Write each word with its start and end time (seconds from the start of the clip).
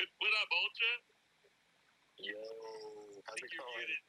dude. 0.00 0.16
What 0.16 0.32
up, 0.40 0.48
Ultra? 0.48 0.92
Yo, 2.20 2.40
how's 3.28 3.36
it 3.36 3.52
going? 3.52 3.76
muted. 3.76 4.02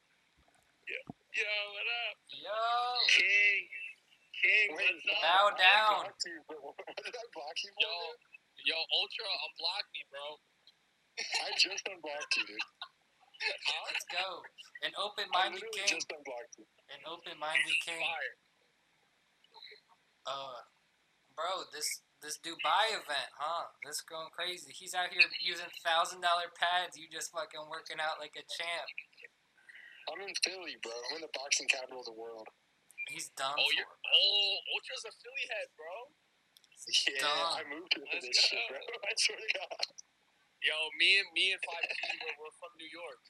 Yeah. 0.88 1.04
Yo, 1.36 1.52
what 1.76 1.88
up? 2.08 2.16
Yo. 2.32 2.64
King. 3.12 3.64
King, 4.40 4.68
Wait, 4.74 4.96
what's 5.04 5.12
up? 5.12 5.20
Bow 5.20 5.46
down. 5.60 5.96
blocked 6.08 6.24
you, 6.24 6.40
what 6.48 6.80
did 7.04 7.12
I 7.12 7.26
block 7.36 7.56
you 7.60 7.72
for? 7.76 7.84
Yo, 7.84 7.94
yo, 8.72 8.78
Ultra, 8.80 9.28
unblock 9.52 9.86
me, 9.92 10.02
bro. 10.08 10.28
I 11.44 11.52
just 11.60 11.84
unblocked 11.92 12.34
you, 12.40 12.44
dude. 12.48 12.68
Huh? 13.44 13.84
Let's 13.92 14.06
go. 14.08 14.28
An 14.88 14.94
open-minded 14.96 15.60
literally 15.60 15.76
king. 15.76 15.92
just 16.00 16.08
unblocked 16.10 16.56
you. 16.58 16.66
An 16.90 17.04
open-minded 17.04 17.78
king. 17.84 18.00
Fire. 18.00 18.36
Uh, 20.24 20.62
bro, 21.36 21.68
this 21.76 22.02
this 22.22 22.38
Dubai 22.38 22.94
event, 22.94 23.34
huh? 23.34 23.74
This 23.82 24.02
going 24.06 24.30
crazy. 24.30 24.70
He's 24.72 24.94
out 24.94 25.10
here 25.10 25.26
using 25.42 25.70
thousand 25.82 26.22
dollar 26.22 26.54
pads. 26.54 26.96
You 26.96 27.10
just 27.10 27.34
fucking 27.34 27.66
working 27.66 27.98
out 27.98 28.22
like 28.22 28.38
a 28.38 28.46
champ. 28.46 28.88
I'm 30.10 30.22
in 30.22 30.34
Philly, 30.42 30.78
bro. 30.82 30.94
I'm 30.94 31.22
in 31.22 31.26
the 31.26 31.34
boxing 31.34 31.70
capital 31.70 32.02
of 32.02 32.10
the 32.10 32.18
world. 32.18 32.50
He's 33.10 33.34
done 33.34 33.58
Oh, 33.58 33.72
you're, 33.74 33.90
oh, 33.90 34.54
Ultra's 34.78 35.06
a 35.10 35.14
Philly 35.14 35.46
head, 35.50 35.70
bro. 35.78 35.94
Yeah, 36.90 37.22
Done. 37.22 37.62
I 37.62 37.64
moved 37.70 37.94
here 37.94 38.06
for 38.10 38.18
Let's 38.18 38.26
this 38.26 38.42
shit, 38.42 38.66
bro. 38.66 38.82
I 39.06 39.14
swear 39.14 39.38
to 39.38 39.50
God. 39.54 39.78
Yo, 40.66 40.78
me 40.98 41.22
and 41.22 41.30
me 41.34 41.54
and 41.54 41.62
5G, 41.62 41.94
we're, 42.22 42.38
we're 42.42 42.58
from 42.58 42.74
New 42.78 42.90
York. 42.90 43.22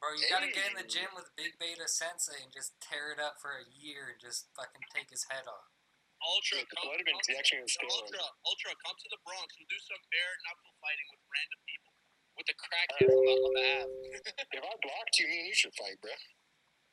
Bro, 0.00 0.18
you 0.18 0.26
gotta 0.28 0.50
get 0.50 0.68
in 0.72 0.76
the 0.76 0.88
gym 0.88 1.12
with 1.16 1.32
Big 1.38 1.56
Beta 1.62 1.86
Sensei 1.86 2.42
and 2.42 2.50
just 2.52 2.76
tear 2.82 3.14
it 3.14 3.20
up 3.22 3.38
for 3.38 3.54
a 3.54 3.64
year 3.70 4.12
and 4.12 4.18
just 4.18 4.50
fucking 4.52 4.84
take 4.90 5.14
his 5.14 5.30
head 5.30 5.46
off. 5.46 5.70
Ultra, 6.22 6.62
Dude, 6.62 6.70
the 6.70 6.76
come, 6.78 6.86
blood 6.86 7.02
come, 7.02 7.18
injection 7.18 7.58
is 7.66 7.74
Yo, 7.74 7.82
steroids. 7.82 8.14
Ultra, 8.14 8.24
Ultra, 8.46 8.72
come 8.78 8.96
to 8.96 9.08
the 9.10 9.20
Bronx. 9.26 9.48
We'll 9.58 9.70
do 9.70 9.80
some 9.82 10.02
bare 10.14 10.34
knuckle 10.46 10.74
fighting 10.78 11.08
with 11.10 11.22
random 11.26 11.60
people. 11.66 11.92
With 12.38 12.46
the 12.48 12.56
crackheads 12.56 13.12
uh, 13.12 13.18
on 13.18 13.22
the, 13.26 13.34
on 13.36 13.52
the 13.58 13.64
app. 13.82 13.88
If 14.54 14.62
I 14.62 14.74
blocked 14.80 15.14
you, 15.18 15.26
me 15.28 15.36
and 15.42 15.48
you 15.50 15.56
should 15.58 15.74
fight, 15.74 15.98
bro. 16.00 16.14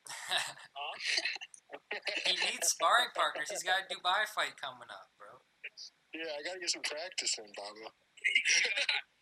Huh? 0.09 0.95
he 2.25 2.33
needs 2.33 2.73
sparring 2.73 3.13
partners. 3.13 3.53
He's 3.53 3.63
got 3.63 3.85
a 3.85 3.85
Dubai 3.87 4.25
fight 4.33 4.57
coming 4.57 4.89
up, 4.89 5.13
bro. 5.21 5.37
Yeah, 6.11 6.33
I 6.33 6.41
gotta 6.41 6.57
get 6.57 6.73
some 6.73 6.81
practice 6.81 7.37
in, 7.37 7.45
Baba. 7.53 7.85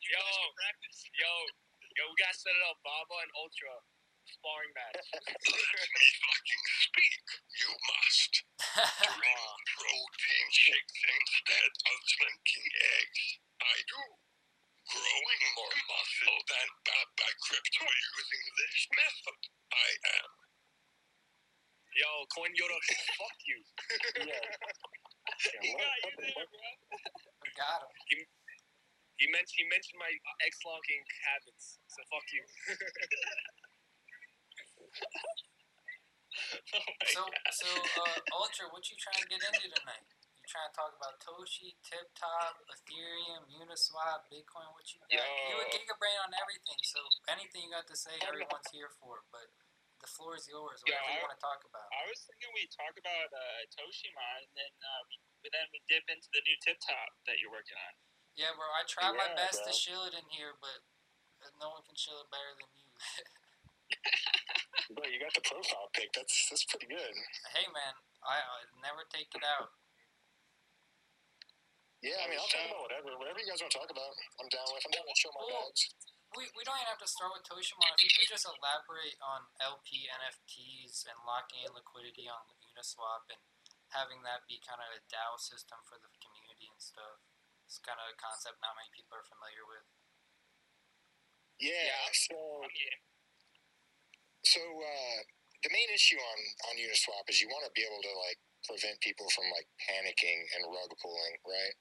yo, 0.07 0.23
yo, 1.19 1.31
yo, 1.99 2.03
we 2.07 2.15
gotta 2.15 2.37
set 2.39 2.55
it 2.55 2.63
up, 2.71 2.79
Baba 2.87 3.15
and 3.27 3.31
Ultra 3.35 3.75
sparring 4.27 4.71
match. 4.75 5.03
Let 5.11 5.23
me 5.27 6.07
fucking 6.23 6.63
speak. 6.87 7.23
You 7.59 7.69
must 7.75 8.33
drink 8.77 9.57
protein 9.73 10.47
shakes 10.53 10.99
instead 11.09 11.71
of 11.73 11.97
drinking 12.05 12.67
eggs. 12.99 13.23
I 13.61 13.77
do. 13.89 14.01
Growing 14.87 15.43
more 15.57 15.77
muscle 15.89 16.39
than 16.47 16.67
Baba 16.85 17.29
Crypto 17.43 17.85
using 17.87 18.45
this 18.59 18.77
method. 18.93 19.41
I 19.73 19.89
am. 20.21 20.31
Yo, 21.97 22.09
Coin 22.31 22.53
Yoda, 22.53 22.77
fuck 23.19 23.37
you. 23.49 23.59
Yeah. 24.23 24.47
He 25.61 25.73
got 25.75 25.97
what 26.05 26.05
you 26.05 26.15
there, 26.21 26.47
bro. 26.47 26.69
We 27.43 27.49
got 27.57 27.81
him. 28.13 28.21
He 29.17 29.25
mentioned 29.33 29.57
he 29.57 29.65
mentioned 29.69 29.97
my 29.99 30.13
ex 30.45 30.53
locking 30.65 31.01
habits, 31.25 31.77
so 31.89 31.99
fuck 32.09 32.25
you. 32.33 32.45
oh 36.77 36.93
So, 37.11 37.21
God. 37.25 37.53
so 37.53 37.69
uh, 37.69 38.37
Ultra, 38.41 38.69
what 38.73 38.85
you 38.91 38.97
trying 38.99 39.21
to 39.23 39.29
get 39.29 39.41
into 39.43 39.67
tonight? 39.71 40.05
You 40.39 40.45
trying 40.47 40.69
to 40.71 40.75
talk 40.77 40.93
about 40.95 41.19
Toshi, 41.19 41.75
TipTop, 41.83 42.61
Ethereum, 42.71 43.47
Uniswap, 43.59 44.27
Bitcoin? 44.31 44.69
What 44.75 44.87
you 44.93 45.01
got? 45.03 45.11
You 45.11 45.57
a 45.59 45.67
Yo. 45.67 45.73
Gigabrain 45.75 46.17
on 46.23 46.31
everything, 46.39 46.79
so 46.87 46.99
anything 47.31 47.67
you 47.67 47.71
got 47.73 47.87
to 47.89 47.97
say, 47.97 48.15
everyone's 48.23 48.69
here 48.71 48.91
for. 49.01 49.23
But 49.33 49.51
the 49.99 50.07
floor 50.07 50.37
is 50.37 50.45
yours. 50.47 50.79
Yeah, 50.85 50.99
Whatever 51.01 51.13
you 51.17 51.21
want 51.27 51.35
to 51.35 51.43
talk 51.43 51.61
about. 51.67 51.87
I 51.91 52.05
was 52.07 52.21
thinking 52.29 52.49
we 52.55 52.63
talk 52.71 52.93
about 52.95 53.29
uh, 53.33 53.61
Toshimon, 53.75 54.47
and 54.47 54.53
then 54.55 54.73
uh, 54.79 55.01
we, 55.09 55.15
then 55.51 55.67
we 55.73 55.79
dip 55.91 56.05
into 56.07 56.29
the 56.31 56.41
new 56.45 56.57
TipTop 56.63 57.09
that 57.27 57.41
you're 57.41 57.51
working 57.53 57.75
on. 57.77 57.93
Yeah, 58.37 58.53
bro. 58.55 58.69
I 58.71 58.85
try 58.87 59.09
my 59.11 59.27
Yeah, 59.33 59.35
best 59.35 59.65
bro. 59.65 59.69
to 59.69 59.73
shill 59.75 60.03
it 60.07 60.13
in 60.15 60.27
here, 60.31 60.53
but 60.61 60.79
no 61.59 61.73
one 61.73 61.83
can 61.83 61.97
shill 61.97 62.21
it 62.21 62.29
better 62.29 62.53
than 62.61 62.69
you. 62.77 62.87
Bro, 64.93 65.09
you 65.09 65.17
got 65.19 65.33
the 65.33 65.41
profile 65.43 65.89
pic. 65.93 66.13
That's 66.13 66.35
that's 66.49 66.65
pretty 66.69 66.87
good. 66.87 67.13
hey, 67.57 67.65
man, 67.73 67.93
I, 68.23 68.37
I 68.39 68.57
never 68.81 69.03
take 69.09 69.29
it 69.33 69.43
out. 69.43 69.73
Yeah, 72.05 72.21
I 72.21 72.29
mean, 72.29 72.37
I'll 72.37 72.45
talk 72.45 72.69
about 72.69 72.85
whatever. 72.85 73.09
Whatever 73.17 73.41
you 73.41 73.49
guys 73.49 73.57
want 73.57 73.73
to 73.73 73.77
talk 73.81 73.89
about, 73.89 74.13
I'm 74.37 74.49
down 74.53 74.69
with. 74.69 74.85
I'm 74.85 74.93
down 74.93 75.07
to 75.09 75.17
show 75.17 75.33
my 75.33 75.41
Cool. 75.49 75.65
bags. 75.65 75.81
We, 76.37 76.43
we 76.53 76.61
don't 76.61 76.77
even 76.77 76.91
have 76.93 77.01
to 77.01 77.09
start 77.09 77.33
with 77.33 77.41
Toshimon. 77.47 77.89
If 77.97 78.03
you 78.05 78.11
could 78.13 78.29
just 78.29 78.45
elaborate 78.45 79.17
on 79.23 79.47
LP 79.63 80.05
NFTs 80.05 81.07
and 81.09 81.17
locking 81.25 81.65
in 81.65 81.71
liquidity 81.73 82.29
on 82.29 82.43
Uniswap 82.69 83.25
and 83.33 83.41
having 83.95 84.21
that 84.27 84.43
be 84.45 84.59
kind 84.61 84.77
of 84.83 84.91
a 84.93 85.01
DAO 85.09 85.39
system 85.39 85.79
for 85.87 85.97
the 85.97 86.11
community 86.21 86.67
and 86.69 86.77
stuff. 86.83 87.23
It's 87.65 87.79
kind 87.81 87.97
of 87.97 88.11
a 88.11 88.15
concept 88.19 88.59
not 88.61 88.75
many 88.77 88.91
people 88.93 89.15
are 89.17 89.25
familiar 89.25 89.63
with. 89.65 89.87
Yeah. 91.57 91.73
Yeah. 91.73 92.07
So, 92.13 92.37
I'm 92.61 92.69
game. 92.75 93.01
So 94.47 94.63
uh, 94.63 95.19
the 95.63 95.71
main 95.75 95.89
issue 95.91 96.19
on 96.19 96.39
on 96.71 96.79
Uniswap 96.79 97.27
is 97.27 97.43
you 97.43 97.51
want 97.51 97.67
to 97.67 97.73
be 97.75 97.83
able 97.83 97.99
to 97.99 98.13
like 98.23 98.39
prevent 98.63 98.99
people 99.03 99.27
from 99.35 99.47
like 99.51 99.67
panicking 99.83 100.39
and 100.55 100.71
rug 100.71 100.91
pulling, 101.03 101.35
right? 101.43 101.75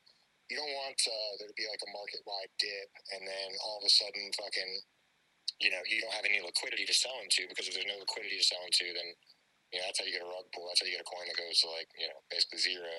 You 0.51 0.59
don't 0.59 0.75
want 0.79 0.99
uh, 0.99 1.33
there 1.39 1.51
to 1.51 1.59
be 1.59 1.67
like 1.67 1.83
a 1.83 1.91
market 1.91 2.23
wide 2.23 2.53
dip, 2.63 2.91
and 3.19 3.27
then 3.27 3.49
all 3.67 3.83
of 3.83 3.87
a 3.87 3.91
sudden, 3.91 4.31
fucking, 4.39 4.73
you 5.59 5.75
know, 5.75 5.83
you 5.91 5.99
don't 5.99 6.15
have 6.15 6.27
any 6.27 6.39
liquidity 6.39 6.87
to 6.87 6.95
sell 6.95 7.19
into 7.19 7.51
because 7.51 7.67
if 7.67 7.75
there's 7.75 7.91
no 7.91 7.99
liquidity 7.99 8.39
to 8.39 8.47
sell 8.47 8.63
into, 8.63 8.95
then 8.95 9.09
you 9.75 9.83
know 9.83 9.87
that's 9.91 9.99
how 9.99 10.07
you 10.07 10.15
get 10.15 10.27
a 10.27 10.31
rug 10.31 10.47
pull. 10.55 10.71
That's 10.71 10.83
how 10.83 10.87
you 10.87 10.95
get 10.95 11.07
a 11.07 11.11
coin 11.11 11.27
that 11.27 11.39
goes 11.39 11.59
to 11.63 11.71
like 11.71 11.91
you 11.99 12.07
know 12.11 12.19
basically 12.31 12.63
zero. 12.63 12.95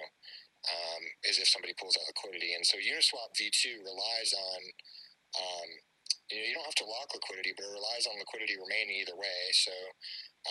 Um, 0.68 1.04
is 1.24 1.40
if 1.40 1.48
somebody 1.48 1.72
pulls 1.80 1.96
out 1.96 2.10
liquidity, 2.12 2.52
and 2.52 2.66
so 2.66 2.76
Uniswap 2.82 3.32
V2 3.40 3.88
relies 3.88 4.32
on 4.36 4.62
um, 5.40 5.70
you 6.28 6.36
know, 6.40 6.46
you 6.48 6.56
don't 6.56 6.68
have 6.68 6.82
to 6.84 6.88
lock 6.88 7.08
liquidity, 7.16 7.56
but 7.56 7.64
it 7.64 7.72
relies 7.72 8.04
on 8.08 8.20
liquidity 8.20 8.60
remaining 8.60 9.00
either 9.00 9.16
way. 9.16 9.40
So, 9.56 9.72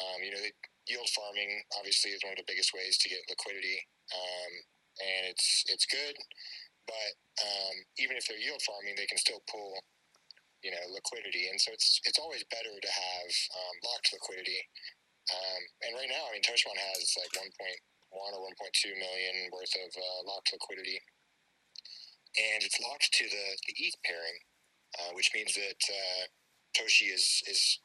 um, 0.01 0.19
you 0.25 0.33
know, 0.33 0.41
the 0.41 0.53
yield 0.89 1.09
farming 1.13 1.61
obviously 1.77 2.17
is 2.17 2.25
one 2.25 2.33
of 2.33 2.41
the 2.41 2.49
biggest 2.49 2.73
ways 2.73 2.97
to 3.05 3.13
get 3.13 3.21
liquidity, 3.29 3.77
um, 4.17 4.53
and 5.05 5.23
it's 5.29 5.69
it's 5.69 5.85
good. 5.85 6.17
But 6.89 7.13
um, 7.45 7.77
even 8.01 8.17
if 8.17 8.25
they're 8.25 8.41
yield 8.41 8.63
farming, 8.65 8.97
they 8.97 9.11
can 9.11 9.21
still 9.21 9.43
pull, 9.51 9.77
you 10.65 10.73
know, 10.73 10.85
liquidity, 10.97 11.53
and 11.53 11.61
so 11.61 11.77
it's 11.77 12.01
it's 12.09 12.21
always 12.21 12.45
better 12.49 12.73
to 12.73 12.91
have 12.91 13.31
um, 13.53 13.77
locked 13.85 14.09
liquidity. 14.17 14.65
Um, 15.29 15.63
and 15.85 15.93
right 15.99 16.09
now, 16.09 16.25
I 16.31 16.39
mean, 16.39 16.47
Toshimon 16.47 16.79
has 16.79 17.03
like 17.19 17.35
1.1 17.35 17.51
or 18.15 18.41
1.2 18.47 18.95
million 18.95 19.37
worth 19.51 19.75
of 19.75 19.91
uh, 19.91 20.21
locked 20.25 20.55
liquidity, 20.55 21.03
and 22.39 22.63
it's 22.63 22.79
locked 22.81 23.11
to 23.11 23.27
the, 23.27 23.47
the 23.67 23.75
ETH 23.77 23.99
pairing 24.07 24.39
uh, 24.95 25.11
which 25.19 25.31
means 25.35 25.55
that 25.55 25.81
uh, 25.91 26.23
Toshi 26.77 27.11
is 27.13 27.43
is 27.51 27.81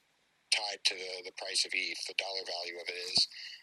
tied 0.51 0.83
to 0.83 0.95
the, 0.95 1.31
the 1.31 1.35
price 1.39 1.63
of 1.63 1.71
ETH, 1.71 2.01
the 2.05 2.17
dollar 2.19 2.43
value 2.43 2.75
of 2.75 2.87
it 2.91 2.99
is. 3.07 3.19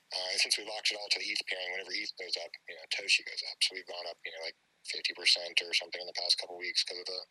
Uh, 0.08 0.28
and 0.32 0.40
since 0.40 0.56
we 0.56 0.64
locked 0.64 0.88
it 0.88 0.96
all 0.96 1.12
to 1.12 1.20
the 1.20 1.28
ETH 1.28 1.44
pairing, 1.44 1.68
whenever 1.76 1.92
ETH 1.92 2.16
goes 2.16 2.32
up, 2.40 2.48
you 2.64 2.72
know, 2.72 2.86
Toshi 2.88 3.20
goes 3.28 3.44
up. 3.52 3.60
So 3.60 3.76
we've 3.76 3.88
gone 3.88 4.08
up, 4.08 4.16
you 4.24 4.32
know, 4.32 4.42
like 4.44 4.56
fifty 4.88 5.12
percent 5.12 5.60
or 5.60 5.76
something 5.76 6.00
in 6.00 6.08
the 6.08 6.16
past 6.16 6.40
couple 6.40 6.56
weeks 6.56 6.82
because 6.84 7.04
of 7.04 7.08
the 7.08 7.22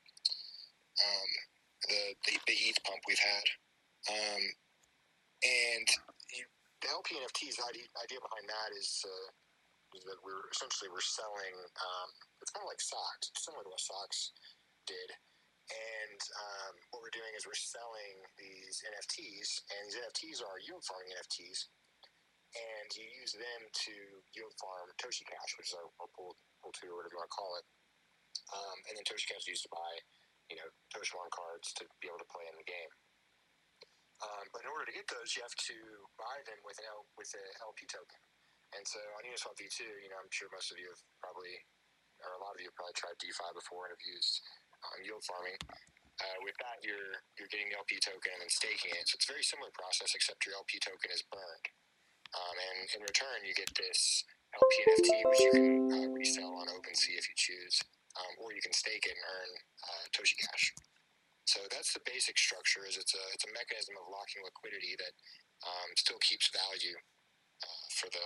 um, 1.02 1.30
the, 1.90 2.02
the 2.30 2.34
the 2.54 2.58
ETH 2.70 2.80
pump 2.86 3.02
we've 3.10 3.22
had. 3.22 3.46
Um, 4.14 4.44
and 5.42 5.88
the 6.86 6.90
LP 6.94 7.18
NFTs 7.18 7.58
idea, 7.66 7.90
idea 7.98 8.22
behind 8.22 8.46
that 8.46 8.70
is. 8.78 9.02
Uh, 9.02 9.34
is 9.96 10.04
that 10.04 10.20
we're 10.20 10.52
essentially 10.52 10.92
we're 10.92 11.00
selling. 11.00 11.56
Um, 11.56 12.10
it's 12.44 12.52
kind 12.52 12.60
of 12.60 12.68
like 12.68 12.84
socks, 12.84 13.32
similar 13.40 13.64
to 13.64 13.72
what 13.72 13.80
socks 13.80 14.36
did 14.84 15.16
and 15.68 16.22
um, 16.40 16.74
what 16.96 17.04
we're 17.04 17.12
doing 17.12 17.34
is 17.36 17.44
we're 17.44 17.60
selling 17.60 18.16
these 18.40 18.80
NFTs, 18.88 19.50
and 19.68 19.82
these 19.88 20.00
NFTs 20.00 20.40
are 20.40 20.58
yield 20.64 20.84
farming 20.88 21.12
NFTs, 21.12 21.60
and 22.56 22.88
you 22.96 23.04
use 23.04 23.36
them 23.36 23.62
to 23.68 23.96
yield 24.32 24.56
farm 24.64 24.88
Toshi 24.96 25.28
Cash, 25.28 25.52
which 25.60 25.68
is 25.72 25.76
our, 25.76 25.88
our 26.00 26.10
pool, 26.16 26.40
pool 26.64 26.72
two, 26.72 26.88
or 26.88 27.04
whatever 27.04 27.16
you 27.16 27.20
want 27.20 27.28
to 27.28 27.36
call 27.36 27.52
it. 27.60 27.66
Um, 28.56 28.78
and 28.88 28.94
then 28.96 29.04
Toshi 29.04 29.28
Cash 29.28 29.44
is 29.44 29.60
used 29.60 29.68
to 29.68 29.74
buy, 29.76 29.92
you 30.48 30.56
know, 30.56 30.70
Toshimon 30.96 31.28
cards 31.36 31.76
to 31.76 31.84
be 32.00 32.08
able 32.08 32.24
to 32.24 32.32
play 32.32 32.48
in 32.48 32.56
the 32.56 32.64
game. 32.64 32.92
Um, 34.24 34.46
but 34.56 34.64
in 34.64 34.72
order 34.72 34.88
to 34.88 34.96
get 34.96 35.06
those, 35.12 35.36
you 35.36 35.44
have 35.44 35.54
to 35.54 35.78
buy 36.18 36.38
them 36.48 36.58
with 36.64 36.80
an 36.82 36.88
L, 36.90 37.06
with 37.20 37.30
an 37.38 37.48
LP 37.62 37.86
token. 37.86 38.18
And 38.74 38.84
so 38.88 39.00
on 39.20 39.28
Uniswap 39.28 39.60
V2, 39.60 39.84
you 39.84 40.10
know, 40.10 40.18
I'm 40.18 40.32
sure 40.32 40.50
most 40.50 40.74
of 40.74 40.80
you 40.80 40.90
have 40.90 41.04
probably, 41.22 41.54
or 42.24 42.34
a 42.34 42.42
lot 42.42 42.56
of 42.56 42.60
you 42.64 42.72
have 42.72 42.78
probably 42.80 42.98
tried 42.98 43.20
DeFi 43.22 43.50
before 43.54 43.88
and 43.88 43.94
have 43.94 44.06
used 44.10 44.42
um, 44.86 45.00
yield 45.04 45.24
farming. 45.26 45.58
Uh, 46.18 46.38
with 46.42 46.58
that, 46.58 46.82
you're 46.82 47.22
you're 47.38 47.50
getting 47.54 47.70
the 47.70 47.78
LP 47.78 48.02
token 48.02 48.34
and 48.42 48.50
staking 48.50 48.90
it. 48.98 49.06
So 49.06 49.22
it's 49.22 49.30
a 49.30 49.34
very 49.34 49.46
similar 49.46 49.70
process, 49.78 50.18
except 50.18 50.42
your 50.50 50.58
LP 50.58 50.82
token 50.82 51.14
is 51.14 51.22
burned, 51.30 51.66
um, 52.34 52.56
and 52.58 52.80
in 52.98 53.02
return, 53.06 53.46
you 53.46 53.54
get 53.54 53.70
this 53.78 54.26
LP 54.58 54.74
NFT, 54.90 55.10
which 55.30 55.42
you 55.46 55.52
can 55.54 55.70
uh, 55.94 56.10
resell 56.18 56.58
on 56.58 56.74
OpenSea 56.74 57.22
if 57.22 57.30
you 57.30 57.38
choose, 57.38 57.78
um, 58.18 58.34
or 58.42 58.50
you 58.50 58.62
can 58.66 58.74
stake 58.74 59.06
it 59.06 59.14
and 59.14 59.26
earn 59.30 59.52
uh, 59.86 60.04
Toshi 60.10 60.34
Cash. 60.42 60.74
So 61.46 61.62
that's 61.70 61.94
the 61.94 62.02
basic 62.04 62.36
structure. 62.42 62.84
Is 62.90 62.98
it's 62.98 63.14
a 63.14 63.24
it's 63.38 63.46
a 63.46 63.54
mechanism 63.54 63.96
of 64.02 64.10
locking 64.10 64.42
liquidity 64.42 64.98
that 64.98 65.14
um, 65.70 65.90
still 65.96 66.20
keeps 66.20 66.50
value 66.50 66.98
uh, 67.62 67.86
for 67.94 68.10
the 68.10 68.26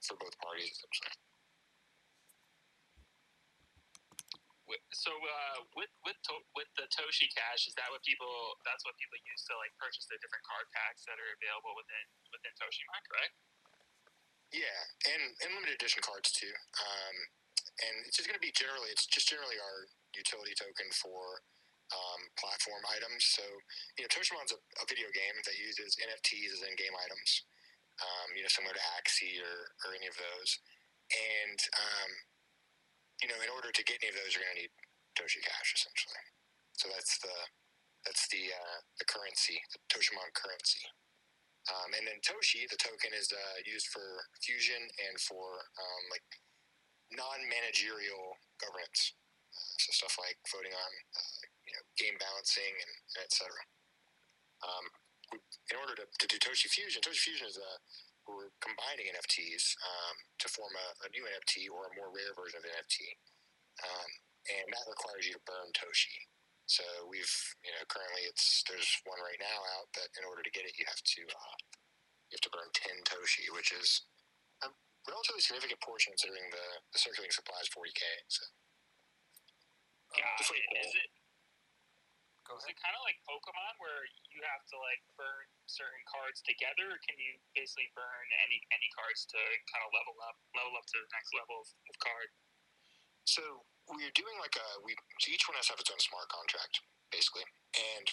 for 0.00 0.16
both 0.16 0.34
parties. 0.40 0.72
Essentially. 0.72 1.27
So 4.92 5.10
uh, 5.10 5.58
with 5.72 5.92
with 6.04 6.18
to- 6.28 6.46
with 6.52 6.68
the 6.76 6.84
Toshi 6.92 7.28
Cash, 7.32 7.64
is 7.64 7.74
that 7.80 7.88
what 7.88 8.04
people? 8.04 8.28
That's 8.68 8.84
what 8.84 8.92
people 9.00 9.16
use 9.24 9.42
to 9.48 9.56
like 9.56 9.72
purchase 9.80 10.04
the 10.10 10.20
different 10.20 10.44
card 10.44 10.68
packs 10.76 11.08
that 11.08 11.16
are 11.16 11.32
available 11.40 11.72
within 11.72 12.06
within 12.28 12.52
Toshimon, 12.60 13.02
correct? 13.08 13.32
Yeah, 14.52 14.80
and, 15.12 15.36
and 15.44 15.48
limited 15.52 15.76
edition 15.76 16.00
cards 16.00 16.32
too. 16.32 16.48
Um, 16.80 17.16
and 17.84 17.94
it's 18.08 18.16
just 18.16 18.26
going 18.26 18.38
to 18.38 18.42
be 18.42 18.54
generally, 18.56 18.88
it's 18.90 19.04
just 19.06 19.28
generally 19.28 19.60
our 19.60 19.86
utility 20.16 20.56
token 20.56 20.88
for 20.96 21.44
um, 21.92 22.20
platform 22.40 22.80
items. 22.88 23.28
So, 23.28 23.44
you 23.96 24.04
know, 24.04 24.10
Toshimon's 24.10 24.56
a, 24.56 24.60
a 24.80 24.84
video 24.88 25.08
game 25.12 25.36
that 25.44 25.56
uses 25.60 26.00
NFTs 26.00 26.58
as 26.58 26.64
in-game 26.64 26.96
items. 26.96 27.44
Um, 28.00 28.28
you 28.34 28.42
know, 28.46 28.50
similar 28.50 28.72
to 28.72 28.84
Axie 28.98 29.36
or, 29.42 29.74
or 29.84 29.90
any 29.92 30.06
of 30.08 30.16
those. 30.16 30.50
And 31.12 31.58
um, 31.76 32.10
you 33.22 33.28
know, 33.28 33.40
in 33.42 33.50
order 33.50 33.70
to 33.74 33.82
get 33.84 33.98
any 34.02 34.10
of 34.10 34.18
those, 34.18 34.34
you're 34.34 34.44
going 34.46 34.54
to 34.56 34.62
need 34.66 34.74
Toshi 35.18 35.42
Cash 35.42 35.74
essentially. 35.74 36.22
So 36.78 36.86
that's 36.94 37.18
the 37.18 37.36
that's 38.06 38.24
the 38.30 38.54
uh, 38.54 38.78
the 39.02 39.06
currency, 39.10 39.58
the 39.74 39.82
Toshimon 39.90 40.30
currency. 40.38 40.82
Um, 41.68 41.92
and 41.98 42.08
then 42.08 42.16
Toshi, 42.24 42.64
the 42.70 42.80
token, 42.80 43.12
is 43.12 43.28
uh, 43.28 43.56
used 43.68 43.92
for 43.92 44.24
fusion 44.40 44.80
and 45.04 45.20
for 45.20 45.68
um, 45.76 46.02
like 46.08 46.24
non-managerial 47.12 48.38
governance. 48.56 49.12
Uh, 49.52 49.74
so 49.76 49.92
stuff 49.92 50.16
like 50.16 50.38
voting 50.48 50.72
on, 50.72 50.92
uh, 51.12 51.40
you 51.68 51.72
know, 51.76 51.84
game 52.00 52.16
balancing 52.16 52.72
and, 52.72 52.92
and 53.18 53.22
et 53.26 53.32
cetera. 53.34 53.64
Um, 54.64 54.86
in 55.68 55.76
order 55.76 55.92
to, 56.00 56.08
to 56.08 56.26
do 56.30 56.40
Toshi 56.40 56.72
Fusion, 56.72 57.04
Toshi 57.04 57.28
Fusion 57.28 57.52
is 57.52 57.60
a 57.60 57.70
we're 58.28 58.52
combining 58.60 59.08
NFTs 59.12 59.74
um, 59.80 60.16
to 60.44 60.46
form 60.52 60.72
a, 60.76 60.88
a 61.04 61.08
new 61.16 61.24
NFT 61.24 61.68
or 61.72 61.88
a 61.88 61.96
more 61.96 62.12
rare 62.12 62.32
version 62.36 62.60
of 62.60 62.68
NFT, 62.68 62.96
um, 63.84 64.10
and 64.52 64.66
that 64.72 64.86
requires 64.88 65.24
you 65.28 65.34
to 65.36 65.42
burn 65.48 65.72
Toshi. 65.72 66.16
So 66.68 66.84
we've, 67.08 67.32
you 67.64 67.72
know, 67.72 67.84
currently 67.88 68.28
it's 68.28 68.60
there's 68.68 68.88
one 69.08 69.20
right 69.24 69.40
now 69.40 69.58
out 69.80 69.88
that 69.96 70.12
in 70.20 70.28
order 70.28 70.44
to 70.44 70.52
get 70.52 70.68
it, 70.68 70.76
you 70.76 70.84
have 70.84 71.00
to 71.00 71.22
uh, 71.24 71.56
you 72.28 72.36
have 72.36 72.44
to 72.44 72.52
burn 72.52 72.68
ten 72.76 72.96
Toshi, 73.08 73.48
which 73.56 73.72
is 73.72 74.04
a 74.60 74.68
relatively 75.08 75.40
significant 75.40 75.80
portion 75.80 76.12
considering 76.12 76.44
the, 76.52 76.66
the 76.92 77.00
circulating 77.00 77.32
supply 77.32 77.56
is 77.64 77.72
forty 77.72 77.92
k. 77.96 78.04
So 78.28 78.44
Yeah. 80.16 80.28
It's 80.36 80.48
pretty 80.48 80.64
cool. 80.68 80.84
Is 80.84 80.92
it 80.92 81.10
Go 82.48 82.56
is 82.56 82.64
it 82.64 82.80
kind 82.80 82.96
of 82.96 83.04
like 83.04 83.20
Pokemon 83.28 83.76
where 83.76 84.08
you 84.32 84.40
have 84.40 84.64
to 84.72 84.76
like 84.80 85.04
burn 85.20 85.44
certain 85.68 86.00
cards 86.08 86.40
together, 86.40 86.88
or 86.88 86.98
can 87.04 87.20
you 87.20 87.36
basically 87.52 87.92
burn 87.92 88.26
any 88.48 88.64
any 88.72 88.88
cards 88.96 89.28
to 89.28 89.40
kind 89.68 89.84
of 89.84 89.92
level 89.92 90.16
up 90.24 90.40
level 90.56 90.72
up 90.80 90.88
to 90.88 90.96
the 90.96 91.10
next 91.12 91.36
level 91.36 91.60
of, 91.60 91.68
of 91.92 91.94
card? 92.00 92.32
So 93.28 93.68
we're 93.84 94.16
doing 94.16 94.40
like 94.40 94.56
a 94.56 94.68
we 94.80 94.96
so 95.20 95.28
each 95.28 95.44
one 95.44 95.60
has 95.60 95.68
to 95.68 95.76
have 95.76 95.82
its 95.84 95.92
own 95.92 96.00
smart 96.00 96.32
contract 96.32 96.80
basically, 97.12 97.44
and 97.76 98.08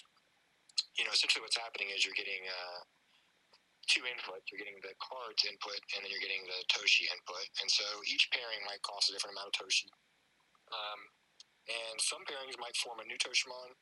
you 1.00 1.08
know 1.08 1.16
essentially 1.16 1.40
what's 1.40 1.56
happening 1.56 1.88
is 1.96 2.04
you're 2.04 2.16
getting 2.16 2.44
uh, 2.44 2.84
two 3.88 4.04
input. 4.04 4.44
You're 4.52 4.60
getting 4.60 4.78
the 4.84 4.92
cards 5.00 5.48
input, 5.48 5.80
and 5.96 6.04
then 6.04 6.12
you're 6.12 6.22
getting 6.22 6.44
the 6.44 6.60
Toshi 6.68 7.08
input. 7.08 7.46
And 7.64 7.68
so 7.72 7.86
each 8.04 8.28
pairing 8.34 8.60
might 8.68 8.84
cost 8.84 9.08
a 9.08 9.16
different 9.16 9.38
amount 9.38 9.54
of 9.54 9.56
Toshi. 9.56 9.88
Um, 10.68 11.00
and 11.66 11.96
some 11.98 12.22
pairings 12.26 12.58
might 12.58 12.76
form 12.78 13.02
a 13.02 13.06
new 13.06 13.18
Toshimon. 13.18 13.74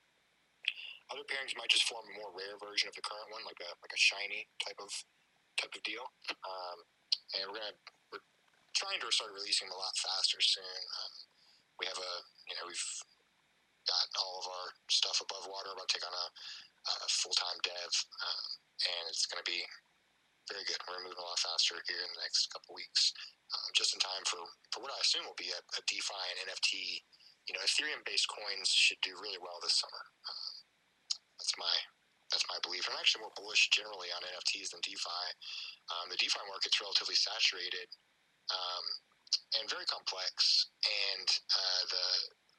Other 1.12 1.26
pairings 1.28 1.56
might 1.56 1.72
just 1.72 1.84
form 1.84 2.04
a 2.08 2.14
more 2.16 2.32
rare 2.32 2.56
version 2.56 2.88
of 2.88 2.96
the 2.96 3.04
current 3.04 3.28
one, 3.28 3.44
like 3.44 3.60
a 3.60 3.70
like 3.84 3.92
a 3.92 4.00
shiny 4.00 4.48
type 4.64 4.80
of 4.80 4.90
type 5.60 5.74
of 5.74 5.82
deal. 5.84 6.04
Um, 6.32 6.78
and 7.36 7.50
we're 7.50 7.60
gonna 7.60 7.76
we're 8.08 8.24
trying 8.72 8.98
to 8.98 9.08
start 9.12 9.36
releasing 9.36 9.68
them 9.68 9.76
a 9.76 9.80
lot 9.80 9.94
faster 10.00 10.40
soon. 10.40 10.80
Um, 11.00 11.12
we 11.80 11.84
have 11.86 12.00
a 12.00 12.12
you 12.48 12.54
know 12.56 12.64
we've 12.68 12.88
got 13.84 14.08
all 14.16 14.40
of 14.40 14.46
our 14.48 14.68
stuff 14.88 15.20
above 15.20 15.44
water. 15.44 15.72
We're 15.72 15.84
about 15.84 15.92
to 15.92 15.94
take 16.00 16.08
on 16.08 16.16
a, 16.16 16.26
a 16.88 17.08
full 17.20 17.36
time 17.36 17.60
dev, 17.60 17.90
um, 18.24 18.44
and 18.80 19.02
it's 19.12 19.28
to 19.28 19.44
be 19.44 19.60
very 20.48 20.64
good. 20.68 20.80
We're 20.84 21.04
moving 21.04 21.20
a 21.20 21.24
lot 21.24 21.40
faster 21.40 21.80
here 21.88 22.00
in 22.00 22.10
the 22.12 22.22
next 22.24 22.52
couple 22.52 22.76
weeks, 22.76 23.12
um, 23.52 23.68
just 23.72 23.96
in 23.96 24.00
time 24.00 24.24
for, 24.28 24.40
for 24.72 24.84
what 24.84 24.92
I 24.92 25.00
assume 25.00 25.24
will 25.24 25.38
be 25.40 25.52
a, 25.52 25.60
a 25.60 25.80
DeFi 25.88 26.24
and 26.36 26.48
NFT. 26.52 27.00
You 27.48 27.52
know, 27.56 27.64
Ethereum 27.64 28.00
based 28.08 28.28
coins 28.28 28.72
should 28.72 29.00
do 29.04 29.16
really 29.20 29.40
well 29.40 29.60
this 29.60 29.76
summer. 29.76 30.04
That's 31.54 31.70
my 31.70 31.78
that's 32.34 32.50
my 32.50 32.58
belief. 32.66 32.82
I'm 32.90 32.98
actually 32.98 33.22
more 33.22 33.38
bullish 33.38 33.70
generally 33.70 34.10
on 34.10 34.26
NFTs 34.26 34.74
than 34.74 34.82
DeFi. 34.82 35.24
Um, 35.86 36.10
the 36.10 36.18
DeFi 36.18 36.42
market's 36.50 36.82
relatively 36.82 37.14
saturated 37.14 37.86
um, 38.50 38.84
and 39.54 39.70
very 39.70 39.86
complex, 39.86 40.66
and 40.82 41.28
uh, 41.30 41.82
the 41.94 42.04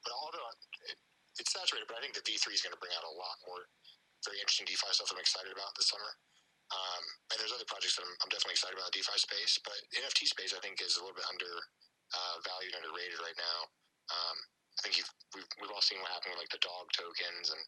but 0.00 0.16
although 0.16 0.48
it, 0.88 0.96
it's 1.36 1.52
saturated, 1.52 1.92
but 1.92 2.00
I 2.00 2.00
think 2.00 2.16
the 2.16 2.24
V3 2.24 2.56
is 2.56 2.64
going 2.64 2.72
to 2.72 2.80
bring 2.80 2.96
out 2.96 3.04
a 3.04 3.12
lot 3.20 3.36
more 3.44 3.68
very 4.24 4.40
interesting 4.40 4.64
DeFi 4.64 4.88
stuff 4.96 5.12
I'm 5.12 5.20
excited 5.20 5.52
about 5.52 5.76
this 5.76 5.92
summer. 5.92 6.12
Um, 6.72 7.04
and 7.28 7.36
there's 7.36 7.52
other 7.52 7.68
projects 7.68 8.00
that 8.00 8.08
I'm, 8.08 8.16
I'm 8.24 8.32
definitely 8.32 8.56
excited 8.56 8.80
about 8.80 8.88
the 8.96 9.04
DeFi 9.04 9.18
space, 9.20 9.60
but 9.60 9.76
NFT 9.92 10.24
space 10.24 10.56
I 10.56 10.60
think 10.64 10.80
is 10.80 10.96
a 10.96 11.04
little 11.04 11.20
bit 11.20 11.28
under 11.28 11.52
uh, 12.16 12.40
underrated 12.40 13.20
right 13.20 13.36
now. 13.36 13.58
Um, 14.08 14.36
I 14.80 14.88
think 14.88 15.04
we've, 15.36 15.48
we've 15.60 15.74
all 15.74 15.84
seen 15.84 16.00
what 16.00 16.08
happened 16.16 16.32
with 16.32 16.48
like 16.48 16.54
the 16.54 16.64
dog 16.64 16.88
tokens 16.96 17.52
and, 17.52 17.60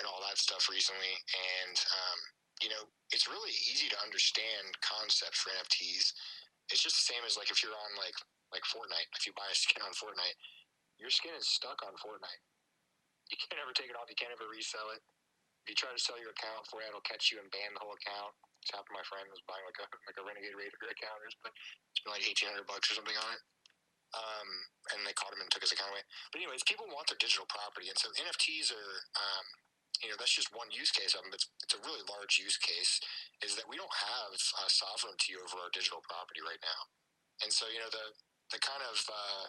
and 0.00 0.08
all 0.08 0.24
that 0.24 0.40
stuff 0.40 0.66
recently. 0.72 1.12
And, 1.36 1.76
um, 1.76 2.18
you 2.64 2.72
know, 2.72 2.88
it's 3.12 3.28
really 3.28 3.52
easy 3.68 3.92
to 3.92 3.98
understand 4.00 4.72
concepts 4.80 5.44
for 5.44 5.52
NFTs. 5.60 6.16
It's 6.72 6.80
just 6.80 6.96
the 7.04 7.08
same 7.12 7.22
as 7.28 7.36
like 7.36 7.52
if 7.52 7.60
you're 7.60 7.76
on 7.76 7.92
like, 8.00 8.16
like 8.50 8.64
Fortnite, 8.64 9.12
if 9.14 9.28
you 9.28 9.36
buy 9.36 9.46
a 9.46 9.56
skin 9.56 9.84
on 9.84 9.92
Fortnite, 9.92 10.38
your 10.96 11.12
skin 11.12 11.36
is 11.36 11.48
stuck 11.48 11.80
on 11.84 11.92
Fortnite. 12.00 12.42
You 13.30 13.38
can't 13.38 13.62
ever 13.62 13.76
take 13.76 13.92
it 13.92 13.96
off. 13.96 14.10
You 14.10 14.18
can't 14.18 14.34
ever 14.34 14.48
resell 14.50 14.90
it. 14.90 15.00
If 15.64 15.72
you 15.72 15.76
try 15.76 15.92
to 15.92 16.02
sell 16.02 16.18
your 16.18 16.34
account 16.34 16.66
for 16.66 16.82
it, 16.82 16.88
it'll 16.90 17.04
catch 17.04 17.30
you 17.30 17.38
and 17.38 17.46
ban 17.52 17.76
the 17.76 17.82
whole 17.84 17.94
account. 17.94 18.32
It's 18.60 18.72
happened 18.72 18.92
to 18.92 19.00
my 19.00 19.06
friend 19.08 19.24
was 19.32 19.40
buying 19.48 19.64
like 19.64 19.80
a 19.80 19.86
like 20.04 20.18
a 20.20 20.24
Renegade 20.24 20.52
Raider 20.52 20.76
account, 20.76 21.20
but 21.40 21.52
it's 21.92 22.00
been 22.04 22.12
like 22.12 22.24
eighteen 22.24 22.52
hundred 22.52 22.68
bucks 22.68 22.92
or 22.92 23.00
something 23.00 23.16
on 23.16 23.30
it. 23.36 23.42
Um, 24.10 24.48
and 24.90 25.06
they 25.06 25.14
caught 25.14 25.30
him 25.30 25.38
and 25.40 25.48
took 25.54 25.62
his 25.62 25.70
account 25.70 25.94
away. 25.94 26.02
But 26.34 26.42
anyways, 26.42 26.66
people 26.66 26.90
want 26.90 27.06
their 27.06 27.20
digital 27.22 27.46
property, 27.46 27.86
and 27.86 27.94
so 27.94 28.10
NFTs 28.10 28.74
are, 28.74 28.94
um, 29.14 29.46
you 30.00 30.08
know, 30.08 30.16
that's 30.16 30.32
just 30.32 30.52
one 30.56 30.72
use 30.72 30.90
case 30.90 31.12
of 31.12 31.22
them. 31.24 31.32
It's, 31.36 31.48
it's 31.60 31.76
a 31.76 31.82
really 31.84 32.00
large 32.08 32.40
use 32.40 32.56
case. 32.56 33.00
Is 33.44 33.56
that 33.56 33.68
we 33.68 33.76
don't 33.76 33.92
have 33.92 34.32
uh, 34.32 34.70
sovereignty 34.70 35.36
over 35.36 35.60
our 35.60 35.72
digital 35.72 36.00
property 36.04 36.40
right 36.40 36.60
now, 36.64 36.82
and 37.44 37.52
so 37.52 37.68
you 37.68 37.80
know 37.80 37.92
the 37.92 38.06
the 38.52 38.60
kind 38.60 38.80
of 38.84 38.96
uh, 39.08 39.44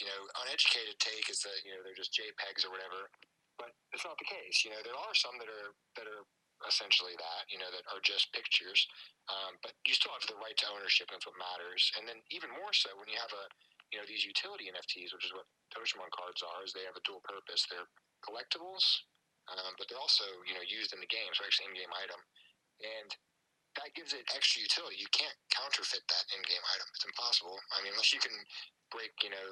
you 0.00 0.08
know 0.08 0.20
uneducated 0.44 0.96
take 1.00 1.28
is 1.28 1.44
that 1.44 1.60
you 1.64 1.76
know 1.76 1.80
they're 1.84 1.96
just 1.96 2.16
JPEGs 2.16 2.64
or 2.64 2.72
whatever, 2.72 3.08
but 3.60 3.72
it's 3.92 4.04
not 4.04 4.16
the 4.16 4.28
case. 4.28 4.64
You 4.64 4.72
know 4.72 4.82
there 4.84 4.96
are 4.96 5.14
some 5.16 5.36
that 5.40 5.48
are 5.48 5.72
that 6.00 6.08
are 6.08 6.24
essentially 6.68 7.16
that 7.16 7.44
you 7.48 7.56
know 7.56 7.68
that 7.72 7.84
are 7.92 8.00
just 8.04 8.32
pictures, 8.32 8.84
um, 9.32 9.56
but 9.64 9.72
you 9.84 9.92
still 9.96 10.12
have 10.12 10.24
the 10.28 10.36
right 10.40 10.56
to 10.60 10.68
ownership, 10.72 11.08
and 11.08 11.16
that's 11.16 11.28
what 11.28 11.36
matters. 11.40 11.92
And 11.96 12.04
then 12.08 12.20
even 12.32 12.52
more 12.52 12.72
so 12.72 12.92
when 12.96 13.08
you 13.08 13.20
have 13.20 13.32
a 13.32 13.44
you 13.92 13.98
know 13.98 14.06
these 14.08 14.24
utility 14.24 14.70
NFTs, 14.70 15.12
which 15.12 15.28
is 15.28 15.34
what 15.36 15.48
Toshimon 15.72 16.12
cards 16.12 16.44
are, 16.44 16.64
is 16.64 16.72
they 16.72 16.86
have 16.88 16.96
a 16.96 17.04
dual 17.04 17.24
purpose. 17.24 17.66
They're 17.68 17.88
collectibles, 18.22 18.84
um, 19.58 19.74
but 19.78 19.90
they're 19.90 20.00
also 20.00 20.26
you 20.46 20.54
know 20.54 20.64
used 20.64 20.94
in 20.94 21.00
the 21.02 21.10
game, 21.10 21.30
so 21.34 21.42
actually 21.42 21.72
in-game 21.72 21.92
item, 21.98 22.20
and 22.82 23.10
that 23.78 23.94
gives 23.94 24.12
it 24.14 24.26
extra 24.34 24.62
utility. 24.62 24.98
You 24.98 25.10
can't 25.14 25.36
counterfeit 25.54 26.02
that 26.10 26.24
in-game 26.34 26.64
item. 26.74 26.86
It's 26.94 27.06
impossible. 27.06 27.54
I 27.74 27.82
mean, 27.82 27.94
unless 27.94 28.10
you 28.10 28.18
can 28.18 28.34
break, 28.90 29.14
you 29.22 29.30
know, 29.30 29.48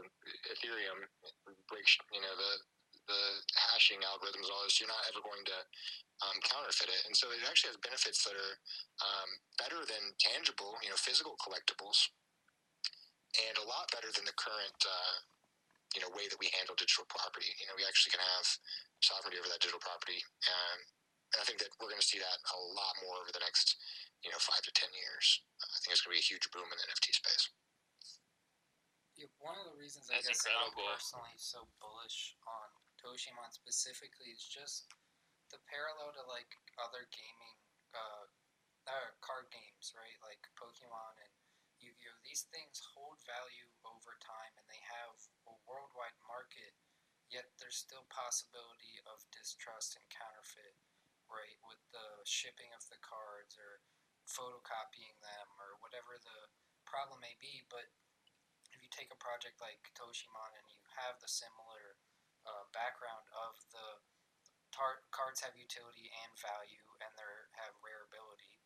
Ethereum, 0.50 1.07
break, 1.71 1.87
you 2.11 2.23
know, 2.23 2.35
the 2.35 2.52
the 3.09 3.23
hashing 3.73 4.05
algorithms, 4.05 4.52
all 4.52 4.61
this, 4.69 4.76
you're 4.76 4.90
not 4.90 5.00
ever 5.09 5.25
going 5.25 5.40
to 5.49 5.59
um, 6.28 6.37
counterfeit 6.45 6.93
it. 6.93 7.02
And 7.09 7.17
so 7.17 7.33
it 7.33 7.40
actually 7.49 7.73
has 7.73 7.81
benefits 7.81 8.21
that 8.28 8.37
are 8.37 8.55
um, 9.00 9.31
better 9.57 9.81
than 9.88 10.12
tangible, 10.21 10.76
you 10.85 10.93
know, 10.93 11.00
physical 11.00 11.33
collectibles, 11.40 12.12
and 13.49 13.57
a 13.57 13.64
lot 13.64 13.88
better 13.97 14.12
than 14.12 14.28
the 14.28 14.37
current, 14.37 14.76
uh, 14.85 15.17
you 15.97 16.05
know, 16.05 16.12
way 16.12 16.28
that 16.28 16.37
we 16.37 16.52
handle 16.52 16.76
digital 16.76 17.09
property. 17.09 17.49
You 17.57 17.64
know, 17.73 17.76
we 17.81 17.88
actually 17.88 18.12
can 18.12 18.21
have 18.21 18.47
sovereignty 19.00 19.38
over 19.38 19.50
that 19.50 19.62
digital 19.62 19.83
property. 19.83 20.19
Um, 20.47 20.78
and 21.35 21.38
I 21.40 21.45
think 21.45 21.61
that 21.61 21.69
we're 21.76 21.93
going 21.93 22.00
to 22.00 22.09
see 22.09 22.21
that 22.21 22.38
a 22.50 22.59
lot 22.73 22.95
more 23.05 23.21
over 23.21 23.33
the 23.33 23.45
next, 23.45 23.76
you 24.25 24.33
know, 24.33 24.40
five 24.40 24.64
to 24.64 24.73
ten 24.73 24.88
years. 24.97 25.45
I 25.61 25.76
think 25.85 25.93
it's 25.93 26.02
going 26.02 26.17
to 26.17 26.19
be 26.19 26.25
a 26.25 26.31
huge 26.33 26.47
boom 26.50 26.64
in 26.64 26.76
the 26.78 26.88
NFT 26.88 27.12
space. 27.12 27.45
Yeah, 29.19 29.28
one 29.43 29.59
of 29.59 29.67
the 29.67 29.75
reasons 29.75 30.09
I 30.09 30.17
That's 30.17 30.31
guess 30.31 30.40
incredible. 30.47 30.87
I'm 30.88 30.95
personally 30.95 31.37
so 31.37 31.67
bullish 31.83 32.38
on 32.47 32.69
Toshimon 33.02 33.50
specifically 33.50 34.31
is 34.31 34.47
just 34.47 34.87
the 35.50 35.59
parallel 35.67 36.14
to 36.14 36.23
like 36.31 36.49
other 36.78 37.05
gaming, 37.11 37.57
uh, 37.93 38.31
uh, 38.88 39.11
card 39.21 39.50
games, 39.52 39.93
right? 39.93 40.17
Like 40.23 40.40
Pokemon 40.55 41.19
and 41.19 41.35
Yu-Gi-Oh. 41.83 42.19
These 42.25 42.47
things 42.55 42.78
hold 42.95 43.19
value 43.26 43.69
over 43.85 44.17
time, 44.23 44.55
and 44.55 44.67
they 44.71 44.83
have 44.87 45.14
a 45.50 45.55
worldwide 45.67 46.17
market 46.26 46.75
yet 47.29 47.53
there's 47.61 47.79
still 47.79 48.09
possibility 48.09 49.01
of 49.05 49.29
distrust 49.33 49.97
and 49.97 50.05
counterfeit, 50.09 50.77
right? 51.29 51.57
With 51.65 51.81
the 51.93 52.25
shipping 52.25 52.73
of 52.73 52.85
the 52.89 53.01
cards 53.01 53.57
or 53.57 53.85
photocopying 54.29 55.17
them 55.21 55.49
or 55.57 55.81
whatever 55.81 56.21
the 56.21 56.53
problem 56.85 57.21
may 57.21 57.37
be. 57.41 57.65
But 57.69 57.89
if 58.73 58.81
you 58.81 58.89
take 58.93 59.13
a 59.13 59.21
project 59.21 59.61
like 59.61 59.93
Toshimon 59.97 60.53
and 60.57 60.69
you 60.69 60.85
have 61.01 61.21
the 61.21 61.31
similar 61.31 61.97
uh, 62.45 62.69
background 62.73 63.29
of 63.33 63.61
the 63.73 64.01
tar- 64.73 65.05
cards 65.13 65.41
have 65.45 65.57
utility 65.57 66.09
and 66.13 66.33
value 66.37 66.85
and 67.05 67.13
they 67.17 67.29
have 67.61 67.77
rare 67.85 68.05
ability, 68.09 68.61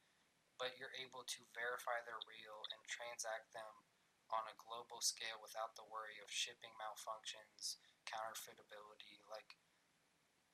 but 0.59 0.78
you're 0.78 0.95
able 0.99 1.26
to 1.26 1.42
verify 1.54 2.02
they're 2.02 2.23
real 2.26 2.62
and 2.71 2.83
transact 2.87 3.50
them 3.54 3.87
on 4.33 4.49
a 4.49 4.57
global 4.57 5.04
scale 5.04 5.37
without 5.42 5.76
the 5.76 5.87
worry 5.87 6.16
of 6.23 6.33
shipping 6.33 6.73
malfunctions, 6.81 7.76
counterfeitability. 8.09 9.23
Like, 9.28 9.56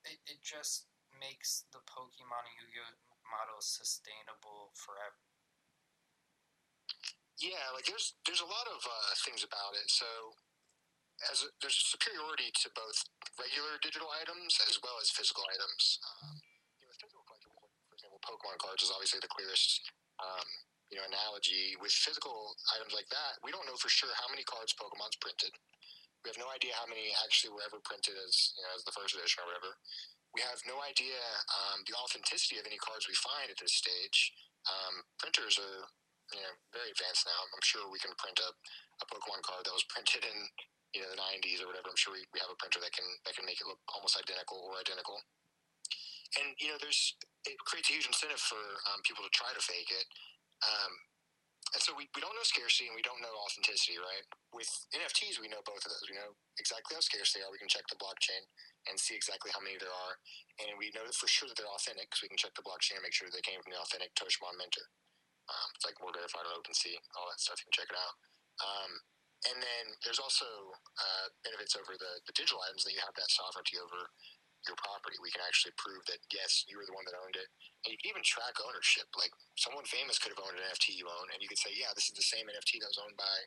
it, 0.05 0.19
it 0.25 0.39
just 0.41 0.87
makes 1.19 1.65
the 1.73 1.81
Pokemon 1.83 2.45
Yu-Gi-Oh 2.61 3.09
model 3.29 3.61
sustainable 3.61 4.73
forever. 4.73 5.21
Yeah, 7.39 7.71
like 7.71 7.87
there's 7.87 8.19
there's 8.27 8.43
a 8.43 8.49
lot 8.51 8.67
of 8.67 8.83
uh, 8.83 9.13
things 9.23 9.47
about 9.47 9.71
it. 9.79 9.87
So 9.87 10.35
as 11.31 11.47
a, 11.47 11.47
there's 11.63 11.79
superiority 11.87 12.51
to 12.51 12.67
both 12.75 12.99
regular 13.39 13.79
digital 13.79 14.11
items 14.11 14.59
as 14.67 14.75
well 14.83 14.99
as 14.99 15.07
physical 15.07 15.47
items. 15.47 16.03
Um, 16.03 16.35
you 16.79 16.83
know, 16.83 16.95
physical 16.99 17.23
collectibles, 17.23 17.63
like, 17.63 17.75
for 17.87 17.95
example, 17.95 18.19
Pokemon 18.19 18.59
cards 18.59 18.83
is 18.83 18.91
obviously 18.91 19.23
the 19.23 19.31
clearest 19.31 19.87
um, 20.19 20.47
you 20.91 20.99
know 20.99 21.07
analogy. 21.07 21.79
With 21.79 21.95
physical 21.95 22.59
items 22.75 22.91
like 22.91 23.07
that, 23.07 23.39
we 23.39 23.55
don't 23.55 23.63
know 23.71 23.79
for 23.79 23.87
sure 23.87 24.11
how 24.19 24.27
many 24.27 24.43
cards 24.43 24.75
Pokemon's 24.75 25.15
printed. 25.23 25.55
We 26.23 26.31
have 26.35 26.41
no 26.41 26.51
idea 26.51 26.75
how 26.75 26.87
many 26.89 27.15
actually 27.23 27.55
were 27.55 27.63
ever 27.63 27.79
printed 27.83 28.19
as 28.19 28.51
you 28.59 28.63
know 28.63 28.75
as 28.75 28.83
the 28.83 28.95
first 28.95 29.15
edition 29.15 29.39
or 29.43 29.47
whatever. 29.47 29.71
We 30.35 30.43
have 30.45 30.61
no 30.67 30.77
idea 30.85 31.17
um, 31.49 31.81
the 31.87 31.97
authenticity 31.97 32.61
of 32.61 32.67
any 32.67 32.77
cards 32.77 33.09
we 33.09 33.17
find 33.17 33.49
at 33.49 33.57
this 33.57 33.73
stage. 33.73 34.35
Um, 34.67 35.01
printers 35.17 35.55
are 35.57 35.79
you 36.35 36.41
know 36.43 36.53
very 36.75 36.91
advanced 36.91 37.23
now. 37.23 37.39
I'm 37.39 37.65
sure 37.65 37.87
we 37.87 38.03
can 38.03 38.13
print 38.19 38.37
a, 38.43 38.51
a 38.51 39.05
Pokemon 39.07 39.41
card 39.47 39.63
that 39.63 39.73
was 39.73 39.87
printed 39.87 40.27
in 40.27 40.37
you 40.93 41.01
know 41.01 41.09
the 41.09 41.21
90s 41.21 41.63
or 41.63 41.71
whatever. 41.71 41.87
I'm 41.87 41.99
sure 41.99 42.13
we, 42.13 42.25
we 42.35 42.41
have 42.43 42.51
a 42.51 42.59
printer 42.59 42.83
that 42.83 42.93
can 42.93 43.07
that 43.23 43.33
can 43.39 43.47
make 43.47 43.63
it 43.63 43.69
look 43.69 43.79
almost 43.95 44.19
identical 44.19 44.59
or 44.59 44.75
identical. 44.75 45.17
And 46.37 46.53
you 46.61 46.69
know, 46.69 46.77
there's 46.77 47.15
it 47.47 47.57
creates 47.65 47.89
a 47.89 47.95
huge 47.95 48.05
incentive 48.05 48.43
for 48.43 48.61
um, 48.91 49.01
people 49.07 49.25
to 49.25 49.31
try 49.33 49.49
to 49.55 49.63
fake 49.63 49.89
it. 49.89 50.05
Um, 50.61 50.91
and 51.75 51.81
so 51.85 51.93
we, 51.93 52.09
we 52.17 52.21
don't 52.21 52.33
know 52.33 52.45
scarcity 52.45 52.89
and 52.89 52.97
we 52.97 53.05
don't 53.05 53.21
know 53.21 53.33
authenticity, 53.45 54.01
right? 54.01 54.25
With 54.49 54.69
NFTs, 54.89 55.37
we 55.37 55.51
know 55.51 55.61
both 55.61 55.85
of 55.85 55.93
those. 55.93 56.09
We 56.09 56.17
know 56.17 56.33
exactly 56.57 56.97
how 56.97 57.03
scarce 57.05 57.29
they 57.35 57.45
are. 57.45 57.53
We 57.53 57.61
can 57.61 57.69
check 57.69 57.85
the 57.91 57.99
blockchain 58.01 58.41
and 58.89 58.97
see 58.97 59.13
exactly 59.13 59.53
how 59.53 59.61
many 59.61 59.77
there 59.77 59.93
are. 59.93 60.15
And 60.65 60.73
we 60.81 60.89
know 60.97 61.05
for 61.13 61.29
sure 61.29 61.45
that 61.45 61.53
they're 61.53 61.69
authentic 61.69 62.09
because 62.09 62.25
we 62.25 62.31
can 62.33 62.41
check 62.41 62.57
the 62.57 62.65
blockchain 62.65 62.97
and 62.97 63.05
make 63.05 63.13
sure 63.13 63.29
they 63.29 63.45
came 63.45 63.61
from 63.61 63.69
the 63.69 63.81
authentic 63.81 64.17
Toshimon 64.17 64.57
minter. 64.57 64.85
Um, 65.49 65.69
it's 65.77 65.85
like 65.85 65.97
we're 66.01 66.13
verified 66.13 66.45
on 66.49 66.57
OpenSea, 66.57 66.97
all 67.17 67.29
that 67.29 67.41
stuff. 67.41 67.61
You 67.61 67.69
can 67.69 67.77
check 67.85 67.89
it 67.93 67.97
out. 67.97 68.15
Um, 68.65 68.91
and 69.47 69.57
then 69.61 69.85
there's 70.03 70.19
also 70.19 70.45
uh, 70.99 71.27
benefits 71.47 71.77
over 71.77 71.95
the, 71.95 72.13
the 72.27 72.35
digital 72.35 72.59
items 72.65 72.83
that 72.83 72.91
you 72.91 73.01
have 73.05 73.15
that 73.15 73.31
sovereignty 73.31 73.79
over 73.79 74.11
your 74.67 74.75
property. 74.75 75.15
We 75.23 75.31
can 75.31 75.43
actually 75.45 75.75
prove 75.79 76.03
that 76.11 76.19
yes, 76.33 76.67
you 76.67 76.75
were 76.75 76.87
the 76.87 76.95
one 76.95 77.07
that 77.07 77.15
owned 77.15 77.37
it, 77.39 77.47
and 77.85 77.93
you 77.93 77.97
can 77.99 78.11
even 78.11 78.25
track 78.25 78.59
ownership. 78.59 79.07
Like 79.15 79.31
someone 79.55 79.87
famous 79.87 80.19
could 80.19 80.35
have 80.35 80.41
owned 80.43 80.59
an 80.59 80.65
NFT 80.67 80.99
you 80.99 81.07
own, 81.07 81.27
and 81.31 81.39
you 81.39 81.47
could 81.47 81.61
say, 81.61 81.71
yeah, 81.71 81.91
this 81.95 82.11
is 82.11 82.15
the 82.15 82.25
same 82.25 82.47
NFT 82.49 82.83
that 82.83 82.91
was 82.91 82.99
owned 82.99 83.15
by, 83.15 83.37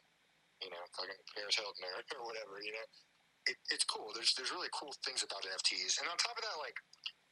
you 0.65 0.71
know, 0.73 0.83
fucking 0.97 1.21
Paris 1.37 1.59
Hilton 1.59 1.85
or, 1.85 2.01
or 2.17 2.23
whatever. 2.25 2.61
You 2.65 2.73
know, 2.73 2.87
it, 3.51 3.57
it's 3.69 3.85
cool. 3.85 4.15
There's 4.17 4.33
there's 4.39 4.55
really 4.55 4.73
cool 4.73 4.95
things 5.05 5.21
about 5.21 5.45
NFTs, 5.45 6.01
and 6.01 6.09
on 6.09 6.17
top 6.17 6.39
of 6.39 6.45
that, 6.45 6.57
like, 6.63 6.77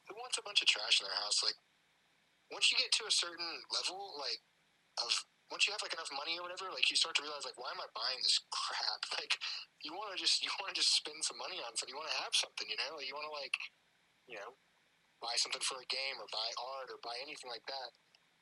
who 0.09 0.17
wants 0.21 0.37
a 0.37 0.45
bunch 0.45 0.61
of 0.61 0.69
trash 0.69 1.01
in 1.01 1.07
their 1.09 1.21
house? 1.25 1.41
Like, 1.41 1.57
once 2.53 2.69
you 2.69 2.77
get 2.77 2.91
to 3.01 3.07
a 3.07 3.13
certain 3.13 3.51
level, 3.71 4.19
like, 4.19 4.41
of 4.99 5.11
once 5.51 5.67
you 5.67 5.75
have 5.75 5.83
like 5.83 5.93
enough 5.93 6.09
money 6.15 6.39
or 6.39 6.47
whatever, 6.47 6.71
like 6.71 6.87
you 6.87 6.95
start 6.95 7.13
to 7.19 7.23
realize 7.23 7.43
like, 7.43 7.59
why 7.59 7.69
am 7.75 7.83
I 7.83 7.89
buying 7.91 8.23
this 8.23 8.39
crap? 8.49 9.03
Like, 9.19 9.37
you 9.85 9.93
want 9.93 10.09
to 10.15 10.17
just 10.17 10.41
you 10.41 10.49
want 10.57 10.71
to 10.73 10.77
just 10.77 10.95
spend 10.97 11.21
some 11.21 11.37
money 11.37 11.61
on 11.61 11.75
something. 11.75 11.91
You 11.91 11.99
want 11.99 12.09
to 12.09 12.23
have 12.25 12.33
something, 12.33 12.65
you 12.65 12.79
know. 12.79 12.97
Like, 12.97 13.05
you 13.05 13.13
want 13.13 13.27
to 13.27 13.35
like, 13.35 13.53
you 14.25 14.39
know, 14.39 14.57
buy 15.21 15.35
something 15.37 15.61
for 15.61 15.77
a 15.77 15.87
game 15.91 16.17
or 16.17 16.25
buy 16.31 16.49
art 16.57 16.89
or 16.89 16.97
buy 17.03 17.19
anything 17.21 17.51
like 17.51 17.65
that. 17.69 17.89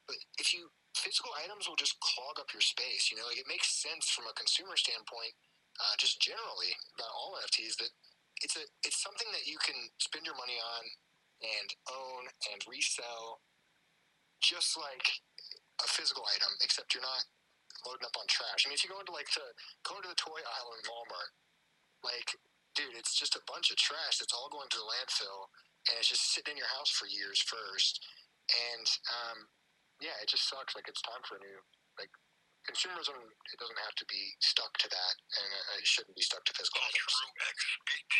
But 0.07 0.21
if 0.39 0.55
you 0.55 0.71
physical 0.99 1.31
items 1.39 1.63
will 1.67 1.79
just 1.79 1.99
clog 2.03 2.39
up 2.41 2.51
your 2.51 2.63
space. 2.63 3.07
You 3.07 3.17
know, 3.17 3.27
like 3.29 3.39
it 3.39 3.49
makes 3.49 3.71
sense 3.71 4.11
from 4.11 4.27
a 4.27 4.35
consumer 4.35 4.75
standpoint, 4.75 5.33
uh, 5.79 5.95
just 5.95 6.19
generally 6.19 6.75
about 6.99 7.13
all 7.15 7.39
NFTs 7.39 7.79
that 7.79 7.91
it's 8.43 8.55
a 8.55 8.63
it's 8.83 8.99
something 8.99 9.27
that 9.31 9.47
you 9.47 9.59
can 9.63 9.75
spend 9.99 10.27
your 10.27 10.35
money 10.35 10.59
on 10.59 10.83
and 11.39 11.69
own 11.87 12.23
and 12.51 12.59
resell, 12.67 13.39
just 14.43 14.75
like 14.75 15.23
a 15.83 15.87
physical 15.87 16.23
item, 16.27 16.51
except 16.63 16.93
you're 16.93 17.05
not 17.05 17.23
loading 17.87 18.07
up 18.07 18.15
on 18.19 18.27
trash. 18.27 18.65
I 18.65 18.69
mean, 18.69 18.75
if 18.75 18.83
you 18.83 18.91
go 18.91 18.99
into 18.99 19.15
like 19.15 19.29
to 19.35 19.45
go 19.87 19.95
into 19.99 20.11
the 20.11 20.19
toy 20.19 20.39
aisle 20.39 20.71
in 20.75 20.81
Walmart, 20.87 21.31
like, 22.03 22.35
dude, 22.75 22.95
it's 22.95 23.15
just 23.15 23.35
a 23.35 23.43
bunch 23.47 23.71
of 23.71 23.77
trash 23.79 24.19
that's 24.19 24.35
all 24.35 24.51
going 24.51 24.67
to 24.71 24.79
the 24.79 24.89
landfill, 24.89 25.51
and 25.87 25.95
it's 25.99 26.11
just 26.11 26.31
sitting 26.35 26.55
in 26.55 26.61
your 26.61 26.71
house 26.75 26.91
for 26.91 27.07
years 27.07 27.39
first. 27.43 28.03
And 28.49 28.87
um, 29.07 29.37
yeah, 30.03 30.15
it 30.19 30.27
just 30.27 30.47
sucks. 30.49 30.75
Like, 30.75 30.87
it's 30.89 31.03
time 31.03 31.23
for 31.27 31.39
a 31.39 31.43
new 31.43 31.59
like 31.99 32.11
consumerism. 32.67 33.15
It 33.15 33.59
doesn't 33.59 33.83
have 33.85 33.97
to 33.99 34.07
be 34.07 34.35
stuck 34.43 34.71
to 34.83 34.87
that, 34.91 35.15
and 35.39 35.49
uh, 35.49 35.79
it 35.79 35.87
shouldn't 35.87 36.17
be 36.17 36.25
stuck 36.25 36.43
to 36.47 36.53
physical 36.55 36.81
items. 36.83 37.13
True 37.15 37.35
XBT. 37.39 38.15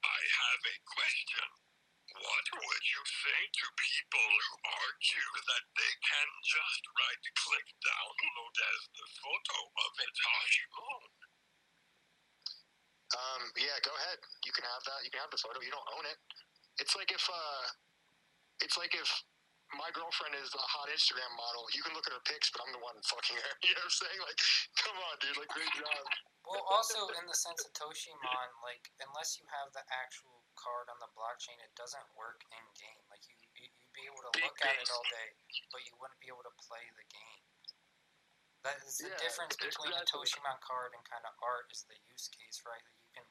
I 0.00 0.20
have 0.20 0.62
a 0.64 0.76
question. 0.86 1.69
What 2.10 2.46
would 2.58 2.84
you 2.90 3.02
say 3.06 3.40
to 3.46 3.64
people 3.78 4.30
who 4.34 4.54
argue 4.66 5.30
that 5.46 5.64
they 5.78 5.94
can 6.02 6.28
just 6.42 6.82
right 6.90 7.24
click 7.38 7.66
download 7.80 8.54
as 8.74 8.80
the 8.98 9.06
photo 9.22 9.58
of 9.78 9.90
a 9.94 10.08
Toshimon? 10.10 11.02
Um, 13.10 13.42
yeah, 13.58 13.78
go 13.82 13.94
ahead. 13.94 14.18
You 14.42 14.52
can 14.54 14.66
have 14.66 14.82
that. 14.86 15.00
You 15.06 15.10
can 15.10 15.22
have 15.22 15.34
the 15.34 15.42
photo. 15.42 15.58
You 15.62 15.70
don't 15.70 15.90
own 15.98 16.06
it. 16.06 16.18
It's 16.78 16.94
like 16.98 17.10
if 17.14 17.22
uh, 17.26 17.64
it's 18.62 18.78
like 18.78 18.94
if 18.94 19.10
my 19.78 19.90
girlfriend 19.94 20.34
is 20.34 20.50
a 20.50 20.64
hot 20.66 20.90
Instagram 20.90 21.30
model. 21.38 21.62
You 21.70 21.82
can 21.86 21.94
look 21.94 22.06
at 22.10 22.14
her 22.14 22.24
pics, 22.26 22.50
but 22.50 22.66
I'm 22.66 22.74
the 22.74 22.82
one 22.82 22.98
fucking 23.06 23.38
her. 23.38 23.54
You 23.66 23.74
know 23.78 23.86
what 23.86 23.94
I'm 23.94 24.02
saying? 24.02 24.20
Like, 24.26 24.40
come 24.82 24.96
on, 24.98 25.14
dude. 25.22 25.38
Like, 25.38 25.50
great 25.54 25.70
job. 25.78 26.02
Well, 26.42 26.64
also 26.66 27.06
in 27.20 27.24
the 27.28 27.36
sense 27.36 27.62
of 27.62 27.70
Toshimon, 27.76 28.50
like 28.66 28.82
unless 28.98 29.38
you 29.38 29.46
have 29.46 29.70
the 29.76 29.84
actual 29.92 30.39
card 30.60 30.92
on 30.92 31.00
the 31.00 31.08
blockchain, 31.16 31.56
it 31.64 31.72
doesn't 31.72 32.04
work 32.14 32.44
in 32.52 32.64
game. 32.76 33.02
Like 33.08 33.24
you, 33.24 33.34
you 33.56 33.64
you'd 33.72 33.94
be 33.96 34.04
able 34.04 34.20
to 34.28 34.32
look 34.44 34.60
at 34.60 34.76
it 34.76 34.88
all 34.92 35.04
day, 35.08 35.28
but 35.72 35.80
you 35.88 35.96
wouldn't 35.96 36.20
be 36.20 36.28
able 36.28 36.44
to 36.44 36.54
play 36.60 36.84
the 36.94 37.06
game. 37.08 37.42
That 38.60 38.76
is 38.84 39.00
the 39.00 39.08
Yeah, 39.08 39.16
difference 39.24 39.56
between 39.56 39.88
a 39.96 40.04
exactly. 40.04 40.28
Toshimon 40.28 40.60
card 40.60 40.92
and 40.92 41.00
kind 41.08 41.24
of 41.24 41.32
art 41.40 41.72
is 41.72 41.88
the 41.88 41.96
use 42.12 42.28
case, 42.28 42.60
right? 42.68 42.84
You 43.00 43.08
can, 43.16 43.24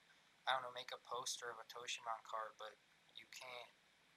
I 0.50 0.58
don't 0.58 0.66
know, 0.66 0.74
make 0.74 0.90
a 0.90 0.98
poster 1.06 1.54
of 1.54 1.62
a 1.62 1.68
Toshimon 1.70 2.22
card, 2.26 2.58
but 2.58 2.74
you 3.14 3.30
can't 3.30 3.70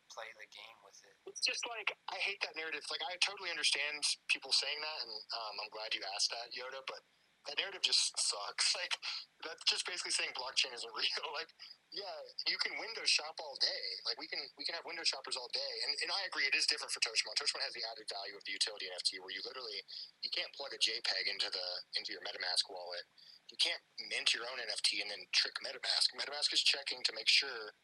play 0.08 0.28
the 0.36 0.48
game 0.48 0.78
with 0.84 0.96
it. 1.04 1.16
It's 1.28 1.44
just 1.44 1.64
like 1.68 1.92
I 2.08 2.16
hate 2.20 2.40
that 2.44 2.56
narrative. 2.56 2.84
Like 2.88 3.04
I 3.04 3.16
totally 3.20 3.52
understand 3.52 4.04
people 4.28 4.52
saying 4.52 4.80
that, 4.80 4.98
and 5.04 5.14
um, 5.36 5.54
I'm 5.60 5.72
glad 5.72 5.92
you 5.92 6.00
asked 6.16 6.32
that, 6.32 6.52
Yoda. 6.52 6.80
But 6.88 7.04
that 7.48 7.60
narrative 7.60 7.84
just 7.84 8.12
sucks. 8.16 8.72
Like 8.80 8.96
that's 9.44 9.64
just 9.68 9.84
basically 9.84 10.12
saying 10.16 10.32
blockchain 10.36 10.72
isn't 10.72 10.94
real. 10.96 11.28
Like 11.38 11.52
yeah, 11.92 12.18
you 12.48 12.56
can 12.58 12.72
window 12.80 13.04
shop 13.04 13.36
all 13.38 13.56
day. 13.60 13.84
Like 14.08 14.16
we 14.16 14.26
can 14.26 14.40
we 14.56 14.64
can 14.64 14.72
have 14.74 14.84
window 14.88 15.04
shoppers 15.04 15.36
all 15.36 15.48
day. 15.52 15.74
And, 15.86 15.92
and 16.04 16.10
I 16.10 16.24
agree, 16.26 16.48
it 16.48 16.56
is 16.56 16.64
different 16.64 16.90
for 16.90 17.04
Toshimon. 17.04 17.36
Toshimon 17.36 17.62
has 17.62 17.76
the 17.76 17.84
added 17.84 18.08
value 18.08 18.34
of 18.34 18.42
the 18.48 18.56
utility 18.56 18.88
NFT, 18.88 19.20
where 19.20 19.32
you 19.32 19.44
literally 19.44 19.84
you 20.24 20.32
can't 20.32 20.50
plug 20.56 20.72
a 20.72 20.80
JPEG 20.80 21.24
into 21.28 21.52
the 21.52 21.66
into 22.00 22.16
your 22.16 22.24
MetaMask 22.24 22.66
wallet. 22.72 23.04
You 23.52 23.60
can't 23.60 23.84
mint 24.08 24.32
your 24.32 24.48
own 24.48 24.56
NFT 24.64 25.04
and 25.04 25.12
then 25.12 25.20
trick 25.36 25.52
MetaMask. 25.60 26.16
MetaMask 26.16 26.56
is 26.56 26.64
checking 26.64 27.04
to 27.04 27.12
make 27.12 27.28
sure 27.28 27.76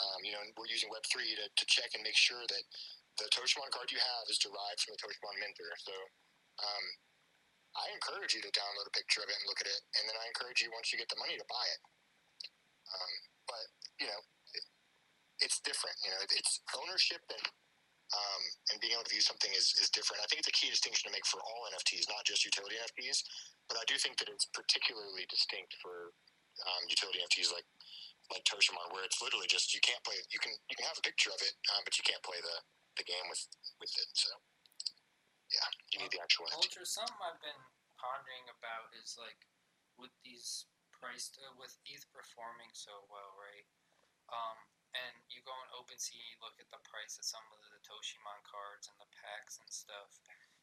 um, 0.00 0.20
you 0.24 0.32
know, 0.32 0.40
we're 0.56 0.70
using 0.72 0.88
Web3 0.88 1.20
to, 1.36 1.44
to 1.52 1.64
check 1.68 1.92
and 1.92 2.00
make 2.00 2.16
sure 2.16 2.40
that 2.48 2.64
the 3.20 3.28
Toshimon 3.28 3.68
card 3.68 3.92
you 3.92 4.00
have 4.00 4.24
is 4.32 4.40
derived 4.40 4.80
from 4.80 4.96
the 4.96 5.00
Toshimon 5.04 5.36
minter. 5.36 5.68
So 5.84 5.92
um, 6.64 6.84
I 7.76 7.92
encourage 7.92 8.32
you 8.32 8.40
to 8.40 8.52
download 8.52 8.88
a 8.88 8.94
picture 8.96 9.20
of 9.20 9.28
it 9.28 9.36
and 9.36 9.46
look 9.48 9.60
at 9.60 9.68
it, 9.68 9.82
and 10.00 10.04
then 10.08 10.16
I 10.16 10.24
encourage 10.32 10.64
you 10.64 10.72
once 10.72 10.92
you 10.92 10.96
get 10.96 11.12
the 11.12 11.20
money 11.20 11.36
to 11.36 11.44
buy 11.48 11.66
it. 11.76 11.80
You 14.02 14.10
know, 14.10 14.22
it, 14.58 14.64
it's 15.46 15.62
different. 15.62 15.94
You 16.02 16.10
know, 16.10 16.22
it's 16.26 16.58
ownership 16.74 17.22
and 17.30 17.46
um, 18.12 18.42
and 18.68 18.76
being 18.82 18.92
able 18.92 19.08
to 19.08 19.14
view 19.14 19.24
something 19.24 19.48
is, 19.56 19.72
is 19.80 19.88
different. 19.88 20.20
I 20.20 20.28
think 20.28 20.44
it's 20.44 20.52
a 20.52 20.58
key 20.58 20.68
distinction 20.68 21.08
to 21.08 21.14
make 21.16 21.24
for 21.24 21.40
all 21.40 21.64
NFTs, 21.72 22.12
not 22.12 22.28
just 22.28 22.44
utility 22.44 22.76
NFTs. 22.76 23.24
But 23.72 23.80
I 23.80 23.88
do 23.88 23.96
think 23.96 24.20
that 24.20 24.28
it's 24.28 24.44
particularly 24.52 25.24
distinct 25.32 25.72
for 25.80 26.12
um, 26.68 26.82
utility 26.92 27.24
NFTs 27.24 27.48
like 27.54 27.64
like 28.30 28.44
Toshimon, 28.44 28.92
where 28.92 29.04
it's 29.04 29.20
literally 29.24 29.48
just 29.48 29.72
you 29.72 29.80
can't 29.80 30.00
play. 30.04 30.20
You 30.28 30.40
can 30.42 30.52
you 30.68 30.76
can 30.76 30.84
have 30.84 31.00
a 31.00 31.04
picture 31.04 31.32
of 31.32 31.40
it, 31.40 31.54
um, 31.72 31.80
but 31.88 31.96
you 31.96 32.04
can't 32.04 32.20
play 32.20 32.38
the, 32.42 32.56
the 33.00 33.06
game 33.08 33.26
with 33.32 33.42
with 33.80 33.92
it. 33.96 34.10
So 34.12 34.28
yeah, 35.48 35.68
you 35.96 35.96
need 36.04 36.12
the 36.12 36.20
actual 36.20 36.52
NFT. 36.52 36.84
Something 36.84 37.16
I've 37.24 37.40
been 37.40 37.62
pondering 37.96 38.44
about 38.52 38.92
is 38.96 39.16
like 39.16 39.40
with 39.96 40.12
these 40.20 40.68
priced 40.92 41.40
uh, 41.40 41.52
with 41.56 41.72
ETH 41.88 42.04
performing 42.12 42.70
so 42.76 43.08
well, 43.08 43.32
right? 43.40 43.66
Um, 44.32 44.58
and 44.92 45.14
you 45.28 45.40
go 45.44 45.52
on 45.52 45.68
OpenSea, 45.72 46.16
you 46.16 46.36
look 46.40 46.56
at 46.60 46.68
the 46.72 46.80
price 46.84 47.16
of 47.20 47.24
some 47.28 47.44
of 47.52 47.60
the 47.72 47.80
Toshimon 47.84 48.40
cards 48.44 48.88
and 48.88 48.96
the 49.00 49.08
packs 49.12 49.56
and 49.60 49.68
stuff. 49.68 50.20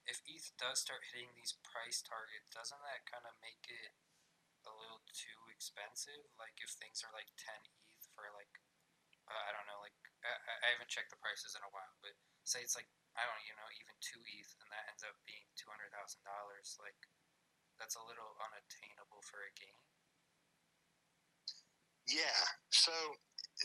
If 0.10 0.22
ETH 0.26 0.54
does 0.58 0.82
start 0.82 1.06
hitting 1.14 1.34
these 1.38 1.54
price 1.62 2.02
targets, 2.02 2.50
doesn't 2.50 2.82
that 2.82 3.06
kind 3.10 3.26
of 3.30 3.38
make 3.42 3.66
it 3.70 3.94
a 4.66 4.74
little 4.74 5.02
too 5.14 5.50
expensive? 5.54 6.30
Like 6.38 6.58
if 6.62 6.74
things 6.78 7.02
are 7.06 7.14
like 7.14 7.30
10 7.38 7.54
ETH 7.66 8.06
for 8.14 8.26
like, 8.34 8.54
uh, 9.30 9.44
I 9.46 9.54
don't 9.54 9.70
know, 9.70 9.82
like 9.82 9.98
I, 10.26 10.34
I- 10.34 10.74
haven't 10.74 10.90
checked 10.94 11.14
the 11.14 11.22
prices 11.22 11.54
in 11.58 11.62
a 11.66 11.72
while, 11.74 11.94
but 12.02 12.14
say 12.46 12.62
it's 12.66 12.78
like 12.78 12.90
I 13.18 13.26
don't 13.26 13.46
you 13.46 13.54
know 13.58 13.70
even 13.82 13.94
two 14.02 14.22
ETH 14.22 14.54
and 14.62 14.70
that 14.74 14.86
ends 14.90 15.06
up 15.06 15.18
being 15.26 15.46
two 15.58 15.70
hundred 15.70 15.94
thousand 15.94 16.22
dollars. 16.26 16.78
Like 16.82 16.98
that's 17.82 17.98
a 17.98 18.04
little 18.06 18.38
unattainable 18.42 19.22
for 19.26 19.42
a 19.46 19.52
game. 19.58 19.89
Yeah. 22.10 22.42
So 22.74 22.92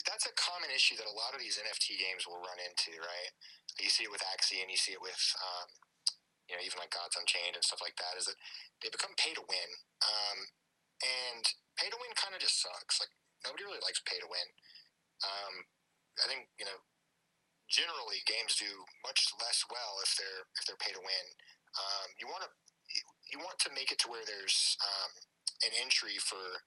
that's 0.04 0.28
a 0.28 0.34
common 0.36 0.68
issue 0.74 0.98
that 1.00 1.08
a 1.08 1.16
lot 1.16 1.32
of 1.32 1.40
these 1.40 1.56
NFT 1.56 1.96
games 1.96 2.28
will 2.28 2.42
run 2.44 2.60
into, 2.60 2.92
right? 3.00 3.32
You 3.80 3.88
see 3.88 4.04
it 4.04 4.12
with 4.12 4.22
Axie 4.36 4.60
and 4.60 4.70
you 4.70 4.78
see 4.78 4.92
it 4.92 5.02
with, 5.02 5.18
um, 5.40 5.68
you 6.46 6.54
know, 6.54 6.62
even 6.62 6.76
like 6.76 6.92
Gods 6.92 7.16
Unchained 7.16 7.56
and 7.56 7.64
stuff 7.64 7.80
like 7.80 7.96
that, 7.96 8.20
is 8.20 8.28
that 8.28 8.38
they 8.84 8.92
become 8.92 9.16
pay 9.16 9.32
to 9.32 9.44
win. 9.48 9.70
Um, 10.04 10.38
and 11.00 11.44
pay 11.80 11.88
to 11.88 11.98
win 11.98 12.12
kind 12.14 12.36
of 12.36 12.42
just 12.44 12.60
sucks. 12.60 13.00
Like, 13.00 13.10
nobody 13.42 13.64
really 13.64 13.82
likes 13.82 14.04
pay 14.04 14.20
to 14.20 14.28
win. 14.28 14.48
Um, 15.24 15.54
I 16.20 16.28
think, 16.28 16.52
you 16.60 16.68
know, 16.68 16.78
generally 17.70 18.20
games 18.28 18.60
do 18.60 18.68
much 19.02 19.32
less 19.40 19.64
well 19.72 19.98
if 20.04 20.12
they're 20.20 20.44
if 20.60 20.68
they're 20.68 20.80
pay 20.80 20.92
to 20.92 21.00
win. 21.00 21.26
Um, 21.74 22.12
you 22.20 22.28
want 22.28 22.44
to 22.44 22.50
you 23.32 23.40
want 23.40 23.58
to 23.66 23.74
make 23.74 23.90
it 23.90 23.98
to 24.04 24.10
where 24.12 24.22
there's 24.22 24.76
um, 24.84 25.10
an 25.66 25.72
entry 25.80 26.20
for 26.20 26.62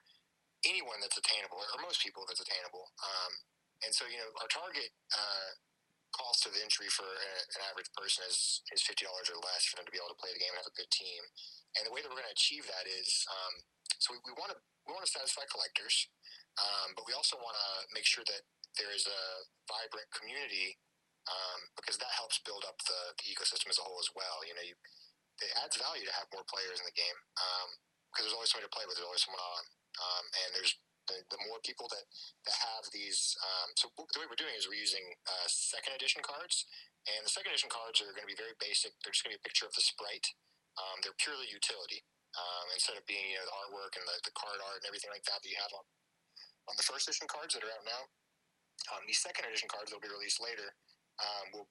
anyone 0.66 0.98
that's 1.04 1.18
attainable, 1.18 1.62
or 1.62 1.78
most 1.84 2.02
people 2.02 2.26
that's 2.26 2.42
attainable. 2.42 2.90
Um, 3.04 3.32
and 3.86 3.94
so, 3.94 4.10
you 4.10 4.18
know, 4.18 4.30
our 4.42 4.50
target 4.50 4.90
uh, 5.14 5.54
cost 6.16 6.50
of 6.50 6.58
entry 6.58 6.90
for 6.90 7.06
a, 7.06 7.32
an 7.58 7.62
average 7.70 7.92
person 7.94 8.26
is 8.26 8.66
is 8.74 8.82
fifty 8.82 9.06
dollars 9.06 9.30
or 9.30 9.38
less 9.38 9.70
for 9.70 9.78
them 9.78 9.86
to 9.86 9.94
be 9.94 10.02
able 10.02 10.10
to 10.10 10.18
play 10.18 10.34
the 10.34 10.42
game 10.42 10.50
and 10.56 10.62
have 10.64 10.72
a 10.72 10.80
good 10.80 10.90
team. 10.90 11.22
And 11.78 11.86
the 11.86 11.94
way 11.94 12.02
that 12.02 12.10
we're 12.10 12.18
going 12.18 12.32
to 12.32 12.34
achieve 12.34 12.66
that 12.66 12.90
is, 12.90 13.28
um, 13.30 13.54
so 14.02 14.18
we 14.18 14.34
want 14.34 14.50
to 14.50 14.58
we 14.90 14.96
want 14.98 15.06
to 15.06 15.14
satisfy 15.14 15.46
collectors, 15.52 16.10
um, 16.58 16.98
but 16.98 17.06
we 17.06 17.14
also 17.14 17.38
want 17.38 17.54
to 17.54 17.70
make 17.94 18.08
sure 18.08 18.26
that 18.26 18.42
there 18.82 18.90
is 18.94 19.06
a 19.06 19.22
vibrant 19.70 20.10
community 20.16 20.80
um, 21.28 21.60
because 21.76 22.00
that 22.00 22.14
helps 22.16 22.40
build 22.46 22.64
up 22.66 22.80
the, 22.88 23.14
the 23.20 23.28
ecosystem 23.30 23.68
as 23.70 23.78
a 23.78 23.86
whole 23.86 24.00
as 24.00 24.10
well. 24.16 24.42
You 24.48 24.56
know, 24.56 24.64
you, 24.64 24.78
it 25.44 25.52
adds 25.62 25.76
value 25.78 26.08
to 26.08 26.14
have 26.18 26.32
more 26.34 26.46
players 26.48 26.80
in 26.80 26.88
the 26.88 26.96
game 26.96 27.18
because 28.10 28.26
there's 28.26 28.38
always 28.38 28.50
somebody 28.50 28.70
to 28.70 28.74
play 28.74 28.86
with. 28.88 28.96
There's 28.96 29.10
always 29.10 29.22
someone 29.22 29.44
on, 29.44 29.64
um, 29.98 30.26
and 30.46 30.50
there's 30.54 30.78
the, 31.08 31.24
the 31.32 31.40
more 31.48 31.58
people 31.64 31.88
that 31.90 32.06
that 32.46 32.58
have 32.60 32.86
these. 32.92 33.36
Um, 33.40 33.72
so 33.80 33.90
the 33.96 34.20
way 34.20 34.28
we're 34.28 34.40
doing 34.40 34.54
is 34.54 34.68
we're 34.68 34.80
using 34.80 35.16
uh, 35.26 35.48
second 35.48 35.96
edition 35.96 36.22
cards, 36.22 36.68
and 37.08 37.24
the 37.24 37.32
second 37.32 37.56
edition 37.56 37.72
cards 37.72 38.04
are 38.04 38.12
going 38.12 38.28
to 38.28 38.32
be 38.32 38.38
very 38.38 38.56
basic. 38.60 38.94
They're 39.02 39.16
just 39.16 39.24
going 39.24 39.34
to 39.34 39.40
be 39.40 39.44
a 39.44 39.48
picture 39.48 39.66
of 39.66 39.74
the 39.74 39.84
sprite. 39.84 40.36
Um, 40.78 41.02
they're 41.02 41.18
purely 41.18 41.50
utility 41.50 42.06
um, 42.38 42.68
instead 42.76 43.00
of 43.00 43.04
being 43.10 43.34
you 43.34 43.40
know 43.42 43.48
the 43.48 43.58
artwork 43.66 43.98
and 43.98 44.06
the, 44.06 44.18
the 44.28 44.36
card 44.38 44.60
art 44.62 44.84
and 44.84 44.88
everything 44.88 45.10
like 45.10 45.26
that 45.26 45.42
that 45.42 45.50
you 45.50 45.58
have 45.58 45.74
on 45.74 45.86
on 46.68 46.76
the 46.76 46.86
first 46.86 47.08
edition 47.08 47.26
cards 47.32 47.56
that 47.56 47.64
are 47.64 47.74
out 47.74 47.88
now. 47.88 48.04
Um, 48.94 49.04
these 49.08 49.20
second 49.20 49.48
edition 49.48 49.72
cards 49.72 49.90
that 49.90 49.98
will 49.98 50.06
be 50.06 50.12
released 50.12 50.44
later 50.44 50.76
um, 51.18 51.46
will 51.56 51.68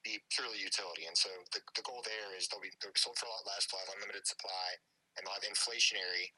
be 0.00 0.16
purely 0.32 0.56
utility, 0.56 1.04
and 1.04 1.12
so 1.18 1.28
the, 1.52 1.60
the 1.76 1.84
goal 1.84 2.00
there 2.06 2.32
is 2.32 2.48
they'll 2.48 2.62
be 2.62 2.72
they'll 2.80 2.94
be 2.94 3.02
sold 3.02 3.20
for 3.20 3.28
a 3.28 3.32
lot 3.34 3.44
less, 3.44 3.68
they'll 3.68 3.82
have 3.84 3.92
unlimited 3.98 4.24
supply, 4.24 4.80
and 5.18 5.26
they'll 5.26 5.36
have 5.36 5.44
inflationary, 5.44 6.32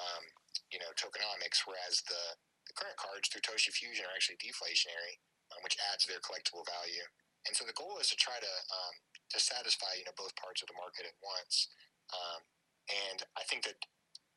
um, 0.00 0.24
you 0.72 0.78
know, 0.80 0.90
tokenomics. 0.96 1.64
Whereas 1.64 2.02
the, 2.06 2.22
the 2.68 2.74
current 2.76 2.96
cards 3.00 3.28
through 3.28 3.44
Toshi 3.44 3.72
Fusion 3.72 4.06
are 4.08 4.14
actually 4.14 4.40
deflationary, 4.40 5.20
um, 5.52 5.60
which 5.62 5.76
adds 5.92 6.04
their 6.06 6.22
collectible 6.22 6.64
value. 6.66 7.06
And 7.46 7.54
so 7.54 7.62
the 7.62 7.76
goal 7.78 8.02
is 8.02 8.10
to 8.10 8.18
try 8.18 8.36
to 8.42 8.54
um, 8.74 8.94
to 9.30 9.38
satisfy 9.38 9.94
you 9.98 10.06
know 10.06 10.14
both 10.18 10.34
parts 10.34 10.62
of 10.62 10.68
the 10.70 10.78
market 10.78 11.06
at 11.06 11.16
once. 11.22 11.70
Um, 12.10 12.42
and 12.90 13.18
I 13.38 13.42
think 13.46 13.66
that 13.66 13.78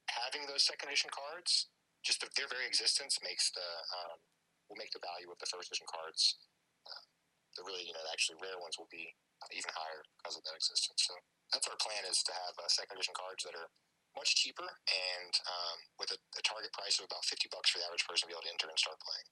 having 0.10 0.46
those 0.46 0.66
second 0.66 0.90
edition 0.90 1.10
cards, 1.14 1.70
just 2.06 2.22
the, 2.22 2.30
their 2.38 2.50
very 2.50 2.66
existence 2.70 3.18
makes 3.26 3.50
the 3.54 3.70
um, 3.98 4.22
will 4.70 4.78
make 4.78 4.94
the 4.94 5.02
value 5.02 5.30
of 5.34 5.42
the 5.42 5.50
first 5.50 5.74
edition 5.74 5.90
cards 5.90 6.38
uh, 6.86 7.04
the 7.58 7.66
really 7.66 7.82
you 7.86 7.94
know 7.94 8.06
actually 8.14 8.38
rare 8.38 8.58
ones 8.62 8.78
will 8.78 8.90
be 8.94 9.10
even 9.56 9.72
higher 9.74 10.04
because 10.20 10.38
of 10.38 10.44
that 10.46 10.54
existence. 10.54 11.02
So 11.08 11.16
that's 11.50 11.66
our 11.66 11.80
plan 11.80 12.06
is 12.06 12.22
to 12.28 12.34
have 12.36 12.54
uh, 12.60 12.70
second 12.70 13.00
edition 13.00 13.16
cards 13.18 13.42
that 13.48 13.56
are 13.58 13.72
much 14.18 14.34
cheaper 14.38 14.66
and 14.66 15.34
um, 15.46 15.78
with 16.02 16.10
a, 16.14 16.20
a 16.38 16.42
target 16.42 16.74
price 16.74 16.98
of 16.98 17.06
about 17.10 17.26
fifty 17.26 17.48
bucks 17.52 17.70
for 17.70 17.78
the 17.82 17.86
average 17.86 18.06
person 18.06 18.26
to 18.26 18.30
be 18.30 18.36
able 18.36 18.46
to 18.46 18.54
enter 18.54 18.68
and 18.70 18.80
start 18.80 18.98
playing 19.02 19.28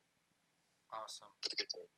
Awesome. 0.94 1.32
with 1.44 1.54
a 1.54 1.60
good 1.60 1.70
team. 1.72 1.90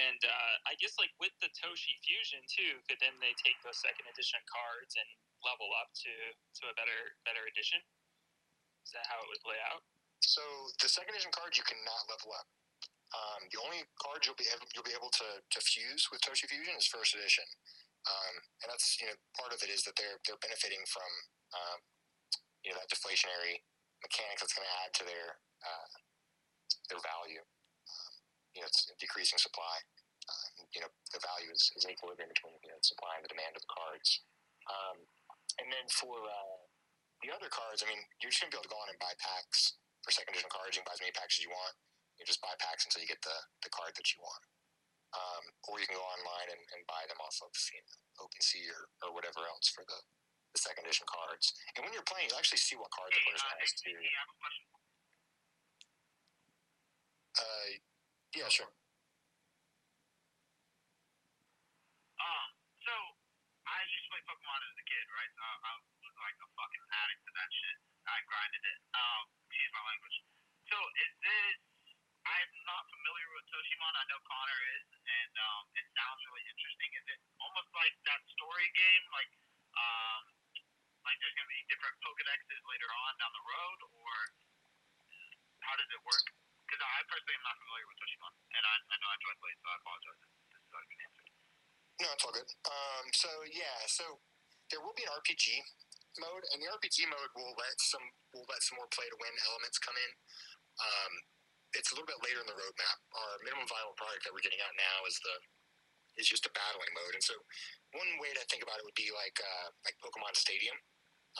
And 0.00 0.20
uh, 0.24 0.54
I 0.64 0.72
guess 0.80 0.96
like 0.96 1.12
with 1.20 1.36
the 1.44 1.52
Toshi 1.52 1.92
Fusion 2.00 2.40
too, 2.48 2.80
could 2.88 2.96
then 3.04 3.12
they 3.20 3.36
take 3.44 3.60
those 3.60 3.76
second 3.76 4.08
edition 4.08 4.40
cards 4.48 4.96
and 4.96 5.08
level 5.44 5.68
up 5.84 5.92
to 6.06 6.12
to 6.32 6.62
a 6.72 6.74
better 6.80 7.18
better 7.28 7.44
edition? 7.44 7.82
Is 8.88 8.96
that 8.96 9.04
how 9.06 9.20
it 9.20 9.28
would 9.28 9.44
play 9.44 9.60
out? 9.68 9.84
So 10.24 10.40
the 10.80 10.88
second 10.88 11.12
edition 11.12 11.34
cards 11.34 11.60
you 11.60 11.66
cannot 11.66 12.08
level 12.08 12.32
up. 12.32 12.48
Um, 13.12 13.44
the 13.52 13.60
only 13.60 13.84
cards 14.00 14.24
you'll 14.24 14.40
be 14.40 14.48
able, 14.48 14.64
you'll 14.72 14.88
be 14.88 14.96
able 14.96 15.12
to, 15.12 15.28
to 15.44 15.60
fuse 15.60 16.08
with 16.08 16.24
Toshi 16.24 16.48
Fusion 16.48 16.72
is 16.80 16.88
first 16.88 17.12
edition, 17.12 17.44
um, 18.08 18.34
and 18.62 18.68
that's 18.70 18.98
you 18.98 19.06
know 19.06 19.16
part 19.38 19.54
of 19.54 19.62
it 19.62 19.70
is 19.70 19.86
that 19.86 19.94
they're 19.94 20.18
they're 20.26 20.40
benefiting 20.42 20.82
from 20.90 21.10
um, 21.54 21.78
you 22.66 22.70
know 22.74 22.78
that 22.78 22.90
deflationary 22.90 23.62
mechanic 24.02 24.42
that's 24.42 24.54
going 24.54 24.66
to 24.66 24.76
add 24.82 24.90
to 24.98 25.04
their 25.06 25.38
uh, 25.62 25.88
their 26.90 27.02
value. 27.02 27.42
Um, 27.42 28.12
you 28.54 28.60
know, 28.62 28.68
it's 28.68 28.90
decreasing 28.98 29.38
supply. 29.38 29.82
Uh, 30.26 30.48
you 30.74 30.80
know, 30.82 30.90
the 31.10 31.22
value 31.22 31.50
is, 31.50 31.70
is 31.74 31.86
equilibrium 31.86 32.30
between 32.30 32.58
you 32.62 32.70
know 32.70 32.78
supply 32.82 33.18
and 33.18 33.22
the 33.26 33.30
demand 33.30 33.54
of 33.54 33.62
the 33.62 33.72
cards. 33.72 34.22
Um, 34.70 34.98
and 35.58 35.68
then 35.70 35.86
for 35.90 36.14
uh, 36.14 36.58
the 37.22 37.30
other 37.30 37.50
cards, 37.50 37.82
I 37.82 37.90
mean, 37.90 38.02
you're 38.18 38.30
just 38.30 38.42
going 38.42 38.50
to 38.50 38.54
be 38.54 38.58
able 38.58 38.70
to 38.70 38.74
go 38.74 38.82
on 38.82 38.90
and 38.90 38.98
buy 38.98 39.14
packs 39.18 39.78
for 40.02 40.10
second 40.14 40.34
edition 40.34 40.50
cards. 40.50 40.74
You 40.74 40.82
can 40.82 40.90
buy 40.90 40.98
as 40.98 41.02
many 41.02 41.14
packs 41.14 41.38
as 41.38 41.42
you 41.46 41.52
want. 41.54 41.74
You 42.18 42.26
just 42.26 42.42
buy 42.42 42.54
packs 42.58 42.86
until 42.86 43.02
you 43.02 43.10
get 43.10 43.22
the, 43.22 43.34
the 43.66 43.70
card 43.74 43.94
that 43.98 44.06
you 44.14 44.22
want. 44.22 44.42
Um, 45.12 45.44
or 45.68 45.76
you 45.76 45.84
can 45.84 46.00
go 46.00 46.06
online 46.08 46.48
and, 46.56 46.62
and 46.72 46.80
buy 46.88 47.04
them 47.04 47.20
off 47.20 47.36
of 47.44 47.52
you 47.52 47.84
know, 47.84 48.24
OpenSea 48.24 48.64
or, 48.72 48.88
or 49.04 49.10
whatever 49.12 49.44
else 49.44 49.68
for 49.68 49.84
the, 49.84 49.98
the 50.56 50.60
second 50.60 50.88
edition 50.88 51.04
cards. 51.04 51.52
And 51.76 51.84
when 51.84 51.92
you're 51.92 52.06
playing, 52.08 52.32
you 52.32 52.36
actually 52.40 52.64
see 52.64 52.80
what 52.80 52.88
card 52.96 53.12
the 53.12 53.20
Hey, 53.20 53.28
person 53.36 53.48
uh, 53.52 53.60
has 53.60 53.72
too. 53.76 53.92
hey, 53.92 54.08
I 54.08 54.20
have 54.24 54.32
a 54.32 54.38
question. 54.40 54.64
Uh, 57.32 57.68
yeah, 58.36 58.48
sure. 58.48 58.72
Um, 62.20 62.48
so 62.80 62.94
I 63.68 63.76
used 63.88 64.04
to 64.08 64.10
play 64.16 64.22
Pokemon 64.28 64.60
as 64.64 64.76
a 64.80 64.86
kid, 64.88 65.04
right? 65.12 65.32
So 65.36 65.44
I 65.44 65.72
was 65.76 66.16
like 66.24 66.36
a 66.40 66.48
fucking 66.56 66.84
addict 67.04 67.20
to 67.28 67.32
that 67.36 67.50
shit. 67.52 67.76
I 68.08 68.16
grinded 68.28 68.64
it. 68.64 68.78
Um, 68.96 69.22
excuse 69.48 69.72
my 69.76 69.84
language. 69.92 70.16
So 70.72 70.76
is 70.80 71.12
this? 71.20 71.71
I'm 72.22 72.52
not 72.70 72.86
familiar 72.86 73.28
with 73.34 73.46
Toshimon. 73.50 73.94
I 73.98 74.04
know 74.06 74.20
Connor 74.22 74.60
is, 74.78 74.86
and 74.94 75.32
um, 75.42 75.62
it 75.74 75.86
sounds 75.90 76.20
really 76.30 76.44
interesting. 76.46 76.90
Is 76.94 77.06
it 77.10 77.20
almost 77.42 77.70
like 77.74 77.94
that 78.06 78.22
story 78.30 78.68
game, 78.78 79.04
like 79.10 79.32
um, 79.74 80.22
like 81.02 81.18
there's 81.18 81.34
gonna 81.34 81.50
be 81.50 81.62
different 81.66 81.98
Pokedexes 81.98 82.62
later 82.70 82.86
on 82.86 83.10
down 83.18 83.32
the 83.34 83.46
road, 83.46 83.78
or 83.90 84.14
how 85.66 85.74
does 85.74 85.90
it 85.90 86.02
work? 86.06 86.26
Because 86.66 86.78
I 86.78 87.02
personally 87.10 87.36
am 87.36 87.44
not 87.44 87.58
familiar 87.58 87.86
with 87.90 87.98
Toshimon, 87.98 88.34
and 88.54 88.62
I, 88.62 88.74
I 88.78 88.94
know 89.02 89.08
I 89.10 89.18
joined 89.18 89.40
late, 89.42 89.58
so 89.58 89.66
I 89.66 89.76
apologize. 89.82 90.20
This 90.22 90.62
is 90.62 90.70
already 90.70 90.90
been 90.94 91.02
answered. 91.02 91.28
No, 92.00 92.08
it's 92.14 92.24
all 92.24 92.34
good. 92.34 92.50
Um, 92.70 93.04
so 93.12 93.30
yeah, 93.50 93.78
so 93.90 94.04
there 94.70 94.78
will 94.78 94.94
be 94.94 95.02
an 95.04 95.12
RPG 95.18 95.58
mode, 96.22 96.46
and 96.54 96.62
the 96.62 96.70
RPG 96.70 97.10
mode 97.10 97.30
will 97.34 97.54
let 97.58 97.74
some 97.82 98.04
will 98.30 98.46
let 98.46 98.62
some 98.62 98.78
more 98.78 98.88
play 98.94 99.10
to 99.10 99.18
win 99.18 99.34
elements 99.50 99.82
come 99.82 99.98
in. 99.98 100.12
Um, 100.80 101.12
it's 101.76 101.90
a 101.90 101.94
little 101.96 102.08
bit 102.08 102.20
later 102.20 102.40
in 102.40 102.48
the 102.48 102.56
roadmap. 102.56 102.98
Our 103.16 103.32
minimum 103.44 103.68
viable 103.68 103.96
product 103.96 104.24
that 104.24 104.32
we're 104.32 104.44
getting 104.44 104.60
out 104.60 104.72
now 104.76 104.96
is 105.08 105.16
the 105.24 105.36
is 106.20 106.28
just 106.28 106.44
a 106.44 106.52
battling 106.52 106.92
mode, 106.92 107.16
and 107.16 107.24
so 107.24 107.32
one 107.96 108.20
way 108.20 108.28
to 108.36 108.44
think 108.52 108.60
about 108.60 108.76
it 108.76 108.84
would 108.84 108.96
be 108.96 109.08
like 109.12 109.36
uh, 109.40 109.68
like 109.84 109.96
Pokemon 110.04 110.36
Stadium. 110.36 110.76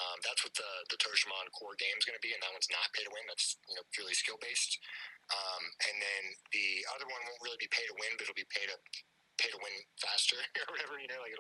Um, 0.01 0.17
that's 0.25 0.41
what 0.41 0.57
the 0.57 0.71
the 0.89 0.97
Toshimon 0.97 1.53
core 1.53 1.77
game 1.77 1.97
is 2.01 2.09
going 2.09 2.17
to 2.17 2.25
be, 2.25 2.33
and 2.33 2.41
that 2.41 2.53
one's 2.53 2.73
not 2.73 2.89
pay 2.97 3.05
to 3.05 3.13
win. 3.13 3.29
That's 3.29 3.61
you 3.69 3.77
know 3.77 3.85
purely 3.93 4.17
skill 4.17 4.41
based. 4.41 4.81
Um, 5.29 5.63
and 5.89 5.97
then 6.01 6.23
the 6.57 6.85
other 6.97 7.07
one 7.09 7.21
won't 7.25 7.45
really 7.45 7.61
be 7.61 7.69
pay 7.69 7.85
to 7.85 7.97
win, 8.01 8.17
but 8.17 8.25
it'll 8.29 8.37
be 8.37 8.49
pay 8.49 8.65
to 8.65 8.77
pay 9.37 9.53
to 9.53 9.61
win 9.61 9.77
faster 10.01 10.41
or 10.65 10.73
whatever. 10.73 10.97
You 10.97 11.13
know, 11.13 11.21
like 11.21 11.37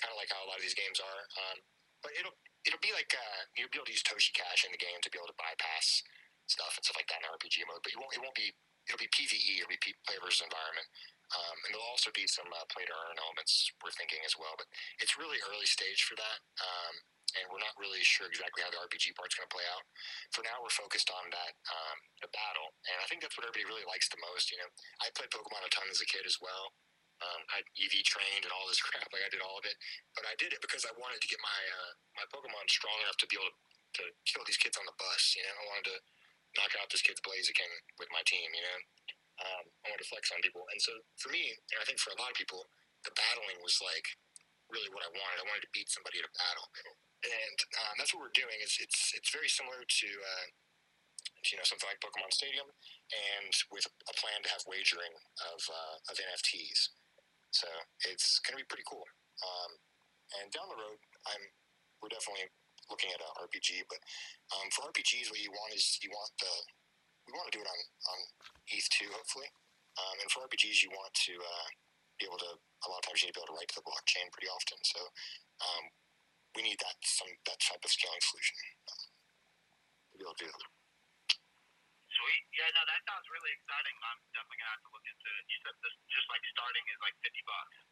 kind 0.00 0.12
of 0.12 0.16
like 0.16 0.32
how 0.32 0.40
a 0.40 0.48
lot 0.48 0.56
of 0.56 0.64
these 0.64 0.76
games 0.76 0.96
are. 0.96 1.22
Um, 1.36 1.60
but 2.00 2.16
it'll 2.16 2.34
it'll 2.64 2.80
be 2.80 2.96
like 2.96 3.12
uh, 3.12 3.40
you'll 3.60 3.68
be 3.68 3.76
able 3.76 3.92
to 3.92 3.94
use 3.94 4.04
Toshi 4.04 4.32
Cash 4.32 4.64
in 4.64 4.72
the 4.72 4.80
game 4.80 4.98
to 5.04 5.12
be 5.12 5.20
able 5.20 5.28
to 5.28 5.36
bypass 5.36 6.00
stuff 6.46 6.74
and 6.78 6.82
stuff 6.84 6.98
like 6.98 7.08
that 7.10 7.22
in 7.22 7.28
RPG 7.28 7.62
mode. 7.66 7.82
But 7.82 7.92
you 7.94 8.00
won't 8.00 8.12
it 8.14 8.22
won't 8.22 8.36
be 8.36 8.52
it'll 8.86 9.02
be 9.02 9.10
PVE. 9.10 9.62
It'll 9.62 9.70
be 9.70 9.78
P- 9.78 9.98
play 10.06 10.18
versus 10.18 10.42
environment. 10.42 10.88
Um, 11.32 11.56
and 11.64 11.70
there'll 11.72 11.88
also 11.94 12.12
be 12.12 12.28
some 12.28 12.50
uh, 12.52 12.66
play 12.68 12.84
to 12.84 12.92
earn 12.92 13.16
elements 13.16 13.72
we're 13.80 13.94
thinking 13.96 14.20
as 14.26 14.36
well. 14.36 14.52
But 14.58 14.68
it's 15.00 15.16
really 15.16 15.40
early 15.48 15.64
stage 15.64 16.04
for 16.04 16.12
that. 16.20 16.38
Um, 16.60 16.94
and 17.32 17.48
we're 17.48 17.64
not 17.64 17.72
really 17.80 18.04
sure 18.04 18.28
exactly 18.28 18.60
how 18.60 18.68
the 18.68 18.80
RPG 18.84 19.16
part's 19.16 19.32
going 19.32 19.48
to 19.48 19.54
play 19.54 19.64
out. 19.72 19.84
For 20.36 20.44
now, 20.44 20.60
we're 20.60 20.74
focused 20.74 21.08
on 21.08 21.32
that 21.32 21.56
um, 21.72 21.96
the 22.20 22.28
battle, 22.28 22.76
and 22.92 23.00
I 23.00 23.08
think 23.08 23.24
that's 23.24 23.40
what 23.40 23.48
everybody 23.48 23.64
really 23.64 23.88
likes 23.88 24.12
the 24.12 24.20
most. 24.20 24.52
You 24.52 24.60
know, 24.60 24.68
I 25.00 25.08
played 25.16 25.32
Pokemon 25.32 25.64
a 25.64 25.72
ton 25.72 25.88
as 25.88 26.04
a 26.04 26.08
kid 26.08 26.28
as 26.28 26.36
well. 26.44 26.76
Um, 27.24 27.40
I 27.54 27.64
EV 27.78 28.02
trained 28.04 28.44
and 28.44 28.52
all 28.52 28.68
this 28.68 28.82
crap. 28.86 29.08
Like 29.16 29.24
I 29.24 29.32
did 29.32 29.40
all 29.40 29.56
of 29.56 29.64
it, 29.64 29.76
but 30.12 30.28
I 30.28 30.36
did 30.36 30.52
it 30.52 30.60
because 30.60 30.84
I 30.84 30.92
wanted 31.00 31.24
to 31.24 31.28
get 31.30 31.40
my 31.40 31.60
uh, 31.80 31.92
my 32.20 32.26
Pokemon 32.28 32.68
strong 32.68 33.00
enough 33.08 33.16
to 33.24 33.28
be 33.32 33.40
able 33.40 33.48
to, 33.48 33.56
to 33.56 34.04
kill 34.28 34.44
these 34.44 34.60
kids 34.60 34.76
on 34.76 34.84
the 34.84 34.96
bus. 35.00 35.32
You 35.32 35.48
know, 35.48 35.56
I 35.56 35.64
wanted 35.72 35.86
to 35.88 35.98
knock 36.58 36.72
out 36.78 36.88
this 36.92 37.04
kid's 37.04 37.22
Blaziken 37.24 37.72
with 37.96 38.10
my 38.12 38.22
team. 38.28 38.48
You 38.52 38.64
know, 38.64 38.78
um, 39.42 39.64
I 39.84 39.92
wanted 39.92 40.04
to 40.04 40.10
flex 40.12 40.28
on 40.32 40.44
people, 40.44 40.64
and 40.72 40.80
so 40.80 40.92
for 41.18 41.32
me, 41.32 41.52
and 41.52 41.78
I 41.80 41.84
think 41.84 41.98
for 41.98 42.12
a 42.12 42.18
lot 42.20 42.32
of 42.32 42.38
people, 42.38 42.68
the 43.04 43.14
battling 43.16 43.58
was 43.64 43.78
like 43.82 44.06
really 44.68 44.92
what 44.92 45.04
I 45.04 45.10
wanted. 45.12 45.42
I 45.42 45.48
wanted 45.48 45.64
to 45.66 45.72
beat 45.74 45.88
somebody 45.90 46.20
at 46.20 46.28
a 46.28 46.32
battle, 46.36 46.66
and 47.24 47.58
um, 47.86 47.94
that's 47.96 48.12
what 48.12 48.24
we're 48.24 48.36
doing. 48.36 48.56
It's 48.60 48.76
it's 48.78 49.12
it's 49.16 49.32
very 49.32 49.48
similar 49.48 49.82
to. 49.82 50.08
Uh, 50.08 50.46
you 51.50 51.58
know 51.58 51.66
something 51.66 51.90
like 51.90 51.98
Pokemon 51.98 52.30
Stadium, 52.30 52.70
and 53.10 53.52
with 53.74 53.82
a 53.82 54.14
plan 54.14 54.46
to 54.46 54.50
have 54.54 54.62
wagering 54.62 55.10
of 55.50 55.58
uh, 55.66 55.96
of 56.06 56.14
NFTs. 56.14 56.94
So 57.50 57.66
it's 58.06 58.38
going 58.46 58.54
to 58.54 58.62
be 58.62 58.68
pretty 58.70 58.86
cool. 58.86 59.02
Um, 59.42 59.70
and 60.38 60.46
down 60.54 60.70
the 60.70 60.78
road, 60.78 61.02
I'm 61.26 61.42
we're 61.98 62.14
definitely 62.14 62.46
looking 62.90 63.10
at 63.14 63.20
an 63.22 63.32
RPG. 63.38 63.86
But 63.86 64.00
um, 64.56 64.66
for 64.74 64.88
RPGs, 64.90 65.30
what 65.30 65.42
you 65.42 65.52
want 65.52 65.74
is 65.76 65.98
you 66.02 66.10
want 66.10 66.32
the 66.40 66.52
we 67.26 67.30
want 67.38 67.46
to 67.50 67.54
do 67.54 67.62
it 67.62 67.70
on 67.70 67.80
on 68.10 68.18
ETH 68.74 68.88
two, 68.90 69.10
hopefully. 69.14 69.46
Um, 70.00 70.16
and 70.24 70.28
for 70.32 70.42
RPGs, 70.48 70.80
you 70.82 70.90
want 70.96 71.12
to 71.28 71.34
uh, 71.36 71.68
be 72.18 72.24
able 72.26 72.40
to. 72.40 72.56
A 72.56 72.88
lot 72.90 72.98
of 72.98 73.06
times, 73.06 73.22
you 73.22 73.30
need 73.30 73.36
to 73.36 73.38
be 73.38 73.42
able 73.46 73.54
to 73.54 73.58
write 73.60 73.70
to 73.70 73.78
the 73.78 73.86
blockchain 73.86 74.26
pretty 74.34 74.50
often. 74.50 74.78
So 74.82 75.00
um, 75.62 75.84
we 76.58 76.66
need 76.66 76.80
that 76.82 76.96
some 77.04 77.30
that 77.46 77.60
type 77.62 77.82
of 77.84 77.90
scaling 77.92 78.22
solution 78.26 78.56
uh, 78.88 79.06
to 79.06 80.14
be 80.18 80.24
able 80.26 80.34
to 80.34 80.42
do 80.42 80.50
that. 80.50 80.70
Sweet. 82.12 82.42
Yeah, 82.52 82.68
no, 82.76 82.82
that 82.84 83.00
sounds 83.08 83.24
really 83.32 83.52
exciting. 83.56 83.96
I'm 84.04 84.20
definitely 84.36 84.60
gonna 84.60 84.74
have 84.76 84.84
to 84.84 84.92
look 84.92 85.06
into 85.06 85.28
it. 85.32 85.42
You 85.48 85.58
said 85.64 85.76
this 85.80 85.94
just 86.12 86.26
like 86.28 86.44
starting 86.52 86.84
is 86.90 87.00
like 87.00 87.16
fifty 87.24 87.42
bucks. 87.46 87.91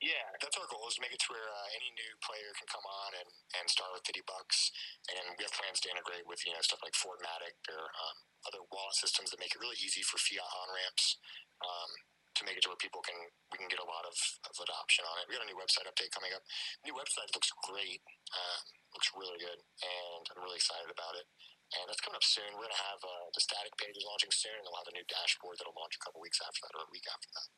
Yeah, 0.00 0.32
that's 0.40 0.56
our 0.56 0.64
goal 0.72 0.88
is 0.88 0.96
to 0.96 1.04
make 1.04 1.12
it 1.12 1.20
to 1.20 1.30
where 1.36 1.44
uh, 1.44 1.68
any 1.76 1.92
new 1.92 2.12
player 2.24 2.48
can 2.56 2.64
come 2.72 2.84
on 2.88 3.10
and, 3.20 3.28
and 3.60 3.68
start 3.68 3.92
with 3.92 4.00
50 4.08 4.24
bucks. 4.24 4.72
And 5.12 5.36
we 5.36 5.44
have 5.44 5.52
plans 5.52 5.76
to 5.84 5.92
integrate 5.92 6.24
with, 6.24 6.40
you 6.48 6.56
know, 6.56 6.64
stuff 6.64 6.80
like 6.80 6.96
Fortmatic 6.96 7.60
or 7.68 7.84
um, 7.84 8.16
other 8.48 8.64
wallet 8.72 8.96
systems 8.96 9.28
that 9.28 9.36
make 9.44 9.52
it 9.52 9.60
really 9.60 9.76
easy 9.76 10.00
for 10.00 10.16
fiat 10.16 10.40
on 10.40 10.72
ramps 10.72 11.20
um, 11.60 11.90
to 12.32 12.48
make 12.48 12.56
it 12.56 12.64
to 12.64 12.72
where 12.72 12.80
people 12.80 13.04
can, 13.04 13.16
we 13.52 13.60
can 13.60 13.68
get 13.68 13.76
a 13.76 13.84
lot 13.84 14.08
of, 14.08 14.16
of 14.48 14.56
adoption 14.64 15.04
on 15.04 15.20
it. 15.20 15.28
We 15.28 15.36
got 15.36 15.44
a 15.44 15.50
new 15.52 15.60
website 15.60 15.84
update 15.84 16.16
coming 16.16 16.32
up. 16.32 16.40
New 16.88 16.96
website 16.96 17.28
looks 17.36 17.52
great, 17.68 18.00
um, 18.32 18.62
looks 18.96 19.12
really 19.12 19.36
good, 19.36 19.60
and 19.60 20.22
I'm 20.32 20.40
really 20.40 20.56
excited 20.56 20.88
about 20.88 21.12
it. 21.20 21.28
And 21.76 21.84
that's 21.92 22.00
coming 22.00 22.16
up 22.16 22.24
soon. 22.24 22.48
We're 22.56 22.66
going 22.66 22.74
to 22.74 22.86
have 22.88 23.00
uh, 23.04 23.28
the 23.36 23.44
static 23.44 23.76
pages 23.76 24.00
launching 24.08 24.32
soon, 24.32 24.56
and 24.56 24.64
we'll 24.64 24.80
have 24.80 24.90
a 24.90 24.96
new 24.96 25.04
dashboard 25.12 25.60
that'll 25.60 25.76
launch 25.76 26.00
a 26.00 26.02
couple 26.02 26.24
weeks 26.24 26.40
after 26.40 26.64
that 26.64 26.72
or 26.72 26.88
a 26.88 26.90
week 26.90 27.04
after 27.04 27.28
that. 27.36 27.48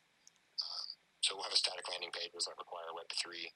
So 1.22 1.38
we'll 1.38 1.46
have 1.46 1.54
a 1.54 1.62
static 1.62 1.86
landing 1.86 2.10
page 2.10 2.34
that 2.34 2.58
require 2.58 2.90
Web3, 2.90 3.46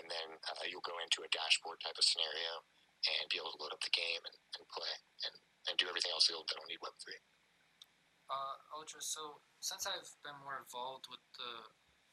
and 0.00 0.08
then 0.08 0.28
uh, 0.48 0.64
you'll 0.64 0.84
go 0.88 0.96
into 1.04 1.20
a 1.20 1.28
dashboard 1.28 1.76
type 1.84 2.00
of 2.00 2.04
scenario 2.04 2.64
and 3.04 3.28
be 3.28 3.36
able 3.36 3.52
to 3.52 3.60
load 3.60 3.76
up 3.76 3.84
the 3.84 3.92
game 3.92 4.24
and, 4.24 4.36
and 4.56 4.64
play 4.72 4.92
and, 5.28 5.34
and 5.68 5.74
do 5.76 5.84
everything 5.88 6.12
else 6.16 6.28
that'll, 6.28 6.48
that'll 6.48 6.68
need 6.68 6.80
Web3. 6.80 7.16
Uh, 8.32 8.56
Ultra, 8.72 9.04
so 9.04 9.44
since 9.60 9.84
I've 9.84 10.08
been 10.24 10.36
more 10.40 10.56
involved 10.64 11.12
with 11.12 11.20
the 11.36 11.68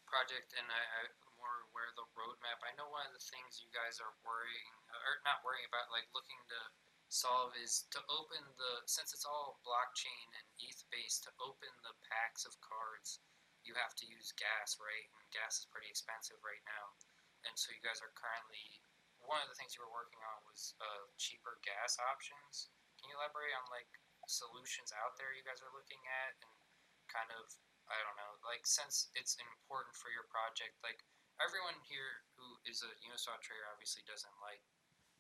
project 0.08 0.52
and 0.60 0.68
I, 0.68 0.82
I 0.82 1.02
more 1.38 1.70
aware 1.70 1.88
of 1.88 1.96
the 1.96 2.08
roadmap, 2.18 2.60
I 2.66 2.74
know 2.76 2.90
one 2.90 3.06
of 3.08 3.14
the 3.14 3.22
things 3.22 3.62
you 3.62 3.70
guys 3.72 4.02
are 4.02 4.12
worrying, 4.26 4.74
or 5.08 5.22
not 5.24 5.46
worrying 5.46 5.70
about, 5.70 5.88
like 5.94 6.10
looking 6.12 6.42
to 6.50 6.60
solve 7.08 7.54
is 7.56 7.86
to 7.94 8.02
open 8.12 8.42
the, 8.58 8.84
since 8.90 9.14
it's 9.14 9.24
all 9.24 9.62
blockchain 9.64 10.28
and 10.36 10.46
ETH 10.60 10.82
based, 10.92 11.30
to 11.30 11.32
open 11.40 11.70
the 11.86 11.96
packs 12.10 12.44
of 12.44 12.58
cards 12.60 13.22
you 13.68 13.76
have 13.78 13.94
to 14.00 14.08
use 14.08 14.32
gas, 14.40 14.80
right? 14.80 15.08
And 15.20 15.36
gas 15.36 15.60
is 15.60 15.68
pretty 15.68 15.92
expensive 15.92 16.40
right 16.42 16.64
now. 16.64 16.86
And 17.46 17.54
so 17.54 17.76
you 17.76 17.84
guys 17.84 18.00
are 18.00 18.16
currently 18.16 18.64
one 19.22 19.44
of 19.44 19.52
the 19.52 19.58
things 19.60 19.76
you 19.76 19.84
were 19.84 19.92
working 19.92 20.24
on 20.24 20.38
was 20.48 20.74
uh, 20.80 21.04
cheaper 21.20 21.60
gas 21.62 22.00
options. 22.00 22.72
Can 22.98 23.12
you 23.12 23.20
elaborate 23.20 23.54
on 23.54 23.68
like 23.70 23.92
solutions 24.28 24.92
out 24.92 25.16
there 25.16 25.32
you 25.32 25.44
guys 25.44 25.64
are 25.64 25.72
looking 25.72 26.04
at 26.28 26.36
and 26.44 26.52
kind 27.08 27.32
of 27.32 27.48
I 27.88 27.96
don't 28.04 28.20
know, 28.20 28.36
like 28.44 28.68
since 28.68 29.08
it's 29.16 29.40
important 29.40 29.96
for 29.96 30.12
your 30.12 30.28
project, 30.28 30.76
like 30.84 31.00
everyone 31.40 31.80
here 31.88 32.28
who 32.36 32.60
is 32.68 32.84
a 32.84 32.92
Uniswap 33.00 33.40
trader 33.40 33.64
obviously 33.72 34.04
doesn't 34.04 34.44
like 34.44 34.60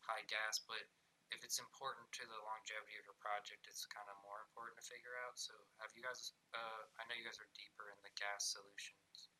high 0.03 0.27
gas, 0.27 0.59
but 0.67 0.83
if 1.31 1.43
it's 1.43 1.59
important 1.59 2.07
to 2.15 2.23
the 2.23 2.39
longevity 2.47 2.95
of 2.95 3.03
your 3.03 3.19
project, 3.19 3.67
it's 3.67 3.83
kind 3.91 4.07
of 4.07 4.15
more 4.23 4.39
important 4.47 4.79
to 4.79 4.85
figure 4.87 5.15
out. 5.27 5.35
So, 5.35 5.51
have 5.83 5.91
you 5.91 6.03
guys? 6.03 6.31
Uh, 6.55 6.87
I 6.99 7.03
know 7.07 7.15
you 7.15 7.27
guys 7.27 7.39
are 7.39 7.49
deeper 7.55 7.91
in 7.91 7.99
the 8.03 8.13
gas 8.15 8.55
solutions. 8.55 9.31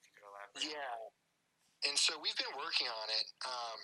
If 0.00 0.08
you 0.08 0.12
could 0.16 0.26
elaborate. 0.28 0.64
Yeah, 0.64 0.96
and 1.84 1.96
so 2.00 2.16
we've 2.16 2.36
been 2.40 2.56
working 2.56 2.88
on 2.88 3.06
it, 3.12 3.26
um, 3.44 3.80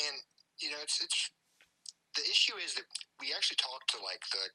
and 0.00 0.14
you 0.60 0.72
know, 0.72 0.80
it's 0.80 0.96
it's 1.04 1.28
the 2.16 2.24
issue 2.24 2.56
is 2.56 2.72
that 2.80 2.88
we 3.20 3.36
actually 3.36 3.60
talked 3.60 3.92
to 3.92 4.00
like 4.00 4.24
the 4.32 4.48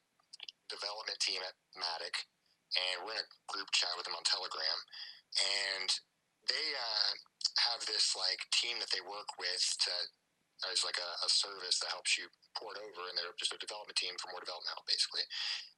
development 0.66 1.22
team 1.22 1.38
at 1.46 1.54
Matic, 1.78 2.26
and 2.74 3.06
we're 3.06 3.14
in 3.14 3.22
a 3.22 3.30
group 3.46 3.70
chat 3.70 3.94
with 3.94 4.10
them 4.10 4.18
on 4.18 4.26
Telegram, 4.26 4.78
and 5.38 5.88
they 6.50 6.66
uh, 6.74 7.12
have 7.70 7.86
this 7.86 8.18
like 8.18 8.42
team 8.50 8.82
that 8.82 8.90
they 8.90 9.02
work 9.04 9.38
with 9.38 9.62
to 9.86 9.94
as 10.70 10.86
like 10.86 10.98
a, 10.98 11.10
a, 11.26 11.28
service 11.28 11.82
that 11.82 11.90
helps 11.90 12.14
you 12.14 12.30
port 12.54 12.78
over, 12.78 13.02
and 13.10 13.14
they're 13.18 13.34
just 13.38 13.54
a 13.54 13.58
development 13.58 13.98
team 13.98 14.14
for 14.18 14.30
more 14.30 14.42
development 14.42 14.70
help, 14.70 14.86
basically. 14.86 15.26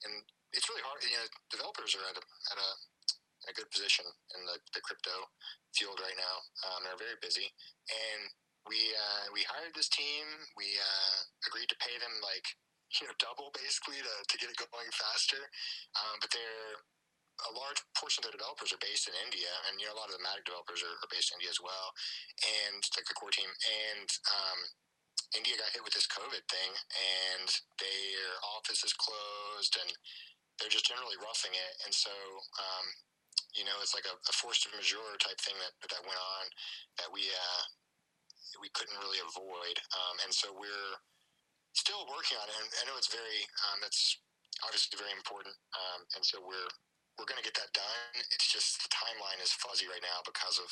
And 0.05 0.25
it's 0.53 0.68
really 0.68 0.85
hard. 0.85 1.01
You 1.01 1.16
know, 1.16 1.29
developers 1.49 1.97
are 1.97 2.05
at 2.05 2.20
a, 2.20 2.25
at 2.25 2.59
a, 2.61 2.70
a 3.49 3.53
good 3.57 3.70
position 3.73 4.05
in 4.37 4.44
the, 4.44 4.61
the 4.77 4.85
crypto 4.85 5.31
field 5.73 6.01
right 6.05 6.16
now. 6.16 6.37
Um, 6.68 6.85
they're 6.85 7.01
very 7.01 7.18
busy, 7.25 7.49
and 7.88 8.23
we 8.68 8.92
uh, 8.92 9.25
we 9.33 9.44
hired 9.49 9.73
this 9.73 9.88
team. 9.88 10.25
We 10.57 10.68
uh, 10.77 11.16
agreed 11.49 11.68
to 11.73 11.79
pay 11.81 11.97
them 12.01 12.14
like 12.20 12.44
you 13.01 13.09
know 13.09 13.16
double 13.20 13.53
basically 13.57 14.01
to, 14.01 14.14
to 14.29 14.35
get 14.37 14.53
it 14.53 14.61
going 14.61 14.90
faster. 14.92 15.40
Um, 15.97 16.20
but 16.20 16.33
they're 16.33 16.85
a 17.48 17.52
large 17.52 17.80
portion 17.96 18.24
of 18.24 18.33
the 18.33 18.37
developers 18.37 18.72
are 18.72 18.80
based 18.80 19.09
in 19.09 19.14
India, 19.24 19.50
and 19.68 19.76
you 19.76 19.85
know 19.87 19.96
a 19.96 20.00
lot 20.00 20.09
of 20.09 20.16
the 20.16 20.24
Matic 20.24 20.48
developers 20.48 20.80
are, 20.80 20.96
are 21.04 21.12
based 21.12 21.33
in 21.33 21.37
India 21.40 21.52
as 21.52 21.61
well, 21.61 21.92
and 22.70 22.80
like 22.96 23.09
the 23.09 23.16
core 23.16 23.33
team. 23.33 23.48
And 23.48 24.09
um, 24.33 24.59
India 25.37 25.59
got 25.59 25.74
hit 25.74 25.85
with 25.85 25.94
this 25.94 26.09
COVID 26.09 26.44
thing, 26.46 26.72
and 26.72 27.48
their 27.83 28.24
office 28.57 28.87
is 28.87 28.96
closed, 28.96 29.76
and 29.80 29.90
they're 30.59 30.72
just 30.72 30.87
generally 30.87 31.18
roughing 31.18 31.52
it. 31.52 31.72
And 31.85 31.92
so, 31.92 32.14
um, 32.14 32.87
you 33.52 33.66
know, 33.66 33.74
it's 33.83 33.94
like 33.94 34.07
a, 34.07 34.14
a 34.14 34.35
force 34.35 34.62
majeure 34.70 35.18
type 35.18 35.38
thing 35.42 35.59
that 35.59 35.74
that 35.90 36.07
went 36.07 36.20
on 36.20 36.44
that 37.02 37.11
we 37.11 37.26
uh, 37.28 37.62
we 38.62 38.70
couldn't 38.72 38.98
really 39.02 39.20
avoid. 39.20 39.76
Um, 39.92 40.16
and 40.24 40.33
so 40.33 40.54
we're 40.54 40.96
still 41.74 42.07
working 42.07 42.38
on 42.38 42.46
it. 42.46 42.57
And 42.62 42.68
I 42.70 42.83
know 42.87 42.96
it's 42.96 43.11
very 43.11 43.42
um, 43.68 43.83
that's 43.83 44.22
obviously 44.62 44.94
very 44.94 45.12
important. 45.12 45.54
Um, 45.74 46.07
and 46.14 46.22
so 46.22 46.38
we're 46.38 46.70
we're 47.14 47.31
going 47.31 47.38
to 47.38 47.46
get 47.46 47.55
that 47.59 47.70
done. 47.70 48.18
It's 48.35 48.50
just 48.50 48.83
the 48.83 48.90
timeline 48.90 49.38
is 49.38 49.55
fuzzy 49.55 49.87
right 49.87 50.03
now 50.03 50.22
because 50.27 50.59
of 50.59 50.70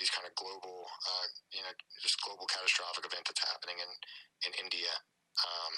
these 0.00 0.08
kind 0.08 0.24
of 0.24 0.32
global, 0.32 0.88
uh, 0.88 1.26
you 1.52 1.60
know, 1.60 1.72
just 2.00 2.20
global 2.24 2.48
catastrophic 2.48 3.04
event 3.04 3.28
that's 3.28 3.44
happening 3.44 3.76
in 3.76 3.90
in 4.48 4.52
India. 4.60 4.92
Um, 5.40 5.72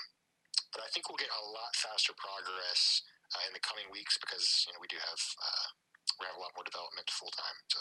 but 0.71 0.83
I 0.85 0.89
think 0.93 1.09
we'll 1.09 1.21
get 1.21 1.33
a 1.33 1.45
lot 1.51 1.73
faster 1.75 2.15
progress 2.15 3.03
uh, 3.35 3.43
in 3.49 3.53
the 3.57 3.63
coming 3.63 3.89
weeks 3.91 4.19
because 4.21 4.67
you 4.67 4.75
know 4.75 4.81
we 4.83 4.91
do 4.91 4.99
have 5.01 5.23
uh, 5.43 5.67
we 6.23 6.29
have 6.29 6.39
a 6.39 6.43
lot 6.43 6.55
more 6.55 6.67
development 6.67 7.11
full 7.11 7.33
time. 7.35 7.59
So 7.67 7.81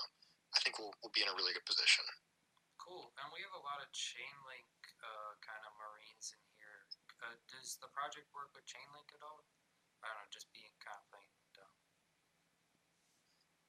I 0.55 0.61
think 0.65 0.81
we'll 0.81 0.93
we'll 1.01 1.13
be 1.13 1.21
in 1.21 1.29
a 1.29 1.37
really 1.37 1.53
good 1.53 1.67
position. 1.67 2.05
Cool, 2.81 3.13
and 3.17 3.29
we 3.33 3.41
have 3.41 3.53
a 3.57 3.63
lot 3.65 3.81
of 3.81 3.89
Chainlink 3.93 4.69
uh, 5.01 5.33
kind 5.41 5.61
of 5.65 5.73
Marines 5.77 6.33
in 6.33 6.41
here. 6.53 6.85
Uh, 7.21 7.33
does 7.49 7.81
the 7.81 7.89
project 7.93 8.29
work 8.33 8.53
with 8.53 8.65
Chainlink 8.69 9.09
at 9.13 9.25
all? 9.25 9.41
I 10.05 10.13
don't 10.13 10.21
know, 10.21 10.29
just 10.29 10.53
being 10.53 10.69
kind 10.85 11.01
of 11.01 11.05
plain 11.09 11.25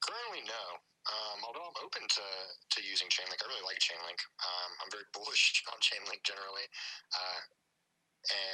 Currently, 0.06 0.46
no. 0.46 0.64
Um, 1.06 1.38
although 1.46 1.66
I'm 1.66 1.78
open 1.82 2.02
to, 2.02 2.26
to 2.74 2.78
using 2.82 3.06
Chainlink, 3.10 3.38
I 3.38 3.46
really 3.46 3.66
like 3.66 3.78
Chainlink. 3.78 4.18
Um, 4.42 4.70
I'm 4.82 4.90
very 4.90 5.06
bullish 5.14 5.54
on 5.70 5.78
Chainlink 5.82 6.22
generally, 6.26 6.66
uh, 7.14 7.40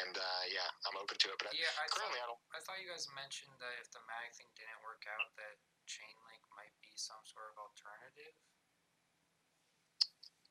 and 0.04 0.14
uh, 0.20 0.42
yeah, 0.52 0.68
I'm 0.88 0.96
open 1.00 1.16
to 1.16 1.28
it. 1.32 1.36
But 1.40 1.56
yeah, 1.56 1.72
I 1.80 1.88
currently 1.88 2.20
thought, 2.20 2.28
I 2.28 2.56
don't. 2.56 2.56
I 2.56 2.60
thought 2.60 2.78
you 2.80 2.88
guys 2.92 3.08
mentioned 3.16 3.56
that 3.56 3.72
if 3.80 3.88
the 3.92 4.04
Matic 4.04 4.36
thing 4.36 4.52
didn't 4.52 4.80
work 4.84 5.04
out, 5.08 5.32
that 5.40 5.56
Chainlink 5.88 6.44
might 6.52 6.76
be 6.84 6.92
some 6.96 7.20
sort 7.24 7.52
of 7.52 7.56
alternative. 7.56 8.36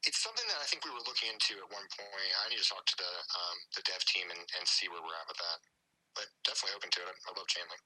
It's 0.01 0.17
something 0.17 0.45
that 0.49 0.57
I 0.57 0.65
think 0.65 0.81
we 0.81 0.89
were 0.89 1.05
looking 1.05 1.29
into 1.29 1.61
at 1.61 1.69
one 1.69 1.85
point. 1.93 2.31
I 2.41 2.49
need 2.49 2.57
to 2.57 2.65
talk 2.65 2.81
to 2.89 2.97
the 2.97 3.13
um, 3.37 3.57
the 3.77 3.85
dev 3.85 4.01
team 4.09 4.25
and, 4.33 4.41
and 4.57 4.65
see 4.65 4.89
where 4.89 5.01
we're 5.01 5.17
at 5.17 5.29
with 5.29 5.37
that. 5.37 5.61
But 6.17 6.25
definitely 6.41 6.81
open 6.81 6.89
to 6.97 7.01
it. 7.05 7.15
I 7.25 7.37
love 7.37 7.45
Chainlink. 7.45 7.81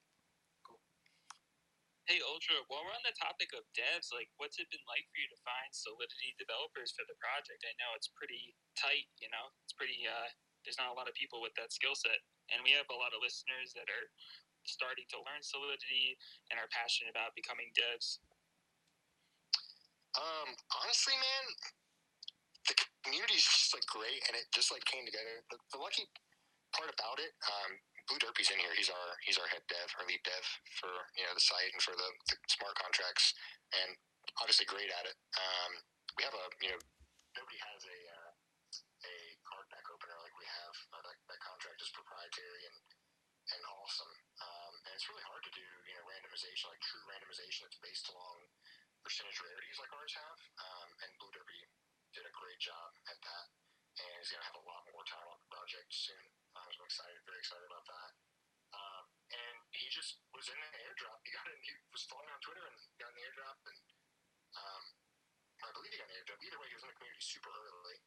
Hey 2.05 2.21
Ultra, 2.21 2.61
while 2.69 2.85
we're 2.85 2.93
on 2.93 3.01
the 3.01 3.17
topic 3.17 3.49
of 3.57 3.65
devs, 3.73 4.13
like 4.13 4.29
what's 4.37 4.61
it 4.61 4.69
been 4.69 4.85
like 4.85 5.09
for 5.09 5.17
you 5.17 5.25
to 5.25 5.39
find 5.41 5.73
Solidity 5.73 6.37
developers 6.37 6.93
for 6.93 7.01
the 7.09 7.17
project? 7.17 7.65
I 7.65 7.73
know 7.81 7.97
it's 7.97 8.13
pretty 8.13 8.53
tight, 8.77 9.09
you 9.17 9.25
know, 9.33 9.49
it's 9.65 9.73
pretty. 9.73 10.05
Uh, 10.05 10.29
there's 10.61 10.77
not 10.77 10.93
a 10.93 10.97
lot 10.97 11.09
of 11.09 11.17
people 11.17 11.41
with 11.41 11.57
that 11.57 11.73
skill 11.73 11.97
set, 11.97 12.21
and 12.53 12.61
we 12.61 12.77
have 12.77 12.85
a 12.93 12.97
lot 13.01 13.09
of 13.17 13.25
listeners 13.25 13.73
that 13.73 13.89
are 13.89 14.05
starting 14.69 15.09
to 15.09 15.25
learn 15.25 15.41
Solidity 15.41 16.13
and 16.53 16.61
are 16.61 16.69
passionate 16.69 17.09
about 17.09 17.33
becoming 17.33 17.73
devs. 17.73 18.21
Um, 20.13 20.53
honestly, 20.77 21.17
man, 21.17 21.45
the 22.69 22.77
community 23.01 23.41
is 23.41 23.49
just 23.49 23.73
like 23.73 23.85
great, 23.89 24.21
and 24.29 24.37
it 24.37 24.45
just 24.53 24.69
like 24.69 24.85
came 24.85 25.09
together. 25.09 25.41
The, 25.49 25.57
the 25.73 25.81
lucky 25.81 26.05
part 26.69 26.93
about 26.93 27.17
it, 27.17 27.33
um, 27.49 27.81
Blue 28.05 28.21
Derpy's 28.21 28.53
in 28.53 28.61
here. 28.61 28.73
He's 28.77 28.93
our 28.93 29.09
he's 29.25 29.41
our 29.41 29.49
head 29.49 29.65
dev, 29.65 29.89
our 29.97 30.05
lead 30.05 30.21
dev 30.21 30.45
for 30.77 30.91
you 31.17 31.25
know 31.25 31.33
the 31.33 31.41
site 31.41 31.73
and 31.73 31.81
for 31.81 31.97
the, 31.97 32.09
the 32.29 32.37
smart 32.53 32.77
contracts, 32.77 33.33
and 33.73 33.97
obviously 34.37 34.69
great 34.69 34.93
at 34.93 35.09
it. 35.09 35.17
Um, 35.33 35.71
we 36.17 36.21
have 36.21 36.37
a 36.37 36.45
you 36.61 36.69
know 36.69 36.81
nobody 37.33 37.59
has 37.65 37.81
a 37.81 37.99
uh, 38.13 38.31
a 39.09 39.15
card 39.49 39.67
back 39.73 39.85
opener 39.89 40.17
like 40.21 40.37
we 40.37 40.45
have. 40.45 40.75
Uh, 40.93 41.01
that, 41.01 41.17
that 41.33 41.41
contract 41.41 41.81
is 41.81 41.89
proprietary 41.97 42.63
and 42.69 42.77
and 43.57 43.61
awesome. 43.73 44.13
Um, 44.41 44.73
and 44.85 44.91
it's 44.93 45.09
really 45.09 45.25
hard 45.25 45.41
to 45.41 45.53
do 45.53 45.65
you 45.89 45.93
know 45.97 46.05
randomization 46.05 46.69
like 46.69 46.81
true 46.85 47.01
randomization 47.09 47.65
that's 47.65 47.81
based 47.81 48.05
along 48.13 48.45
percentage 49.01 49.37
rarities 49.41 49.77
like 49.81 49.93
ours 49.97 50.13
have. 50.13 50.39
Um, 50.61 50.89
and 51.05 51.09
Blue 51.17 51.33
Derpy 51.33 51.61
did 52.13 52.25
a 52.25 52.33
great 52.37 52.61
job 52.61 52.89
at 53.09 53.17
that, 53.17 53.47
and 53.97 54.13
he's 54.21 54.29
gonna 54.29 54.45
have 54.45 54.61
a 54.61 54.65
lot 54.69 54.85
more 54.93 55.05
time 55.09 55.25
on 55.25 55.41
the 55.41 55.49
project 55.49 55.89
soon. 55.89 56.25
I 56.55 56.63
was 56.63 56.77
excited, 56.79 57.19
very 57.27 57.39
excited 57.43 57.67
about 57.67 57.85
that. 57.85 58.11
Um, 58.71 59.03
and 59.31 59.55
he 59.75 59.87
just 59.91 60.23
was 60.31 60.47
in 60.47 60.55
the 60.55 60.71
airdrop. 60.87 61.19
He 61.27 61.31
got 61.35 61.47
in, 61.51 61.59
he 61.59 61.73
was 61.91 62.07
following 62.07 62.31
on 62.31 62.41
Twitter 62.43 62.63
and 62.63 62.75
got 62.99 63.11
in 63.11 63.17
the 63.19 63.25
airdrop. 63.27 63.57
And 63.67 63.79
um, 64.55 64.83
I 65.63 65.69
believe 65.75 65.91
he 65.91 65.99
got 65.99 66.07
in 66.07 66.15
the 66.15 66.19
airdrop. 66.23 66.39
Either 66.39 66.59
way, 66.59 66.67
he 66.71 66.75
was 66.79 66.83
in 66.87 66.91
the 66.91 66.97
community 66.99 67.23
super 67.23 67.51
early. 67.51 67.97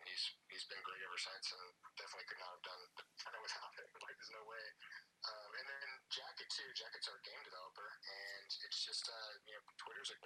And 0.00 0.08
he's 0.08 0.24
he's 0.48 0.64
been 0.64 0.80
great 0.80 1.04
ever 1.04 1.20
since, 1.20 1.52
and 1.52 1.64
definitely 1.92 2.24
could 2.24 2.40
not 2.40 2.56
have 2.56 2.64
done 2.64 2.82
kind 3.20 3.36
of 3.36 3.42
without 3.44 3.72
him. 3.76 3.88
Like 4.00 4.16
there's 4.16 4.32
no 4.32 4.44
way. 4.48 4.66
Um, 5.28 5.50
and 5.60 5.66
then 5.68 5.88
Jacket 6.08 6.48
too. 6.48 6.68
Jacket's 6.72 7.04
our 7.12 7.20
game 7.20 7.42
developer, 7.44 8.00
and 8.00 8.48
it's 8.64 8.80
just 8.80 9.04
uh, 9.12 9.32
you 9.44 9.52
know 9.52 9.62
Twitter's 9.76 10.08
a 10.08 10.16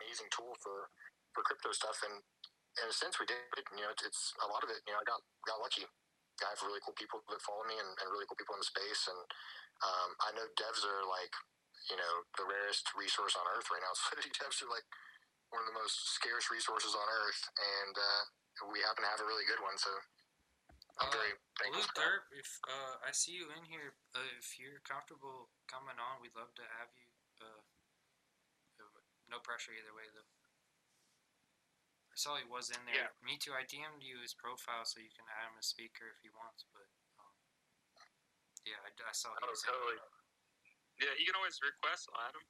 amazing 0.00 0.32
tool 0.32 0.56
for 0.64 0.88
for 1.36 1.44
crypto 1.44 1.76
stuff, 1.76 2.00
and 2.08 2.24
in 2.82 2.88
a 2.90 2.96
sense, 2.96 3.18
we 3.18 3.26
did. 3.26 3.40
You 3.74 3.82
know, 3.84 3.92
it's, 3.92 4.04
it's 4.04 4.22
a 4.42 4.48
lot 4.48 4.62
of 4.62 4.70
it. 4.70 4.82
You 4.86 4.94
know, 4.94 5.00
I 5.02 5.06
got 5.06 5.20
got 5.46 5.58
lucky. 5.62 5.86
I 6.38 6.54
have 6.54 6.62
really 6.62 6.78
cool 6.86 6.94
people 6.94 7.18
that 7.26 7.42
follow 7.42 7.66
me, 7.66 7.74
and, 7.74 7.90
and 7.98 8.06
really 8.14 8.26
cool 8.30 8.38
people 8.38 8.54
in 8.54 8.62
the 8.62 8.70
space. 8.70 9.10
And 9.10 9.20
um, 9.82 10.10
I 10.22 10.30
know 10.38 10.46
devs 10.54 10.86
are 10.86 11.02
like, 11.10 11.34
you 11.90 11.98
know, 11.98 12.12
the 12.38 12.46
rarest 12.46 12.86
resource 12.94 13.34
on 13.34 13.42
earth 13.58 13.66
right 13.74 13.82
now. 13.82 13.90
Solidity 14.06 14.30
devs 14.38 14.62
are 14.62 14.70
like 14.70 14.86
one 15.50 15.64
of 15.64 15.68
the 15.70 15.78
most 15.78 15.96
scarce 16.14 16.46
resources 16.52 16.94
on 16.94 17.06
earth, 17.24 17.42
and 17.58 17.94
uh, 17.98 18.22
we 18.70 18.78
happen 18.86 19.02
to 19.02 19.10
have 19.10 19.22
a 19.22 19.28
really 19.28 19.46
good 19.48 19.60
one. 19.64 19.74
So 19.80 19.90
I'm 21.00 21.08
Uh, 21.08 21.18
very 21.18 21.34
thankful. 21.58 21.82
For. 21.94 22.02
Derp, 22.02 22.24
if 22.34 22.48
uh, 22.66 22.94
I 23.06 23.10
see 23.14 23.34
you 23.38 23.50
in 23.54 23.64
here, 23.66 23.94
uh, 24.14 24.22
if 24.38 24.58
you're 24.58 24.82
comfortable 24.86 25.50
coming 25.70 25.98
on, 25.98 26.20
we'd 26.22 26.34
love 26.34 26.54
to 26.58 26.64
have 26.78 26.90
you. 26.94 27.08
Uh, 27.38 27.62
uh, 28.82 29.00
no 29.30 29.38
pressure 29.42 29.74
either 29.74 29.94
way, 29.94 30.06
though. 30.14 30.37
I 32.18 32.26
saw 32.26 32.34
he 32.34 32.50
was 32.50 32.74
in 32.74 32.82
there. 32.82 33.06
Yeah. 33.06 33.14
Me 33.22 33.38
too. 33.38 33.54
I 33.54 33.62
DM'd 33.62 34.02
you 34.02 34.18
his 34.18 34.34
profile 34.34 34.82
so 34.82 34.98
you 34.98 35.06
can 35.14 35.22
add 35.38 35.54
him 35.54 35.54
as 35.54 35.70
speaker 35.70 36.10
if 36.10 36.18
he 36.18 36.34
wants, 36.34 36.66
but 36.74 36.90
um, 37.14 37.30
yeah, 38.66 38.74
I, 38.82 38.90
I 38.90 39.14
saw 39.14 39.30
he 39.38 39.46
Oh, 39.46 39.54
was 39.54 39.62
in 39.62 39.70
totally. 39.70 40.02
Yeah, 40.98 41.14
you 41.14 41.30
can 41.30 41.38
always 41.38 41.62
request. 41.62 42.10
I'll 42.10 42.26
add 42.26 42.34
him, 42.34 42.42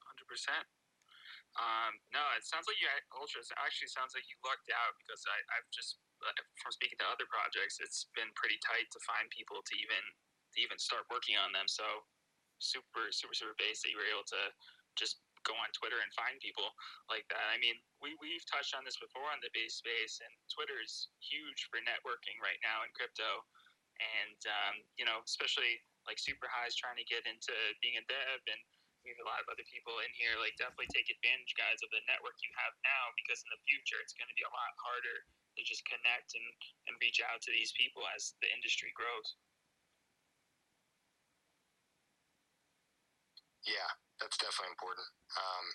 hundred 0.00 0.24
percent. 0.24 0.64
Um, 1.60 2.00
no, 2.16 2.24
it 2.32 2.48
sounds 2.48 2.64
like 2.64 2.80
you 2.80 2.88
Ultra. 3.12 3.44
It 3.44 3.52
actually 3.60 3.92
sounds 3.92 4.16
like 4.16 4.24
you 4.24 4.40
lucked 4.40 4.72
out 4.72 4.96
because 5.04 5.20
I, 5.28 5.36
I've 5.52 5.68
just 5.68 6.00
uh, 6.24 6.32
from 6.56 6.72
speaking 6.72 6.96
to 7.04 7.08
other 7.12 7.28
projects, 7.28 7.76
it's 7.76 8.08
been 8.16 8.32
pretty 8.40 8.56
tight 8.64 8.88
to 8.88 9.04
find 9.04 9.28
people 9.28 9.60
to 9.60 9.74
even 9.76 10.00
to 10.00 10.56
even 10.64 10.80
start 10.80 11.04
working 11.12 11.36
on 11.36 11.52
them. 11.52 11.68
So 11.68 11.84
super, 12.56 13.12
super, 13.12 13.36
super 13.36 13.52
base 13.60 13.84
that 13.84 13.92
you 13.92 14.00
were 14.00 14.08
able 14.08 14.24
to 14.32 14.48
just 14.96 15.20
go 15.50 15.58
on 15.58 15.74
Twitter 15.74 15.98
and 15.98 16.14
find 16.14 16.38
people 16.38 16.70
like 17.10 17.26
that. 17.34 17.42
I 17.50 17.58
mean, 17.58 17.74
we 17.98 18.14
we've 18.22 18.46
touched 18.46 18.78
on 18.78 18.86
this 18.86 19.02
before 19.02 19.26
on 19.34 19.42
the 19.42 19.50
base 19.50 19.82
space, 19.82 20.22
and 20.22 20.30
Twitter 20.46 20.78
is 20.78 21.10
huge 21.18 21.66
for 21.66 21.82
networking 21.82 22.38
right 22.38 22.62
now 22.62 22.86
in 22.86 22.94
crypto, 22.94 23.42
and 23.98 24.38
um, 24.46 24.74
you 24.94 25.02
know, 25.02 25.18
especially 25.26 25.82
like 26.06 26.22
super 26.22 26.46
highs 26.46 26.78
trying 26.78 26.96
to 26.96 27.06
get 27.10 27.26
into 27.26 27.52
being 27.82 27.98
a 27.98 28.04
dev 28.06 28.40
and 28.48 28.62
we 29.04 29.12
have 29.12 29.20
a 29.24 29.28
lot 29.28 29.40
of 29.40 29.48
other 29.48 29.64
people 29.68 29.96
in 30.04 30.12
here 30.12 30.36
like 30.40 30.52
definitely 30.60 30.88
take 30.92 31.08
advantage 31.08 31.56
guys 31.56 31.80
of 31.80 31.88
the 31.88 32.04
network 32.04 32.36
you 32.44 32.52
have 32.56 32.76
now 32.84 33.04
because 33.16 33.40
in 33.44 33.50
the 33.52 33.60
future 33.64 33.96
it's 34.00 34.12
going 34.12 34.28
to 34.28 34.36
be 34.36 34.44
a 34.44 34.52
lot 34.52 34.72
harder 34.76 35.24
to 35.56 35.60
just 35.64 35.84
connect 35.88 36.36
and, 36.36 36.48
and 36.88 36.94
reach 37.00 37.20
out 37.24 37.40
to 37.44 37.50
these 37.52 37.72
people 37.76 38.04
as 38.12 38.36
the 38.44 38.48
industry 38.52 38.92
grows. 38.92 39.36
Yeah, 43.64 43.92
that's 44.20 44.38
definitely 44.38 44.76
important. 44.76 45.08
Um, 45.34 45.66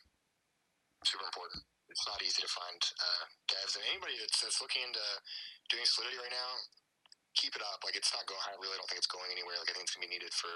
super 1.04 1.26
important. 1.26 1.62
It's 1.90 2.06
not 2.10 2.22
easy 2.22 2.42
to 2.42 2.50
find 2.50 2.82
uh, 2.98 3.26
devs, 3.46 3.78
and 3.78 3.86
anybody 3.94 4.18
that's, 4.18 4.42
that's 4.42 4.58
looking 4.62 4.82
into 4.86 5.06
doing 5.70 5.86
Solidity 5.86 6.18
right 6.18 6.34
now, 6.34 6.52
keep 7.38 7.54
it 7.54 7.62
up. 7.62 7.86
Like 7.86 7.94
it's 7.94 8.10
not 8.10 8.26
going. 8.26 8.42
I 8.46 8.58
really 8.58 8.78
don't 8.78 8.90
think 8.90 9.02
it's 9.02 9.12
going 9.12 9.30
anywhere. 9.30 9.58
Like 9.62 9.70
I 9.70 9.78
think 9.78 9.86
it's 9.86 9.94
gonna 9.94 10.10
be 10.10 10.16
needed 10.18 10.34
for 10.34 10.54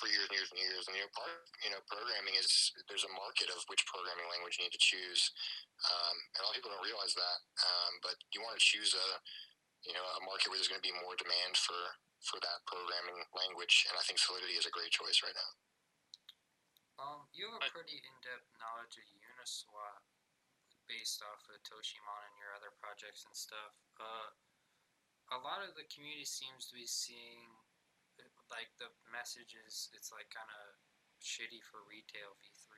for 0.00 0.10
years 0.10 0.26
and 0.26 0.34
years 0.34 0.50
and 0.50 0.58
years. 0.58 0.82
And 0.88 0.94
you 0.98 1.04
know, 1.04 1.12
part 1.14 1.30
you 1.62 1.70
know, 1.70 1.80
programming 1.86 2.34
is 2.34 2.48
there's 2.90 3.06
a 3.06 3.12
market 3.12 3.52
of 3.52 3.62
which 3.70 3.84
programming 3.86 4.26
language 4.32 4.58
you 4.58 4.66
need 4.66 4.74
to 4.74 4.82
choose, 4.82 5.30
um, 5.86 6.16
and 6.34 6.40
a 6.42 6.44
lot 6.48 6.52
of 6.54 6.58
people 6.58 6.72
don't 6.74 6.86
realize 6.86 7.14
that. 7.14 7.38
Um, 7.62 7.92
but 8.02 8.16
you 8.34 8.42
want 8.42 8.56
to 8.56 8.62
choose 8.62 8.96
a 8.96 9.08
you 9.84 9.94
know 9.94 10.02
a 10.02 10.20
market 10.24 10.50
where 10.50 10.58
there's 10.58 10.70
going 10.70 10.80
to 10.80 10.88
be 10.88 10.96
more 11.04 11.14
demand 11.18 11.54
for 11.60 11.78
for 12.24 12.40
that 12.40 12.64
programming 12.64 13.20
language, 13.36 13.84
and 13.92 13.94
I 14.00 14.02
think 14.08 14.16
Solidity 14.16 14.56
is 14.56 14.66
a 14.66 14.74
great 14.74 14.90
choice 14.90 15.20
right 15.20 15.36
now. 15.36 15.50
You 17.34 17.50
have 17.50 17.66
a 17.66 17.74
pretty 17.74 17.98
in-depth 17.98 18.46
knowledge 18.62 18.94
of 18.94 19.06
Uniswap 19.10 20.06
based 20.86 21.18
off 21.18 21.42
of 21.50 21.58
Toshimon 21.66 22.30
and 22.30 22.38
your 22.38 22.54
other 22.54 22.70
projects 22.78 23.26
and 23.26 23.34
stuff. 23.34 23.74
Uh, 23.98 24.30
a 25.34 25.42
lot 25.42 25.66
of 25.66 25.74
the 25.74 25.82
community 25.90 26.22
seems 26.22 26.70
to 26.70 26.78
be 26.78 26.86
seeing 26.86 27.50
like 28.46 28.70
the 28.78 28.86
messages. 29.10 29.90
It's 29.98 30.14
like 30.14 30.30
kind 30.30 30.46
of 30.46 30.78
shitty 31.18 31.58
for 31.66 31.82
retail 31.90 32.38
V3, 32.38 32.70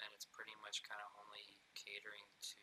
and 0.00 0.08
it's 0.16 0.32
pretty 0.32 0.56
much 0.64 0.80
kind 0.88 1.04
of 1.04 1.12
only 1.20 1.60
catering 1.76 2.24
to 2.56 2.60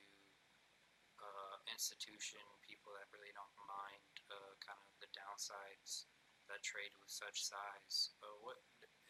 uh, 1.21 1.55
institution 1.69 2.41
people 2.65 2.97
that 2.97 3.05
really 3.13 3.29
don't 3.37 3.57
mind 3.69 4.09
uh, 4.33 4.57
kind 4.57 4.81
of 4.81 4.89
the 4.97 5.09
downsides 5.13 6.09
that 6.49 6.65
trade 6.65 6.97
with 6.97 7.13
such 7.13 7.45
size. 7.45 8.17
Uh, 8.25 8.41
what 8.41 8.57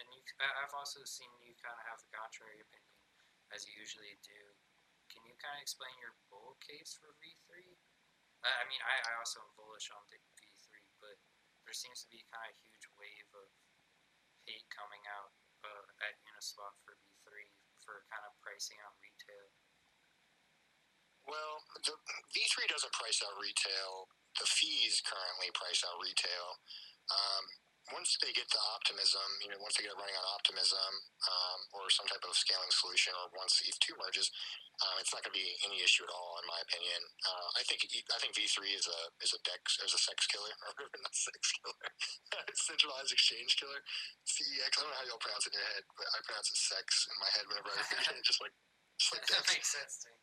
and 0.01 0.09
you, 0.09 0.21
I've 0.41 0.73
also 0.73 1.05
seen 1.05 1.29
you 1.45 1.53
kind 1.61 1.77
of 1.77 1.85
have 1.85 2.01
the 2.01 2.09
contrary 2.09 2.57
opinion, 2.57 2.97
as 3.53 3.69
you 3.69 3.77
usually 3.77 4.17
do. 4.25 4.41
Can 5.13 5.21
you 5.29 5.37
kind 5.37 5.53
of 5.53 5.61
explain 5.61 5.93
your 6.01 6.17
bull 6.33 6.57
case 6.57 6.97
for 6.97 7.13
V3? 7.21 7.77
I 8.41 8.49
I 8.49 8.63
mean, 8.65 8.81
I, 8.81 8.95
I 9.05 9.21
also 9.21 9.45
am 9.45 9.53
bullish 9.53 9.93
on 9.93 10.01
the 10.09 10.17
V3, 10.17 10.65
but 10.97 11.17
there 11.61 11.77
seems 11.77 12.01
to 12.01 12.09
be 12.09 12.25
kind 12.33 12.49
of 12.49 12.57
a 12.57 12.61
huge 12.65 12.85
wave 12.97 13.29
of 13.37 13.49
hate 14.49 14.65
coming 14.73 15.05
out 15.05 15.37
uh, 15.61 15.85
at 16.09 16.17
Uniswap 16.25 16.73
for 16.81 16.97
V3 17.05 17.29
for 17.85 18.01
kind 18.09 18.25
of 18.25 18.33
pricing 18.41 18.81
on 18.81 18.93
retail. 18.97 19.53
Well, 21.29 21.61
the 21.85 21.93
V3 22.33 22.65
doesn't 22.65 22.97
price 22.97 23.21
out 23.21 23.37
retail. 23.37 24.09
The 24.41 24.49
fees 24.49 25.05
currently 25.05 25.53
price 25.53 25.85
out 25.85 26.01
retail. 26.01 26.57
Um, 27.13 27.45
once 27.89 28.13
they 28.21 28.29
get 28.37 28.45
to 28.53 28.59
optimism, 28.77 29.25
you 29.41 29.49
know, 29.49 29.57
once 29.57 29.73
they 29.73 29.83
get 29.83 29.97
running 29.97 30.13
on 30.13 30.25
optimism 30.37 30.91
um, 31.25 31.59
or 31.73 31.89
some 31.89 32.05
type 32.05 32.21
of 32.21 32.37
scaling 32.37 32.69
solution, 32.69 33.11
or 33.17 33.33
once 33.33 33.57
ETH2 33.65 33.97
merges, 33.97 34.29
um, 34.85 34.95
it's 35.01 35.09
not 35.13 35.25
going 35.25 35.33
to 35.33 35.41
be 35.41 35.49
any 35.65 35.81
issue 35.81 36.05
at 36.05 36.13
all, 36.13 36.37
in 36.41 36.45
my 36.45 36.57
opinion. 36.61 37.01
Uh, 37.25 37.47
I 37.57 37.61
think 37.65 37.85
I 37.85 38.17
think 38.21 38.37
V3 38.37 38.69
is 38.73 38.85
a 38.85 38.99
is 39.21 39.33
a 39.33 39.41
dex 39.41 39.81
is 39.81 39.93
a 39.93 40.01
sex 40.01 40.29
killer, 40.29 40.53
or 40.77 40.89
not 41.01 41.13
sex 41.13 41.41
killer, 41.57 41.89
centralized 42.69 43.13
exchange 43.13 43.57
killer. 43.57 43.81
CEX. 44.25 44.71
I 44.77 44.85
don't 44.85 44.89
know 44.89 44.99
how 45.01 45.07
y'all 45.09 45.21
pronounce 45.21 45.49
it 45.49 45.53
in 45.53 45.61
your 45.61 45.69
head, 45.73 45.85
but 45.97 46.05
I 46.05 46.17
pronounce 46.25 46.49
it 46.53 46.57
sex 46.61 47.09
in 47.09 47.15
my 47.17 47.29
head 47.33 47.45
whenever 47.49 47.69
I 47.73 47.81
read 47.81 48.17
it. 48.17 48.25
Just 48.25 48.41
like 48.41 48.53
just 49.01 49.11
like 49.17 49.25
that 49.33 49.43
makes 49.49 49.69
sense 49.73 49.93
to 50.01 50.13
me. 50.13 50.17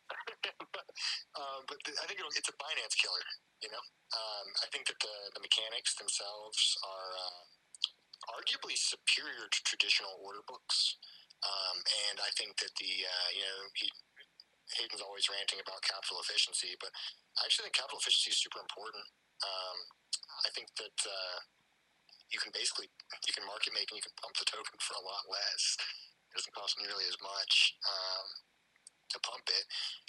um, 1.39 1.61
but 1.67 1.79
the, 1.83 1.91
I 1.99 2.07
think 2.07 2.23
it'll, 2.23 2.35
it's 2.39 2.51
a 2.51 2.57
Binance 2.59 2.95
killer. 2.95 3.27
You 3.59 3.71
know, 3.75 3.85
um, 4.15 4.47
I 4.63 4.71
think 4.71 4.87
that 4.87 4.99
the, 5.03 5.17
the 5.35 5.43
mechanics 5.43 5.99
themselves 5.99 6.79
are 6.87 7.11
uh, 7.19 7.43
arguably 8.39 8.79
superior 8.79 9.51
to 9.51 9.59
traditional 9.67 10.15
order 10.23 10.47
books, 10.47 10.95
um, 11.43 11.83
and 12.09 12.23
I 12.23 12.31
think 12.39 12.55
that 12.63 12.71
the 12.79 12.93
uh, 13.03 13.29
you 13.35 13.43
know 13.43 13.61
he, 13.75 13.87
Hayden's 14.79 15.03
always 15.03 15.27
ranting 15.27 15.59
about 15.59 15.83
capital 15.83 16.23
efficiency, 16.23 16.79
but 16.79 16.95
I 17.41 17.51
actually 17.51 17.73
think 17.73 17.83
capital 17.83 17.99
efficiency 17.99 18.31
is 18.31 18.39
super 18.39 18.63
important. 18.63 19.07
Um, 19.43 19.79
I 20.47 20.51
think 20.55 20.71
that 20.79 20.99
uh, 21.03 21.39
you 22.31 22.39
can 22.39 22.53
basically 22.53 22.87
you 23.27 23.33
can 23.35 23.43
market 23.49 23.75
make 23.75 23.89
and 23.91 23.99
you 23.99 24.07
can 24.07 24.15
pump 24.21 24.39
the 24.39 24.47
token 24.47 24.79
for 24.79 24.95
a 24.95 25.05
lot 25.05 25.25
less. 25.27 25.63
It 26.31 26.39
doesn't 26.39 26.55
cost 26.55 26.77
nearly 26.79 27.09
as 27.09 27.19
much. 27.25 27.75
Um, 27.89 28.27
to 29.11 29.19
pump 29.25 29.47
it, 29.49 29.65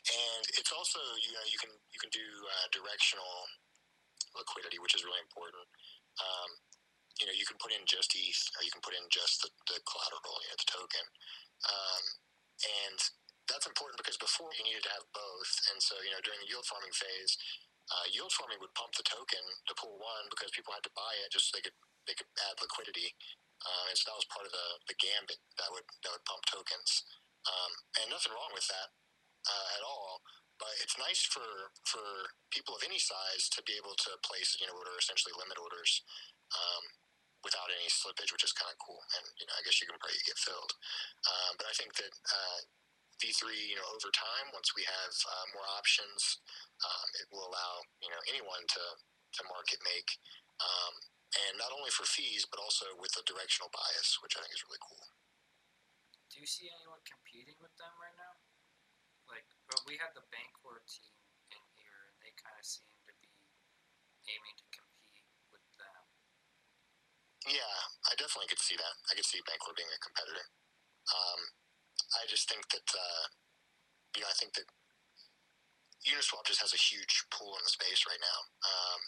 and 0.09 0.43
it's 0.59 0.71
also 0.71 0.99
you 1.23 1.33
know 1.35 1.45
you 1.47 1.59
can 1.59 1.71
you 1.91 1.99
can 1.99 2.11
do 2.11 2.25
uh, 2.47 2.67
directional 2.71 3.47
liquidity, 4.35 4.77
which 4.81 4.93
is 4.95 5.05
really 5.05 5.21
important. 5.23 5.65
Um, 6.19 6.49
you 7.19 7.27
know, 7.27 7.35
you 7.35 7.43
can 7.47 7.59
put 7.59 7.75
in 7.75 7.83
just 7.83 8.15
ETH, 8.15 8.43
or 8.55 8.63
you 8.63 8.71
can 8.71 8.83
put 8.83 8.95
in 8.95 9.03
just 9.11 9.43
the, 9.43 9.51
the 9.67 9.77
collateral, 9.83 10.39
you 10.39 10.49
know, 10.51 10.59
the 10.59 10.71
token, 10.71 11.05
um, 11.67 12.03
and 12.63 12.99
that's 13.51 13.67
important 13.67 13.99
because 13.99 14.15
before 14.15 14.53
you 14.55 14.63
needed 14.63 14.85
to 14.87 14.93
have 14.95 15.03
both, 15.11 15.51
and 15.73 15.79
so 15.83 15.99
you 16.05 16.11
know 16.13 16.21
during 16.23 16.39
the 16.39 16.47
yield 16.47 16.63
farming 16.69 16.93
phase, 16.95 17.35
uh, 17.91 18.05
yield 18.13 18.31
farming 18.35 18.61
would 18.63 18.71
pump 18.77 18.95
the 18.95 19.03
token 19.03 19.41
to 19.67 19.73
pool 19.75 19.99
one 19.99 20.25
because 20.31 20.53
people 20.55 20.71
had 20.71 20.85
to 20.85 20.93
buy 20.95 21.11
it 21.25 21.33
just 21.33 21.49
so 21.49 21.59
they 21.59 21.65
could 21.65 21.75
they 22.07 22.15
could 22.15 22.29
add 22.47 22.55
liquidity, 22.63 23.11
uh, 23.67 23.91
and 23.91 23.97
so 23.99 24.11
that 24.13 24.19
was 24.19 24.29
part 24.31 24.47
of 24.47 24.53
the, 24.55 24.67
the 24.87 24.95
gambit 24.95 25.41
that 25.59 25.67
would 25.75 25.87
that 26.07 26.11
would 26.15 26.23
pump 26.29 26.43
tokens. 26.47 27.03
Um, 27.49 27.71
and 27.97 28.13
nothing 28.13 28.31
wrong 28.31 28.53
with 28.53 28.67
that 28.69 28.89
uh, 29.49 29.67
at 29.77 29.83
all. 29.83 30.21
But 30.61 30.75
it's 30.83 30.99
nice 30.99 31.23
for 31.23 31.71
for 31.87 32.03
people 32.51 32.75
of 32.75 32.83
any 32.83 32.99
size 32.99 33.47
to 33.55 33.63
be 33.63 33.79
able 33.79 33.95
to 33.95 34.11
place 34.27 34.59
you 34.59 34.67
know 34.67 34.75
order 34.75 34.91
essentially 34.99 35.31
limit 35.39 35.55
orders 35.55 36.03
um, 36.51 36.83
without 37.47 37.71
any 37.71 37.87
slippage, 37.87 38.35
which 38.35 38.43
is 38.43 38.51
kind 38.51 38.67
of 38.67 38.77
cool. 38.83 38.99
And 39.15 39.25
you 39.39 39.47
know 39.47 39.55
I 39.55 39.63
guess 39.63 39.79
you 39.79 39.87
can 39.87 39.95
you 39.95 40.25
get 40.27 40.37
filled. 40.37 40.75
Um, 41.25 41.55
but 41.55 41.65
I 41.71 41.73
think 41.79 41.95
that 41.95 42.11
uh, 42.11 42.59
V3, 43.23 43.51
you 43.51 43.75
know, 43.75 43.87
over 43.91 44.11
time, 44.15 44.47
once 44.55 44.71
we 44.75 44.83
have 44.87 45.13
uh, 45.27 45.45
more 45.55 45.67
options, 45.75 46.39
um, 46.83 47.07
it 47.19 47.27
will 47.31 47.47
allow 47.47 47.73
you 48.03 48.11
know 48.11 48.21
anyone 48.27 48.63
to 48.67 48.83
to 49.39 49.41
market 49.47 49.79
make, 49.87 50.09
um, 50.59 50.93
and 51.47 51.53
not 51.55 51.71
only 51.71 51.93
for 51.95 52.03
fees 52.03 52.43
but 52.51 52.59
also 52.59 52.99
with 52.99 53.15
a 53.15 53.23
directional 53.23 53.71
bias, 53.71 54.19
which 54.19 54.35
I 54.35 54.43
think 54.43 54.51
is 54.51 54.67
really 54.67 54.81
cool. 54.83 55.07
Do 56.29 56.41
you 56.41 56.49
see 56.49 56.69
anyone 56.99 57.07
competing 57.07 57.55
with 57.63 57.71
them 57.79 57.95
right 57.95 58.17
now? 58.19 58.35
Like, 59.31 59.47
well, 59.71 59.79
we 59.87 59.95
had 59.95 60.11
the 60.11 60.25
Bancor 60.35 60.83
team 60.83 61.15
in 61.55 61.63
here, 61.79 62.11
and 62.11 62.15
they 62.19 62.35
kind 62.35 62.59
of 62.59 62.65
seem 62.67 62.91
to 63.07 63.13
be 63.23 63.31
aiming 64.27 64.55
to 64.59 64.67
compete 64.75 65.31
with 65.47 65.63
them. 65.79 66.03
Yeah, 67.47 67.79
I 68.09 68.19
definitely 68.19 68.51
could 68.51 68.59
see 68.59 68.75
that. 68.75 68.95
I 69.07 69.15
could 69.15 69.27
see 69.27 69.39
Bancor 69.47 69.71
being 69.77 69.87
a 69.87 70.01
competitor. 70.03 70.51
Um, 71.15 71.41
I 72.19 72.27
just 72.27 72.51
think 72.51 72.67
that 72.73 72.89
uh, 72.91 73.25
you 74.17 74.21
know 74.25 74.29
I 74.29 74.35
think 74.35 74.59
that 74.59 74.67
Uniswap 76.03 76.43
just 76.43 76.59
has 76.59 76.75
a 76.75 76.79
huge 76.79 77.23
pool 77.31 77.55
in 77.55 77.63
the 77.63 77.71
space 77.71 78.03
right 78.09 78.19
now, 78.19 78.39
um, 78.65 78.99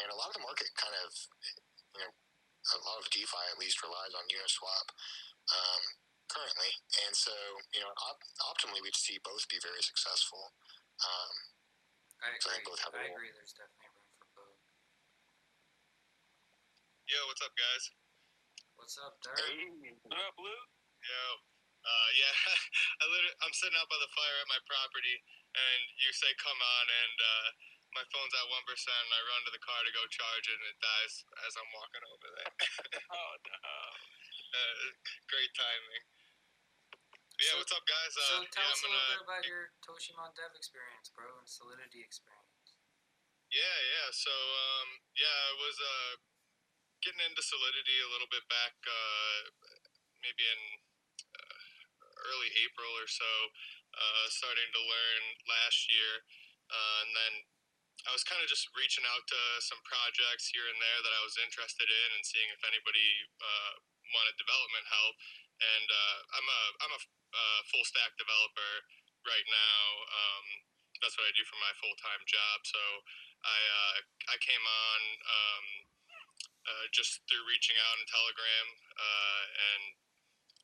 and 0.00 0.08
a 0.08 0.16
lot 0.16 0.32
of 0.32 0.36
the 0.38 0.46
market 0.46 0.70
kind 0.78 0.96
of 1.02 1.12
you 1.92 2.00
know 2.00 2.10
a 2.72 2.80
lot 2.88 3.02
of 3.02 3.10
DeFi 3.12 3.44
at 3.52 3.60
least 3.60 3.84
relies 3.84 4.16
on 4.16 4.24
Uniswap. 4.32 4.88
Um, 5.52 6.03
currently, 6.30 6.72
and 7.06 7.12
so 7.14 7.32
you 7.74 7.80
know, 7.84 7.92
op- 8.08 8.26
optimally, 8.52 8.80
we'd 8.82 8.96
see 8.96 9.18
both 9.22 9.44
be 9.48 9.58
very 9.62 9.82
successful. 9.84 10.52
Um, 11.02 11.34
I 12.24 12.32
So 12.40 12.48
agree. 12.50 12.60
they 12.60 12.64
both 12.64 12.80
have 12.84 12.94
a 12.94 13.00
I 13.00 13.06
role. 13.10 13.16
agree. 13.16 13.30
There's 13.34 13.52
definitely 13.52 13.90
room 13.92 14.08
for 14.16 14.28
both. 14.38 14.58
Yo, 17.10 17.18
what's 17.28 17.44
up, 17.44 17.52
guys? 17.58 17.84
What's 18.80 18.96
up, 18.98 19.20
Dirk? 19.20 19.38
What 20.08 20.18
up, 20.18 20.34
Blue? 20.40 20.62
Yo, 21.04 21.22
uh, 21.84 22.08
yeah, 22.20 22.34
I 23.00 23.04
literally, 23.12 23.36
I'm 23.44 23.52
sitting 23.52 23.76
out 23.76 23.88
by 23.92 24.00
the 24.00 24.08
fire 24.16 24.38
at 24.40 24.48
my 24.48 24.60
property, 24.64 25.16
and 25.52 25.80
you 26.00 26.10
say 26.16 26.32
come 26.40 26.56
on, 26.56 26.84
and 26.88 27.16
uh, 27.20 27.48
my 27.92 28.04
phone's 28.08 28.32
at 28.34 28.48
one 28.48 28.64
percent, 28.64 28.98
and 29.04 29.12
I 29.14 29.20
run 29.28 29.42
to 29.46 29.52
the 29.52 29.62
car 29.62 29.80
to 29.84 29.92
go 29.92 30.02
charge 30.08 30.46
it, 30.48 30.56
and 30.56 30.66
it 30.72 30.78
dies 30.80 31.14
as 31.44 31.52
I'm 31.60 31.70
walking 31.76 32.04
over 32.08 32.28
there. 32.40 32.52
Oh 33.14 33.34
no. 33.46 33.54
uh, 34.58 34.84
great 35.28 35.52
timing. 35.54 36.02
Yeah, 37.44 37.52
So- 37.52 37.58
what's 37.60 37.76
up, 37.76 37.84
guys? 37.84 38.16
Uh, 38.16 38.20
so 38.24 38.34
tell 38.48 38.64
yeah, 38.64 38.72
us 38.72 38.80
a 38.80 38.88
little 38.88 38.96
gonna, 39.04 39.12
bit 39.12 39.24
about 39.28 39.44
your 39.44 39.68
Toshimon 39.84 40.32
Dev 40.32 40.56
experience, 40.56 41.12
bro, 41.12 41.28
and 41.36 41.44
Solidity 41.44 42.00
experience. 42.00 42.80
Yeah, 43.52 43.78
yeah. 43.84 44.08
So, 44.16 44.32
um, 44.32 44.88
yeah, 45.12 45.28
I 45.28 45.52
was 45.60 45.76
uh, 45.76 46.12
getting 47.04 47.20
into 47.20 47.44
Solidity 47.44 48.00
a 48.00 48.08
little 48.08 48.32
bit 48.32 48.48
back, 48.48 48.72
uh, 48.88 49.40
maybe 50.24 50.40
in 50.40 50.60
uh, 51.36 51.60
early 52.32 52.48
April 52.64 52.96
or 52.96 53.06
so. 53.06 53.52
Uh, 53.92 54.26
starting 54.32 54.72
to 54.72 54.80
learn 54.80 55.22
last 55.46 55.92
year, 55.92 56.24
uh, 56.72 56.98
and 57.04 57.12
then 57.14 57.32
I 58.08 58.10
was 58.10 58.24
kind 58.24 58.40
of 58.42 58.48
just 58.48 58.66
reaching 58.74 59.04
out 59.04 59.22
to 59.28 59.40
some 59.60 59.78
projects 59.84 60.48
here 60.48 60.66
and 60.66 60.80
there 60.80 61.00
that 61.04 61.12
I 61.12 61.22
was 61.22 61.36
interested 61.38 61.86
in, 61.92 62.08
and 62.16 62.24
seeing 62.24 62.48
if 62.50 62.64
anybody 62.64 63.28
uh, 63.38 63.72
wanted 64.16 64.34
development 64.40 64.88
help. 64.88 65.16
And 65.62 65.86
uh, 65.86 66.18
I'm 66.34 66.48
a 66.50 66.60
I'm 66.82 66.92
a 66.98 67.00
uh, 67.34 67.60
full 67.68 67.84
stack 67.84 68.14
developer 68.16 68.72
right 69.26 69.48
now. 69.50 69.82
Um, 70.06 70.46
that's 71.02 71.18
what 71.18 71.26
I 71.26 71.34
do 71.34 71.44
for 71.44 71.58
my 71.58 71.72
full 71.82 71.96
time 72.00 72.22
job. 72.24 72.64
So 72.64 72.82
I 73.44 73.58
uh, 73.60 73.94
I 74.32 74.36
came 74.40 74.64
on 74.64 75.00
um, 75.26 75.66
uh, 76.64 76.86
just 76.94 77.20
through 77.28 77.44
reaching 77.44 77.76
out 77.76 77.96
in 78.00 78.06
Telegram 78.08 78.68
uh, 78.96 79.42
and 79.74 79.82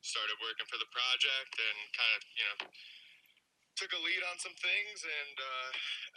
started 0.01 0.33
working 0.41 0.65
for 0.65 0.81
the 0.81 0.89
project 0.89 1.53
and 1.61 1.77
kind 1.93 2.13
of 2.17 2.21
you 2.33 2.45
know 2.47 2.57
took 3.77 3.93
a 3.93 4.01
lead 4.01 4.23
on 4.27 4.37
some 4.41 4.53
things 4.57 5.05
and 5.05 5.35
uh, 5.37 5.69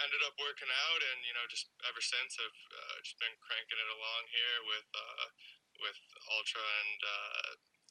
ended 0.09 0.21
up 0.25 0.35
working 0.41 0.71
out 0.89 1.01
and 1.13 1.21
you 1.27 1.35
know 1.37 1.45
just 1.53 1.69
ever 1.85 2.01
since 2.01 2.41
I've 2.41 2.61
uh, 2.73 2.97
just 3.05 3.21
been 3.21 3.35
cranking 3.45 3.77
it 3.77 3.91
along 3.93 4.23
here 4.33 4.59
with 4.65 4.89
with 5.83 5.99
Ultra 6.33 6.65
and 6.65 7.01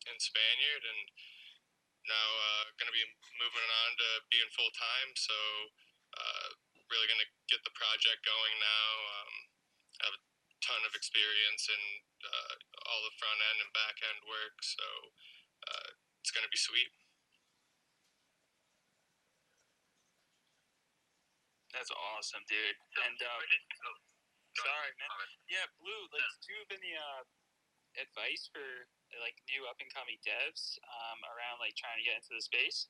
and 0.09 0.17
Spaniard 0.17 0.83
and 0.83 1.01
now 2.07 2.27
uh, 2.27 2.63
going 2.77 2.89
to 2.91 2.95
be 2.95 3.05
moving 3.39 3.69
on 3.85 3.89
to 3.97 4.07
being 4.29 4.49
full 4.53 4.71
time 4.75 5.09
so 5.15 5.37
uh, 6.13 6.47
really 6.93 7.09
going 7.09 7.25
to 7.25 7.31
get 7.49 7.61
the 7.65 7.73
project 7.73 8.21
going 8.21 8.55
now. 8.61 8.89
Um, 9.17 9.33
I 9.97 10.01
have 10.13 10.17
a 10.17 10.23
ton 10.61 10.81
of 10.85 10.93
experience 10.93 11.65
in 11.73 11.81
uh, 12.21 12.53
all 12.85 13.01
the 13.01 13.15
front 13.17 13.39
end 13.41 13.57
and 13.65 13.71
back 13.73 13.97
end 14.05 14.21
work, 14.29 14.55
so 14.61 14.85
uh, 15.65 15.89
it's 16.21 16.29
going 16.29 16.45
to 16.45 16.53
be 16.53 16.61
sweet. 16.61 16.93
That's 21.73 21.89
awesome, 21.89 22.45
dude. 22.45 22.77
And 23.01 23.17
uh, 23.17 23.41
sorry, 24.53 24.93
man. 25.01 25.29
Yeah, 25.49 25.65
Blue. 25.81 26.05
Like, 26.13 26.21
do 26.45 26.53
you 26.53 26.61
have 26.61 26.73
any 26.77 26.93
uh, 26.93 27.25
advice 27.97 28.45
for 28.53 28.85
like 29.21 29.37
new 29.49 29.67
up 29.69 29.77
and 29.77 29.89
coming 29.93 30.17
devs 30.23 30.79
um, 30.85 31.19
around 31.29 31.61
like 31.61 31.77
trying 31.77 31.99
to 31.99 32.05
get 32.05 32.17
into 32.17 32.33
the 32.33 32.43
space? 32.43 32.89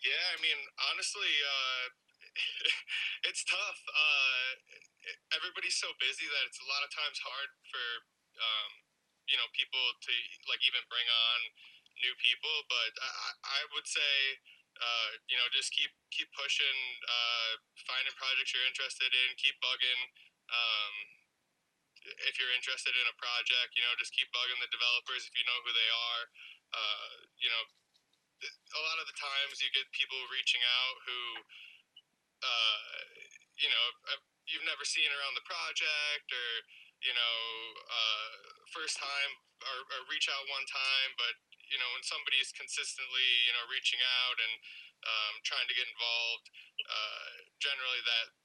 Yeah, 0.00 0.24
I 0.32 0.38
mean, 0.40 0.56
honestly, 0.90 1.32
uh, 1.44 1.84
it's 3.28 3.44
tough. 3.44 3.80
Uh, 3.90 4.48
everybody's 5.36 5.76
so 5.76 5.92
busy 6.00 6.24
that 6.24 6.44
it's 6.48 6.60
a 6.62 6.68
lot 6.68 6.80
of 6.84 6.90
times 6.92 7.20
hard 7.20 7.50
for 7.68 7.86
um, 8.40 8.70
you 9.28 9.36
know 9.36 9.46
people 9.52 9.82
to 10.00 10.12
like 10.48 10.62
even 10.64 10.80
bring 10.88 11.04
on 11.04 11.38
new 12.00 12.14
people. 12.16 12.56
But 12.72 12.92
I, 12.96 13.60
I 13.60 13.60
would 13.76 13.84
say 13.84 14.14
uh, 14.80 15.10
you 15.28 15.36
know 15.36 15.46
just 15.52 15.74
keep 15.76 15.92
keep 16.08 16.32
pushing, 16.32 16.78
uh, 17.04 17.60
finding 17.84 18.14
projects 18.16 18.56
you're 18.56 18.66
interested 18.66 19.10
in, 19.12 19.28
keep 19.36 19.56
bugging. 19.60 20.00
Um, 20.50 21.19
if 22.04 22.34
you're 22.40 22.52
interested 22.56 22.92
in 22.96 23.06
a 23.08 23.16
project, 23.20 23.76
you 23.76 23.84
know, 23.84 23.92
just 24.00 24.14
keep 24.16 24.28
bugging 24.32 24.60
the 24.60 24.70
developers 24.72 25.28
if 25.28 25.34
you 25.36 25.44
know 25.44 25.58
who 25.64 25.72
they 25.72 25.90
are. 25.90 26.24
Uh, 26.70 27.12
you 27.36 27.50
know, 27.50 27.62
a 28.46 28.80
lot 28.80 28.98
of 29.02 29.06
the 29.10 29.16
times 29.18 29.60
you 29.60 29.68
get 29.76 29.84
people 29.92 30.16
reaching 30.32 30.62
out 30.64 30.96
who, 31.04 31.20
uh, 32.40 33.00
you 33.60 33.68
know, 33.68 33.86
uh, 34.14 34.20
you've 34.48 34.64
never 34.64 34.86
seen 34.86 35.08
around 35.12 35.36
the 35.36 35.44
project 35.44 36.28
or, 36.32 36.48
you 37.04 37.12
know, 37.12 37.38
uh, 37.84 38.32
first 38.72 38.96
time 38.96 39.32
or, 39.60 39.78
or 39.92 40.00
reach 40.08 40.30
out 40.32 40.44
one 40.48 40.64
time, 40.64 41.10
but, 41.20 41.36
you 41.68 41.76
know, 41.76 41.88
when 41.92 42.04
somebody's 42.06 42.50
consistently, 42.56 43.28
you 43.44 43.52
know, 43.52 43.64
reaching 43.68 44.00
out 44.00 44.36
and 44.40 44.54
um, 45.04 45.34
trying 45.44 45.68
to 45.68 45.76
get 45.76 45.86
involved, 45.88 46.46
uh, 46.88 47.30
generally 47.60 48.00
that 48.08 48.39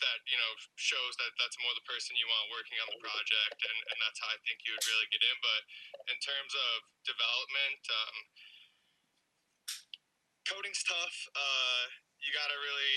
that 0.00 0.18
you 0.30 0.38
know 0.38 0.52
shows 0.78 1.14
that 1.18 1.32
that's 1.38 1.58
more 1.62 1.74
the 1.74 1.86
person 1.86 2.14
you 2.18 2.26
want 2.26 2.50
working 2.54 2.78
on 2.82 2.88
the 2.90 3.00
project 3.02 3.58
and, 3.58 3.78
and 3.90 3.98
that's 4.02 4.18
how 4.22 4.30
i 4.30 4.38
think 4.46 4.62
you 4.62 4.72
would 4.74 4.86
really 4.86 5.08
get 5.10 5.22
in. 5.22 5.36
But 5.42 5.62
in 6.10 6.18
terms 6.22 6.52
of 6.54 6.86
development 7.04 7.82
um, 7.90 8.16
coding's 10.48 10.80
tough. 10.80 11.16
Uh, 11.36 11.82
you 12.24 12.32
gotta 12.32 12.56
really 12.56 12.96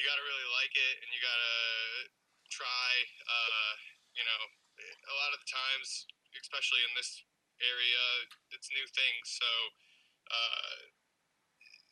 you 0.00 0.02
gotta 0.08 0.24
really 0.24 0.48
like 0.56 0.72
it 0.72 0.94
and 1.04 1.08
you 1.12 1.20
gotta 1.20 1.56
try 2.48 2.90
uh, 3.28 3.72
you 4.16 4.24
know 4.24 4.42
a 4.80 5.14
lot 5.20 5.36
of 5.36 5.38
the 5.44 5.48
times 5.48 6.08
especially 6.40 6.80
in 6.88 6.92
this 6.96 7.20
area 7.60 8.04
it's 8.52 8.72
new 8.72 8.88
things. 8.96 9.24
So 9.36 9.50
uh, 10.32 10.74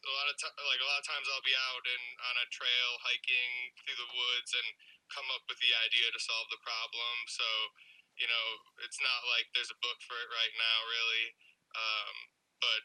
a 0.04 0.12
lot 0.14 0.28
of 0.28 0.36
ti- 0.36 0.60
like 0.68 0.80
a 0.80 0.88
lot 0.88 1.00
of 1.00 1.06
times 1.08 1.26
I'll 1.28 1.44
be 1.44 1.56
out 1.56 1.84
and 1.84 2.04
on 2.28 2.34
a 2.44 2.46
trail 2.52 2.90
hiking 3.04 3.52
through 3.80 3.98
the 3.98 4.10
woods 4.12 4.52
and 4.54 4.68
come 5.12 5.28
up 5.32 5.44
with 5.48 5.60
the 5.60 5.72
idea 5.84 6.08
to 6.12 6.20
solve 6.20 6.48
the 6.52 6.60
problem. 6.60 7.16
So 7.28 7.46
you 8.18 8.30
know, 8.30 8.46
it's 8.86 9.02
not 9.02 9.20
like 9.26 9.50
there's 9.54 9.74
a 9.74 9.82
book 9.82 9.98
for 10.06 10.14
it 10.14 10.30
right 10.30 10.54
now, 10.54 10.78
really. 10.86 11.26
Um, 11.74 12.14
but 12.62 12.82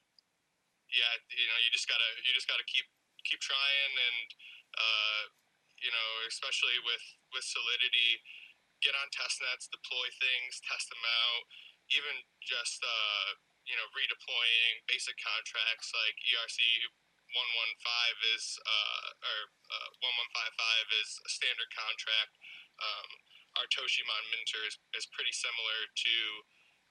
yeah, 0.89 1.13
you 1.29 1.47
know, 1.49 1.57
you 1.61 1.69
just 1.69 1.85
gotta 1.85 2.09
you 2.25 2.33
just 2.33 2.49
gotta 2.49 2.65
keep 2.65 2.85
keep 3.25 3.41
trying, 3.41 3.93
and 3.93 4.27
uh, 4.73 5.23
you 5.77 5.91
know, 5.93 6.09
especially 6.25 6.77
with 6.81 7.05
with 7.33 7.45
Solidity, 7.45 8.21
get 8.81 8.97
on 8.97 9.07
test 9.13 9.37
nets, 9.45 9.69
deploy 9.69 10.09
things, 10.17 10.57
test 10.65 10.89
them 10.89 11.03
out, 11.05 11.43
even 11.93 12.25
just 12.41 12.81
uh, 12.81 13.37
you 13.69 13.77
know 13.77 13.85
redeploying 13.93 14.81
basic 14.89 15.17
contracts 15.21 15.93
like 15.93 16.17
ERC. 16.25 16.57
115 17.33 18.35
is 18.35 18.57
uh, 18.65 19.07
or 19.21 19.39
uh, 19.69 19.89
1155 20.01 21.01
is 21.01 21.09
a 21.25 21.29
standard 21.29 21.69
contract. 21.73 22.33
Um, 22.79 23.09
our 23.57 23.67
Toshimon 23.69 24.23
Minter 24.31 24.63
is, 24.65 24.77
is 24.95 25.09
pretty 25.09 25.33
similar 25.33 25.79
to 25.89 26.15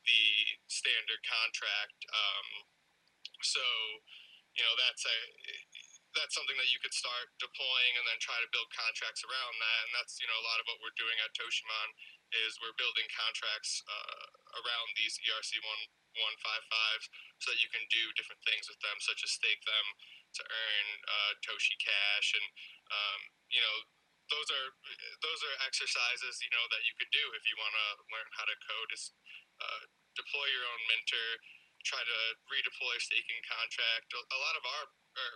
the 0.04 0.24
standard 0.66 1.22
contract. 1.24 1.98
Um, 2.10 2.48
so, 3.42 3.62
you 4.58 4.62
know, 4.66 4.74
that's 4.78 5.06
a 5.06 5.18
that's 6.16 6.34
something 6.34 6.56
that 6.56 6.72
you 6.72 6.80
could 6.82 6.94
start 6.96 7.30
deploying 7.38 7.94
and 8.00 8.04
then 8.08 8.18
try 8.18 8.34
to 8.40 8.48
build 8.50 8.66
contracts 8.74 9.22
around 9.22 9.54
that. 9.60 9.80
And 9.86 9.92
that's 9.94 10.18
you 10.18 10.26
know 10.26 10.38
a 10.38 10.46
lot 10.48 10.58
of 10.58 10.66
what 10.66 10.80
we're 10.82 10.96
doing 10.98 11.14
at 11.22 11.30
Toshimon 11.36 11.88
is 12.44 12.58
we're 12.60 12.76
building 12.76 13.06
contracts 13.12 13.80
uh, 13.86 14.24
around 14.60 14.88
these 14.98 15.20
ERC 15.20 15.60
one 15.62 15.82
one 16.18 16.36
five 16.42 16.64
fives 16.66 17.06
so 17.38 17.54
that 17.54 17.62
you 17.62 17.70
can 17.70 17.84
do 17.92 18.02
different 18.18 18.42
things 18.42 18.66
with 18.66 18.80
them, 18.82 18.98
such 18.98 19.22
as 19.22 19.30
stake 19.30 19.62
them 19.62 19.86
to 20.38 20.44
earn 20.46 20.86
uh, 21.04 21.32
Toshi 21.42 21.76
Cash, 21.82 22.28
and 22.38 22.46
um, 22.94 23.20
you 23.50 23.60
know 23.60 23.76
those 24.30 24.48
are 24.54 24.68
those 25.24 25.40
are 25.44 25.56
exercises 25.66 26.38
you 26.44 26.50
know 26.54 26.64
that 26.70 26.84
you 26.86 26.94
could 26.96 27.10
do 27.10 27.24
if 27.34 27.44
you 27.48 27.56
want 27.58 27.74
to 27.74 27.86
learn 28.14 28.28
how 28.38 28.46
to 28.46 28.56
code. 28.64 28.90
Is 28.94 29.10
uh, 29.58 29.82
deploy 30.14 30.46
your 30.50 30.64
own 30.66 30.82
minter, 30.90 31.28
try 31.82 32.02
to 32.02 32.18
redeploy 32.50 32.96
staking 33.02 33.42
contract. 33.46 34.10
A 34.14 34.40
lot 34.40 34.54
of 34.54 34.64
our 34.64 34.84
or 35.18 35.30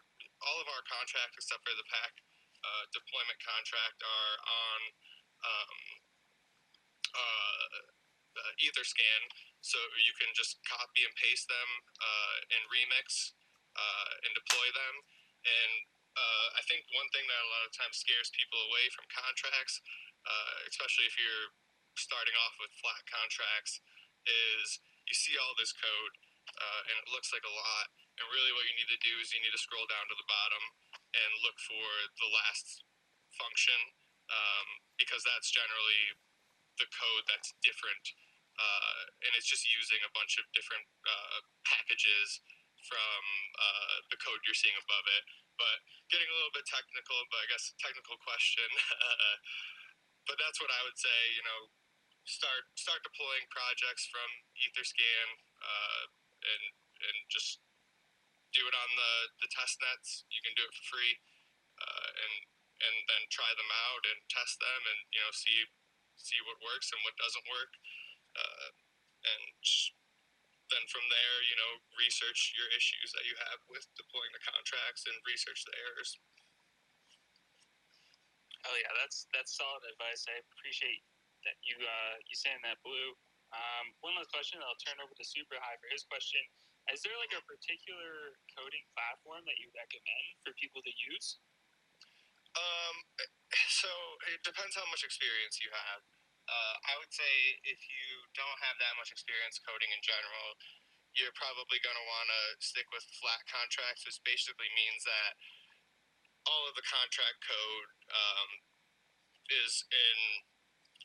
all 0.47 0.59
of 0.63 0.69
our 0.71 0.83
contracts 0.87 1.39
except 1.39 1.63
for 1.67 1.75
the 1.75 1.87
pack 1.91 2.15
uh, 2.63 2.85
deployment 2.95 3.39
contract 3.43 3.99
are 4.03 4.35
on 4.47 4.81
um, 5.43 5.79
uh, 7.13 7.67
uh, 8.39 8.53
Etherscan, 8.63 9.23
so 9.61 9.77
you 10.07 10.15
can 10.17 10.31
just 10.33 10.63
copy 10.65 11.05
and 11.05 11.15
paste 11.19 11.47
them 11.51 11.71
uh, 12.01 12.37
in 12.57 12.63
Remix 12.71 13.37
uh, 13.77 14.13
and 14.27 14.33
deploy 14.37 14.69
them. 14.73 14.95
And 15.43 15.73
uh, 16.13 16.47
I 16.61 16.63
think 16.69 16.85
one 16.93 17.09
thing 17.11 17.25
that 17.25 17.41
a 17.41 17.51
lot 17.51 17.65
of 17.65 17.73
times 17.73 18.01
scares 18.01 18.29
people 18.37 18.61
away 18.69 18.87
from 18.93 19.09
contracts, 19.09 19.81
uh, 20.29 20.55
especially 20.69 21.09
if 21.09 21.17
you're 21.17 21.51
starting 21.97 22.37
off 22.45 22.55
with 22.61 22.73
flat 22.81 23.03
contracts, 23.09 23.81
is 24.29 24.81
you 25.09 25.17
see 25.17 25.35
all 25.41 25.57
this 25.59 25.75
code 25.75 26.15
uh, 26.59 26.81
and 26.91 26.97
it 27.03 27.09
looks 27.11 27.33
like 27.33 27.45
a 27.47 27.55
lot. 27.55 27.87
And 28.21 28.29
really, 28.29 28.53
what 28.53 28.69
you 28.69 28.77
need 28.77 28.93
to 28.93 29.01
do 29.01 29.15
is 29.25 29.33
you 29.33 29.41
need 29.41 29.57
to 29.57 29.63
scroll 29.63 29.89
down 29.89 30.05
to 30.13 30.17
the 30.17 30.29
bottom 30.29 30.63
and 31.17 31.31
look 31.41 31.57
for 31.65 31.87
the 32.21 32.29
last 32.29 32.85
function 33.33 33.81
um, 34.29 34.67
because 35.01 35.25
that's 35.25 35.49
generally 35.49 36.13
the 36.77 36.89
code 36.93 37.25
that's 37.25 37.57
different. 37.65 38.05
Uh, 38.53 39.03
and 39.25 39.33
it's 39.33 39.49
just 39.49 39.65
using 39.65 40.05
a 40.05 40.13
bunch 40.13 40.37
of 40.37 40.45
different 40.53 40.85
uh, 41.09 41.41
packages 41.65 42.45
from 42.85 43.23
uh, 43.59 43.95
the 44.11 44.19
code 44.19 44.43
you're 44.45 44.59
seeing 44.59 44.77
above 44.77 45.07
it. 45.07 45.25
But 45.57 45.79
getting 46.11 46.27
a 46.27 46.35
little 46.37 46.55
bit 46.55 46.67
technical, 46.67 47.19
but 47.31 47.39
I 47.43 47.47
guess 47.53 47.73
technical 47.79 48.19
question. 48.21 48.67
but 50.29 50.37
that's 50.41 50.59
what 50.59 50.71
I 50.73 50.81
would 50.87 50.99
say. 50.99 51.19
You 51.39 51.45
know, 51.47 51.61
start 52.27 52.67
start 52.79 53.03
deploying 53.03 53.47
projects 53.51 54.07
from 54.07 54.29
Etherscan 54.59 55.29
uh, 55.59 56.03
and 56.43 56.65
and 57.03 57.17
just 57.31 57.59
do 58.55 58.63
it 58.69 58.75
on 58.77 58.91
the 58.95 59.13
the 59.43 59.51
test 59.51 59.81
nets. 59.83 60.25
You 60.31 60.41
can 60.45 60.55
do 60.55 60.65
it 60.67 60.75
for 60.75 60.99
free, 60.99 61.15
uh, 61.79 62.09
and 62.27 62.35
and 62.83 62.97
then 63.07 63.23
try 63.31 63.49
them 63.55 63.71
out 63.91 64.03
and 64.07 64.19
test 64.27 64.59
them 64.59 64.81
and 64.87 65.01
you 65.11 65.21
know 65.23 65.33
see 65.35 65.59
see 66.19 66.39
what 66.47 66.63
works 66.63 66.91
and 66.95 67.01
what 67.03 67.19
doesn't 67.19 67.47
work, 67.51 67.73
uh, 68.39 68.69
and 69.27 69.43
then 70.71 70.85
from 70.89 71.05
there, 71.11 71.37
you 71.47 71.57
know, 71.59 71.73
research 71.99 72.55
your 72.55 72.69
issues 72.73 73.11
that 73.17 73.27
you 73.27 73.35
have 73.49 73.61
with 73.67 73.85
deploying 73.99 74.33
the 74.37 74.43
contracts 74.43 75.09
and 75.09 75.17
research 75.27 75.65
the 75.67 75.75
errors. 75.75 76.21
Oh 78.63 78.77
yeah, 78.79 78.93
that's 79.03 79.27
that's 79.35 79.59
solid 79.59 79.83
advice. 79.91 80.23
I 80.31 80.39
appreciate 80.55 81.03
that 81.43 81.59
you 81.67 81.75
uh, 81.83 82.15
you 82.31 82.39
saying 82.39 82.63
that, 82.63 82.79
Blue. 82.87 83.19
Um, 83.53 83.93
one 84.01 84.17
last 84.17 84.33
question, 84.33 84.65
I'll 84.65 84.81
turn 84.81 84.97
over 85.03 85.13
to 85.13 85.25
Super 85.29 85.61
High 85.61 85.77
for 85.77 85.91
his 85.93 86.09
question. 86.09 86.41
Is 86.89 87.05
there 87.05 87.15
like 87.21 87.37
a 87.37 87.43
particular 87.45 88.35
coding 88.57 88.83
platform 88.97 89.45
that 89.45 89.61
you 89.61 89.69
recommend 89.77 90.25
for 90.41 90.57
people 90.57 90.81
to 90.81 90.93
use? 91.13 91.37
Um, 92.57 92.97
so 93.83 93.91
it 94.33 94.41
depends 94.41 94.73
how 94.75 94.89
much 94.89 95.05
experience 95.05 95.61
you 95.61 95.69
have. 95.69 96.01
Uh, 96.49 96.75
I 96.91 96.99
would 96.99 97.13
say 97.15 97.63
if 97.63 97.81
you 97.87 98.07
don't 98.35 98.59
have 98.67 98.77
that 98.83 98.99
much 98.99 99.15
experience 99.15 99.63
coding 99.63 99.91
in 99.95 100.03
general, 100.03 100.59
you're 101.15 101.35
probably 101.37 101.77
going 101.85 101.97
to 101.97 102.09
want 102.09 102.29
to 102.33 102.43
stick 102.65 102.89
with 102.91 103.05
flat 103.21 103.45
contracts, 103.45 104.09
which 104.09 104.19
basically 104.25 104.69
means 104.73 105.05
that 105.05 105.37
all 106.49 106.65
of 106.67 106.75
the 106.75 106.87
contract 106.89 107.39
code 107.45 107.89
um, 108.11 108.51
is 109.53 109.85
in 109.93 110.19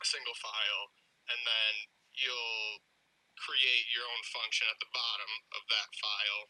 a 0.01 0.05
single 0.07 0.35
file, 0.39 0.85
and 1.29 1.39
then 1.43 1.73
you'll 2.15 2.81
create 3.37 3.85
your 3.93 4.07
own 4.07 4.23
function 4.33 4.65
at 4.71 4.79
the 4.81 4.89
bottom 4.89 5.31
of 5.53 5.61
that 5.69 5.89
file 6.01 6.43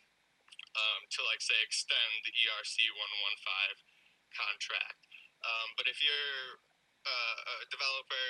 um, 0.78 1.02
to, 1.12 1.20
like, 1.28 1.44
say, 1.44 1.58
extend 1.66 2.24
the 2.24 2.32
ERC 2.32 2.78
115 2.96 3.84
contract. 4.32 5.02
Um, 5.44 5.76
but 5.76 5.90
if 5.90 6.00
you're 6.00 6.62
uh, 7.04 7.38
a 7.64 7.68
developer, 7.74 8.28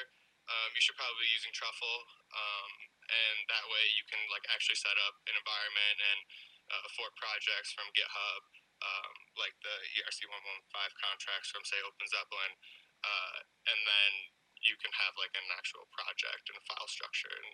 um, 0.48 0.70
you 0.72 0.82
should 0.82 0.95
probably 0.95 1.28
be 1.28 1.36
using 1.36 1.52
Truffle, 1.52 2.02
um, 2.32 2.72
and 3.08 3.38
that 3.52 3.66
way 3.68 3.84
you 4.00 4.04
can 4.08 4.20
like 4.32 4.48
actually 4.52 4.80
set 4.80 4.95
up 5.08 5.16
an 5.28 5.36
environment 5.36 5.98
and 6.00 6.20
uh, 6.72 6.88
for 6.95 7.08
projects 7.20 7.72
from 7.76 7.88
GitHub, 7.95 8.41
um, 8.84 9.14
like 9.39 9.56
the 9.64 9.76
ERC 10.00 10.28
115 10.28 11.04
contracts 11.04 11.52
from 11.52 11.64
say 11.68 11.80
Open 11.84 12.08
Zeppelin, 12.08 12.54
uh, 13.04 13.38
and 13.72 13.80
then 13.84 14.12
you 14.64 14.76
can 14.80 14.91
have 14.95 15.14
like 15.20 15.32
an 15.38 15.48
actual 15.54 15.86
project 15.93 16.50
and 16.50 16.58
a 16.58 16.64
file 16.66 16.89
structure, 16.89 17.32
and 17.32 17.50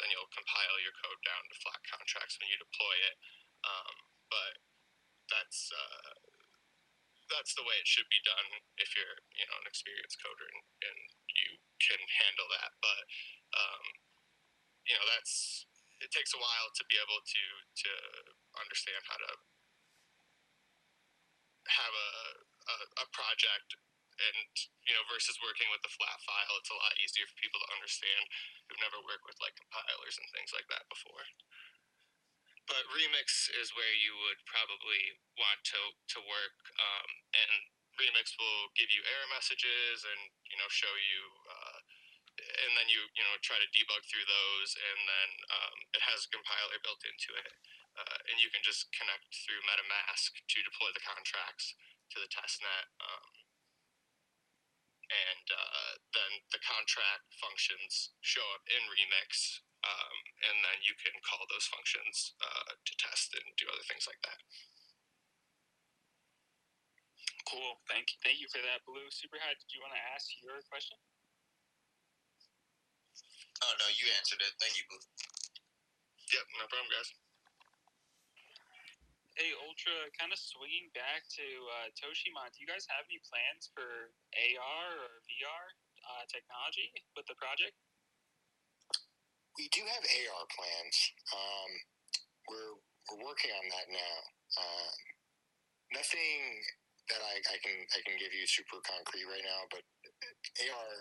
then 0.00 0.08
you'll 0.12 0.30
compile 0.32 0.78
your 0.80 0.94
code 1.00 1.20
down 1.24 1.42
to 1.48 1.54
flat 1.60 1.80
contracts 1.88 2.36
when 2.40 2.48
you 2.48 2.56
deploy 2.60 2.96
it. 3.08 3.16
Um, 3.64 3.96
but 4.28 4.54
that's 5.32 5.72
uh, 5.72 6.12
that's 7.32 7.56
the 7.56 7.64
way 7.64 7.76
it 7.80 7.88
should 7.88 8.08
be 8.12 8.20
done 8.24 8.60
if 8.76 8.92
you're 8.96 9.18
you 9.32 9.46
know 9.48 9.56
an 9.64 9.68
experienced 9.68 10.20
coder 10.20 10.48
and, 10.48 10.60
and 10.84 10.98
you 11.32 11.56
can 11.80 12.00
handle 12.22 12.48
that. 12.54 12.70
But 12.82 13.02
um, 13.54 13.84
you 14.88 14.94
know 14.96 15.06
that's 15.16 15.66
it 16.02 16.12
takes 16.12 16.36
a 16.36 16.40
while 16.40 16.68
to 16.76 16.84
be 16.88 17.00
able 17.00 17.20
to 17.24 17.44
to 17.86 17.92
understand 18.60 19.00
how 19.08 19.18
to 19.18 19.30
have 21.64 21.94
a, 21.96 22.12
a, 22.68 22.76
a 23.02 23.06
project 23.16 23.72
and 24.20 24.52
you 24.86 24.94
know 24.94 25.02
versus 25.10 25.34
working 25.42 25.66
with 25.72 25.80
the 25.82 25.90
flat 25.90 26.20
file 26.22 26.54
it's 26.60 26.70
a 26.70 26.78
lot 26.78 26.94
easier 27.02 27.26
for 27.26 27.34
people 27.40 27.58
to 27.58 27.74
understand 27.74 28.22
who've 28.68 28.84
never 28.84 29.00
worked 29.02 29.26
with 29.26 29.40
like 29.42 29.56
compilers 29.58 30.20
and 30.20 30.28
things 30.30 30.54
like 30.54 30.68
that 30.70 30.86
before 30.92 31.24
but 32.70 32.84
remix 32.94 33.50
is 33.58 33.74
where 33.74 33.90
you 33.96 34.14
would 34.28 34.40
probably 34.46 35.18
want 35.40 35.60
to 35.66 35.80
to 36.14 36.18
work 36.22 36.56
um, 36.78 37.10
and 37.34 37.50
remix 37.98 38.34
will 38.38 38.70
give 38.78 38.90
you 38.94 39.02
error 39.02 39.28
messages 39.34 40.06
and 40.06 40.20
you 40.46 40.58
know 40.60 40.70
show 40.70 40.90
you 40.94 41.22
and 42.64 42.72
then 42.74 42.88
you 42.88 43.00
you 43.14 43.24
know 43.24 43.36
try 43.44 43.60
to 43.60 43.68
debug 43.76 44.02
through 44.08 44.24
those 44.24 44.70
and 44.74 45.00
then 45.04 45.30
um, 45.52 45.76
it 45.92 46.02
has 46.02 46.24
a 46.24 46.32
compiler 46.32 46.80
built 46.80 47.02
into 47.04 47.30
it 47.36 47.52
uh, 48.00 48.18
and 48.32 48.40
you 48.40 48.48
can 48.50 48.64
just 48.64 48.88
connect 48.96 49.28
through 49.44 49.60
metamask 49.68 50.32
to 50.34 50.58
deploy 50.64 50.90
the 50.96 51.04
contracts 51.04 51.76
to 52.10 52.18
the 52.18 52.30
testnet 52.32 52.88
um, 53.04 53.28
and 55.12 55.46
uh, 55.52 55.92
then 56.16 56.32
the 56.50 56.60
contract 56.64 57.28
functions 57.36 58.16
show 58.24 58.44
up 58.56 58.64
in 58.72 58.82
remix 58.88 59.60
um, 59.84 60.16
and 60.48 60.56
then 60.64 60.78
you 60.80 60.96
can 60.96 61.12
call 61.20 61.44
those 61.52 61.68
functions 61.68 62.32
uh, 62.40 62.72
to 62.72 62.92
test 62.96 63.36
and 63.36 63.44
do 63.60 63.68
other 63.68 63.84
things 63.84 64.08
like 64.08 64.20
that. 64.24 64.40
Cool. 67.44 67.76
Thank 67.84 68.08
you. 68.08 68.16
Thank 68.24 68.40
you 68.40 68.48
for 68.48 68.64
that, 68.64 68.80
Blue. 68.88 69.04
Super 69.12 69.36
High, 69.36 69.52
did 69.52 69.68
you 69.68 69.84
want 69.84 69.92
to 69.92 70.02
ask 70.16 70.32
your 70.40 70.56
question? 70.72 70.96
Oh 73.64 73.72
no, 73.80 73.86
you 73.96 74.06
answered 74.20 74.44
it. 74.44 74.52
Thank 74.60 74.76
you, 74.76 74.84
Blue. 74.92 75.00
Yep, 76.36 76.44
no 76.60 76.68
problem, 76.68 76.92
guys. 76.92 77.08
Hey, 79.40 79.50
Ultra, 79.56 80.12
kind 80.14 80.30
of 80.30 80.38
swinging 80.38 80.92
back 80.94 81.26
to 81.40 81.46
uh, 81.80 81.88
Toshimon, 81.98 82.52
do 82.54 82.62
you 82.62 82.70
guys 82.70 82.86
have 82.86 83.02
any 83.10 83.18
plans 83.26 83.66
for 83.72 84.14
AR 84.30 84.86
or 84.94 85.12
VR 85.26 85.64
uh, 86.06 86.22
technology 86.30 86.92
with 87.18 87.26
the 87.26 87.34
project? 87.34 87.74
we 89.58 89.70
do 89.70 89.82
have 89.86 90.02
AR 90.02 90.44
plans. 90.50 90.96
Um, 91.30 91.70
we're 92.50 92.74
we're 93.10 93.24
working 93.24 93.52
on 93.54 93.66
that 93.70 93.86
now. 93.90 94.16
Um, 94.58 94.94
nothing 95.94 96.40
that 97.10 97.22
I, 97.22 97.34
I 97.38 97.56
can 97.62 97.76
I 97.94 98.00
can 98.02 98.16
give 98.18 98.34
you 98.34 98.44
super 98.50 98.82
concrete 98.82 99.26
right 99.30 99.46
now, 99.46 99.60
but 99.70 99.82
AR 100.66 100.92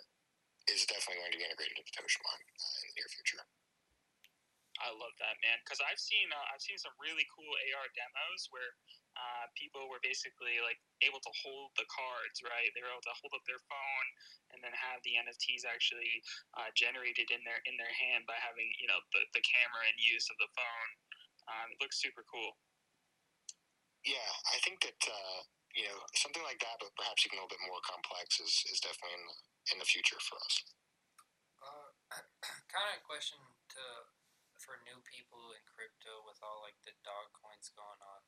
is 0.72 0.88
definitely 0.88 1.20
going 1.20 1.34
to 1.36 1.39
be 1.39 1.45
integrated 1.47 1.76
into 1.76 1.91
Toshimon 1.91 2.39
uh, 2.39 2.84
in 2.84 2.88
the 2.91 2.95
near 2.99 3.09
future. 3.11 3.43
I 4.82 4.89
love 4.89 5.14
that 5.22 5.38
man 5.45 5.61
because 5.61 5.80
I've 5.86 6.01
seen 6.01 6.28
uh, 6.34 6.45
I've 6.49 6.64
seen 6.64 6.82
some 6.82 6.95
really 6.97 7.24
cool 7.30 7.53
AR 7.72 7.88
demos 7.93 8.49
where 8.49 8.74
uh, 9.14 9.45
people 9.53 9.86
were 9.86 10.01
basically 10.01 10.57
like 10.66 10.82
able 11.05 11.22
to 11.22 11.34
hold 11.45 11.70
the 11.78 11.86
cards 11.88 12.41
right? 12.41 12.68
They 12.74 12.82
were 12.82 12.89
able 12.89 13.05
to 13.05 13.18
hold 13.22 13.38
up 13.38 13.45
their 13.45 13.61
phone 13.70 14.07
and 14.51 14.59
then 14.66 14.74
have 14.74 14.99
the 15.05 15.16
NFTs 15.22 15.64
actually 15.70 16.09
uh, 16.57 16.74
generated 16.74 17.30
in 17.30 17.45
their 17.45 17.61
in 17.70 17.78
their 17.78 17.93
hand 17.93 18.26
by 18.26 18.36
having 18.41 18.66
you 18.82 18.89
know 18.89 18.97
the, 19.14 19.22
the 19.38 19.43
camera 19.45 19.86
and 19.86 19.97
use 20.01 20.26
of 20.34 20.38
the 20.41 20.49
phone. 20.57 20.89
Um, 21.47 21.68
it 21.70 21.78
looks 21.78 22.01
super 22.01 22.26
cool. 22.26 22.57
Yeah, 24.03 24.32
I 24.51 24.57
think 24.66 24.84
that 24.84 24.99
uh, 25.05 25.39
you 25.78 25.86
know 25.86 26.01
something 26.18 26.43
like 26.43 26.59
that, 26.66 26.82
but 26.82 26.91
perhaps 26.97 27.24
even 27.24 27.38
a 27.38 27.45
little 27.45 27.53
bit 27.55 27.64
more 27.70 27.80
complex 27.86 28.41
is, 28.41 28.51
is 28.74 28.82
definitely 28.82 29.22
in 29.22 29.26
the, 29.30 29.38
in 29.72 29.80
the 29.80 29.88
future 29.88 30.20
for 30.20 30.39
us. 30.43 30.55
Uh, 31.64 31.91
kind 32.74 32.88
of 32.91 32.99
a 32.99 33.05
question 33.07 33.39
to 33.72 33.84
for 34.59 34.80
new 34.88 35.03
people 35.03 35.51
in 35.51 35.64
crypto 35.68 36.24
with 36.24 36.39
all 36.39 36.64
like 36.64 36.80
the 36.88 36.95
dog 37.03 37.36
coins 37.36 37.68
going 37.76 37.99
on. 37.99 38.24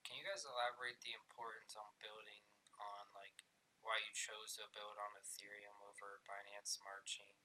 Can 0.00 0.16
you 0.16 0.24
guys 0.24 0.48
elaborate 0.48 0.96
the 1.04 1.12
importance 1.12 1.76
on 1.76 1.92
building 2.00 2.44
on 2.80 3.12
like 3.12 3.44
why 3.84 4.00
you 4.00 4.12
chose 4.16 4.56
to 4.56 4.64
build 4.72 4.96
on 4.96 5.12
Ethereum 5.20 5.76
over 5.84 6.24
Binance 6.24 6.80
Smart 6.80 7.04
Chain? 7.04 7.36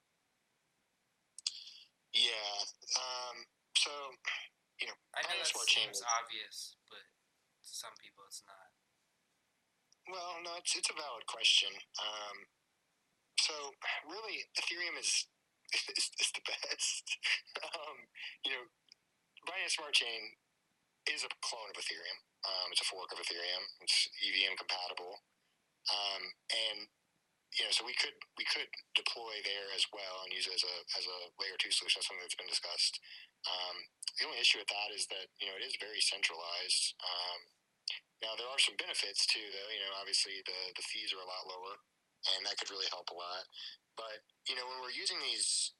Yeah. 2.15 2.63
Um, 2.95 3.47
so 3.75 3.91
you 4.79 4.87
know, 4.87 4.97
I 5.15 5.23
know 5.27 5.35
Binance 5.35 5.51
that 5.51 5.55
Smart 5.55 5.67
Chain 5.67 5.87
seems 5.91 5.99
is- 5.99 6.07
obvious, 6.19 6.57
but 6.87 7.03
to 7.03 7.71
some 7.75 7.95
people 7.99 8.23
it's 8.27 8.43
not. 8.47 8.71
Well, 10.07 10.39
no, 10.43 10.59
it's 10.59 10.75
it's 10.75 10.91
a 10.91 10.95
valid 10.99 11.23
question. 11.31 11.71
Um, 11.95 12.51
so 13.43 13.75
really, 14.07 14.47
Ethereum 14.55 14.95
is 14.95 15.27
is, 15.99 16.07
is 16.15 16.31
the 16.31 16.45
best. 16.47 17.05
um, 17.67 17.97
you 18.47 18.55
know, 18.55 18.63
Binance 19.43 19.75
Smart 19.75 19.91
Chain 19.91 20.39
is 21.11 21.27
a 21.27 21.31
clone 21.43 21.67
of 21.67 21.75
Ethereum. 21.75 22.19
Um, 22.47 22.71
it's 22.71 22.83
a 22.83 22.87
fork 22.87 23.11
of 23.11 23.19
Ethereum. 23.19 23.63
It's 23.83 24.07
EVM 24.23 24.55
compatible, 24.55 25.19
um, 25.91 26.23
and 26.51 26.87
you 27.59 27.67
know, 27.67 27.73
so 27.75 27.83
we 27.83 27.93
could 27.99 28.15
we 28.39 28.47
could 28.47 28.71
deploy 28.95 29.43
there 29.43 29.69
as 29.75 29.83
well 29.91 30.23
and 30.23 30.31
use 30.31 30.47
it 30.47 30.55
as 30.55 30.63
a 30.63 30.75
as 30.95 31.05
a 31.05 31.19
layer 31.35 31.59
two 31.59 31.75
solution. 31.75 31.99
Something 31.99 32.23
that's 32.23 32.39
been 32.39 32.49
discussed. 32.49 33.03
Um, 33.43 33.75
the 34.15 34.25
only 34.29 34.39
issue 34.39 34.63
with 34.63 34.71
that 34.71 34.89
is 34.95 35.05
that 35.11 35.27
you 35.43 35.51
know 35.51 35.57
it 35.59 35.67
is 35.67 35.75
very 35.83 35.99
centralized. 35.99 36.95
Um, 37.03 37.39
now 38.23 38.39
there 38.39 38.47
are 38.47 38.61
some 38.61 38.79
benefits 38.79 39.27
too, 39.27 39.43
though. 39.51 39.69
You 39.69 39.83
know, 39.83 39.99
obviously 39.99 40.39
the 40.47 40.71
the 40.79 40.85
fees 40.87 41.11
are 41.11 41.19
a 41.19 41.27
lot 41.27 41.43
lower, 41.43 41.75
and 42.31 42.45
that 42.47 42.55
could 42.59 42.71
really 42.71 42.89
help 42.91 43.11
a 43.11 43.17
lot. 43.17 43.45
But 43.99 44.23
you 44.49 44.55
know, 44.55 44.65
when 44.65 44.79
we're 44.81 44.95
using 44.95 45.19
these, 45.21 45.75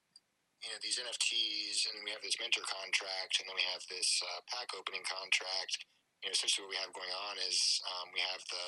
you 0.61 0.69
know, 0.71 0.79
these 0.79 0.99
NFTs, 0.99 1.89
and 1.91 2.03
we 2.03 2.11
have 2.13 2.23
this 2.23 2.39
minter 2.39 2.63
contract, 2.63 3.39
and 3.39 3.45
then 3.47 3.57
we 3.57 3.67
have 3.73 3.83
this 3.87 4.21
uh, 4.23 4.41
pack 4.47 4.71
opening 4.75 5.03
contract. 5.03 5.83
You 6.21 6.31
know, 6.31 6.35
essentially 6.35 6.63
what 6.67 6.75
we 6.75 6.81
have 6.83 6.95
going 6.95 7.11
on 7.31 7.35
is 7.43 7.57
um, 7.83 8.13
we 8.15 8.21
have 8.23 8.43
the 8.47 8.65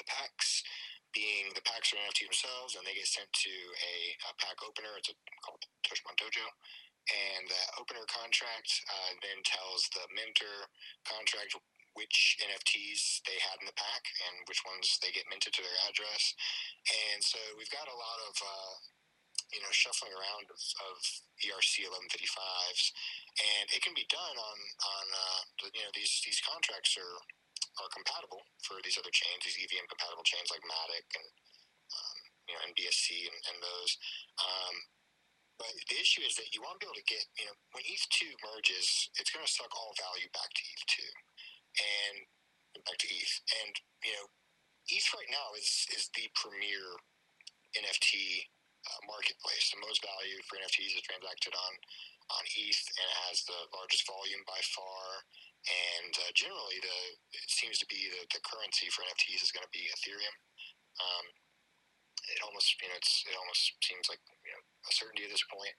the 0.00 0.06
packs 0.08 0.64
being 1.12 1.52
the 1.52 1.64
packs 1.64 1.92
are 1.92 2.00
NFT 2.00 2.24
themselves, 2.28 2.74
and 2.76 2.82
they 2.88 2.96
get 2.96 3.08
sent 3.08 3.28
to 3.28 3.52
a, 3.52 3.94
a 4.28 4.36
pack 4.40 4.56
opener. 4.64 4.96
It's 4.96 5.12
a, 5.12 5.16
called 5.44 5.60
Toshimon 5.84 6.16
Dojo. 6.16 6.44
And 7.10 7.44
that 7.50 7.68
opener 7.82 8.06
contract 8.06 8.70
uh, 8.86 9.12
then 9.20 9.42
tells 9.42 9.90
the 9.92 10.06
minter 10.14 10.70
contract 11.02 11.52
which 11.94 12.40
NFTs 12.40 13.20
they 13.28 13.36
had 13.36 13.60
in 13.60 13.68
the 13.68 13.76
pack 13.76 14.04
and 14.28 14.44
which 14.48 14.64
ones 14.64 14.96
they 15.00 15.12
get 15.12 15.28
minted 15.28 15.52
to 15.52 15.64
their 15.64 15.78
address. 15.88 16.32
And 16.88 17.20
so 17.20 17.38
we've 17.56 17.70
got 17.72 17.88
a 17.88 17.96
lot 17.96 18.18
of, 18.28 18.34
uh, 18.40 18.74
you 19.52 19.60
know, 19.60 19.72
shuffling 19.72 20.12
around 20.12 20.48
of, 20.48 20.60
of 20.88 20.96
ERC 21.44 21.84
1155s. 21.84 22.82
And 23.40 23.66
it 23.72 23.84
can 23.84 23.92
be 23.92 24.08
done 24.08 24.36
on, 24.36 24.58
on 24.84 25.04
uh, 25.12 25.40
you 25.68 25.84
know, 25.84 25.92
these, 25.92 26.24
these 26.24 26.40
contracts 26.40 26.96
are, 26.96 27.16
are 27.84 27.90
compatible 27.92 28.40
for 28.64 28.80
these 28.80 28.96
other 28.96 29.12
chains, 29.12 29.44
these 29.44 29.60
EVM 29.60 29.88
compatible 29.88 30.24
chains 30.24 30.48
like 30.48 30.64
Matic 30.64 31.08
and, 31.12 31.28
um, 31.92 32.16
you 32.48 32.52
know, 32.56 32.62
NBSC 32.72 33.28
and, 33.28 33.38
and 33.52 33.56
those. 33.60 33.92
Um, 34.40 34.74
but 35.60 35.68
the 35.92 36.00
issue 36.00 36.24
is 36.24 36.34
that 36.40 36.50
you 36.50 36.64
want 36.64 36.80
to 36.80 36.82
be 36.82 36.88
able 36.88 36.98
to 36.98 37.06
get, 37.06 37.22
you 37.38 37.46
know, 37.46 37.54
when 37.76 37.84
ETH2 37.84 38.34
merges, 38.40 39.12
it's 39.20 39.30
going 39.30 39.44
to 39.44 39.52
suck 39.52 39.70
all 39.76 39.92
value 39.94 40.26
back 40.32 40.48
to 40.48 40.62
ETH2 40.64 40.96
and 41.78 42.16
back 42.84 42.98
to 42.98 43.08
ETH. 43.08 43.34
And, 43.62 43.72
you 44.04 44.12
know, 44.18 44.26
ETH 44.90 45.08
right 45.14 45.30
now 45.30 45.54
is, 45.56 45.86
is 45.94 46.10
the 46.12 46.26
premier 46.34 46.98
NFT 47.78 48.44
uh, 48.88 49.00
marketplace. 49.06 49.70
The 49.70 49.84
most 49.84 50.02
value 50.02 50.40
for 50.48 50.58
NFTs 50.58 50.98
is 50.98 51.06
transacted 51.06 51.54
on, 51.54 51.72
on 52.38 52.42
ETH 52.44 52.82
and 52.98 53.06
it 53.06 53.18
has 53.30 53.46
the 53.46 53.60
largest 53.72 54.04
volume 54.04 54.42
by 54.44 54.58
far. 54.74 55.24
And 55.62 56.12
uh, 56.18 56.32
generally, 56.34 56.82
the 56.82 56.98
it 57.38 57.46
seems 57.46 57.78
to 57.78 57.86
be 57.86 58.10
the, 58.10 58.26
the 58.34 58.42
currency 58.42 58.90
for 58.90 59.06
NFTs 59.06 59.46
is 59.46 59.54
going 59.54 59.62
to 59.62 59.70
be 59.70 59.86
Ethereum. 59.94 60.36
Um, 60.98 61.24
it 62.34 62.42
almost 62.42 62.74
you 62.82 62.90
know 62.90 62.98
it 62.98 63.36
almost 63.38 63.70
seems 63.78 64.10
like 64.10 64.18
you 64.42 64.50
know 64.50 64.62
a 64.90 64.90
certainty 64.90 65.22
at 65.22 65.30
this 65.30 65.46
point. 65.46 65.70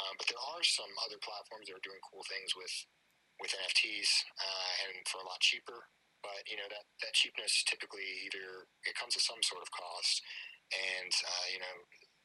Um, 0.00 0.16
but 0.16 0.28
there 0.28 0.40
are 0.40 0.64
some 0.64 0.88
other 1.04 1.20
platforms 1.20 1.68
that 1.68 1.76
are 1.76 1.84
doing 1.84 2.00
cool 2.08 2.24
things 2.28 2.56
with 2.56 2.72
with 3.40 3.52
NFTs 3.52 4.10
uh, 4.40 4.72
and 4.88 5.04
for 5.08 5.20
a 5.20 5.28
lot 5.28 5.40
cheaper. 5.42 5.88
But 6.24 6.42
you 6.48 6.58
know 6.58 6.66
that 6.72 6.86
that 7.04 7.14
cheapness 7.14 7.62
typically 7.68 8.06
either 8.26 8.66
it 8.82 8.98
comes 8.98 9.14
at 9.14 9.22
some 9.22 9.40
sort 9.46 9.62
of 9.62 9.70
cost, 9.70 10.24
and 10.74 11.12
uh, 11.12 11.46
you 11.54 11.60
know 11.62 11.76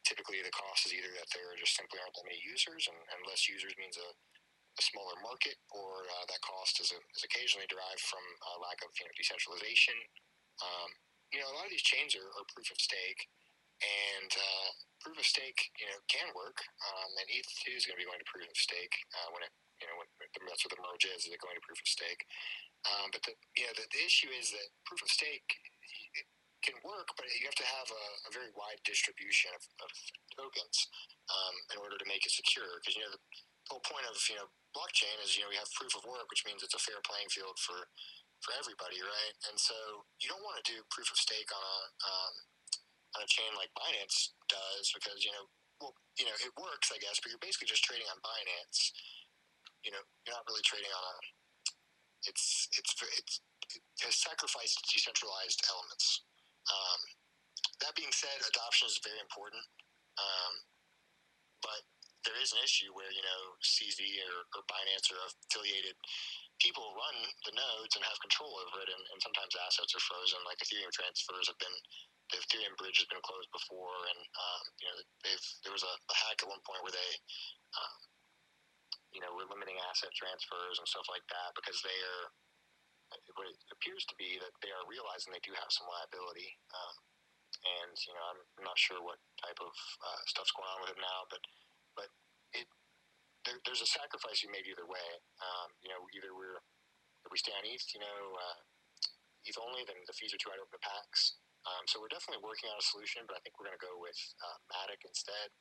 typically 0.01 0.41
the 0.41 0.55
cost 0.55 0.89
is 0.89 0.95
either 0.97 1.12
that 1.14 1.30
there 1.36 1.53
just 1.59 1.78
simply 1.78 2.01
aren't 2.01 2.16
that 2.18 2.26
many 2.26 2.41
users, 2.41 2.89
and, 2.89 2.97
and 2.97 3.30
less 3.30 3.45
users 3.45 3.78
means 3.78 3.99
a, 4.01 4.09
a 4.09 4.82
smaller 4.82 5.14
market, 5.22 5.59
or 5.70 6.09
uh, 6.18 6.26
that 6.26 6.41
cost 6.41 6.82
is, 6.82 6.89
a, 6.89 6.99
is 7.14 7.22
occasionally 7.22 7.70
derived 7.70 8.01
from 8.01 8.24
a 8.57 8.64
lack 8.66 8.82
of 8.82 8.89
you 8.97 9.05
know 9.05 9.14
decentralization. 9.14 9.93
Um, 10.66 10.89
you 11.30 11.38
know 11.38 11.49
a 11.51 11.55
lot 11.59 11.70
of 11.70 11.74
these 11.74 11.86
chains 11.86 12.18
are, 12.18 12.30
are 12.41 12.47
proof 12.49 12.74
of 12.74 12.82
stake, 12.82 13.30
and 13.82 14.32
uh, 14.34 14.70
proof 15.01 15.18
of 15.18 15.26
stake, 15.26 15.57
you 15.82 15.89
know, 15.89 15.97
can 16.05 16.30
work. 16.38 16.62
Um, 16.86 17.09
and 17.18 17.28
ETH 17.34 17.49
two 17.66 17.74
is 17.74 17.89
going 17.89 17.97
to 17.97 18.01
be 18.01 18.07
going 18.07 18.22
to 18.22 18.30
proof 18.30 18.45
of 18.45 18.57
stake 18.57 18.93
uh, 19.18 19.34
when 19.34 19.41
it, 19.41 19.53
when 20.39 20.47
that's 20.47 20.63
what 20.63 20.73
the 20.73 20.82
merge 20.82 21.05
is. 21.09 21.27
Is 21.27 21.34
it 21.34 21.41
going 21.43 21.57
to 21.57 21.63
proof 21.65 21.79
of 21.79 21.89
stake? 21.89 22.23
Um, 22.88 23.13
but 23.13 23.21
the, 23.25 23.34
know, 23.36 23.73
the, 23.77 23.86
the 23.91 24.01
issue 24.01 24.32
is 24.34 24.49
that 24.55 24.67
proof 24.88 25.03
of 25.05 25.11
stake 25.11 25.45
can 26.61 26.77
work, 26.86 27.09
but 27.17 27.25
you 27.41 27.45
have 27.49 27.57
to 27.57 27.65
have 27.65 27.89
a, 27.89 28.03
a 28.29 28.32
very 28.32 28.53
wide 28.53 28.77
distribution 28.86 29.49
of, 29.57 29.63
of 29.82 29.89
tokens 30.38 30.77
um, 31.29 31.55
in 31.73 31.77
order 31.82 31.97
to 31.97 32.07
make 32.09 32.21
it 32.25 32.34
secure. 32.34 32.77
Because 32.82 32.93
you 32.97 33.03
know, 33.05 33.13
the 33.13 33.21
whole 33.69 33.84
point 33.86 34.05
of 34.05 34.17
you 34.29 34.38
know 34.38 34.47
blockchain 34.73 35.13
is 35.25 35.34
you 35.36 35.43
know 35.43 35.49
we 35.49 35.57
have 35.57 35.69
proof 35.73 35.93
of 35.97 36.05
work, 36.05 36.29
which 36.29 36.45
means 36.45 36.61
it's 36.61 36.77
a 36.77 36.82
fair 36.82 37.01
playing 37.05 37.29
field 37.34 37.57
for 37.61 37.89
for 38.41 38.53
everybody, 38.57 39.01
right? 39.01 39.36
And 39.49 39.57
so 39.57 40.05
you 40.21 40.29
don't 40.29 40.41
want 40.45 40.61
to 40.61 40.65
do 40.65 40.82
proof 40.89 41.09
of 41.09 41.17
stake 41.17 41.49
on 41.49 41.61
a 41.61 41.77
um, 42.05 42.34
on 43.17 43.19
a 43.25 43.29
chain 43.29 43.51
like 43.57 43.73
Binance 43.75 44.34
does 44.47 44.93
because 44.93 45.25
you 45.25 45.34
know, 45.34 45.45
well, 45.82 45.93
you 46.17 46.29
know, 46.29 46.36
it 46.45 46.53
works, 46.61 46.93
I 46.93 47.01
guess, 47.01 47.17
but 47.21 47.34
you're 47.34 47.41
basically 47.41 47.69
just 47.69 47.86
trading 47.86 48.05
on 48.09 48.21
Binance. 48.21 48.93
You 49.84 49.91
know, 49.91 50.03
you're 50.25 50.36
not 50.36 50.45
really 50.47 50.65
trading 50.65 50.91
on 50.91 51.03
a. 51.03 51.15
It's 52.29 52.69
it's 52.77 52.93
it's 53.17 53.41
it 53.73 53.82
has 54.05 54.17
sacrificed 54.21 54.77
decentralized 54.89 55.61
elements. 55.69 56.25
Um, 56.69 57.01
that 57.82 57.97
being 57.97 58.13
said, 58.13 58.38
adoption 58.45 58.86
is 58.86 59.01
very 59.01 59.17
important, 59.17 59.65
um, 60.21 60.53
but 61.65 61.82
there 62.25 62.38
is 62.38 62.53
an 62.53 62.61
issue 62.61 62.93
where 62.93 63.09
you 63.09 63.25
know 63.25 63.41
CZ 63.65 63.97
or, 64.29 64.45
or 64.53 64.61
Binance 64.69 65.09
or 65.09 65.17
affiliated 65.49 65.97
people 66.61 66.93
run 66.93 67.17
the 67.49 67.57
nodes 67.57 67.97
and 67.97 68.05
have 68.05 68.21
control 68.21 68.53
over 68.61 68.86
it, 68.86 68.89
and, 68.93 69.03
and 69.09 69.19
sometimes 69.25 69.57
assets 69.65 69.97
are 69.97 70.05
frozen. 70.05 70.38
Like 70.45 70.61
Ethereum 70.61 70.93
transfers 70.93 71.49
have 71.49 71.57
been 71.57 71.73
the 72.32 72.39
Ethereum 72.47 72.77
bridge 72.79 73.01
has 73.01 73.09
been 73.11 73.21
closed 73.25 73.49
before, 73.51 73.97
and 74.07 74.19
um, 74.21 74.63
you 74.79 74.88
know 74.88 74.97
they've 75.25 75.47
there 75.65 75.75
was 75.75 75.84
a, 75.84 75.93
a 75.93 76.15
hack 76.15 76.39
at 76.39 76.47
one 76.47 76.61
point 76.63 76.86
where 76.86 76.95
they, 76.95 77.11
um, 77.75 77.97
you 79.12 79.20
know, 79.20 79.32
were 79.36 79.47
limiting 79.47 79.78
asset 79.91 80.12
transfers 80.16 80.80
and 80.80 80.88
stuff 80.88 81.07
like 81.12 81.26
that 81.32 81.51
because 81.55 81.80
they 81.84 81.99
are. 82.18 82.28
It 83.12 83.76
appears 83.76 84.07
to 84.07 84.16
be 84.16 84.39
that 84.39 84.55
they 84.64 84.72
are 84.72 84.88
realizing 84.88 85.36
they 85.36 85.43
do 85.43 85.51
have 85.59 85.68
some 85.68 85.84
liability, 85.84 86.47
um, 86.72 86.95
and 87.59 87.91
you 88.07 88.16
know 88.16 88.24
I'm 88.24 88.64
not 88.64 88.80
sure 88.80 89.03
what 89.03 89.20
type 89.36 89.59
of 89.59 89.76
uh, 89.99 90.22
stuff's 90.32 90.55
going 90.55 90.72
on 90.72 90.80
with 90.80 90.95
it 90.95 91.01
now, 91.03 91.28
but 91.28 91.43
but 91.91 92.07
it 92.55 92.72
there, 93.43 93.59
there's 93.68 93.84
a 93.84 93.89
sacrifice 93.91 94.39
you 94.39 94.47
made 94.47 94.64
either 94.64 94.88
way. 94.88 95.09
Um, 95.43 95.76
you 95.84 95.91
know, 95.91 96.07
either 96.16 96.32
we're 96.32 96.64
if 97.26 97.30
we 97.30 97.38
stay 97.38 97.53
on 97.53 97.68
ETH, 97.68 97.86
you 97.93 98.01
know, 98.01 98.20
uh, 98.39 98.57
ETH 99.45 99.59
only, 99.62 99.86
then 99.86 99.99
the 100.07 100.16
fees 100.16 100.34
are 100.34 100.41
too 100.41 100.49
to 100.53 100.62
open 100.62 100.74
the 100.74 100.82
packs. 100.82 101.38
Um, 101.66 101.86
so 101.86 102.01
we're 102.01 102.09
definitely 102.09 102.41
working 102.41 102.74
on 102.74 102.78
a 102.82 102.86
solution, 102.89 103.26
but 103.30 103.38
I 103.38 103.41
think 103.45 103.53
we're 103.57 103.70
going 103.70 103.78
to 103.78 103.86
go 103.86 103.93
with 104.01 104.18
uh, 104.41 104.57
Matic 104.74 105.05
instead. 105.05 105.53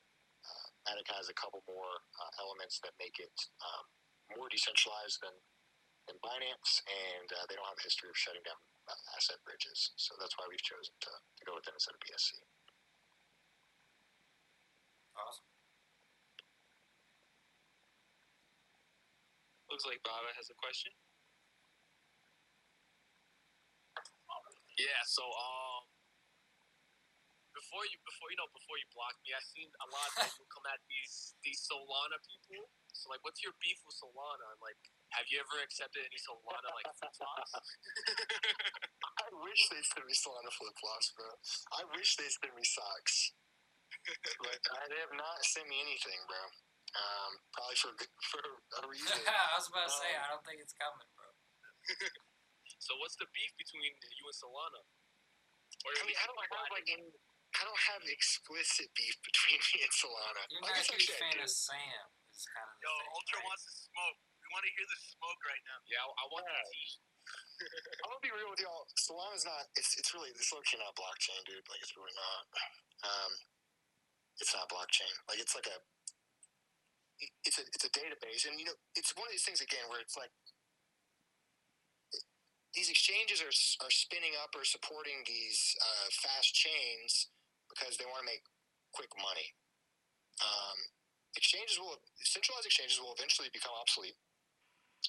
Matic 0.88 1.08
has 1.12 1.28
a 1.28 1.36
couple 1.36 1.60
more 1.68 1.92
uh, 2.20 2.30
elements 2.40 2.80
that 2.84 2.96
make 2.96 3.20
it 3.20 3.34
um, 3.60 3.84
more 4.36 4.48
decentralized 4.48 5.20
than 5.20 5.34
than 6.08 6.16
Binance, 6.24 6.80
and 6.88 7.28
uh, 7.36 7.44
they 7.46 7.54
don't 7.54 7.68
have 7.68 7.78
a 7.78 7.86
history 7.86 8.08
of 8.08 8.16
shutting 8.16 8.42
down 8.42 8.56
uh, 8.88 8.98
asset 9.14 9.38
bridges. 9.44 9.92
So 10.00 10.16
that's 10.18 10.34
why 10.40 10.48
we've 10.48 10.64
chosen 10.64 10.96
to, 11.06 11.12
to 11.12 11.42
go 11.44 11.54
with 11.54 11.62
them 11.68 11.76
instead 11.76 11.94
of 11.94 12.02
BSC. 12.02 12.40
Awesome. 15.14 15.46
Looks 19.70 19.86
like 19.86 20.02
Baba 20.02 20.32
has 20.34 20.50
a 20.50 20.56
question. 20.58 20.90
Yeah, 24.80 25.04
so 25.04 25.22
um 25.22 25.84
before 27.60 27.84
you 27.84 28.00
before 28.08 28.32
you 28.32 28.38
know 28.40 28.48
before 28.56 28.80
you 28.80 28.88
blocked 28.96 29.20
me, 29.20 29.36
I 29.36 29.42
seen 29.44 29.68
a 29.84 29.88
lot 29.92 30.08
of 30.16 30.24
people 30.32 30.48
come 30.48 30.64
at 30.72 30.80
these 30.88 31.36
these 31.44 31.60
Solana 31.68 32.16
people. 32.24 32.72
So 32.96 33.12
like 33.12 33.20
what's 33.20 33.44
your 33.44 33.52
beef 33.60 33.76
with 33.84 33.96
Solana? 34.00 34.48
I'm 34.48 34.60
like 34.64 34.80
have 35.12 35.28
you 35.28 35.36
ever 35.44 35.60
accepted 35.60 36.08
any 36.08 36.16
Solana 36.16 36.72
like 36.72 36.88
flip 36.96 37.12
flops? 37.20 37.52
I 39.20 39.26
wish 39.44 39.60
they 39.68 39.82
sent 39.84 40.08
me 40.08 40.16
Solana 40.16 40.48
flip 40.56 40.72
flops, 40.80 41.12
bro. 41.12 41.28
I 41.76 41.82
wish 41.92 42.16
they 42.16 42.30
sent 42.32 42.56
me 42.56 42.64
socks. 42.64 43.36
but 44.40 44.56
they 44.90 45.00
have 45.04 45.12
not 45.18 45.36
sent 45.44 45.68
me 45.68 45.76
anything, 45.84 46.20
bro. 46.24 46.40
Um, 46.90 47.32
probably 47.54 47.78
for 47.78 47.92
good- 48.00 48.16
for 48.32 48.42
a 48.42 48.82
reason. 48.90 49.20
I 49.28 49.54
was 49.60 49.68
about 49.68 49.86
to 49.86 49.94
say, 49.94 50.10
Um, 50.16 50.22
I 50.24 50.26
don't 50.32 50.44
think 50.48 50.58
it's 50.64 50.74
coming, 50.74 51.06
bro. 51.14 51.28
so 52.82 52.96
what's 52.98 53.14
the 53.20 53.28
beef 53.30 53.52
between 53.60 53.92
you 54.16 54.24
and 54.26 54.36
Solana? 54.38 54.82
Or 55.86 55.90
I 55.96 56.02
mean, 56.04 56.18
I 56.18 56.24
don't 56.28 56.36
have 56.36 56.70
like 56.74 56.88
any. 56.92 57.08
I 57.58 57.66
don't 57.66 57.84
have 57.90 58.00
an 58.06 58.12
explicit 58.12 58.88
beef 58.94 59.16
between 59.26 59.58
me 59.74 59.82
and 59.82 59.92
Solana. 59.92 60.42
You're 60.48 60.62
I 60.62 60.70
not 60.70 60.78
a 60.78 60.86
guess 60.86 60.90
huge 60.94 61.10
I 61.10 61.18
fan 61.18 61.36
do. 61.38 61.44
of 61.44 61.50
Sam. 61.50 62.04
Is 62.30 62.46
kind 62.46 62.68
of 62.70 62.76
Yo, 62.78 62.92
thing, 62.94 63.10
Ultra 63.10 63.38
right? 63.42 63.48
wants 63.50 63.64
to 63.66 63.72
smoke. 63.74 64.18
We 64.40 64.46
want 64.54 64.64
to 64.66 64.72
hear 64.72 64.86
the 64.86 65.00
smoke 65.02 65.40
right 65.44 65.64
now. 65.66 65.78
Yeah, 65.90 66.02
I, 66.06 66.08
I 66.08 66.24
want 66.30 66.44
the 66.46 66.56
tea. 66.70 66.90
I'm 68.00 68.08
gonna 68.08 68.24
be 68.24 68.32
real 68.32 68.48
with 68.48 68.62
y'all. 68.62 68.86
Solana's 68.96 69.44
not. 69.44 69.68
It's 69.76 69.98
it's 69.98 70.14
really 70.16 70.32
it's 70.32 70.48
low 70.54 70.62
not 70.80 70.94
blockchain, 70.96 71.42
dude. 71.44 71.66
Like 71.68 71.82
it's 71.84 71.92
really 71.98 72.14
not. 72.16 72.42
Um, 73.04 73.32
it's 74.40 74.54
not 74.56 74.70
blockchain. 74.70 75.12
Like 75.28 75.42
it's 75.42 75.52
like 75.52 75.68
a. 75.68 75.78
It's 77.44 77.60
a 77.60 77.64
it's 77.76 77.84
a 77.84 77.92
database, 77.92 78.48
and 78.48 78.56
you 78.56 78.64
know 78.64 78.78
it's 78.96 79.12
one 79.12 79.28
of 79.28 79.32
these 79.36 79.44
things 79.44 79.60
again 79.60 79.84
where 79.92 80.00
it's 80.00 80.16
like 80.16 80.32
these 82.72 82.88
exchanges 82.88 83.44
are 83.44 83.52
are 83.84 83.92
spinning 83.92 84.32
up 84.40 84.56
or 84.56 84.64
supporting 84.64 85.20
these 85.28 85.76
uh, 85.84 86.08
fast 86.16 86.56
chains 86.56 87.28
because 87.72 87.96
they 87.96 88.06
want 88.06 88.22
to 88.22 88.28
make 88.28 88.42
quick 88.92 89.10
money. 89.18 89.54
Um, 90.42 90.78
exchanges 91.36 91.78
will 91.78 92.00
centralized 92.22 92.66
exchanges 92.66 92.98
will 92.98 93.14
eventually 93.14 93.48
become 93.54 93.72
obsolete 93.78 94.18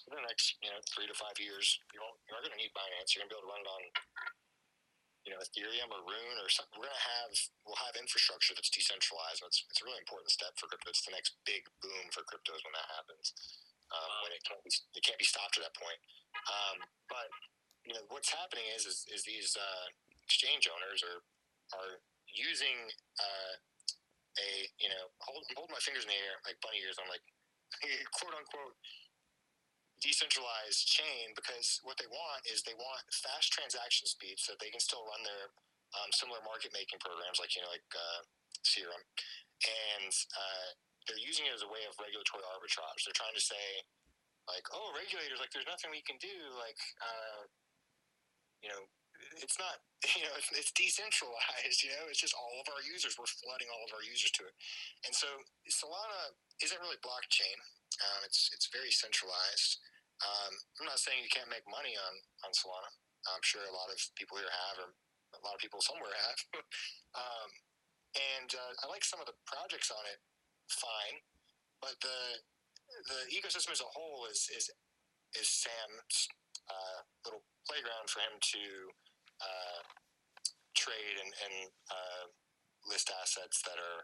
in 0.08 0.16
the 0.16 0.24
next 0.24 0.56
you 0.64 0.72
know 0.72 0.80
three 0.88 1.08
to 1.08 1.16
five 1.16 1.36
years, 1.38 1.80
you 1.92 2.00
you're 2.28 2.40
going 2.40 2.56
to 2.56 2.62
need 2.62 2.72
Binance. 2.72 3.14
You're 3.14 3.28
going 3.28 3.32
to 3.32 3.36
be 3.36 3.40
able 3.40 3.48
to 3.48 3.54
run 3.54 3.64
it 3.64 3.70
on 3.70 3.84
you 5.28 5.32
know 5.36 5.40
Ethereum 5.44 5.92
or 5.92 6.02
Rune 6.08 6.38
or 6.40 6.50
something. 6.50 6.80
We're 6.80 6.88
going 6.88 6.98
to 6.98 7.10
have 7.22 7.32
we'll 7.68 7.82
have 7.84 7.96
infrastructure 8.00 8.56
that's 8.56 8.72
decentralized. 8.72 9.44
It's 9.44 9.62
it's 9.68 9.82
a 9.84 9.86
really 9.86 10.00
important 10.02 10.32
step 10.32 10.56
for 10.56 10.72
crypto. 10.72 10.90
It's 10.90 11.04
the 11.04 11.16
next 11.16 11.38
big 11.44 11.68
boom 11.84 12.10
for 12.16 12.24
cryptos 12.26 12.62
when 12.64 12.76
that 12.76 12.88
happens. 12.96 13.36
Um, 13.92 14.12
when 14.24 14.32
it 14.32 14.42
can't 14.48 14.64
be 14.64 14.72
it 14.72 15.04
can't 15.04 15.20
be 15.20 15.28
stopped 15.28 15.60
at 15.60 15.68
that 15.68 15.76
point. 15.76 16.00
Um, 16.48 16.78
but 17.12 17.28
you 17.84 17.94
know 17.94 18.04
what's 18.08 18.32
happening 18.32 18.66
is 18.72 18.88
is, 18.88 19.04
is 19.12 19.28
these 19.28 19.54
uh, 19.60 19.86
exchange 20.24 20.72
owners 20.72 21.04
are 21.04 21.20
are 21.76 22.00
using 22.34 22.90
uh, 23.20 23.54
a 24.40 24.50
you 24.80 24.90
know 24.90 25.06
hold, 25.24 25.44
I'm 25.52 25.68
my 25.72 25.84
fingers 25.84 26.08
in 26.08 26.12
the 26.12 26.20
air 26.20 26.40
like 26.48 26.60
bunny 26.64 26.82
ears. 26.82 26.98
I'm 27.00 27.12
like 27.12 27.24
quote 28.18 28.36
unquote 28.36 28.76
decentralized 30.02 30.90
chain 30.90 31.30
because 31.38 31.78
what 31.86 31.94
they 32.02 32.10
want 32.10 32.42
is 32.50 32.66
they 32.66 32.74
want 32.74 33.06
fast 33.14 33.54
transaction 33.54 34.10
speed 34.10 34.42
so 34.42 34.58
they 34.58 34.74
can 34.74 34.82
still 34.82 35.06
run 35.06 35.22
their 35.22 35.54
um, 35.94 36.10
similar 36.10 36.42
market 36.42 36.74
making 36.74 36.98
programs 36.98 37.38
like 37.38 37.54
you 37.54 37.62
know 37.62 37.70
like 37.70 37.86
uh, 37.94 38.22
Serum, 38.66 39.04
and 40.02 40.14
uh, 40.34 40.70
they're 41.06 41.22
using 41.22 41.46
it 41.46 41.54
as 41.54 41.66
a 41.66 41.70
way 41.70 41.86
of 41.86 41.98
regulatory 42.02 42.46
arbitrage. 42.50 43.06
They're 43.06 43.18
trying 43.18 43.38
to 43.38 43.44
say 43.44 43.86
like, 44.50 44.66
oh, 44.74 44.90
regulators, 44.98 45.38
like 45.38 45.54
there's 45.54 45.70
nothing 45.70 45.94
we 45.94 46.02
can 46.06 46.18
do, 46.18 46.34
like 46.58 46.80
uh, 47.02 47.46
you 48.64 48.70
know. 48.70 48.84
It's 49.38 49.56
not, 49.62 49.80
you 50.18 50.26
know, 50.26 50.34
it's, 50.34 50.50
it's 50.54 50.74
decentralized. 50.74 51.86
You 51.86 51.94
know, 51.94 52.10
it's 52.10 52.22
just 52.22 52.34
all 52.34 52.58
of 52.58 52.68
our 52.74 52.82
users. 52.82 53.18
We're 53.18 53.30
flooding 53.30 53.70
all 53.70 53.86
of 53.86 53.94
our 53.94 54.02
users 54.02 54.34
to 54.42 54.50
it, 54.50 54.56
and 55.06 55.14
so 55.14 55.30
Solana 55.70 56.34
isn't 56.62 56.82
really 56.82 56.98
blockchain. 57.06 57.58
Um, 58.02 58.26
it's 58.26 58.50
it's 58.50 58.70
very 58.74 58.90
centralized. 58.90 59.78
Um, 60.22 60.54
I'm 60.82 60.90
not 60.90 61.02
saying 61.02 61.22
you 61.22 61.30
can't 61.34 61.50
make 61.54 61.66
money 61.70 61.94
on 61.94 62.14
on 62.46 62.52
Solana. 62.58 62.90
I'm 63.30 63.46
sure 63.46 63.62
a 63.62 63.78
lot 63.78 63.94
of 63.94 64.02
people 64.18 64.42
here 64.42 64.50
have, 64.50 64.82
or 64.82 64.90
a 65.38 65.42
lot 65.46 65.54
of 65.54 65.62
people 65.62 65.78
somewhere 65.86 66.14
have. 66.26 66.40
um, 67.22 67.50
and 68.18 68.50
uh, 68.58 68.74
I 68.82 68.90
like 68.90 69.06
some 69.06 69.22
of 69.22 69.30
the 69.30 69.38
projects 69.46 69.94
on 69.94 70.04
it, 70.10 70.18
fine, 70.74 71.22
but 71.78 72.02
the 72.02 72.42
the 73.08 73.30
ecosystem 73.30 73.72
as 73.72 73.86
a 73.86 73.94
whole 73.94 74.26
is 74.26 74.50
is 74.50 74.74
is 75.38 75.48
Sam's 75.48 76.28
uh, 76.68 77.00
little 77.24 77.46
playground 77.70 78.10
for 78.10 78.20
him 78.20 78.36
to 78.42 78.62
uh, 79.42 79.82
trade 80.78 81.18
and, 81.20 81.32
and 81.46 81.56
uh, 81.90 82.26
list 82.88 83.12
assets 83.22 83.62
that 83.66 83.78
are 83.78 84.02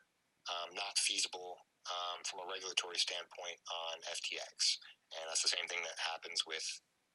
um, 0.50 0.70
not 0.74 0.98
feasible 0.98 1.58
um, 1.88 2.20
from 2.28 2.44
a 2.44 2.50
regulatory 2.50 3.00
standpoint 3.00 3.60
on 3.70 3.96
FTX, 4.12 4.82
and 5.16 5.24
that's 5.28 5.44
the 5.44 5.52
same 5.52 5.68
thing 5.72 5.80
that 5.84 5.98
happens 6.00 6.44
with 6.44 6.66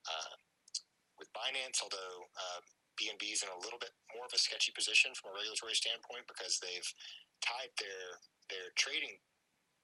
uh, 0.09 0.35
with 1.21 1.29
Binance. 1.37 1.81
Although 1.85 2.29
uh, 2.37 2.61
BNB 2.97 3.33
is 3.33 3.45
in 3.45 3.51
a 3.53 3.63
little 3.63 3.81
bit 3.81 3.93
more 4.13 4.29
of 4.29 4.35
a 4.37 4.41
sketchy 4.41 4.73
position 4.73 5.17
from 5.17 5.33
a 5.33 5.37
regulatory 5.37 5.77
standpoint 5.77 6.29
because 6.29 6.61
they've 6.61 6.91
tied 7.45 7.73
their 7.81 8.21
their 8.53 8.69
trading 8.77 9.17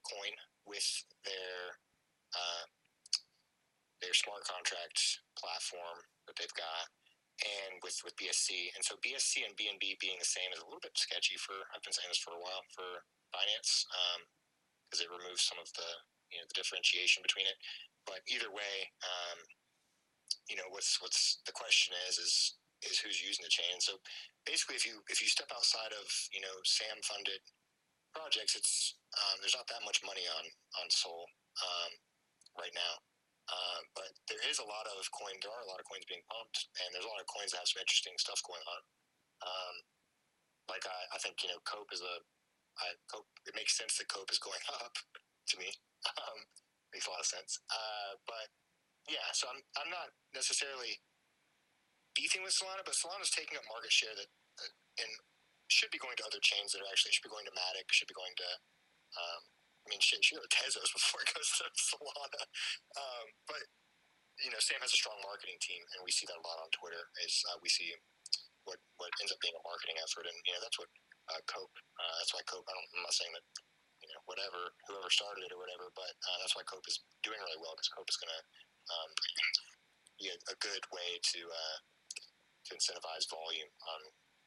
coin 0.05 0.33
with 0.65 0.85
their 1.25 1.77
uh, 2.33 2.65
their 4.01 4.15
smart 4.15 4.45
contract 4.47 5.21
platform 5.35 5.99
that 6.27 6.35
they've 6.39 6.55
got, 6.55 6.87
and 7.43 7.79
with 7.83 7.99
with 8.03 8.17
BSC, 8.19 8.75
and 8.75 8.83
so 8.83 8.99
BSC 8.99 9.43
and 9.47 9.55
BNB 9.55 9.99
being 9.99 10.19
the 10.19 10.27
same 10.27 10.51
is 10.51 10.59
a 10.59 10.67
little 10.67 10.83
bit 10.83 10.95
sketchy 10.97 11.39
for. 11.39 11.55
I've 11.71 11.83
been 11.83 11.95
saying 11.95 12.11
this 12.11 12.21
for 12.21 12.35
a 12.35 12.41
while 12.41 12.63
for 12.75 13.05
Binance 13.31 13.87
because 14.87 15.05
it 15.05 15.13
removes 15.13 15.45
some 15.45 15.61
of 15.61 15.69
the 15.77 15.89
you 16.33 16.37
know 16.41 16.47
the 16.49 16.57
differentiation 16.57 17.21
between 17.21 17.45
it. 17.45 17.57
But 18.05 18.25
either 18.25 18.49
way, 18.49 18.75
um, 19.05 19.39
you 20.49 20.57
know 20.57 20.67
what's 20.73 20.97
what's 21.01 21.41
the 21.45 21.55
question 21.55 21.93
is 22.09 22.17
is 22.17 22.33
is 22.83 22.99
who's 22.99 23.19
using 23.19 23.43
the 23.43 23.51
chain. 23.51 23.77
So 23.79 23.99
basically, 24.45 24.79
if 24.79 24.85
you 24.85 25.03
if 25.11 25.21
you 25.21 25.29
step 25.29 25.51
outside 25.53 25.93
of 25.93 26.07
you 26.33 26.41
know 26.41 26.55
SAM 26.65 27.01
funded 27.05 27.41
projects, 28.15 28.55
it's 28.55 28.97
um, 29.15 29.41
there's 29.41 29.57
not 29.57 29.69
that 29.69 29.85
much 29.85 30.01
money 30.05 30.25
on 30.39 30.45
on 30.81 30.87
Sol 30.89 31.27
um, 31.61 31.91
right 32.57 32.73
now. 32.73 32.93
Um, 33.49 33.81
but 33.97 34.11
there 34.29 34.41
is 34.45 34.61
a 34.61 34.67
lot 34.67 34.85
of 34.85 35.01
coin. 35.09 35.33
There 35.41 35.49
are 35.49 35.65
a 35.65 35.69
lot 35.69 35.81
of 35.81 35.89
coins 35.89 36.05
being 36.05 36.21
pumped, 36.29 36.69
and 36.81 36.93
there's 36.93 37.05
a 37.05 37.11
lot 37.11 37.21
of 37.21 37.25
coins 37.25 37.49
that 37.51 37.65
have 37.65 37.71
some 37.71 37.81
interesting 37.81 38.13
stuff 38.21 38.37
going 38.45 38.61
on. 38.61 38.81
Um, 39.41 39.75
like 40.69 40.85
I, 40.85 40.99
I 41.15 41.17
think 41.17 41.41
you 41.41 41.49
know 41.49 41.57
Cope 41.65 41.89
is 41.89 42.05
a 42.05 42.15
I, 42.79 42.93
Cope. 43.09 43.25
It 43.49 43.57
makes 43.57 43.73
sense 43.73 43.97
that 43.97 44.07
Cope 44.13 44.29
is 44.29 44.37
going 44.37 44.61
up 44.85 44.93
to 44.93 45.55
me. 45.57 45.73
Um, 46.05 46.45
makes 46.93 47.09
a 47.09 47.11
lot 47.11 47.25
of 47.25 47.29
sense. 47.29 47.57
Uh, 47.73 48.21
but 48.29 48.47
yeah, 49.09 49.25
so 49.33 49.49
I'm 49.49 49.59
I'm 49.81 49.89
not 49.89 50.13
necessarily 50.37 51.01
beefing 52.13 52.45
with 52.45 52.53
Solana, 52.53 52.85
but 52.85 52.93
Solana's 52.93 53.33
taking 53.33 53.57
up 53.57 53.65
market 53.65 53.93
share 53.93 54.13
that, 54.13 54.29
that 54.29 54.71
and 55.01 55.11
should 55.69 55.93
be 55.93 56.01
going 56.01 56.17
to 56.17 56.25
other 56.25 56.41
chains 56.41 56.73
that 56.73 56.81
are 56.81 56.89
actually 56.89 57.13
should 57.13 57.25
be 57.25 57.33
going 57.33 57.45
to 57.49 57.53
Matic, 57.53 57.89
should 57.89 58.09
be 58.09 58.17
going 58.17 58.33
to. 58.37 58.49
Um, 59.17 59.41
mean, 59.89 60.01
shit, 60.01 60.21
go 60.31 60.39
to 60.39 60.53
Tezos 60.53 60.93
before 60.93 61.21
it 61.25 61.33
goes 61.33 61.49
to 61.59 61.65
Solana. 61.73 62.43
Um, 62.95 63.27
but 63.49 63.63
you 64.39 64.51
know, 64.53 64.61
Sam 64.63 64.79
has 64.79 64.95
a 64.95 64.99
strong 64.99 65.19
marketing 65.25 65.59
team, 65.59 65.83
and 65.95 65.99
we 66.05 66.15
see 66.15 66.23
that 66.29 66.39
a 66.39 66.45
lot 66.45 66.63
on 66.63 66.71
Twitter. 66.71 67.03
Is 67.25 67.43
uh, 67.51 67.59
we 67.59 67.67
see 67.67 67.91
what 68.63 68.79
what 69.01 69.11
ends 69.19 69.35
up 69.35 69.41
being 69.43 69.55
a 69.57 69.63
marketing 69.67 69.99
effort, 69.99 70.29
and 70.29 70.37
you 70.47 70.53
know 70.55 70.61
that's 70.63 70.79
what 70.79 70.87
uh, 71.33 71.41
Cope. 71.49 71.75
Uh, 71.99 72.13
that's 72.23 72.31
why 72.31 72.43
Cope. 72.47 72.67
I 72.67 72.73
don't, 72.73 72.89
I'm 72.95 73.03
not 73.03 73.17
saying 73.17 73.33
that 73.35 73.45
you 73.99 74.07
know 74.13 74.21
whatever 74.29 74.71
whoever 74.87 75.11
started 75.11 75.43
it 75.43 75.51
or 75.51 75.59
whatever, 75.59 75.91
but 75.91 76.13
uh, 76.23 76.37
that's 76.39 76.55
why 76.55 76.63
Cope 76.63 76.87
is 76.87 77.03
doing 77.25 77.39
really 77.41 77.59
well 77.59 77.75
because 77.75 77.91
Cope 77.91 78.07
is 78.07 78.19
going 78.21 78.31
to 78.31 78.41
um, 78.95 79.11
be 80.21 80.31
a, 80.31 80.37
a 80.51 80.55
good 80.63 80.83
way 80.95 81.19
to 81.19 81.39
uh, 81.51 81.77
to 82.69 82.71
incentivize 82.79 83.27
volume 83.27 83.71
on 83.91 84.01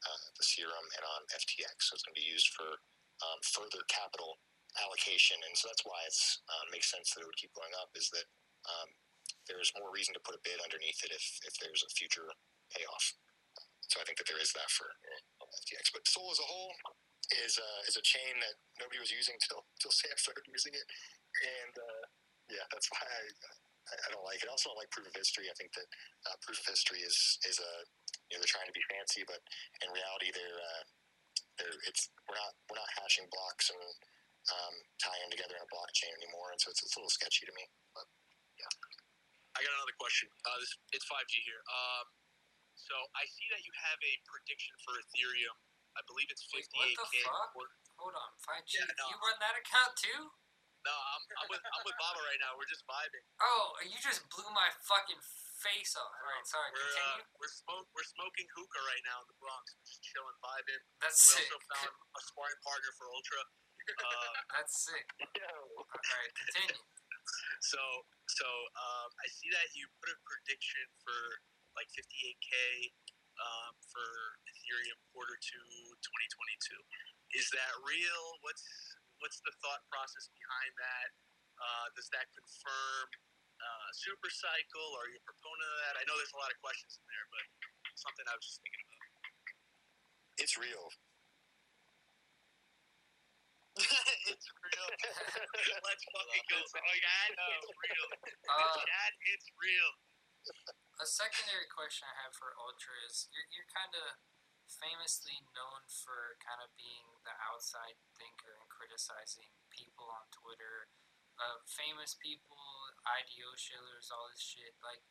uh, 0.09 0.26
the 0.40 0.45
Serum 0.45 0.86
and 0.97 1.05
on 1.05 1.20
FTX. 1.36 1.90
So 1.90 2.01
it's 2.01 2.05
going 2.07 2.16
to 2.16 2.22
be 2.22 2.32
used 2.32 2.49
for 2.57 2.80
um, 3.22 3.38
further 3.45 3.84
capital 3.93 4.40
allocation, 4.81 5.37
and 5.45 5.53
so 5.53 5.68
that's 5.68 5.85
why 5.85 6.01
it 6.09 6.16
uh, 6.49 6.64
makes 6.73 6.89
sense 6.89 7.12
that 7.12 7.20
it 7.25 7.29
would 7.29 7.41
keep 7.41 7.53
going 7.53 7.73
up. 7.77 7.93
Is 7.93 8.09
that 8.14 8.29
um, 8.68 8.89
there's 9.49 9.73
more 9.77 9.93
reason 9.93 10.16
to 10.16 10.23
put 10.25 10.39
a 10.39 10.45
bid 10.47 10.62
underneath 10.62 11.01
it 11.05 11.12
if 11.12 11.25
if 11.45 11.55
there's 11.61 11.85
a 11.85 11.91
future 11.93 12.29
payoff. 12.73 13.16
So 13.93 14.01
I 14.01 14.05
think 14.09 14.16
that 14.16 14.29
there 14.31 14.41
is 14.41 14.55
that 14.57 14.73
for 14.73 14.89
FTX. 15.68 15.93
But 15.93 16.09
Sol 16.09 16.33
as 16.33 16.41
a 16.41 16.49
whole, 16.49 16.73
is 17.41 17.57
uh, 17.57 17.81
is 17.89 17.97
a 17.97 18.05
chain 18.05 18.35
that 18.43 18.57
nobody 18.77 19.01
was 19.01 19.12
using 19.12 19.37
till 19.41 19.64
till 19.81 19.95
Sam 19.95 20.16
started 20.18 20.45
using 20.49 20.75
it, 20.75 20.87
and 21.62 21.75
uh, 21.77 22.05
yeah, 22.51 22.66
that's 22.75 22.89
why 22.93 23.05
I, 23.05 23.25
I 23.93 23.95
I 23.95 24.09
don't 24.12 24.27
like 24.27 24.43
it. 24.43 24.49
I 24.49 24.53
also 24.53 24.70
don't 24.70 24.81
like 24.81 24.93
proof 24.93 25.09
of 25.09 25.16
history. 25.16 25.49
I 25.49 25.57
think 25.57 25.73
that 25.75 25.89
uh, 26.29 26.37
proof 26.43 26.61
of 26.61 26.66
history 26.68 27.01
is 27.05 27.39
is 27.49 27.62
a 27.62 27.73
you 28.29 28.37
know 28.37 28.41
they're 28.43 28.53
trying 28.53 28.68
to 28.68 28.77
be 28.77 28.85
fancy, 28.91 29.23
but 29.25 29.41
in 29.81 29.89
reality 29.95 30.35
they're 30.35 30.61
uh, 30.61 30.83
they're 31.61 31.79
it's 31.89 32.11
we're 32.27 32.39
not 32.39 32.53
we're 32.68 32.81
not 32.81 32.91
hashing 33.01 33.31
blocks 33.31 33.70
and 33.70 33.81
um, 34.51 34.74
tying 34.99 35.20
them 35.22 35.30
together 35.30 35.55
in 35.55 35.62
a 35.62 35.70
blockchain 35.70 36.11
anymore, 36.18 36.51
and 36.51 36.59
so 36.59 36.74
it's, 36.74 36.82
it's 36.82 36.97
a 36.97 36.99
little 36.99 37.12
sketchy 37.12 37.47
to 37.47 37.55
me. 37.55 37.64
But 37.95 38.07
yeah. 38.59 38.70
I 39.55 39.61
got 39.62 39.72
another 39.76 39.95
question. 40.01 40.32
Uh, 40.49 40.57
this 40.59 40.72
it's 40.97 41.07
5G 41.07 41.45
here. 41.45 41.61
Um, 41.68 42.07
so 42.74 42.95
I 43.14 43.28
see 43.28 43.47
that 43.53 43.62
you 43.62 43.72
have 43.76 44.01
a 44.01 44.12
prediction 44.26 44.74
for 44.82 44.97
Ethereum. 44.99 45.57
I 45.93 46.01
believe 46.09 46.32
it's 46.32 46.49
Wait, 46.51 46.64
58k. 46.64 46.80
Wait, 46.80 46.97
what 46.97 47.05
the 47.05 47.20
fuck? 47.28 47.53
Or- 47.55 47.74
Hold 48.01 48.16
on, 48.18 48.32
5G. 48.43 48.82
Yeah, 48.82 48.88
no. 48.99 49.12
You 49.12 49.16
run 49.20 49.38
that 49.38 49.55
account 49.55 49.95
too? 49.95 50.32
No, 50.82 50.90
I'm, 50.90 51.22
I'm 51.38 51.47
with 51.47 51.62
I'm 51.62 51.84
with 51.86 51.95
Baba 51.95 52.18
right 52.26 52.40
now. 52.43 52.59
We're 52.59 52.66
just 52.66 52.82
vibing. 52.90 53.22
Oh, 53.38 53.78
you 53.86 53.95
just 54.03 54.26
blew 54.34 54.51
my 54.51 54.66
fucking 54.82 55.22
face 55.62 55.95
off. 55.95 56.11
All 56.11 56.26
right, 56.26 56.43
sorry. 56.43 56.74
We're 56.74 56.95
uh, 57.07 57.22
we're 57.38 57.55
smoke 57.55 57.86
we're 57.95 58.09
smoking 58.18 58.51
hookah 58.51 58.82
right 58.90 59.05
now 59.07 59.22
in 59.22 59.30
the 59.30 59.38
Bronx. 59.38 59.78
We're 59.78 59.86
just 59.86 60.03
chilling, 60.03 60.34
vibing. 60.43 60.82
That's 60.99 61.22
We 61.22 61.38
sick. 61.38 61.47
also 61.55 61.62
found 61.70 61.95
a 61.95 62.20
sparring 62.26 62.59
partner 62.66 62.90
for 62.99 63.07
Ultra. 63.14 63.47
Uh, 63.91 64.33
That's 64.55 64.74
sick. 64.87 65.07
All 65.18 65.87
right, 65.99 66.33
continue. 66.39 66.78
so 67.66 67.80
so 68.30 68.47
um, 68.78 69.09
I 69.18 69.26
see 69.28 69.51
that 69.53 69.74
you 69.74 69.87
put 69.99 70.11
a 70.14 70.18
prediction 70.22 70.87
for 71.03 71.18
like 71.74 71.89
58k 71.95 72.53
um, 73.43 73.72
for 73.91 74.07
Ethereum 74.47 74.99
quarter 75.11 75.37
two 75.43 75.68
2022. 75.99 76.78
Is 77.39 77.49
that 77.57 77.72
real? 77.83 78.22
What's 78.47 78.64
what's 79.24 79.41
the 79.43 79.55
thought 79.62 79.83
process 79.91 80.28
behind 80.30 80.72
that? 80.78 81.09
Uh, 81.59 81.87
does 81.95 82.11
that 82.14 82.26
confirm 82.35 83.07
uh, 83.62 83.89
super 83.95 84.30
cycle? 84.30 84.89
Are 84.99 85.09
you 85.11 85.18
a 85.18 85.24
proponent 85.26 85.68
of 85.68 85.78
that? 85.87 85.95
I 86.01 86.03
know 86.07 86.14
there's 86.18 86.35
a 86.35 86.41
lot 86.43 86.51
of 86.51 86.59
questions 86.62 86.99
in 86.99 87.05
there, 87.07 87.26
but 87.30 87.45
something 87.99 88.26
I 88.26 88.35
was 88.35 88.47
just 88.47 88.59
thinking 88.62 88.83
about. 88.87 89.11
it's 90.43 90.57
real. 90.59 90.91
It's 94.31 94.49
real. 94.62 94.87
Let's 95.87 96.05
fucking 96.07 96.47
go. 96.47 96.59
Oh, 96.62 96.97
yeah, 96.99 97.33
it's 97.33 97.70
real. 97.73 98.07
Uh, 98.47 98.77
Chad, 98.79 99.12
it's 99.33 99.49
real. 99.59 99.91
a 101.03 101.07
secondary 101.07 101.66
question 101.70 102.07
I 102.07 102.14
have 102.27 102.35
for 102.35 102.55
Ultra 102.59 102.95
is 103.07 103.31
you're, 103.31 103.49
you're 103.51 103.70
kind 103.70 103.95
of 103.95 104.18
famously 104.66 105.43
known 105.53 105.85
for 105.91 106.39
kind 106.41 106.62
of 106.62 106.73
being 106.79 107.07
the 107.27 107.35
outside 107.51 107.99
thinker 108.16 108.57
and 108.57 108.68
criticizing 108.73 109.53
people 109.68 110.09
on 110.09 110.31
Twitter, 110.33 110.89
uh, 111.37 111.61
famous 111.66 112.16
people, 112.16 112.62
IDO 113.05 113.55
shillers, 113.59 114.09
all 114.09 114.31
this 114.33 114.43
shit. 114.43 114.75
Like, 114.81 115.05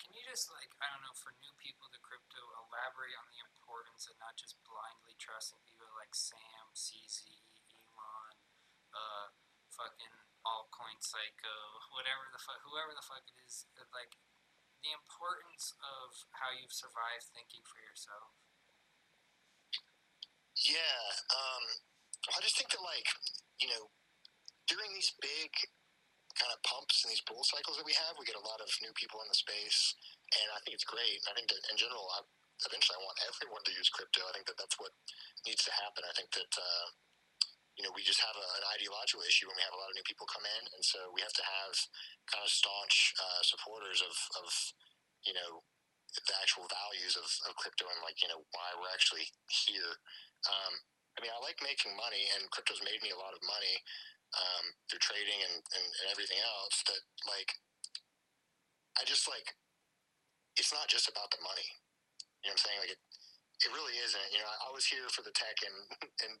can 0.00 0.18
you 0.18 0.24
just 0.26 0.50
like 0.50 0.74
I 0.82 0.90
don't 0.90 1.04
know 1.06 1.14
for 1.14 1.30
new 1.38 1.54
people 1.62 1.86
to 1.94 1.98
crypto 2.02 2.42
elaborate 2.66 3.14
on 3.14 3.30
the 3.30 3.38
importance 3.38 4.10
of 4.10 4.18
not 4.18 4.34
just 4.34 4.58
blindly 4.66 5.14
trusting 5.14 5.62
people 5.62 5.86
like 5.94 6.10
Sam, 6.16 6.74
CZ, 6.74 7.22
Elon, 7.70 8.31
uh, 8.92 9.26
fucking 9.72 10.14
altcoin 10.44 10.98
psycho, 11.00 11.54
whatever 11.94 12.28
the 12.30 12.40
fuck, 12.42 12.60
whoever 12.66 12.92
the 12.92 13.04
fuck 13.04 13.24
it 13.26 13.38
is, 13.42 13.66
like 13.94 14.18
the 14.82 14.92
importance 14.92 15.72
of 15.80 16.26
how 16.34 16.50
you've 16.50 16.74
survived 16.74 17.30
thinking 17.30 17.62
for 17.62 17.78
yourself. 17.80 18.34
Yeah, 20.58 21.02
um, 21.32 21.64
I 22.36 22.38
just 22.42 22.58
think 22.58 22.70
that 22.74 22.82
like 22.82 23.08
you 23.62 23.70
know 23.70 23.90
during 24.68 24.90
these 24.94 25.14
big 25.22 25.50
kind 26.36 26.52
of 26.52 26.58
pumps 26.64 27.04
and 27.04 27.12
these 27.12 27.24
bull 27.28 27.44
cycles 27.44 27.76
that 27.76 27.86
we 27.86 27.96
have, 27.96 28.16
we 28.16 28.28
get 28.28 28.38
a 28.38 28.46
lot 28.46 28.60
of 28.60 28.68
new 28.80 28.92
people 28.96 29.20
in 29.22 29.28
the 29.30 29.38
space, 29.38 29.94
and 30.32 30.48
I 30.52 30.58
think 30.64 30.76
it's 30.76 30.88
great. 30.88 31.22
I 31.28 31.32
think 31.36 31.48
that 31.52 31.62
in 31.68 31.76
general, 31.76 32.08
I, 32.18 32.24
eventually, 32.68 32.96
I 32.98 33.04
want 33.04 33.20
everyone 33.24 33.62
to 33.68 33.74
use 33.76 33.92
crypto. 33.92 34.24
I 34.26 34.32
think 34.34 34.48
that 34.48 34.58
that's 34.58 34.76
what 34.80 34.92
needs 35.46 35.62
to 35.64 35.72
happen. 35.80 36.04
I 36.04 36.12
think 36.18 36.34
that. 36.34 36.52
Uh, 36.58 36.88
you 37.76 37.82
know, 37.82 37.92
we 37.96 38.04
just 38.04 38.20
have 38.20 38.36
a, 38.36 38.46
an 38.60 38.64
ideological 38.76 39.24
issue 39.24 39.48
when 39.48 39.56
we 39.56 39.64
have 39.64 39.72
a 39.72 39.80
lot 39.80 39.88
of 39.88 39.96
new 39.96 40.04
people 40.04 40.28
come 40.28 40.44
in, 40.44 40.62
and 40.76 40.84
so 40.84 41.08
we 41.12 41.24
have 41.24 41.34
to 41.36 41.44
have 41.44 41.74
kind 42.28 42.44
of 42.44 42.52
staunch 42.52 43.16
uh, 43.16 43.42
supporters 43.42 44.04
of, 44.04 44.14
of, 44.44 44.48
you 45.24 45.32
know, 45.32 45.64
the 46.12 46.36
actual 46.44 46.68
values 46.68 47.16
of, 47.16 47.24
of 47.48 47.56
crypto 47.56 47.88
and 47.88 48.04
like 48.04 48.20
you 48.20 48.28
know 48.28 48.44
why 48.52 48.68
we're 48.76 48.92
actually 48.92 49.24
here. 49.48 49.96
Um, 50.44 50.72
I 51.16 51.24
mean, 51.24 51.32
I 51.32 51.40
like 51.40 51.60
making 51.64 51.96
money, 51.96 52.28
and 52.36 52.52
crypto's 52.52 52.84
made 52.84 53.00
me 53.00 53.12
a 53.12 53.20
lot 53.20 53.32
of 53.32 53.40
money 53.44 53.76
um, 54.36 54.64
through 54.88 55.00
trading 55.04 55.40
and, 55.44 55.56
and, 55.60 55.86
and 55.88 56.06
everything 56.12 56.40
else. 56.40 56.84
That 56.88 57.00
like, 57.28 57.52
I 58.96 59.08
just 59.08 59.28
like, 59.28 59.56
it's 60.56 60.72
not 60.72 60.88
just 60.88 61.08
about 61.08 61.32
the 61.32 61.40
money. 61.40 61.68
You 62.44 62.52
know 62.52 62.56
what 62.56 62.60
I'm 62.60 62.64
saying? 62.64 62.80
Like, 62.84 62.94
it, 62.96 63.02
it 63.60 63.70
really 63.70 63.94
isn't. 64.00 64.28
You 64.32 64.40
know, 64.40 64.48
I, 64.48 64.70
was 64.72 64.88
here 64.88 65.04
for 65.12 65.20
the 65.20 65.34
tech 65.36 65.54
in 65.62 65.74
in 66.24 66.32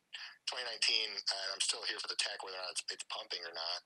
2019, 0.48 1.12
and 1.12 1.48
I'm 1.52 1.62
still 1.62 1.84
here 1.86 2.00
for 2.00 2.08
the 2.08 2.18
tech, 2.18 2.40
whether 2.42 2.56
or 2.56 2.64
not 2.64 2.74
it's, 2.74 2.84
it's 2.88 3.06
pumping 3.12 3.44
or 3.44 3.54
not. 3.54 3.78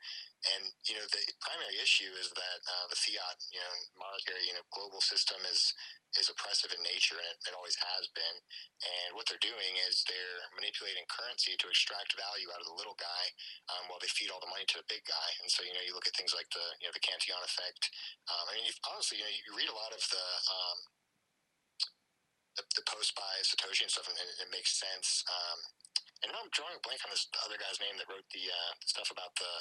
And 0.56 0.70
you 0.86 0.94
know, 0.94 1.04
the 1.10 1.20
primary 1.42 1.76
issue 1.82 2.08
is 2.16 2.30
that 2.32 2.58
uh, 2.64 2.86
the 2.88 2.96
fiat, 2.96 3.36
you 3.50 3.58
know, 3.60 3.74
monetary, 3.98 4.46
you 4.46 4.54
know, 4.54 4.64
global 4.70 5.02
system 5.02 5.42
is 5.50 5.74
is 6.16 6.32
oppressive 6.32 6.72
in 6.72 6.80
nature, 6.80 7.18
and 7.18 7.28
it, 7.28 7.50
it 7.50 7.58
always 7.58 7.76
has 7.76 8.08
been. 8.16 8.36
And 8.80 9.18
what 9.18 9.28
they're 9.28 9.42
doing 9.42 9.74
is 9.84 10.06
they're 10.06 10.40
manipulating 10.56 11.04
currency 11.10 11.58
to 11.60 11.66
extract 11.68 12.16
value 12.16 12.48
out 12.54 12.62
of 12.62 12.68
the 12.70 12.78
little 12.78 12.96
guy, 12.96 13.24
um, 13.74 13.90
while 13.90 14.00
they 14.00 14.08
feed 14.14 14.32
all 14.32 14.40
the 14.40 14.48
money 14.48 14.64
to 14.70 14.80
the 14.80 14.88
big 14.88 15.04
guy. 15.04 15.30
And 15.44 15.50
so, 15.50 15.66
you 15.66 15.76
know, 15.76 15.84
you 15.84 15.92
look 15.92 16.08
at 16.08 16.16
things 16.16 16.32
like 16.32 16.48
the 16.54 16.64
you 16.80 16.88
know 16.88 16.94
the 16.96 17.04
Cantillon 17.04 17.44
effect. 17.44 17.90
Um, 18.32 18.46
I 18.48 18.52
mean, 18.56 18.70
honestly, 18.88 19.20
you 19.20 19.26
know, 19.26 19.34
you 19.34 19.52
read 19.58 19.68
a 19.68 19.76
lot 19.76 19.92
of 19.92 20.00
the 20.00 20.26
um, 20.48 20.78
the, 22.56 22.64
the 22.74 22.84
post 22.88 23.12
by 23.14 23.44
Satoshi 23.44 23.84
and 23.84 23.92
stuff, 23.92 24.08
and 24.08 24.16
it, 24.16 24.48
makes 24.50 24.80
sense. 24.80 25.22
Um, 25.28 25.58
and 26.24 26.32
now 26.32 26.40
I'm 26.40 26.52
drawing 26.52 26.76
a 26.76 26.82
blank 26.82 27.04
on 27.04 27.12
this 27.12 27.28
other 27.44 27.60
guy's 27.60 27.76
name 27.78 28.00
that 28.00 28.08
wrote 28.08 28.24
the 28.32 28.48
uh, 28.48 28.72
stuff 28.88 29.12
about 29.12 29.36
the 29.36 29.52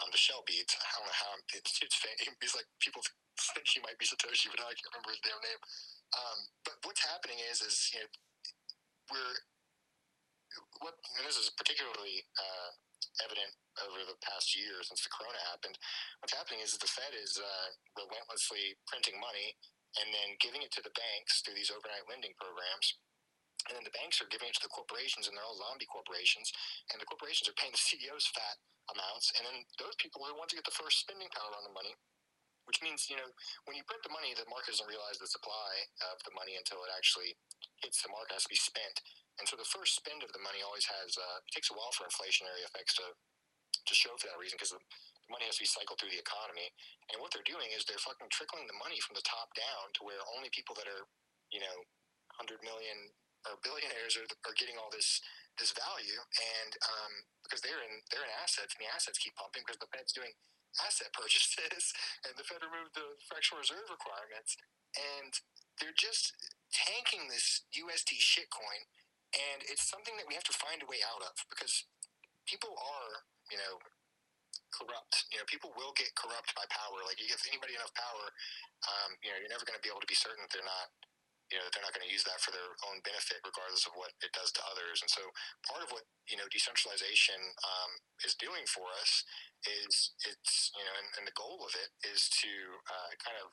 um, 0.00 0.12
the 0.12 0.20
shell 0.20 0.44
beads. 0.44 0.76
I 0.76 0.84
don't 1.00 1.08
know 1.08 1.16
how 1.16 1.32
it's, 1.56 1.80
it's 1.80 1.96
He's 2.44 2.56
like 2.56 2.68
people 2.84 3.00
think 3.56 3.64
he 3.64 3.80
might 3.80 3.96
be 3.96 4.04
Satoshi, 4.04 4.52
but 4.52 4.60
now 4.60 4.68
I 4.68 4.76
can't 4.76 4.92
remember 4.92 5.16
his 5.16 5.24
damn 5.24 5.40
name. 5.40 5.60
Um, 6.12 6.38
but 6.68 6.76
what's 6.84 7.00
happening 7.08 7.40
is 7.48 7.64
is 7.64 7.88
you 7.96 8.04
know 8.04 8.08
we're 9.08 9.34
what 10.84 11.00
and 11.16 11.24
this 11.24 11.40
is 11.40 11.48
particularly 11.56 12.28
uh, 12.36 12.70
evident 13.24 13.56
over 13.80 14.04
the 14.04 14.20
past 14.20 14.52
year 14.52 14.84
since 14.84 15.00
the 15.00 15.12
corona 15.12 15.40
happened. 15.48 15.80
What's 16.20 16.36
happening 16.36 16.60
is 16.60 16.76
the 16.76 16.92
Fed 16.92 17.16
is 17.16 17.40
uh, 17.40 17.68
relentlessly 17.96 18.76
printing 18.84 19.16
money 19.16 19.56
and 20.00 20.08
then 20.12 20.40
giving 20.40 20.64
it 20.64 20.72
to 20.76 20.82
the 20.84 20.94
banks 20.96 21.42
through 21.42 21.56
these 21.56 21.72
overnight 21.72 22.08
lending 22.08 22.32
programs. 22.40 22.96
And 23.70 23.78
then 23.78 23.86
the 23.86 23.94
banks 23.94 24.18
are 24.18 24.30
giving 24.32 24.50
it 24.50 24.56
to 24.58 24.64
the 24.66 24.74
corporations, 24.74 25.30
and 25.30 25.38
they're 25.38 25.46
all 25.46 25.58
zombie 25.58 25.86
corporations. 25.86 26.50
And 26.90 26.98
the 26.98 27.06
corporations 27.06 27.46
are 27.46 27.54
paying 27.54 27.70
the 27.70 27.78
CEOs 27.78 28.26
fat 28.34 28.58
amounts. 28.90 29.30
And 29.38 29.46
then 29.46 29.62
those 29.78 29.94
people 30.02 30.26
are 30.26 30.34
the 30.34 30.40
ones 30.40 30.50
who 30.50 30.58
get 30.58 30.66
the 30.66 30.74
first 30.74 30.98
spending 30.98 31.30
power 31.30 31.54
on 31.54 31.62
the 31.62 31.70
money, 31.70 31.94
which 32.66 32.82
means, 32.82 33.06
you 33.06 33.14
know, 33.14 33.30
when 33.70 33.78
you 33.78 33.86
print 33.86 34.02
the 34.02 34.10
money, 34.10 34.34
the 34.34 34.48
market 34.50 34.74
doesn't 34.74 34.90
realize 34.90 35.22
the 35.22 35.30
supply 35.30 35.86
of 36.10 36.18
the 36.26 36.34
money 36.34 36.58
until 36.58 36.82
it 36.82 36.90
actually 36.90 37.38
hits 37.78 38.02
the 38.02 38.10
market, 38.10 38.34
has 38.34 38.50
to 38.50 38.52
be 38.52 38.58
spent. 38.58 38.98
And 39.38 39.46
so 39.46 39.54
the 39.54 39.68
first 39.70 39.94
spend 39.94 40.26
of 40.26 40.34
the 40.34 40.42
money 40.42 40.60
always 40.66 40.86
has, 40.90 41.14
uh, 41.14 41.38
it 41.46 41.52
takes 41.54 41.70
a 41.70 41.76
while 41.78 41.94
for 41.94 42.04
inflationary 42.04 42.66
effects 42.66 42.98
to, 42.98 43.06
to 43.14 43.94
show 43.94 44.14
for 44.18 44.26
that 44.26 44.38
reason 44.42 44.58
because 44.58 44.74
the 44.74 44.82
money 45.32 45.48
has 45.48 45.56
to 45.56 45.64
be 45.64 45.70
cycled 45.70 45.96
through 45.96 46.12
the 46.12 46.20
economy. 46.20 46.68
And 47.10 47.18
what 47.18 47.32
they're 47.32 47.46
doing 47.48 47.72
is 47.72 47.88
they're 47.88 48.00
fucking 48.00 48.28
trickling 48.28 48.68
the 48.68 48.76
money 48.76 49.00
from 49.00 49.16
the 49.16 49.24
top 49.24 49.50
down 49.56 49.90
to 49.98 50.04
where 50.04 50.20
only 50.36 50.52
people 50.52 50.76
that 50.76 50.86
are, 50.86 51.08
you 51.48 51.58
know, 51.64 51.76
100 52.38 52.60
million 52.62 53.10
or 53.48 53.58
billionaires 53.66 54.14
are, 54.14 54.28
are 54.46 54.56
getting 54.60 54.78
all 54.78 54.92
this 54.92 55.18
this 55.60 55.72
value. 55.74 56.20
And 56.60 56.72
um, 56.84 57.12
because 57.44 57.60
they're 57.60 57.82
in 57.82 58.04
they're 58.12 58.24
in 58.24 58.34
assets, 58.40 58.76
and 58.76 58.80
the 58.84 58.92
assets 58.92 59.20
keep 59.20 59.36
pumping 59.36 59.64
because 59.64 59.80
the 59.80 59.90
Fed's 59.90 60.14
doing 60.14 60.32
asset 60.80 61.12
purchases, 61.18 61.92
and 62.24 62.36
the 62.36 62.46
Fed 62.46 62.64
removed 62.64 62.96
the 62.96 63.16
fractional 63.28 63.60
reserve 63.60 63.88
requirements, 63.88 64.56
and 64.96 65.32
they're 65.80 65.96
just 65.96 66.32
tanking 66.72 67.28
this 67.28 67.64
USD 67.72 68.20
shitcoin. 68.20 68.88
And 69.32 69.64
it's 69.64 69.88
something 69.88 70.12
that 70.20 70.28
we 70.28 70.36
have 70.36 70.44
to 70.44 70.52
find 70.52 70.84
a 70.84 70.88
way 70.88 71.00
out 71.00 71.24
of 71.24 71.32
because 71.48 71.88
people 72.44 72.76
are, 72.76 73.24
you 73.48 73.56
know, 73.56 73.80
corrupt. 74.72 75.28
You 75.30 75.38
know, 75.38 75.46
people 75.46 75.70
will 75.76 75.92
get 75.94 76.10
corrupt 76.16 76.52
by 76.56 76.64
power. 76.72 76.98
Like 77.04 77.20
you 77.20 77.28
give 77.28 77.40
anybody 77.46 77.76
enough 77.76 77.92
power, 77.94 78.26
um, 78.88 79.10
you 79.20 79.30
know, 79.30 79.38
you're 79.38 79.52
never 79.52 79.68
going 79.68 79.78
to 79.78 79.84
be 79.84 79.92
able 79.92 80.02
to 80.02 80.10
be 80.10 80.18
certain 80.18 80.42
that 80.42 80.52
they're 80.52 80.66
not, 80.66 80.88
you 81.52 81.60
know, 81.60 81.68
that 81.68 81.72
they're 81.76 81.84
not 81.84 81.92
going 81.92 82.04
to 82.08 82.12
use 82.12 82.24
that 82.24 82.40
for 82.40 82.50
their 82.50 82.72
own 82.88 83.04
benefit, 83.04 83.44
regardless 83.44 83.84
of 83.84 83.92
what 83.94 84.16
it 84.24 84.32
does 84.32 84.50
to 84.56 84.62
others. 84.72 85.04
And 85.04 85.10
so, 85.12 85.22
part 85.68 85.84
of 85.84 85.92
what 85.92 86.08
you 86.26 86.40
know 86.40 86.48
decentralization 86.48 87.38
um, 87.62 87.92
is 88.24 88.34
doing 88.40 88.64
for 88.66 88.88
us 88.96 89.22
is 89.68 90.16
it's 90.24 90.72
you 90.74 90.84
know, 90.84 90.94
and, 90.96 91.08
and 91.20 91.24
the 91.28 91.36
goal 91.36 91.60
of 91.62 91.72
it 91.76 91.92
is 92.08 92.32
to 92.40 92.52
uh, 92.88 93.12
kind 93.20 93.36
of 93.38 93.52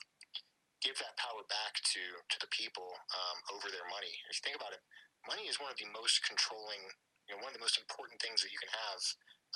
give 0.80 0.95
that 1.03 1.20
power 1.20 1.43
back 1.51 1.76
to 1.91 2.03
to 2.32 2.38
the 2.39 2.49
people 2.55 2.88
um, 3.11 3.38
over 3.51 3.67
their 3.67 3.86
money. 3.91 4.15
If 4.32 4.39
you 4.39 4.43
think 4.47 4.57
about 4.57 4.72
it, 4.72 4.82
money 5.28 5.51
is 5.51 5.59
one 5.59 5.70
of 5.70 5.78
the 5.78 5.91
most 5.91 6.24
controlling 6.24 6.95
you 7.28 7.38
know 7.38 7.43
one 7.45 7.53
of 7.53 7.57
the 7.59 7.63
most 7.63 7.78
important 7.78 8.17
things 8.24 8.41
that 8.41 8.49
you 8.49 8.57
can 8.57 8.72
have 8.74 8.99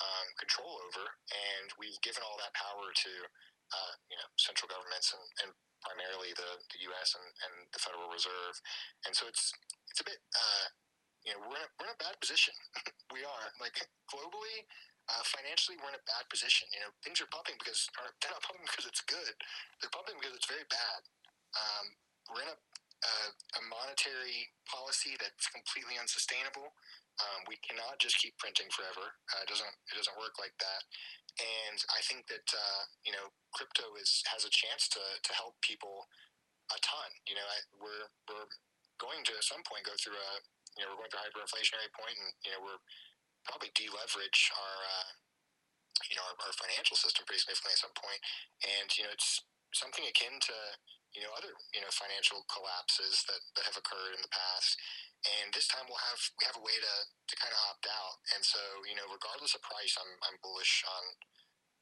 um, 0.02 0.26
control 0.38 0.80
over, 0.90 1.04
and 1.30 1.66
we've 1.78 1.98
given 2.02 2.22
all 2.26 2.38
that 2.42 2.54
power 2.54 2.90
to 2.90 3.12
uh, 3.74 3.94
you 4.10 4.16
know 4.18 4.28
central 4.36 4.66
governments 4.70 5.14
and, 5.14 5.24
and 5.44 5.50
primarily 5.82 6.32
the, 6.34 6.50
the 6.72 6.80
U.S. 6.90 7.14
And, 7.14 7.26
and 7.46 7.54
the 7.70 7.80
Federal 7.82 8.10
Reserve, 8.10 8.56
and 9.06 9.12
so 9.14 9.26
it's 9.30 9.54
it's 9.90 10.02
a 10.02 10.06
bit 10.06 10.20
uh, 10.34 10.66
you 11.26 11.30
know 11.34 11.40
we're 11.46 11.58
in 11.58 11.64
a, 11.66 11.70
we're 11.78 11.88
in 11.90 11.96
a 11.96 12.02
bad 12.02 12.16
position. 12.18 12.54
we 13.14 13.22
are 13.22 13.44
like 13.62 13.76
globally. 14.10 14.66
Uh, 15.04 15.20
financially, 15.36 15.76
we're 15.84 15.92
in 15.92 16.00
a 16.00 16.08
bad 16.08 16.24
position. 16.32 16.64
You 16.72 16.80
know, 16.80 16.90
things 17.04 17.20
are 17.20 17.28
pumping 17.28 17.60
because 17.60 17.84
they're 18.24 18.32
not 18.32 18.40
pumping 18.40 18.64
because 18.64 18.88
it's 18.88 19.04
good. 19.04 19.36
They're 19.84 19.92
pumping 19.92 20.16
because 20.16 20.32
it's 20.32 20.48
very 20.48 20.64
bad. 20.72 21.00
Um, 21.52 21.86
we're 22.32 22.40
in 22.40 22.48
a, 22.48 22.56
a, 22.56 23.14
a 23.60 23.62
monetary 23.68 24.48
policy 24.64 25.12
that's 25.20 25.44
completely 25.52 26.00
unsustainable. 26.00 26.72
Um, 27.22 27.46
we 27.46 27.54
cannot 27.62 28.02
just 28.02 28.18
keep 28.18 28.34
printing 28.42 28.66
forever. 28.74 29.14
Uh, 29.30 29.46
it 29.46 29.48
doesn't 29.48 29.74
it 29.90 29.94
doesn't 29.94 30.18
work 30.18 30.34
like 30.42 30.54
that. 30.58 30.82
And 31.38 31.78
I 31.90 32.00
think 32.06 32.26
that 32.30 32.46
uh, 32.50 32.82
you 33.06 33.14
know 33.14 33.30
crypto 33.54 33.94
is 33.98 34.22
has 34.30 34.42
a 34.46 34.52
chance 34.52 34.90
to 34.94 35.02
to 35.02 35.32
help 35.34 35.54
people 35.62 36.10
a 36.72 36.78
ton. 36.80 37.10
You 37.28 37.38
know, 37.38 37.46
I, 37.46 37.58
we're 37.78 38.06
we're 38.30 38.50
going 38.98 39.22
to 39.30 39.34
at 39.38 39.46
some 39.46 39.62
point 39.66 39.86
go 39.86 39.94
through 39.98 40.16
a 40.18 40.30
you 40.74 40.82
know 40.82 40.94
we're 40.94 41.06
going 41.06 41.10
through 41.10 41.22
a 41.22 41.26
hyperinflationary 41.30 41.90
point, 41.94 42.16
and 42.18 42.30
you 42.42 42.50
know 42.54 42.60
we're 42.62 42.82
probably 43.46 43.70
deleverage 43.78 44.50
our 44.54 44.74
uh, 44.82 45.10
you 46.10 46.16
know 46.18 46.24
our, 46.26 46.36
our 46.50 46.54
financial 46.58 46.98
system 46.98 47.22
pretty 47.26 47.42
significantly 47.42 47.78
at 47.78 47.84
some 47.84 47.96
point. 47.98 48.20
And 48.66 48.86
you 48.98 49.06
know 49.06 49.12
it's 49.14 49.42
something 49.70 50.06
akin 50.06 50.38
to 50.50 50.56
you 51.14 51.22
know 51.22 51.32
other 51.38 51.54
you 51.70 51.80
know 51.80 51.90
financial 51.94 52.42
collapses 52.50 53.22
that, 53.30 53.40
that 53.54 53.64
have 53.70 53.78
occurred 53.78 54.18
in 54.18 54.22
the 54.22 54.34
past. 54.34 54.76
And 55.24 55.48
this 55.56 55.70
time 55.70 55.88
we'll 55.88 56.02
have 56.04 56.20
we 56.36 56.44
have 56.44 56.58
a 56.58 56.64
way 56.66 56.76
to, 56.76 56.94
to 57.08 57.34
kind 57.40 57.54
of 57.54 57.60
opt 57.70 57.86
out. 57.88 58.20
And 58.34 58.42
so 58.44 58.60
you 58.84 58.98
know 58.98 59.06
regardless 59.08 59.54
of 59.54 59.62
price 59.64 59.94
i'm, 59.96 60.12
I'm 60.26 60.36
bullish 60.42 60.84
on 60.84 61.04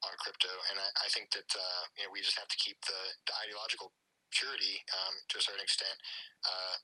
on 0.07 0.13
crypto. 0.21 0.53
And 0.71 0.77
i, 0.79 0.89
I 1.03 1.09
think 1.11 1.33
that 1.35 1.49
uh, 1.49 1.83
you 1.97 2.05
know 2.07 2.13
we 2.13 2.23
just 2.23 2.39
have 2.39 2.53
to 2.53 2.61
keep 2.61 2.79
the, 2.85 3.01
the 3.27 3.35
ideological 3.43 3.91
purity 4.37 4.81
um, 4.97 5.15
to 5.29 5.41
a 5.41 5.45
certain 5.45 5.61
extent 5.65 5.97
uh, 6.49 6.77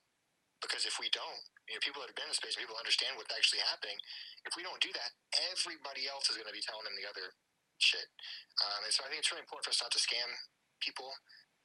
because 0.60 0.84
if 0.84 1.00
we 1.00 1.08
don't 1.12 1.40
you 1.68 1.76
know 1.76 1.82
people 1.84 2.00
that 2.00 2.12
have 2.12 2.18
been 2.18 2.28
in 2.28 2.36
space 2.36 2.56
people 2.56 2.76
understand 2.80 3.14
what's 3.20 3.32
actually 3.32 3.62
happening. 3.68 3.96
If 4.48 4.56
we 4.56 4.64
don't 4.64 4.80
do 4.80 4.90
that 4.96 5.12
everybody 5.52 6.08
else 6.08 6.32
is 6.32 6.40
going 6.40 6.48
to 6.48 6.56
be 6.56 6.64
telling 6.64 6.88
them 6.88 6.96
the 6.96 7.04
other 7.04 7.36
shit. 7.78 8.08
Um, 8.64 8.82
and 8.88 8.90
so 8.90 9.04
i 9.04 9.12
think 9.12 9.22
it's 9.22 9.30
really 9.30 9.44
important 9.44 9.68
for 9.68 9.74
us 9.76 9.84
not 9.84 9.94
to 9.94 10.02
scam 10.02 10.26
people 10.82 11.10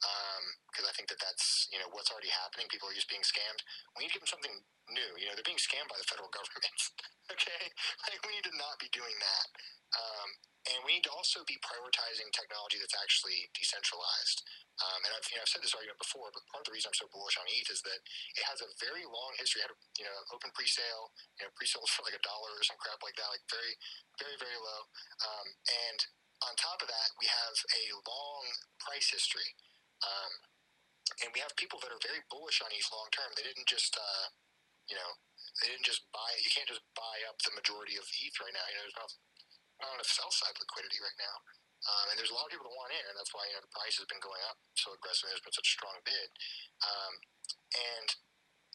because 0.00 0.84
um, 0.84 0.90
I 0.90 0.94
think 0.94 1.08
that 1.08 1.20
that's 1.22 1.70
you 1.72 1.78
know 1.80 1.88
what's 1.94 2.10
already 2.12 2.32
happening. 2.32 2.68
People 2.68 2.90
are 2.90 2.96
just 2.96 3.08
being 3.08 3.24
scammed. 3.24 3.62
We 3.96 4.04
need 4.04 4.12
to 4.12 4.20
give 4.20 4.24
them 4.26 4.34
something 4.34 4.56
new. 4.90 5.10
You 5.16 5.30
know, 5.30 5.34
they're 5.38 5.46
being 5.46 5.60
scammed 5.60 5.88
by 5.88 5.96
the 5.96 6.08
federal 6.08 6.28
government. 6.28 6.80
okay, 7.34 7.64
like 8.10 8.20
we 8.26 8.36
need 8.36 8.46
to 8.48 8.54
not 8.58 8.76
be 8.82 8.90
doing 8.92 9.14
that. 9.18 9.48
Um, 9.94 10.28
and 10.64 10.80
we 10.88 10.96
need 10.96 11.04
to 11.04 11.12
also 11.12 11.44
be 11.44 11.60
prioritizing 11.60 12.32
technology 12.32 12.80
that's 12.80 12.96
actually 12.96 13.52
decentralized. 13.52 14.40
Um, 14.80 15.04
and 15.04 15.12
I've, 15.12 15.28
you 15.28 15.36
know, 15.36 15.44
I've 15.44 15.52
said 15.52 15.60
this 15.60 15.76
argument 15.76 16.00
before, 16.00 16.32
but 16.32 16.40
part 16.48 16.64
of 16.64 16.72
the 16.72 16.74
reason 16.74 16.88
I'm 16.88 16.96
so 16.96 17.06
bullish 17.12 17.36
on 17.36 17.44
ETH 17.46 17.68
is 17.68 17.84
that 17.84 18.00
it 18.34 18.44
has 18.48 18.64
a 18.64 18.72
very 18.80 19.04
long 19.04 19.36
history. 19.36 19.60
It 19.60 19.68
had 19.68 19.76
a, 19.76 19.80
you 20.00 20.08
know, 20.08 20.16
open 20.32 20.50
pre-sale, 20.56 21.12
you 21.36 21.44
know, 21.44 21.52
pre-sales 21.52 21.86
for 21.94 22.02
like 22.08 22.16
a 22.16 22.24
dollar 22.24 22.56
or 22.56 22.64
some 22.64 22.80
crap 22.80 23.04
like 23.04 23.14
that, 23.20 23.28
like 23.28 23.44
very, 23.52 23.76
very, 24.16 24.36
very 24.40 24.56
low. 24.56 24.82
Um, 25.20 25.46
and 25.68 26.00
on 26.48 26.56
top 26.56 26.80
of 26.80 26.88
that, 26.88 27.08
we 27.20 27.28
have 27.28 27.54
a 27.54 27.84
long 28.08 28.44
price 28.80 29.12
history. 29.12 29.46
Um, 30.04 30.32
and 31.24 31.30
we 31.32 31.40
have 31.40 31.52
people 31.56 31.80
that 31.84 31.92
are 31.92 32.00
very 32.04 32.20
bullish 32.28 32.60
on 32.64 32.72
ETH 32.72 32.88
long 32.92 33.08
term. 33.12 33.30
They 33.36 33.46
didn't 33.46 33.68
just, 33.68 33.96
uh, 33.96 34.26
you 34.88 34.96
know, 34.96 35.10
they 35.62 35.70
didn't 35.72 35.86
just 35.86 36.04
buy. 36.12 36.30
You 36.40 36.50
can't 36.52 36.68
just 36.68 36.84
buy 36.96 37.16
up 37.28 37.38
the 37.44 37.54
majority 37.54 37.96
of 37.96 38.04
ETH 38.04 38.36
right 38.40 38.54
now. 38.54 38.64
You 38.68 38.76
know, 38.80 38.84
there's 38.88 39.00
not, 39.00 39.10
not 39.80 39.94
enough 40.00 40.10
sell 40.10 40.32
side 40.32 40.56
liquidity 40.58 40.98
right 41.00 41.18
now, 41.20 41.36
um, 41.84 42.04
and 42.10 42.16
there's 42.16 42.32
a 42.32 42.36
lot 42.36 42.48
of 42.48 42.52
people 42.52 42.66
that 42.68 42.76
want 42.80 42.96
in, 42.96 43.04
and 43.04 43.16
that's 43.16 43.32
why 43.36 43.44
you 43.48 43.54
know 43.56 43.64
the 43.64 43.76
price 43.76 43.96
has 44.00 44.08
been 44.08 44.22
going 44.22 44.40
up 44.48 44.58
so 44.74 44.96
aggressively. 44.96 45.32
There's 45.32 45.44
been 45.44 45.56
such 45.56 45.70
a 45.70 45.76
strong 45.76 45.96
bid, 46.02 46.28
um, 46.82 47.12
and 47.76 48.08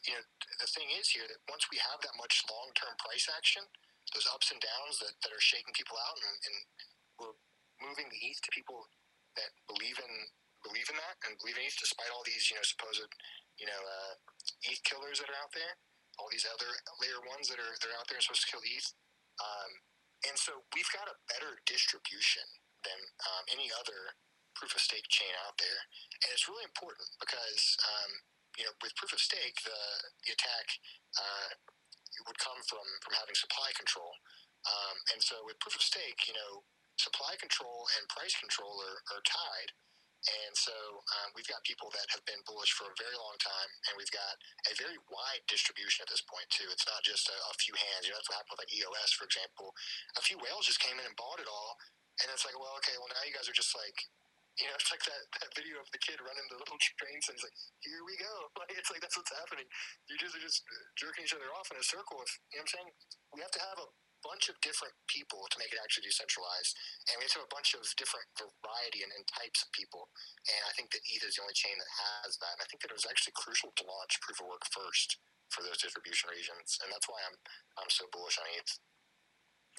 you 0.06 0.14
know 0.16 0.24
the 0.62 0.70
thing 0.70 0.88
is 0.94 1.10
here 1.10 1.26
that 1.26 1.42
once 1.50 1.66
we 1.68 1.82
have 1.82 2.00
that 2.06 2.16
much 2.16 2.46
long 2.46 2.70
term 2.78 2.94
price 3.02 3.26
action, 3.30 3.66
those 4.14 4.30
ups 4.30 4.54
and 4.54 4.62
downs 4.62 5.02
that, 5.02 5.14
that 5.26 5.34
are 5.34 5.42
shaking 5.42 5.74
people 5.74 5.98
out, 5.98 6.18
and, 6.22 6.36
and 6.46 6.56
we're 7.18 7.36
moving 7.82 8.08
the 8.08 8.20
ETH 8.30 8.40
to 8.46 8.50
people 8.54 8.86
that 9.36 9.50
believe 9.66 9.98
in 9.98 10.12
believe 10.64 10.88
in 10.92 10.98
that 10.98 11.16
and 11.26 11.38
believe 11.40 11.56
in 11.56 11.66
ETH 11.66 11.78
despite 11.80 12.10
all 12.12 12.24
these, 12.24 12.48
you 12.48 12.56
know, 12.56 12.64
supposed, 12.64 13.10
you 13.56 13.66
know, 13.66 13.80
uh, 13.80 14.14
ETH 14.68 14.82
killers 14.84 15.20
that 15.20 15.28
are 15.28 15.40
out 15.40 15.52
there, 15.52 15.74
all 16.20 16.28
these 16.28 16.48
other 16.48 16.68
layer 17.00 17.20
ones 17.28 17.48
that 17.48 17.60
are 17.60 17.74
they're 17.80 17.96
out 17.96 18.08
there 18.08 18.20
supposed 18.20 18.44
to 18.44 18.50
kill 18.52 18.64
ETH. 18.64 18.88
Um, 19.40 19.70
and 20.28 20.36
so 20.36 20.60
we've 20.76 20.88
got 20.92 21.08
a 21.08 21.16
better 21.32 21.60
distribution 21.64 22.44
than 22.84 23.00
um, 23.24 23.44
any 23.52 23.72
other 23.72 24.16
proof 24.52 24.76
of 24.76 24.82
stake 24.84 25.08
chain 25.08 25.32
out 25.48 25.56
there, 25.56 25.80
and 26.20 26.28
it's 26.32 26.44
really 26.44 26.66
important 26.66 27.08
because 27.16 27.76
um, 27.80 28.10
you 28.60 28.64
know 28.68 28.74
with 28.84 28.92
proof 29.00 29.16
of 29.16 29.22
stake 29.22 29.56
the 29.64 29.80
the 30.28 30.36
attack 30.36 30.66
uh, 31.16 31.50
would 32.28 32.36
come 32.36 32.60
from 32.68 32.84
from 33.00 33.16
having 33.16 33.32
supply 33.32 33.72
control, 33.72 34.12
um, 34.68 34.96
and 35.16 35.24
so 35.24 35.40
with 35.48 35.56
proof 35.64 35.72
of 35.72 35.84
stake, 35.84 36.28
you 36.28 36.36
know 36.36 36.68
supply 37.00 37.32
control 37.40 37.88
and 37.96 38.04
price 38.12 38.36
control 38.36 38.76
are, 38.84 39.00
are 39.16 39.24
tied. 39.24 39.72
And 40.20 40.52
so 40.52 40.76
um, 41.16 41.32
we've 41.32 41.48
got 41.48 41.64
people 41.64 41.88
that 41.96 42.04
have 42.12 42.20
been 42.28 42.44
bullish 42.44 42.76
for 42.76 42.84
a 42.84 42.96
very 43.00 43.16
long 43.16 43.40
time, 43.40 43.70
and 43.88 43.96
we've 43.96 44.12
got 44.12 44.36
a 44.68 44.76
very 44.76 45.00
wide 45.08 45.40
distribution 45.48 46.04
at 46.04 46.12
this 46.12 46.20
point 46.20 46.44
too. 46.52 46.68
It's 46.68 46.84
not 46.84 47.00
just 47.00 47.24
a, 47.32 47.36
a 47.48 47.54
few 47.56 47.72
hands. 47.72 48.04
You 48.04 48.12
know, 48.12 48.20
that's 48.20 48.28
what 48.28 48.44
happened 48.44 48.60
with 48.60 48.68
like 48.68 48.76
EOS, 48.76 49.16
for 49.16 49.24
example. 49.24 49.72
A 50.20 50.22
few 50.22 50.36
whales 50.36 50.68
just 50.68 50.84
came 50.84 51.00
in 51.00 51.08
and 51.08 51.16
bought 51.16 51.40
it 51.40 51.48
all, 51.48 51.72
and 52.20 52.28
it's 52.28 52.44
like, 52.44 52.52
well, 52.60 52.76
okay, 52.84 52.92
well 53.00 53.08
now 53.08 53.24
you 53.24 53.32
guys 53.32 53.48
are 53.48 53.56
just 53.56 53.72
like, 53.72 53.96
you 54.60 54.68
know, 54.68 54.76
it's 54.80 54.92
like 54.92 55.04
that, 55.08 55.24
that 55.40 55.56
video 55.56 55.80
of 55.80 55.88
the 55.88 56.02
kid 56.04 56.20
running 56.20 56.44
the 56.52 56.60
little 56.60 56.76
trains, 57.00 57.24
and 57.32 57.40
he's 57.40 57.46
like, 57.46 57.56
here 57.80 58.04
we 58.04 58.20
go. 58.20 58.52
Like 58.60 58.76
it's 58.76 58.92
like 58.92 59.00
that's 59.00 59.16
what's 59.16 59.32
happening. 59.32 59.64
You 60.04 60.20
just 60.20 60.36
are 60.36 60.44
just 60.44 60.60
jerking 61.00 61.24
each 61.24 61.32
other 61.32 61.48
off 61.56 61.72
in 61.72 61.80
a 61.80 61.86
circle. 61.86 62.20
If 62.20 62.28
you 62.52 62.60
know 62.60 62.68
what 62.68 62.68
I'm 62.68 62.72
saying, 62.76 62.88
we 63.32 63.40
have 63.40 63.54
to 63.56 63.62
have 63.72 63.78
a 63.80 63.88
bunch 64.24 64.48
of 64.52 64.56
different 64.60 64.94
people 65.08 65.44
to 65.48 65.60
make 65.60 65.72
it 65.72 65.80
actually 65.80 66.08
decentralized. 66.08 66.76
And 67.08 67.18
we 67.18 67.26
have 67.26 67.32
to 67.36 67.40
have 67.42 67.50
a 67.50 67.56
bunch 67.56 67.72
of 67.76 67.82
different 67.96 68.28
variety 68.36 69.04
and, 69.04 69.12
and, 69.12 69.24
types 69.28 69.64
of 69.64 69.72
people. 69.72 70.10
And 70.48 70.62
I 70.68 70.72
think 70.76 70.92
that 70.92 71.04
ETH 71.06 71.24
is 71.24 71.36
the 71.36 71.44
only 71.44 71.56
chain 71.56 71.76
that 71.76 71.92
has 72.24 72.36
that. 72.40 72.58
And 72.58 72.62
I 72.64 72.68
think 72.68 72.84
that 72.84 72.92
it 72.92 72.98
was 72.98 73.08
actually 73.08 73.36
crucial 73.36 73.72
to 73.76 73.84
launch 73.88 74.20
proof 74.20 74.40
of 74.42 74.50
work 74.50 74.64
first 74.68 75.20
for 75.50 75.66
those 75.66 75.80
distribution 75.82 76.30
regions. 76.30 76.78
And 76.82 76.88
that's 76.92 77.08
why 77.10 77.18
I'm 77.26 77.36
I'm 77.80 77.92
so 77.92 78.06
bullish 78.12 78.38
on 78.38 78.48
ETH. 78.54 78.72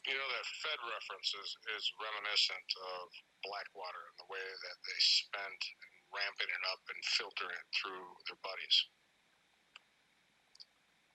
You 0.07 0.17
know 0.17 0.29
that 0.33 0.47
Fed 0.65 0.81
reference 0.81 1.29
is, 1.35 1.49
is 1.77 1.85
reminiscent 2.01 2.69
of 2.97 3.05
Blackwater 3.45 4.01
and 4.09 4.17
the 4.17 4.31
way 4.33 4.41
that 4.41 4.77
they 4.81 4.97
spend 4.97 5.59
ramping 6.09 6.49
it 6.49 6.63
up 6.73 6.81
and 6.89 6.99
filtering 7.05 7.53
it 7.53 7.67
through 7.69 8.07
their 8.25 8.39
buddies. 8.41 8.77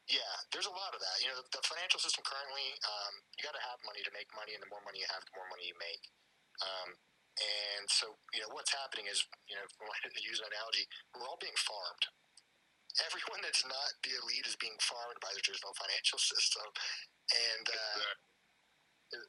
Yeah, 0.06 0.34
there's 0.54 0.70
a 0.70 0.76
lot 0.76 0.94
of 0.94 1.02
that. 1.02 1.16
You 1.18 1.34
know, 1.34 1.38
the, 1.42 1.46
the 1.50 1.64
financial 1.66 1.98
system 1.98 2.22
currently, 2.22 2.78
um, 2.86 3.12
you 3.34 3.42
got 3.42 3.58
to 3.58 3.64
have 3.66 3.82
money 3.82 4.06
to 4.06 4.12
make 4.14 4.30
money, 4.38 4.54
and 4.54 4.62
the 4.62 4.70
more 4.70 4.82
money 4.86 5.02
you 5.02 5.10
have, 5.10 5.26
the 5.26 5.34
more 5.34 5.50
money 5.50 5.66
you 5.66 5.74
make. 5.82 6.02
Um, 6.62 6.94
and 7.36 7.84
so, 7.90 8.14
you 8.30 8.40
know, 8.40 8.50
what's 8.54 8.70
happening 8.70 9.10
is, 9.10 9.18
you 9.50 9.58
know, 9.58 9.66
to 10.14 10.22
use 10.22 10.38
an 10.38 10.46
analogy, 10.46 10.86
we're 11.10 11.26
all 11.26 11.42
being 11.42 11.58
farmed. 11.58 12.06
Everyone 13.02 13.42
that's 13.42 13.66
not 13.66 13.90
the 14.06 14.14
elite 14.14 14.46
is 14.46 14.56
being 14.56 14.78
farmed 14.80 15.18
by 15.18 15.28
the 15.34 15.42
traditional 15.42 15.74
financial 15.74 16.22
system, 16.32 16.64
and 17.34 17.66
uh, 17.66 18.00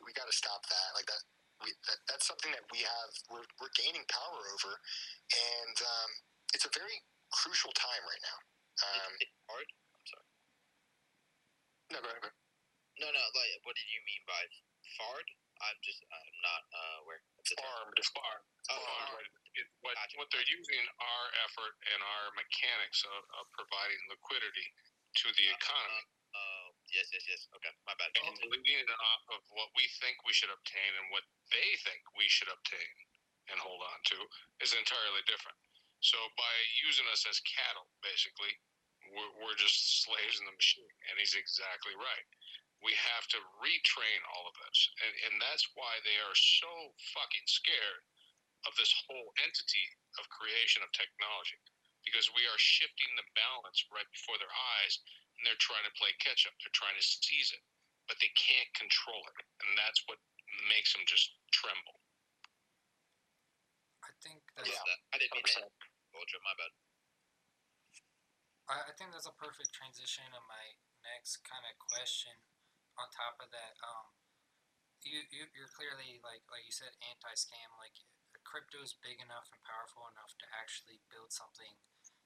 we 0.06 0.14
got 0.14 0.30
to 0.30 0.36
stop 0.38 0.62
that. 0.70 0.90
Like 0.94 1.10
that, 1.10 1.26
we, 1.66 1.74
that, 1.90 2.00
that's 2.06 2.30
something 2.30 2.54
that 2.54 2.64
we 2.70 2.86
have. 2.86 3.10
We're, 3.34 3.50
we're 3.58 3.74
gaining 3.74 4.06
power 4.08 4.40
over, 4.54 4.78
and 5.34 5.76
um, 5.82 6.10
it's 6.54 6.70
a 6.70 6.72
very 6.72 7.02
crucial 7.34 7.74
time 7.74 8.06
right 8.06 8.24
now. 8.24 8.40
Um, 8.78 9.12
it's 9.20 9.34
hard 9.50 9.68
ahead. 12.06 12.34
No, 13.02 13.08
no. 13.10 13.24
Like, 13.34 13.62
what 13.66 13.78
did 13.78 13.90
you 13.90 14.02
mean 14.06 14.22
by 14.26 14.42
fard? 14.98 15.28
I'm 15.58 15.78
just, 15.82 16.06
I'm 16.06 16.38
not 16.46 16.64
uh, 16.70 16.98
aware. 17.02 17.22
Farmed, 17.58 17.98
farm. 18.14 18.42
Oh, 18.70 18.78
farm. 18.78 19.26
What, 19.82 19.98
gotcha. 19.98 20.16
what 20.22 20.30
they're 20.30 20.46
using 20.46 20.86
our 21.02 21.26
effort 21.50 21.74
and 21.90 22.00
our 22.04 22.26
mechanics 22.38 23.02
of, 23.10 23.22
of 23.42 23.50
providing 23.58 23.98
liquidity 24.14 24.68
to 25.24 25.28
the 25.34 25.48
uh-huh. 25.50 25.58
economy. 25.58 26.04
Uh, 26.06 26.38
uh, 26.38 26.68
yes, 26.94 27.10
yes, 27.10 27.26
yes. 27.26 27.42
Okay, 27.58 27.74
my 27.90 27.98
bad. 27.98 28.14
And 28.22 28.38
leading 28.54 28.86
it 28.86 28.92
off 28.94 29.24
of 29.34 29.42
what 29.58 29.74
we 29.74 29.90
think 29.98 30.22
we 30.30 30.36
should 30.36 30.54
obtain 30.54 30.92
and 31.02 31.10
what 31.10 31.26
they 31.50 31.70
think 31.82 32.06
we 32.14 32.30
should 32.30 32.52
obtain 32.54 32.94
and 33.50 33.58
hold 33.58 33.82
on 33.82 34.00
to 34.14 34.18
is 34.62 34.76
entirely 34.78 35.24
different. 35.26 35.58
So 36.06 36.20
by 36.38 36.54
using 36.86 37.10
us 37.10 37.26
as 37.26 37.42
cattle, 37.42 37.90
basically, 38.06 38.54
we're, 39.18 39.34
we're 39.42 39.58
just 39.58 40.06
slaves 40.06 40.38
in 40.38 40.46
the 40.46 40.54
machine. 40.56 40.94
And 41.10 41.18
he's 41.18 41.34
exactly 41.34 41.98
right. 41.98 42.28
We 42.86 42.94
have 42.94 43.26
to 43.34 43.40
retrain 43.58 44.22
all 44.38 44.46
of 44.46 44.56
us. 44.70 44.80
And, 45.02 45.14
and 45.30 45.36
that's 45.42 45.66
why 45.74 45.98
they 46.06 46.18
are 46.22 46.38
so 46.38 46.94
fucking 47.18 47.50
scared 47.50 48.06
of 48.70 48.78
this 48.78 48.94
whole 49.10 49.34
entity 49.42 49.86
of 50.22 50.30
creation 50.30 50.86
of 50.86 50.94
technology 50.94 51.58
because 52.06 52.30
we 52.38 52.46
are 52.48 52.60
shifting 52.62 53.10
the 53.18 53.26
balance 53.34 53.82
right 53.90 54.08
before 54.14 54.38
their 54.38 54.54
eyes 54.80 55.02
and 55.38 55.42
they're 55.46 55.60
trying 55.62 55.86
to 55.90 55.94
play 55.98 56.14
catch 56.22 56.46
up. 56.46 56.54
They're 56.62 56.74
trying 56.78 56.98
to 56.98 57.04
seize 57.06 57.50
it. 57.54 57.62
but 58.08 58.16
they 58.24 58.32
can't 58.40 58.72
control 58.72 59.20
it, 59.20 59.36
and 59.68 59.76
that's 59.76 60.00
what 60.08 60.16
makes 60.72 60.96
them 60.96 61.04
just 61.04 61.36
tremble. 61.52 62.00
I 64.04 64.12
think 64.24 64.40
that's 64.56 64.70
Yeah. 64.72 64.96
I 65.12 65.18
didn't 65.20 65.36
mean 65.36 65.44
to 65.44 65.68
100%. 65.68 66.16
hold 66.16 66.32
you. 66.32 66.40
My 66.40 66.56
bad. 66.56 66.72
I, 68.68 68.92
I 68.92 68.94
think 68.96 69.16
that's 69.16 69.28
a 69.30 69.36
perfect 69.36 69.72
transition 69.72 70.28
to 70.36 70.42
my 70.48 70.76
next 71.04 71.44
kind 71.48 71.64
of 71.64 71.76
question. 71.80 72.36
On 72.98 73.08
top 73.14 73.38
of 73.40 73.54
that, 73.54 73.78
um, 73.86 74.10
you, 75.06 75.22
you 75.30 75.46
you're 75.54 75.70
clearly 75.70 76.18
like 76.26 76.42
like 76.50 76.66
you 76.66 76.74
said 76.74 76.98
anti-scam. 77.00 77.70
Like 77.78 77.94
crypto 78.42 78.82
is 78.82 78.98
big 78.98 79.20
enough 79.22 79.52
and 79.54 79.62
powerful 79.62 80.10
enough 80.10 80.34
to 80.42 80.48
actually 80.50 81.04
build 81.14 81.30
something 81.30 81.78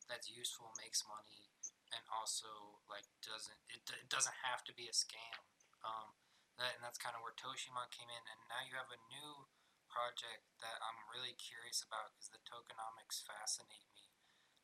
that's 0.08 0.32
useful, 0.32 0.72
makes 0.80 1.04
money, 1.04 1.52
and 1.92 2.04
also 2.08 2.80
like 2.88 3.06
doesn't 3.20 3.60
it, 3.68 3.84
it 3.84 4.08
doesn't 4.08 4.48
have 4.48 4.64
to 4.66 4.74
be 4.74 4.88
a 4.88 4.96
scam. 4.96 5.44
Um, 5.84 6.16
that, 6.56 6.80
and 6.80 6.84
that's 6.86 7.02
kind 7.02 7.20
of 7.20 7.22
where 7.26 7.36
Toshimon 7.36 7.92
came 7.92 8.08
in. 8.08 8.24
And 8.24 8.40
now 8.48 8.64
you 8.64 8.80
have 8.80 8.92
a 8.94 9.02
new 9.12 9.52
project 9.92 10.48
that 10.64 10.80
I'm 10.80 11.04
really 11.12 11.36
curious 11.36 11.84
about 11.84 12.16
because 12.16 12.32
the 12.32 12.40
tokenomics 12.48 13.28
fascinate 13.28 13.92
me. 13.92 14.08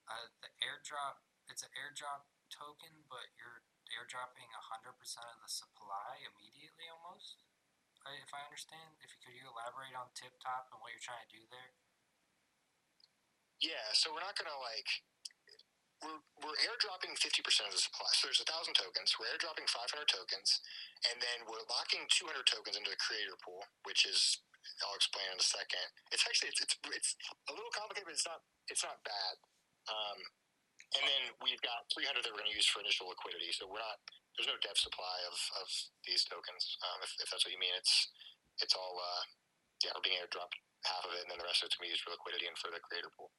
Uh, 0.08 0.32
the 0.40 0.52
airdrop 0.64 1.27
it's 1.48 1.64
an 1.64 1.72
airdrop 1.76 2.28
token, 2.52 3.08
but 3.12 3.32
you're 3.36 3.64
airdropping 3.92 4.52
hundred 4.56 4.96
percent 5.00 5.28
of 5.32 5.40
the 5.44 5.52
supply 5.52 6.24
immediately, 6.24 6.88
almost. 6.92 7.44
If 8.08 8.32
I 8.32 8.40
understand, 8.48 8.96
if 9.04 9.12
you 9.12 9.20
could 9.20 9.36
you 9.36 9.44
elaborate 9.52 9.92
on 9.92 10.08
Tip 10.16 10.32
Top 10.40 10.72
and 10.72 10.80
what 10.80 10.96
you're 10.96 11.04
trying 11.04 11.28
to 11.28 11.34
do 11.34 11.44
there? 11.52 11.76
Yeah, 13.60 13.84
so 13.92 14.16
we're 14.16 14.24
not 14.24 14.40
gonna 14.40 14.56
like 14.64 15.04
we're 16.00 16.24
we're 16.40 16.60
airdropping 16.64 17.20
fifty 17.20 17.44
percent 17.44 17.68
of 17.68 17.76
the 17.76 17.84
supply. 17.84 18.08
So 18.16 18.32
there's 18.32 18.40
a 18.40 18.48
thousand 18.48 18.80
tokens. 18.80 19.12
We're 19.20 19.28
airdropping 19.36 19.68
five 19.68 19.92
hundred 19.92 20.08
tokens, 20.08 20.64
and 21.10 21.20
then 21.20 21.44
we're 21.52 21.68
locking 21.68 22.08
two 22.08 22.24
hundred 22.30 22.48
tokens 22.48 22.80
into 22.80 22.88
the 22.88 23.02
creator 23.02 23.36
pool, 23.44 23.66
which 23.84 24.08
is 24.08 24.40
I'll 24.88 24.96
explain 24.96 25.28
in 25.34 25.40
a 25.42 25.44
second. 25.44 25.88
It's 26.16 26.24
actually 26.24 26.56
it's 26.56 26.64
it's, 26.64 26.76
it's 26.96 27.12
a 27.50 27.54
little 27.56 27.74
complicated, 27.76 28.08
but 28.08 28.16
it's 28.16 28.30
not 28.30 28.40
it's 28.72 28.88
not 28.88 29.04
bad. 29.04 29.36
Um, 29.92 30.20
and 30.96 31.04
then 31.04 31.24
we've 31.44 31.60
got 31.60 31.84
300 31.92 32.24
that 32.24 32.32
we're 32.32 32.40
going 32.40 32.54
to 32.54 32.56
use 32.56 32.70
for 32.70 32.80
initial 32.80 33.12
liquidity. 33.12 33.52
So 33.52 33.68
we're 33.68 33.84
not 33.84 34.00
there's 34.38 34.48
no 34.48 34.62
dev 34.62 34.78
supply 34.78 35.18
of, 35.26 35.36
of 35.66 35.68
these 36.06 36.22
tokens. 36.30 36.78
Um, 36.86 37.02
if, 37.02 37.10
if 37.18 37.28
that's 37.34 37.42
what 37.42 37.52
you 37.52 37.60
mean, 37.60 37.74
it's 37.74 38.14
it's 38.62 38.78
all 38.78 38.96
uh, 39.02 39.24
yeah 39.84 39.92
we're 39.98 40.06
being 40.06 40.22
airdropped 40.22 40.56
half 40.86 41.04
of 41.04 41.12
it, 41.18 41.26
and 41.26 41.30
then 41.34 41.42
the 41.42 41.48
rest 41.50 41.66
of 41.66 41.74
it's 41.74 41.76
going 41.76 41.90
to 41.90 41.92
be 41.92 41.96
used 41.98 42.06
for 42.06 42.14
liquidity 42.14 42.46
and 42.46 42.56
for 42.56 42.70
the 42.70 42.80
creator 42.86 43.10
pool. 43.18 43.34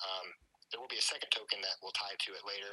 Um, 0.00 0.26
there 0.70 0.78
will 0.80 0.90
be 0.90 0.98
a 0.98 1.04
second 1.04 1.30
token 1.34 1.60
that 1.62 1.76
will 1.82 1.94
tie 1.94 2.16
to 2.16 2.30
it 2.34 2.42
later. 2.46 2.72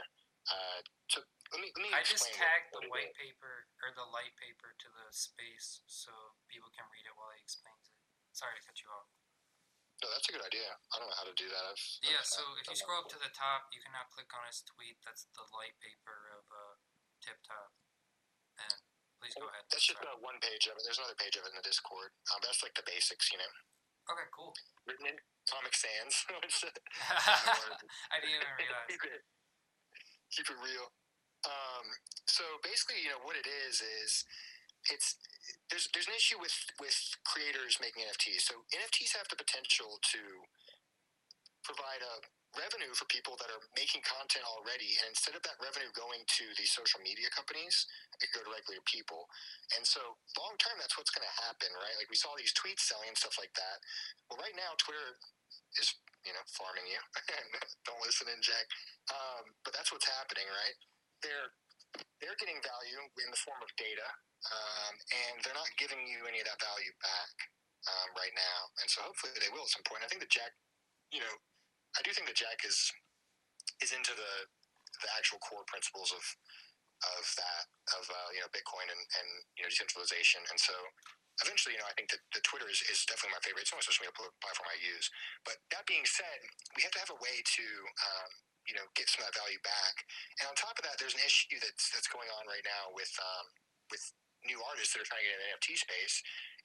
Uh, 0.50 0.80
so 1.06 1.22
let 1.54 1.62
me 1.62 1.70
let 1.78 1.82
me 1.86 1.92
I 1.94 2.02
just 2.02 2.26
tagged 2.34 2.74
what, 2.74 2.82
the 2.82 2.90
what 2.90 3.12
white 3.12 3.14
paper 3.14 3.70
or 3.86 3.94
the 3.94 4.08
light 4.10 4.34
paper 4.42 4.74
to 4.74 4.88
the 4.90 5.08
space 5.14 5.86
so 5.86 6.10
people 6.50 6.74
can 6.74 6.86
read 6.90 7.06
it 7.06 7.14
while 7.14 7.30
he 7.34 7.42
explains 7.42 7.86
it. 7.90 7.98
Sorry 8.34 8.58
to 8.58 8.64
cut 8.66 8.78
you 8.82 8.90
off. 8.90 9.10
No, 10.02 10.10
that's 10.10 10.26
a 10.30 10.34
good 10.34 10.42
idea. 10.42 10.66
I 10.90 10.98
don't 10.98 11.06
know 11.06 11.20
how 11.22 11.30
to 11.30 11.38
do 11.38 11.46
that. 11.46 11.64
I've, 11.70 11.78
Yeah, 12.02 12.18
I've 12.18 12.26
so 12.26 12.42
not 12.42 12.58
if 12.58 12.74
you 12.74 12.78
scroll 12.78 13.06
up 13.06 13.10
to 13.14 13.22
the 13.22 13.30
top, 13.38 13.70
you 13.70 13.86
can 13.86 13.94
now 13.94 14.10
click 14.10 14.34
on 14.34 14.42
his 14.50 14.66
tweet. 14.66 14.98
That's 15.06 15.30
the 15.38 15.46
light 15.54 15.78
paper 15.78 16.34
of 16.34 16.44
uh, 16.50 16.74
Tip 17.22 17.38
Top. 17.46 17.70
And 18.58 18.82
please 19.22 19.38
go 19.38 19.46
ahead. 19.46 19.70
That's 19.70 19.86
just 19.86 20.02
uh, 20.02 20.18
one 20.26 20.42
page 20.42 20.66
of 20.66 20.74
it. 20.74 20.82
There's 20.82 20.98
another 20.98 21.18
page 21.22 21.38
of 21.38 21.46
it 21.46 21.54
in 21.54 21.58
the 21.62 21.66
Discord. 21.66 22.18
Um, 22.34 22.42
that's 22.42 22.66
like 22.66 22.74
the 22.74 22.82
basics, 22.82 23.30
you 23.30 23.38
know. 23.38 23.52
Okay, 24.10 24.26
cool. 24.34 24.58
Written 24.90 25.06
in 25.06 25.18
Comic 25.46 25.78
Sans. 25.78 26.14
I 28.10 28.18
didn't 28.18 28.42
even 28.42 28.50
realize. 28.58 28.90
keep 28.90 29.06
it, 29.06 29.22
keep 30.34 30.50
it 30.50 30.58
real. 30.58 30.90
Um, 31.46 31.86
so 32.26 32.42
basically, 32.66 33.06
you 33.06 33.14
know 33.14 33.22
what 33.22 33.38
it 33.38 33.46
is 33.46 33.82
is 33.82 34.26
it's 34.90 35.20
there's 35.70 35.86
there's 35.94 36.10
an 36.10 36.18
issue 36.18 36.40
with 36.42 36.56
with 36.82 36.96
creators 37.28 37.78
making 37.78 38.08
NFTs. 38.08 38.50
So 38.50 38.66
NFTs 38.74 39.14
have 39.18 39.30
the 39.30 39.38
potential 39.38 40.02
to 40.16 40.22
provide 41.62 42.02
a 42.02 42.26
revenue 42.58 42.92
for 42.98 43.08
people 43.08 43.40
that 43.40 43.48
are 43.48 43.64
making 43.80 44.04
content 44.04 44.44
already, 44.44 45.00
and 45.00 45.08
instead 45.14 45.38
of 45.38 45.44
that 45.48 45.56
revenue 45.64 45.88
going 45.96 46.20
to 46.28 46.46
the 46.60 46.68
social 46.68 47.00
media 47.00 47.32
companies, 47.32 47.88
it 48.20 48.28
could 48.28 48.44
go 48.44 48.44
directly 48.44 48.76
to 48.76 48.84
people. 48.84 49.30
And 49.78 49.88
so 49.88 50.20
long 50.36 50.60
term, 50.60 50.76
that's 50.82 51.00
what's 51.00 51.14
going 51.14 51.24
to 51.24 51.38
happen, 51.48 51.72
right? 51.80 51.96
Like 51.96 52.12
we 52.12 52.20
saw 52.20 52.36
these 52.36 52.52
tweets 52.52 52.84
selling 52.84 53.08
and 53.14 53.20
stuff 53.20 53.40
like 53.40 53.54
that. 53.56 53.78
Well, 54.28 54.42
right 54.42 54.56
now, 54.58 54.76
Twitter 54.82 55.16
is 55.80 55.96
you 56.28 56.34
know 56.36 56.44
farming 56.52 56.88
you. 56.92 57.00
Don't 57.88 58.02
listen 58.04 58.28
in, 58.28 58.42
Jack. 58.44 58.68
Um, 59.10 59.56
but 59.64 59.72
that's 59.72 59.94
what's 59.94 60.08
happening, 60.10 60.48
right? 60.52 60.78
They're 61.24 61.50
they're 62.20 62.40
getting 62.40 62.60
value 62.64 63.00
in 63.20 63.30
the 63.32 63.42
form 63.42 63.60
of 63.64 63.72
data, 63.76 64.08
um, 64.50 64.94
and 65.14 65.36
they're 65.46 65.58
not 65.58 65.70
giving 65.78 66.02
you 66.10 66.26
any 66.26 66.42
of 66.42 66.48
that 66.50 66.58
value 66.58 66.94
back 67.02 67.36
um, 67.86 68.10
right 68.18 68.34
now. 68.34 68.60
And 68.82 68.88
so 68.90 69.06
hopefully 69.06 69.38
they 69.38 69.52
will 69.54 69.66
at 69.66 69.74
some 69.74 69.86
point. 69.86 70.02
I 70.02 70.10
think 70.10 70.22
that 70.22 70.34
Jack, 70.34 70.54
you 71.14 71.22
know, 71.22 71.36
I 71.98 72.02
do 72.02 72.14
think 72.14 72.26
that 72.30 72.38
Jack 72.40 72.66
is 72.66 72.78
is 73.82 73.94
into 73.94 74.14
the 74.14 74.34
the 75.02 75.10
actual 75.18 75.42
core 75.42 75.66
principles 75.66 76.14
of 76.14 76.24
of 77.02 77.24
that 77.38 77.66
of 77.98 78.04
uh, 78.06 78.30
you 78.34 78.42
know 78.42 78.50
Bitcoin 78.54 78.86
and, 78.86 79.02
and 79.02 79.30
you 79.58 79.62
know 79.66 79.70
decentralization. 79.70 80.42
And 80.50 80.58
so 80.62 80.74
eventually, 81.42 81.74
you 81.74 81.82
know, 81.82 81.90
I 81.90 81.96
think 81.98 82.14
that 82.14 82.22
the 82.36 82.44
Twitter 82.46 82.70
is, 82.70 82.86
is 82.86 83.02
definitely 83.10 83.34
my 83.34 83.42
favorite. 83.42 83.66
It's 83.66 83.74
the 83.74 83.82
only 83.82 83.88
social 83.88 84.06
media 84.06 84.14
platform 84.44 84.70
I 84.70 84.78
use. 84.78 85.10
But 85.42 85.58
that 85.74 85.90
being 85.90 86.06
said, 86.06 86.40
we 86.78 86.86
have 86.86 86.94
to 86.94 87.02
have 87.02 87.14
a 87.14 87.20
way 87.20 87.42
to 87.42 87.66
um, 88.06 88.32
you 88.70 88.78
know 88.78 88.86
get 88.94 89.10
some 89.10 89.26
of 89.26 89.34
that 89.34 89.38
value 89.42 89.60
back. 89.66 89.96
And 90.40 90.46
on 90.48 90.56
top 90.56 90.78
of 90.78 90.86
that, 90.86 91.02
there's 91.02 91.18
an 91.18 91.26
issue 91.26 91.58
that's 91.58 91.90
that's 91.92 92.10
going 92.10 92.30
on 92.38 92.46
right 92.46 92.64
now 92.64 92.94
with 92.94 93.12
um, 93.20 93.46
with 93.90 94.04
new 94.46 94.60
artists 94.72 94.94
that 94.94 95.04
are 95.04 95.10
trying 95.10 95.24
to 95.24 95.28
get 95.30 95.38
in 95.38 95.42
the 95.42 95.52
NFT 95.58 95.70
space, 95.78 96.16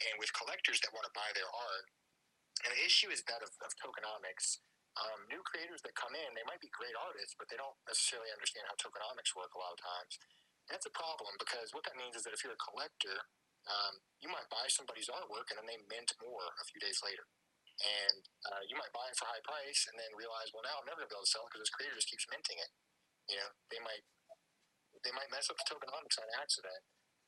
and 0.08 0.14
with 0.20 0.32
collectors 0.32 0.80
that 0.84 0.92
want 0.92 1.04
to 1.08 1.14
buy 1.16 1.28
their 1.36 1.48
art. 1.48 1.86
And 2.64 2.72
the 2.72 2.82
issue 2.84 3.12
is 3.12 3.20
that 3.28 3.44
of, 3.44 3.52
of 3.60 3.72
tokenomics. 3.76 4.64
Um, 4.96 5.28
new 5.28 5.44
creators 5.44 5.84
that 5.84 5.92
come 5.92 6.16
in, 6.16 6.32
they 6.32 6.46
might 6.48 6.64
be 6.64 6.72
great 6.72 6.96
artists, 6.96 7.36
but 7.36 7.52
they 7.52 7.60
don't 7.60 7.76
necessarily 7.84 8.32
understand 8.32 8.64
how 8.64 8.76
tokenomics 8.80 9.36
work 9.36 9.52
a 9.52 9.60
lot 9.60 9.76
of 9.76 9.80
times. 9.80 10.16
And 10.64 10.72
that's 10.72 10.88
a 10.88 10.94
problem 10.96 11.36
because 11.36 11.76
what 11.76 11.84
that 11.84 12.00
means 12.00 12.16
is 12.16 12.24
that 12.24 12.32
if 12.32 12.40
you're 12.40 12.56
a 12.56 12.64
collector, 12.72 13.28
um, 13.68 14.00
you 14.24 14.32
might 14.32 14.48
buy 14.48 14.64
somebody's 14.72 15.12
artwork 15.12 15.52
and 15.52 15.60
then 15.60 15.68
they 15.68 15.78
mint 15.92 16.16
more 16.24 16.48
a 16.48 16.64
few 16.64 16.80
days 16.80 17.04
later. 17.04 17.28
And 17.76 18.24
uh, 18.48 18.62
you 18.64 18.74
might 18.80 18.88
buy 18.96 19.04
it 19.12 19.20
for 19.20 19.28
high 19.28 19.44
price 19.44 19.84
and 19.92 20.00
then 20.00 20.08
realize, 20.16 20.48
well, 20.56 20.64
now 20.64 20.80
I'm 20.80 20.88
never 20.88 21.04
going 21.04 21.12
to 21.12 21.12
be 21.12 21.18
able 21.20 21.28
to 21.28 21.32
sell 21.34 21.44
it 21.44 21.52
because 21.52 21.68
this 21.68 21.76
creator 21.76 21.92
just 21.92 22.08
keeps 22.08 22.24
minting 22.32 22.56
it. 22.56 22.72
You 23.28 23.36
know, 23.36 23.50
they 23.68 23.82
might 23.84 24.00
they 25.04 25.12
might 25.12 25.28
mess 25.28 25.52
up 25.52 25.60
the 25.60 25.66
tokenomics 25.68 26.16
on 26.16 26.26
accident. 26.40 26.80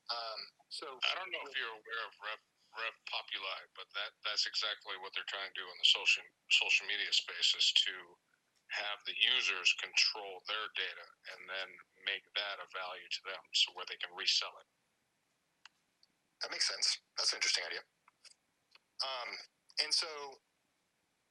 Um, 0.09 0.41
so 0.73 0.87
I 0.89 1.13
don't 1.17 1.33
know 1.33 1.45
if 1.45 1.55
you're 1.57 1.73
aware 1.73 2.03
of 2.09 2.13
Rev, 2.25 2.41
Rev 2.77 2.97
Populi, 3.09 3.61
but 3.77 3.89
that 3.93 4.13
that's 4.25 4.49
exactly 4.49 4.97
what 5.01 5.13
they're 5.13 5.29
trying 5.29 5.53
to 5.53 5.59
do 5.59 5.67
in 5.69 5.77
the 5.77 5.89
social 5.89 6.25
social 6.49 6.85
media 6.89 7.13
space 7.13 7.53
is 7.57 7.69
to 7.89 7.95
have 8.73 9.01
the 9.09 9.17
users 9.17 9.73
control 9.81 10.45
their 10.45 10.69
data 10.77 11.07
and 11.33 11.41
then 11.49 11.69
make 12.05 12.25
that 12.37 12.61
of 12.61 12.69
value 12.73 13.09
to 13.09 13.23
them, 13.25 13.41
so 13.57 13.73
where 13.73 13.89
they 13.89 13.97
can 13.97 14.13
resell 14.13 14.53
it. 14.61 14.69
That 16.45 16.53
makes 16.53 16.69
sense. 16.69 17.01
That's 17.17 17.33
an 17.33 17.41
interesting 17.41 17.65
idea. 17.65 17.83
Um, 19.01 19.31
and 19.83 19.91
so 19.91 20.09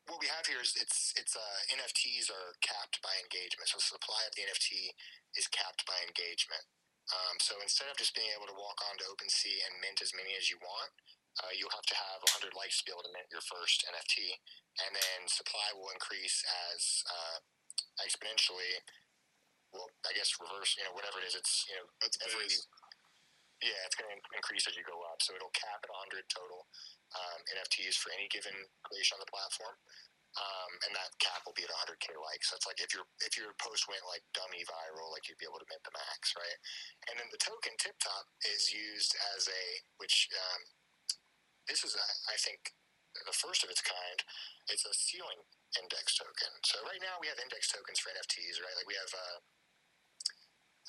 what 0.07 0.23
we 0.23 0.27
have 0.31 0.47
here 0.47 0.63
is 0.63 0.73
it's 0.79 1.13
it's 1.19 1.35
uh, 1.35 1.57
NFTs 1.71 2.31
are 2.31 2.55
capped 2.63 2.99
by 3.03 3.11
engagement. 3.19 3.69
So 3.69 3.77
the 3.79 3.87
supply 3.87 4.23
of 4.27 4.33
the 4.35 4.47
NFT 4.47 4.95
is 5.35 5.47
capped 5.51 5.83
by 5.85 5.99
engagement. 6.03 6.63
Um, 7.07 7.35
so 7.39 7.55
instead 7.63 7.87
of 7.87 7.95
just 7.95 8.11
being 8.11 8.27
able 8.35 8.51
to 8.51 8.57
walk 8.57 8.79
onto 8.83 9.07
OpenSea 9.07 9.63
and 9.63 9.79
mint 9.79 10.03
as 10.03 10.11
many 10.11 10.35
as 10.35 10.51
you 10.51 10.59
want, 10.59 10.91
uh, 11.39 11.53
you'll 11.55 11.71
have 11.71 11.87
to 11.87 11.97
have 11.97 12.19
100 12.41 12.51
likes 12.57 12.81
to 12.81 12.83
be 12.83 12.91
able 12.91 13.05
to 13.05 13.13
mint 13.13 13.29
your 13.31 13.45
first 13.45 13.85
NFT, 13.87 14.35
and 14.83 14.91
then 14.91 15.19
supply 15.29 15.71
will 15.77 15.93
increase 15.93 16.41
as 16.73 16.81
uh, 17.07 17.37
exponentially. 18.01 18.81
Well, 19.71 19.87
I 20.07 20.11
guess 20.17 20.33
reverse. 20.41 20.75
You 20.79 20.87
know, 20.89 20.95
whatever 20.97 21.21
it 21.21 21.27
is, 21.29 21.35
it's 21.37 21.63
you 21.69 21.75
know 21.77 21.87
That's 22.01 22.17
every 22.25 22.47
base. 22.49 22.65
yeah, 23.61 23.79
it's 23.85 23.95
going 23.99 24.09
to 24.09 24.17
increase 24.33 24.65
as 24.65 24.73
you 24.75 24.83
go 24.87 24.97
up. 25.07 25.21
So 25.21 25.35
it'll 25.37 25.53
cap 25.53 25.83
at 25.83 25.91
100 26.11 26.25
total 26.31 26.65
um, 27.13 27.39
NFTs 27.53 27.99
for 27.99 28.09
any 28.15 28.27
given 28.31 28.55
creation 28.87 29.19
on 29.19 29.21
the 29.21 29.29
platform. 29.29 29.75
Um, 30.37 30.71
and 30.85 30.93
that 30.93 31.17
cap 31.17 31.41
will 31.49 31.57
be 31.57 31.65
at 31.65 31.73
100k 31.73 32.13
likes. 32.21 32.53
So 32.53 32.61
it's 32.61 32.69
like 32.69 32.77
if 32.77 32.93
your 32.93 33.09
if 33.25 33.33
your 33.33 33.57
post 33.57 33.89
went 33.89 34.05
like 34.05 34.21
dummy 34.37 34.61
viral, 34.69 35.09
like 35.09 35.25
you'd 35.25 35.41
be 35.41 35.49
able 35.49 35.57
to 35.57 35.65
mint 35.65 35.81
the 35.81 35.95
max, 35.97 36.37
right? 36.37 36.59
And 37.09 37.17
then 37.17 37.29
the 37.33 37.41
token 37.41 37.73
Tip 37.81 37.97
Top 37.97 38.29
is 38.45 38.69
used 38.69 39.17
as 39.33 39.49
a 39.49 39.63
which 39.97 40.29
um, 40.37 40.61
this 41.65 41.81
is 41.81 41.97
a, 41.97 42.07
I 42.29 42.37
think 42.37 42.77
the 43.25 43.33
first 43.33 43.65
of 43.65 43.73
its 43.73 43.81
kind. 43.81 44.19
It's 44.69 44.85
a 44.85 44.93
ceiling 44.93 45.41
index 45.79 46.13
token. 46.19 46.53
So 46.67 46.83
right 46.85 47.01
now 47.01 47.17
we 47.17 47.31
have 47.31 47.39
index 47.41 47.71
tokens 47.71 47.97
for 47.97 48.13
NFTs, 48.13 48.61
right? 48.61 48.75
Like 48.77 48.89
we 48.89 48.99
have 48.99 49.11
uh, 49.15 49.37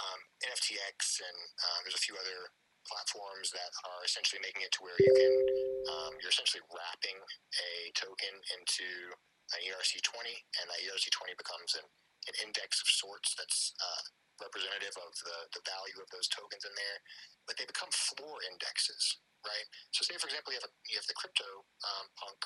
um, 0.05 0.21
NFTX 0.45 1.25
and 1.25 1.39
um, 1.65 1.79
there's 1.87 1.97
a 1.97 2.05
few 2.05 2.19
other 2.21 2.53
platforms 2.85 3.53
that 3.53 3.73
are 3.85 4.03
essentially 4.05 4.41
making 4.41 4.65
it 4.65 4.73
to 4.77 4.81
where 4.81 4.97
you 4.97 5.13
can 5.13 5.35
um, 5.93 6.13
you're 6.21 6.33
essentially 6.33 6.65
wrapping 6.73 7.17
a 7.21 7.71
token 7.93 8.35
into 8.57 9.13
an 9.57 9.61
ERC20, 9.65 10.29
and 10.61 10.67
that 10.69 10.81
ERC20 10.85 11.37
becomes 11.37 11.73
an, 11.79 11.87
an 12.29 12.35
index 12.45 12.81
of 12.83 12.89
sorts 12.89 13.33
that's 13.39 13.73
uh, 13.81 14.03
representative 14.43 14.95
of 14.99 15.13
the, 15.25 15.37
the 15.57 15.63
value 15.67 15.99
of 15.99 16.09
those 16.15 16.29
tokens 16.31 16.63
in 16.63 16.75
there. 16.75 16.99
but 17.47 17.57
they 17.57 17.67
become 17.67 17.89
floor 17.91 18.39
indexes, 18.45 19.19
right? 19.43 19.67
So, 19.91 20.05
say 20.05 20.21
for 20.21 20.29
example, 20.29 20.53
you 20.53 20.61
have 20.61 20.69
a, 20.69 20.75
you 20.87 20.97
have 21.01 21.09
the 21.09 21.17
crypto 21.17 21.65
um, 21.83 22.07
punk 22.21 22.41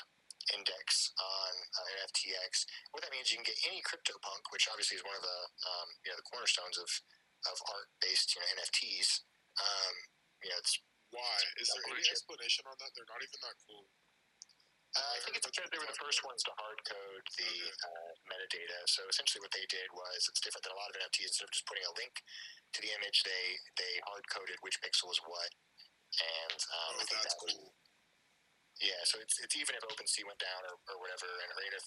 index 0.51 1.11
on 1.19 1.53
uh, 1.79 1.87
NFTX. 2.03 2.67
What 2.91 3.03
that 3.07 3.15
means, 3.15 3.31
you 3.31 3.39
can 3.39 3.47
get 3.47 3.59
any 3.67 3.83
crypto 3.83 4.15
punk, 4.23 4.51
which 4.51 4.67
obviously 4.71 4.99
is 4.99 5.05
one 5.07 5.15
of 5.15 5.23
the 5.23 5.41
um, 5.67 5.89
you 6.07 6.11
know 6.11 6.19
the 6.19 6.27
cornerstones 6.27 6.79
of 6.79 6.91
of 7.51 7.59
art 7.71 7.91
based 7.99 8.35
you 8.35 8.43
know 8.43 8.49
NFTs. 8.59 9.27
Um, 9.59 9.95
you 10.43 10.51
know, 10.51 10.59
it's 10.59 10.75
Why? 11.15 11.35
Is 11.61 11.69
there 11.71 11.87
any 11.93 12.07
explanation 12.09 12.67
on 12.67 12.75
that? 12.83 12.91
They're 12.95 13.11
not 13.11 13.23
even 13.23 13.39
that 13.47 13.57
cool. 13.67 13.87
Uh, 14.93 15.13
I 15.17 15.21
think 15.25 15.41
it's 15.41 15.49
because 15.49 15.73
they 15.73 15.81
were 15.81 15.89
the 15.89 15.97
first 15.97 16.21
ones 16.21 16.45
to 16.45 16.53
hard 16.61 16.77
code 16.85 17.25
the 17.41 17.55
uh, 17.81 18.13
metadata. 18.29 18.79
So 18.93 19.01
essentially, 19.09 19.41
what 19.41 19.53
they 19.57 19.65
did 19.73 19.89
was 19.97 20.29
it's 20.29 20.41
different 20.45 20.69
than 20.69 20.77
a 20.77 20.81
lot 20.81 20.93
of 20.93 21.01
NFTs. 21.01 21.33
Instead 21.33 21.49
of 21.49 21.53
just 21.57 21.65
putting 21.65 21.85
a 21.89 21.93
link 21.97 22.13
to 22.77 22.79
the 22.85 22.93
image, 22.93 23.25
they 23.25 23.45
they 23.81 23.93
hard 24.05 24.25
coded 24.29 24.61
which 24.61 24.77
pixel 24.85 25.09
is 25.09 25.21
what, 25.25 25.49
and 26.21 26.59
um, 26.61 26.93
Oh, 26.93 27.01
I 27.01 27.05
think 27.09 27.25
that's 27.25 27.33
that 27.41 27.57
cool. 27.57 27.73
yeah. 28.85 29.01
So 29.09 29.17
it's, 29.25 29.41
it's 29.41 29.57
even 29.57 29.73
if 29.81 29.83
OpenSea 29.89 30.29
went 30.29 30.41
down 30.45 30.61
or, 30.69 30.77
or 30.93 30.97
whatever, 31.01 31.25
and 31.41 31.49
or 31.57 31.61
even 31.65 31.77
if 31.81 31.87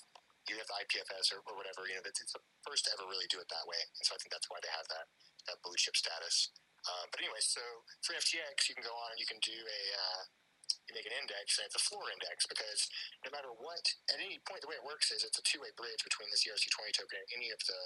you 0.50 0.58
have 0.58 0.70
IPFS 0.82 1.34
or, 1.34 1.42
or 1.46 1.58
whatever, 1.58 1.86
you 1.90 1.98
know, 1.98 2.06
it's, 2.06 2.22
it's 2.22 2.34
the 2.34 2.42
first 2.66 2.86
to 2.86 2.94
ever 2.98 3.06
really 3.10 3.26
do 3.30 3.38
it 3.42 3.50
that 3.54 3.66
way. 3.70 3.82
And 3.98 4.04
so 4.06 4.14
I 4.14 4.22
think 4.22 4.34
that's 4.34 4.50
why 4.50 4.58
they 4.66 4.74
have 4.74 4.86
that 4.90 5.06
that 5.46 5.62
blue 5.62 5.78
chip 5.78 5.94
status. 5.94 6.50
Um, 6.90 7.06
but 7.14 7.22
anyway, 7.22 7.42
so 7.42 7.62
for 8.02 8.18
NFTX, 8.18 8.66
you 8.70 8.74
can 8.78 8.86
go 8.86 8.94
on 8.94 9.14
and 9.14 9.20
you 9.22 9.30
can 9.30 9.42
do 9.46 9.54
a 9.54 9.82
uh, 9.94 10.22
make 10.96 11.06
an 11.06 11.20
index, 11.20 11.60
and 11.60 11.68
it's 11.68 11.76
a 11.76 11.84
floor 11.84 12.08
index 12.08 12.48
because 12.48 12.88
no 13.28 13.30
matter 13.36 13.52
what, 13.52 13.84
at 14.10 14.24
any 14.24 14.40
point, 14.48 14.64
the 14.64 14.72
way 14.72 14.80
it 14.80 14.88
works 14.88 15.12
is 15.12 15.28
it's 15.28 15.38
a 15.38 15.46
two-way 15.46 15.76
bridge 15.76 16.00
between 16.08 16.32
this 16.32 16.48
ERC20 16.48 16.96
token 16.96 17.20
and 17.20 17.30
any 17.36 17.52
of 17.52 17.60
the 17.68 17.82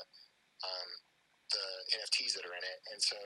um, 0.62 0.90
the 1.50 1.68
NFTs 1.98 2.38
that 2.38 2.46
are 2.46 2.54
in 2.54 2.62
it. 2.62 2.80
And 2.94 3.02
so 3.02 3.18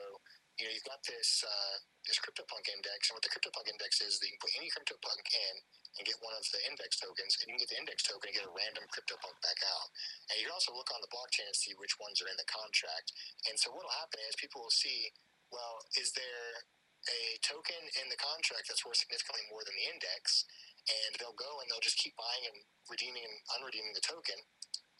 you 0.56 0.64
know 0.64 0.72
you've 0.72 0.88
got 0.88 1.04
this 1.04 1.44
uh, 1.44 1.76
this 2.08 2.16
CryptoPunk 2.20 2.64
index, 2.72 3.12
and 3.12 3.14
what 3.20 3.24
the 3.24 3.32
CryptoPunk 3.32 3.68
index 3.68 4.00
is, 4.00 4.16
that 4.20 4.26
you 4.28 4.34
can 4.36 4.44
put 4.44 4.56
any 4.56 4.68
CryptoPunk 4.72 5.24
in 5.28 5.54
and 5.94 6.02
get 6.02 6.18
one 6.24 6.34
of 6.34 6.42
the 6.50 6.60
index 6.66 6.98
tokens, 6.98 7.38
and 7.38 7.46
you 7.48 7.54
can 7.54 7.62
get 7.62 7.70
the 7.70 7.80
index 7.80 8.02
token 8.02 8.26
and 8.32 8.36
get 8.36 8.48
a 8.48 8.54
random 8.54 8.84
CryptoPunk 8.90 9.36
back 9.44 9.60
out. 9.62 9.88
And 10.30 10.40
you 10.40 10.50
can 10.50 10.54
also 10.56 10.74
look 10.74 10.90
on 10.90 10.98
the 11.04 11.10
blockchain 11.10 11.46
and 11.46 11.54
see 11.54 11.76
which 11.78 11.94
ones 12.02 12.18
are 12.18 12.30
in 12.30 12.38
the 12.38 12.48
contract. 12.50 13.14
And 13.46 13.54
so 13.54 13.70
what 13.70 13.86
will 13.86 13.98
happen 14.02 14.18
is 14.26 14.34
people 14.34 14.62
will 14.62 14.74
see, 14.74 15.14
well, 15.54 15.78
is 15.94 16.10
there 16.18 16.66
a 17.08 17.22
token 17.44 17.80
in 18.00 18.06
the 18.08 18.18
contract 18.20 18.68
that's 18.68 18.84
worth 18.84 19.00
significantly 19.00 19.44
more 19.52 19.62
than 19.64 19.76
the 19.76 19.88
index? 19.92 20.48
And 20.84 21.16
they'll 21.16 21.36
go 21.36 21.60
and 21.60 21.66
they'll 21.68 21.84
just 21.84 22.00
keep 22.00 22.12
buying 22.16 22.44
and 22.44 22.58
redeeming 22.92 23.24
and 23.24 23.36
unredeeming 23.56 23.96
the 23.96 24.04
token. 24.04 24.36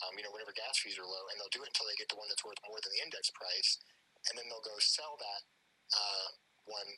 Um, 0.03 0.17
you 0.17 0.25
know, 0.25 0.33
whenever 0.33 0.53
gas 0.57 0.81
fees 0.81 0.99
are 0.99 1.07
low, 1.07 1.25
and 1.31 1.39
they'll 1.39 1.55
do 1.55 1.63
it 1.63 1.71
until 1.71 1.87
they 1.87 1.97
get 1.97 2.11
the 2.11 2.19
one 2.19 2.27
that's 2.27 2.43
worth 2.43 2.59
more 2.67 2.81
than 2.83 2.93
the 2.93 3.05
index 3.05 3.31
price, 3.31 3.79
and 4.29 4.35
then 4.35 4.49
they'll 4.51 4.65
go 4.65 4.75
sell 4.81 5.15
that 5.17 5.43
uh, 5.95 6.29
one 6.67 6.91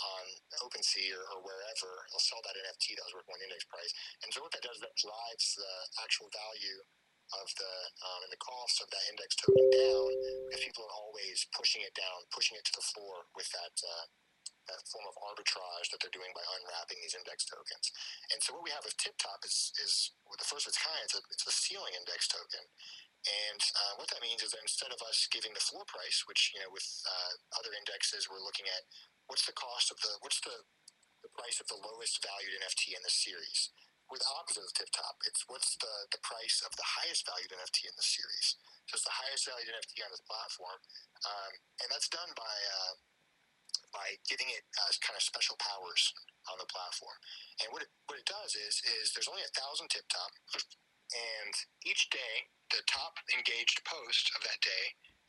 on 0.00 0.24
OpenSea 0.64 1.12
or, 1.14 1.24
or 1.36 1.40
wherever. 1.44 1.92
They'll 2.10 2.24
sell 2.24 2.42
that 2.42 2.56
NFT 2.56 2.98
that 2.98 3.06
was 3.06 3.14
worth 3.14 3.28
more 3.28 3.38
than 3.38 3.46
the 3.46 3.54
index 3.54 3.68
price. 3.68 3.92
And 4.24 4.30
so 4.32 4.42
what 4.42 4.52
that 4.56 4.64
does, 4.64 4.80
that 4.82 4.96
drives 4.98 5.46
the 5.54 5.74
actual 6.02 6.32
value 6.32 6.80
of 7.40 7.48
the 7.56 7.74
um, 8.04 8.20
and 8.28 8.32
the 8.32 8.42
cost 8.42 8.82
of 8.84 8.88
that 8.92 9.04
index 9.08 9.32
token 9.40 9.64
down 9.72 10.10
because 10.48 10.64
people 10.68 10.84
are 10.84 10.96
always 11.00 11.48
pushing 11.56 11.80
it 11.80 11.94
down, 11.96 12.28
pushing 12.28 12.58
it 12.60 12.64
to 12.68 12.74
the 12.76 12.84
floor 12.92 13.24
with 13.32 13.48
that. 13.56 13.72
Uh, 13.80 14.04
that 14.70 14.86
form 14.86 15.06
of 15.10 15.16
arbitrage 15.18 15.90
that 15.90 15.98
they're 15.98 16.14
doing 16.14 16.30
by 16.34 16.44
unwrapping 16.58 17.00
these 17.02 17.16
index 17.16 17.44
tokens. 17.46 17.90
And 18.30 18.38
so 18.42 18.54
what 18.54 18.66
we 18.66 18.74
have 18.74 18.86
with 18.86 18.98
TipTop 18.98 19.42
is 19.42 19.74
is 19.82 20.14
well, 20.26 20.38
the 20.38 20.46
first 20.46 20.66
of 20.66 20.74
its 20.74 20.82
kind. 20.82 21.02
It's 21.02 21.16
a, 21.18 21.22
it's 21.30 21.46
a 21.46 21.54
ceiling 21.54 21.94
index 21.98 22.30
token. 22.30 22.62
And 23.22 23.62
uh, 23.78 23.92
what 24.02 24.10
that 24.10 24.22
means 24.22 24.42
is 24.42 24.50
that 24.50 24.66
instead 24.66 24.90
of 24.90 24.98
us 25.06 25.30
giving 25.30 25.54
the 25.54 25.62
floor 25.62 25.86
price, 25.86 26.26
which 26.26 26.50
you 26.54 26.58
know 26.58 26.70
with 26.74 26.86
uh, 27.06 27.32
other 27.54 27.70
indexes 27.74 28.26
we're 28.26 28.42
looking 28.42 28.66
at, 28.66 28.82
what's 29.30 29.46
the 29.46 29.54
cost 29.54 29.94
of 29.94 29.98
the 30.02 30.18
what's 30.26 30.42
the 30.42 30.66
the 31.22 31.30
price 31.38 31.62
of 31.62 31.70
the 31.70 31.78
lowest 31.78 32.18
valued 32.18 32.58
NFT 32.58 32.98
in 32.98 33.02
the 33.06 33.14
series? 33.14 33.70
The 34.12 34.36
opposite 34.36 34.68
of 34.68 34.76
TipTop. 34.76 35.24
It's 35.24 35.48
what's 35.48 35.72
the 35.80 35.94
the 36.12 36.20
price 36.20 36.60
of 36.60 36.76
the 36.76 36.84
highest 36.84 37.24
valued 37.24 37.48
NFT 37.48 37.88
in 37.88 37.96
the 37.96 38.04
series. 38.04 38.60
So 38.84 39.00
it's 39.00 39.08
the 39.08 39.16
highest 39.24 39.48
valued 39.48 39.72
NFT 39.72 40.04
on 40.04 40.12
this 40.12 40.20
platform, 40.28 40.76
um, 41.24 41.52
and 41.80 41.88
that's 41.88 42.12
done 42.12 42.28
by 42.36 42.56
uh, 42.76 42.94
by 43.92 44.16
giving 44.26 44.48
it 44.50 44.64
uh, 44.80 44.90
kind 45.04 45.16
of 45.16 45.22
special 45.22 45.56
powers 45.60 46.12
on 46.50 46.56
the 46.58 46.68
platform. 46.68 47.16
And 47.62 47.70
what 47.70 47.84
it 47.84 47.92
what 48.08 48.18
it 48.18 48.26
does 48.26 48.56
is 48.56 48.80
is 49.00 49.12
there's 49.12 49.30
only 49.30 49.44
a 49.44 49.52
thousand 49.56 49.92
tip 49.92 50.08
top, 50.08 50.32
and 50.56 51.54
each 51.84 52.08
day 52.08 52.48
the 52.72 52.82
top 52.88 53.20
engaged 53.36 53.84
post 53.84 54.32
of 54.34 54.40
that 54.48 54.60
day 54.64 54.84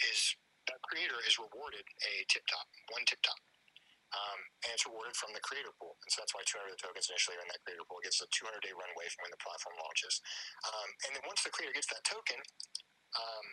is 0.07 0.35
that 0.71 0.79
creator 0.87 1.19
is 1.27 1.35
rewarded 1.35 1.83
a 1.83 2.23
tip 2.31 2.47
top, 2.47 2.65
one 2.95 3.03
tip 3.03 3.19
top. 3.19 3.39
Um, 4.13 4.39
and 4.61 4.69
it's 4.77 4.85
rewarded 4.85 5.17
from 5.17 5.33
the 5.33 5.41
creator 5.41 5.73
pool. 5.81 5.97
And 6.05 6.09
so 6.13 6.21
that's 6.21 6.37
why 6.37 6.45
200 6.45 6.69
of 6.69 6.77
the 6.77 6.83
tokens 6.85 7.09
initially 7.09 7.33
are 7.33 7.43
in 7.43 7.49
that 7.49 7.65
creator 7.65 7.81
pool. 7.89 7.97
It 7.97 8.13
gets 8.13 8.21
a 8.21 8.29
200 8.29 8.61
day 8.61 8.69
runway 8.69 9.09
from 9.09 9.25
when 9.25 9.33
the 9.33 9.41
platform 9.41 9.73
launches. 9.81 10.21
Um, 10.69 10.89
and 11.09 11.11
then 11.17 11.25
once 11.25 11.41
the 11.41 11.49
creator 11.49 11.73
gets 11.73 11.89
that 11.89 12.05
token, 12.05 12.37
um, 13.17 13.45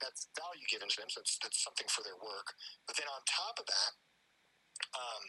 that's 0.00 0.32
value 0.32 0.64
given 0.72 0.88
to 0.88 0.96
them. 1.04 1.12
So 1.12 1.20
that's, 1.20 1.36
that's 1.44 1.60
something 1.60 1.84
for 1.92 2.00
their 2.00 2.16
work. 2.16 2.56
But 2.88 2.96
then 2.96 3.12
on 3.12 3.20
top 3.28 3.60
of 3.60 3.68
that, 3.68 3.92
um, 4.94 5.22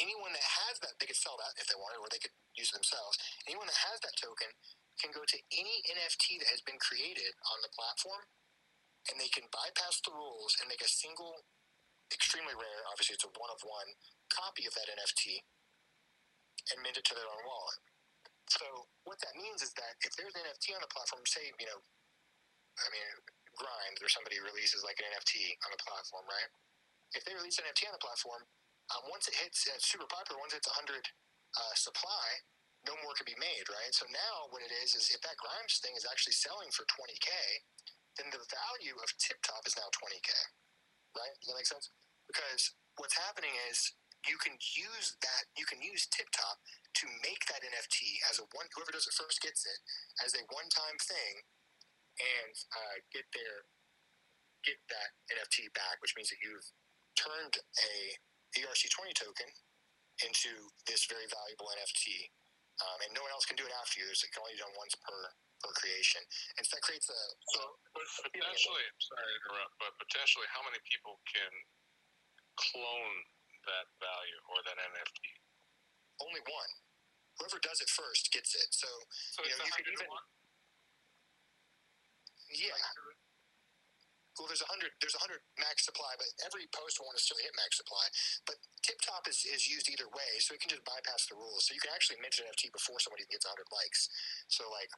anyone 0.00 0.32
that 0.32 0.46
has 0.64 0.80
that, 0.80 0.96
they 0.98 1.08
could 1.08 1.18
sell 1.18 1.36
that 1.38 1.54
if 1.60 1.68
they 1.68 1.78
wanted, 1.78 2.00
or 2.00 2.08
they 2.08 2.22
could 2.22 2.34
use 2.56 2.72
it 2.72 2.76
themselves. 2.76 3.18
Anyone 3.44 3.68
that 3.68 3.80
has 3.88 4.00
that 4.02 4.16
token 4.16 4.50
can 5.00 5.12
go 5.12 5.24
to 5.24 5.38
any 5.52 5.82
NFT 5.88 6.40
that 6.40 6.52
has 6.52 6.62
been 6.64 6.80
created 6.80 7.32
on 7.48 7.64
the 7.64 7.72
platform, 7.72 8.28
and 9.10 9.18
they 9.18 9.32
can 9.32 9.50
bypass 9.50 9.98
the 10.04 10.14
rules 10.14 10.54
and 10.60 10.70
make 10.70 10.84
a 10.84 10.90
single, 10.90 11.42
extremely 12.12 12.54
rare, 12.54 12.86
obviously 12.86 13.18
it's 13.18 13.26
a 13.26 13.32
one 13.34 13.50
of 13.50 13.60
one 13.66 13.98
copy 14.30 14.68
of 14.68 14.74
that 14.78 14.88
NFT, 14.92 15.42
and 16.70 16.78
mint 16.84 17.00
it 17.00 17.04
to 17.10 17.16
their 17.16 17.26
own 17.26 17.42
wallet. 17.42 17.80
So 18.52 18.86
what 19.08 19.18
that 19.24 19.34
means 19.34 19.64
is 19.64 19.72
that 19.80 19.96
if 20.04 20.12
there's 20.14 20.36
an 20.36 20.44
NFT 20.44 20.76
on 20.76 20.84
the 20.84 20.92
platform, 20.92 21.24
say 21.24 21.50
you 21.56 21.66
know, 21.66 21.80
I 22.78 22.88
mean, 22.92 23.08
Grimes 23.56 24.00
or 24.00 24.08
somebody 24.08 24.40
releases 24.40 24.84
like 24.84 25.00
an 25.00 25.08
NFT 25.12 25.56
on 25.64 25.70
the 25.72 25.80
platform, 25.80 26.24
right? 26.28 26.50
If 27.12 27.24
they 27.28 27.36
release 27.36 27.60
an 27.60 27.68
NFT 27.68 27.92
on 27.92 27.96
the 27.96 28.00
platform, 28.00 28.44
um, 28.92 29.08
once 29.08 29.28
it 29.28 29.36
hits 29.36 29.64
uh, 29.68 29.76
super 29.80 30.06
popular, 30.08 30.36
once 30.40 30.52
it's 30.52 30.68
100 30.68 31.00
uh, 31.00 31.74
supply, 31.76 32.26
no 32.84 32.98
more 33.00 33.14
can 33.14 33.24
be 33.24 33.38
made, 33.38 33.64
right? 33.70 33.92
So 33.94 34.04
now 34.10 34.50
what 34.50 34.60
it 34.60 34.74
is 34.82 34.98
is 34.98 35.08
if 35.14 35.22
that 35.22 35.38
Grimes 35.38 35.78
thing 35.78 35.94
is 35.94 36.04
actually 36.04 36.34
selling 36.34 36.68
for 36.74 36.82
20k, 36.90 37.30
then 38.18 38.28
the 38.34 38.42
value 38.50 38.98
of 39.00 39.08
Tip 39.16 39.38
Top 39.40 39.64
is 39.64 39.78
now 39.78 39.88
20k, 39.94 40.30
right? 41.16 41.32
Does 41.40 41.48
that 41.48 41.56
make 41.56 41.70
sense? 41.70 41.88
Because 42.26 42.74
what's 42.98 43.16
happening 43.16 43.54
is 43.70 43.94
you 44.28 44.36
can 44.38 44.54
use 44.76 45.18
that, 45.22 45.48
you 45.56 45.64
can 45.64 45.80
use 45.80 46.10
Tip 46.10 46.28
Top 46.34 46.60
to 47.02 47.06
make 47.24 47.46
that 47.48 47.64
NFT 47.64 48.20
as 48.28 48.38
a 48.42 48.46
one. 48.52 48.68
Whoever 48.74 48.92
does 48.92 49.08
it 49.08 49.16
first 49.16 49.40
gets 49.40 49.64
it 49.64 49.80
as 50.20 50.34
a 50.36 50.42
one-time 50.50 50.98
thing, 51.00 51.34
and 52.20 52.54
uh, 52.76 52.96
get 53.10 53.24
their 53.32 53.66
get 54.62 54.78
that 54.92 55.16
NFT 55.26 55.72
back, 55.74 55.98
which 55.98 56.14
means 56.14 56.30
that 56.30 56.38
you've 56.38 56.70
turned 57.18 57.58
a 57.82 58.14
ERC20 58.58 59.12
token 59.16 59.48
into 60.24 60.52
this 60.86 61.06
very 61.08 61.24
valuable 61.28 61.72
NFT, 61.72 62.28
um, 62.84 62.98
and 63.02 63.10
no 63.16 63.22
one 63.24 63.32
else 63.32 63.44
can 63.48 63.56
do 63.56 63.64
it 63.64 63.72
after 63.80 64.00
you. 64.04 64.08
So 64.14 64.28
it 64.28 64.32
can 64.36 64.44
only 64.44 64.54
be 64.56 64.62
done 64.62 64.74
once 64.76 64.94
per 65.00 65.18
per 65.62 65.70
creation, 65.78 66.18
and 66.58 66.66
so 66.66 66.74
that 66.74 66.82
creates 66.82 67.06
a 67.06 67.20
So, 67.54 67.62
but 67.94 68.02
potentially, 68.34 68.82
sorry 68.98 69.22
to 69.30 69.34
interrupt, 69.46 69.74
but 69.78 69.94
potentially, 70.02 70.48
how 70.50 70.58
many 70.66 70.82
people 70.90 71.22
can 71.30 71.52
clone 72.58 73.14
that 73.70 73.86
value 74.02 74.40
or 74.50 74.58
that 74.66 74.74
NFT? 74.74 75.38
only 76.20 76.42
one. 76.50 76.72
Whoever 77.38 77.58
does 77.62 77.80
it 77.80 77.88
first 77.90 78.30
gets 78.30 78.54
it. 78.54 78.68
So 78.74 78.86
So 79.34 79.42
You 79.42 79.50
it's 79.54 79.58
know, 79.58 79.64
you 79.66 79.72
could 79.72 79.88
even- 79.90 80.06
one. 80.10 80.26
yeah, 82.50 82.74
well, 84.38 84.48
there's 84.48 84.64
a 84.64 84.70
hundred. 84.70 84.92
There's 84.98 85.16
a 85.16 85.22
hundred 85.22 85.44
max 85.60 85.84
supply, 85.84 86.16
but 86.16 86.28
every 86.48 86.64
post 86.72 86.96
will 86.96 87.08
want 87.08 87.20
to 87.20 87.24
still 87.24 87.40
hit 87.40 87.52
max 87.52 87.76
supply. 87.76 88.06
But 88.48 88.56
Tip 88.80 88.96
Top 89.04 89.28
is, 89.28 89.44
is 89.44 89.68
used 89.68 89.92
either 89.92 90.08
way, 90.08 90.40
so 90.40 90.56
it 90.56 90.60
can 90.64 90.72
just 90.72 90.84
bypass 90.88 91.28
the 91.28 91.36
rules. 91.36 91.68
So 91.68 91.76
you 91.76 91.82
can 91.84 91.92
actually 91.92 92.20
mint 92.24 92.40
an 92.40 92.48
NFT 92.48 92.72
before 92.72 92.96
somebody 93.02 93.28
gets 93.28 93.44
100 93.44 93.68
likes. 93.68 94.08
So 94.48 94.64
like, 94.72 94.88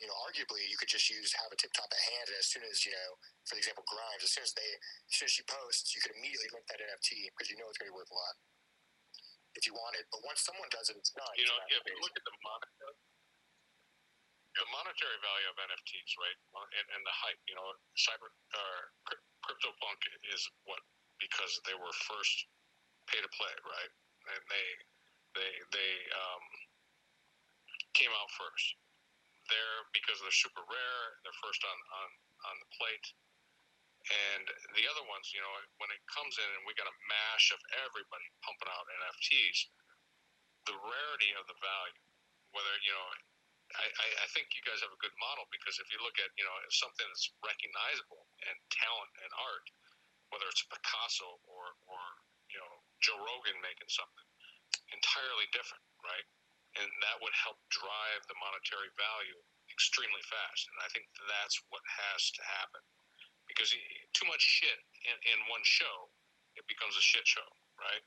you 0.00 0.08
know, 0.08 0.16
arguably 0.24 0.64
you 0.72 0.80
could 0.80 0.88
just 0.88 1.12
use 1.12 1.36
have 1.36 1.52
a 1.52 1.58
Tip 1.58 1.74
Top 1.76 1.90
at 1.92 2.02
hand, 2.16 2.32
and 2.32 2.38
as 2.40 2.48
soon 2.48 2.64
as 2.64 2.86
you 2.88 2.96
know, 2.96 3.10
for 3.44 3.60
example, 3.60 3.84
Grimes, 3.84 4.24
as 4.24 4.32
soon 4.32 4.46
as 4.46 4.56
they, 4.56 4.70
as 4.80 5.14
soon 5.20 5.28
as 5.28 5.34
she 5.36 5.44
posts, 5.44 5.92
you 5.92 6.00
could 6.00 6.16
immediately 6.16 6.48
link 6.56 6.64
that 6.72 6.80
NFT 6.80 7.28
because 7.36 7.52
you 7.52 7.60
know 7.60 7.68
it's 7.68 7.76
going 7.76 7.92
to 7.92 7.94
be 7.94 7.98
worth 7.98 8.08
a 8.08 8.16
lot 8.16 8.34
if 9.58 9.66
you 9.66 9.74
want 9.74 9.98
it. 9.98 10.06
But 10.14 10.22
once 10.22 10.46
someone 10.46 10.70
does 10.70 10.88
it, 10.88 10.96
it's 10.96 11.12
not. 11.18 11.28
You 11.34 11.44
know, 11.50 11.58
So 11.66 11.82
if 11.82 11.84
you 11.90 11.98
look 11.98 12.14
at 12.14 12.24
the 12.24 12.34
monetary, 12.40 12.96
the 14.56 14.64
monetary 14.72 15.18
value 15.20 15.48
of 15.52 15.56
NFTs, 15.60 16.12
right, 16.20 16.38
and, 16.78 16.86
and 16.96 17.02
the 17.04 17.14
hype, 17.14 17.40
you 17.48 17.56
know, 17.58 17.68
cyber 17.98 18.30
uh, 18.54 18.82
cryp- 19.08 19.28
CryptoPunk 19.44 20.00
is 20.32 20.42
what 20.64 20.80
because 21.20 21.60
they 21.66 21.74
were 21.76 21.92
first 22.08 22.46
pay 23.10 23.20
to 23.20 23.30
play, 23.36 23.54
right, 23.66 23.92
and 24.32 24.42
they 24.50 24.68
they 25.36 25.52
they 25.74 25.92
um, 26.14 26.44
came 27.94 28.12
out 28.14 28.30
first. 28.36 28.66
They're 29.50 29.80
because 29.96 30.18
they're 30.22 30.34
super 30.44 30.64
rare. 30.64 31.04
They're 31.24 31.40
first 31.44 31.62
on 31.64 31.78
on 32.02 32.08
on 32.52 32.56
the 32.62 32.70
plate, 32.78 33.06
And 34.08 34.46
the 34.78 34.86
other 34.88 35.04
ones, 35.10 35.30
you 35.34 35.42
know, 35.44 35.54
when 35.82 35.90
it 35.92 36.00
comes 36.08 36.36
in 36.40 36.48
and 36.56 36.62
we 36.64 36.72
got 36.78 36.88
a 36.88 36.96
mash 37.10 37.52
of 37.52 37.60
everybody 37.84 38.28
pumping 38.46 38.70
out 38.72 38.86
NFTs, 39.04 39.58
the 40.68 40.76
rarity 40.76 41.32
of 41.36 41.44
the 41.48 41.58
value, 41.60 42.02
whether, 42.54 42.74
you 42.84 42.92
know, 42.94 43.08
I, 43.76 44.08
I, 44.24 44.26
think 44.32 44.56
you 44.56 44.64
guys 44.64 44.80
have 44.80 44.94
a 44.94 45.02
good 45.04 45.12
model 45.20 45.44
because 45.52 45.76
if 45.76 45.92
you 45.92 46.00
look 46.00 46.16
at, 46.16 46.32
you 46.40 46.44
know, 46.46 46.56
something 46.72 47.04
that's 47.04 47.28
recognizable 47.44 48.24
and 48.48 48.56
talent 48.72 49.12
and 49.20 49.30
art, 49.36 49.66
whether 50.32 50.48
it's 50.48 50.64
Picasso 50.72 51.36
or, 51.44 51.76
or 51.84 52.00
you 52.48 52.56
know, 52.56 52.72
Joe 53.04 53.20
Rogan 53.20 53.60
making 53.60 53.92
something 53.92 54.28
entirely 54.92 55.48
different, 55.52 55.84
right? 56.00 56.26
And 56.80 56.88
that 57.04 57.20
would 57.20 57.36
help 57.36 57.60
drive 57.68 58.24
the 58.28 58.36
monetary 58.40 58.88
value 58.96 59.40
extremely 59.68 60.24
fast. 60.24 60.68
And 60.72 60.78
I 60.80 60.88
think 60.96 61.04
that's 61.28 61.60
what 61.68 61.84
has 61.84 62.32
to 62.40 62.42
happen 62.44 62.80
because 63.48 63.72
too 64.12 64.28
much 64.28 64.44
shit 64.44 64.80
in, 65.04 65.16
in 65.28 65.38
one 65.48 65.64
show, 65.64 66.08
it 66.56 66.64
becomes 66.68 66.96
a 66.96 67.04
shit 67.04 67.24
show, 67.24 67.48
right? 67.80 68.04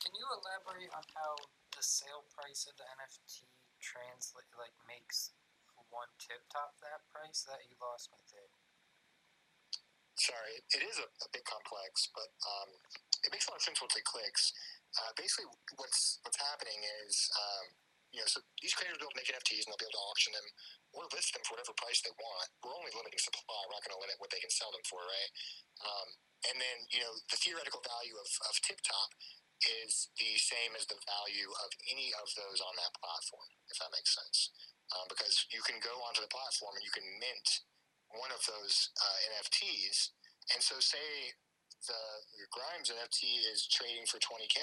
Can 0.00 0.12
you 0.16 0.26
elaborate 0.28 0.92
on 0.92 1.04
how 1.16 1.32
the 1.72 1.84
sale 1.84 2.24
price 2.32 2.68
of 2.68 2.76
the 2.76 2.84
NFT 2.84 3.48
translate 3.84 4.48
like 4.56 4.72
makes 4.88 5.36
one 5.92 6.08
tip 6.16 6.40
top 6.48 6.74
that 6.80 7.04
price 7.12 7.44
that 7.44 7.60
you 7.68 7.76
lost 7.78 8.08
me 8.10 8.24
there? 8.32 8.50
Sorry, 10.16 10.56
it 10.72 10.82
is 10.82 10.96
a, 10.98 11.06
a 11.06 11.28
bit 11.34 11.44
complex, 11.44 12.08
but 12.16 12.30
um, 12.48 12.70
it 13.26 13.30
makes 13.34 13.44
a 13.46 13.52
lot 13.52 13.60
of 13.60 13.66
sense 13.66 13.82
once 13.82 13.98
it 13.98 14.06
clicks. 14.06 14.54
Uh, 14.94 15.10
basically, 15.18 15.50
what's 15.76 16.22
what's 16.22 16.38
happening 16.38 16.78
is, 17.04 17.28
um, 17.34 17.66
you 18.14 18.22
know, 18.22 18.30
so 18.30 18.38
these 18.62 18.72
creators 18.78 19.02
will 19.02 19.10
make 19.18 19.26
NFTs 19.26 19.66
and 19.66 19.74
they'll 19.74 19.82
be 19.82 19.90
able 19.90 19.98
to 19.98 20.06
auction 20.06 20.30
them 20.32 20.46
or 20.94 21.02
list 21.10 21.34
them 21.34 21.42
for 21.42 21.58
whatever 21.58 21.74
price 21.74 21.98
they 22.06 22.14
want. 22.14 22.46
We're 22.62 22.78
only 22.78 22.94
limiting 22.94 23.18
supply. 23.18 23.58
We're 23.66 23.74
not 23.74 23.82
going 23.82 23.98
to 23.98 24.02
limit 24.06 24.22
what 24.22 24.30
they 24.30 24.38
can 24.38 24.54
sell 24.54 24.70
them 24.70 24.86
for, 24.86 25.02
right? 25.02 25.30
Um, 25.82 26.08
and 26.46 26.56
then, 26.62 26.78
you 26.94 27.02
know, 27.02 27.10
the 27.26 27.38
theoretical 27.42 27.82
value 27.82 28.14
of, 28.14 28.30
of 28.46 28.54
TipTop 28.62 29.10
is 29.62 30.10
the 30.18 30.34
same 30.36 30.74
as 30.76 30.84
the 30.90 30.98
value 31.06 31.50
of 31.64 31.70
any 31.88 32.10
of 32.20 32.28
those 32.34 32.60
on 32.60 32.74
that 32.76 32.92
platform, 32.98 33.48
if 33.70 33.78
that 33.80 33.94
makes 33.94 34.12
sense. 34.12 34.50
Um, 34.92 35.08
because 35.08 35.48
you 35.48 35.64
can 35.64 35.80
go 35.80 35.94
onto 36.04 36.20
the 36.20 36.30
platform 36.30 36.76
and 36.76 36.84
you 36.84 36.92
can 36.92 37.06
mint 37.18 37.64
one 38.12 38.30
of 38.30 38.42
those 38.44 38.92
uh, 39.00 39.18
NFTs. 39.34 40.14
And 40.52 40.60
so, 40.60 40.76
say 40.78 41.32
the, 41.88 41.98
Grimes 42.52 42.92
NFT 42.92 43.42
is 43.50 43.66
trading 43.66 44.06
for 44.06 44.20
20K, 44.20 44.60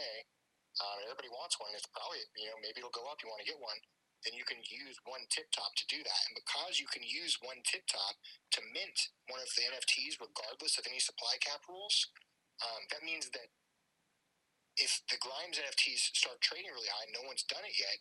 um, 0.80 1.04
everybody 1.04 1.28
wants 1.28 1.60
one. 1.60 1.76
It's 1.76 1.90
probably, 1.92 2.24
you 2.40 2.48
know, 2.48 2.58
maybe 2.64 2.80
it'll 2.80 2.96
go 2.96 3.10
up. 3.12 3.20
You 3.20 3.28
want 3.28 3.44
to 3.44 3.50
get 3.50 3.60
one. 3.60 3.76
Then 4.24 4.38
you 4.38 4.46
can 4.46 4.62
use 4.62 5.02
one 5.04 5.26
tip 5.34 5.50
top 5.50 5.74
to 5.82 5.86
do 5.90 6.00
that. 6.06 6.22
And 6.30 6.38
because 6.38 6.78
you 6.78 6.86
can 6.88 7.02
use 7.02 7.42
one 7.42 7.60
tip 7.66 7.84
top 7.90 8.16
to 8.56 8.60
mint 8.70 9.12
one 9.28 9.42
of 9.42 9.50
the 9.58 9.66
NFTs, 9.66 10.22
regardless 10.22 10.78
of 10.78 10.86
any 10.86 11.02
supply 11.02 11.42
cap 11.42 11.66
rules, 11.66 12.08
um, 12.62 12.86
that 12.94 13.02
means 13.02 13.34
that 13.34 13.50
if 14.78 15.04
the 15.12 15.20
Grimes 15.20 15.60
NFTs 15.60 16.16
start 16.16 16.40
trading 16.40 16.72
really 16.72 16.92
high, 16.92 17.08
no 17.12 17.24
one's 17.28 17.44
done 17.48 17.64
it 17.66 17.76
yet. 17.76 18.00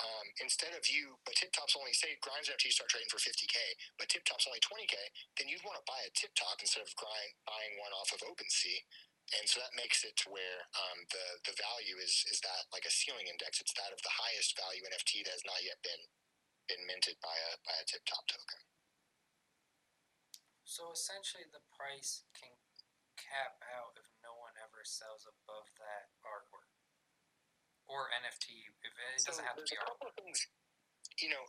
Um, 0.00 0.26
instead 0.40 0.72
of 0.72 0.88
you, 0.88 1.20
but 1.28 1.36
Tip 1.36 1.52
Top's 1.52 1.76
only 1.76 1.92
say 1.92 2.16
Grimes 2.24 2.48
NFTs 2.48 2.80
start 2.80 2.88
trading 2.88 3.12
for 3.12 3.20
50k, 3.20 3.56
but 4.00 4.08
Tip 4.08 4.24
Top's 4.24 4.48
only 4.48 4.64
20k, 4.64 4.96
then 5.36 5.52
you'd 5.52 5.64
want 5.68 5.76
to 5.76 5.84
buy 5.84 6.00
a 6.08 6.12
Tip 6.16 6.32
Top 6.32 6.56
instead 6.64 6.80
of 6.80 6.88
Grimes, 6.96 7.36
buying 7.44 7.76
one 7.76 7.92
off 7.92 8.08
of 8.16 8.24
OpenSea, 8.24 8.88
and 9.38 9.44
so 9.48 9.62
that 9.64 9.72
makes 9.78 10.04
it 10.04 10.16
to 10.24 10.32
where 10.34 10.68
um, 10.76 11.08
the 11.08 11.26
the 11.48 11.56
value 11.56 11.96
is 12.02 12.26
is 12.28 12.42
that 12.44 12.68
like 12.74 12.84
a 12.84 12.92
ceiling 12.92 13.30
index. 13.30 13.62
It's 13.62 13.72
that 13.80 13.94
of 13.94 14.00
the 14.04 14.12
highest 14.12 14.58
value 14.58 14.84
NFT 14.84 15.24
that 15.24 15.32
has 15.32 15.46
not 15.46 15.62
yet 15.64 15.80
been 15.80 16.04
been 16.68 16.84
minted 16.84 17.16
by 17.24 17.32
a 17.32 17.50
by 17.64 17.72
a 17.80 17.84
Tip 17.88 18.04
Top 18.04 18.28
token. 18.28 18.60
So 20.68 20.92
essentially, 20.92 21.48
the 21.48 21.64
price 21.72 22.28
can 22.36 22.52
cap 23.16 23.60
out 23.64 23.96
if 23.96 24.08
no 24.82 25.06
one 25.06 25.14
ever 25.14 25.22
sells 25.22 25.22
above 25.30 25.66
that 25.78 26.10
artwork 26.26 26.66
or 27.86 28.10
NFT. 28.18 28.66
If 28.82 28.90
it 28.90 29.22
doesn't 29.22 29.46
have 29.46 29.54
to 29.54 29.62
be 29.62 29.78
artwork. 29.78 30.10
Things, 30.18 30.50
you 31.22 31.30
know, 31.30 31.46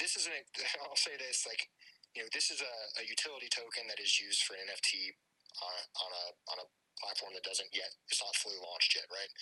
this 0.00 0.16
is 0.16 0.24
an. 0.24 0.32
I'll 0.88 0.96
say 0.96 1.20
this 1.20 1.44
like, 1.44 1.68
you 2.16 2.24
know, 2.24 2.28
this 2.32 2.48
is 2.48 2.64
a, 2.64 2.74
a 3.00 3.04
utility 3.04 3.52
token 3.52 3.84
that 3.92 4.00
is 4.00 4.16
used 4.16 4.48
for 4.48 4.56
NFT 4.56 5.12
on, 5.60 5.76
on 6.00 6.10
a 6.16 6.24
on 6.56 6.58
a 6.64 6.66
platform 6.96 7.36
that 7.36 7.44
doesn't 7.44 7.68
yet. 7.76 7.92
It's 8.08 8.24
not 8.24 8.32
fully 8.40 8.56
launched 8.56 8.96
yet, 8.96 9.04
right? 9.12 9.32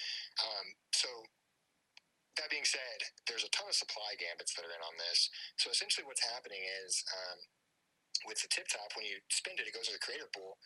Um, 0.43 0.75
so. 0.91 1.09
That 2.35 2.51
being 2.51 2.67
said, 2.67 3.15
there's 3.31 3.47
a 3.47 3.55
ton 3.55 3.71
of 3.71 3.79
supply 3.79 4.19
gambits 4.19 4.59
that 4.59 4.67
are 4.67 4.75
in 4.75 4.83
on 4.83 4.99
this. 4.99 5.31
So 5.55 5.71
essentially, 5.71 6.03
what's 6.03 6.27
happening 6.35 6.67
is 6.83 7.07
um, 7.15 7.39
with 8.27 8.43
the 8.43 8.51
tip 8.51 8.67
top, 8.67 8.91
when 8.99 9.07
you 9.07 9.23
spend 9.31 9.63
it, 9.63 9.71
it 9.71 9.75
goes 9.77 9.87
to 9.87 9.95
the 9.95 10.03
creator 10.03 10.27
pool 10.35 10.59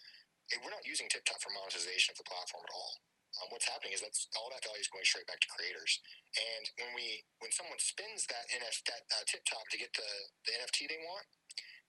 we're 0.64 0.72
not 0.72 0.86
using 0.88 1.08
TipTop 1.12 1.40
for 1.44 1.52
monetization 1.52 2.16
of 2.16 2.18
the 2.20 2.28
platform 2.28 2.64
at 2.64 2.72
all. 2.72 2.92
Um, 3.38 3.52
what's 3.52 3.68
happening 3.68 3.92
is 3.92 4.00
that's 4.00 4.26
all 4.34 4.48
that 4.50 4.64
value 4.64 4.80
is 4.80 4.88
going 4.88 5.04
straight 5.04 5.28
back 5.28 5.38
to 5.44 5.52
creators. 5.52 6.00
And 6.34 6.64
when 6.80 6.90
we 6.96 7.28
when 7.44 7.52
someone 7.52 7.78
spends 7.78 8.24
that 8.32 8.48
NF 8.48 8.82
that 8.88 9.04
uh, 9.12 9.24
tip 9.28 9.44
top 9.44 9.68
to 9.68 9.78
get 9.78 9.92
the, 9.92 10.10
the 10.48 10.56
NFT 10.58 10.88
they 10.88 10.98
want, 11.04 11.28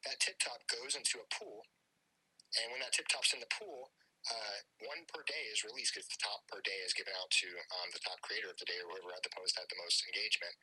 that 0.03 0.19
tip 0.19 0.37
top 0.37 0.61
goes 0.67 0.99
into 0.99 1.23
a 1.23 1.27
pool. 1.31 1.63
And 2.59 2.75
when 2.75 2.83
that 2.83 2.91
tip 2.91 3.07
top's 3.07 3.31
in 3.31 3.39
the 3.39 3.49
pool, 3.49 3.93
uh, 4.27 4.57
one 4.83 5.07
per 5.07 5.23
day 5.23 5.47
is 5.47 5.63
released 5.63 5.95
because 5.95 6.11
the 6.11 6.19
top 6.19 6.43
per 6.51 6.59
day 6.61 6.83
is 6.83 6.91
given 6.91 7.15
out 7.15 7.31
to 7.39 7.47
um, 7.79 7.87
the 7.95 8.03
top 8.03 8.19
creator 8.19 8.51
of 8.51 8.59
the 8.59 8.67
day 8.67 8.77
or 8.83 8.91
whoever 8.91 9.15
at 9.15 9.23
the 9.23 9.31
post 9.31 9.55
had 9.55 9.69
the 9.71 9.79
most 9.79 10.03
engagement. 10.11 10.55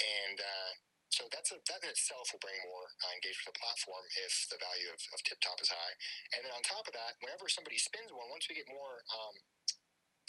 And 0.00 0.38
uh, 0.40 0.72
so 1.10 1.30
that's 1.30 1.54
a, 1.54 1.58
that 1.70 1.80
in 1.86 1.90
itself 1.90 2.28
will 2.34 2.42
bring 2.42 2.58
more 2.66 2.86
uh, 3.06 3.12
engagement 3.14 3.48
to 3.48 3.52
the 3.54 3.62
platform 3.62 4.04
if 4.26 4.32
the 4.50 4.58
value 4.58 4.90
of, 4.90 4.98
of 5.14 5.18
tip 5.22 5.38
top 5.38 5.58
is 5.62 5.70
high. 5.70 5.94
And 6.34 6.42
then 6.42 6.52
on 6.52 6.62
top 6.66 6.86
of 6.90 6.94
that, 6.98 7.16
whenever 7.22 7.46
somebody 7.46 7.78
spins 7.78 8.10
one, 8.10 8.26
once 8.28 8.50
we 8.50 8.58
get 8.58 8.66
more 8.66 9.06
um, 9.14 9.34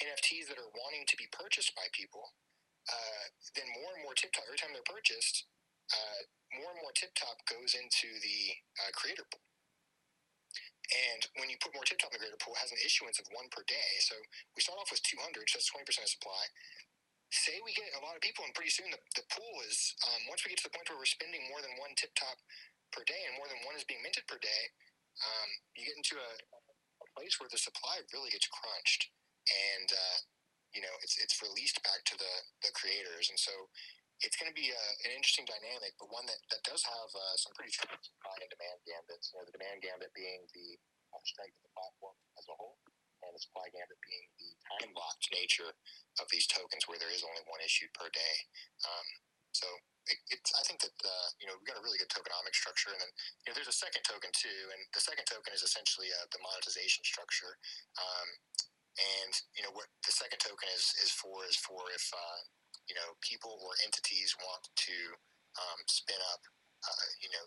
NFTs 0.05 0.47
that 0.53 0.61
are 0.61 0.71
wanting 0.77 1.09
to 1.09 1.15
be 1.17 1.25
purchased 1.33 1.73
by 1.73 1.89
people, 1.91 2.37
uh, 2.87 3.25
then 3.57 3.67
more 3.81 3.91
and 3.97 4.01
more 4.05 4.15
tip 4.15 4.31
top, 4.31 4.45
every 4.45 4.61
time 4.61 4.71
they're 4.71 4.85
purchased, 4.85 5.49
uh, 5.91 6.19
more 6.61 6.71
and 6.71 6.79
more 6.79 6.93
tip 6.93 7.11
top 7.17 7.41
goes 7.49 7.73
into 7.75 8.07
the 8.21 8.39
uh, 8.85 8.91
creator 8.93 9.25
pool. 9.27 9.43
And 10.87 11.21
when 11.43 11.51
you 11.51 11.59
put 11.59 11.75
more 11.75 11.83
tip 11.83 11.99
top 11.99 12.15
in 12.15 12.21
the 12.21 12.23
creator 12.23 12.39
pool, 12.39 12.55
it 12.55 12.63
has 12.63 12.71
an 12.71 12.79
issuance 12.79 13.19
of 13.19 13.27
one 13.35 13.51
per 13.51 13.65
day. 13.67 13.91
So 14.07 14.15
we 14.55 14.63
start 14.63 14.79
off 14.79 14.87
with 14.87 15.03
200, 15.03 15.19
so 15.51 15.59
that's 15.59 15.73
20% 15.73 15.83
of 15.83 16.07
supply 16.07 16.43
say 17.31 17.59
we 17.63 17.75
get 17.75 17.91
a 17.95 18.03
lot 18.03 18.15
of 18.15 18.23
people, 18.23 18.47
and 18.47 18.55
pretty 18.55 18.71
soon 18.71 18.87
the, 18.87 19.01
the 19.19 19.25
pool 19.31 19.55
is, 19.67 19.95
um, 20.07 20.21
once 20.31 20.43
we 20.43 20.51
get 20.51 20.59
to 20.63 20.67
the 20.67 20.75
point 20.75 20.87
where 20.87 20.99
we're 20.99 21.09
spending 21.09 21.43
more 21.51 21.59
than 21.59 21.75
one 21.79 21.91
tip 21.99 22.15
top 22.15 22.39
per 22.95 23.03
day 23.03 23.19
and 23.27 23.35
more 23.35 23.51
than 23.51 23.59
one 23.67 23.75
is 23.75 23.83
being 23.83 23.99
minted 23.99 24.23
per 24.31 24.39
day, 24.39 24.63
um, 25.19 25.49
you 25.75 25.83
get 25.83 25.97
into 25.97 26.15
a, 26.15 26.31
a, 26.53 27.07
place 27.17 27.41
where 27.41 27.49
the 27.49 27.57
supply 27.57 27.97
really 28.13 28.29
gets 28.29 28.45
crunched 28.53 29.09
and, 29.49 29.89
uh, 29.89 30.17
you 30.69 30.85
know, 30.85 30.93
it's, 31.01 31.17
it's 31.17 31.41
released 31.41 31.81
back 31.81 32.05
to 32.05 32.13
the, 32.13 32.33
the 32.61 32.69
creators. 32.77 33.33
And 33.33 33.39
so 33.41 33.73
it's 34.21 34.37
going 34.37 34.53
to 34.53 34.53
be 34.53 34.69
a, 34.69 34.83
an 35.09 35.17
interesting 35.17 35.49
dynamic, 35.49 35.97
but 35.97 36.13
one 36.13 36.29
that, 36.29 36.37
that 36.53 36.61
does 36.61 36.85
have 36.85 37.09
uh, 37.09 37.35
some 37.41 37.57
pretty 37.57 37.73
strong 37.73 37.97
supply 37.97 38.37
and 38.37 38.53
demand 38.53 38.85
gambits. 38.85 39.33
You 39.33 39.41
know, 39.41 39.49
the 39.49 39.57
demand 39.57 39.81
gambit 39.81 40.13
being 40.13 40.45
the 40.53 40.77
uh, 41.09 41.21
strength 41.25 41.57
of 41.57 41.65
the 41.65 41.73
platform 41.73 42.13
as 42.37 42.45
a 42.45 42.53
whole 42.53 42.77
and 43.23 43.33
the 43.33 43.41
supply 43.41 43.67
gambit 43.73 43.99
being 44.03 44.25
the 44.37 44.51
time 44.69 44.91
locked 44.93 45.27
nature 45.33 45.71
of 46.21 46.25
these 46.29 46.47
tokens 46.47 46.85
where 46.85 47.01
there 47.01 47.13
is 47.13 47.25
only 47.25 47.43
one 47.49 47.61
issued 47.61 47.93
per 47.93 48.09
day. 48.13 48.35
Um, 48.85 49.07
so 49.53 49.67
it, 50.05 50.19
it's, 50.29 50.51
I 50.53 50.63
think 50.63 50.85
that, 50.85 50.97
uh, 51.01 51.27
you 51.41 51.49
know, 51.49 51.57
we've 51.57 51.67
got 51.67 51.79
a 51.79 51.85
really 51.85 51.97
good 51.97 52.13
tokenomic 52.13 52.53
structure. 52.53 52.93
And 52.93 53.01
then, 53.01 53.11
you 53.43 53.45
know, 53.49 53.55
there's 53.57 53.71
a 53.71 53.75
second 53.75 54.05
token 54.05 54.29
too. 54.37 54.61
And 54.73 54.81
the 54.93 55.03
second 55.03 55.25
token 55.25 55.51
is 55.51 55.65
essentially 55.65 56.13
uh, 56.13 56.27
the 56.29 56.41
monetization 56.45 57.01
structure. 57.01 57.57
Um, 57.97 58.29
and, 58.97 59.33
you 59.53 59.61
know, 59.65 59.73
what 59.73 59.89
the 60.05 60.13
second 60.13 60.41
token 60.41 60.69
is, 60.73 60.93
is 61.01 61.13
for 61.13 61.45
is 61.45 61.57
for 61.57 61.89
if, 61.93 62.05
uh, 62.13 62.41
you 62.89 62.95
know, 62.97 63.17
people 63.21 63.57
or 63.61 63.73
entities 63.85 64.33
want 64.41 64.63
to 64.73 64.97
um, 65.57 65.79
spin 65.89 66.21
up, 66.33 66.41
uh, 66.85 67.07
you 67.21 67.29
know, 67.33 67.45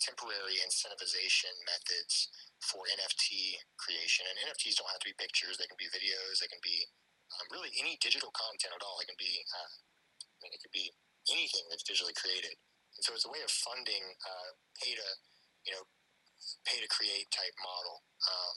temporary 0.00 0.60
incentivization 0.62 1.52
methods 1.64 2.28
for 2.60 2.84
NFT 2.88 3.56
creation. 3.80 4.24
And 4.28 4.36
NFTs 4.48 4.76
don't 4.76 4.90
have 4.92 5.02
to 5.02 5.10
be 5.10 5.16
pictures; 5.16 5.56
they 5.56 5.68
can 5.68 5.80
be 5.80 5.90
videos, 5.92 6.40
they 6.40 6.50
can 6.50 6.62
be 6.62 6.84
um, 7.36 7.46
really 7.50 7.72
any 7.80 7.98
digital 7.98 8.30
content 8.32 8.74
at 8.74 8.82
all. 8.84 9.00
It 9.02 9.08
can 9.10 9.18
be, 9.18 9.42
uh, 9.42 9.70
I 9.72 10.38
mean, 10.44 10.52
it 10.54 10.60
could 10.62 10.74
be 10.74 10.92
anything 11.32 11.66
that's 11.68 11.84
digitally 11.86 12.14
created. 12.14 12.54
And 12.96 13.02
so 13.04 13.12
it's 13.12 13.26
a 13.26 13.32
way 13.32 13.42
of 13.42 13.50
funding 13.50 14.04
uh, 14.24 14.50
pay 14.80 14.96
to, 14.96 15.08
you 15.68 15.72
know, 15.76 15.84
pay 16.64 16.78
to 16.80 16.88
create 16.88 17.28
type 17.34 17.52
model, 17.60 18.00
um, 18.24 18.56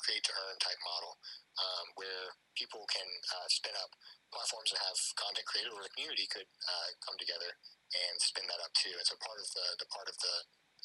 create 0.00 0.24
to 0.24 0.32
earn 0.32 0.56
type 0.62 0.80
model, 0.86 1.18
um, 1.60 1.86
where 1.98 2.32
people 2.54 2.86
can 2.88 3.04
uh, 3.36 3.48
spin 3.52 3.74
up 3.76 3.90
platforms 4.32 4.72
that 4.72 4.80
have 4.80 4.98
content 5.18 5.44
created, 5.44 5.72
or 5.74 5.82
the 5.84 5.92
community 5.92 6.24
could 6.30 6.46
uh, 6.46 6.88
come 7.04 7.16
together 7.20 7.52
and 7.94 8.14
spin 8.18 8.46
that 8.50 8.62
up 8.62 8.74
too. 8.74 8.94
And 8.94 9.06
so 9.06 9.14
part 9.22 9.38
of 9.38 9.46
the, 9.54 9.66
the 9.78 9.88
part 9.90 10.08
of 10.10 10.16
the 10.18 10.36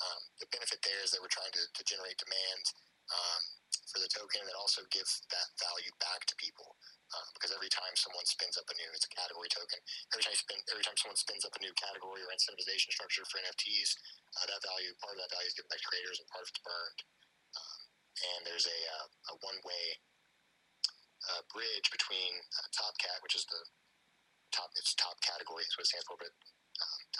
um, 0.01 0.21
the 0.41 0.49
benefit 0.49 0.81
there 0.81 1.01
is 1.05 1.13
that 1.13 1.21
we're 1.21 1.29
trying 1.29 1.53
to, 1.53 1.61
to 1.61 1.83
generate 1.85 2.17
demand 2.17 2.63
um, 3.13 3.43
for 3.93 4.01
the 4.01 4.09
token 4.09 4.41
and 4.41 4.57
also 4.57 4.81
give 4.89 5.05
that 5.29 5.49
value 5.61 5.93
back 6.01 6.25
to 6.25 6.33
people. 6.41 6.73
Uh, 7.11 7.27
because 7.35 7.51
every 7.51 7.67
time 7.67 7.91
someone 7.99 8.23
spins 8.23 8.55
up 8.55 8.65
a 8.71 8.75
new, 8.79 8.87
it's 8.95 9.05
a 9.05 9.13
category 9.13 9.51
token. 9.51 9.77
Every 10.15 10.23
time, 10.23 10.33
spin, 10.33 10.57
every 10.71 10.81
time 10.81 10.95
someone 10.95 11.19
spins 11.19 11.43
up 11.43 11.53
a 11.53 11.61
new 11.61 11.75
category 11.75 12.23
or 12.23 12.31
incentivization 12.31 12.95
structure 12.95 13.27
for 13.27 13.43
NFTs, 13.43 13.99
uh, 14.39 14.47
that 14.47 14.63
value, 14.63 14.95
part 15.03 15.19
of 15.19 15.21
that 15.21 15.33
value 15.35 15.51
is 15.51 15.55
given 15.59 15.67
back 15.67 15.83
to 15.83 15.89
creators 15.91 16.17
and 16.23 16.27
part 16.31 16.47
of 16.47 16.49
it's 16.49 16.63
burned. 16.63 16.99
and 18.31 18.41
there's 18.47 18.63
a, 18.63 18.79
uh, 18.95 19.07
a 19.11 19.33
one 19.43 19.59
way 19.67 19.85
uh, 21.35 21.43
bridge 21.51 21.87
between 21.91 22.31
uh, 22.57 22.67
Top 22.73 22.95
Cat, 22.97 23.19
which 23.21 23.35
is 23.35 23.43
the 23.51 23.61
top 24.55 24.71
it's 24.79 24.95
top 24.95 25.19
category, 25.19 25.67
is 25.67 25.75
what 25.75 25.83
it 25.83 25.91
stands 25.91 26.07
for, 26.07 26.15
but 26.15 26.31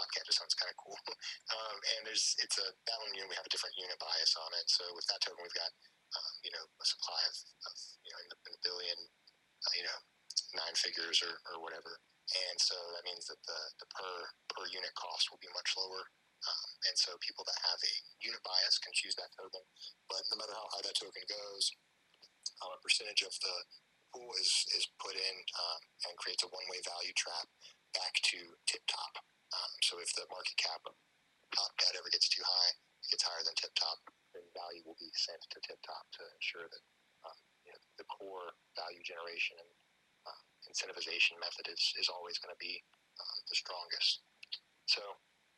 um, 0.02 0.10
Top 0.10 0.18
Cat 0.18 0.26
just 0.26 0.40
sounds 0.42 0.58
kind 0.58 0.74
of 0.74 0.78
cool. 0.82 0.98
um, 1.56 1.78
and 1.94 2.00
there's 2.10 2.34
it's 2.42 2.58
a 2.58 2.68
that 2.74 2.98
one 3.06 3.14
we 3.14 3.38
have 3.38 3.46
a 3.46 3.54
different 3.54 3.78
unit 3.78 3.98
bias 4.02 4.34
on 4.42 4.50
it. 4.58 4.66
So 4.66 4.82
with 4.98 5.06
that 5.14 5.22
token, 5.22 5.46
we've 5.46 5.54
got 5.54 5.70
um, 6.18 6.34
you 6.42 6.50
know 6.50 6.66
a 6.66 6.86
supply 6.86 7.22
of, 7.30 7.36
of 7.70 7.76
you 8.02 8.10
know 8.10 8.20
in 8.26 8.28
the, 8.34 8.38
in 8.50 8.54
billion, 8.66 9.00
uh, 9.62 9.74
you 9.78 9.86
know 9.86 10.00
nine 10.58 10.74
figures 10.74 11.22
or, 11.22 11.38
or 11.54 11.62
whatever. 11.62 12.02
And 12.32 12.58
so 12.58 12.76
that 12.96 13.04
means 13.06 13.28
that 13.30 13.40
the, 13.46 13.60
the 13.78 13.88
per 13.94 14.14
per 14.50 14.66
unit 14.74 14.94
cost 14.98 15.30
will 15.30 15.42
be 15.42 15.52
much 15.54 15.70
lower. 15.78 16.10
Um, 16.42 16.70
and 16.90 16.98
so 16.98 17.14
people 17.22 17.46
that 17.46 17.60
have 17.70 17.78
a 17.78 17.94
unit 18.26 18.42
bias 18.42 18.82
can 18.82 18.90
choose 18.98 19.14
that 19.22 19.30
token. 19.38 19.62
But 20.10 20.26
no 20.34 20.42
matter 20.42 20.58
how 20.58 20.66
high 20.74 20.82
that 20.82 20.98
token 20.98 21.22
goes, 21.30 21.70
um, 22.66 22.74
a 22.74 22.82
percentage 22.82 23.22
of 23.22 23.34
the 23.46 23.56
pool 24.10 24.34
is, 24.42 24.50
is 24.74 24.90
put 24.98 25.14
in 25.14 25.36
um, 25.62 25.82
and 26.10 26.18
creates 26.18 26.42
a 26.42 26.50
one 26.50 26.66
way 26.66 26.82
value 26.82 27.14
trap 27.14 27.46
back 27.94 28.18
to 28.34 28.40
tip 28.66 28.82
top. 28.90 29.22
Um, 29.52 29.72
so 29.84 30.00
if 30.00 30.12
the 30.16 30.28
market 30.32 30.56
cap 30.56 30.82
top 31.52 31.72
ever 31.92 32.08
gets 32.12 32.32
too 32.32 32.44
high, 32.44 32.72
gets 33.12 33.28
higher 33.28 33.44
than 33.44 33.56
tip 33.60 33.76
top, 33.76 34.00
then 34.32 34.44
value 34.56 34.80
will 34.88 34.96
be 34.96 35.12
sent 35.12 35.44
to 35.52 35.60
tip 35.60 35.80
top 35.84 36.08
to 36.16 36.24
ensure 36.40 36.68
that 36.72 36.84
um, 37.28 37.38
you 37.68 37.72
know, 37.76 37.82
the 38.00 38.08
core 38.08 38.56
value 38.80 39.04
generation 39.04 39.60
and 39.60 39.72
uh, 40.24 40.42
incentivization 40.72 41.36
method 41.44 41.68
is, 41.68 41.84
is 42.00 42.08
always 42.08 42.40
going 42.40 42.54
to 42.54 42.62
be 42.62 42.80
um, 43.20 43.38
the 43.52 43.58
strongest. 43.58 44.24
So 44.88 45.04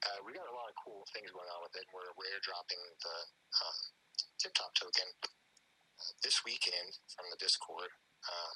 uh, 0.03 0.19
we 0.25 0.33
got 0.33 0.49
a 0.49 0.57
lot 0.57 0.67
of 0.67 0.75
cool 0.81 1.05
things 1.13 1.29
going 1.29 1.47
on 1.53 1.61
with 1.61 1.77
it. 1.77 1.85
We're, 1.93 2.09
we're 2.17 2.31
airdropping 2.33 2.81
the 2.81 3.17
um, 3.61 3.79
tip 4.41 4.53
top 4.57 4.73
token 4.73 5.07
uh, 5.23 6.11
this 6.25 6.41
weekend 6.43 6.97
from 7.13 7.29
the 7.29 7.39
Discord, 7.39 7.93
um, 8.27 8.55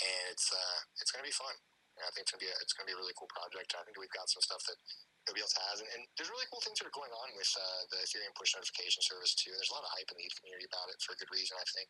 and 0.00 0.24
it's 0.32 0.48
uh, 0.48 0.78
it's 1.02 1.10
going 1.12 1.22
to 1.22 1.28
be 1.28 1.34
fun. 1.34 1.54
And 1.94 2.02
I 2.02 2.10
think 2.12 2.26
it's 2.26 2.34
to 2.34 2.40
be 2.42 2.50
a, 2.50 2.56
it's 2.58 2.74
to 2.74 2.82
be 2.82 2.94
a 2.94 2.98
really 2.98 3.14
cool 3.14 3.30
project. 3.30 3.74
I 3.78 3.82
think 3.86 3.94
we've 3.98 4.12
got 4.12 4.26
some 4.26 4.42
stuff 4.42 4.62
that 4.66 4.78
nobody 5.24 5.40
else 5.40 5.56
has, 5.56 5.80
and, 5.80 5.88
and 5.94 6.02
there's 6.18 6.28
really 6.28 6.44
cool 6.52 6.60
things 6.60 6.76
that 6.82 6.90
are 6.90 6.92
going 6.92 7.12
on 7.14 7.28
with 7.32 7.48
uh, 7.56 7.82
the 7.94 7.98
Ethereum 8.04 8.34
push 8.36 8.52
notification 8.52 9.00
service 9.00 9.32
too. 9.32 9.54
There's 9.56 9.72
a 9.72 9.76
lot 9.78 9.86
of 9.86 9.90
hype 9.94 10.10
in 10.12 10.18
the 10.20 10.28
community 10.36 10.68
about 10.68 10.92
it 10.92 11.00
for 11.00 11.16
a 11.16 11.18
good 11.22 11.32
reason. 11.32 11.56
I 11.56 11.66
think. 11.72 11.88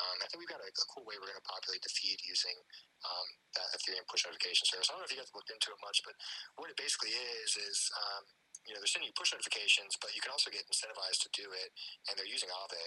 Um, 0.00 0.16
I 0.22 0.26
think 0.30 0.38
we've 0.40 0.54
got 0.54 0.62
a, 0.64 0.70
a 0.70 0.86
cool 0.94 1.04
way 1.04 1.18
we're 1.20 1.28
going 1.28 1.42
to 1.42 1.50
populate 1.50 1.82
the 1.84 1.92
feed 1.92 2.18
using 2.24 2.56
um, 3.04 3.26
that 3.58 3.68
Ethereum 3.76 4.06
push 4.08 4.24
notification 4.24 4.64
service. 4.70 4.88
I 4.88 4.96
don't 4.96 5.04
know 5.04 5.08
if 5.08 5.12
you 5.12 5.20
guys 5.20 5.34
looked 5.36 5.52
into 5.52 5.74
it 5.74 5.80
much, 5.84 6.00
but 6.06 6.14
what 6.56 6.70
it 6.72 6.78
basically 6.78 7.12
is 7.12 7.50
is 7.58 7.78
um, 7.98 8.24
you 8.64 8.72
know 8.72 8.80
they're 8.80 8.90
sending 8.90 9.10
you 9.10 9.16
push 9.18 9.34
notifications, 9.34 9.98
but 10.00 10.14
you 10.16 10.22
can 10.24 10.32
also 10.32 10.48
get 10.48 10.64
incentivized 10.70 11.20
to 11.26 11.30
do 11.36 11.50
it, 11.52 11.74
and 12.08 12.16
they're 12.16 12.28
using 12.28 12.48
Aave 12.48 12.84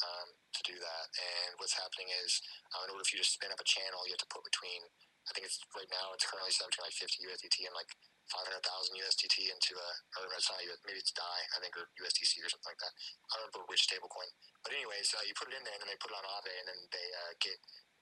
um, 0.00 0.28
to 0.54 0.62
do 0.64 0.76
that. 0.78 1.06
And 1.18 1.50
what's 1.58 1.76
happening 1.76 2.08
is, 2.24 2.40
uh, 2.74 2.86
in 2.86 2.94
order 2.94 3.04
for 3.04 3.16
you 3.16 3.22
to 3.22 3.28
spin 3.28 3.52
up 3.52 3.60
a 3.60 3.66
channel, 3.66 4.02
you 4.06 4.14
have 4.14 4.24
to 4.24 4.32
put 4.32 4.44
between, 4.46 4.82
I 5.26 5.30
think 5.32 5.46
it's 5.46 5.58
right 5.78 5.88
now, 5.90 6.10
it's 6.14 6.26
currently 6.26 6.50
between 6.50 6.86
like 6.86 6.98
50 6.98 7.26
USDT 7.30 7.56
and 7.70 7.74
like 7.78 7.90
500,000 8.30 8.58
USDT 8.98 9.36
into 9.50 9.72
a, 9.78 9.88
or 10.18 10.26
it's 10.34 10.50
not 10.50 10.58
maybe 10.86 10.98
it's 10.98 11.14
DAI, 11.14 11.40
I 11.54 11.58
think, 11.62 11.74
or 11.78 11.86
USDC 12.02 12.42
or 12.42 12.50
something 12.50 12.70
like 12.70 12.82
that. 12.82 12.94
I 13.30 13.38
don't 13.38 13.50
remember 13.50 13.70
which 13.70 13.86
stablecoin. 13.86 14.30
But 14.66 14.74
anyways, 14.74 15.14
uh, 15.14 15.22
you 15.26 15.34
put 15.38 15.50
it 15.50 15.58
in 15.58 15.62
there 15.62 15.74
and 15.78 15.82
then 15.86 15.90
they 15.90 16.00
put 16.00 16.10
it 16.10 16.18
on 16.18 16.26
Aave 16.26 16.50
and 16.50 16.66
then 16.66 16.80
they 16.90 17.06
uh, 17.22 17.32
get 17.38 17.58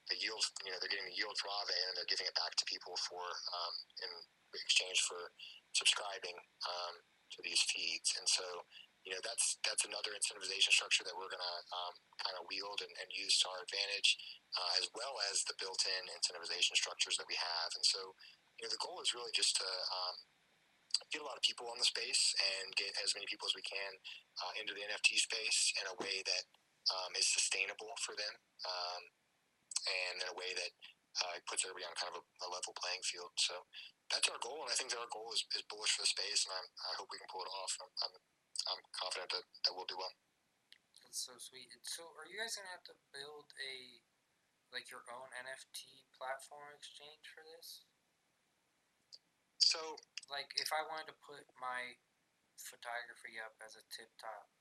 the 0.09 0.17
yield, 0.17 0.41
you 0.65 0.73
know, 0.73 0.77
they're 0.81 0.91
getting 0.91 1.09
the 1.09 1.17
yield 1.17 1.37
from 1.37 1.53
Aave 1.61 1.73
and 1.73 1.93
they're 1.97 2.09
giving 2.09 2.25
it 2.25 2.37
back 2.37 2.57
to 2.57 2.65
people 2.65 2.97
for, 3.05 3.21
um, 3.21 3.73
in 4.01 4.11
exchange 4.57 4.99
for 5.05 5.31
subscribing 5.77 6.35
um, 6.67 6.95
to 7.31 7.39
these 7.45 7.61
feeds. 7.69 8.17
And 8.17 8.27
so, 8.27 8.45
you 9.01 9.11
know, 9.11 9.21
that's 9.25 9.57
that's 9.65 9.81
another 9.85 10.13
incentivization 10.13 10.69
structure 10.69 11.01
that 11.01 11.17
we're 11.17 11.31
going 11.31 11.41
to 11.41 11.57
um, 11.73 11.93
kind 12.21 12.37
of 12.37 12.45
wield 12.45 12.85
and, 12.85 12.93
and, 13.01 13.09
use 13.09 13.33
to 13.41 13.49
our 13.49 13.65
advantage, 13.65 14.13
uh, 14.53 14.77
as 14.77 14.85
well 14.93 15.17
as 15.33 15.41
the 15.49 15.57
built-in 15.57 16.03
incentivization 16.13 16.77
structures 16.77 17.17
that 17.17 17.25
we 17.25 17.33
have. 17.33 17.69
And 17.73 17.85
so, 17.85 18.13
you 18.61 18.63
know, 18.65 18.71
the 18.71 18.81
goal 18.81 19.01
is 19.01 19.17
really 19.17 19.33
just 19.33 19.57
to 19.57 19.65
um, 19.65 20.15
get 21.09 21.25
a 21.25 21.27
lot 21.27 21.33
of 21.33 21.41
people 21.41 21.65
on 21.73 21.81
the 21.81 21.87
space 21.87 22.37
and 22.37 22.69
get 22.77 22.93
as 23.01 23.17
many 23.17 23.25
people 23.25 23.49
as 23.49 23.57
we 23.57 23.65
can 23.65 23.91
uh, 24.45 24.53
into 24.61 24.77
the 24.77 24.85
NFT 24.85 25.17
space 25.17 25.73
in 25.81 25.85
a 25.89 25.97
way 25.97 26.21
that 26.21 26.45
um, 26.93 27.11
is 27.17 27.25
sustainable 27.25 27.93
for 28.05 28.13
them, 28.13 28.33
um, 28.65 29.01
and 29.85 30.15
in 30.21 30.27
a 30.29 30.37
way 30.37 30.53
that 30.53 30.71
uh, 31.25 31.37
puts 31.49 31.65
everybody 31.65 31.85
on 31.89 31.97
kind 31.97 32.13
of 32.13 32.21
a, 32.21 32.23
a, 32.45 32.47
level 32.47 32.73
playing 32.77 33.03
field. 33.03 33.33
So 33.35 33.53
that's 34.09 34.29
our 34.31 34.39
goal, 34.39 34.63
and 34.63 34.71
I 34.71 34.77
think 34.77 34.89
that 34.93 35.01
our 35.01 35.11
goal 35.11 35.29
is, 35.35 35.43
is 35.53 35.67
bullish 35.67 35.93
for 35.93 36.07
the 36.07 36.11
space, 36.11 36.47
and 36.47 36.55
I'm, 36.55 36.67
i 36.67 36.93
hope 36.95 37.11
we 37.11 37.19
can 37.19 37.29
pull 37.29 37.43
it 37.43 37.51
off. 37.51 37.71
I'm, 37.83 37.91
I'm, 38.07 38.13
I'm 38.69 38.81
confident 38.93 39.31
that, 39.33 39.45
that 39.65 39.73
we'll 39.73 39.89
do 39.89 39.97
well. 39.97 40.13
That's 41.01 41.27
so 41.27 41.35
sweet. 41.41 41.71
So, 41.83 42.07
are 42.15 42.27
you 42.27 42.39
guys 42.39 42.55
gonna 42.55 42.71
have 42.71 42.87
to 42.87 42.97
build 43.11 43.51
a 43.59 44.01
like 44.71 44.87
your 44.87 45.03
own 45.11 45.27
NFT 45.35 46.07
platform 46.15 46.71
exchange 46.75 47.27
for 47.35 47.43
this? 47.43 47.83
So, 49.59 49.99
like, 50.31 50.51
if 50.55 50.71
I 50.71 50.83
wanted 50.87 51.11
to 51.11 51.17
put 51.23 51.43
my 51.59 51.99
photography 52.55 53.39
up 53.39 53.55
as 53.59 53.75
a 53.75 53.83
tip 53.91 54.11
top, 54.19 54.51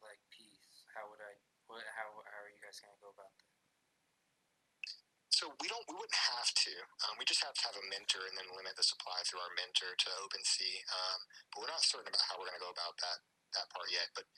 like 0.00 0.22
piece, 0.30 0.86
how 0.94 1.10
would 1.10 1.22
I? 1.22 1.38
What? 1.66 1.82
How? 1.94 2.10
How 2.26 2.40
are 2.42 2.50
you 2.50 2.62
guys 2.62 2.78
gonna 2.82 2.98
go 3.02 3.14
about 3.14 3.34
that? 3.38 3.51
So 5.42 5.50
we 5.58 5.66
don't, 5.66 5.82
we 5.90 5.98
wouldn't 5.98 6.22
have 6.38 6.54
to. 6.54 6.74
Um, 7.02 7.18
we 7.18 7.26
just 7.26 7.42
have 7.42 7.50
to 7.50 7.64
have 7.66 7.74
a 7.74 7.82
minter 7.90 8.22
and 8.30 8.38
then 8.38 8.46
limit 8.54 8.78
the 8.78 8.86
supply 8.86 9.18
through 9.26 9.42
our 9.42 9.50
minter 9.58 9.90
to 9.90 10.08
OpenSea. 10.22 10.86
Um, 10.86 11.18
but 11.50 11.66
we're 11.66 11.74
not 11.74 11.82
certain 11.82 12.14
about 12.14 12.22
how 12.30 12.38
we're 12.38 12.46
going 12.46 12.62
to 12.62 12.62
go 12.62 12.70
about 12.70 12.94
that 13.02 13.26
that 13.58 13.66
part 13.74 13.90
yet. 13.90 14.06
But 14.14 14.30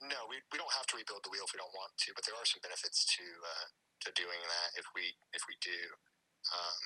no, 0.00 0.24
we, 0.32 0.40
we 0.48 0.56
don't 0.56 0.72
have 0.72 0.88
to 0.88 0.96
rebuild 0.96 1.28
the 1.28 1.28
wheel 1.28 1.44
if 1.44 1.52
we 1.52 1.60
don't 1.60 1.76
want 1.76 1.92
to. 2.00 2.16
But 2.16 2.24
there 2.24 2.32
are 2.40 2.48
some 2.48 2.64
benefits 2.64 3.04
to 3.04 3.24
uh, 3.44 3.68
to 4.08 4.16
doing 4.16 4.40
that 4.48 4.80
if 4.80 4.88
we 4.96 5.12
if 5.36 5.44
we 5.44 5.60
do. 5.60 5.76
Um, 6.48 6.80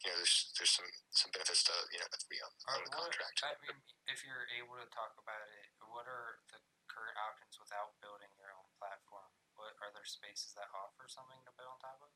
you 0.00 0.08
know, 0.08 0.16
there's 0.16 0.56
there's 0.56 0.72
some 0.72 0.88
some 1.12 1.28
benefits 1.28 1.68
to 1.68 1.76
you 1.92 2.00
know 2.00 2.08
if 2.08 2.24
we 2.32 2.40
own, 2.40 2.56
the 2.56 2.88
contract. 2.88 3.36
I 3.44 3.52
mean, 3.68 3.84
if 4.08 4.24
you're 4.24 4.48
able 4.56 4.80
to 4.80 4.88
talk 4.88 5.12
about 5.20 5.44
it, 5.44 5.76
what 5.92 6.08
are 6.08 6.40
the 6.48 6.56
current 6.88 7.20
options 7.20 7.52
without 7.60 7.92
building 8.00 8.32
your 8.40 8.48
own 8.56 8.64
platform? 8.80 9.28
What 9.60 9.76
are 9.84 9.92
there 9.92 10.08
spaces 10.08 10.56
that 10.56 10.72
offer 10.72 11.04
something 11.04 11.44
to 11.44 11.52
build 11.52 11.76
on 11.76 11.84
top 11.84 12.00
of? 12.00 12.08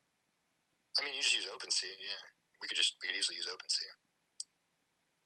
I 0.97 1.05
mean, 1.05 1.13
you 1.13 1.21
just 1.21 1.37
use 1.37 1.45
OpenSea. 1.45 1.93
Yeah, 1.93 2.23
we 2.57 2.65
could 2.65 2.77
just 2.77 2.97
we 3.01 3.09
could 3.09 3.17
easily 3.17 3.37
use 3.37 3.45
OpenSea. 3.45 3.93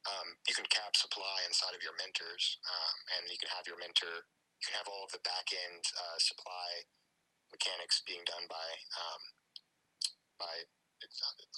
Um, 0.03 0.27
you 0.49 0.57
can 0.57 0.67
cap 0.67 0.97
supply 0.97 1.45
inside 1.47 1.77
of 1.77 1.85
your 1.85 1.95
minters, 1.95 2.59
um, 2.65 2.95
and 3.17 3.23
you 3.31 3.39
can 3.39 3.53
have 3.55 3.69
your 3.69 3.79
minter. 3.79 4.27
You 4.59 4.65
can 4.67 4.77
have 4.77 4.89
all 4.89 5.05
of 5.07 5.13
the 5.13 5.23
back 5.23 5.47
end 5.53 5.83
uh, 5.95 6.17
supply 6.19 6.85
mechanics 7.53 8.03
being 8.03 8.23
done 8.27 8.47
by 8.51 8.67
um, 8.99 9.23
by 10.39 10.53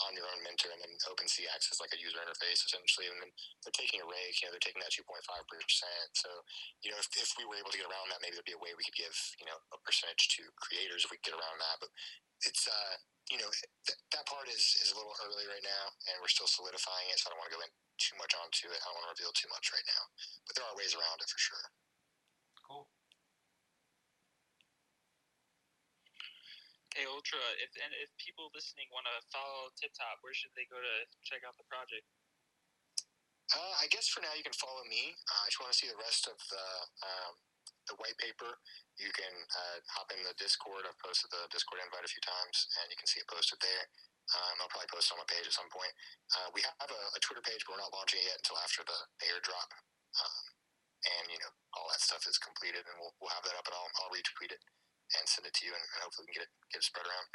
on 0.07 0.15
your 0.15 0.27
own 0.31 0.39
minter, 0.39 0.71
and 0.71 0.79
then 0.79 0.93
OpenSea 1.11 1.51
acts 1.51 1.67
as 1.67 1.83
like 1.83 1.91
a 1.91 1.99
user 1.99 2.19
interface 2.23 2.63
essentially. 2.63 3.11
And 3.11 3.19
then 3.19 3.31
they're 3.63 3.75
taking 3.75 3.99
a 3.99 4.07
rake, 4.07 4.39
you 4.39 4.47
know, 4.47 4.55
they're 4.55 4.63
taking 4.63 4.79
that 4.79 4.95
2.5 4.95 5.03
percent. 5.03 6.09
So, 6.15 6.31
you 6.79 6.91
know, 6.91 6.99
if, 6.99 7.11
if 7.19 7.35
we 7.35 7.43
were 7.43 7.59
able 7.59 7.71
to 7.71 7.79
get 7.79 7.89
around 7.89 8.07
that, 8.11 8.23
maybe 8.23 8.39
there'd 8.39 8.47
be 8.47 8.55
a 8.55 8.63
way 8.63 8.71
we 8.75 8.87
could 8.87 8.95
give 8.95 9.15
you 9.39 9.47
know 9.47 9.59
a 9.75 9.79
percentage 9.83 10.31
to 10.39 10.47
creators 10.63 11.03
if 11.03 11.11
we 11.11 11.19
could 11.19 11.35
get 11.35 11.39
around 11.39 11.59
that. 11.59 11.77
But 11.83 11.91
it's 12.47 12.63
uh, 12.67 12.95
you 13.31 13.39
know, 13.39 13.47
th- 13.51 14.01
that 14.11 14.25
part 14.27 14.47
is, 14.51 14.63
is 14.83 14.91
a 14.91 14.97
little 14.97 15.15
early 15.23 15.47
right 15.47 15.63
now, 15.63 15.85
and 16.11 16.19
we're 16.19 16.31
still 16.31 16.49
solidifying 16.49 17.07
it, 17.11 17.19
so 17.19 17.29
I 17.29 17.35
don't 17.35 17.39
want 17.39 17.51
to 17.51 17.55
go 17.59 17.63
in 17.63 17.71
too 18.01 18.17
much 18.19 18.35
onto 18.35 18.67
it. 18.67 18.79
I 18.79 18.85
don't 18.89 18.97
want 18.99 19.07
to 19.11 19.15
reveal 19.15 19.33
too 19.35 19.51
much 19.53 19.71
right 19.71 19.87
now, 19.87 20.03
but 20.43 20.57
there 20.59 20.65
are 20.67 20.75
ways 20.75 20.91
around 20.97 21.23
it 21.23 21.29
for 21.31 21.39
sure. 21.39 21.65
Cool. 22.67 22.87
Hey 26.93 27.09
Ultra, 27.09 27.41
if 27.57 27.73
and 27.81 27.89
if 28.05 28.13
people 28.21 28.53
listening 28.53 28.85
want 28.93 29.09
to 29.09 29.17
follow 29.33 29.73
Tip 29.81 29.97
Top, 29.97 30.21
where 30.21 30.35
should 30.37 30.53
they 30.53 30.69
go 30.69 30.77
to 30.77 30.95
check 31.25 31.41
out 31.41 31.57
the 31.57 31.65
project? 31.65 32.05
Uh, 33.49 33.73
I 33.81 33.89
guess 33.89 34.05
for 34.05 34.21
now 34.21 34.29
you 34.37 34.45
can 34.45 34.53
follow 34.53 34.85
me. 34.85 35.17
Uh, 35.25 35.43
if 35.49 35.57
you 35.57 35.65
want 35.65 35.73
to 35.73 35.79
see 35.81 35.89
the 35.89 35.97
rest 35.97 36.29
of 36.29 36.37
the 36.53 36.65
um, 37.01 37.33
the 37.87 37.99
white 37.99 38.15
paper, 38.19 38.59
you 38.95 39.09
can 39.11 39.33
uh, 39.33 39.77
hop 39.97 40.11
in 40.13 40.21
the 40.23 40.35
Discord. 40.39 40.85
I've 40.85 40.99
posted 41.03 41.31
the 41.33 41.49
Discord 41.51 41.81
invite 41.83 42.05
a 42.05 42.11
few 42.11 42.23
times, 42.23 42.69
and 42.81 42.87
you 42.87 42.97
can 42.97 43.09
see 43.09 43.19
it 43.19 43.27
posted 43.27 43.59
there. 43.59 43.85
Um, 44.31 44.63
I'll 44.63 44.71
probably 44.71 44.87
post 44.87 45.11
it 45.11 45.13
on 45.15 45.19
my 45.19 45.27
page 45.27 45.43
at 45.43 45.55
some 45.55 45.67
point. 45.67 45.91
Uh, 46.31 46.47
we 46.55 46.63
have 46.63 46.87
a, 46.87 47.01
a, 47.11 47.19
Twitter 47.19 47.43
page, 47.43 47.59
but 47.67 47.75
we're 47.75 47.83
not 47.83 47.91
launching 47.91 48.23
it 48.23 48.31
yet 48.31 48.39
until 48.39 48.55
after 48.63 48.79
the 48.87 48.99
airdrop. 49.19 49.67
Um, 50.15 50.43
and 51.03 51.25
you 51.27 51.39
know 51.43 51.51
all 51.75 51.91
that 51.91 51.99
stuff 51.99 52.23
is 52.23 52.39
completed, 52.39 52.87
and 52.87 52.95
we'll, 52.95 53.11
we'll 53.19 53.35
have 53.35 53.43
that 53.43 53.59
up, 53.59 53.67
and 53.67 53.75
I'll, 53.75 53.91
I'll 53.99 54.13
retweet 54.15 54.55
it 54.55 54.63
and 55.19 55.27
send 55.27 55.43
it 55.43 55.53
to 55.59 55.67
you, 55.67 55.75
and, 55.75 55.83
and 55.83 55.99
hopefully 56.07 56.25
we 56.25 56.31
can 56.31 56.39
get 56.39 56.47
it 56.47 56.53
get 56.71 56.79
it 56.79 56.87
spread 56.87 57.03
around. 57.03 57.27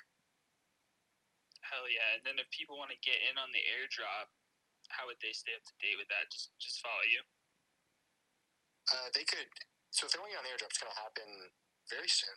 Hell 1.69 1.85
yeah! 1.93 2.17
And 2.17 2.25
then 2.25 2.41
if 2.41 2.49
people 2.49 2.81
want 2.81 2.89
to 2.89 3.01
get 3.05 3.21
in 3.29 3.37
on 3.37 3.53
the 3.53 3.61
airdrop, 3.61 4.33
how 4.89 5.05
would 5.05 5.21
they 5.21 5.37
stay 5.37 5.53
up 5.53 5.65
to 5.69 5.75
date 5.77 6.01
with 6.01 6.09
that? 6.09 6.33
Just 6.33 6.57
just 6.57 6.81
follow 6.81 7.05
you. 7.05 7.21
Uh, 8.89 9.13
they 9.13 9.29
could 9.29 9.53
so 9.91 10.07
if 10.07 10.13
they're 10.13 10.23
only 10.23 10.37
on 10.37 10.45
airdrop, 10.47 10.71
it's 10.73 10.81
going 10.81 10.93
to 10.93 11.01
happen 11.01 11.53
very 11.89 12.09
soon. 12.09 12.37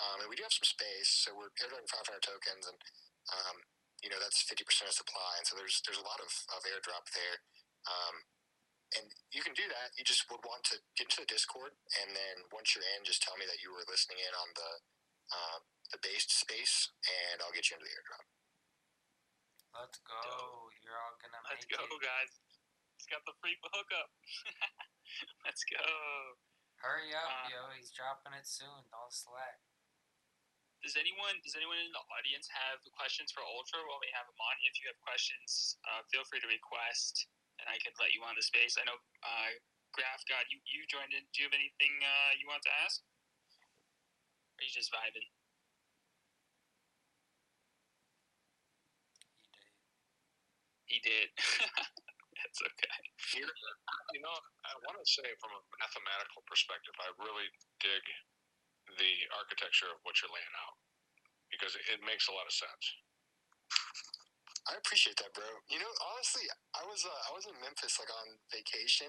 Um, 0.00 0.24
and 0.24 0.28
we 0.28 0.36
do 0.36 0.44
have 0.44 0.56
some 0.56 0.64
space, 0.64 1.12
so 1.24 1.36
we're 1.36 1.52
airdropping 1.60 1.88
500 1.88 2.24
tokens, 2.24 2.64
and 2.64 2.80
um, 3.28 3.56
you 4.00 4.08
know 4.08 4.16
that's 4.16 4.40
50% 4.48 4.64
of 4.88 4.96
supply, 4.96 5.36
and 5.36 5.44
so 5.44 5.52
there's 5.52 5.84
there's 5.84 6.00
a 6.00 6.08
lot 6.08 6.16
of, 6.20 6.32
of 6.56 6.64
airdrop 6.64 7.04
there. 7.12 7.44
Um, 7.84 8.24
and 8.96 9.08
you 9.32 9.40
can 9.40 9.56
do 9.56 9.64
that. 9.68 9.92
You 9.96 10.04
just 10.04 10.28
would 10.28 10.44
want 10.44 10.64
to 10.72 10.80
get 10.96 11.08
into 11.12 11.24
the 11.24 11.28
Discord, 11.28 11.76
and 12.00 12.12
then 12.16 12.44
once 12.52 12.72
you're 12.72 12.84
in, 12.96 13.04
just 13.04 13.20
tell 13.24 13.36
me 13.36 13.44
that 13.48 13.60
you 13.60 13.72
were 13.72 13.84
listening 13.88 14.20
in 14.20 14.32
on 14.32 14.48
the 14.56 14.70
um, 15.32 15.60
the 15.92 16.00
based 16.00 16.32
space, 16.32 16.92
and 17.04 17.40
I'll 17.44 17.52
get 17.52 17.68
you 17.68 17.76
into 17.76 17.88
the 17.88 17.92
airdrop. 17.92 18.24
Let's 19.72 20.00
go. 20.04 20.20
You're 20.84 20.96
all 20.96 21.16
gonna 21.20 21.40
Let's 21.48 21.64
go, 21.68 21.80
it. 21.80 22.00
guys. 22.04 22.32
He's 22.96 23.08
got 23.08 23.24
the 23.24 23.36
free 23.40 23.56
hookup. 23.64 24.08
Let's 25.44 25.64
go. 25.64 25.80
Hurry 26.82 27.14
up, 27.14 27.30
Uh, 27.30 27.48
yo. 27.48 27.60
He's 27.78 27.94
dropping 27.94 28.34
it 28.34 28.46
soon. 28.46 28.82
Don't 28.90 29.14
slack. 29.14 29.62
Does 30.82 30.98
anyone 30.98 31.38
does 31.46 31.54
anyone 31.54 31.78
in 31.78 31.94
the 31.94 32.02
audience 32.18 32.50
have 32.50 32.82
questions 32.98 33.30
for 33.30 33.38
Ultra 33.46 33.86
while 33.86 34.02
we 34.02 34.10
have 34.18 34.26
him 34.26 34.34
on? 34.34 34.54
If 34.66 34.82
you 34.82 34.90
have 34.90 34.98
questions, 34.98 35.78
uh, 35.86 36.02
feel 36.10 36.26
free 36.26 36.42
to 36.42 36.50
request, 36.50 37.30
and 37.62 37.70
I 37.70 37.78
can 37.78 37.94
let 38.02 38.10
you 38.10 38.26
on 38.26 38.34
the 38.34 38.42
space. 38.42 38.74
I 38.74 38.82
know 38.82 38.98
uh, 39.22 39.50
Graph 39.94 40.26
God, 40.26 40.42
you 40.50 40.58
you 40.66 40.82
joined 40.90 41.14
in. 41.14 41.22
Do 41.30 41.42
you 41.42 41.46
have 41.46 41.54
anything 41.54 41.94
uh, 42.02 42.34
you 42.34 42.50
want 42.50 42.66
to 42.66 42.72
ask? 42.82 42.98
Or 44.58 44.62
are 44.62 44.66
you 44.66 44.74
just 44.74 44.90
vibing? 44.90 45.30
He 50.86 50.98
did. 51.00 51.30
He 51.38 51.46
did. 51.46 51.78
That's 52.52 52.68
okay. 52.68 53.00
You 53.40 53.48
know, 53.48 53.56
you 54.12 54.20
know, 54.20 54.36
I 54.68 54.76
want 54.84 55.00
to 55.00 55.08
say 55.08 55.24
from 55.40 55.56
a 55.56 55.62
mathematical 55.80 56.44
perspective, 56.44 56.92
I 57.00 57.08
really 57.16 57.48
dig 57.80 58.04
the 59.00 59.12
architecture 59.40 59.88
of 59.88 59.96
what 60.04 60.20
you're 60.20 60.28
laying 60.28 60.56
out 60.68 60.76
because 61.48 61.72
it, 61.80 61.96
it 61.96 62.04
makes 62.04 62.28
a 62.28 62.36
lot 62.36 62.44
of 62.44 62.52
sense. 62.52 62.84
I 64.68 64.76
appreciate 64.76 65.16
that, 65.24 65.32
bro. 65.32 65.48
You 65.72 65.80
know, 65.80 65.88
honestly, 66.12 66.44
I 66.76 66.84
was 66.84 67.00
uh, 67.08 67.20
I 67.24 67.32
was 67.32 67.48
in 67.48 67.56
Memphis 67.56 67.96
like 67.96 68.12
on 68.12 68.36
vacation, 68.52 69.08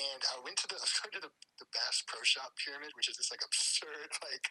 and 0.00 0.20
I 0.32 0.40
went 0.40 0.56
to 0.64 0.68
the 0.72 0.80
I 0.80 0.88
was 0.88 0.96
going 1.04 1.12
to 1.20 1.24
the, 1.28 1.32
the 1.60 1.68
Bass 1.68 2.00
Pro 2.08 2.24
Shop 2.24 2.56
pyramid, 2.56 2.96
which 2.96 3.12
is 3.12 3.20
this 3.20 3.28
like 3.28 3.44
absurd 3.44 4.08
like 4.24 4.48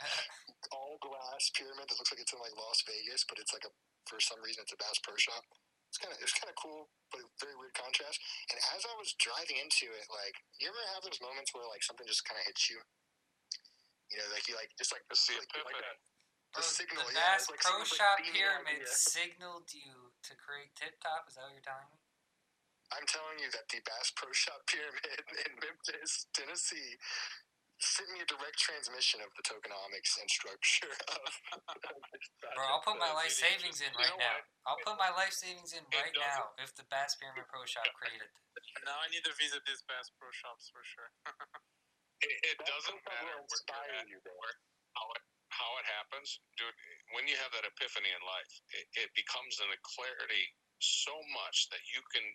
all 0.69 1.02
glass 1.02 1.49
pyramid 1.57 1.90
that 1.90 1.98
looks 1.98 2.14
like 2.14 2.22
it's 2.22 2.30
in 2.30 2.38
like 2.45 2.53
Las 2.53 2.86
Vegas, 2.86 3.26
but 3.26 3.41
it's 3.41 3.57
like 3.57 3.65
a 3.65 3.74
for 4.06 4.22
some 4.22 4.38
reason 4.45 4.61
it's 4.61 4.78
a 4.78 4.78
Bass 4.78 5.02
Pro 5.02 5.18
Shop. 5.18 5.41
It's 5.89 5.99
kind 5.99 6.11
of 6.11 6.19
it's 6.19 6.35
kind 6.35 6.51
of 6.51 6.57
cool, 6.59 6.91
but 7.09 7.23
a 7.23 7.30
very 7.39 7.55
weird 7.55 7.73
contrast. 7.73 8.19
And 8.51 8.59
as 8.76 8.84
I 8.84 8.93
was 8.99 9.15
driving 9.18 9.57
into 9.64 9.88
it, 9.95 10.05
like 10.11 10.35
you 10.59 10.68
ever 10.68 10.84
have 10.93 11.01
those 11.03 11.18
moments 11.23 11.55
where 11.55 11.64
like 11.72 11.81
something 11.81 12.05
just 12.05 12.27
kind 12.27 12.38
of 12.38 12.45
hits 12.45 12.68
you? 12.68 12.77
You 14.11 14.19
know, 14.19 14.27
like 14.35 14.47
you 14.47 14.55
like 14.55 14.72
just 14.80 14.91
like 14.95 15.03
It's 15.11 15.27
the 15.27 15.39
like, 15.39 15.47
like 15.68 15.80
epiphany. 15.80 15.84
a, 15.84 15.93
Bro, 16.55 16.59
a 16.59 16.64
signal. 16.64 17.03
the 17.07 17.11
yeah, 17.15 17.35
Bass 17.35 17.47
like 17.51 17.59
Pro 17.59 17.72
someone's, 17.72 17.91
like, 17.91 17.99
Shop 17.99 18.18
Pyramid 18.23 18.80
idea. 18.84 18.91
signaled 18.91 19.68
you 19.76 20.15
to 20.27 20.31
create 20.39 20.72
Tip 20.80 20.95
Top. 21.03 21.27
Is 21.27 21.35
that 21.35 21.47
what 21.47 21.55
you're 21.55 21.64
telling 21.65 21.88
me? 21.91 21.99
I'm 22.95 23.03
telling 23.03 23.35
you 23.43 23.51
that 23.51 23.68
the 23.68 23.84
Bass 23.84 24.15
Pro 24.15 24.31
Shop 24.31 24.64
Pyramid 24.72 25.23
in 25.43 25.51
Memphis, 25.59 26.27
Tennessee, 26.31 26.95
sent 27.78 28.10
me 28.10 28.20
a 28.22 28.28
direct 28.28 28.58
transmission 28.58 29.22
of 29.22 29.30
the 29.38 29.44
tokenomics 29.45 30.18
and 30.18 30.26
structure 30.30 30.90
of. 31.14 31.30
Bro, 32.58 32.64
I'll 32.66 32.82
put 32.82 32.98
my 32.98 33.14
life 33.14 33.34
savings 33.34 33.80
in 33.86 33.91
right 33.94 34.18
now. 34.18 34.41
I'll 34.66 34.82
put 34.82 34.98
my 34.98 35.14
life 35.14 35.34
savings 35.34 35.74
in 35.78 35.86
right 35.94 36.10
doesn't- 36.14 36.58
now 36.58 36.58
if 36.62 36.74
the 36.74 36.86
Bass 36.90 37.16
Pyramid 37.22 37.45
Pro 37.48 37.64
Shop 37.70 37.86
created 37.94 38.28
it. 38.28 38.34
Now 38.86 38.98
I 39.02 39.08
need 39.14 39.22
to 39.26 39.34
visit 39.38 39.62
these 39.70 39.82
Bass 39.86 40.10
Pro 40.18 40.30
shops 40.34 40.70
for 40.74 40.82
sure. 40.86 41.12
It, 42.18 42.34
it 42.49 42.58
doesn't 42.66 42.98
matter 43.06 43.30
where 43.30 43.45
you're 43.45 43.45
inspire 43.45 43.94
at, 44.02 44.10
you, 44.10 44.18
bro. 44.26 44.34
where, 44.41 44.58
how 44.98 45.06
it 45.14 45.22
how 45.54 45.70
it 45.78 45.86
happens, 45.86 46.41
dude. 46.58 46.74
When 47.14 47.30
you 47.30 47.38
have 47.38 47.54
that 47.54 47.62
epiphany 47.62 48.10
in 48.10 48.22
life, 48.26 48.54
it, 48.74 48.90
it 49.06 49.10
becomes 49.14 49.62
an 49.62 49.70
clarity 49.86 50.49
so 50.82 51.14
much 51.38 51.70
that 51.70 51.86
you 51.94 52.02
can 52.10 52.26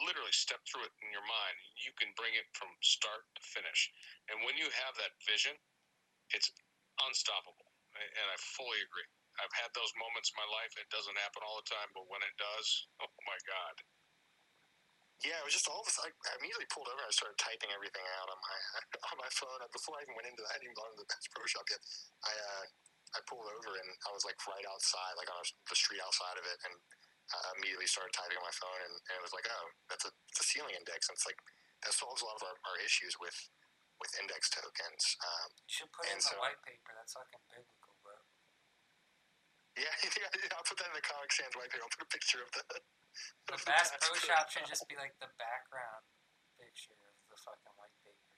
literally 0.00 0.32
step 0.32 0.62
through 0.64 0.88
it 0.88 0.94
in 1.04 1.12
your 1.12 1.24
mind. 1.24 1.56
You 1.76 1.92
can 2.00 2.12
bring 2.16 2.32
it 2.32 2.48
from 2.56 2.72
start 2.80 3.28
to 3.36 3.42
finish, 3.44 3.92
and 4.32 4.40
when 4.46 4.56
you 4.56 4.68
have 4.86 4.94
that 4.96 5.12
vision, 5.26 5.56
it's 6.32 6.48
unstoppable. 7.08 7.68
And 7.92 8.26
I 8.32 8.36
fully 8.56 8.80
agree. 8.80 9.08
I've 9.40 9.52
had 9.56 9.72
those 9.76 9.92
moments 9.96 10.32
in 10.32 10.36
my 10.40 10.48
life. 10.48 10.72
It 10.76 10.88
doesn't 10.92 11.16
happen 11.20 11.44
all 11.44 11.60
the 11.60 11.68
time, 11.68 11.88
but 11.92 12.08
when 12.08 12.20
it 12.24 12.32
does, 12.36 12.66
oh 13.04 13.12
my 13.28 13.38
god. 13.48 13.76
Yeah, 15.22 15.38
it 15.38 15.46
was 15.46 15.54
just 15.54 15.70
all 15.70 15.78
of 15.78 15.86
a 15.86 15.92
sudden. 15.94 16.10
I 16.26 16.34
immediately 16.42 16.66
pulled 16.66 16.90
over 16.90 16.98
and 16.98 17.06
I 17.06 17.14
started 17.14 17.38
typing 17.38 17.70
everything 17.70 18.02
out 18.18 18.26
on 18.26 18.38
my 18.42 18.58
on 19.12 19.16
my 19.22 19.30
phone. 19.30 19.62
Before 19.70 19.94
I 19.94 20.02
even 20.02 20.18
went 20.18 20.26
into 20.26 20.42
I 20.42 20.58
hadn't 20.58 20.66
even 20.66 20.74
gone 20.74 20.90
to 20.90 20.98
the 20.98 21.06
Bass 21.06 21.30
Pro 21.30 21.46
Shop 21.46 21.62
yet. 21.70 21.78
I 22.26 22.32
uh, 22.34 22.64
I 23.14 23.18
pulled 23.30 23.46
over 23.46 23.70
and 23.78 23.90
I 24.08 24.10
was 24.10 24.26
like 24.26 24.40
right 24.50 24.66
outside, 24.66 25.14
like 25.14 25.30
on 25.30 25.38
the 25.38 25.78
street 25.78 26.02
outside 26.02 26.42
of 26.42 26.44
it, 26.48 26.58
and 26.66 26.74
uh, 27.30 27.50
immediately 27.58 27.86
started 27.86 28.10
typing 28.16 28.38
on 28.40 28.44
my 28.46 28.56
phone. 28.58 28.80
And, 28.82 28.94
and 29.10 29.14
it 29.18 29.24
was 29.24 29.34
like, 29.36 29.46
oh, 29.46 29.66
that's 29.86 30.04
a 30.08 30.12
a 30.12 30.44
ceiling 30.44 30.74
index. 30.74 31.06
And 31.08 31.14
it's 31.14 31.26
like 31.28 31.38
that 31.86 31.94
solves 31.94 32.22
a 32.22 32.26
lot 32.26 32.38
of 32.40 32.44
our, 32.46 32.56
our 32.72 32.76
issues 32.82 33.14
with 33.22 33.36
with 34.02 34.10
index 34.18 34.50
tokens. 34.50 35.04
Um, 35.22 35.48
You 35.68 35.72
should 35.82 35.92
put 35.94 36.06
it 36.08 36.14
in 36.14 36.18
And 36.18 36.26
the 36.26 36.42
white 36.42 36.58
paper. 36.66 36.90
That's 36.98 37.14
fucking 37.14 37.42
biblical, 37.46 37.94
bro. 38.02 38.18
yeah, 39.82 39.94
yeah, 40.04 40.52
I'll 40.58 40.66
put 40.66 40.76
that 40.82 40.90
in 40.90 40.96
the 40.98 41.06
Comic 41.06 41.30
Sans 41.32 41.54
white 41.54 41.70
paper. 41.70 41.86
I'll 41.86 41.94
put 41.94 42.04
a 42.04 42.12
picture 42.12 42.42
of 42.42 42.50
the. 42.52 42.64
The 43.44 43.60
of 43.60 43.64
Bass 43.68 43.92
Pro 43.92 44.16
Shop 44.16 44.48
should 44.48 44.64
just 44.64 44.88
be 44.88 44.96
like 44.96 45.12
the 45.20 45.28
background 45.36 46.00
picture 46.56 46.96
of 46.96 47.12
the 47.28 47.36
fucking 47.36 47.76
white 47.76 47.92
paper. 48.00 48.32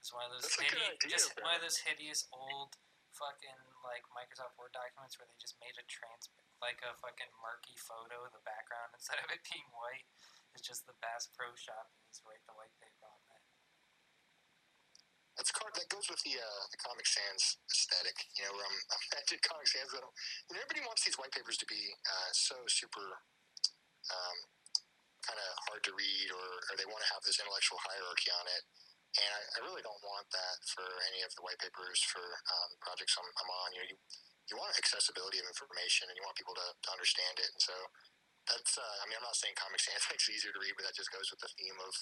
It's 0.00 0.08
one 0.08 0.24
of 0.24 0.32
those 0.32 0.48
That's 0.48 0.56
hideous, 0.56 0.88
idea, 0.88 1.10
just 1.12 1.36
bro. 1.36 1.44
one 1.44 1.54
of 1.60 1.62
those 1.62 1.84
hideous 1.84 2.24
old 2.32 2.80
fucking 3.12 3.60
like 3.84 4.04
Microsoft 4.16 4.56
Word 4.56 4.72
documents 4.72 5.20
where 5.20 5.28
they 5.28 5.36
just 5.36 5.60
made 5.60 5.76
a 5.76 5.84
trans 5.84 6.32
like 6.60 6.80
a 6.80 6.96
fucking 6.96 7.32
murky 7.40 7.76
photo 7.76 8.26
the 8.32 8.42
background 8.44 8.92
instead 8.96 9.20
of 9.20 9.28
it 9.32 9.44
being 9.46 9.66
white. 9.72 10.06
It's 10.56 10.64
just 10.64 10.88
the 10.88 10.96
Bass 11.04 11.28
Pro 11.36 11.52
Shop 11.52 11.92
and 11.92 12.00
just 12.08 12.24
write 12.24 12.40
the 12.48 12.56
white 12.56 12.72
paper 12.80 13.04
on 13.04 13.20
that. 13.28 13.44
That's 15.36 15.52
a 15.52 15.56
card 15.56 15.76
that 15.76 15.92
goes 15.92 16.08
with 16.08 16.24
the 16.24 16.40
uh, 16.40 16.64
the 16.72 16.80
Comic 16.80 17.04
Sans 17.04 17.60
aesthetic. 17.68 18.16
You 18.40 18.48
know, 18.48 18.56
I'm, 18.56 18.76
I'm 18.88 19.04
at 19.20 19.28
Comic 19.44 19.68
Sans. 19.68 19.92
I 19.92 20.00
don't, 20.00 20.16
you 20.48 20.56
know, 20.56 20.64
everybody 20.64 20.88
wants 20.88 21.04
these 21.04 21.20
white 21.20 21.32
papers 21.36 21.60
to 21.60 21.68
be 21.68 21.92
uh, 22.08 22.32
so 22.32 22.56
super 22.72 23.20
um, 24.08 24.38
kind 25.20 25.36
of 25.36 25.50
hard 25.68 25.84
to 25.84 25.92
read, 25.92 26.28
or, 26.32 26.48
or 26.70 26.72
they 26.80 26.88
want 26.88 27.04
to 27.04 27.10
have 27.12 27.20
this 27.20 27.36
intellectual 27.36 27.76
hierarchy 27.84 28.32
on 28.32 28.48
it. 28.48 28.64
And 29.20 29.28
I, 29.28 29.40
I 29.44 29.58
really 29.68 29.84
don't 29.84 30.00
want 30.04 30.28
that 30.32 30.56
for 30.72 30.88
any 31.12 31.20
of 31.20 31.32
the 31.36 31.44
white 31.44 31.60
papers 31.60 32.00
for 32.00 32.24
um, 32.24 32.70
projects 32.80 33.16
I'm, 33.20 33.28
I'm 33.28 33.50
on. 33.50 33.68
You 33.76 33.80
know, 33.84 33.88
you, 33.92 33.96
you 34.50 34.54
want 34.58 34.74
accessibility 34.78 35.42
of 35.42 35.46
information, 35.50 36.06
and 36.10 36.14
you 36.14 36.22
want 36.22 36.38
people 36.38 36.54
to, 36.54 36.68
to 36.70 36.88
understand 36.94 37.36
it. 37.42 37.50
And 37.50 37.62
so 37.62 37.74
that's. 38.46 38.78
Uh, 38.78 38.96
I 39.02 39.10
mean, 39.10 39.18
I'm 39.18 39.26
not 39.26 39.38
saying 39.38 39.58
Comic 39.58 39.82
Sans 39.82 40.02
makes 40.12 40.26
it 40.30 40.38
easier 40.38 40.54
to 40.54 40.62
read, 40.62 40.74
but 40.78 40.86
that 40.86 40.94
just 40.94 41.10
goes 41.10 41.28
with 41.30 41.42
the 41.42 41.50
theme 41.58 41.78
of 41.82 41.94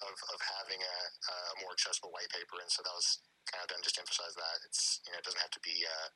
of, 0.00 0.16
of 0.32 0.40
having 0.60 0.80
a, 0.80 0.96
a 1.28 1.36
more 1.60 1.76
accessible 1.76 2.08
white 2.14 2.30
paper. 2.32 2.56
And 2.62 2.72
so 2.72 2.80
that 2.80 2.94
was 2.94 3.20
kind 3.50 3.60
of 3.60 3.68
done 3.68 3.84
just 3.84 4.00
to 4.00 4.02
emphasize 4.04 4.32
that 4.32 4.56
it's 4.64 5.02
you 5.04 5.12
know 5.12 5.20
it 5.20 5.26
doesn't 5.26 5.42
have 5.42 5.52
to 5.52 5.60
be 5.60 5.84
uh, 5.84 6.08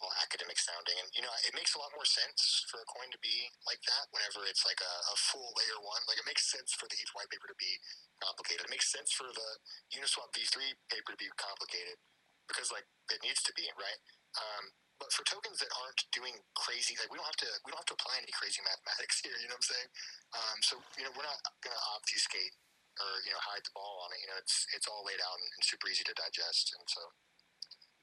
all 0.00 0.14
academic 0.22 0.56
sounding. 0.56 0.96
And 1.02 1.08
you 1.12 1.20
know 1.20 1.32
it 1.44 1.52
makes 1.52 1.74
a 1.74 1.80
lot 1.82 1.92
more 1.92 2.06
sense 2.08 2.64
for 2.70 2.80
a 2.80 2.88
coin 2.88 3.10
to 3.12 3.20
be 3.20 3.50
like 3.68 3.82
that 3.90 4.08
whenever 4.14 4.46
it's 4.48 4.64
like 4.64 4.80
a, 4.80 4.94
a 5.12 5.16
full 5.18 5.50
layer 5.58 5.80
one. 5.82 6.00
Like 6.08 6.22
it 6.22 6.28
makes 6.28 6.48
sense 6.48 6.72
for 6.72 6.88
the 6.88 6.96
ETH 6.96 7.12
white 7.12 7.28
paper 7.28 7.50
to 7.50 7.58
be 7.58 7.76
complicated. 8.22 8.64
It 8.64 8.72
makes 8.72 8.88
sense 8.88 9.12
for 9.12 9.28
the 9.28 9.50
Uniswap 9.92 10.32
V3 10.32 10.78
paper 10.88 11.12
to 11.12 11.20
be 11.20 11.28
complicated 11.36 12.00
because 12.48 12.72
like 12.72 12.88
it 13.12 13.20
needs 13.20 13.44
to 13.44 13.52
be 13.52 13.68
right. 13.76 14.00
Um, 14.40 14.72
but 14.98 15.14
for 15.14 15.22
tokens 15.24 15.62
that 15.62 15.70
aren't 15.78 16.02
doing 16.10 16.34
crazy, 16.58 16.98
like 16.98 17.10
we 17.10 17.18
don't 17.18 17.30
have 17.30 17.40
to, 17.42 17.50
we 17.62 17.70
don't 17.70 17.82
have 17.82 17.90
to 17.94 17.98
apply 17.98 18.18
any 18.18 18.34
crazy 18.34 18.62
mathematics 18.62 19.18
here. 19.24 19.34
You 19.38 19.50
know 19.50 19.58
what 19.58 19.66
I'm 19.66 19.72
saying? 19.74 19.90
Um, 20.34 20.58
so 20.62 20.74
you 20.98 21.04
know, 21.06 21.12
we're 21.14 21.26
not 21.26 21.38
going 21.62 21.74
to 21.74 21.84
obfuscate 21.94 22.54
or 22.98 23.10
you 23.22 23.30
know 23.30 23.40
hide 23.42 23.62
the 23.62 23.74
ball 23.74 24.02
on 24.06 24.10
it. 24.14 24.18
You 24.22 24.28
know, 24.34 24.38
it's 24.42 24.66
it's 24.74 24.86
all 24.90 25.06
laid 25.06 25.22
out 25.22 25.38
and, 25.38 25.48
and 25.58 25.62
super 25.62 25.86
easy 25.90 26.02
to 26.06 26.14
digest. 26.18 26.74
And 26.74 26.84
so, 26.90 27.02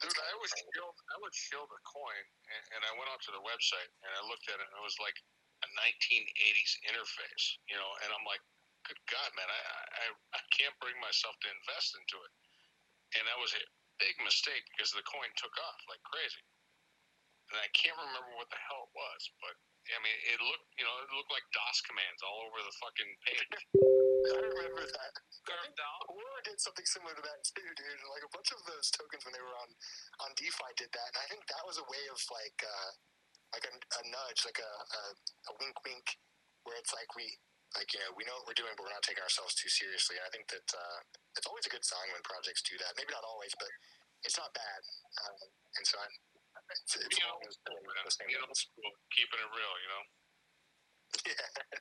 Dude, 0.04 0.12
I 0.12 0.36
would 0.36 0.52
show 0.52 0.88
I 0.92 1.18
would 1.24 1.36
show 1.36 1.64
the 1.72 1.80
coin, 1.88 2.24
and, 2.52 2.64
and 2.76 2.82
I 2.84 2.92
went 3.00 3.08
onto 3.08 3.32
the 3.32 3.40
website 3.40 3.92
and 4.04 4.12
I 4.12 4.22
looked 4.28 4.48
at 4.52 4.60
it, 4.60 4.68
and 4.68 4.76
it 4.76 4.84
was 4.84 5.00
like 5.00 5.16
a 5.64 5.68
1980s 5.72 6.74
interface, 6.92 7.46
you 7.72 7.80
know, 7.80 7.92
and 8.04 8.12
I'm 8.12 8.28
like, 8.28 8.44
good 8.84 9.00
God, 9.08 9.30
man, 9.40 9.48
I 9.48 9.62
I, 10.04 10.06
I 10.36 10.42
can't 10.52 10.76
bring 10.84 11.00
myself 11.00 11.40
to 11.44 11.48
invest 11.48 11.96
into 11.96 12.20
it, 12.28 12.32
and 13.20 13.24
that 13.24 13.40
was 13.40 13.56
a 13.56 13.64
big 14.04 14.20
mistake 14.20 14.68
because 14.76 14.92
the 14.92 15.06
coin 15.08 15.32
took 15.40 15.56
off 15.64 15.80
like 15.88 16.04
crazy, 16.04 16.44
and 17.56 17.64
I 17.64 17.72
can't 17.72 17.96
remember 17.96 18.36
what 18.36 18.52
the 18.52 18.60
hell 18.68 18.92
it 18.92 18.92
was, 18.92 19.22
but 19.40 19.56
I 19.86 20.00
mean, 20.02 20.18
it 20.28 20.42
looked, 20.42 20.68
you 20.76 20.84
know, 20.84 20.96
it 21.06 21.10
looked 21.14 21.30
like 21.30 21.46
DOS 21.54 21.78
commands 21.86 22.20
all 22.26 22.50
over 22.50 22.58
the 22.58 22.76
fucking 22.84 23.12
page. 23.22 23.54
I 24.34 24.42
remember 24.42 24.82
that. 24.82 25.14
Carved 25.46 25.78
out. 25.78 26.02
Aurora 26.10 26.42
did 26.42 26.58
something 26.58 26.84
similar 26.90 27.14
to 27.14 27.22
that 27.22 27.46
too, 27.46 27.70
dude. 27.78 28.02
Like 28.10 28.26
a 28.26 28.34
bunch 28.34 28.50
of 28.50 28.60
those 28.66 28.90
tokens 28.90 29.22
when 29.24 29.38
they 29.38 29.46
were 29.46 29.54
on 29.62 29.70
on 30.26 30.34
DeFi 30.34 30.74
did 30.74 30.90
that, 30.90 31.10
and 31.14 31.22
I 31.22 31.28
think 31.30 31.46
that 31.54 31.62
was 31.70 31.78
a 31.78 31.86
way 31.86 32.02
of 32.10 32.18
like 32.34 32.58
uh, 32.66 32.92
like 33.54 33.66
a, 33.70 33.74
a 33.78 34.02
nudge, 34.10 34.42
like 34.42 34.58
a, 34.58 34.66
a 34.66 35.02
a 35.14 35.58
wink 35.62 35.78
wink, 35.86 36.18
where 36.66 36.82
it's 36.82 36.90
like 36.98 37.14
we 37.14 37.30
like 37.78 37.94
you 37.94 38.02
know 38.02 38.10
we 38.18 38.26
know 38.26 38.42
what 38.42 38.50
we're 38.50 38.58
doing, 38.58 38.74
but 38.74 38.90
we're 38.90 38.98
not 38.98 39.06
taking 39.06 39.22
ourselves 39.22 39.54
too 39.54 39.70
seriously. 39.70 40.18
And 40.18 40.26
I 40.26 40.34
think 40.34 40.50
that 40.50 40.66
uh, 40.74 41.00
it's 41.38 41.46
always 41.46 41.70
a 41.70 41.74
good 41.74 41.86
sign 41.86 42.10
when 42.10 42.26
projects 42.26 42.66
do 42.66 42.74
that. 42.82 42.98
Maybe 42.98 43.14
not 43.14 43.22
always, 43.22 43.54
but 43.62 43.70
it's 44.26 44.42
not 44.42 44.50
bad. 44.58 44.82
Um, 45.22 45.38
and 45.78 45.86
so 45.86 46.02
I, 46.02 46.10
it's, 46.70 46.98
it's 46.98 47.18
you 47.18 48.38
know, 48.42 48.50
school, 48.58 48.92
keeping 49.14 49.40
it 49.40 49.50
real, 49.54 49.76
you 49.82 49.90
know. 49.90 50.04
Yeah. 51.26 51.80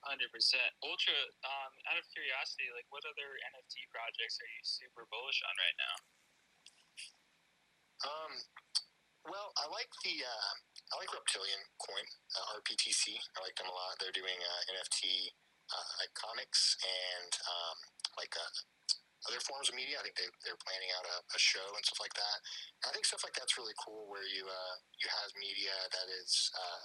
Hundred 0.00 0.32
percent. 0.32 0.72
Ultra. 0.80 1.12
Um, 1.44 1.72
out 1.92 2.00
of 2.00 2.08
curiosity, 2.10 2.72
like, 2.72 2.88
what 2.88 3.04
other 3.04 3.36
NFT 3.52 3.84
projects 3.92 4.40
are 4.40 4.48
you 4.48 4.62
super 4.64 5.04
bullish 5.12 5.44
on 5.44 5.54
right 5.60 5.76
now? 5.76 5.94
Um, 8.00 8.32
well, 9.28 9.52
I 9.60 9.68
like 9.68 9.92
the 10.00 10.24
uh, 10.24 10.52
I 10.96 11.04
like 11.04 11.12
Reptilian 11.12 11.60
Coin, 11.84 12.06
uh, 12.32 12.56
RPTC. 12.58 13.12
I 13.12 13.38
like 13.44 13.54
them 13.60 13.68
a 13.68 13.76
lot. 13.76 14.00
They're 14.00 14.16
doing 14.16 14.40
uh, 14.40 14.60
NFT 14.72 15.36
uh, 15.70 16.06
comics 16.18 16.76
and 16.82 17.32
um, 17.46 17.78
like 18.18 18.34
uh, 18.34 18.52
other 19.28 19.40
forms 19.44 19.68
of 19.68 19.76
media. 19.76 20.00
I 20.00 20.04
think 20.04 20.16
they 20.16 20.28
they're 20.42 20.60
planning 20.60 20.90
out 20.98 21.06
a, 21.06 21.16
a 21.34 21.40
show 21.40 21.64
and 21.76 21.82
stuff 21.84 22.00
like 22.02 22.14
that. 22.16 22.38
I 22.86 22.92
think 22.92 23.06
stuff 23.06 23.22
like 23.22 23.36
that's 23.36 23.56
really 23.60 23.76
cool, 23.80 24.08
where 24.10 24.24
you 24.24 24.46
uh, 24.46 24.76
you 24.98 25.08
have 25.10 25.30
media 25.36 25.74
that 25.92 26.08
is 26.10 26.50
uh, 26.56 26.84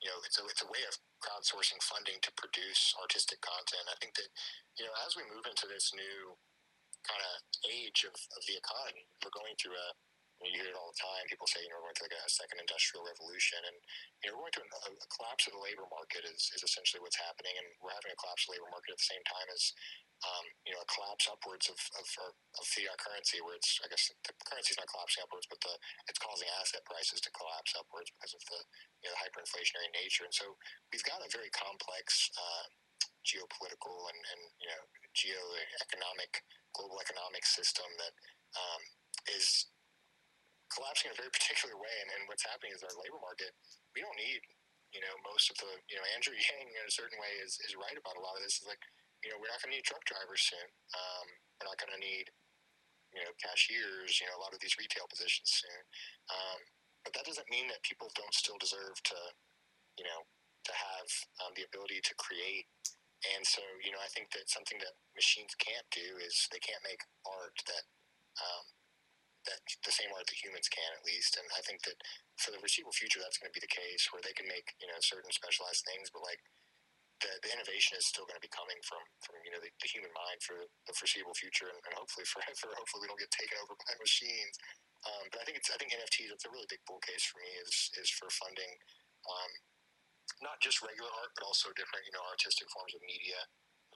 you 0.00 0.08
know 0.08 0.18
it's 0.24 0.40
a 0.40 0.44
it's 0.48 0.64
a 0.64 0.70
way 0.70 0.82
of 0.88 0.94
crowdsourcing 1.20 1.80
funding 1.84 2.18
to 2.24 2.30
produce 2.36 2.96
artistic 2.98 3.40
content. 3.44 3.86
I 3.88 3.96
think 4.00 4.16
that 4.16 4.30
you 4.80 4.88
know 4.88 4.94
as 5.04 5.14
we 5.14 5.26
move 5.28 5.44
into 5.44 5.68
this 5.68 5.92
new 5.92 6.36
kind 7.04 7.22
of 7.24 7.34
age 7.64 8.04
of, 8.04 8.12
of 8.12 8.42
the 8.44 8.56
economy, 8.60 9.08
we're 9.24 9.32
going 9.32 9.56
through 9.56 9.76
a 9.76 9.88
you 10.48 10.56
hear 10.56 10.72
it 10.72 10.78
all 10.78 10.88
the 10.88 10.96
time. 10.96 11.28
People 11.28 11.44
say, 11.44 11.60
you 11.60 11.68
know, 11.68 11.76
we're 11.76 11.92
going 11.92 12.00
through 12.00 12.08
like 12.08 12.16
a 12.16 12.32
second 12.32 12.58
industrial 12.64 13.04
revolution, 13.04 13.60
and 13.68 13.76
you 14.24 14.26
know, 14.28 14.40
we're 14.40 14.48
going 14.48 14.56
through 14.56 14.72
a, 14.72 14.90
a 14.96 15.08
collapse 15.12 15.44
of 15.44 15.52
the 15.52 15.60
labor 15.60 15.84
market 15.92 16.24
is, 16.24 16.48
is 16.56 16.64
essentially 16.64 17.04
what's 17.04 17.20
happening, 17.20 17.52
and 17.60 17.68
we're 17.84 17.92
having 17.92 18.12
a 18.12 18.18
collapse 18.18 18.48
of 18.48 18.52
the 18.52 18.54
labor 18.56 18.72
market 18.72 18.96
at 18.96 19.00
the 19.00 19.10
same 19.12 19.24
time 19.28 19.48
as, 19.52 19.62
um, 20.24 20.44
you 20.64 20.72
know, 20.72 20.80
a 20.80 20.88
collapse 20.88 21.28
upwards 21.28 21.68
of, 21.68 21.76
of, 22.00 22.06
of 22.56 22.64
fiat 22.72 22.96
currency, 22.96 23.44
where 23.44 23.56
it's, 23.56 23.76
I 23.84 23.92
guess, 23.92 24.08
the 24.24 24.32
currency 24.48 24.72
is 24.72 24.80
not 24.80 24.88
collapsing 24.88 25.20
upwards, 25.20 25.48
but 25.48 25.60
the 25.60 25.74
it's 26.08 26.20
causing 26.20 26.48
asset 26.56 26.84
prices 26.88 27.20
to 27.20 27.30
collapse 27.36 27.76
upwards 27.76 28.08
because 28.16 28.32
of 28.32 28.42
the, 28.48 28.60
you 29.04 29.08
know, 29.12 29.16
hyperinflationary 29.20 29.92
nature, 29.92 30.24
and 30.24 30.32
so 30.32 30.56
we've 30.88 31.04
got 31.04 31.20
a 31.20 31.28
very 31.28 31.52
complex. 31.52 32.32
Uh, 32.32 32.64
geopolitical 33.20 34.08
and, 34.08 34.16
and 34.32 34.42
you 34.56 34.68
know 34.72 34.80
geoeconomic 35.12 36.40
global 36.72 36.96
economic 37.04 37.44
system 37.44 37.84
that 38.00 38.14
um, 38.56 38.82
is 39.36 39.68
collapsing 40.70 41.10
in 41.10 41.14
a 41.14 41.20
very 41.20 41.32
particular 41.34 41.74
way. 41.76 41.94
And, 42.06 42.08
and 42.14 42.22
what's 42.30 42.46
happening 42.46 42.72
is 42.72 42.82
our 42.82 42.94
labor 42.94 43.20
market, 43.20 43.52
we 43.92 44.00
don't 44.02 44.16
need, 44.16 44.40
you 44.94 45.02
know, 45.02 45.14
most 45.26 45.50
of 45.50 45.58
the, 45.58 45.70
you 45.90 45.98
know, 45.98 46.06
Andrew 46.14 46.34
Yang 46.38 46.70
in 46.74 46.84
a 46.86 46.94
certain 46.94 47.18
way 47.18 47.32
is, 47.42 47.58
is 47.66 47.78
right 47.78 47.98
about 47.98 48.18
a 48.18 48.22
lot 48.22 48.38
of 48.38 48.42
this. 48.42 48.62
Is 48.62 48.66
like, 48.70 48.82
you 49.22 49.28
know, 49.30 49.38
we're 49.38 49.50
not 49.50 49.60
going 49.60 49.74
to 49.74 49.78
need 49.78 49.86
truck 49.86 50.02
drivers 50.06 50.42
soon. 50.46 50.68
Um, 50.96 51.26
we're 51.58 51.68
not 51.68 51.80
going 51.80 51.92
to 51.92 52.00
need, 52.00 52.32
you 53.12 53.20
know, 53.20 53.32
cashiers, 53.42 54.16
you 54.22 54.26
know, 54.30 54.38
a 54.38 54.42
lot 54.42 54.54
of 54.54 54.62
these 54.62 54.78
retail 54.80 55.10
positions 55.10 55.50
soon. 55.60 55.82
Um, 56.32 56.60
but 57.04 57.12
that 57.16 57.26
doesn't 57.26 57.48
mean 57.52 57.68
that 57.68 57.84
people 57.84 58.08
don't 58.16 58.32
still 58.32 58.60
deserve 58.60 58.96
to, 59.12 59.18
you 59.96 60.04
know, 60.04 60.20
to 60.68 60.72
have 60.72 61.08
um, 61.44 61.52
the 61.56 61.64
ability 61.64 62.00
to 62.04 62.14
create. 62.20 62.68
And 63.36 63.44
so, 63.44 63.60
you 63.84 63.92
know, 63.92 64.00
I 64.00 64.08
think 64.12 64.32
that 64.32 64.48
something 64.48 64.80
that 64.80 64.96
machines 65.12 65.52
can't 65.60 65.84
do 65.92 66.16
is 66.24 66.48
they 66.48 66.60
can't 66.60 66.80
make 66.84 67.04
art 67.28 67.56
that 67.68 67.84
um, 68.40 68.64
that 69.48 69.60
the 69.86 69.94
same 69.94 70.12
art 70.12 70.28
that 70.28 70.42
humans 70.42 70.68
can 70.68 70.90
at 70.92 71.06
least. 71.06 71.36
And 71.40 71.46
I 71.56 71.64
think 71.64 71.84
that 71.88 71.96
for 72.36 72.52
the 72.52 72.60
foreseeable 72.60 72.92
future, 72.92 73.20
that's 73.20 73.40
going 73.40 73.48
to 73.48 73.56
be 73.56 73.64
the 73.64 73.72
case 73.72 74.08
where 74.12 74.20
they 74.20 74.36
can 74.36 74.48
make 74.48 74.76
you 74.80 74.88
know 74.88 74.98
certain 75.00 75.30
specialized 75.32 75.84
things, 75.86 76.12
but 76.12 76.24
like 76.24 76.40
the, 77.20 77.32
the 77.44 77.52
innovation 77.52 78.00
is 78.00 78.08
still 78.08 78.24
going 78.24 78.36
to 78.36 78.44
be 78.44 78.52
coming 78.52 78.80
from 78.84 79.02
from 79.24 79.36
you 79.44 79.52
know 79.52 79.60
the, 79.60 79.72
the 79.80 79.90
human 79.90 80.12
mind 80.12 80.40
for 80.44 80.56
the 80.88 80.94
foreseeable 80.96 81.36
future, 81.36 81.68
and, 81.68 81.80
and 81.88 81.94
hopefully 81.96 82.26
forever. 82.28 82.72
Hopefully, 82.80 83.04
we 83.04 83.08
don't 83.12 83.20
get 83.20 83.32
taken 83.32 83.56
over 83.60 83.76
by 83.76 83.92
machines. 84.00 84.56
Um, 85.00 85.24
but 85.32 85.40
I 85.40 85.44
think 85.48 85.56
it's 85.56 85.72
I 85.72 85.80
think 85.80 85.92
NFTs. 85.96 86.32
It's 86.32 86.48
a 86.48 86.52
really 86.52 86.68
big 86.68 86.84
bull 86.84 87.00
case 87.00 87.24
for 87.28 87.40
me 87.40 87.50
is 87.64 87.74
is 88.00 88.08
for 88.12 88.28
funding. 88.28 88.72
Um, 89.28 89.52
not 90.38 90.62
just 90.62 90.78
regular 90.78 91.10
art, 91.20 91.34
but 91.34 91.42
also 91.42 91.74
different, 91.74 92.06
you 92.06 92.14
know, 92.14 92.22
artistic 92.30 92.70
forms 92.70 92.94
of 92.94 93.02
media. 93.02 93.40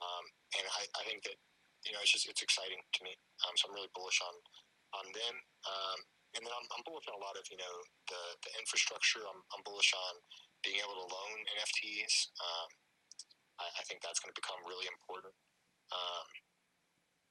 Um, 0.03 0.25
and 0.59 0.65
I, 0.67 0.83
I 0.99 1.03
think 1.07 1.23
that, 1.23 1.37
you 1.87 1.95
know, 1.95 2.01
it's 2.03 2.11
just, 2.11 2.27
it's 2.27 2.43
exciting 2.43 2.83
to 2.83 3.01
me. 3.07 3.15
Um, 3.47 3.55
so 3.55 3.71
I'm 3.71 3.75
really 3.79 3.91
bullish 3.95 4.19
on, 4.19 4.35
on 4.95 5.05
them. 5.11 5.35
Um, 5.67 5.99
and 6.35 6.43
then 6.43 6.51
I'm, 6.51 6.67
I'm, 6.75 6.83
bullish 6.83 7.07
on 7.07 7.15
a 7.15 7.23
lot 7.23 7.39
of 7.39 7.47
you 7.47 7.55
know 7.55 7.75
the, 8.11 8.21
the 8.43 8.51
infrastructure. 8.59 9.23
I'm, 9.23 9.39
I'm 9.55 9.63
bullish 9.63 9.95
on 9.95 10.13
being 10.67 10.83
able 10.83 10.99
to 10.99 11.07
loan 11.07 11.37
NFTs. 11.55 12.35
Um, 12.43 12.69
I, 13.63 13.67
I, 13.79 13.83
think 13.87 14.03
that's 14.03 14.19
going 14.19 14.35
to 14.35 14.39
become 14.39 14.59
really 14.67 14.83
important. 14.91 15.31
Um, 15.95 16.27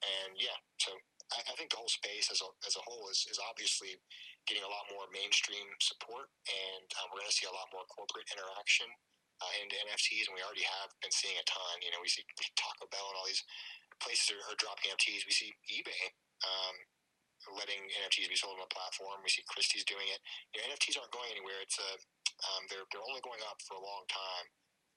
and 0.00 0.32
yeah, 0.40 0.56
so 0.80 0.96
I, 1.36 1.52
I, 1.52 1.54
think 1.60 1.68
the 1.68 1.80
whole 1.80 1.92
space 1.92 2.32
as 2.32 2.40
a, 2.40 2.48
as 2.64 2.80
a 2.80 2.84
whole 2.88 3.12
is, 3.12 3.28
is 3.28 3.36
obviously 3.44 4.00
getting 4.48 4.64
a 4.64 4.72
lot 4.72 4.88
more 4.88 5.04
mainstream 5.12 5.68
support, 5.84 6.32
and 6.48 6.86
um, 7.00 7.12
we're 7.12 7.20
going 7.20 7.32
to 7.32 7.36
see 7.36 7.48
a 7.48 7.52
lot 7.52 7.68
more 7.76 7.84
corporate 7.92 8.28
interaction 8.32 8.88
uh, 9.40 9.52
into 9.60 9.76
NFTs, 9.88 10.28
and 10.28 10.36
we 10.36 10.44
already 10.44 10.64
have 10.64 10.92
been 11.04 11.12
seeing 11.12 11.36
a 11.36 11.44
ton. 11.44 11.84
You 11.84 11.92
know, 11.92 12.00
we 12.00 12.08
see 12.08 12.24
Taco 12.56 12.88
Bell 12.88 13.08
and 13.12 13.16
all 13.20 13.28
these 13.28 13.44
places 14.00 14.32
are, 14.32 14.42
are 14.48 14.58
dropping 14.60 14.92
NFTs. 14.94 15.28
We 15.28 15.34
see 15.34 15.50
eBay 15.68 16.04
um, 16.44 16.76
letting 17.52 17.82
NFTs 18.04 18.32
be 18.32 18.38
sold 18.38 18.56
on 18.56 18.64
the 18.64 18.72
platform. 18.72 19.20
We 19.20 19.32
see 19.32 19.44
Christie's 19.50 19.84
doing 19.84 20.08
it. 20.08 20.20
You 20.52 20.62
know, 20.62 20.72
NFTs 20.72 20.96
aren't 20.96 21.12
going 21.12 21.28
anywhere. 21.28 21.60
It's 21.60 21.76
a 21.76 21.90
um, 22.50 22.62
they're 22.68 22.84
they're 22.90 23.04
only 23.04 23.22
going 23.24 23.40
up 23.48 23.60
for 23.64 23.76
a 23.78 23.84
long 23.84 24.04
time, 24.08 24.46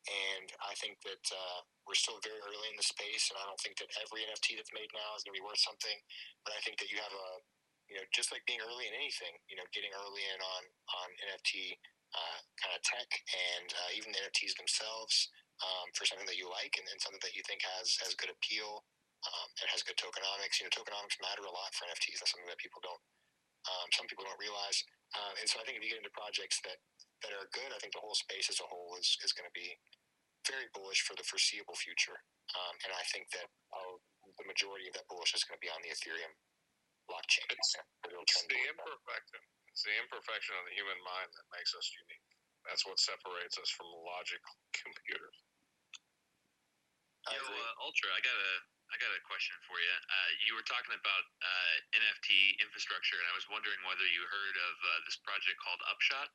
and 0.07 0.47
I 0.63 0.73
think 0.79 0.99
that 1.03 1.23
uh, 1.31 1.59
we're 1.85 1.99
still 1.99 2.19
very 2.23 2.39
early 2.43 2.67
in 2.71 2.77
the 2.79 2.87
space. 2.87 3.29
And 3.31 3.37
I 3.39 3.45
don't 3.45 3.59
think 3.59 3.79
that 3.83 3.91
every 3.99 4.23
NFT 4.27 4.57
that's 4.57 4.73
made 4.73 4.89
now 4.95 5.15
is 5.15 5.23
going 5.23 5.35
to 5.35 5.39
be 5.41 5.47
worth 5.47 5.61
something. 5.61 5.97
But 6.47 6.55
I 6.55 6.63
think 6.63 6.79
that 6.79 6.89
you 6.91 6.99
have 6.99 7.13
a 7.13 7.29
you 7.87 7.95
know 7.99 8.05
just 8.11 8.31
like 8.31 8.43
being 8.47 8.63
early 8.63 8.87
in 8.87 8.95
anything, 8.95 9.35
you 9.51 9.55
know, 9.59 9.67
getting 9.75 9.91
early 9.95 10.23
in 10.23 10.39
on 10.39 10.63
on 11.03 11.07
NFT 11.35 11.75
uh, 12.15 12.39
kind 12.59 12.73
of 12.75 12.81
tech 12.83 13.09
and 13.31 13.69
uh, 13.71 13.89
even 13.99 14.11
the 14.15 14.21
NFTs 14.23 14.55
themselves 14.55 15.31
um, 15.59 15.89
for 15.97 16.05
something 16.07 16.27
that 16.29 16.39
you 16.39 16.47
like 16.47 16.77
and, 16.77 16.87
and 16.87 16.99
something 17.01 17.21
that 17.23 17.35
you 17.35 17.43
think 17.43 17.65
has 17.65 17.97
has 18.03 18.15
good 18.15 18.31
appeal 18.31 18.85
um, 19.26 19.48
it 19.61 19.69
has 19.73 19.81
good 19.81 19.98
tokenomics. 19.98 20.61
You 20.61 20.69
know, 20.69 20.73
tokenomics 20.73 21.18
matter 21.23 21.45
a 21.45 21.53
lot 21.53 21.73
for 21.73 21.89
NFTs. 21.89 22.22
That's 22.22 22.34
something 22.34 22.49
that 22.49 22.61
people 22.61 22.81
don't, 22.85 23.02
um, 23.65 23.88
some 23.94 24.06
people 24.06 24.27
don't 24.27 24.38
realize. 24.38 24.77
Uh, 25.15 25.34
and 25.41 25.48
so 25.49 25.57
I 25.57 25.65
think 25.65 25.80
if 25.80 25.84
you 25.84 25.91
get 25.91 26.02
into 26.03 26.14
projects 26.14 26.61
that, 26.68 26.77
that 27.26 27.34
are 27.34 27.49
good, 27.56 27.72
I 27.73 27.80
think 27.81 27.98
the 27.98 28.03
whole 28.03 28.18
space 28.18 28.52
as 28.52 28.61
a 28.61 28.68
whole 28.69 28.94
is, 28.99 29.18
is 29.26 29.34
going 29.34 29.48
to 29.48 29.56
be 29.57 29.80
very 30.45 30.69
bullish 30.72 31.03
for 31.03 31.18
the 31.18 31.26
foreseeable 31.26 31.76
future. 31.76 32.15
Um, 32.56 32.76
and 32.88 32.91
I 32.95 33.03
think 33.11 33.27
that 33.35 33.49
uh, 33.73 33.95
the 34.39 34.48
majority 34.48 34.88
of 34.88 34.95
that 34.95 35.10
bullish 35.11 35.35
is 35.35 35.44
going 35.44 35.60
to 35.60 35.64
be 35.64 35.72
on 35.72 35.81
the 35.84 35.91
Ethereum 35.91 36.31
blockchain. 37.10 37.48
It's, 37.52 37.72
it's 37.76 38.39
the 38.48 38.61
imperfection. 38.69 39.41
It's 39.72 39.84
the 39.84 39.95
imperfection 39.99 40.53
of 40.57 40.64
the 40.69 40.76
human 40.76 40.99
mind 41.03 41.30
that 41.35 41.48
makes 41.52 41.76
us 41.76 41.88
unique. 41.91 42.27
That's 42.68 42.84
what 42.84 42.99
separates 42.99 43.56
us 43.60 43.72
from 43.76 43.88
logic 44.03 44.44
computers. 44.76 45.38
Yo, 47.27 47.39
uh, 47.44 47.84
Ultra, 47.84 48.07
I 48.15 48.19
got 48.23 48.35
a 48.39 48.53
I 48.88 48.95
got 49.03 49.11
a 49.11 49.23
question 49.27 49.55
for 49.68 49.76
you. 49.76 49.91
Uh, 49.91 50.30
you 50.47 50.55
were 50.55 50.64
talking 50.64 50.95
about 50.95 51.23
uh, 51.43 51.76
NFT 51.91 52.55
infrastructure, 52.64 53.19
and 53.19 53.27
I 53.27 53.35
was 53.35 53.43
wondering 53.51 53.80
whether 53.84 54.07
you 54.07 54.23
heard 54.23 54.55
of 54.55 54.76
uh, 54.80 54.89
this 55.03 55.19
project 55.27 55.59
called 55.59 55.81
Upshot. 55.91 56.31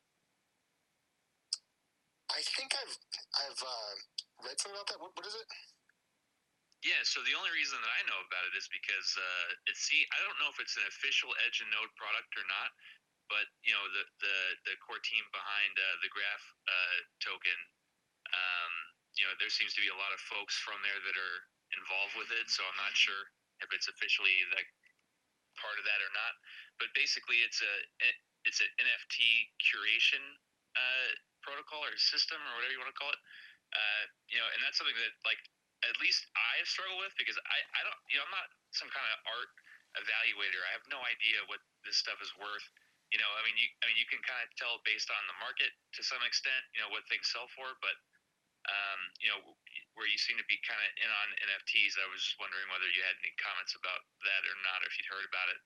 I 2.29 2.41
think 2.57 2.77
I've 2.77 2.97
I've 3.41 3.61
uh, 3.61 3.93
read 4.45 4.57
something 4.61 4.77
about 4.77 4.89
that. 4.93 5.01
What, 5.01 5.16
what 5.16 5.24
is 5.24 5.37
it? 5.37 5.49
Yeah, 6.85 7.01
so 7.07 7.23
the 7.23 7.37
only 7.39 7.53
reason 7.55 7.79
that 7.79 7.93
I 7.95 8.03
know 8.11 8.20
about 8.27 8.45
it 8.51 8.55
is 8.59 8.66
because 8.69 9.09
uh, 9.16 9.70
it's 9.70 9.89
see 9.89 10.05
I 10.12 10.19
don't 10.20 10.37
know 10.37 10.53
if 10.53 10.61
it's 10.61 10.77
an 10.77 10.85
official 10.93 11.33
Edge 11.49 11.65
and 11.65 11.73
Node 11.73 11.93
product 11.97 12.37
or 12.37 12.45
not, 12.53 12.69
but 13.33 13.49
you 13.65 13.73
know 13.73 13.85
the 13.97 14.05
the, 14.20 14.37
the 14.69 14.74
core 14.85 15.01
team 15.01 15.24
behind 15.33 15.73
uh, 15.81 15.97
the 16.05 16.11
Graph 16.12 16.45
token, 17.24 17.59
um, 18.29 18.73
you 19.16 19.24
know 19.24 19.33
there 19.41 19.53
seems 19.53 19.73
to 19.73 19.81
be 19.81 19.89
a 19.89 19.97
lot 19.97 20.12
of 20.12 20.20
folks 20.29 20.57
from 20.61 20.77
there 20.85 21.01
that 21.01 21.16
are 21.16 21.39
involved 21.77 22.15
with 22.19 22.31
it, 22.35 22.47
so 22.49 22.65
I'm 22.65 22.81
not 22.81 22.94
sure 22.97 23.23
if 23.65 23.69
it's 23.73 23.89
officially 23.89 24.35
like 24.53 24.69
part 25.59 25.77
of 25.78 25.85
that 25.86 26.01
or 26.03 26.12
not. 26.12 26.32
But 26.81 26.90
basically, 26.97 27.44
it's 27.44 27.61
a 27.61 27.74
it's 28.44 28.59
an 28.59 28.70
NFT 28.81 29.19
curation 29.62 30.23
uh, 30.74 31.11
protocol 31.44 31.85
or 31.85 31.94
system 31.99 32.39
or 32.43 32.53
whatever 32.59 32.74
you 32.74 32.82
want 32.82 32.90
to 32.90 32.99
call 32.99 33.12
it. 33.12 33.23
Uh, 33.73 34.05
you 34.28 34.36
know, 34.36 34.49
and 34.53 34.61
that's 34.65 34.77
something 34.77 34.97
that 34.97 35.15
like 35.24 35.40
at 35.86 35.97
least 36.03 36.28
I 36.36 36.62
struggle 36.69 36.99
with 37.01 37.15
because 37.19 37.36
I 37.39 37.59
I 37.78 37.81
don't 37.86 38.01
you 38.12 38.19
know 38.19 38.27
I'm 38.27 38.35
not 38.35 38.49
some 38.74 38.90
kind 38.90 39.07
of 39.09 39.19
art 39.28 39.51
evaluator. 40.01 40.61
I 40.69 40.73
have 40.77 40.86
no 40.89 41.01
idea 41.05 41.44
what 41.49 41.61
this 41.85 42.01
stuff 42.01 42.20
is 42.20 42.32
worth. 42.40 42.65
You 43.12 43.20
know, 43.20 43.28
I 43.36 43.44
mean, 43.44 43.57
you 43.61 43.69
I 43.85 43.89
mean 43.89 43.99
you 44.01 44.09
can 44.09 44.20
kind 44.24 44.40
of 44.44 44.49
tell 44.57 44.81
based 44.89 45.12
on 45.12 45.23
the 45.28 45.36
market 45.40 45.73
to 45.97 46.01
some 46.05 46.20
extent. 46.24 46.62
You 46.77 46.85
know 46.85 46.90
what 46.93 47.05
things 47.09 47.28
sell 47.28 47.49
for, 47.53 47.77
but 47.81 47.97
um, 48.68 49.01
you 49.18 49.28
know, 49.32 49.40
where 49.98 50.09
you 50.09 50.18
seem 50.18 50.39
to 50.39 50.47
be 50.47 50.59
kind 50.62 50.78
of 50.78 50.90
in 51.02 51.10
on 51.10 51.28
NFTs. 51.51 51.98
I 51.98 52.09
was 52.09 52.22
just 52.22 52.39
wondering 52.39 52.66
whether 52.70 52.89
you 52.90 53.02
had 53.02 53.18
any 53.20 53.34
comments 53.39 53.74
about 53.74 54.02
that 54.24 54.43
or 54.47 54.56
not, 54.62 54.80
or 54.82 54.89
if 54.89 54.94
you'd 54.97 55.10
heard 55.10 55.26
about 55.26 55.48
it. 55.51 55.60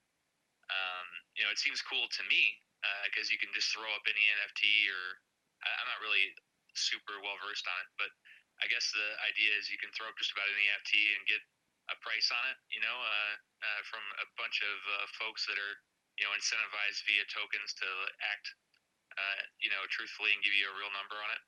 Um, 0.66 1.06
you 1.38 1.42
know, 1.46 1.52
it 1.54 1.62
seems 1.62 1.78
cool 1.84 2.10
to 2.10 2.22
me 2.26 2.58
because 3.06 3.30
uh, 3.30 3.32
you 3.34 3.38
can 3.38 3.52
just 3.54 3.70
throw 3.70 3.86
up 3.94 4.04
any 4.10 4.24
NFT, 4.42 4.62
or 4.90 5.22
I'm 5.62 5.88
not 5.90 6.02
really 6.02 6.34
super 6.74 7.18
well 7.22 7.38
versed 7.40 7.64
on 7.66 7.78
it, 7.82 7.90
but 7.96 8.10
I 8.60 8.68
guess 8.72 8.88
the 8.92 9.08
idea 9.28 9.52
is 9.56 9.68
you 9.68 9.80
can 9.80 9.92
throw 9.92 10.08
up 10.08 10.16
just 10.16 10.32
about 10.32 10.48
any 10.48 10.66
NFT 10.72 10.92
and 11.16 11.22
get 11.28 11.42
a 11.92 11.96
price 12.00 12.28
on 12.32 12.44
it. 12.52 12.58
You 12.72 12.80
know, 12.80 12.96
uh, 12.96 13.34
uh, 13.62 13.80
from 13.88 14.04
a 14.22 14.26
bunch 14.40 14.60
of 14.64 14.76
uh, 15.00 15.06
folks 15.20 15.44
that 15.48 15.58
are 15.58 15.76
you 16.16 16.24
know 16.24 16.32
incentivized 16.32 17.04
via 17.04 17.24
tokens 17.28 17.76
to 17.76 17.88
act, 18.24 18.46
uh, 19.16 19.40
you 19.60 19.68
know, 19.68 19.82
truthfully 19.92 20.32
and 20.32 20.40
give 20.40 20.56
you 20.56 20.68
a 20.68 20.76
real 20.76 20.92
number 20.96 21.16
on 21.20 21.30
it. 21.36 21.42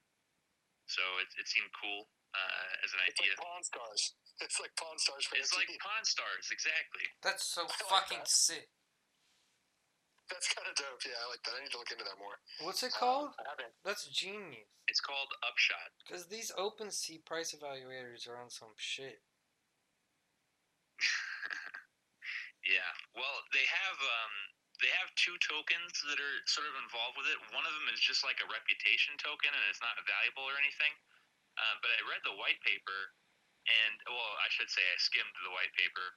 So 0.89 1.05
it, 1.20 1.28
it 1.36 1.47
seemed 1.47 1.69
cool 1.77 2.09
uh, 2.32 2.73
as 2.85 2.90
an 2.97 3.01
It's 3.06 3.20
idea. 3.20 3.36
like 3.36 3.44
Pawn 3.44 3.62
Stars. 3.65 4.02
It's 4.39 4.62
like 4.62 4.70
Pawn 4.78 4.94
Stars 5.02 5.27
for 5.27 5.35
It's 5.35 5.51
like 5.51 5.66
NFT. 5.66 5.82
Pawn 5.82 6.05
Stars, 6.06 6.47
exactly. 6.55 7.02
That's 7.27 7.43
so 7.43 7.66
like 7.66 7.90
fucking 7.90 8.23
that. 8.23 8.31
sick. 8.31 8.70
That's 10.31 10.47
kind 10.55 10.69
of 10.70 10.78
dope. 10.78 11.02
Yeah, 11.02 11.19
I 11.19 11.27
like 11.27 11.43
that. 11.43 11.59
I 11.59 11.66
need 11.66 11.74
to 11.74 11.81
look 11.82 11.90
into 11.90 12.06
that 12.06 12.20
more. 12.23 12.39
What's 12.62 12.85
it 12.86 12.94
Um, 12.94 13.02
called? 13.02 13.31
I 13.40 13.48
haven't. 13.51 13.74
That's 13.82 14.06
genius. 14.06 14.70
It's 14.86 15.01
called 15.02 15.35
Upshot. 15.43 15.90
Because 16.05 16.28
these 16.31 16.52
open 16.55 16.93
OpenSea 16.94 17.24
price 17.27 17.51
evaluators 17.51 18.28
are 18.31 18.39
on 18.39 18.47
some 18.52 18.77
shit. 18.78 19.24
Yeah. 22.66 22.93
Well, 23.16 23.48
they 23.56 23.65
have 23.65 23.97
um, 23.97 24.35
they 24.78 24.92
have 25.02 25.10
two 25.18 25.34
tokens 25.42 25.94
that 26.06 26.18
are 26.18 26.38
sort 26.46 26.70
of 26.70 26.74
involved 26.78 27.18
with 27.18 27.26
it. 27.26 27.38
One 27.50 27.66
of 27.66 27.74
them 27.74 27.90
is 27.90 27.98
just 27.98 28.22
like 28.22 28.38
a 28.38 28.48
reputation 28.50 29.18
token, 29.18 29.50
and 29.50 29.64
it's 29.66 29.82
not 29.82 29.98
valuable 30.06 30.46
or 30.46 30.55
anything. 30.59 30.94
Uh, 31.59 31.74
but 31.82 31.90
I 31.90 31.98
read 32.06 32.22
the 32.22 32.38
white 32.38 32.62
paper, 32.62 33.00
and 33.66 33.94
well, 34.06 34.34
I 34.38 34.48
should 34.55 34.70
say 34.70 34.82
I 34.82 34.96
skimmed 35.02 35.34
the 35.42 35.50
white 35.50 35.74
paper, 35.74 36.14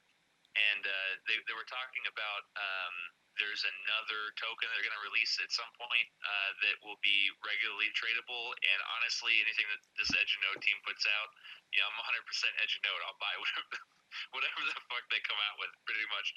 and 0.54 0.86
uh, 0.86 1.12
they 1.26 1.42
they 1.50 1.58
were 1.58 1.66
talking 1.66 2.06
about 2.06 2.46
um, 2.54 2.96
there's 3.42 3.66
another 3.66 4.30
token 4.38 4.70
they're 4.70 4.86
going 4.86 5.00
to 5.02 5.08
release 5.10 5.34
at 5.42 5.50
some 5.50 5.72
point 5.82 6.08
uh, 6.22 6.52
that 6.62 6.78
will 6.86 7.02
be 7.02 7.34
regularly 7.42 7.90
tradable. 7.98 8.54
And 8.62 8.80
honestly, 9.02 9.42
anything 9.42 9.66
that 9.74 9.82
this 9.98 10.14
Edge 10.14 10.38
Node 10.46 10.62
team 10.62 10.78
puts 10.86 11.10
out, 11.10 11.34
you 11.74 11.82
know, 11.82 11.90
I'm 11.90 11.98
100% 12.22 12.22
Edge 12.62 12.78
Node. 12.86 13.02
I'll 13.10 13.18
buy 13.18 13.34
whatever 13.42 14.01
whatever 14.36 14.62
the 14.68 14.78
fuck 14.90 15.06
they 15.10 15.22
come 15.24 15.40
out 15.52 15.58
with, 15.62 15.72
pretty 15.88 16.08
much. 16.12 16.28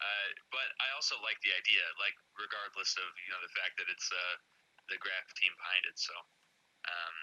Uh, 0.00 0.28
but 0.50 0.68
I 0.82 0.94
also 0.94 1.18
like 1.22 1.38
the 1.42 1.54
idea, 1.54 1.82
like 2.00 2.16
regardless 2.38 2.94
of 2.98 3.08
you 3.24 3.30
know 3.34 3.40
the 3.42 3.54
fact 3.54 3.78
that 3.80 3.88
it's 3.90 4.08
uh, 4.10 4.34
the 4.88 4.98
graph 5.00 5.30
team 5.38 5.52
behind 5.56 5.84
it. 5.88 5.96
So, 5.96 6.14
um, 6.88 7.16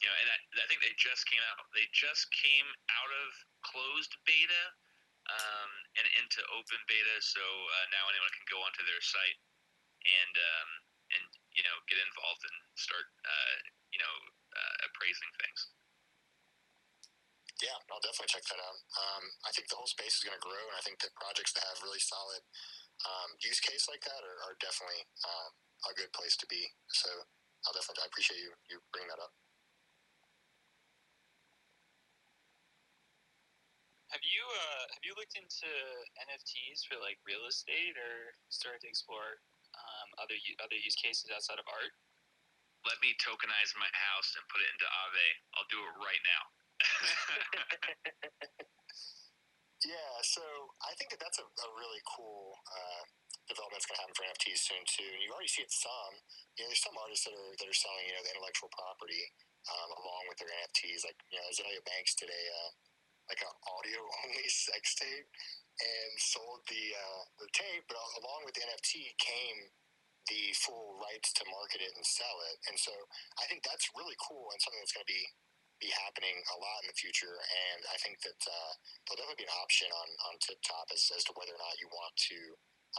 you 0.00 0.06
know, 0.08 0.16
and 0.16 0.28
I, 0.30 0.38
I 0.62 0.66
think 0.70 0.80
they 0.80 0.94
just 0.96 1.26
came 1.28 1.42
out. 1.52 1.66
They 1.74 1.86
just 1.92 2.28
came 2.32 2.68
out 2.96 3.12
of 3.12 3.28
closed 3.66 4.14
beta 4.24 4.64
um, 5.28 5.70
and 6.00 6.06
into 6.22 6.40
open 6.56 6.80
beta. 6.88 7.16
So 7.20 7.42
uh, 7.42 7.86
now 7.92 8.08
anyone 8.08 8.32
can 8.32 8.46
go 8.48 8.58
onto 8.64 8.82
their 8.86 9.02
site 9.02 9.38
and 10.04 10.34
um, 10.34 10.70
and 11.18 11.24
you 11.52 11.64
know 11.66 11.76
get 11.90 12.00
involved 12.00 12.42
and 12.46 12.58
start 12.78 13.06
uh, 13.26 13.56
you 13.92 14.00
know 14.00 14.14
uh, 14.56 14.74
appraising 14.88 15.32
things. 15.42 15.60
Yeah, 17.60 17.76
I'll 17.92 18.00
definitely 18.00 18.32
check 18.32 18.48
that 18.48 18.56
out. 18.56 18.78
Um, 18.96 19.24
I 19.44 19.52
think 19.52 19.68
the 19.68 19.76
whole 19.76 19.90
space 19.90 20.16
is 20.16 20.24
going 20.24 20.36
to 20.36 20.40
grow, 20.40 20.64
and 20.72 20.76
I 20.80 20.84
think 20.84 20.96
that 21.04 21.12
projects 21.12 21.52
that 21.52 21.68
have 21.68 21.84
really 21.84 22.00
solid 22.00 22.40
um, 23.04 23.36
use 23.44 23.60
case 23.60 23.84
like 23.84 24.00
that 24.08 24.20
are, 24.24 24.38
are 24.48 24.56
definitely 24.64 25.04
um, 25.28 25.52
a 25.88 25.92
good 25.92 26.08
place 26.16 26.40
to 26.40 26.48
be. 26.48 26.64
So 26.88 27.08
I'll 27.68 27.76
definitely 27.76 28.00
I 28.04 28.08
appreciate 28.08 28.40
you 28.40 28.52
you 28.72 28.80
bringing 28.96 29.12
that 29.12 29.20
up. 29.20 29.36
Have 34.16 34.24
you 34.24 34.42
uh, 34.42 34.84
have 34.96 35.04
you 35.04 35.12
looked 35.20 35.36
into 35.36 35.70
NFTs 36.32 36.88
for 36.88 36.96
like 36.96 37.20
real 37.28 37.44
estate 37.44 37.94
or 38.00 38.34
started 38.48 38.80
to 38.82 38.90
explore 38.90 39.38
um, 39.76 40.08
other 40.16 40.36
other 40.64 40.80
use 40.80 40.96
cases 40.96 41.28
outside 41.28 41.60
of 41.60 41.68
art? 41.68 41.92
Let 42.88 42.96
me 43.04 43.12
tokenize 43.20 43.76
my 43.76 43.92
house 43.92 44.32
and 44.34 44.42
put 44.48 44.64
it 44.64 44.72
into 44.72 44.88
Aave. 44.88 45.28
I'll 45.60 45.68
do 45.68 45.84
it 45.84 45.94
right 46.00 46.24
now. 46.24 46.42
Yeah, 49.80 50.12
so 50.20 50.44
I 50.84 50.92
think 51.00 51.08
that 51.16 51.24
that's 51.24 51.40
a, 51.40 51.46
a 51.48 51.68
really 51.72 52.04
cool 52.04 52.52
uh, 52.68 53.02
development 53.48 53.80
that's 53.80 53.88
going 53.88 53.96
to 53.96 54.04
happen 54.04 54.16
for 54.16 54.28
NFTs 54.28 54.60
soon 54.60 54.84
too. 54.84 55.08
And 55.08 55.24
you 55.24 55.32
already 55.32 55.48
see 55.48 55.64
it 55.64 55.72
some. 55.72 56.20
You 56.60 56.64
know, 56.64 56.68
there's 56.68 56.84
some 56.84 57.00
artists 57.00 57.24
that 57.24 57.32
are 57.32 57.52
that 57.56 57.64
are 57.64 57.80
selling 57.80 58.04
you 58.04 58.12
know 58.12 58.20
the 58.20 58.32
intellectual 58.36 58.68
property 58.76 59.24
um, 59.72 59.88
along 59.96 60.28
with 60.28 60.36
their 60.36 60.52
NFTs. 60.52 61.08
Like 61.08 61.16
you 61.32 61.40
know, 61.40 61.48
Azealia 61.48 61.80
Banks 61.88 62.12
did 62.12 62.28
a 62.28 62.42
uh, 62.60 62.70
like 63.32 63.40
an 63.40 63.52
audio 63.72 64.04
only 64.28 64.46
sex 64.52 64.92
tape 65.00 65.28
and 65.80 66.12
sold 66.20 66.60
the 66.68 66.84
uh, 66.92 67.22
the 67.40 67.48
tape, 67.56 67.88
but 67.88 67.96
along 68.20 68.44
with 68.44 68.52
the 68.60 68.64
NFT 68.68 69.16
came 69.16 69.72
the 70.28 70.52
full 70.60 71.00
rights 71.00 71.32
to 71.40 71.42
market 71.48 71.80
it 71.80 71.96
and 71.96 72.04
sell 72.04 72.36
it. 72.52 72.60
And 72.68 72.76
so 72.76 72.92
I 73.40 73.48
think 73.48 73.64
that's 73.64 73.88
really 73.96 74.14
cool 74.20 74.52
and 74.52 74.60
something 74.60 74.78
that's 74.78 74.92
going 74.92 75.08
to 75.08 75.10
be 75.10 75.24
be 75.80 75.90
happening 76.06 76.36
a 76.52 76.56
lot 76.60 76.84
in 76.84 76.92
the 76.92 77.00
future. 77.00 77.40
And 77.40 77.80
I 77.88 77.96
think 78.04 78.20
that 78.22 78.40
uh, 78.44 78.72
there'll 79.08 79.20
definitely 79.24 79.44
be 79.44 79.50
an 79.50 79.58
option 79.60 79.88
on 79.90 80.08
on 80.30 80.34
TipTop 80.44 80.86
as, 80.92 81.08
as 81.16 81.24
to 81.28 81.32
whether 81.34 81.56
or 81.56 81.62
not 81.62 81.80
you 81.80 81.88
want 81.90 82.14
to 82.30 82.38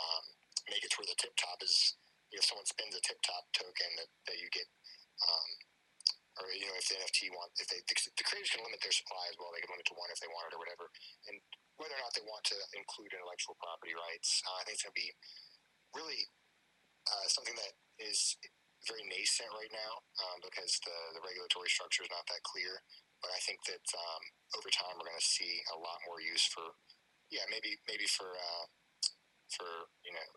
um, 0.01 0.25
make 0.67 0.81
it 0.81 0.89
to 0.93 0.97
where 0.99 1.09
the 1.09 1.21
TipTop 1.21 1.61
is. 1.61 1.95
You 2.33 2.39
know, 2.39 2.43
if 2.43 2.47
someone 2.47 2.67
spends 2.67 2.95
a 2.95 3.01
TipTop 3.03 3.43
token, 3.53 3.89
that, 4.01 4.09
that 4.27 4.37
you 4.41 4.49
get. 4.51 4.67
Um, 5.21 5.49
or 6.39 6.47
you 6.55 6.63
know, 6.63 6.79
if 6.79 6.87
the 6.87 6.95
NFT 6.95 7.27
want, 7.35 7.51
if 7.59 7.67
they 7.67 7.83
the, 7.83 7.95
the 8.15 8.23
creators 8.23 8.55
can 8.55 8.63
limit 8.63 8.79
their 8.79 8.95
supply 8.95 9.27
as 9.27 9.35
well, 9.35 9.51
they 9.51 9.59
can 9.59 9.75
limit 9.75 9.83
to 9.91 9.99
one 9.99 10.07
if 10.09 10.19
they 10.23 10.31
want 10.31 10.47
it 10.47 10.55
or 10.55 10.63
whatever. 10.63 10.87
And 11.27 11.35
whether 11.75 11.91
or 11.91 12.01
not 12.01 12.15
they 12.15 12.23
want 12.23 12.47
to 12.49 12.57
include 12.71 13.11
intellectual 13.11 13.59
property 13.59 13.91
rights, 13.91 14.39
uh, 14.47 14.57
I 14.57 14.63
think 14.63 14.79
it's 14.79 14.85
going 14.87 14.95
to 14.95 15.03
be 15.03 15.11
really 15.91 16.23
uh, 17.03 17.27
something 17.27 17.57
that 17.59 17.73
is 17.99 18.39
very 18.89 19.05
nascent 19.05 19.51
right 19.53 19.73
now 19.73 19.93
um, 20.25 20.37
because 20.41 20.81
the, 20.81 20.97
the 21.17 21.21
regulatory 21.21 21.69
structure 21.69 22.01
is 22.01 22.13
not 22.13 22.25
that 22.29 22.41
clear. 22.45 22.81
But 23.21 23.29
I 23.29 23.39
think 23.45 23.61
that 23.69 23.85
um, 23.93 24.23
over 24.57 24.69
time 24.73 24.97
we're 24.97 25.05
going 25.05 25.21
to 25.21 25.33
see 25.37 25.61
a 25.69 25.77
lot 25.77 26.01
more 26.09 26.17
use 26.17 26.41
for, 26.49 26.73
yeah, 27.29 27.45
maybe 27.53 27.77
maybe 27.85 28.09
for 28.09 28.33
uh, 28.33 28.65
for 29.53 29.69
you 30.01 30.09
know 30.09 30.27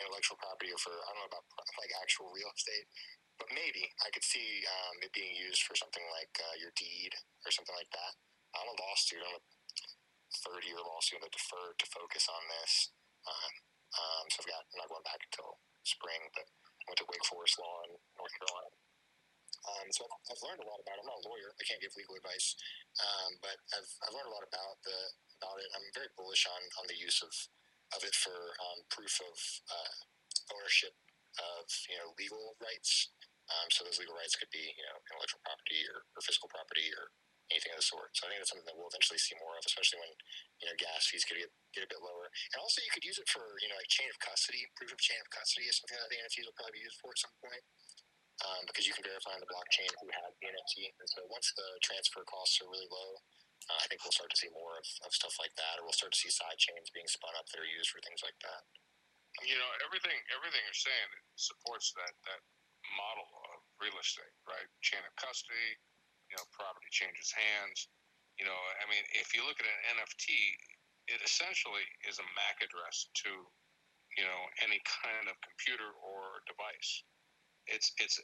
intellectual 0.00 0.40
property 0.40 0.72
or 0.72 0.80
for 0.80 0.96
I 0.96 1.08
don't 1.12 1.28
know 1.28 1.32
about 1.36 1.44
like 1.76 1.92
actual 2.00 2.32
real 2.32 2.48
estate, 2.56 2.88
but 3.36 3.52
maybe 3.52 3.84
I 4.00 4.08
could 4.08 4.24
see 4.24 4.64
um, 4.64 5.04
it 5.04 5.12
being 5.12 5.36
used 5.36 5.68
for 5.68 5.76
something 5.76 6.04
like 6.16 6.32
uh, 6.40 6.56
your 6.56 6.72
deed 6.80 7.12
or 7.44 7.52
something 7.52 7.76
like 7.76 7.92
that. 7.92 8.12
I'm 8.56 8.72
a 8.72 8.76
law 8.80 8.94
student. 8.96 9.28
I'm 9.28 9.36
a 9.36 9.44
third 10.48 10.64
year 10.64 10.80
law 10.80 11.04
student 11.04 11.28
that 11.28 11.36
deferred 11.36 11.76
to 11.76 11.92
focus 11.92 12.24
on 12.32 12.42
this. 12.48 12.96
Um, 13.28 13.52
um, 14.00 14.24
so 14.32 14.40
I've 14.40 14.48
got 14.48 14.64
I'm 14.72 14.80
not 14.80 14.88
going 14.88 15.04
back 15.04 15.20
until 15.28 15.60
spring, 15.84 16.24
but 16.32 16.48
went 16.88 16.98
to 17.00 17.08
Wake 17.08 17.26
Forest 17.28 17.56
Law 17.60 17.76
in 17.88 17.90
North 18.16 18.34
Carolina. 18.38 18.70
Um, 19.60 19.86
so 19.92 20.08
I've, 20.08 20.16
I've 20.32 20.44
learned 20.44 20.62
a 20.64 20.68
lot 20.68 20.80
about 20.80 20.96
it. 20.96 21.04
I'm 21.04 21.10
not 21.12 21.20
a 21.20 21.28
lawyer. 21.28 21.52
I 21.52 21.64
can't 21.68 21.82
give 21.84 21.92
legal 21.92 22.16
advice, 22.16 22.56
um, 22.96 23.36
but 23.44 23.60
I've, 23.76 23.90
I've 24.08 24.14
learned 24.16 24.32
a 24.32 24.34
lot 24.34 24.46
about 24.48 24.80
the 24.88 24.98
about 25.40 25.60
it. 25.60 25.68
I'm 25.72 25.84
very 25.96 26.08
bullish 26.16 26.44
on, 26.48 26.62
on 26.80 26.84
the 26.88 26.96
use 26.96 27.20
of, 27.24 27.32
of 27.96 28.04
it 28.04 28.12
for 28.12 28.36
um, 28.60 28.84
proof 28.92 29.12
of 29.24 29.36
uh, 29.68 29.96
ownership 30.56 30.92
of 31.40 31.64
you 31.88 31.96
know 32.00 32.12
legal 32.16 32.56
rights. 32.60 33.12
Um, 33.50 33.66
so 33.68 33.82
those 33.82 33.98
legal 33.98 34.16
rights 34.16 34.36
could 34.36 34.52
be 34.52 34.64
you 34.64 34.84
know 34.84 34.96
intellectual 35.12 35.44
property 35.44 35.84
or, 35.92 36.08
or 36.16 36.20
physical 36.24 36.48
property 36.48 36.88
or 36.96 37.12
anything 37.50 37.74
of 37.74 37.82
the 37.82 37.86
sort. 37.86 38.14
So 38.14 38.26
I 38.26 38.32
think 38.32 38.38
that's 38.40 38.50
something 38.54 38.66
that 38.70 38.78
we'll 38.78 38.90
eventually 38.90 39.18
see 39.18 39.34
more 39.42 39.58
of, 39.58 39.66
especially 39.66 40.00
when 40.00 40.12
you 40.62 40.66
know 40.70 40.74
gas 40.78 41.10
fees 41.10 41.26
could 41.26 41.38
get, 41.38 41.50
get 41.74 41.86
a 41.86 41.90
bit 41.90 42.00
lower. 42.00 42.30
And 42.54 42.58
also 42.62 42.80
you 42.80 42.90
could 42.94 43.04
use 43.04 43.18
it 43.18 43.28
for 43.28 43.42
you 43.60 43.68
know 43.68 43.76
like 43.76 43.90
chain 43.90 44.08
of 44.08 44.18
custody, 44.22 44.64
proof 44.78 44.94
of 44.94 45.00
chain 45.02 45.18
of 45.18 45.28
custody 45.34 45.66
is 45.66 45.76
something 45.78 45.98
that 45.98 46.10
the 46.10 46.18
NFTs 46.22 46.46
will 46.46 46.56
probably 46.56 46.80
be 46.80 46.86
used 46.86 46.98
for 47.02 47.10
at 47.12 47.20
some 47.20 47.34
point. 47.42 47.64
Um, 48.40 48.64
because 48.64 48.88
you 48.88 48.96
can 48.96 49.04
verify 49.04 49.36
on 49.36 49.42
the 49.44 49.52
blockchain 49.52 49.92
who 50.00 50.08
had 50.16 50.32
the 50.40 50.48
NFT. 50.48 50.88
And 50.96 51.08
so 51.12 51.28
once 51.28 51.52
the 51.52 51.76
transfer 51.84 52.24
costs 52.24 52.56
are 52.64 52.72
really 52.72 52.88
low, 52.88 53.20
uh, 53.68 53.76
I 53.76 53.86
think 53.92 54.00
we'll 54.00 54.16
start 54.16 54.32
to 54.32 54.40
see 54.40 54.48
more 54.48 54.80
of, 54.80 54.86
of 55.04 55.12
stuff 55.12 55.36
like 55.36 55.52
that, 55.60 55.76
or 55.76 55.84
we'll 55.84 55.92
start 55.92 56.16
to 56.16 56.20
see 56.20 56.32
side 56.32 56.56
chains 56.56 56.88
being 56.88 57.04
spun 57.04 57.36
up 57.36 57.44
that 57.52 57.60
are 57.60 57.68
used 57.68 57.92
for 57.92 58.00
things 58.00 58.24
like 58.24 58.38
that. 58.40 58.64
You 59.44 59.60
know, 59.60 59.70
everything 59.84 60.16
everything 60.32 60.64
you're 60.64 60.84
saying 60.88 61.10
supports 61.36 61.92
that 62.00 62.16
that 62.32 62.40
model 62.96 63.28
of 63.52 63.62
real 63.78 63.94
estate, 64.00 64.34
right? 64.48 64.66
Chain 64.80 65.04
of 65.04 65.12
custody, 65.20 65.78
you 66.30 66.38
know, 66.38 66.46
property 66.54 66.86
changes 66.94 67.34
hands. 67.34 67.90
You 68.38 68.46
know, 68.46 68.56
I 68.80 68.86
mean, 68.86 69.02
if 69.18 69.34
you 69.34 69.42
look 69.44 69.58
at 69.58 69.66
an 69.66 70.00
NFT, 70.00 70.30
it 71.10 71.20
essentially 71.26 71.84
is 72.06 72.22
a 72.22 72.26
MAC 72.38 72.62
address 72.62 73.10
to, 73.26 73.30
you 74.16 74.24
know, 74.24 74.42
any 74.62 74.78
kind 74.86 75.26
of 75.26 75.34
computer 75.42 75.90
or 75.98 76.46
device. 76.46 77.02
It's 77.66 77.92
it's 77.98 78.16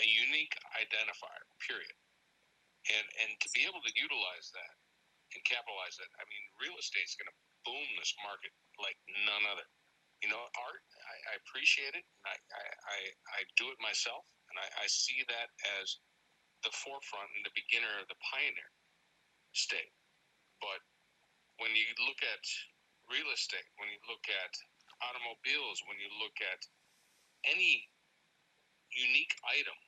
a 0.00 0.06
unique 0.08 0.56
identifier, 0.74 1.44
period. 1.62 1.94
And 2.88 3.06
and 3.22 3.30
to 3.44 3.48
be 3.52 3.68
able 3.68 3.84
to 3.84 3.92
utilize 3.92 4.48
that 4.56 4.74
and 5.36 5.44
capitalize 5.44 6.00
that, 6.00 6.08
I 6.16 6.24
mean, 6.24 6.44
real 6.56 6.74
estate's 6.80 7.14
going 7.20 7.28
to 7.28 7.38
boom 7.68 7.88
this 8.00 8.16
market 8.24 8.50
like 8.80 8.96
none 9.28 9.44
other. 9.52 9.68
You 10.24 10.32
know, 10.32 10.40
art, 10.58 10.82
I, 10.82 11.14
I 11.30 11.32
appreciate 11.46 11.94
it, 11.94 12.02
and 12.02 12.26
I, 12.26 12.34
I, 12.34 12.64
I, 12.90 12.98
I 13.38 13.40
do 13.54 13.70
it 13.70 13.78
myself, 13.78 14.26
and 14.50 14.58
I, 14.58 14.66
I 14.82 14.86
see 14.90 15.22
that 15.30 15.54
as 15.78 16.02
the 16.66 16.74
forefront 16.74 17.30
and 17.38 17.44
the 17.46 17.54
beginner, 17.54 18.02
the 18.06 18.18
pioneer 18.18 18.70
state. 19.54 19.94
But 20.58 20.82
when 21.62 21.74
you 21.74 21.86
look 22.06 22.18
at 22.22 22.42
real 23.10 23.28
estate, 23.34 23.66
when 23.78 23.90
you 23.90 24.00
look 24.10 24.26
at 24.26 24.52
automobiles, 25.02 25.82
when 25.86 25.98
you 26.02 26.10
look 26.18 26.34
at 26.42 26.60
any 27.46 27.86
unique 28.90 29.34
item 29.46 29.78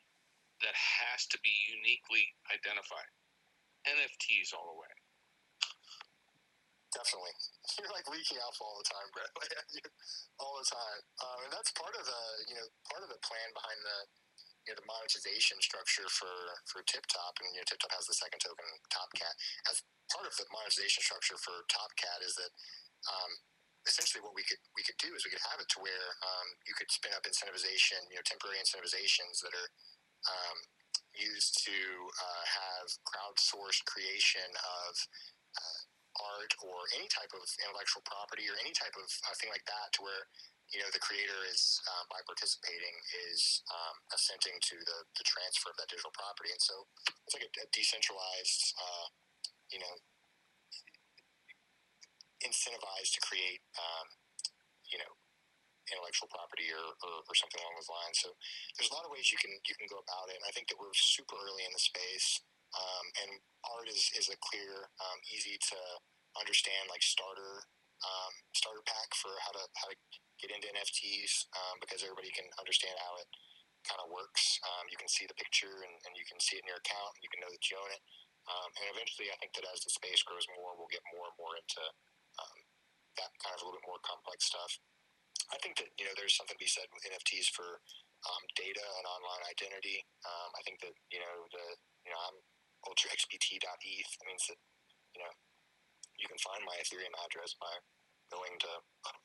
that 0.63 0.77
has 0.77 1.27
to 1.33 1.39
be 1.41 1.53
uniquely 1.73 2.25
identified, 2.53 3.11
NFTs 3.89 4.53
all 4.53 4.77
the 4.77 4.79
way. 4.79 4.95
Definitely. 6.91 7.35
You're 7.79 7.95
like 7.95 8.07
leaking 8.11 8.43
alpha 8.43 8.63
all 8.67 8.79
the 8.83 8.91
time, 8.91 9.09
Brett. 9.15 9.31
all 10.43 10.59
the 10.59 10.69
time. 10.69 11.03
Um, 11.23 11.39
and 11.47 11.53
that's 11.55 11.71
part 11.79 11.95
of 11.95 12.03
the, 12.03 12.23
you 12.51 12.57
know, 12.59 12.67
part 12.91 13.07
of 13.07 13.11
the 13.15 13.21
plan 13.23 13.49
behind 13.55 13.79
the, 13.79 13.99
you 14.65 14.73
know 14.73 14.79
the 14.79 14.89
monetization 14.89 15.59
structure 15.65 16.07
for 16.13 16.33
for 16.69 16.85
TipTop, 16.85 17.35
and 17.41 17.53
you 17.57 17.61
know 17.61 17.69
TipTop 17.69 17.93
has 17.97 18.07
the 18.07 18.17
second 18.17 18.41
token, 18.45 18.67
TopCat. 18.93 19.35
As 19.69 19.81
part 20.13 20.27
of 20.29 20.35
the 20.37 20.47
monetization 20.53 21.01
structure 21.05 21.39
for 21.41 21.65
TopCat 21.71 22.21
is 22.27 22.35
that 22.37 22.53
um, 23.09 23.33
essentially 23.89 24.21
what 24.21 24.37
we 24.37 24.45
could 24.45 24.61
we 24.77 24.85
could 24.85 24.99
do 25.01 25.13
is 25.17 25.25
we 25.25 25.33
could 25.33 25.47
have 25.49 25.61
it 25.63 25.69
to 25.73 25.81
where 25.81 26.09
um, 26.21 26.47
you 26.69 26.75
could 26.77 26.91
spin 26.93 27.17
up 27.17 27.25
incentivization, 27.25 28.05
you 28.13 28.21
know, 28.21 28.27
temporary 28.27 28.61
incentivizations 28.61 29.41
that 29.41 29.55
are 29.57 29.71
um, 30.29 30.59
used 31.17 31.57
to 31.65 31.77
uh, 32.21 32.45
have 32.45 32.89
crowdsourced 33.09 33.83
creation 33.89 34.47
of 34.85 34.93
uh, 35.57 35.81
art 36.37 36.53
or 36.61 36.85
any 37.01 37.09
type 37.09 37.33
of 37.33 37.43
intellectual 37.65 38.05
property 38.05 38.45
or 38.47 38.57
any 38.61 38.75
type 38.77 38.95
of 38.99 39.09
uh, 39.27 39.35
thing 39.41 39.51
like 39.51 39.65
that, 39.65 39.89
to 39.97 40.05
where 40.05 40.29
you 40.71 40.79
know 40.79 40.91
the 40.95 41.03
creator 41.03 41.39
is 41.51 41.83
um, 41.91 42.07
by 42.07 42.23
participating 42.27 42.95
is 43.31 43.63
um, 43.75 43.97
assenting 44.15 44.55
to 44.71 44.77
the, 44.79 44.99
the 45.19 45.27
transfer 45.27 45.75
of 45.75 45.79
that 45.83 45.91
digital 45.91 46.15
property, 46.15 46.55
and 46.55 46.63
so 46.63 46.87
it's 47.27 47.35
like 47.35 47.47
a, 47.47 47.51
a 47.59 47.67
decentralized, 47.75 48.63
uh, 48.79 49.07
you 49.75 49.83
know, 49.83 49.95
incentivized 52.47 53.19
to 53.19 53.21
create, 53.27 53.61
um, 53.77 54.07
you 54.89 54.99
know, 55.03 55.13
intellectual 55.91 56.31
property 56.31 56.71
or, 56.71 56.87
or, 57.03 57.15
or, 57.27 57.35
something 57.35 57.59
along 57.59 57.75
those 57.75 57.91
lines. 57.91 58.17
So 58.23 58.31
there's 58.79 58.95
a 58.95 58.95
lot 58.95 59.03
of 59.03 59.11
ways 59.11 59.27
you 59.35 59.43
can 59.43 59.51
you 59.67 59.75
can 59.75 59.91
go 59.91 59.99
about 59.99 60.31
it. 60.31 60.39
And 60.39 60.47
I 60.47 60.55
think 60.55 60.71
that 60.71 60.79
we're 60.79 60.95
super 60.95 61.35
early 61.35 61.67
in 61.67 61.75
the 61.75 61.83
space, 61.83 62.47
um, 62.79 63.05
and 63.27 63.31
art 63.67 63.91
is 63.91 64.07
is 64.15 64.31
a 64.31 64.39
clear, 64.39 64.87
um, 65.03 65.19
easy 65.35 65.59
to 65.59 65.79
understand 66.39 66.87
like 66.87 67.03
starter 67.03 67.67
um, 68.07 68.33
starter 68.55 68.87
pack 68.87 69.11
for 69.19 69.35
how 69.43 69.51
to 69.51 69.65
how 69.77 69.91
to 69.91 69.97
get 70.41 70.53
into 70.53 70.73
NFTs 70.73 71.47
um, 71.55 71.77
because 71.79 72.03
everybody 72.03 72.33
can 72.33 72.49
understand 72.57 72.97
how 73.01 73.15
it 73.21 73.29
kind 73.85 74.01
of 74.01 74.13
works. 74.13 74.61
Um, 74.65 74.89
you 74.93 74.97
can 74.97 75.09
see 75.09 75.25
the 75.25 75.37
picture 75.37 75.73
and, 75.85 75.95
and 76.05 76.13
you 76.17 76.25
can 76.29 76.41
see 76.41 76.61
it 76.61 76.65
in 76.65 76.69
your 76.69 76.81
account. 76.81 77.17
And 77.17 77.23
you 77.25 77.31
can 77.33 77.41
know 77.45 77.53
that 77.53 77.65
you 77.69 77.77
own 77.77 77.93
it. 77.93 78.03
and 78.81 78.87
eventually, 78.93 79.29
I 79.33 79.37
think 79.41 79.57
that 79.57 79.69
as 79.69 79.85
the 79.85 79.93
space 79.93 80.25
grows 80.25 80.45
more, 80.57 80.77
we'll 80.77 80.91
get 80.93 81.05
more 81.13 81.29
and 81.29 81.37
more 81.41 81.55
into 81.57 81.85
um, 82.41 82.59
that 83.21 83.31
kind 83.41 83.53
of 83.57 83.61
a 83.61 83.65
little 83.65 83.79
bit 83.81 83.89
more 83.89 84.01
complex 84.05 84.49
stuff. 84.49 84.81
I 85.51 85.59
think 85.59 85.83
that 85.83 85.91
you 85.99 86.07
know 86.07 86.15
there's 86.15 86.37
something 86.39 86.55
to 86.55 86.63
be 86.63 86.71
said 86.71 86.87
with 86.95 87.07
NFTs 87.11 87.51
for 87.51 87.83
um, 88.29 88.43
data 88.55 88.85
and 89.01 89.05
online 89.07 89.43
identity. 89.51 90.07
Um, 90.23 90.51
I 90.55 90.63
think 90.63 90.79
that 90.85 90.95
you 91.11 91.19
know 91.19 91.37
the 91.51 91.67
you 92.07 92.11
know 92.15 92.21
I'm 92.21 92.39
ultraxbt.eth. 92.87 94.13
That 94.21 94.29
means 94.29 94.45
that 94.47 94.61
you 95.17 95.21
know 95.25 95.33
you 96.21 96.29
can 96.29 96.39
find 96.39 96.63
my 96.63 96.77
Ethereum 96.79 97.15
address 97.25 97.57
going 98.31 98.57
to 98.67 98.73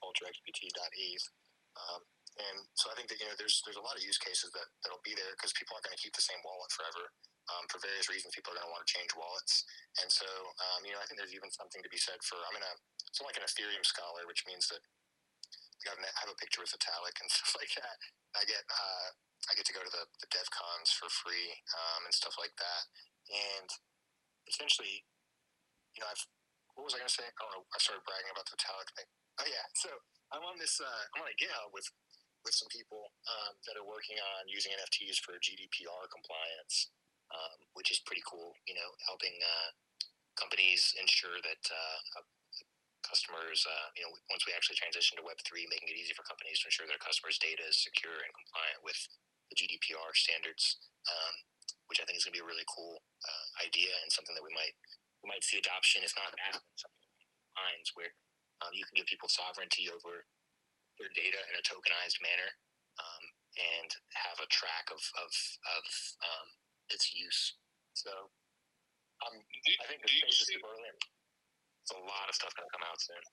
ultraxbt.eth. 0.04 1.28
Um, 1.76 2.02
and 2.36 2.58
so 2.76 2.92
I 2.92 2.96
think 3.00 3.08
that 3.08 3.20
you 3.20 3.28
know 3.28 3.38
there's 3.40 3.64
there's 3.64 3.80
a 3.80 3.86
lot 3.86 3.96
of 3.96 4.04
use 4.04 4.20
cases 4.20 4.52
that 4.52 4.68
that'll 4.84 5.04
be 5.08 5.16
there 5.16 5.32
because 5.40 5.56
people 5.56 5.76
aren't 5.76 5.88
going 5.88 5.96
to 5.96 6.04
keep 6.04 6.16
the 6.16 6.26
same 6.26 6.40
wallet 6.44 6.72
forever. 6.76 7.08
Um, 7.46 7.64
for 7.70 7.78
various 7.78 8.10
reasons, 8.10 8.34
people 8.34 8.52
are 8.52 8.58
going 8.58 8.68
to 8.68 8.74
want 8.74 8.84
to 8.84 8.92
change 8.92 9.14
wallets, 9.14 9.64
and 10.02 10.10
so 10.12 10.26
um, 10.28 10.84
you 10.84 10.92
know 10.92 11.00
I 11.00 11.08
think 11.08 11.22
there's 11.22 11.36
even 11.36 11.48
something 11.54 11.80
to 11.80 11.92
be 11.92 12.02
said 12.02 12.20
for 12.28 12.36
I'm 12.44 12.58
in 12.60 12.66
a 12.66 12.74
so 13.16 13.24
like 13.24 13.40
an 13.40 13.48
Ethereum 13.48 13.86
scholar, 13.88 14.28
which 14.28 14.44
means 14.44 14.68
that 14.68 14.84
I 15.86 15.94
have 16.26 16.34
a 16.34 16.42
picture 16.42 16.60
with 16.60 16.74
Vitalik 16.74 17.16
and 17.22 17.30
stuff 17.36 17.56
like 17.56 17.72
that. 17.80 17.98
I 18.36 18.44
get 18.44 18.64
uh, 18.68 19.10
I 19.48 19.56
get 19.56 19.64
to 19.72 19.76
go 19.78 19.86
to 19.86 19.94
the, 19.94 20.04
the 20.20 20.30
dev 20.34 20.50
cons 20.52 20.92
for 20.92 21.08
free 21.08 21.56
um, 21.72 22.10
and 22.10 22.14
stuff 22.14 22.36
like 22.36 22.58
that, 22.60 22.84
and 23.32 23.70
essentially, 24.50 25.06
you 25.96 26.02
know, 26.02 26.10
I've 26.10 26.26
what 26.76 26.88
was 26.88 26.94
I 26.96 27.02
going 27.02 27.12
to 27.12 27.18
say? 27.18 27.28
Oh, 27.40 27.64
I 27.64 27.78
started 27.80 28.04
bragging 28.04 28.32
about 28.32 28.48
the 28.48 28.56
Vitalik 28.60 28.92
thing. 28.96 29.10
Oh 29.40 29.48
yeah, 29.48 29.66
so 29.80 29.90
I'm 30.32 30.44
on 30.44 30.60
this 30.60 30.80
uh, 30.80 31.02
I'm 31.16 31.24
on 31.24 31.32
a 31.32 31.38
GitHub 31.40 31.72
with 31.76 31.88
with 32.44 32.54
some 32.54 32.70
people 32.70 33.10
um, 33.26 33.58
that 33.66 33.74
are 33.74 33.88
working 33.88 34.22
on 34.22 34.46
using 34.46 34.70
NFTs 34.76 35.18
for 35.24 35.34
GDPR 35.42 36.06
compliance 36.14 36.94
um, 37.34 37.58
which 37.74 37.90
is 37.90 38.04
pretty 38.04 38.22
cool. 38.28 38.54
You 38.70 38.76
know, 38.78 38.90
helping 39.08 39.34
uh, 39.42 39.70
companies 40.38 40.94
ensure 41.00 41.40
that 41.42 41.62
uh, 41.72 42.22
customers, 43.06 43.66
uh, 43.66 43.88
you 43.98 44.04
know, 44.06 44.12
once 44.30 44.46
we 44.46 44.54
actually 44.54 44.78
transition 44.78 45.18
to 45.18 45.24
Web 45.26 45.40
three, 45.46 45.66
making 45.70 45.90
it 45.90 45.98
easy 45.98 46.14
for 46.14 46.26
companies 46.26 46.62
to 46.62 46.70
ensure 46.70 46.90
their 46.90 47.02
customers' 47.02 47.42
data 47.42 47.64
is 47.66 47.78
secure 47.78 48.18
and 48.22 48.32
compliant 48.34 48.82
with 48.86 48.98
the 49.50 49.56
GDPR 49.58 50.10
standards, 50.18 50.82
um, 51.06 51.36
which 51.90 52.02
I 52.02 52.06
think 52.06 52.18
is 52.18 52.26
going 52.26 52.34
to 52.34 52.40
be 52.42 52.46
a 52.46 52.50
really 52.50 52.66
cool 52.66 53.02
uh, 53.22 53.46
idea 53.62 53.94
and 54.02 54.10
something 54.10 54.34
that 54.34 54.46
we 54.46 54.54
might 54.58 54.74
we 55.26 55.34
might 55.34 55.42
see 55.42 55.58
adoption, 55.58 56.06
if 56.06 56.14
not 56.14 56.30
mass, 56.38 56.62
something 56.78 57.10
lines 57.58 57.90
where 57.98 58.14
um, 58.62 58.70
you 58.78 58.86
can 58.86 58.94
give 58.94 59.10
people 59.10 59.26
sovereignty 59.26 59.90
over 59.90 60.22
their 61.02 61.10
data 61.18 61.42
in 61.50 61.58
a 61.58 61.66
tokenized 61.66 62.22
manner 62.22 62.52
um, 63.02 63.24
and 63.58 63.90
have 64.14 64.38
a 64.38 64.48
track 64.54 64.94
of 64.94 65.02
of, 65.18 65.34
of 65.74 65.84
um, 66.22 66.48
its 66.94 67.10
use. 67.18 67.58
So 67.98 68.30
um, 69.26 69.34
do, 69.42 69.70
I 69.82 69.86
think 69.90 70.06
do 70.06 70.14
you 70.14 70.30
see, 70.30 70.62
There's 70.62 71.98
a 71.98 72.06
lot 72.06 72.30
of 72.30 72.38
stuff 72.38 72.54
going 72.54 72.70
to 72.70 72.76
come 72.78 72.86
out 72.86 73.02
soon. 73.02 73.26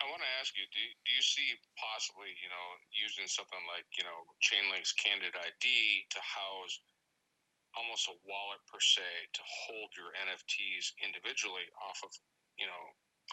I 0.00 0.08
want 0.08 0.24
to 0.24 0.32
ask 0.40 0.56
you: 0.56 0.64
do, 0.72 0.82
do 1.04 1.10
you 1.12 1.24
see 1.24 1.52
possibly, 1.76 2.32
you 2.40 2.48
know, 2.48 2.66
using 2.96 3.28
something 3.28 3.60
like 3.68 3.84
you 4.00 4.08
know 4.08 4.24
Chainlink's 4.40 4.96
Candid 4.96 5.36
ID 5.36 5.66
to 6.16 6.20
house 6.24 6.80
almost 7.76 8.08
a 8.08 8.16
wallet 8.24 8.60
per 8.66 8.80
se 8.80 9.04
to 9.36 9.42
hold 9.44 9.92
your 9.94 10.12
NFTs 10.26 10.96
individually 11.04 11.68
off 11.78 12.00
of 12.02 12.12
you 12.56 12.66
know 12.66 12.84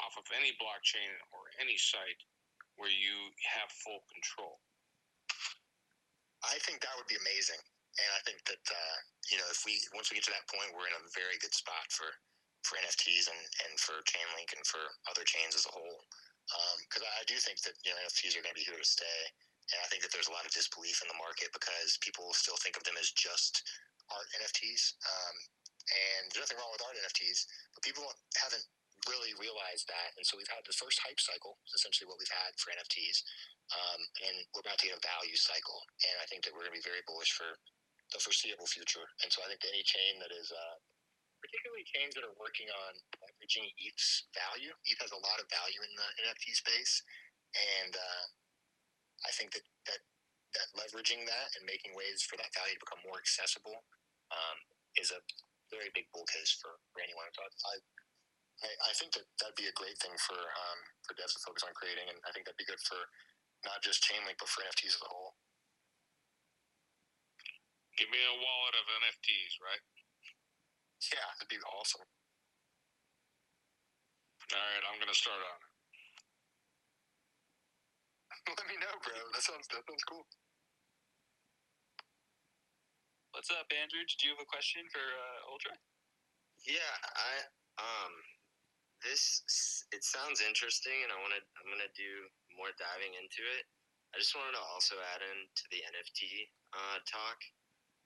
off 0.04 0.16
of 0.18 0.26
any 0.36 0.54
blockchain 0.58 1.12
or 1.32 1.48
any 1.62 1.78
site 1.78 2.22
where 2.76 2.90
you 2.90 3.30
have 3.46 3.70
full 3.70 4.02
control? 4.10 4.58
I 6.44 6.58
think 6.66 6.82
that 6.82 6.96
would 6.98 7.08
be 7.08 7.20
amazing. 7.22 7.62
And 7.94 8.10
I 8.18 8.22
think 8.26 8.42
that 8.50 8.64
uh, 8.66 8.98
you 9.30 9.38
know 9.38 9.48
if 9.54 9.62
we 9.64 9.78
once 9.94 10.10
we 10.10 10.18
get 10.18 10.26
to 10.28 10.36
that 10.36 10.50
point, 10.50 10.74
we're 10.74 10.90
in 10.90 10.98
a 10.98 11.14
very 11.14 11.38
good 11.38 11.54
spot 11.54 11.88
for 11.94 12.10
for 12.66 12.80
NFTs 12.80 13.28
and, 13.28 13.42
and 13.68 13.74
for 13.76 14.00
Chainlink 14.08 14.56
and 14.56 14.64
for 14.64 14.80
other 15.12 15.28
chains 15.28 15.54
as 15.54 15.68
a 15.68 15.74
whole. 15.76 16.02
Because 16.88 17.04
um, 17.04 17.20
I 17.20 17.24
do 17.30 17.38
think 17.38 17.62
that 17.64 17.78
you 17.86 17.94
know 17.94 18.00
NFTs 18.04 18.34
are 18.36 18.44
going 18.44 18.56
to 18.56 18.60
be 18.60 18.66
here 18.66 18.82
to 18.82 18.88
stay, 18.88 19.20
and 19.72 19.80
I 19.80 19.88
think 19.94 20.02
that 20.02 20.10
there's 20.10 20.28
a 20.28 20.36
lot 20.36 20.44
of 20.44 20.52
disbelief 20.52 21.00
in 21.06 21.08
the 21.08 21.22
market 21.22 21.54
because 21.54 22.02
people 22.02 22.34
still 22.34 22.58
think 22.60 22.76
of 22.76 22.84
them 22.84 22.98
as 22.98 23.14
just 23.14 23.62
art 24.12 24.28
NFTs. 24.40 25.00
Um, 25.04 25.36
and 25.84 26.32
there's 26.32 26.48
nothing 26.48 26.60
wrong 26.60 26.72
with 26.72 26.84
art 26.84 26.96
NFTs, 26.96 27.44
but 27.76 27.84
people 27.84 28.08
haven't 28.40 28.64
really 29.08 29.36
realized 29.36 29.88
that. 29.92 30.16
And 30.16 30.24
so 30.24 30.40
we've 30.40 30.50
had 30.52 30.64
the 30.64 30.76
first 30.76 31.00
hype 31.04 31.20
cycle, 31.20 31.60
essentially 31.76 32.08
what 32.08 32.20
we've 32.20 32.32
had 32.32 32.56
for 32.56 32.72
NFTs, 32.72 33.20
um, 33.76 34.02
and 34.24 34.36
we're 34.56 34.64
about 34.64 34.80
to 34.80 34.88
get 34.88 34.96
a 34.96 35.04
value 35.04 35.36
cycle. 35.36 35.84
And 36.08 36.16
I 36.24 36.26
think 36.32 36.48
that 36.48 36.56
we're 36.56 36.64
going 36.68 36.76
to 36.76 36.80
be 36.80 36.88
very 36.88 37.04
bullish 37.04 37.36
for 37.36 37.60
the 38.16 38.22
foreseeable 38.24 38.70
future. 38.70 39.04
And 39.24 39.30
so 39.32 39.44
I 39.44 39.52
think 39.52 39.64
any 39.68 39.84
chain 39.84 40.24
that 40.24 40.32
is, 40.32 40.48
uh, 40.52 40.78
particularly 41.44 41.84
chains 41.92 42.16
that 42.16 42.24
are 42.24 42.38
working 42.40 42.72
on 42.72 42.92
leveraging 43.20 43.68
ETH's 43.76 44.32
value, 44.32 44.72
ETH 44.88 45.02
has 45.04 45.12
a 45.12 45.20
lot 45.20 45.44
of 45.44 45.52
value 45.52 45.84
in 45.84 45.92
the 45.92 46.10
NFT 46.24 46.56
space, 46.56 47.04
and 47.84 47.92
uh, 47.92 48.26
I 49.28 49.32
think 49.36 49.52
that, 49.52 49.66
that 49.92 50.00
that 50.54 50.70
leveraging 50.78 51.26
that 51.26 51.50
and 51.58 51.66
making 51.66 51.98
ways 51.98 52.22
for 52.26 52.38
that 52.38 52.54
value 52.54 52.78
to 52.78 52.84
become 52.86 53.02
more 53.06 53.18
accessible 53.18 53.84
um, 54.34 54.58
is 54.98 55.10
a 55.10 55.20
very 55.74 55.90
big 55.98 56.06
bull 56.14 56.26
case 56.30 56.54
for, 56.62 56.78
for 56.94 57.02
anyone. 57.02 57.30
So 57.34 57.42
I, 57.42 57.50
I, 58.62 58.70
I 58.90 58.94
think 58.96 59.18
that 59.18 59.26
that'd 59.42 59.58
be 59.58 59.70
a 59.70 59.76
great 59.80 59.98
thing 60.00 60.14
for 60.22 60.38
um, 60.38 60.80
for 61.06 61.18
devs 61.18 61.34
to 61.38 61.42
focus 61.44 61.66
on 61.66 61.74
creating, 61.74 62.08
and 62.10 62.20
I 62.24 62.32
think 62.32 62.46
that'd 62.46 62.60
be 62.60 62.70
good 62.70 62.82
for 62.86 63.00
not 63.66 63.82
just 63.82 64.06
Chainlink 64.06 64.38
but 64.38 64.50
for 64.50 64.62
NFTs 64.64 64.96
as 65.00 65.04
a 65.04 65.10
whole. 65.10 65.36
Give 67.98 68.10
me 68.10 68.22
a 68.22 68.36
wallet 68.42 68.76
of 68.78 68.86
NFTs, 69.06 69.54
right? 69.62 69.84
Yeah, 71.14 71.28
that'd 71.38 71.50
be 71.52 71.62
awesome. 71.68 72.06
All 74.54 74.60
right, 74.60 74.86
I'm 74.90 75.00
gonna 75.02 75.18
start 75.18 75.42
on 75.42 75.58
it. 75.62 75.72
Let 78.60 78.68
me 78.70 78.78
know, 78.78 78.94
bro. 79.02 79.18
That 79.34 79.44
sounds 79.44 79.68
that 79.72 79.84
sounds 79.86 80.06
cool. 80.08 80.26
What's 83.34 83.50
up, 83.50 83.66
Andrew? 83.74 84.06
Did 84.06 84.22
you 84.22 84.30
have 84.38 84.46
a 84.46 84.46
question 84.46 84.86
for 84.94 85.02
uh, 85.02 85.50
Ultra? 85.50 85.74
Yeah, 86.70 86.94
I 87.18 87.34
um, 87.82 88.14
this 89.02 89.42
it 89.90 90.06
sounds 90.06 90.38
interesting, 90.38 90.94
and 91.02 91.10
I 91.10 91.18
want 91.18 91.34
to 91.34 91.42
I'm 91.42 91.66
gonna 91.66 91.90
do 91.98 92.30
more 92.54 92.70
diving 92.78 93.18
into 93.18 93.42
it. 93.58 93.66
I 94.14 94.22
just 94.22 94.38
wanted 94.38 94.54
to 94.54 94.62
also 94.70 95.02
add 95.18 95.26
in 95.26 95.50
to 95.50 95.66
the 95.74 95.82
NFT 95.82 96.46
uh, 96.78 97.02
talk 97.10 97.42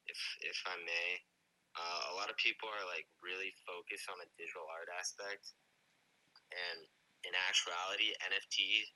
if 0.08 0.16
if 0.48 0.64
I 0.64 0.80
may. 0.88 1.20
Uh, 1.76 2.02
a 2.08 2.14
lot 2.16 2.32
of 2.32 2.40
people 2.40 2.72
are 2.72 2.88
like 2.88 3.12
really 3.20 3.52
focused 3.68 4.08
on 4.08 4.24
the 4.24 4.32
digital 4.40 4.64
art 4.72 4.88
aspect, 4.95 5.52
and 6.56 6.88
in 7.28 7.36
actuality, 7.52 8.16
NFT 8.24 8.88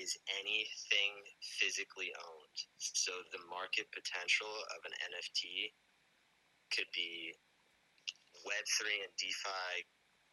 is 0.00 0.16
anything 0.32 1.12
physically 1.60 2.08
owned. 2.16 2.41
So 2.78 3.12
the 3.32 3.42
market 3.48 3.88
potential 3.94 4.50
of 4.76 4.80
an 4.84 4.94
NFT 5.12 5.72
could 6.72 6.88
be 6.92 7.36
Web3 8.44 9.06
and 9.06 9.12
DeFi 9.16 9.86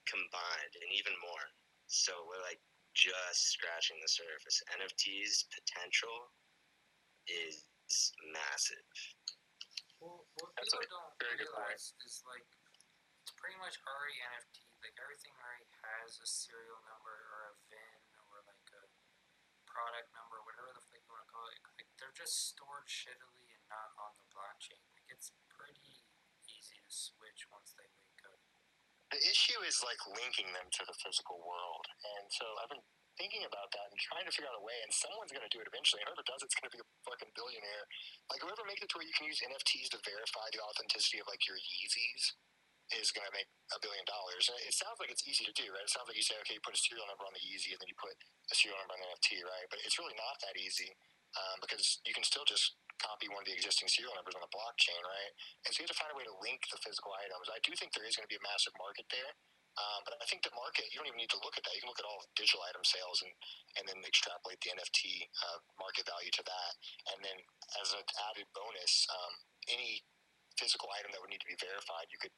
combined, 0.10 0.74
and 0.82 0.90
even 0.98 1.14
more. 1.22 1.46
So 1.86 2.12
we're 2.26 2.42
like 2.42 2.62
just 2.98 3.54
scratching 3.54 3.98
the 4.02 4.10
surface. 4.10 4.58
NFTs 4.74 5.46
potential 5.54 6.34
is 7.30 7.70
massive. 8.34 8.90
What 10.00 10.56
That's 10.56 10.72
people 10.72 10.90
don't 10.90 11.14
very 11.20 11.38
good 11.38 11.52
point. 11.52 11.70
realize 11.70 11.92
is 12.08 12.24
like 12.24 12.46
it's 13.22 13.36
pretty 13.36 13.60
much 13.60 13.76
already 13.86 14.18
NFT. 14.42 14.64
Like 14.80 14.96
everything 14.96 15.36
already 15.44 15.68
has 15.84 16.18
a 16.24 16.28
serial 16.28 16.80
number 16.88 17.12
or 17.12 17.52
a 17.52 17.54
VIN 17.68 18.00
or 18.32 18.40
like 18.48 18.68
a 18.80 18.84
product 19.68 20.08
number, 20.16 20.40
whatever 20.48 20.72
the 20.72 20.82
fuck 20.88 21.04
you 21.04 21.12
want 21.12 21.28
to 21.28 21.30
call 21.30 21.46
it. 21.52 21.60
Like 21.76 21.88
they're 22.00 22.16
just 22.16 22.56
stored 22.56 22.88
shittily 22.88 23.48
and 23.52 23.64
not 23.68 23.92
on 24.00 24.16
the 24.16 24.28
blockchain. 24.32 24.80
Like 24.96 25.08
it's 25.12 25.36
pretty 25.52 26.08
easy 26.48 26.80
to 26.80 26.92
switch 26.92 27.46
once 27.52 27.76
they 27.76 27.88
wake 27.92 28.24
up. 28.24 28.40
The 29.12 29.20
issue 29.20 29.60
is 29.68 29.84
like 29.84 30.00
linking 30.08 30.50
them 30.56 30.72
to 30.80 30.84
the 30.88 30.96
physical 30.96 31.44
world, 31.44 31.86
and 32.18 32.30
so 32.32 32.46
I've 32.64 32.72
been 32.72 32.86
thinking 33.20 33.44
about 33.44 33.68
that 33.76 33.92
and 33.92 34.00
trying 34.00 34.24
to 34.24 34.32
figure 34.32 34.48
out 34.48 34.56
a 34.56 34.64
way. 34.64 34.80
And 34.80 34.96
someone's 34.96 35.36
going 35.36 35.44
to 35.44 35.52
do 35.52 35.60
it 35.60 35.68
eventually. 35.68 36.00
Whoever 36.08 36.24
does 36.24 36.40
it's 36.40 36.56
going 36.56 36.72
to 36.72 36.74
be 36.74 36.80
a 36.80 36.88
fucking 37.04 37.36
billionaire. 37.36 37.84
Like 38.32 38.40
whoever 38.40 38.64
makes 38.64 38.80
it 38.80 38.88
to 38.94 38.96
where 38.96 39.04
you 39.04 39.12
can 39.12 39.28
use 39.28 39.44
NFTs 39.44 39.92
to 39.92 40.00
verify 40.08 40.48
the 40.56 40.64
authenticity 40.64 41.20
of 41.20 41.28
like 41.28 41.44
your 41.44 41.60
Yeezys 41.60 42.40
is 42.96 43.14
going 43.14 43.28
to 43.28 43.36
make 43.36 43.46
a 43.76 43.78
billion 43.84 44.02
dollars. 44.10 44.50
It 44.66 44.74
sounds 44.74 44.98
like 44.98 45.14
it's 45.14 45.22
easy 45.28 45.46
to 45.46 45.54
do, 45.54 45.70
right? 45.70 45.86
It 45.86 45.94
sounds 45.94 46.10
like 46.10 46.18
you 46.18 46.26
say, 46.26 46.40
okay, 46.42 46.58
you 46.58 46.64
put 46.64 46.74
a 46.74 46.82
serial 46.82 47.06
number 47.06 47.28
on 47.28 47.36
the 47.38 47.44
Yeezy, 47.44 47.76
and 47.76 47.78
then 47.78 47.86
you 47.86 47.98
put 48.00 48.18
a 48.18 48.56
serial 48.56 48.82
number 48.82 48.98
on 48.98 49.02
the 49.04 49.10
NFT, 49.14 49.46
right? 49.46 49.68
But 49.70 49.84
it's 49.86 50.00
really 50.02 50.18
not 50.18 50.42
that 50.42 50.58
easy 50.58 50.90
um, 51.38 51.58
because 51.62 52.02
you 52.06 52.14
can 52.14 52.26
still 52.26 52.46
just 52.48 52.78
copy 53.00 53.32
one 53.32 53.46
of 53.46 53.48
the 53.48 53.56
existing 53.56 53.88
serial 53.88 54.12
numbers 54.16 54.36
on 54.36 54.44
the 54.44 54.52
blockchain, 54.52 55.00
right? 55.06 55.34
And 55.64 55.72
so 55.72 55.82
you 55.82 55.88
have 55.88 55.96
to 55.96 56.00
find 56.00 56.12
a 56.12 56.18
way 56.18 56.28
to 56.28 56.36
link 56.44 56.68
the 56.68 56.80
physical 56.84 57.16
items. 57.16 57.48
I 57.48 57.62
do 57.64 57.72
think 57.78 57.96
there 57.96 58.04
is 58.04 58.16
going 58.18 58.28
to 58.28 58.32
be 58.32 58.40
a 58.40 58.46
massive 58.46 58.76
market 58.76 59.08
there. 59.08 59.32
Um, 59.80 60.04
but 60.04 60.20
I 60.20 60.28
think 60.28 60.44
the 60.44 60.52
market, 60.52 60.92
you 60.92 61.00
don't 61.00 61.08
even 61.08 61.22
need 61.22 61.32
to 61.32 61.40
look 61.40 61.56
at 61.56 61.64
that. 61.64 61.72
You 61.72 61.80
can 61.80 61.88
look 61.88 62.04
at 62.04 62.10
all 62.10 62.20
digital 62.36 62.60
item 62.68 62.84
sales 62.84 63.24
and, 63.24 63.32
and 63.80 63.84
then 63.88 64.04
extrapolate 64.04 64.60
the 64.60 64.76
NFT 64.76 65.24
uh, 65.40 65.60
market 65.80 66.04
value 66.04 66.34
to 66.36 66.44
that. 66.44 66.72
And 67.16 67.24
then 67.24 67.38
as 67.80 67.96
an 67.96 68.04
added 68.28 68.50
bonus, 68.52 69.08
um, 69.08 69.34
any 69.72 70.04
physical 70.60 70.92
item 70.92 71.16
that 71.16 71.24
would 71.24 71.32
need 71.32 71.40
to 71.40 71.48
be 71.48 71.56
verified, 71.56 72.12
you 72.12 72.20
could 72.20 72.36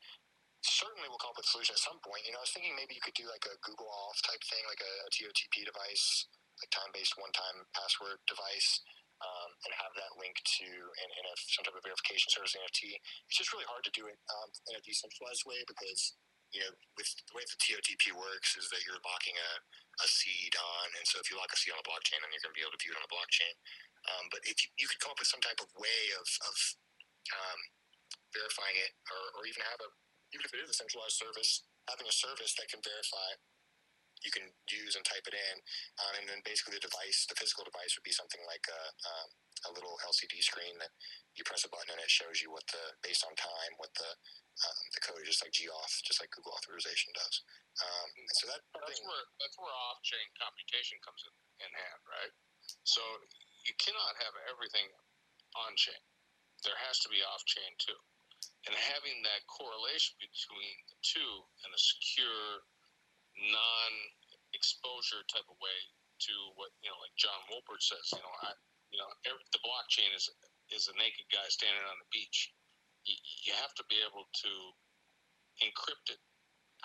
certainly—we'll 0.62 1.18
come 1.18 1.34
up 1.34 1.40
with 1.42 1.50
a 1.50 1.54
solution 1.54 1.74
at 1.74 1.82
some 1.82 1.98
point. 2.06 2.22
You 2.30 2.38
know, 2.38 2.42
I 2.42 2.46
was 2.46 2.54
thinking 2.54 2.78
maybe 2.78 2.94
you 2.94 3.02
could 3.02 3.18
do 3.18 3.26
like 3.26 3.46
a 3.50 3.58
Google 3.66 3.90
Auth 3.90 4.22
type 4.22 4.44
thing, 4.46 4.62
like 4.70 4.84
a, 4.86 4.94
TOTP 5.10 5.66
device, 5.66 6.30
time-based 6.70 7.18
one-time 7.18 7.66
password 7.74 8.22
device, 8.30 8.86
um, 9.22 9.50
and 9.66 9.72
have 9.78 9.94
that 9.98 10.18
linked 10.18 10.42
to 10.42 10.70
an, 10.70 11.10
in 11.14 11.24
a, 11.30 11.34
some 11.38 11.66
type 11.66 11.78
of 11.78 11.86
verification 11.86 12.30
service 12.34 12.58
NFT. 12.58 12.98
It's 13.30 13.38
just 13.38 13.54
really 13.54 13.70
hard 13.70 13.86
to 13.86 13.94
do 13.94 14.10
it 14.10 14.18
um, 14.30 14.50
in 14.70 14.78
a 14.78 14.82
decentralized 14.82 15.46
way 15.46 15.62
because 15.70 16.18
you 16.52 16.60
know, 16.60 16.72
with 17.00 17.08
the 17.08 17.32
way 17.32 17.48
the 17.48 17.56
TOTP 17.64 18.12
works 18.12 18.60
is 18.60 18.68
that 18.76 18.84
you're 18.84 19.00
locking 19.08 19.36
a, 19.40 19.52
a 20.04 20.08
seed 20.08 20.52
on, 20.60 20.88
and 21.00 21.06
so 21.08 21.24
if 21.24 21.32
you 21.32 21.40
lock 21.40 21.48
a 21.48 21.56
seed 21.56 21.72
on 21.72 21.80
a 21.80 21.88
blockchain, 21.88 22.20
then 22.20 22.28
you're 22.28 22.44
going 22.44 22.52
to 22.52 22.60
be 22.60 22.66
able 22.66 22.76
to 22.76 22.84
view 22.84 22.92
it 22.92 23.00
on 23.00 23.06
the 23.08 23.14
blockchain. 23.14 23.56
Um, 24.12 24.28
but 24.36 24.44
if 24.44 24.60
you, 24.60 24.68
you 24.76 24.88
could 24.92 25.00
come 25.00 25.16
up 25.16 25.20
with 25.22 25.32
some 25.32 25.40
type 25.40 25.64
of 25.64 25.72
way 25.80 26.02
of, 26.20 26.28
of 26.52 26.56
um, 27.40 27.60
verifying 28.36 28.76
it, 28.84 28.92
or, 29.08 29.24
or 29.40 29.42
even 29.48 29.64
have 29.64 29.80
a, 29.80 29.90
even 30.36 30.44
if 30.44 30.52
it 30.52 30.60
is 30.60 30.76
a 30.76 30.78
centralized 30.78 31.16
service, 31.16 31.64
having 31.88 32.08
a 32.08 32.16
service 32.16 32.52
that 32.60 32.68
can 32.68 32.84
verify, 32.84 33.30
you 34.22 34.32
can 34.32 34.46
use 34.70 34.94
and 34.96 35.04
type 35.04 35.26
it 35.26 35.36
in, 35.36 35.56
um, 36.02 36.14
and 36.22 36.26
then 36.30 36.40
basically 36.46 36.78
the 36.78 36.86
device, 36.86 37.26
the 37.26 37.38
physical 37.38 37.66
device, 37.66 37.98
would 37.98 38.06
be 38.06 38.14
something 38.14 38.42
like 38.46 38.66
a, 38.70 38.82
um, 39.06 39.30
a 39.68 39.72
little 39.74 39.98
LCD 40.06 40.42
screen 40.42 40.78
that 40.82 40.94
you 41.38 41.46
press 41.46 41.66
a 41.66 41.70
button 41.70 41.94
and 41.96 42.02
it 42.02 42.12
shows 42.12 42.42
you 42.42 42.52
what 42.52 42.66
the 42.74 42.98
based 43.00 43.24
on 43.24 43.32
time 43.40 43.72
what 43.80 43.94
the 43.96 44.12
um, 44.68 44.84
the 44.92 45.00
code 45.00 45.24
just 45.24 45.40
like 45.40 45.56
gauth 45.56 46.04
just 46.04 46.20
like 46.20 46.28
google 46.36 46.52
authorization 46.52 47.08
does 47.16 47.40
um, 47.80 48.10
so 48.36 48.52
that 48.52 48.62
That's 48.76 49.00
where 49.00 49.26
that's 49.40 49.56
where 49.56 49.72
off-chain 49.90 50.28
computation 50.36 51.00
comes 51.00 51.24
in, 51.24 51.34
in 51.64 51.72
hand, 51.72 52.02
right? 52.04 52.34
So 52.84 53.02
you 53.64 53.74
cannot 53.80 54.14
have 54.20 54.36
everything 54.52 54.92
on-chain. 55.56 56.04
There 56.68 56.78
has 56.84 57.00
to 57.08 57.10
be 57.10 57.24
off-chain 57.24 57.72
too, 57.80 57.98
and 58.68 58.76
having 58.76 59.24
that 59.24 59.48
correlation 59.48 60.20
between 60.20 60.76
the 60.92 60.98
two 61.02 61.32
and 61.64 61.72
a 61.72 61.80
secure, 61.80 62.68
non-exposure 63.50 65.24
type 65.32 65.48
of 65.50 65.58
way 65.58 65.80
to 66.28 66.34
what 66.54 66.70
you 66.86 66.90
know, 66.94 67.00
like 67.02 67.16
John 67.18 67.42
Wolpert 67.50 67.82
says, 67.82 68.14
you 68.14 68.22
know, 68.22 68.36
I, 68.46 68.54
you 68.94 69.00
know, 69.02 69.10
every, 69.26 69.42
the 69.50 69.62
blockchain 69.66 70.14
is 70.14 70.30
is 70.70 70.88
a 70.88 70.96
naked 70.96 71.28
guy 71.34 71.46
standing 71.50 71.84
on 71.90 71.98
the 71.98 72.10
beach. 72.14 72.54
You, 73.04 73.18
you 73.50 73.54
have 73.58 73.74
to 73.82 73.86
be 73.90 73.98
able 74.06 74.30
to 74.30 74.52
encrypt 75.66 76.14
it, 76.14 76.22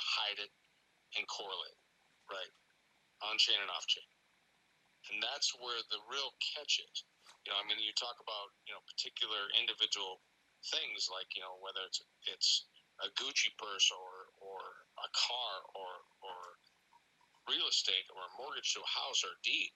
hide 0.01 0.41
it, 0.41 0.53
and 1.15 1.25
correlate, 1.29 1.79
right? 2.33 2.53
On 3.25 3.37
chain 3.39 3.61
and 3.61 3.71
off 3.71 3.87
chain. 3.87 4.09
And 5.13 5.23
that's 5.23 5.55
where 5.63 5.79
the 5.89 6.03
real 6.11 6.35
catch 6.43 6.83
is. 6.83 7.07
You 7.47 7.55
know, 7.55 7.63
I 7.63 7.65
mean, 7.71 7.79
you 7.79 7.95
talk 7.95 8.19
about, 8.19 8.51
you 8.67 8.75
know, 8.75 8.83
particular 8.91 9.47
individual 9.55 10.19
things 10.75 11.07
like, 11.07 11.31
you 11.39 11.47
know, 11.47 11.63
whether 11.63 11.87
it's 11.87 12.03
it's 12.27 12.67
a 13.05 13.09
Gucci 13.15 13.55
purse 13.55 13.87
or 13.95 14.35
or 14.43 14.59
a 14.99 15.09
car 15.15 15.53
or 15.79 15.86
or 15.86 15.86
real 17.49 17.67
estate 17.71 18.07
or 18.15 18.21
a 18.23 18.37
mortgage 18.39 18.75
to 18.75 18.83
a 18.83 18.91
house 18.91 19.23
or 19.23 19.33
a 19.35 19.43
deed. 19.43 19.73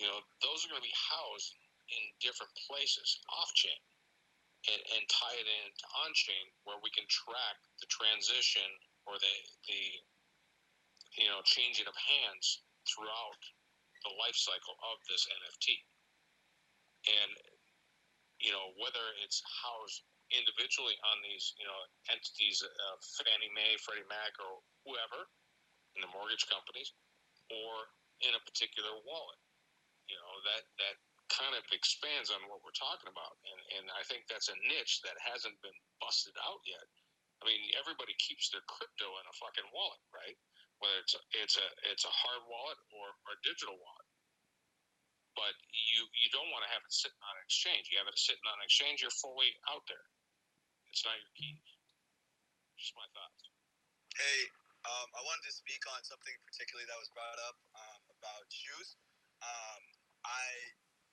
You 0.00 0.06
know, 0.08 0.20
those 0.44 0.64
are 0.64 0.70
going 0.72 0.80
to 0.80 0.88
be 0.88 1.04
housed 1.08 1.56
in 1.88 2.02
different 2.20 2.52
places 2.68 3.20
off 3.32 3.52
chain 3.54 3.78
and, 4.66 4.82
and 4.98 5.02
tie 5.06 5.38
it 5.38 5.46
into 5.46 5.84
on 6.04 6.10
chain 6.12 6.44
where 6.66 6.80
we 6.82 6.90
can 6.90 7.06
track 7.06 7.56
the 7.78 7.88
transition 7.88 8.66
or 9.06 9.14
the 9.22 9.36
the 9.70 9.82
you 11.22 11.28
know 11.30 11.40
changing 11.46 11.86
of 11.86 11.94
hands 11.94 12.66
throughout 12.90 13.40
the 14.02 14.12
life 14.18 14.36
cycle 14.36 14.76
of 14.92 14.98
this 15.06 15.26
NFT. 15.30 15.78
And 17.06 17.30
you 18.42 18.50
know 18.50 18.74
whether 18.82 19.06
it's 19.22 19.40
housed 19.46 20.02
individually 20.34 20.98
on 21.14 21.22
these 21.22 21.54
you 21.56 21.66
know 21.66 21.80
entities 22.10 22.60
of 22.66 22.94
Fannie 23.22 23.52
Mae, 23.54 23.78
Freddie 23.78 24.08
Mac, 24.10 24.34
or 24.42 24.58
whoever 24.82 25.30
in 25.96 26.04
the 26.04 26.12
mortgage 26.12 26.44
companies, 26.46 26.92
or 27.50 27.72
in 28.22 28.32
a 28.36 28.42
particular 28.46 28.92
wallet. 29.04 29.40
You 30.06 30.16
know 30.20 30.36
that 30.46 30.62
that 30.78 30.96
kind 31.32 31.58
of 31.58 31.66
expands 31.74 32.30
on 32.30 32.38
what 32.46 32.62
we're 32.62 32.76
talking 32.76 33.10
about, 33.10 33.40
and 33.42 33.60
and 33.80 33.84
I 33.90 34.06
think 34.06 34.28
that's 34.30 34.52
a 34.52 34.56
niche 34.70 35.02
that 35.02 35.18
hasn't 35.18 35.58
been 35.64 35.76
busted 35.98 36.36
out 36.46 36.62
yet. 36.62 36.86
I 37.42 37.50
mean, 37.50 37.60
everybody 37.76 38.16
keeps 38.16 38.48
their 38.48 38.64
crypto 38.64 39.08
in 39.20 39.24
a 39.28 39.34
fucking 39.36 39.68
wallet, 39.74 40.00
right? 40.14 40.38
Whether 40.80 40.98
it's 41.04 41.16
a, 41.16 41.22
it's 41.42 41.56
a 41.56 41.66
it's 41.92 42.06
a 42.06 42.12
hard 42.12 42.44
wallet 42.48 42.78
or, 42.92 43.06
or 43.26 43.30
a 43.36 43.40
digital 43.44 43.76
wallet. 43.76 44.08
But 45.36 45.52
you 45.92 46.08
you 46.16 46.28
don't 46.32 46.48
want 46.48 46.64
to 46.64 46.72
have 46.72 46.80
it 46.80 46.92
sitting 46.92 47.20
on 47.20 47.34
an 47.36 47.44
exchange. 47.44 47.92
You 47.92 48.00
have 48.00 48.08
it 48.08 48.16
sitting 48.16 48.46
on 48.48 48.56
an 48.56 48.64
exchange, 48.64 49.04
you're 49.04 49.12
fully 49.20 49.52
out 49.68 49.84
there. 49.84 50.06
It's 50.88 51.04
not 51.04 51.20
your 51.20 51.34
keys. 51.36 51.60
Just 52.80 52.96
my 52.96 53.04
thoughts. 53.12 53.52
Hey, 54.16 54.48
um, 54.86 55.08
I 55.18 55.20
wanted 55.26 55.44
to 55.50 55.54
speak 55.54 55.82
on 55.90 56.00
something 56.06 56.34
particularly 56.46 56.86
that 56.86 56.98
was 56.98 57.10
brought 57.10 57.40
up 57.50 57.58
um, 57.74 58.00
about 58.14 58.46
shoes. 58.48 58.94
Um, 59.42 59.82
I 60.22 60.46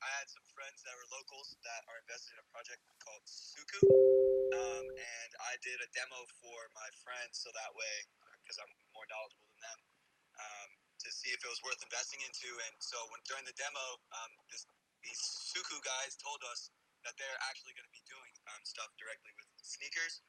I 0.04 0.10
had 0.20 0.28
some 0.28 0.44
friends 0.52 0.84
that 0.84 0.94
were 1.00 1.08
locals 1.16 1.56
that 1.64 1.82
are 1.88 1.98
invested 2.04 2.36
in 2.36 2.40
a 2.44 2.48
project 2.52 2.84
called 3.00 3.24
Suku, 3.24 3.80
um, 4.52 4.86
and 5.00 5.32
I 5.48 5.56
did 5.64 5.80
a 5.80 5.88
demo 5.96 6.28
for 6.44 6.60
my 6.76 6.90
friends 7.08 7.40
so 7.40 7.48
that 7.56 7.72
way, 7.72 7.96
because 8.44 8.60
I'm 8.60 8.68
more 8.92 9.08
knowledgeable 9.08 9.48
than 9.48 9.64
them, 9.64 9.80
um, 10.44 10.70
to 10.76 11.08
see 11.08 11.32
if 11.32 11.40
it 11.40 11.48
was 11.48 11.64
worth 11.64 11.80
investing 11.80 12.20
into. 12.20 12.52
And 12.68 12.76
so 12.84 13.00
when 13.16 13.24
during 13.24 13.48
the 13.48 13.56
demo, 13.56 13.86
um, 14.12 14.32
this, 14.52 14.68
these 15.08 15.24
Suku 15.24 15.80
guys 15.88 16.20
told 16.20 16.44
us 16.52 16.68
that 17.08 17.16
they're 17.16 17.40
actually 17.48 17.72
going 17.72 17.88
to 17.88 17.96
be 17.96 18.04
doing 18.04 18.32
stuff 18.68 18.92
directly 19.00 19.32
with 19.40 19.48
sneakers. 19.64 20.20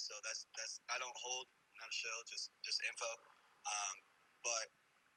So 0.00 0.16
that's 0.24 0.48
that's 0.56 0.80
I 0.88 0.96
don't 0.96 1.14
hold 1.20 1.44
not 1.80 1.90
a 1.90 2.12
just 2.28 2.52
just 2.60 2.78
info. 2.84 3.10
Um, 3.64 3.96
but 4.44 4.66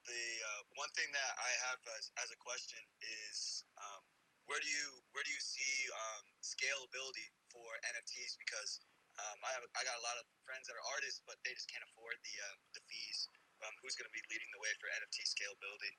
the 0.07 0.25
uh, 0.43 0.61
one 0.75 0.91
thing 0.95 1.07
that 1.15 1.31
I 1.39 1.51
have 1.69 1.79
as, 1.95 2.11
as 2.19 2.29
a 2.31 2.39
question 2.39 2.79
is 3.03 3.63
um, 3.79 4.03
where 4.47 4.59
do 4.59 4.67
you 4.67 4.87
where 5.15 5.23
do 5.23 5.31
you 5.31 5.43
see 5.43 5.75
um, 5.91 6.23
scalability 6.43 7.27
for 7.51 7.67
NFTs? 7.95 8.35
Because 8.39 8.83
um, 9.19 9.37
I 9.43 9.51
have 9.55 9.63
I 9.75 9.81
got 9.87 9.95
a 9.99 10.03
lot 10.03 10.15
of 10.19 10.25
friends 10.43 10.67
that 10.67 10.75
are 10.75 10.87
artists, 10.95 11.23
but 11.23 11.39
they 11.47 11.55
just 11.55 11.71
can't 11.71 11.83
afford 11.93 12.19
the 12.23 12.35
uh, 12.39 12.55
the 12.75 12.81
fees. 12.87 13.31
Um, 13.63 13.71
who's 13.79 13.95
going 13.95 14.09
to 14.09 14.15
be 14.15 14.19
leading 14.27 14.51
the 14.51 14.59
way 14.59 14.75
for 14.75 14.91
NFT 14.91 15.23
scalability? 15.23 15.95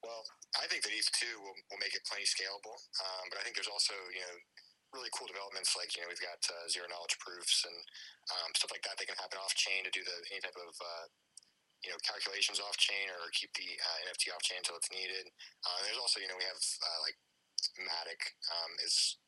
Well, 0.00 0.24
I 0.56 0.64
think 0.70 0.86
that 0.88 0.94
ETH 0.94 1.10
two 1.12 1.36
will, 1.42 1.56
will 1.68 1.82
make 1.82 1.92
it 1.92 2.00
plenty 2.08 2.24
scalable. 2.24 2.78
Um, 3.02 3.28
but 3.28 3.36
I 3.36 3.42
think 3.44 3.60
there's 3.60 3.68
also, 3.68 3.92
you 4.14 4.22
know, 4.22 4.36
really 4.94 5.10
cool 5.14 5.26
developments 5.26 5.74
like, 5.74 5.92
you 5.94 6.02
know, 6.02 6.10
we've 6.10 6.22
got 6.22 6.38
uh, 6.46 6.66
zero 6.70 6.86
knowledge 6.86 7.16
proofs 7.18 7.66
and 7.66 7.78
um, 8.36 8.50
stuff 8.54 8.70
like 8.70 8.84
that. 8.86 8.96
They 8.98 9.08
can 9.08 9.18
happen 9.18 9.40
off 9.42 9.54
chain 9.58 9.82
to 9.86 9.92
do 9.92 10.02
the 10.02 10.16
any 10.30 10.42
type 10.42 10.56
of, 10.56 10.72
uh, 10.78 11.06
you 11.84 11.90
know, 11.90 11.98
calculations 12.02 12.62
off 12.62 12.78
chain 12.78 13.10
or 13.12 13.30
keep 13.34 13.52
the 13.54 13.66
uh, 13.66 13.98
NFT 14.10 14.32
off 14.32 14.42
chain 14.42 14.62
until 14.62 14.78
it's 14.78 14.90
needed. 14.90 15.26
Uh, 15.62 15.78
there's 15.86 16.00
also, 16.00 16.18
you 16.22 16.30
know, 16.30 16.38
we 16.38 16.46
have 16.46 16.58
uh, 16.58 17.00
like 17.04 17.18
Matic 17.82 18.20
um, 18.50 18.72
is 18.82 19.18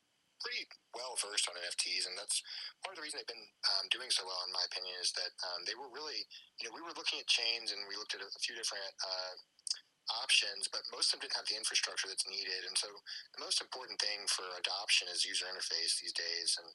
pretty 0.41 0.71
well 0.95 1.19
versed 1.19 1.51
on 1.51 1.59
NFTs, 1.59 2.07
and 2.07 2.15
that's 2.15 2.41
part 2.83 2.95
of 2.95 2.99
the 2.99 3.05
reason 3.05 3.19
they've 3.19 3.35
been 3.35 3.51
um, 3.75 3.91
doing 3.91 4.09
so 4.11 4.23
well, 4.23 4.39
in 4.47 4.55
my 4.55 4.63
opinion, 4.71 4.95
is 5.03 5.11
that 5.19 5.35
um, 5.51 5.67
they 5.67 5.75
were 5.75 5.91
really, 5.91 6.23
you 6.63 6.67
know, 6.67 6.75
we 6.75 6.83
were 6.83 6.95
looking 6.95 7.19
at 7.19 7.27
chains 7.27 7.75
and 7.75 7.83
we 7.91 7.99
looked 7.99 8.15
at 8.15 8.23
a 8.23 8.31
few 8.43 8.55
different 8.55 8.95
uh, 9.03 9.35
options, 10.09 10.69
but 10.69 10.85
most 10.93 11.13
of 11.13 11.19
them 11.19 11.29
didn't 11.29 11.39
have 11.39 11.49
the 11.49 11.59
infrastructure 11.59 12.09
that's 12.09 12.29
needed. 12.29 12.65
And 12.65 12.77
so 12.77 12.89
the 13.37 13.45
most 13.45 13.61
important 13.61 14.01
thing 14.01 14.25
for 14.29 14.45
adoption 14.57 15.09
is 15.13 15.29
user 15.29 15.49
interface 15.49 16.01
these 16.01 16.17
days. 16.17 16.57
And 16.61 16.69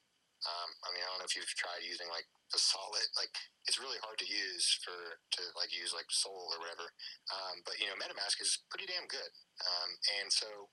um, 0.44 0.70
I 0.84 0.92
mean, 0.92 1.04
I 1.04 1.08
don't 1.08 1.24
know 1.24 1.30
if 1.30 1.36
you've 1.40 1.48
tried 1.56 1.88
using 1.88 2.12
like 2.12 2.28
the 2.52 2.60
solid, 2.60 3.08
like 3.16 3.32
it's 3.64 3.80
really 3.80 4.00
hard 4.04 4.20
to 4.20 4.28
use 4.28 4.68
for 4.84 5.18
to 5.40 5.42
like 5.56 5.72
use 5.72 5.96
like 5.96 6.12
Sol 6.12 6.52
or 6.52 6.60
whatever. 6.60 6.92
Um, 7.32 7.64
but 7.64 7.80
you 7.80 7.88
know, 7.88 7.96
MetaMask 7.96 8.44
is 8.44 8.60
pretty 8.68 8.86
damn 8.86 9.08
good. 9.08 9.32
Um, 9.64 9.90
and 10.20 10.28
so 10.28 10.68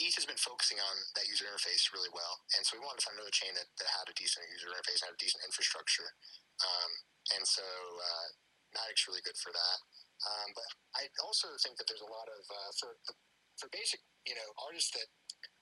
ETH 0.00 0.16
has 0.16 0.28
been 0.28 0.40
focusing 0.40 0.80
on 0.80 0.96
that 1.16 1.28
user 1.28 1.44
interface 1.48 1.92
really 1.92 2.12
well. 2.12 2.40
And 2.56 2.64
so 2.64 2.76
we 2.76 2.84
wanted 2.84 3.04
to 3.04 3.06
find 3.08 3.16
another 3.20 3.36
chain 3.36 3.52
that, 3.52 3.68
that 3.80 3.90
had 4.00 4.08
a 4.08 4.16
decent 4.16 4.48
user 4.48 4.72
interface 4.72 5.04
and 5.04 5.12
had 5.12 5.18
a 5.18 5.24
decent 5.24 5.44
infrastructure. 5.44 6.08
Um, 6.64 6.90
and 7.36 7.44
so 7.44 7.64
uh, 7.64 8.28
Matic's 8.72 9.04
really 9.04 9.24
good 9.24 9.36
for 9.36 9.52
that. 9.52 9.78
Um, 10.20 10.48
but 10.52 10.68
I 10.96 11.08
also 11.24 11.48
think 11.64 11.80
that 11.80 11.88
there's 11.88 12.04
a 12.04 12.12
lot 12.12 12.28
of 12.28 12.42
uh, 12.48 12.72
for 12.76 12.90
for 13.56 13.68
basic 13.72 14.00
you 14.28 14.36
know 14.36 14.48
artists 14.60 14.92
that 14.96 15.08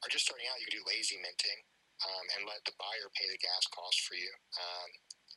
are 0.02 0.10
just 0.10 0.26
starting 0.26 0.47
out. 0.51 0.59
You 0.59 0.66
can 0.70 0.82
do 0.82 0.90
lazy 0.90 1.18
minting 1.18 1.60
um, 2.02 2.24
and 2.39 2.47
let 2.47 2.62
the 2.66 2.74
buyer 2.78 3.09
pay 3.14 3.26
the 3.30 3.39
gas 3.43 3.66
cost 3.70 4.02
for 4.06 4.14
you. 4.18 4.30
Um, 4.59 4.90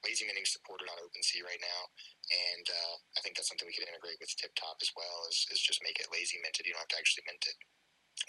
lazy 0.06 0.26
minting 0.26 0.45
is 0.45 0.53
supported 0.53 0.89
on 0.89 0.98
OpenSea 1.02 1.45
right 1.45 1.61
now, 1.61 1.81
and 2.30 2.65
uh, 2.65 2.95
I 3.18 3.19
think 3.22 3.38
that's 3.38 3.49
something 3.49 3.69
we 3.69 3.77
could 3.77 3.89
integrate 3.89 4.18
with 4.22 4.34
TipTop 4.38 4.81
as 4.81 4.91
well. 4.98 5.30
Is, 5.30 5.45
is 5.53 5.61
just 5.61 5.85
make 5.85 6.02
it 6.02 6.10
lazy 6.14 6.41
minted. 6.41 6.65
You 6.65 6.73
don't 6.73 6.85
have 6.85 6.93
to 6.98 7.02
actually 7.02 7.26
mint 7.30 7.45
it. 7.45 7.57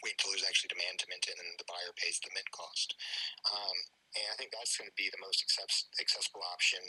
Wait 0.00 0.16
until 0.16 0.32
there's 0.32 0.46
actually 0.46 0.72
demand 0.72 1.00
to 1.04 1.10
mint 1.12 1.28
it, 1.28 1.36
and 1.36 1.50
the 1.60 1.68
buyer 1.68 1.92
pays 2.00 2.16
the 2.20 2.32
mint 2.32 2.48
cost. 2.52 2.96
Um, 3.48 3.76
and 4.16 4.28
I 4.32 4.36
think 4.36 4.52
that's 4.52 4.76
going 4.76 4.88
to 4.88 4.96
be 4.96 5.08
the 5.08 5.20
most 5.20 5.44
accessible 5.44 6.44
option 6.48 6.80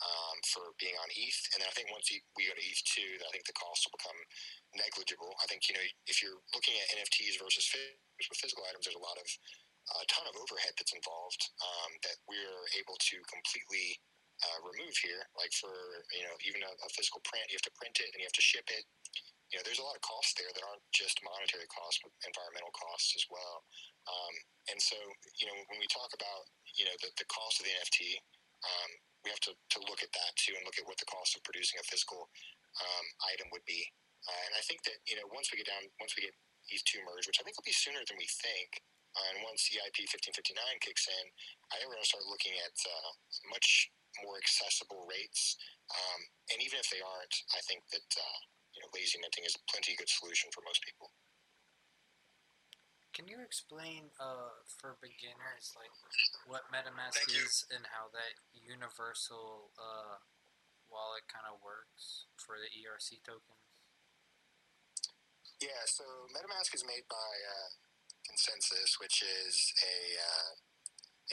um, 0.00 0.36
for 0.48 0.72
being 0.80 0.96
on 0.96 1.08
ETH. 1.12 1.40
And 1.52 1.60
then 1.60 1.68
I 1.68 1.74
think 1.76 1.92
once 1.92 2.08
we 2.08 2.48
go 2.48 2.56
to 2.56 2.64
ETH 2.64 2.82
two, 2.88 3.20
I 3.24 3.30
think 3.32 3.44
the 3.44 3.56
cost 3.56 3.84
will 3.84 3.96
become 3.96 4.20
negligible. 4.76 5.32
I 5.40 5.46
think 5.46 5.68
you 5.68 5.76
know 5.76 5.86
if 6.08 6.24
you're 6.24 6.40
looking 6.56 6.76
at 6.80 6.92
NFTs 6.96 7.36
versus 7.40 7.68
physical 7.68 8.64
items, 8.68 8.88
there's 8.88 8.98
a 8.98 9.04
lot 9.04 9.20
of 9.20 9.28
a 9.98 10.06
ton 10.06 10.28
of 10.28 10.36
overhead 10.38 10.76
that's 10.76 10.94
involved 10.94 11.42
um, 11.64 11.92
that 12.06 12.16
we're 12.30 12.64
able 12.78 12.94
to 13.00 13.16
completely 13.26 13.98
uh, 14.44 14.58
remove 14.64 14.94
here. 15.00 15.24
Like 15.36 15.52
for 15.56 15.72
you 16.14 16.24
know 16.24 16.34
even 16.46 16.64
a, 16.64 16.72
a, 16.72 16.88
physical 16.94 17.20
print, 17.26 17.48
you 17.50 17.58
have 17.60 17.68
to 17.68 17.78
print 17.80 18.00
it 18.00 18.08
and 18.12 18.20
you 18.22 18.28
have 18.28 18.38
to 18.38 18.44
ship 18.44 18.64
it. 18.72 18.84
You 19.50 19.58
know, 19.58 19.66
there's 19.66 19.82
a 19.82 19.86
lot 19.86 19.98
of 19.98 20.06
costs 20.06 20.38
there 20.38 20.48
that 20.54 20.62
aren't 20.62 20.86
just 20.94 21.18
monetary 21.26 21.66
costs, 21.66 21.98
but 22.06 22.14
environmental 22.22 22.70
costs 22.70 23.18
as 23.18 23.26
well. 23.26 23.66
Um, 24.06 24.34
and 24.70 24.78
so, 24.78 24.94
you 25.42 25.50
know, 25.50 25.58
when 25.66 25.82
we 25.82 25.90
talk 25.90 26.14
about 26.14 26.46
you 26.78 26.86
know 26.86 26.96
the, 27.02 27.10
the 27.18 27.26
cost 27.26 27.58
of 27.58 27.66
the 27.66 27.74
NFT, 27.74 28.14
um, 28.62 28.90
we 29.24 29.30
have 29.30 29.42
to, 29.48 29.52
to 29.52 29.78
look 29.88 30.00
at 30.00 30.12
that 30.12 30.32
too 30.40 30.56
and 30.56 30.64
look 30.64 30.80
at 30.80 30.86
what 30.88 30.96
the 30.96 31.08
cost 31.08 31.36
of 31.36 31.44
producing 31.44 31.76
a 31.80 31.84
physical 31.84 32.28
um, 32.80 33.06
item 33.32 33.48
would 33.52 33.64
be. 33.68 33.84
Uh, 34.24 34.42
and 34.48 34.52
I 34.56 34.62
think 34.68 34.84
that 34.84 35.00
you 35.08 35.16
know 35.16 35.24
once 35.32 35.48
we 35.48 35.60
get 35.60 35.68
down, 35.68 35.84
once 35.96 36.12
we 36.16 36.24
get 36.24 36.36
ETH 36.68 36.84
two 36.84 37.00
merged, 37.04 37.28
which 37.28 37.40
I 37.40 37.44
think 37.44 37.56
will 37.56 37.66
be 37.66 37.76
sooner 37.76 38.04
than 38.04 38.20
we 38.20 38.28
think, 38.28 38.84
uh, 39.16 39.26
and 39.32 39.42
once 39.42 39.66
EIP 39.72 40.06
1559 40.06 40.54
kicks 40.84 41.08
in, 41.08 41.24
I 41.72 41.80
think 41.80 41.88
we're 41.88 41.98
going 41.98 42.06
to 42.06 42.12
start 42.14 42.28
looking 42.30 42.54
at 42.62 42.76
uh, 42.84 43.10
much 43.50 43.90
more 44.22 44.38
accessible 44.38 45.08
rates. 45.08 45.58
Um, 45.90 46.20
and 46.54 46.58
even 46.62 46.78
if 46.78 46.86
they 46.92 47.02
aren't, 47.02 47.36
I 47.56 47.60
think 47.66 47.82
that 47.90 48.08
uh, 48.14 48.38
you 48.76 48.80
know 48.84 48.90
lazy 48.94 49.18
minting 49.18 49.48
is 49.48 49.56
a 49.56 49.62
plenty 49.66 49.98
good 49.98 50.10
solution 50.10 50.52
for 50.54 50.62
most 50.62 50.84
people. 50.84 51.10
Can 53.10 53.26
you 53.26 53.42
explain 53.42 54.14
uh, 54.22 54.62
for 54.78 54.94
beginners 55.02 55.74
like 55.74 55.90
what 56.46 56.70
MetaMask 56.70 57.26
is 57.26 57.66
and 57.74 57.82
how 57.90 58.06
that 58.14 58.38
universal 58.54 59.74
uh, 59.74 60.22
wallet 60.86 61.26
kind 61.26 61.42
of 61.50 61.58
works 61.58 62.30
for 62.38 62.54
the 62.54 62.70
ERC 62.70 63.18
tokens? 63.26 63.66
Yeah, 65.58 65.82
so 65.90 66.06
MetaMask 66.30 66.70
is 66.70 66.86
made 66.86 67.02
by 67.10 67.30
uh, 67.50 67.70
ConsenSys, 68.30 69.02
which 69.02 69.26
is 69.26 69.74
a 69.82 69.98
uh, 70.14 70.50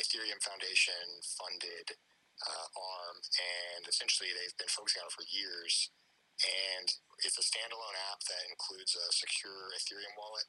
Ethereum 0.01 0.41
Foundation 0.41 1.21
funded 1.37 1.93
uh, 2.41 2.67
arm, 2.73 3.17
and 3.21 3.85
essentially 3.85 4.33
they've 4.33 4.57
been 4.57 4.73
focusing 4.73 5.05
on 5.05 5.09
it 5.09 5.15
for 5.15 5.29
years. 5.29 5.93
And 6.37 6.85
it's 7.25 7.37
a 7.37 7.45
standalone 7.45 7.97
app 8.13 8.21
that 8.29 8.45
includes 8.45 8.93
a 8.93 9.05
secure 9.09 9.73
Ethereum 9.73 10.13
wallet 10.17 10.45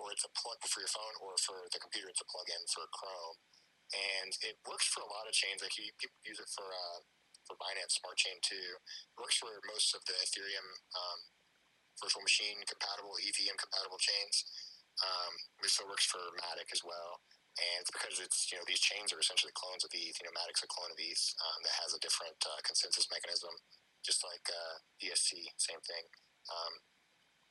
or 0.00 0.08
it's 0.16 0.24
a 0.24 0.32
plug 0.32 0.56
for 0.64 0.80
your 0.80 0.88
phone, 0.88 1.14
or 1.20 1.36
for 1.44 1.68
the 1.68 1.80
computer, 1.80 2.08
it's 2.08 2.24
a 2.24 2.28
plug-in 2.32 2.64
for 2.72 2.88
Chrome. 2.88 3.36
And 3.92 4.32
it 4.46 4.56
works 4.64 4.88
for 4.88 5.04
a 5.04 5.10
lot 5.10 5.28
of 5.28 5.34
chains. 5.36 5.60
Like 5.60 5.76
you, 5.76 5.92
people 6.00 6.16
use 6.24 6.40
it 6.40 6.48
for 6.54 6.64
uh, 6.72 7.04
for 7.44 7.58
Binance 7.58 7.98
Smart 7.98 8.16
Chain 8.16 8.38
too. 8.40 8.78
It 8.78 9.18
works 9.18 9.36
for 9.36 9.50
most 9.66 9.92
of 9.98 10.00
the 10.06 10.14
Ethereum 10.22 10.68
um, 10.94 11.20
virtual 11.98 12.22
machine 12.22 12.62
compatible, 12.70 13.18
EVM 13.18 13.58
compatible 13.58 13.98
chains. 13.98 14.46
Um, 15.02 15.32
it 15.64 15.74
still 15.74 15.90
works 15.90 16.06
for 16.06 16.22
Matic 16.38 16.70
as 16.70 16.86
well. 16.86 17.18
And 17.58 17.82
it's 17.82 17.90
because 17.90 18.22
it's 18.22 18.46
you 18.48 18.56
know 18.56 18.64
these 18.64 18.80
chains 18.80 19.10
are 19.10 19.18
essentially 19.18 19.52
clones 19.58 19.82
of 19.82 19.90
ETH. 19.90 20.16
You 20.22 20.30
know, 20.30 20.34
Matic's 20.38 20.62
a 20.62 20.70
clone 20.70 20.94
of 20.94 21.00
ETH 21.02 21.24
um, 21.42 21.58
that 21.66 21.74
has 21.82 21.92
a 21.92 22.00
different 22.00 22.38
uh, 22.46 22.60
consensus 22.62 23.10
mechanism, 23.10 23.52
just 24.06 24.22
like 24.22 24.46
uh, 24.46 24.74
BSC, 25.02 25.50
same 25.58 25.82
thing. 25.82 26.06
Um, 26.46 26.72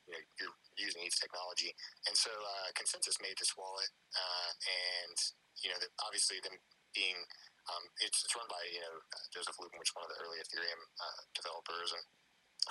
you 0.08 0.12
know, 0.16 0.22
you're 0.40 0.56
using 0.78 1.04
ETH 1.04 1.16
technology. 1.18 1.72
And 2.08 2.14
so 2.16 2.30
uh, 2.30 2.68
ConsenSys 2.76 3.20
made 3.20 3.36
this 3.36 3.56
wallet, 3.56 3.90
uh, 4.16 4.50
and 4.52 5.16
you 5.60 5.68
know, 5.68 5.78
the, 5.80 5.88
obviously 6.04 6.40
them 6.40 6.56
being 6.96 7.18
um, 7.70 7.84
it's, 8.02 8.24
it's, 8.24 8.34
run 8.34 8.48
by 8.50 8.62
you 8.72 8.82
know 8.82 8.94
Joseph 9.30 9.54
Lubin, 9.60 9.78
which 9.78 9.92
is 9.92 9.96
one 9.96 10.02
of 10.08 10.10
the 10.10 10.20
early 10.24 10.40
Ethereum 10.42 10.80
uh, 10.98 11.22
developers, 11.36 11.94
and 11.94 12.02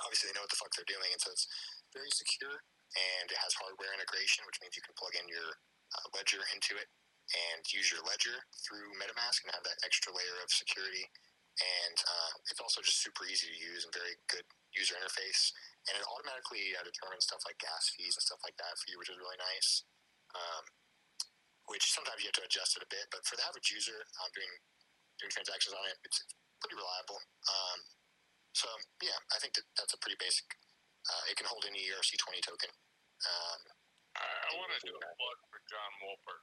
obviously 0.02 0.28
they 0.28 0.36
know 0.36 0.44
what 0.44 0.52
the 0.52 0.60
fuck 0.60 0.74
they're 0.76 0.88
doing, 0.88 1.08
and 1.08 1.22
so 1.22 1.32
it's 1.32 1.48
very 1.94 2.10
secure 2.12 2.60
and 2.98 3.30
it 3.30 3.38
has 3.38 3.54
hardware 3.54 3.94
integration, 3.94 4.42
which 4.46 4.58
means 4.58 4.74
you 4.74 4.82
can 4.82 4.96
plug 4.98 5.14
in 5.14 5.26
your 5.30 5.48
uh, 5.94 6.06
ledger 6.14 6.42
into 6.54 6.74
it 6.74 6.90
and 7.30 7.62
use 7.70 7.90
your 7.94 8.02
ledger 8.02 8.34
through 8.66 8.90
MetaMask 8.98 9.46
and 9.46 9.54
have 9.54 9.62
that 9.62 9.78
extra 9.86 10.10
layer 10.10 10.38
of 10.42 10.50
security. 10.50 11.06
And 11.60 11.96
uh, 12.02 12.32
it's 12.50 12.62
also 12.62 12.82
just 12.82 13.02
super 13.04 13.22
easy 13.28 13.52
to 13.52 13.58
use 13.58 13.86
and 13.86 13.94
very 13.94 14.18
good 14.26 14.46
user 14.74 14.98
interface 14.98 15.54
and 15.88 15.94
it 15.96 16.04
automatically 16.04 16.76
uh, 16.76 16.84
determines 16.84 17.24
stuff 17.24 17.40
like 17.48 17.56
gas 17.56 17.88
fees 17.96 18.12
and 18.16 18.24
stuff 18.24 18.42
like 18.44 18.56
that 18.60 18.76
for 18.76 18.86
you, 18.92 19.00
which 19.00 19.08
is 19.08 19.16
really 19.16 19.40
nice. 19.40 19.84
Um, 20.36 20.64
which 21.70 21.86
sometimes 21.94 22.18
you 22.18 22.28
have 22.28 22.40
to 22.42 22.46
adjust 22.46 22.74
it 22.74 22.82
a 22.82 22.90
bit, 22.90 23.06
but 23.14 23.22
for 23.22 23.38
the 23.38 23.46
average 23.46 23.70
user, 23.70 23.94
um, 24.18 24.30
doing 24.34 24.52
doing 25.22 25.30
transactions 25.30 25.70
on 25.70 25.84
it, 25.86 25.96
it's 26.02 26.18
pretty 26.58 26.74
reliable. 26.74 27.20
Um, 27.46 27.78
so 28.52 28.66
yeah, 28.98 29.16
I 29.30 29.38
think 29.38 29.54
that 29.54 29.66
that's 29.78 29.94
a 29.94 30.00
pretty 30.02 30.18
basic. 30.18 30.46
Uh, 31.06 31.30
it 31.30 31.38
can 31.38 31.46
hold 31.46 31.64
any 31.64 31.80
ERC20 31.94 32.42
token. 32.44 32.70
Um, 33.24 33.60
I, 34.18 34.26
I 34.26 34.50
want 34.58 34.74
to 34.74 34.80
do 34.82 34.92
a 34.92 35.00
plug 35.00 35.38
for 35.48 35.60
John 35.70 35.90
Wolpert. 36.02 36.42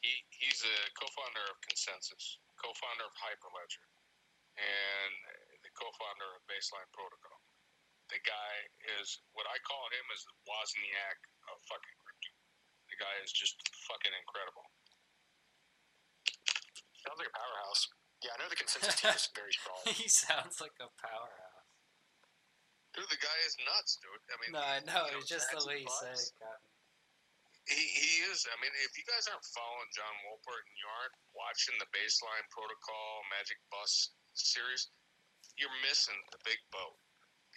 He 0.00 0.14
he's 0.30 0.62
a 0.62 0.76
co-founder 0.94 1.44
of 1.50 1.58
ConsenSys, 1.66 2.38
co-founder 2.62 3.02
of 3.02 3.14
Hyperledger, 3.18 3.86
and 4.62 5.14
the 5.66 5.72
co-founder 5.74 6.38
of 6.38 6.40
Baseline 6.46 6.86
Protocol 6.94 7.37
the 8.08 8.20
guy 8.24 8.54
is 9.00 9.20
what 9.36 9.44
I 9.48 9.56
call 9.64 9.84
him 9.92 10.04
is 10.12 10.24
the 10.24 10.36
Wozniak 10.48 11.18
of 11.52 11.60
fucking 11.68 11.98
crypto. 12.00 12.32
The 12.88 12.96
guy 12.96 13.14
is 13.20 13.32
just 13.32 13.60
fucking 13.84 14.14
incredible. 14.16 14.64
Sounds 17.04 17.20
like 17.20 17.30
a 17.30 17.36
powerhouse. 17.36 17.82
Yeah, 18.24 18.34
I 18.34 18.36
know 18.42 18.50
the 18.50 18.58
ConsenSys 18.58 18.96
team 18.98 19.14
is 19.14 19.28
very 19.38 19.54
strong. 19.54 19.80
he 19.94 20.08
sounds 20.08 20.58
like 20.58 20.74
a 20.80 20.88
powerhouse. 20.98 21.68
Dude, 22.96 23.06
the 23.12 23.20
guy 23.20 23.38
is 23.46 23.54
nuts, 23.62 24.00
dude. 24.00 24.24
I 24.32 24.36
mean, 24.42 24.52
no, 24.56 24.64
I 24.64 24.80
know. 24.82 25.06
You 25.06 25.20
know 25.20 25.22
it's 25.22 25.30
just 25.30 25.52
the 25.52 25.62
way 25.68 25.84
you 25.84 25.92
say 26.02 26.16
it. 26.16 26.32
He, 27.68 27.76
he 27.76 28.12
is. 28.32 28.48
I 28.48 28.56
mean, 28.64 28.72
if 28.80 28.96
you 28.96 29.04
guys 29.04 29.28
aren't 29.28 29.44
following 29.52 29.92
John 29.92 30.16
Wolpert 30.24 30.64
and 30.64 30.76
you 30.80 30.88
aren't 30.88 31.16
watching 31.36 31.76
the 31.76 31.86
Baseline 31.92 32.48
Protocol 32.48 33.28
Magic 33.28 33.60
Bus 33.68 34.16
series, 34.32 34.88
you're 35.60 35.76
missing 35.84 36.16
the 36.32 36.40
big 36.48 36.58
boat 36.72 36.96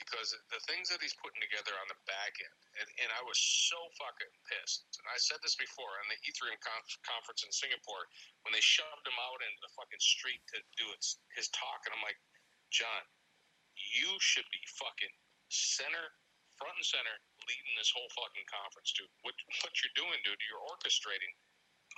because 0.01 0.33
the 0.49 0.61
things 0.65 0.89
that 0.89 0.97
he's 0.97 1.13
putting 1.21 1.37
together 1.37 1.77
on 1.77 1.85
the 1.85 1.99
back 2.09 2.33
end, 2.41 2.59
and, 2.81 2.89
and 3.05 3.09
I 3.13 3.21
was 3.21 3.37
so 3.37 3.77
fucking 4.01 4.33
pissed. 4.49 4.89
And 4.97 5.05
I 5.05 5.17
said 5.21 5.37
this 5.45 5.53
before 5.53 5.93
on 6.01 6.09
the 6.09 6.17
Ethereum 6.25 6.57
conf- 6.57 7.01
conference 7.05 7.45
in 7.45 7.53
Singapore 7.53 8.09
when 8.41 8.51
they 8.51 8.63
shoved 8.65 9.05
him 9.05 9.17
out 9.21 9.39
into 9.45 9.61
the 9.61 9.71
fucking 9.77 10.01
street 10.01 10.41
to 10.51 10.59
do 10.81 10.89
his, 10.97 11.21
his 11.37 11.47
talk, 11.53 11.85
and 11.85 11.93
I'm 11.93 12.01
like, 12.01 12.17
John, 12.73 13.03
you 13.77 14.09
should 14.17 14.47
be 14.49 14.63
fucking 14.81 15.13
center, 15.53 16.05
front 16.57 16.75
and 16.75 16.87
center, 16.87 17.15
leading 17.45 17.73
this 17.77 17.93
whole 17.93 18.09
fucking 18.17 18.47
conference, 18.49 18.91
dude. 18.95 19.11
What 19.21 19.35
what 19.61 19.73
you're 19.79 19.95
doing, 19.95 20.17
dude? 20.25 20.39
You're 20.49 20.65
orchestrating 20.71 21.31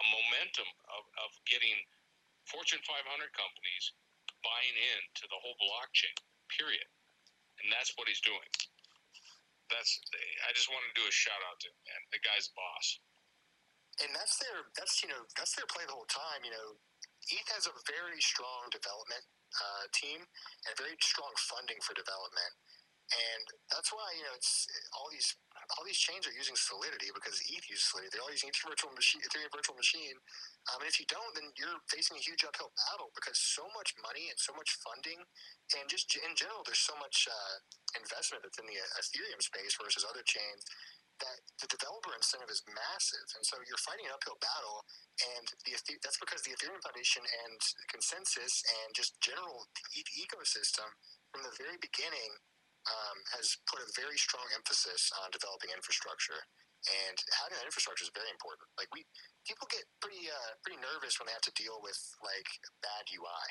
a 0.02 0.06
momentum 0.10 0.70
of, 0.90 1.04
of 1.22 1.30
getting 1.46 1.78
Fortune 2.50 2.82
500 2.82 2.98
companies 3.38 3.86
buying 4.42 4.76
into 4.98 5.30
the 5.30 5.40
whole 5.40 5.56
blockchain. 5.62 6.18
Period 6.50 6.86
and 7.64 7.72
that's 7.72 7.95
what 7.95 8.11
he's 8.11 8.22
doing. 8.22 8.52
That's 9.72 9.91
I 10.45 10.52
just 10.53 10.68
want 10.69 10.84
to 10.85 10.94
do 10.94 11.07
a 11.07 11.14
shout 11.14 11.40
out 11.48 11.57
to 11.64 11.68
him, 11.72 11.80
man. 11.88 12.02
The 12.11 12.22
guy's 12.22 12.52
boss. 12.53 12.88
And 14.03 14.11
that's 14.14 14.38
their 14.38 14.69
that's 14.76 15.02
you 15.02 15.10
know 15.10 15.23
that's 15.40 15.56
their 15.56 15.69
play 15.72 15.88
the 15.88 15.95
whole 15.95 16.10
time. 16.11 16.44
You 16.44 16.53
know, 16.53 16.77
ETH 17.31 17.49
has 17.56 17.65
a 17.65 17.76
very 17.88 18.19
strong 18.19 18.68
development 18.69 19.23
uh, 19.57 19.85
team 19.95 20.19
and 20.68 20.72
very 20.76 20.98
strong 20.99 21.31
funding 21.49 21.80
for 21.81 21.95
development, 21.95 22.53
and 23.10 23.44
that's 23.72 23.90
why 23.95 24.14
you 24.14 24.27
know 24.27 24.35
it's 24.35 24.68
all 24.94 25.10
these 25.10 25.34
all 25.74 25.84
these 25.86 25.98
chains 25.98 26.30
are 26.30 26.36
using 26.36 26.54
Solidity 26.54 27.10
because 27.14 27.41
ETH 27.50 27.66
uses 27.66 27.86
Solidity. 27.90 28.14
They're 28.14 28.26
all 28.26 28.34
using 28.34 28.54
Ethereum 28.54 28.78
virtual 28.78 28.94
machine. 28.94 29.22
Ethereum 29.26 29.50
virtual 29.50 29.78
machine. 29.78 30.18
Um, 30.70 30.86
and 30.86 30.90
if 30.90 31.02
you 31.02 31.08
don't, 31.10 31.34
then 31.34 31.50
you're 31.58 31.82
facing 31.90 32.18
a 32.18 32.24
huge 32.24 32.45
uphill 32.45 32.70
battle 32.90 33.10
because 33.18 33.41
so 33.41 33.66
much 33.74 33.98
money 34.06 34.30
and 34.30 34.38
so 34.38 34.54
much 34.54 34.70
funding, 34.86 35.18
and 35.74 35.86
just 35.90 36.14
in 36.14 36.34
general, 36.38 36.62
there's 36.64 36.84
so 36.84 36.94
much 37.02 37.26
uh, 37.26 37.56
investment 37.98 38.45
that's 38.45 38.60
in 38.62 38.70
the 38.70 38.78
uh, 38.78 39.02
Ethereum 39.02 39.41
space 39.41 39.74
versus 39.82 40.06
other 40.06 40.22
chains 40.24 40.62
that 41.22 41.40
the 41.62 41.70
developer 41.70 42.12
incentive 42.18 42.50
is 42.50 42.66
massive, 42.66 43.28
and 43.38 43.44
so 43.45 43.62
you're 43.70 43.80
fighting 43.86 44.10
an 44.10 44.14
uphill 44.18 44.38
battle. 44.41 44.82
And 45.22 45.45
the 45.66 45.78
that's 46.02 46.18
because 46.18 46.41
the 46.41 46.54
Ethereum 46.58 46.82
Foundation 46.82 47.22
and 47.22 47.58
ConsenSys 47.94 48.66
and 48.66 48.90
just 48.98 49.18
general 49.22 49.70
ETH 49.94 50.10
ecosystem 50.18 50.90
from 51.30 51.45
the 51.45 51.54
very 51.58 51.78
beginning 51.78 52.34
um, 52.88 53.18
has 53.35 53.55
put 53.69 53.80
a 53.80 53.88
very 53.95 54.19
strong 54.19 54.43
emphasis 54.55 55.11
on 55.23 55.31
developing 55.31 55.72
infrastructure. 55.72 56.39
And 56.84 57.15
having 57.39 57.55
that 57.55 57.68
infrastructure 57.68 58.03
is 58.03 58.11
very 58.11 58.27
important. 58.27 58.68
Like 58.76 58.91
we, 58.91 59.07
people 59.47 59.72
get 59.72 59.88
pretty 60.03 60.27
uh, 60.27 60.51
pretty 60.68 60.84
nervous 60.84 61.15
when 61.15 61.31
they 61.31 61.35
have 61.35 61.47
to 61.47 61.55
deal 61.55 61.80
with 61.80 61.95
like 62.19 62.49
bad 62.84 63.07
UI, 63.07 63.45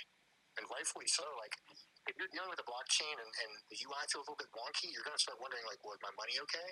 and 0.60 0.68
rightfully 0.68 1.09
so. 1.09 1.24
Like 1.40 1.56
if 2.04 2.12
you're 2.20 2.28
dealing 2.28 2.52
with 2.52 2.60
a 2.60 2.68
blockchain 2.68 3.16
and, 3.16 3.30
and 3.32 3.50
the 3.72 3.80
UI 3.88 4.04
feels 4.12 4.28
a 4.28 4.28
little 4.28 4.36
bit 4.36 4.52
wonky, 4.52 4.92
you're 4.92 5.06
going 5.06 5.16
to 5.16 5.24
start 5.24 5.40
wondering 5.40 5.64
like, 5.64 5.80
was 5.80 5.96
my 6.04 6.12
money 6.18 6.36
okay? 6.44 6.70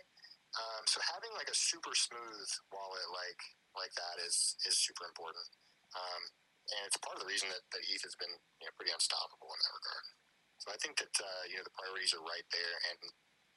Um, 0.58 0.82
so 0.84 0.98
having 1.14 1.32
like 1.38 1.48
a 1.48 1.56
super 1.56 1.94
smooth 1.94 2.50
wallet 2.74 3.08
like 3.14 3.40
like 3.78 3.94
that 3.96 4.20
is 4.20 4.58
is 4.68 4.76
super 4.76 5.08
important. 5.08 5.48
Um, 5.96 6.22
and 6.76 6.82
it's 6.86 6.98
part 7.02 7.18
of 7.18 7.22
the 7.24 7.30
reason 7.30 7.50
that, 7.50 7.64
that 7.74 7.82
ETH 7.82 8.04
has 8.04 8.14
been 8.14 8.30
you 8.62 8.66
know, 8.68 8.74
pretty 8.78 8.94
unstoppable 8.94 9.50
in 9.50 9.58
that 9.58 9.74
regard. 9.74 10.04
So 10.60 10.68
I 10.68 10.76
think 10.76 11.00
that 11.00 11.16
uh, 11.16 11.42
you 11.48 11.56
know 11.56 11.64
the 11.64 11.72
priorities 11.72 12.12
are 12.12 12.20
right 12.20 12.44
there, 12.52 12.76
and 12.92 13.00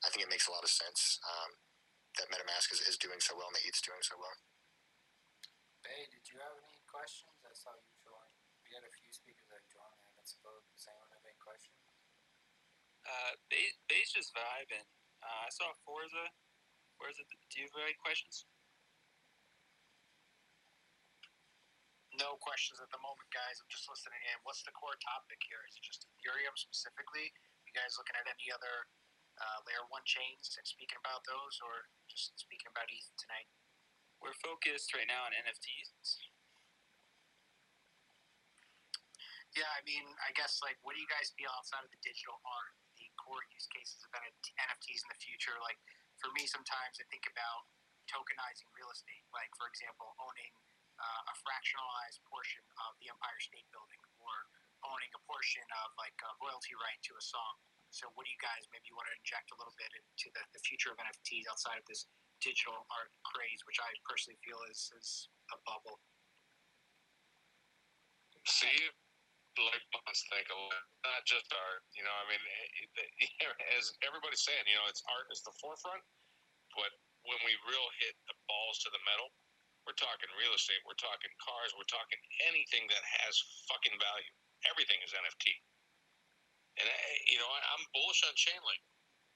I 0.03 0.07
think 0.07 0.23
it 0.23 0.31
makes 0.31 0.47
a 0.47 0.55
lot 0.55 0.63
of 0.63 0.71
sense 0.71 1.19
um, 1.27 1.59
that 2.15 2.31
MetaMask 2.31 2.71
is, 2.71 2.79
is 2.87 2.95
doing 2.95 3.19
so 3.19 3.35
well 3.35 3.51
and 3.51 3.55
that 3.59 3.67
ETH's 3.67 3.83
doing 3.83 3.99
so 3.99 4.15
well. 4.15 4.31
Bay, 5.83 6.07
did 6.07 6.23
you 6.31 6.39
have 6.39 6.55
any 6.63 6.79
questions? 6.87 7.35
I 7.43 7.51
saw 7.51 7.75
you 7.75 7.91
join. 7.99 8.29
We 8.63 8.71
had 8.71 8.87
a 8.87 8.93
few 8.95 9.11
speakers 9.11 9.51
that 9.51 9.67
joined. 9.67 9.99
I 9.99 10.15
haven't 10.15 10.31
spoke. 10.31 10.63
Does 10.71 10.87
anyone 10.87 11.11
have 11.11 11.27
any 11.27 11.35
questions? 11.43 11.83
Uh, 13.03 13.35
Bay, 13.51 13.67
Bay's 13.91 14.15
just 14.15 14.31
vibing. 14.31 14.87
Uh, 15.19 15.39
I 15.43 15.51
saw 15.51 15.75
Forza. 15.83 16.31
Forza, 16.95 17.19
do 17.27 17.55
you 17.59 17.67
have 17.67 17.83
any 17.83 17.99
questions? 17.99 18.47
No 22.13 22.37
questions 22.37 22.77
at 22.77 22.93
the 22.93 23.01
moment, 23.01 23.25
guys. 23.33 23.57
I'm 23.57 23.71
just 23.73 23.89
listening 23.89 24.21
in. 24.29 24.37
What's 24.45 24.61
the 24.61 24.75
core 24.77 24.93
topic 25.01 25.41
here? 25.49 25.65
Is 25.65 25.73
it 25.73 25.81
just 25.81 26.05
Ethereum 26.05 26.53
specifically? 26.53 27.33
You 27.65 27.73
guys 27.73 27.97
looking 27.97 28.13
at 28.13 28.29
any 28.29 28.53
other 28.53 28.85
uh, 29.41 29.59
layer 29.65 29.81
one 29.89 30.05
chains 30.05 30.53
and 30.53 30.61
speaking 30.61 31.01
about 31.01 31.25
those, 31.25 31.57
or 31.65 31.89
just 32.05 32.37
speaking 32.37 32.69
about 32.69 32.85
ETH 32.93 33.09
tonight? 33.17 33.49
We're 34.21 34.37
focused 34.45 34.93
right 34.93 35.09
now 35.09 35.25
on 35.25 35.33
NFTs. 35.33 36.21
Yeah, 39.57 39.69
I 39.73 39.81
mean, 39.85 40.05
I 40.21 40.33
guess 40.37 40.61
like, 40.61 40.77
what 40.85 40.93
do 40.93 41.01
you 41.01 41.09
guys 41.09 41.33
feel 41.33 41.49
outside 41.57 41.81
of 41.81 41.89
the 41.89 42.01
digital 42.05 42.37
art, 42.45 42.73
the 43.01 43.09
core 43.17 43.41
use 43.53 43.65
cases 43.73 44.05
of 44.05 44.13
NFTs 44.13 45.01
in 45.01 45.09
the 45.09 45.21
future? 45.21 45.57
Like, 45.65 45.81
for 46.21 46.29
me, 46.37 46.45
sometimes 46.45 47.01
I 47.01 47.05
think 47.09 47.25
about 47.25 47.69
tokenizing 48.05 48.69
real 48.77 48.89
estate, 48.93 49.25
like 49.33 49.49
for 49.57 49.65
example, 49.69 50.13
owning 50.21 50.53
uh, 51.03 51.31
a 51.31 51.35
fractionalized 51.43 52.23
portion 52.31 52.63
of 52.87 52.95
the 53.03 53.11
Empire 53.11 53.41
State 53.43 53.67
Building 53.75 53.99
or 54.23 54.35
owning 54.87 55.11
a 55.11 55.21
portion 55.27 55.63
of 55.83 55.91
like 55.99 56.15
a 56.23 56.31
royalty 56.39 56.75
right 56.79 56.99
to 57.11 57.13
a 57.19 57.23
song. 57.23 57.55
So, 57.91 58.09
what 58.17 58.25
do 58.25 58.31
you 58.33 58.41
guys 58.41 58.65
maybe 58.73 58.89
want 58.95 59.05
to 59.11 59.15
inject 59.19 59.53
a 59.53 59.57
little 59.59 59.75
bit 59.77 59.91
into 59.93 60.33
the, 60.33 60.41
the 60.55 60.61
future 60.65 60.89
of 60.89 60.97
NFTs 60.97 61.45
outside 61.45 61.77
of 61.77 61.85
this 61.85 62.09
digital 62.41 62.87
art 62.89 63.11
craze, 63.21 63.61
which 63.69 63.77
I 63.77 63.89
personally 64.07 64.39
feel 64.41 64.57
is, 64.71 64.89
is 64.97 65.29
a 65.53 65.57
bubble? 65.61 66.01
See, 68.49 68.91
like 69.61 69.83
must 70.09 70.25
think 70.33 70.49
a 70.49 70.57
lot, 70.57 70.83
not 71.05 71.21
just 71.29 71.45
art. 71.53 71.85
You 71.93 72.01
know, 72.01 72.15
I 72.17 72.25
mean, 72.33 72.41
as 73.77 73.93
everybody's 74.01 74.41
saying, 74.41 74.65
you 74.65 74.75
know, 74.81 74.89
it's 74.89 75.05
art 75.05 75.29
is 75.29 75.45
the 75.45 75.53
forefront, 75.61 76.01
but 76.73 76.91
when 77.29 77.39
we 77.45 77.53
real 77.69 77.87
hit 78.01 78.17
the 78.25 78.35
balls 78.49 78.81
to 78.83 78.89
the 78.89 79.01
metal, 79.05 79.29
we're 79.83 79.99
talking 79.99 80.31
real 80.39 80.55
estate, 80.55 80.79
we're 80.87 80.99
talking 80.99 81.31
cars, 81.43 81.75
we're 81.75 81.89
talking 81.91 82.19
anything 82.47 82.87
that 82.87 83.03
has 83.23 83.35
fucking 83.67 83.95
value. 83.99 84.33
Everything 84.67 84.99
is 85.03 85.11
NFT. 85.11 85.51
And 86.79 86.87
you 87.29 87.37
know, 87.37 87.49
I'm 87.51 87.83
bullish 87.93 88.23
on 88.25 88.33
Chainlink, 88.33 88.81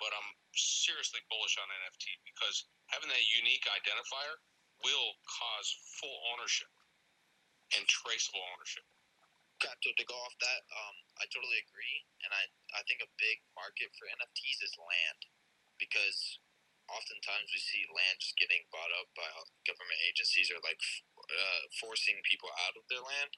but 0.01 0.09
I'm 0.15 0.29
seriously 0.55 1.21
bullish 1.29 1.59
on 1.61 1.67
NFT 1.69 2.09
because 2.25 2.65
having 2.89 3.11
that 3.11 3.23
unique 3.29 3.67
identifier 3.69 4.41
will 4.81 5.11
cause 5.25 5.67
full 6.01 6.17
ownership 6.33 6.69
and 7.75 7.83
traceable 7.85 8.41
ownership. 8.55 8.85
to, 9.59 9.89
to 9.89 10.05
go 10.05 10.15
off 10.21 10.35
that, 10.39 10.61
um, 10.69 10.95
I 11.19 11.25
totally 11.33 11.59
agree, 11.65 11.97
and 12.23 12.31
I, 12.31 12.45
I 12.77 12.81
think 12.85 13.01
a 13.01 13.09
big 13.17 13.41
market 13.57 13.89
for 13.97 14.05
NFTs 14.05 14.61
is 14.61 14.73
land, 14.77 15.19
because 15.81 16.39
oftentimes 16.91 17.51
we 17.51 17.59
see 17.59 17.83
land 17.91 18.17
just 18.19 18.39
getting 18.39 18.63
bought 18.71 18.91
up 18.95 19.11
by 19.15 19.27
government 19.67 19.99
agencies 20.07 20.47
or 20.51 20.59
like 20.63 20.79
uh, 21.19 21.61
forcing 21.79 22.19
people 22.23 22.51
out 22.67 22.75
of 22.79 22.83
their 22.87 23.03
land. 23.03 23.31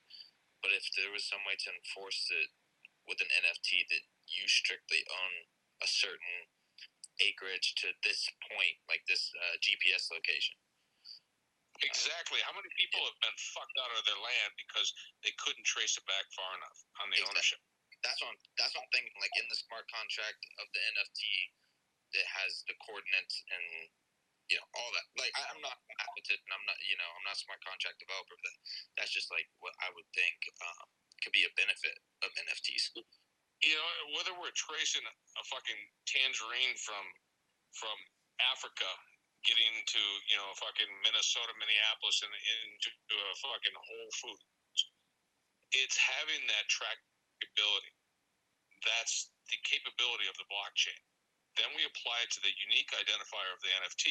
But 0.62 0.76
if 0.76 0.86
there 0.94 1.10
was 1.14 1.26
some 1.26 1.42
way 1.48 1.56
to 1.56 1.70
enforce 1.72 2.28
it 2.30 2.50
with 3.08 3.24
an 3.24 3.32
NFT 3.32 3.88
that 3.90 4.04
you 4.30 4.46
strictly 4.46 5.02
own 5.08 5.34
a 5.82 5.90
certain 5.90 6.52
acreage 7.24 7.74
to 7.84 7.96
this 8.04 8.28
point, 8.52 8.76
like 8.92 9.04
this 9.08 9.32
uh, 9.34 9.56
GPS 9.64 10.12
location, 10.12 10.60
Exactly. 11.80 12.44
How 12.44 12.52
many 12.52 12.68
people 12.76 13.00
have 13.08 13.16
been 13.24 13.40
fucked 13.56 13.78
out 13.80 13.88
of 13.96 14.04
their 14.04 14.20
land 14.20 14.52
because 14.60 14.92
they 15.24 15.32
couldn't 15.40 15.64
trace 15.64 15.96
it 15.96 16.04
back 16.12 16.28
far 16.36 16.52
enough 16.60 16.76
on 17.00 17.08
the 17.08 17.24
Exactly. 17.24 17.40
ownership? 17.40 17.62
that's 18.04 18.20
what 18.24 18.32
I'm, 18.32 18.40
that's 18.56 18.74
what 18.76 18.84
I'm 18.88 18.94
thinking. 18.96 19.16
Like 19.20 19.34
in 19.40 19.48
the 19.52 19.60
smart 19.60 19.86
contract 19.92 20.40
of 20.60 20.68
the 20.72 20.82
NFT 20.96 21.20
that 22.14 22.28
has 22.42 22.66
the 22.66 22.76
coordinates 22.82 23.44
and 23.54 23.66
you 24.50 24.58
know 24.58 24.68
all 24.74 24.90
that. 24.98 25.06
Like 25.16 25.34
I, 25.38 25.46
I'm 25.54 25.62
not 25.62 25.78
mathematician. 25.86 26.50
I'm 26.50 26.66
not 26.66 26.78
you 26.90 26.98
know 26.98 27.10
I'm 27.18 27.26
not 27.26 27.38
smart 27.38 27.62
contract 27.62 28.02
developer. 28.02 28.36
But 28.42 28.54
that's 28.98 29.14
just 29.14 29.30
like 29.30 29.46
what 29.62 29.78
I 29.86 29.94
would 29.94 30.10
think 30.18 30.38
um, 30.66 30.88
could 31.22 31.34
be 31.34 31.46
a 31.46 31.54
benefit 31.58 31.96
of 32.26 32.34
NFTs. 32.50 32.98
You 33.62 33.76
know, 33.76 33.90
whether 34.18 34.34
we're 34.40 34.56
tracing 34.56 35.06
a 35.06 35.44
fucking 35.48 35.82
tangerine 36.10 36.76
from 36.82 37.06
from 37.78 37.98
Africa 38.52 38.90
getting 39.48 39.76
to 39.88 40.02
you 40.28 40.38
know 40.42 40.50
fucking 40.58 40.92
Minnesota, 41.06 41.54
Minneapolis, 41.62 42.26
and 42.26 42.34
into 42.34 43.16
a 43.16 43.36
fucking 43.40 43.78
Whole 43.78 44.12
Foods, 44.20 44.82
it's 45.78 45.96
having 45.96 46.44
that 46.50 46.66
trackability. 46.68 47.94
That's 48.84 49.30
the 49.52 49.60
capability 49.68 50.28
of 50.32 50.36
the 50.40 50.48
blockchain. 50.48 51.00
Then 51.60 51.76
we 51.76 51.84
apply 51.84 52.24
it 52.24 52.32
to 52.32 52.42
the 52.42 52.56
unique 52.72 52.88
identifier 52.96 53.52
of 53.52 53.60
the 53.60 53.72
NFT, 53.84 54.08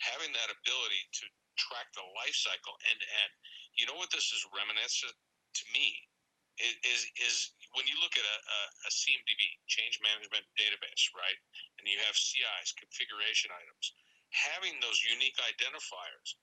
having 0.00 0.32
that 0.32 0.48
ability 0.48 1.04
to 1.20 1.24
track 1.60 1.92
the 1.92 2.04
life 2.16 2.32
cycle 2.32 2.72
end 2.88 2.96
to 2.96 3.08
end. 3.28 3.32
You 3.76 3.84
know 3.84 4.00
what 4.00 4.08
this 4.08 4.32
is 4.32 4.40
reminiscent 4.56 5.12
to 5.12 5.64
me 5.76 6.08
is 6.56 6.72
is, 6.80 7.02
is 7.20 7.36
when 7.76 7.84
you 7.84 7.96
look 8.00 8.16
at 8.16 8.24
a, 8.24 8.38
a, 8.40 8.60
a 8.88 8.90
CMDB, 8.92 9.42
change 9.68 10.00
management 10.00 10.48
database, 10.56 11.12
right? 11.12 11.38
And 11.76 11.84
you 11.84 12.00
have 12.08 12.16
CIs, 12.16 12.76
configuration 12.76 13.52
items, 13.52 13.92
having 14.32 14.76
those 14.80 15.00
unique 15.04 15.36
identifiers. 15.44 16.40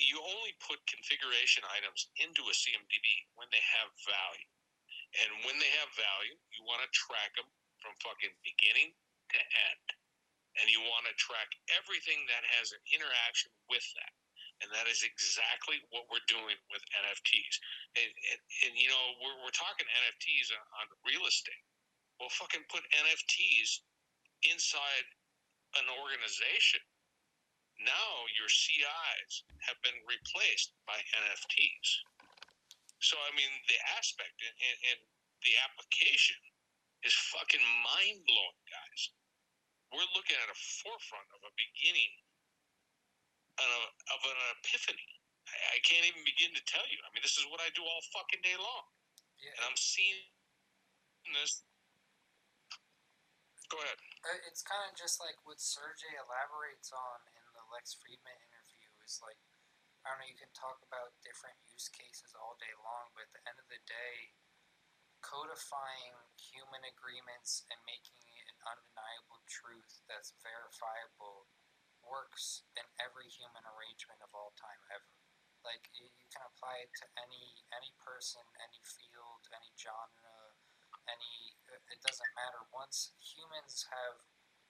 You 0.00 0.16
only 0.24 0.56
put 0.64 0.80
configuration 0.88 1.60
items 1.76 2.08
into 2.16 2.40
a 2.48 2.56
CMDB 2.56 3.28
when 3.36 3.48
they 3.52 3.60
have 3.60 3.92
value. 4.08 4.48
And 5.20 5.44
when 5.44 5.60
they 5.60 5.68
have 5.76 5.92
value, 5.92 6.36
you 6.56 6.64
want 6.64 6.80
to 6.80 6.88
track 6.96 7.36
them 7.36 7.44
from 7.84 7.92
fucking 8.00 8.32
beginning 8.40 8.96
to 9.34 9.44
end. 9.72 9.86
And 10.60 10.68
you 10.68 10.84
want 10.84 11.08
to 11.08 11.14
track 11.16 11.48
everything 11.72 12.20
that 12.28 12.44
has 12.60 12.76
an 12.76 12.82
interaction 12.92 13.48
with 13.72 13.84
that. 13.96 14.12
And 14.60 14.68
that 14.70 14.86
is 14.86 15.02
exactly 15.02 15.80
what 15.90 16.06
we're 16.06 16.22
doing 16.30 16.54
with 16.70 16.84
NFTs. 16.92 17.54
And, 17.98 18.06
and, 18.06 18.40
and 18.68 18.72
you 18.78 18.92
know, 18.92 19.04
we're, 19.18 19.38
we're 19.42 19.56
talking 19.56 19.88
NFTs 19.88 20.54
on, 20.54 20.62
on 20.78 20.86
real 21.02 21.24
estate. 21.26 21.64
Well, 22.20 22.30
fucking 22.30 22.62
put 22.70 22.86
NFTs 22.94 23.82
inside 24.46 25.06
an 25.82 25.88
organization. 25.98 26.84
Now 27.82 28.12
your 28.38 28.46
CIs 28.46 29.32
have 29.66 29.80
been 29.82 29.98
replaced 30.06 30.76
by 30.86 31.00
NFTs. 31.00 31.88
So, 33.02 33.18
I 33.18 33.34
mean, 33.34 33.50
the 33.66 33.78
aspect 33.98 34.38
and, 34.38 34.54
and, 34.94 35.00
the 35.42 35.58
application 35.66 36.38
is 37.02 37.10
fucking 37.34 37.66
mind 37.82 38.22
blowing, 38.30 38.62
guys. 38.70 39.02
We're 39.92 40.08
looking 40.16 40.40
at 40.40 40.48
a 40.48 40.56
forefront 40.56 41.28
of 41.36 41.44
a 41.44 41.52
beginning 41.52 42.12
of, 43.60 44.20
an 44.24 44.38
epiphany. 44.56 45.10
I, 45.44 45.78
can't 45.84 46.08
even 46.08 46.24
begin 46.24 46.56
to 46.56 46.64
tell 46.64 46.84
you. 46.88 46.96
I 47.04 47.12
mean, 47.12 47.20
this 47.20 47.36
is 47.36 47.44
what 47.52 47.60
I 47.60 47.68
do 47.76 47.84
all 47.84 48.00
fucking 48.16 48.40
day 48.40 48.56
long. 48.56 48.84
Yeah. 49.36 49.52
And 49.58 49.62
I'm 49.68 49.76
seeing 49.76 50.16
this. 51.36 51.60
Go 53.68 53.76
ahead. 53.84 54.00
Uh, 54.24 54.48
It's 54.48 54.64
kind 54.64 54.80
of 54.88 54.96
just 54.96 55.20
like 55.20 55.36
what 55.44 55.60
Sergey 55.60 56.16
elaborates 56.16 56.88
on 56.94 57.18
in 57.36 57.44
the 57.52 57.64
Lex 57.68 57.92
Fridman 58.00 58.38
interview. 58.48 58.88
Is 59.04 59.20
like, 59.20 59.36
I 60.06 60.14
don't 60.14 60.24
know, 60.24 60.30
you 60.30 60.38
can 60.38 60.52
talk 60.56 60.80
about 60.86 61.12
different 61.20 61.58
use 61.68 61.90
cases 61.92 62.32
all 62.38 62.56
day 62.62 62.72
long, 62.80 63.12
but 63.12 63.28
at 63.28 63.32
the 63.34 63.42
end 63.44 63.58
of 63.58 63.68
the 63.68 63.82
day, 63.84 64.32
codifying 65.20 66.16
human 66.38 66.86
agreements 66.86 67.66
and 67.68 67.78
making 67.84 68.18
undeniable 68.66 69.42
truth 69.50 70.02
that's 70.06 70.34
verifiable 70.42 71.50
works 72.02 72.66
in 72.74 72.84
every 72.98 73.30
human 73.30 73.62
arrangement 73.74 74.18
of 74.22 74.30
all 74.34 74.52
time 74.58 74.82
ever. 74.90 75.14
Like 75.62 75.86
you, 75.94 76.10
can 76.34 76.42
apply 76.48 76.82
it 76.82 76.90
to 76.98 77.06
any 77.22 77.62
any 77.70 77.92
person, 78.02 78.42
any 78.58 78.82
field, 78.82 79.46
any 79.54 79.70
genre, 79.78 80.56
any. 81.06 81.54
It 81.86 82.02
doesn't 82.02 82.32
matter. 82.34 82.66
Once 82.74 83.14
humans 83.22 83.86
have 83.94 84.18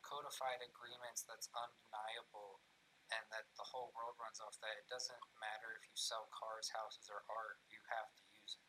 codified 0.05 0.61
agreements 0.61 1.25
that's 1.25 1.49
undeniable, 1.57 2.61
and 3.09 3.25
that 3.33 3.49
the 3.57 3.65
whole 3.65 3.89
world 3.97 4.21
runs 4.21 4.37
off 4.45 4.59
that, 4.61 4.77
it 4.77 4.85
doesn't 4.93 5.25
matter 5.41 5.81
if 5.81 5.89
you 5.89 5.97
sell 5.97 6.29
cars, 6.29 6.69
houses, 6.77 7.09
or 7.09 7.25
art. 7.31 7.57
You 7.73 7.81
have 7.89 8.13
to 8.13 8.25
use 8.37 8.61
it. 8.61 8.69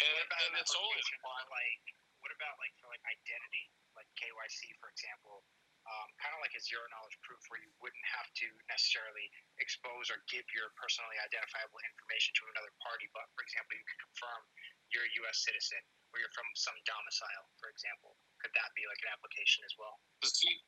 And, 0.00 0.28
and 0.28 0.52
it's 0.56 0.72
only 0.72 1.02
for 1.20 1.36
like 1.52 1.84
what 2.26 2.34
about 2.34 2.58
like 2.58 2.74
for 2.82 2.90
like 2.90 3.06
identity, 3.06 3.70
like 3.94 4.10
KYC 4.18 4.74
for 4.82 4.90
example, 4.90 5.46
um, 5.86 6.10
kind 6.18 6.34
of 6.34 6.42
like 6.42 6.50
a 6.58 6.62
zero 6.66 6.82
knowledge 6.90 7.14
proof 7.22 7.38
where 7.46 7.62
you 7.62 7.70
wouldn't 7.78 8.02
have 8.10 8.26
to 8.42 8.50
necessarily 8.66 9.30
expose 9.62 10.10
or 10.10 10.18
give 10.26 10.42
your 10.50 10.74
personally 10.74 11.14
identifiable 11.22 11.78
information 11.86 12.34
to 12.34 12.50
another 12.50 12.74
party, 12.82 13.06
but 13.14 13.30
for 13.38 13.46
example, 13.46 13.78
you 13.78 13.86
could 13.86 14.02
confirm 14.10 14.42
you're 14.90 15.06
a 15.06 15.12
U.S. 15.22 15.46
citizen 15.46 15.78
or 16.10 16.18
you're 16.18 16.34
from 16.34 16.50
some 16.58 16.74
domicile, 16.82 17.46
for 17.62 17.70
example. 17.70 18.18
Could 18.42 18.50
that 18.58 18.74
be 18.74 18.82
like 18.90 18.98
an 19.06 19.14
application 19.14 19.62
as 19.62 19.78
well? 19.78 19.94
see 20.26 20.58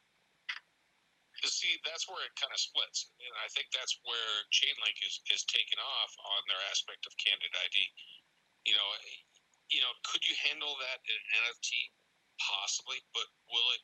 see 1.48 1.78
that's 1.86 2.06
where 2.06 2.20
it 2.26 2.34
kind 2.36 2.50
of 2.50 2.60
splits 2.60 3.14
and 3.22 3.34
i 3.40 3.48
think 3.54 3.70
that's 3.70 3.96
where 4.04 4.30
chainlink 4.52 4.98
is 5.06 5.22
is 5.32 5.46
taken 5.48 5.78
off 5.80 6.12
on 6.18 6.42
their 6.50 6.60
aspect 6.68 7.06
of 7.08 7.14
candid 7.16 7.48
id 7.62 7.78
you 8.68 8.74
know 8.74 8.88
you 9.70 9.80
know 9.80 9.92
could 10.08 10.24
you 10.24 10.34
handle 10.44 10.74
that 10.80 10.98
in 11.04 11.16
an 11.16 11.44
nft 11.48 11.70
possibly 12.38 12.98
but 13.12 13.26
will 13.50 13.68
it 13.74 13.82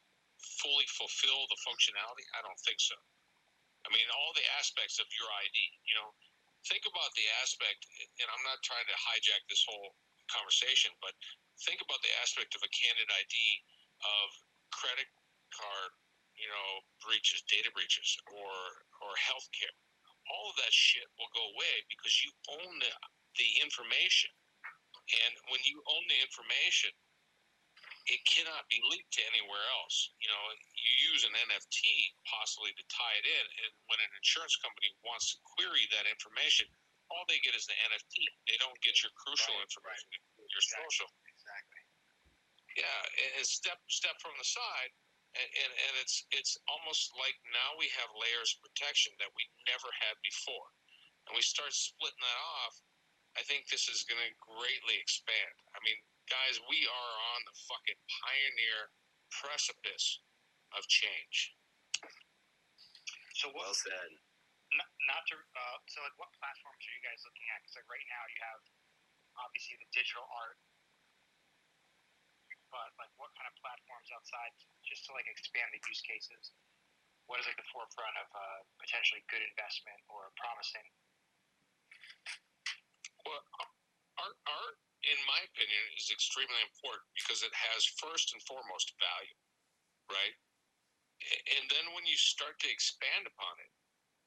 fully 0.60 0.84
fulfill 0.92 1.48
the 1.48 1.58
functionality? 1.64 2.22
I 2.36 2.44
don't 2.44 2.60
think 2.68 2.76
so. 2.76 2.94
I 3.84 3.88
mean 3.88 4.04
all 4.12 4.32
the 4.36 4.44
aspects 4.60 5.00
of 5.00 5.08
your 5.16 5.28
id 5.48 5.58
you 5.88 5.94
know 5.96 6.12
think 6.68 6.84
about 6.88 7.12
the 7.12 7.26
aspect 7.44 7.84
and 8.20 8.28
i'm 8.32 8.44
not 8.48 8.60
trying 8.64 8.88
to 8.88 8.96
hijack 8.96 9.44
this 9.52 9.64
whole 9.68 9.92
conversation 10.32 10.88
but 11.04 11.12
think 11.68 11.84
about 11.84 12.00
the 12.00 12.14
aspect 12.24 12.56
of 12.56 12.64
a 12.64 12.70
candid 12.72 13.08
id 13.12 13.36
of 14.00 14.28
credit 14.72 15.08
card 15.52 15.92
you 16.34 16.50
know, 16.50 16.70
breaches, 17.02 17.42
data 17.46 17.70
breaches, 17.72 18.18
or 18.30 18.54
or 19.02 19.12
healthcare. 19.18 19.74
All 20.30 20.50
of 20.50 20.56
that 20.58 20.72
shit 20.72 21.06
will 21.18 21.30
go 21.36 21.44
away 21.54 21.84
because 21.86 22.24
you 22.24 22.32
own 22.48 22.72
the, 22.80 22.92
the 23.36 23.48
information, 23.60 24.32
and 25.10 25.32
when 25.52 25.60
you 25.68 25.80
own 25.84 26.04
the 26.08 26.18
information, 26.24 26.92
it 28.08 28.20
cannot 28.28 28.68
be 28.68 28.80
leaked 28.92 29.12
to 29.16 29.22
anywhere 29.32 29.64
else. 29.80 30.12
You 30.20 30.28
know, 30.28 30.42
you 30.76 30.92
use 31.12 31.24
an 31.24 31.32
NFT 31.32 31.80
possibly 32.28 32.72
to 32.76 32.84
tie 32.92 33.16
it 33.20 33.26
in, 33.28 33.44
and 33.64 33.70
when 33.88 34.00
an 34.00 34.12
insurance 34.20 34.56
company 34.60 34.92
wants 35.04 35.32
to 35.32 35.36
query 35.56 35.88
that 35.96 36.04
information, 36.04 36.68
all 37.08 37.24
they 37.28 37.40
get 37.40 37.56
is 37.56 37.64
the 37.64 37.76
NFT. 37.88 38.14
They 38.48 38.56
don't 38.60 38.76
get 38.84 39.00
your 39.00 39.12
crucial 39.16 39.56
Right, 39.56 39.64
information, 39.64 40.08
your 40.36 40.60
Exactly. 40.60 40.84
social. 40.84 41.08
Exactly. 41.28 41.82
Yeah, 42.76 43.00
and, 43.24 43.30
and 43.40 43.46
step 43.46 43.80
step 43.88 44.16
from 44.20 44.34
the 44.36 44.44
side, 44.48 44.92
and, 45.36 45.48
and 45.48 45.72
and 45.72 45.94
it's 46.00 46.24
it's 46.34 46.56
almost 46.68 47.12
like 47.16 47.36
now 47.54 47.76
we 47.78 47.88
have 47.96 48.10
layers 48.18 48.56
of 48.56 48.64
protection 48.66 49.14
that 49.20 49.30
we 49.36 49.46
never 49.68 49.88
had 50.00 50.16
before, 50.24 50.68
and 51.28 51.36
we 51.36 51.44
start 51.44 51.72
splitting 51.72 52.20
that 52.20 52.40
off. 52.64 52.74
I 53.34 53.42
think 53.42 53.66
this 53.66 53.90
is 53.90 54.06
going 54.06 54.22
to 54.22 54.32
greatly 54.38 54.96
expand. 55.02 55.54
I 55.74 55.82
mean, 55.82 55.98
guys, 56.30 56.62
we 56.70 56.86
are 56.86 57.14
on 57.34 57.40
the 57.50 57.54
fucking 57.66 57.98
pioneer 58.22 58.94
precipice 59.34 60.22
of 60.78 60.86
change. 60.86 61.54
So 63.34 63.50
what? 63.50 63.66
Well 63.66 63.74
said. 63.74 64.10
Not, 64.74 64.88
not 65.10 65.22
to. 65.30 65.36
Uh, 65.38 65.78
so 65.90 66.02
like, 66.02 66.14
what 66.18 66.30
platforms 66.38 66.82
are 66.82 66.94
you 66.94 67.02
guys 67.02 67.22
looking 67.26 67.46
at? 67.50 67.62
Because 67.62 67.82
like 67.82 67.90
right 67.90 68.08
now 68.10 68.22
you 68.30 68.38
have 68.42 68.62
obviously 69.38 69.74
the 69.82 69.90
digital 69.90 70.26
art, 70.30 70.58
but 72.70 72.90
like 72.98 73.10
what 73.18 73.30
kind 73.34 73.46
of 73.50 73.54
platforms 73.58 74.10
outside 74.14 74.50
just 74.86 75.06
to 75.06 75.14
like 75.14 75.26
expand 75.26 75.70
the 75.74 75.82
use 75.90 76.02
cases? 76.06 76.54
What 77.26 77.40
is 77.40 77.46
like 77.48 77.58
the 77.58 77.66
forefront 77.72 78.14
of 78.20 78.28
uh, 78.30 78.60
potentially 78.78 79.22
good 79.30 79.42
investment 79.42 79.98
or 80.10 80.30
promising? 80.38 80.86
Well, 83.24 83.42
art, 84.20 84.36
art, 84.46 84.76
in 85.04 85.18
my 85.28 85.40
opinion, 85.52 85.82
is 85.96 86.12
extremely 86.12 86.60
important 86.64 87.04
because 87.16 87.44
it 87.44 87.52
has 87.52 87.84
first 88.00 88.32
and 88.32 88.40
foremost 88.44 88.92
value, 89.00 89.38
right? 90.08 90.36
And 91.56 91.64
then 91.72 91.92
when 91.96 92.04
you 92.04 92.16
start 92.20 92.60
to 92.60 92.68
expand 92.68 93.24
upon 93.24 93.54
it, 93.64 93.72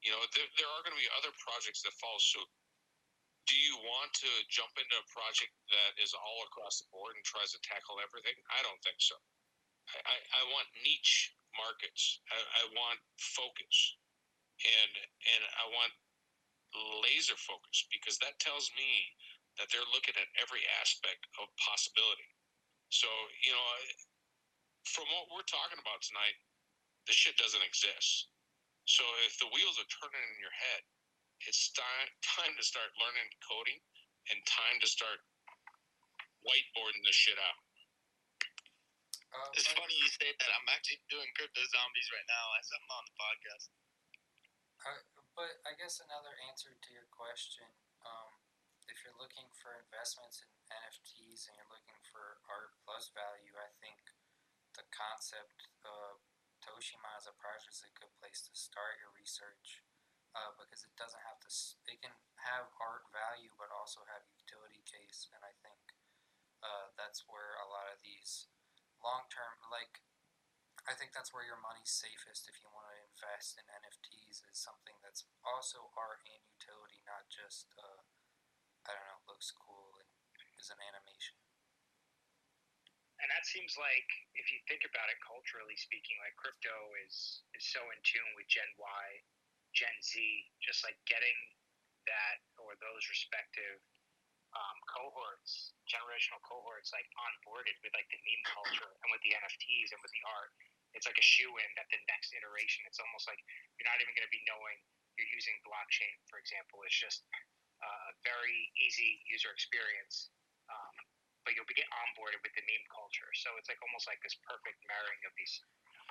you 0.02 0.10
know, 0.14 0.22
there, 0.34 0.46
there 0.58 0.70
are 0.70 0.82
going 0.86 0.94
to 0.94 1.02
be 1.02 1.10
other 1.18 1.34
projects 1.38 1.82
that 1.82 1.94
follow 1.98 2.18
suit. 2.22 2.50
Do 3.46 3.56
you 3.56 3.80
want 3.80 4.12
to 4.22 4.30
jump 4.52 4.76
into 4.76 4.98
a 4.98 5.06
project 5.10 5.54
that 5.72 5.96
is 5.98 6.12
all 6.12 6.44
across 6.46 6.78
the 6.82 6.90
board 6.92 7.16
and 7.16 7.24
tries 7.24 7.54
to 7.56 7.60
tackle 7.64 7.98
everything? 7.98 8.36
I 8.52 8.60
don't 8.62 8.78
think 8.84 9.00
so. 9.00 9.16
I, 9.94 9.98
I, 10.04 10.16
I 10.38 10.42
want 10.52 10.68
niche 10.84 11.32
markets. 11.56 12.20
I, 12.28 12.38
I 12.38 12.64
want 12.76 13.00
focus, 13.16 13.96
and 14.60 14.92
and 15.00 15.42
I 15.58 15.64
want 15.72 15.92
laser 17.04 17.36
focus 17.38 17.86
because 17.88 18.20
that 18.20 18.36
tells 18.38 18.68
me 18.76 19.12
that 19.56 19.68
they're 19.72 19.88
looking 19.90 20.14
at 20.16 20.28
every 20.38 20.62
aspect 20.78 21.26
of 21.40 21.48
possibility. 21.58 22.28
So, 22.92 23.08
you 23.42 23.52
know, 23.52 23.68
from 24.88 25.08
what 25.12 25.28
we're 25.32 25.48
talking 25.48 25.80
about 25.80 26.00
tonight, 26.00 26.36
the 27.08 27.14
shit 27.16 27.36
doesn't 27.36 27.64
exist. 27.64 28.32
So 28.88 29.04
if 29.28 29.36
the 29.40 29.48
wheels 29.52 29.76
are 29.76 29.88
turning 30.00 30.24
in 30.24 30.38
your 30.40 30.54
head, 30.54 30.82
it's 31.44 31.70
time 31.76 32.08
time 32.40 32.52
to 32.56 32.64
start 32.64 32.88
learning 32.96 33.28
coding 33.44 33.80
and 34.32 34.38
time 34.48 34.80
to 34.80 34.88
start 34.88 35.20
whiteboarding 36.44 37.02
this 37.04 37.16
shit 37.16 37.36
out. 37.36 37.60
Uh, 39.28 39.48
It's 39.56 39.68
funny 39.68 39.92
you 39.92 40.08
say 40.08 40.32
that. 40.32 40.50
I'm 40.56 40.68
actually 40.72 41.04
doing 41.12 41.28
CryptoZombies 41.36 42.08
right 42.16 42.28
now 42.32 42.46
as 42.56 42.66
I'm 42.72 42.86
on 42.88 43.04
the 43.04 43.14
podcast. 43.20 43.66
Uh, 44.88 45.17
but 45.38 45.62
I 45.62 45.78
guess 45.78 46.02
another 46.02 46.34
answer 46.50 46.74
to 46.74 46.90
your 46.90 47.06
question, 47.14 47.70
um, 48.02 48.34
if 48.90 49.06
you're 49.06 49.14
looking 49.22 49.46
for 49.54 49.78
investments 49.78 50.42
in 50.42 50.50
NFTs 50.66 51.46
and 51.46 51.54
you're 51.54 51.70
looking 51.70 52.02
for 52.10 52.42
art 52.50 52.74
plus 52.82 53.14
value, 53.14 53.54
I 53.54 53.70
think 53.78 54.02
the 54.74 54.82
concept 54.90 55.70
of 55.86 56.18
Toshimon 56.58 57.14
as 57.14 57.30
a 57.30 57.38
project 57.38 57.70
is 57.70 57.86
a 57.86 57.98
good 58.02 58.10
place 58.18 58.42
to 58.50 58.52
start 58.58 58.98
your 58.98 59.14
research 59.14 59.86
uh, 60.34 60.58
because 60.58 60.82
it 60.82 60.90
doesn't 60.98 61.22
have 61.22 61.38
to. 61.46 61.50
It 61.86 62.02
can 62.02 62.18
have 62.42 62.66
art 62.82 63.06
value, 63.14 63.54
but 63.54 63.70
also 63.70 64.02
have 64.10 64.26
utility 64.34 64.82
case, 64.90 65.30
and 65.30 65.46
I 65.46 65.54
think 65.62 65.94
uh, 66.66 66.90
that's 66.98 67.30
where 67.30 67.54
a 67.62 67.70
lot 67.70 67.86
of 67.86 68.02
these 68.02 68.50
long 68.98 69.30
term, 69.30 69.54
like 69.70 70.02
I 70.88 70.96
think 70.96 71.12
that's 71.12 71.36
where 71.36 71.44
your 71.44 71.60
money's 71.60 71.92
safest 71.92 72.48
if 72.48 72.56
you 72.64 72.72
want 72.72 72.88
to 72.88 72.96
invest 73.12 73.60
in 73.60 73.68
NFTs 73.68 74.40
is 74.48 74.56
something 74.56 74.96
that's 75.04 75.28
also 75.44 75.92
art 75.92 76.24
and 76.24 76.40
utility, 76.48 77.04
not 77.04 77.28
just 77.28 77.68
uh, 77.76 78.00
I 78.88 78.96
don't 78.96 79.04
know, 79.04 79.20
looks 79.28 79.52
cool 79.52 80.00
and 80.00 80.08
is 80.56 80.72
an 80.72 80.80
animation. 80.80 81.36
And 83.18 83.28
that 83.34 83.44
seems 83.44 83.74
like, 83.74 84.08
if 84.38 84.46
you 84.54 84.62
think 84.70 84.86
about 84.86 85.10
it 85.10 85.18
culturally 85.20 85.74
speaking, 85.74 86.16
like 86.22 86.38
crypto 86.38 86.72
is 87.02 87.42
is 87.52 87.66
so 87.66 87.82
in 87.90 87.98
tune 88.06 88.30
with 88.38 88.46
Gen 88.46 88.70
Y, 88.78 89.04
Gen 89.74 89.96
Z, 90.00 90.14
just 90.62 90.86
like 90.86 90.96
getting 91.04 91.36
that 92.06 92.38
or 92.62 92.78
those 92.78 93.04
respective 93.10 93.82
um, 94.54 94.78
cohorts, 94.88 95.74
generational 95.84 96.40
cohorts, 96.46 96.94
like 96.94 97.06
onboarded 97.18 97.76
with 97.82 97.92
like 97.92 98.08
the 98.08 98.22
meme 98.22 98.46
culture 98.48 98.92
and 99.02 99.08
with 99.12 99.20
the 99.26 99.34
NFTs 99.34 99.92
and 99.92 100.00
with 100.00 100.14
the 100.14 100.24
art. 100.24 100.54
It's 100.96 101.06
like 101.06 101.18
a 101.20 101.24
shoe 101.24 101.50
in 101.50 101.68
that 101.76 101.88
the 101.92 102.00
next 102.08 102.32
iteration. 102.32 102.84
It's 102.88 103.00
almost 103.00 103.28
like 103.28 103.38
you're 103.76 103.88
not 103.88 104.00
even 104.00 104.12
going 104.16 104.26
to 104.26 104.34
be 104.34 104.42
knowing 104.48 104.78
you're 105.18 105.30
using 105.34 105.54
blockchain, 105.66 106.14
for 106.30 106.38
example. 106.38 106.80
It's 106.86 106.96
just 106.96 107.26
uh, 107.82 108.10
a 108.10 108.14
very 108.22 108.70
easy 108.78 109.22
user 109.28 109.50
experience. 109.50 110.30
Um, 110.68 110.94
but 111.48 111.56
you'll 111.56 111.68
be 111.68 111.72
get 111.72 111.88
onboarded 111.88 112.44
with 112.44 112.52
the 112.52 112.64
meme 112.68 112.88
culture. 112.92 113.30
So 113.32 113.56
it's 113.56 113.72
like 113.72 113.80
almost 113.80 114.04
like 114.04 114.20
this 114.20 114.36
perfect 114.44 114.76
marrying 114.84 115.22
of 115.24 115.32
these 115.40 115.56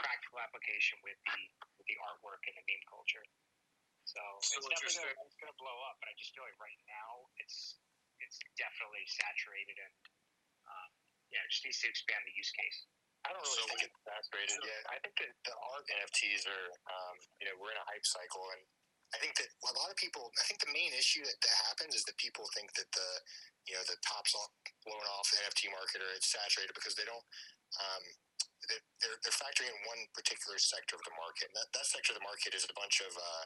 practical 0.02 0.42
application 0.42 0.98
with 1.06 1.18
the 1.30 1.42
with 1.78 1.86
the 1.86 1.98
artwork 2.10 2.42
and 2.50 2.58
the 2.58 2.66
meme 2.66 2.86
culture. 2.90 3.22
So, 4.10 4.18
So 4.42 4.58
it's 4.58 4.72
definitely 4.72 5.14
gonna, 5.14 5.30
it's 5.30 5.38
going 5.38 5.52
to 5.54 5.60
blow 5.62 5.78
up, 5.86 6.00
but 6.02 6.10
I 6.10 6.16
just 6.18 6.34
feel 6.34 6.42
like 6.42 6.58
right 6.58 6.82
now 6.90 7.28
it's 7.38 7.78
it's 8.18 8.42
definitely 8.58 9.06
saturated 9.06 9.78
and 9.78 9.94
um, 10.66 10.90
yeah, 11.30 11.46
it 11.46 11.54
just 11.54 11.62
needs 11.70 11.80
to 11.86 11.88
expand 11.92 12.24
the 12.26 12.34
use 12.34 12.50
case. 12.56 12.88
I 13.28 13.36
don't 13.36 13.44
really 13.44 13.60
So- 13.60 13.68
think 13.76 13.84
it's 13.92 14.00
saturated 14.08 14.60
yet. 14.64 14.82
I 14.88 14.98
think 15.04 15.20
that 15.20 15.36
the 15.44 15.56
art 15.76 15.84
NFTs 16.00 16.48
are, 16.48 16.68
um, 16.88 17.16
you 17.44 17.46
know, 17.52 17.56
we're 17.60 17.72
in 17.76 17.78
a 17.78 17.84
hype 17.92 18.06
cycle, 18.08 18.50
and 18.56 18.64
I 19.14 19.20
think 19.20 19.36
that 19.36 19.48
a 19.52 19.74
lot 19.76 19.92
of 19.92 19.96
people. 20.00 20.32
I 20.40 20.44
think 20.48 20.60
the 20.64 20.72
main 20.72 20.92
issue 20.94 21.24
that, 21.24 21.40
that 21.42 21.58
happens 21.68 21.96
is 21.96 22.04
that 22.08 22.16
people 22.18 22.48
think 22.56 22.74
that 22.76 22.92
the, 22.92 23.10
you 23.68 23.76
know, 23.76 23.84
the 23.84 23.96
tops 24.04 24.36
all 24.36 24.52
blown 24.84 25.04
off 25.20 25.32
the 25.32 25.40
NFT 25.44 25.72
market 25.72 26.02
or 26.02 26.12
it's 26.16 26.28
saturated 26.32 26.74
because 26.76 26.96
they 26.96 27.06
don't. 27.06 27.24
Um, 27.80 28.04
they're, 28.68 29.20
they're 29.24 29.40
factoring 29.40 29.72
in 29.72 29.80
one 29.88 30.02
particular 30.12 30.60
sector 30.60 31.00
of 31.00 31.04
the 31.08 31.16
market. 31.16 31.48
And 31.52 31.58
that, 31.58 31.72
that 31.72 31.88
sector 31.88 32.12
of 32.12 32.20
the 32.20 32.28
market 32.28 32.52
is 32.52 32.68
a 32.68 32.76
bunch 32.76 33.00
of 33.00 33.12
uh, 33.16 33.44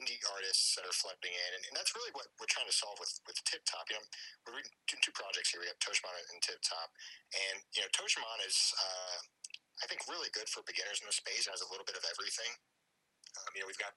indie 0.00 0.18
artists 0.34 0.74
that 0.74 0.82
are 0.82 0.96
flooding 0.96 1.30
in, 1.30 1.50
and, 1.54 1.62
and 1.70 1.74
that's 1.78 1.94
really 1.94 2.10
what 2.14 2.26
we're 2.38 2.50
trying 2.50 2.66
to 2.66 2.74
solve 2.74 2.98
with 2.98 3.14
with 3.28 3.38
TipTop. 3.46 3.86
You 3.90 3.98
know, 3.98 4.04
we're 4.46 4.58
doing 4.58 4.70
two, 4.90 5.14
projects 5.14 5.54
here. 5.54 5.62
We 5.62 5.70
have 5.70 5.78
Toshimon 5.78 6.10
and 6.10 6.42
TipTop, 6.42 6.88
and 7.34 7.56
you 7.78 7.80
know, 7.86 7.90
Toshimon 7.94 8.38
is, 8.42 8.74
uh, 8.74 9.18
I 9.82 9.86
think, 9.86 10.02
really 10.10 10.30
good 10.34 10.50
for 10.50 10.66
beginners 10.66 10.98
in 10.98 11.06
the 11.06 11.14
space. 11.14 11.46
It 11.46 11.54
has 11.54 11.62
a 11.62 11.70
little 11.70 11.86
bit 11.86 11.94
of 11.94 12.02
everything. 12.10 12.50
Um, 13.38 13.50
you 13.54 13.62
know, 13.62 13.68
we've 13.70 13.78
got 13.78 13.94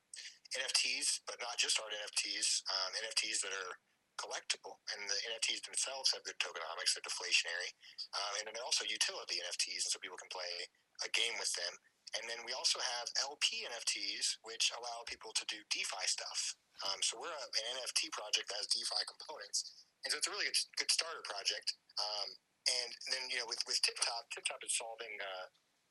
NFTs, 0.54 1.26
but 1.26 1.42
not 1.42 1.58
just 1.58 1.82
art 1.82 1.94
NFTs. 1.94 2.62
Um, 2.70 2.90
NFTs 3.02 3.42
that 3.42 3.54
are 3.54 3.82
collectible, 4.18 4.82
and 4.94 5.06
the 5.06 5.20
NFTs 5.34 5.64
themselves 5.64 6.12
have 6.14 6.26
good 6.26 6.38
tokenomics. 6.42 6.94
They're 6.94 7.06
deflationary, 7.06 7.72
um, 8.14 8.32
and 8.42 8.44
then 8.50 8.58
also 8.66 8.84
utility 8.84 9.40
NFTs, 9.42 9.88
and 9.88 9.92
so 9.94 10.02
people 10.02 10.20
can 10.20 10.32
play 10.34 10.68
a 11.06 11.10
game 11.14 11.38
with 11.38 11.54
them. 11.54 11.74
And 12.16 12.24
then 12.32 12.40
we 12.48 12.56
also 12.56 12.80
have 12.80 13.12
LP 13.28 13.68
NFTs, 13.68 14.40
which 14.48 14.72
allow 14.72 15.04
people 15.06 15.36
to 15.36 15.44
do 15.52 15.60
DeFi 15.68 16.06
stuff. 16.08 16.56
Um, 16.88 17.00
so 17.04 17.20
we're 17.20 17.34
a, 17.34 17.46
an 17.46 17.66
NFT 17.84 18.10
project 18.16 18.48
that 18.48 18.64
has 18.64 18.70
DeFi 18.72 19.02
components, 19.06 19.86
and 20.06 20.14
so 20.14 20.18
it's 20.22 20.30
a 20.30 20.34
really 20.34 20.48
good, 20.48 20.60
good 20.78 20.92
starter 20.94 21.24
project. 21.26 21.76
Um, 22.00 22.30
and 22.68 22.90
then 23.12 23.24
you 23.32 23.40
know, 23.42 23.48
with 23.50 23.62
with 23.66 23.80
TipTop, 23.84 24.34
TipTop 24.34 24.62
is 24.66 24.74
solving. 24.76 25.14
Uh, 25.22 25.48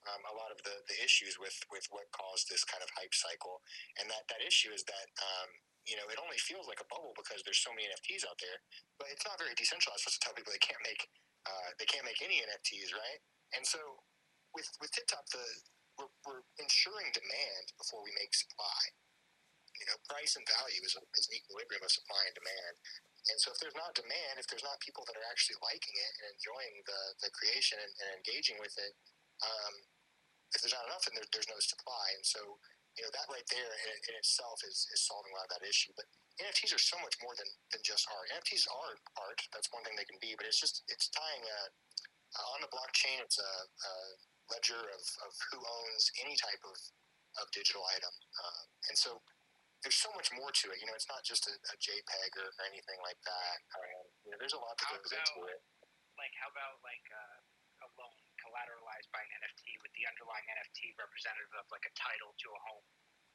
um, 0.07 0.23
a 0.31 0.39
lot 0.39 0.55
of 0.55 0.63
the, 0.63 0.87
the 0.87 0.95
issues 1.03 1.35
with, 1.35 1.59
with 1.67 1.83
what 1.91 2.07
caused 2.15 2.47
this 2.47 2.63
kind 2.63 2.79
of 2.79 2.87
hype 2.95 3.11
cycle, 3.11 3.59
and 3.99 4.07
that, 4.07 4.23
that 4.31 4.39
issue 4.39 4.71
is 4.71 4.87
that 4.87 5.09
um, 5.19 5.51
you 5.87 5.97
know 5.97 6.07
it 6.11 6.19
only 6.19 6.39
feels 6.43 6.67
like 6.67 6.83
a 6.83 6.89
bubble 6.91 7.15
because 7.15 7.41
there's 7.47 7.63
so 7.63 7.73
many 7.73 7.87
NFTs 7.91 8.27
out 8.27 8.39
there, 8.43 8.59
but 8.99 9.09
it's 9.11 9.25
not 9.25 9.39
very 9.39 9.55
decentralized 9.55 10.03
for 10.03 10.13
to 10.13 10.21
tell 10.23 10.35
people 10.35 10.51
they 10.51 10.63
can't 10.63 10.83
make 10.83 11.07
uh, 11.47 11.71
they 11.79 11.87
can't 11.87 12.05
make 12.05 12.21
any 12.21 12.43
NFTs, 12.43 12.91
right? 12.93 13.21
And 13.55 13.63
so 13.63 13.79
with 14.53 14.67
with 14.83 14.91
TipTop, 14.93 15.27
the 15.31 15.45
we're, 15.97 16.13
we're 16.29 16.45
ensuring 16.61 17.09
demand 17.17 17.73
before 17.81 18.05
we 18.05 18.13
make 18.17 18.33
supply. 18.37 18.81
You 19.77 19.85
know, 19.93 19.97
price 20.09 20.33
and 20.41 20.45
value 20.49 20.81
is, 20.89 20.97
a, 20.97 21.05
is 21.21 21.29
an 21.29 21.37
equilibrium 21.37 21.85
of 21.85 21.93
supply 21.93 22.25
and 22.25 22.33
demand. 22.33 22.75
And 23.29 23.37
so, 23.37 23.53
if 23.53 23.61
there's 23.61 23.77
not 23.77 23.93
demand, 23.93 24.41
if 24.41 24.49
there's 24.49 24.65
not 24.65 24.81
people 24.81 25.05
that 25.05 25.19
are 25.19 25.29
actually 25.29 25.61
liking 25.61 25.93
it 25.93 26.13
and 26.17 26.25
enjoying 26.33 26.81
the, 26.89 27.01
the 27.21 27.31
creation 27.37 27.77
and, 27.77 27.93
and 28.01 28.09
engaging 28.17 28.57
with 28.57 28.73
it, 28.81 28.93
um, 29.45 29.75
if 30.57 30.65
there's 30.65 30.73
not 30.73 30.89
enough, 30.89 31.05
then 31.05 31.21
there, 31.21 31.29
there's 31.29 31.51
no 31.51 31.61
supply. 31.61 32.07
And 32.17 32.25
so, 32.25 32.57
you 32.97 33.05
know, 33.05 33.13
that 33.13 33.29
right 33.29 33.45
there 33.53 33.69
in, 33.69 33.89
in 34.09 34.15
itself 34.17 34.61
is, 34.65 34.89
is 34.93 35.05
solving 35.05 35.33
a 35.33 35.37
lot 35.37 35.47
of 35.53 35.61
that 35.61 35.65
issue. 35.69 35.93
But 35.97 36.09
NFTs 36.41 36.73
are 36.73 36.81
so 36.81 36.97
much 37.05 37.17
more 37.21 37.33
than, 37.37 37.49
than 37.73 37.81
just 37.85 38.09
art. 38.13 38.29
NFTs 38.33 38.65
are 38.69 38.97
art. 39.21 39.41
That's 39.53 39.69
one 39.73 39.85
thing 39.85 39.97
they 39.97 40.09
can 40.09 40.21
be, 40.21 40.37
but 40.37 40.45
it's 40.49 40.61
just 40.61 40.85
it's 40.89 41.09
tying 41.13 41.45
a 41.45 41.61
uh, 42.37 42.47
on 42.57 42.61
the 42.65 42.69
blockchain. 42.73 43.21
It's 43.21 43.41
a, 43.41 43.53
a 43.69 43.95
ledger 44.53 44.81
of, 44.81 45.03
of 45.25 45.33
who 45.53 45.59
owns 45.61 46.09
any 46.21 46.37
type 46.37 46.61
of, 46.65 46.77
of 47.41 47.49
digital 47.53 47.85
item, 47.93 48.13
uh, 48.13 48.63
and 48.93 48.97
so 48.97 49.21
there's 49.85 49.97
so 49.97 50.11
much 50.17 50.33
more 50.33 50.51
to 50.51 50.67
it. 50.73 50.81
You 50.81 50.89
know, 50.89 50.97
it's 50.97 51.09
not 51.09 51.25
just 51.25 51.47
a, 51.49 51.55
a 51.55 51.75
JPEG 51.81 52.31
or, 52.41 52.49
or 52.49 52.65
anything 52.69 53.01
like 53.05 53.21
that. 53.25 53.57
Um, 53.77 54.05
you 54.25 54.31
know, 54.33 54.39
there's 54.41 54.57
a 54.57 54.61
lot 54.61 54.77
that 54.81 54.89
How 54.89 54.97
goes 55.01 55.13
about- 55.13 55.25
into 55.31 55.53
it. 55.53 55.61
Like, 56.17 56.33
how 56.41 56.49
about 56.49 56.81
like 56.81 57.05
uh, 57.13 57.45
a 57.45 57.46
collateralized 58.57 59.13
by 59.13 59.21
an 59.21 59.33
NFT 59.45 59.77
with 59.85 59.93
the 59.93 60.09
underlying 60.09 60.49
NFT 60.49 60.97
representative 60.97 61.53
of 61.61 61.69
like 61.69 61.85
a 61.85 61.93
title 61.93 62.33
to 62.33 62.49
a 62.49 62.61
home, 62.73 62.87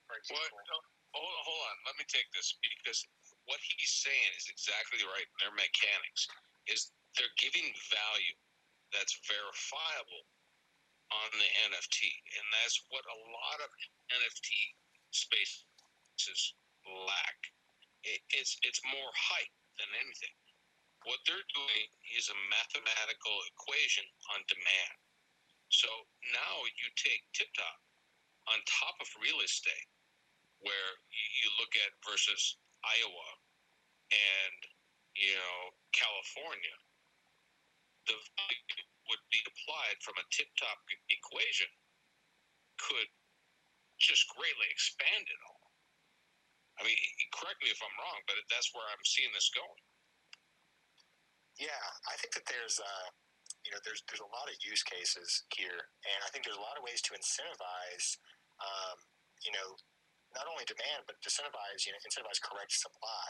for 0.09 0.17
What? 0.17 0.49
example? 0.49 0.57
No, 0.65 0.81
hold, 1.13 1.37
hold 1.45 1.61
on. 1.69 1.77
Let 1.85 1.95
me 2.01 2.05
take 2.09 2.25
this 2.33 2.57
because 2.65 3.05
what 3.45 3.61
he's 3.61 3.93
saying 4.01 4.31
is 4.33 4.49
exactly 4.49 5.05
right. 5.05 5.29
Their 5.37 5.53
mechanics 5.53 6.25
is 6.65 6.89
they're 7.13 7.37
giving 7.37 7.69
value 7.93 8.37
that's 8.89 9.13
verifiable 9.29 10.25
on 11.13 11.29
the 11.37 11.49
NFT, 11.69 12.01
and 12.39 12.45
that's 12.57 12.81
what 12.89 13.05
a 13.05 13.17
lot 13.29 13.59
of 13.61 13.69
NFT 14.17 14.49
spaces 15.13 16.55
lack. 17.05 17.37
It, 18.01 18.21
it's 18.33 18.57
it's 18.65 18.81
more 18.89 19.11
hype 19.13 19.53
than 19.77 19.91
anything. 20.01 20.33
What 21.05 21.21
they're 21.25 21.49
doing 21.53 21.85
is 22.17 22.29
a 22.29 22.37
mathematical 22.49 23.37
equation 23.53 24.05
on 24.33 24.45
demand. 24.49 25.00
So 25.71 25.87
now 26.35 26.53
you 26.75 26.87
take 26.99 27.23
TipTop 27.31 27.79
on 28.51 28.59
top 28.67 28.99
of 28.99 29.07
real 29.23 29.39
estate, 29.39 29.87
where 30.59 30.91
you, 31.09 31.47
look 31.59 31.73
at 31.79 31.95
versus 32.03 32.59
Iowa 32.83 33.29
and 34.11 34.59
you 35.15 35.31
know 35.31 35.59
California, 35.95 36.77
the 38.05 38.17
value 38.17 38.83
would 39.09 39.23
be 39.31 39.41
applied 39.47 39.97
from 40.03 40.19
a 40.19 40.25
tip-top 40.33 40.79
e- 40.91 41.07
equation 41.11 41.69
could 42.81 43.09
just 44.01 44.25
greatly 44.33 44.67
expand 44.73 45.23
it 45.23 45.41
all. 45.47 45.71
I 46.79 46.87
mean, 46.87 46.97
correct 47.35 47.61
me 47.61 47.69
if 47.69 47.77
I'm 47.79 47.93
wrong, 48.01 48.19
but 48.25 48.41
that's 48.49 48.73
where 48.73 48.87
I'm 48.89 49.05
seeing 49.05 49.29
this 49.37 49.53
going. 49.53 49.83
Yeah, 51.61 51.85
I 52.09 52.17
think 52.17 52.33
that 52.33 52.49
there's 52.49 52.81
uh, 52.81 53.07
you 53.65 53.71
know 53.71 53.81
there's 53.85 54.01
there's 54.09 54.23
a 54.23 54.31
lot 54.33 54.49
of 54.49 54.55
use 54.61 54.81
cases 54.81 55.45
here, 55.53 55.89
and 56.05 56.19
I 56.25 56.29
think 56.33 56.45
there's 56.45 56.59
a 56.59 56.65
lot 56.65 56.77
of 56.77 56.83
ways 56.85 57.01
to 57.05 57.15
incentivize 57.17 58.17
um, 58.61 58.97
you 59.45 59.53
know 59.53 59.77
not 60.31 60.47
only 60.47 60.63
demand 60.63 61.03
but 61.05 61.19
incentivize 61.21 61.83
you 61.85 61.91
know 61.93 62.01
incentivize 62.01 62.41
correct 62.41 62.73
supply. 62.73 63.27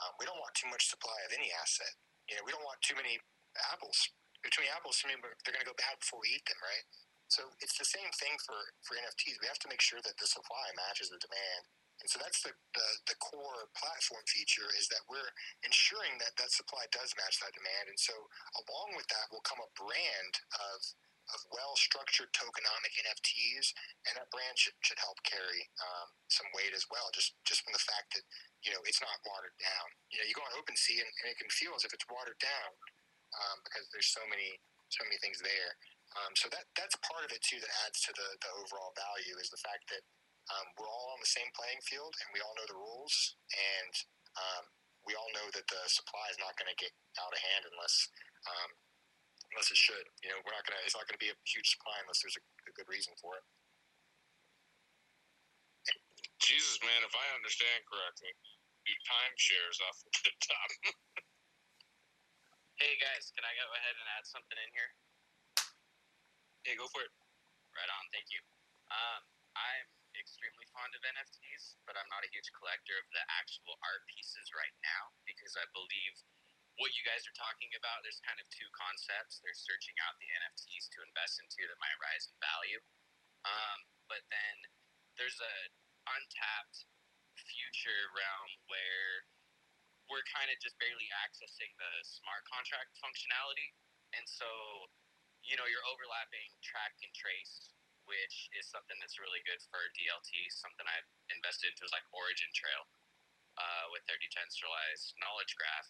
Um, 0.00 0.16
we 0.16 0.24
don't 0.24 0.40
want 0.40 0.56
too 0.56 0.68
much 0.72 0.88
supply 0.88 1.16
of 1.28 1.30
any 1.36 1.52
asset. 1.60 1.92
You 2.24 2.40
know, 2.40 2.44
we 2.48 2.56
don't 2.56 2.64
want 2.64 2.80
too 2.80 2.96
many 2.96 3.20
apples. 3.68 3.98
Too 4.40 4.64
many 4.64 4.72
apples, 4.72 4.96
I 5.04 5.12
mean, 5.12 5.20
they're 5.20 5.52
going 5.52 5.60
to 5.60 5.68
go 5.68 5.76
bad 5.76 6.00
before 6.00 6.24
we 6.24 6.32
eat 6.32 6.48
them, 6.48 6.56
right? 6.64 6.86
So 7.28 7.44
it's 7.60 7.76
the 7.76 7.84
same 7.84 8.08
thing 8.16 8.40
for, 8.40 8.56
for 8.80 8.96
NFTs. 8.96 9.36
We 9.38 9.46
have 9.52 9.60
to 9.62 9.70
make 9.70 9.84
sure 9.84 10.00
that 10.00 10.16
the 10.16 10.24
supply 10.24 10.72
matches 10.74 11.12
the 11.12 11.20
demand. 11.20 11.62
And 12.00 12.08
so 12.08 12.16
that's 12.16 12.40
the, 12.40 12.52
the, 12.72 12.88
the 13.12 13.18
core 13.20 13.68
platform 13.76 14.24
feature 14.24 14.68
is 14.80 14.88
that 14.88 15.04
we're 15.04 15.32
ensuring 15.64 16.16
that 16.20 16.32
that 16.40 16.52
supply 16.52 16.88
does 16.90 17.12
match 17.16 17.36
that 17.44 17.52
demand. 17.52 17.92
And 17.92 18.00
so 18.00 18.16
along 18.64 18.96
with 18.96 19.04
that 19.12 19.28
will 19.28 19.44
come 19.44 19.60
a 19.60 19.68
brand 19.76 20.34
of, 20.56 20.78
of 21.36 21.38
well-structured 21.52 22.32
tokenomic 22.32 22.92
NFTs, 23.04 23.76
and 24.08 24.16
that 24.16 24.32
brand 24.32 24.56
should, 24.56 24.74
should 24.80 24.98
help 24.98 25.20
carry 25.28 25.62
um, 25.84 26.08
some 26.32 26.48
weight 26.56 26.72
as 26.72 26.88
well, 26.88 27.12
just, 27.12 27.36
just 27.44 27.60
from 27.62 27.76
the 27.76 27.84
fact 27.84 28.16
that, 28.16 28.24
you 28.64 28.72
know, 28.72 28.80
it's 28.88 29.04
not 29.04 29.20
watered 29.28 29.54
down. 29.60 29.86
You 30.08 30.18
know, 30.20 30.26
you 30.26 30.34
go 30.34 30.42
on 30.42 30.56
OpenSea 30.56 31.04
and, 31.04 31.12
and 31.22 31.26
it 31.28 31.36
can 31.36 31.52
feel 31.52 31.76
as 31.76 31.84
if 31.84 31.92
it's 31.92 32.08
watered 32.08 32.40
down 32.40 32.70
um, 33.36 33.56
because 33.62 33.86
there's 33.92 34.10
so 34.10 34.24
many, 34.32 34.56
so 34.88 35.04
many 35.04 35.20
things 35.20 35.38
there. 35.44 35.76
Um, 36.18 36.34
so 36.34 36.50
that 36.50 36.66
that's 36.74 36.98
part 37.06 37.22
of 37.22 37.30
it 37.30 37.38
too 37.38 37.62
that 37.62 37.70
adds 37.86 38.02
to 38.02 38.10
the, 38.10 38.28
the 38.42 38.50
overall 38.58 38.90
value 38.98 39.38
is 39.38 39.46
the 39.46 39.62
fact 39.62 39.86
that 39.94 40.02
um, 40.54 40.66
we're 40.78 40.90
all 40.90 41.14
on 41.14 41.20
the 41.22 41.30
same 41.30 41.48
playing 41.54 41.80
field 41.86 42.12
and 42.22 42.28
we 42.34 42.42
all 42.42 42.54
know 42.58 42.66
the 42.66 42.78
rules 42.78 43.38
and 43.54 43.94
um, 44.38 44.64
we 45.06 45.14
all 45.16 45.30
know 45.34 45.46
that 45.54 45.66
the 45.66 45.82
supply 45.88 46.26
is 46.30 46.38
not 46.38 46.54
going 46.58 46.68
to 46.68 46.78
get 46.78 46.92
out 47.18 47.32
of 47.32 47.40
hand 47.40 47.64
unless 47.70 47.96
um, 48.46 48.70
unless 49.52 49.70
it 49.72 49.78
should. 49.78 50.06
You 50.22 50.30
know, 50.30 50.38
we're 50.46 50.54
not 50.54 50.62
going 50.66 50.78
to. 50.78 50.82
It's 50.86 50.94
not 50.94 51.06
going 51.08 51.18
to 51.18 51.24
be 51.24 51.32
a 51.32 51.38
huge 51.42 51.66
supply 51.74 51.96
unless 52.04 52.22
there's 52.22 52.38
a, 52.38 52.44
a 52.70 52.72
good 52.76 52.86
reason 52.86 53.14
for 53.18 53.38
it. 53.38 53.44
Jesus, 56.40 56.80
man, 56.80 57.04
if 57.04 57.12
I 57.12 57.26
understand 57.36 57.84
correctly, 57.84 58.32
do 58.86 58.92
timeshares 59.04 59.78
off 59.84 59.96
the 60.02 60.32
top. 60.50 60.70
Hey 62.80 62.96
guys, 62.96 63.28
can 63.36 63.44
I 63.44 63.52
go 63.60 63.66
ahead 63.76 63.92
and 63.92 64.06
add 64.16 64.24
something 64.24 64.56
in 64.56 64.70
here? 64.72 64.90
yeah, 66.64 66.76
go 66.76 66.88
for 66.92 67.04
it. 67.04 67.12
Right 67.76 67.90
on, 67.92 68.04
thank 68.12 68.28
you. 68.32 68.40
Um, 68.90 69.22
I'm 69.56 69.88
extremely 70.18 70.66
fond 70.74 70.92
of 70.96 71.02
NFTs, 71.04 71.78
but 71.86 71.94
I'm 71.94 72.08
not 72.10 72.26
a 72.26 72.30
huge 72.32 72.50
collector 72.56 72.96
of 72.98 73.06
the 73.14 73.22
actual 73.38 73.78
art 73.84 74.02
pieces 74.10 74.50
right 74.56 74.76
now 74.82 75.14
because 75.28 75.54
I 75.54 75.66
believe 75.70 76.14
what 76.78 76.96
you 76.96 77.04
guys 77.04 77.26
are 77.28 77.36
talking 77.36 77.68
about, 77.76 78.00
there's 78.00 78.24
kind 78.24 78.40
of 78.40 78.48
two 78.48 78.66
concepts. 78.72 79.42
They're 79.44 79.56
searching 79.56 79.94
out 80.06 80.16
the 80.16 80.30
NFTs 80.32 80.88
to 80.96 81.04
invest 81.04 81.36
into 81.42 81.68
that 81.68 81.76
might 81.76 81.98
rise 82.00 82.30
in 82.32 82.36
value. 82.40 82.80
Um, 83.44 83.78
but 84.08 84.24
then 84.32 84.56
there's 85.20 85.36
a 85.36 85.54
untapped 86.08 86.88
future 87.36 88.02
realm 88.16 88.50
where 88.72 89.28
we're 90.08 90.26
kind 90.32 90.48
of 90.50 90.56
just 90.58 90.74
barely 90.80 91.06
accessing 91.22 91.70
the 91.78 91.92
smart 92.02 92.42
contract 92.48 92.96
functionality. 92.98 93.70
And 94.16 94.26
so, 94.26 94.48
you 95.46 95.54
know, 95.60 95.68
you're 95.68 95.86
overlapping 95.86 96.50
track 96.64 96.96
and 97.04 97.12
trace, 97.14 97.70
which 98.08 98.50
is 98.56 98.68
something 98.68 98.96
that's 99.00 99.20
really 99.20 99.42
good 99.44 99.60
for 99.68 99.80
DLT, 99.96 100.30
something 100.52 100.86
I've 100.86 101.08
invested 101.32 101.72
into 101.72 101.84
is 101.84 101.94
like 101.94 102.06
Origin 102.12 102.50
Trail 102.54 102.84
uh, 103.60 103.86
with 103.92 104.04
their 104.08 104.20
decentralized 104.20 105.16
knowledge 105.20 105.52
graph. 105.56 105.88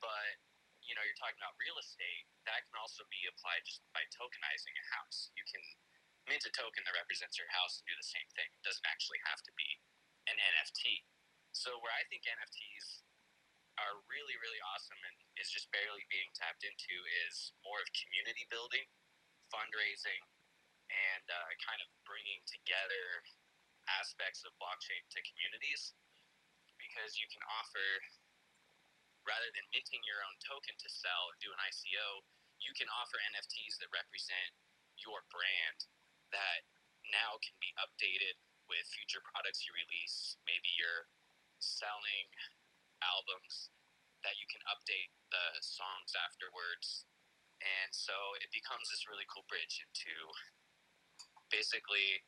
But 0.00 0.40
you 0.84 0.92
know 0.92 1.04
you're 1.04 1.16
talking 1.16 1.40
about 1.40 1.56
real 1.56 1.76
estate, 1.80 2.28
that 2.44 2.64
can 2.68 2.76
also 2.76 3.04
be 3.08 3.24
applied 3.28 3.64
just 3.64 3.80
by 3.96 4.04
tokenizing 4.12 4.74
a 4.76 4.86
house. 5.00 5.32
You 5.36 5.44
can 5.48 5.64
mint 6.28 6.44
a 6.44 6.52
token 6.52 6.84
that 6.88 6.96
represents 6.96 7.36
your 7.36 7.48
house 7.52 7.80
and 7.80 7.84
do 7.88 7.96
the 7.96 8.08
same 8.08 8.28
thing. 8.36 8.48
It 8.52 8.64
doesn't 8.64 8.88
actually 8.88 9.20
have 9.28 9.40
to 9.44 9.52
be 9.56 9.68
an 10.28 10.36
NFT. 10.36 11.04
So 11.52 11.80
where 11.80 11.94
I 11.94 12.04
think 12.10 12.24
NFTs 12.28 13.04
are 13.80 13.96
really 14.06 14.38
really 14.38 14.60
awesome 14.74 15.00
and 15.02 15.16
is 15.40 15.50
just 15.50 15.70
barely 15.74 16.06
being 16.06 16.30
tapped 16.36 16.62
into 16.62 16.94
is 17.26 17.54
more 17.66 17.80
of 17.82 17.88
community 17.90 18.46
building, 18.52 18.86
fundraising, 19.50 20.22
and 20.94 21.24
uh, 21.26 21.50
kind 21.62 21.80
of 21.82 21.88
bringing 22.06 22.40
together 22.46 23.04
aspects 24.00 24.46
of 24.46 24.54
blockchain 24.56 25.02
to 25.12 25.20
communities 25.26 25.92
because 26.80 27.18
you 27.18 27.28
can 27.28 27.42
offer 27.60 27.88
rather 29.24 29.48
than 29.56 29.64
minting 29.72 30.04
your 30.04 30.20
own 30.24 30.36
token 30.44 30.76
to 30.76 30.88
sell 30.88 31.32
or 31.32 31.34
do 31.40 31.48
an 31.48 31.60
ICO, 31.64 32.24
you 32.60 32.72
can 32.76 32.88
offer 32.92 33.16
NFTs 33.34 33.80
that 33.80 33.88
represent 33.92 34.52
your 35.00 35.24
brand 35.32 35.78
that 36.32 36.64
now 37.12 37.36
can 37.40 37.56
be 37.60 37.72
updated 37.80 38.36
with 38.68 38.84
future 38.92 39.20
products 39.24 39.64
you 39.64 39.72
release. 39.76 40.36
Maybe 40.48 40.68
you're 40.76 41.08
selling 41.60 42.28
albums 43.04 43.72
that 44.24 44.36
you 44.40 44.48
can 44.48 44.60
update 44.68 45.12
the 45.28 45.46
songs 45.60 46.16
afterwards. 46.16 47.04
And 47.60 47.90
so 47.92 48.12
it 48.40 48.48
becomes 48.52 48.88
this 48.88 49.08
really 49.08 49.28
cool 49.28 49.44
bridge 49.48 49.80
into 49.80 50.12
basically 51.52 52.22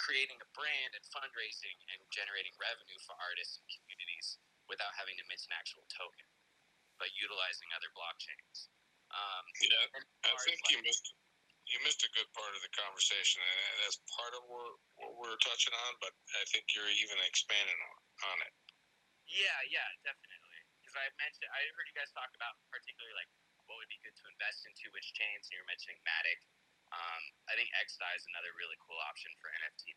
creating 0.00 0.38
a 0.42 0.48
brand 0.56 0.92
and 0.98 1.04
fundraising 1.14 1.78
and 1.94 2.00
generating 2.10 2.52
revenue 2.58 2.98
for 3.06 3.14
artists 3.22 3.62
and 3.62 3.66
communities 3.70 4.42
without 4.66 4.90
having 4.98 5.14
to 5.14 5.24
mint 5.30 5.42
an 5.46 5.54
actual 5.54 5.86
token, 5.90 6.26
but 6.98 7.10
utilizing 7.14 7.70
other 7.74 7.90
blockchains. 7.94 8.72
Um, 9.12 9.44
yeah, 9.60 10.02
I 10.26 10.34
think 10.42 10.58
you 10.72 10.80
missed 10.82 11.12
you 11.68 11.78
missed 11.86 12.02
a 12.02 12.10
good 12.12 12.26
part 12.34 12.52
of 12.58 12.60
the 12.60 12.72
conversation, 12.74 13.38
and 13.38 13.76
that's 13.86 13.96
part 14.18 14.34
of 14.34 14.42
what, 14.50 14.76
what 14.98 15.14
we're 15.14 15.38
touching 15.38 15.70
on. 15.72 15.92
But 16.02 16.10
I 16.34 16.44
think 16.50 16.66
you're 16.74 16.90
even 16.90 17.18
expanding 17.22 17.78
on, 17.78 17.96
on 18.34 18.36
it. 18.42 18.52
Yeah, 19.30 19.60
yeah, 19.70 19.86
definitely. 20.02 20.60
Because 20.82 20.98
I 20.98 21.06
mentioned, 21.22 21.48
I 21.54 21.62
heard 21.78 21.86
you 21.86 21.96
guys 21.96 22.10
talk 22.12 22.28
about 22.34 22.58
particularly 22.68 23.14
like 23.14 23.30
what 23.70 23.78
would 23.78 23.88
be 23.88 24.00
good 24.02 24.16
to 24.16 24.24
invest 24.26 24.66
into, 24.66 24.90
which 24.90 25.14
chains, 25.14 25.46
and 25.48 25.54
you're 25.54 25.70
mentioning 25.70 26.02
Matic. 26.02 26.40
Um, 26.92 27.22
I 27.48 27.56
think 27.56 27.72
XDAI 27.72 28.12
is 28.14 28.28
another 28.28 28.52
really 28.60 28.76
cool 28.84 29.00
option 29.08 29.32
for 29.40 29.48
NFT. 29.64 29.96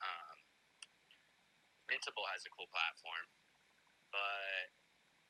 Um, 0.00 0.38
Mintable 1.92 2.24
has 2.32 2.42
a 2.48 2.50
cool 2.56 2.66
platform, 2.72 3.28
but 4.10 4.72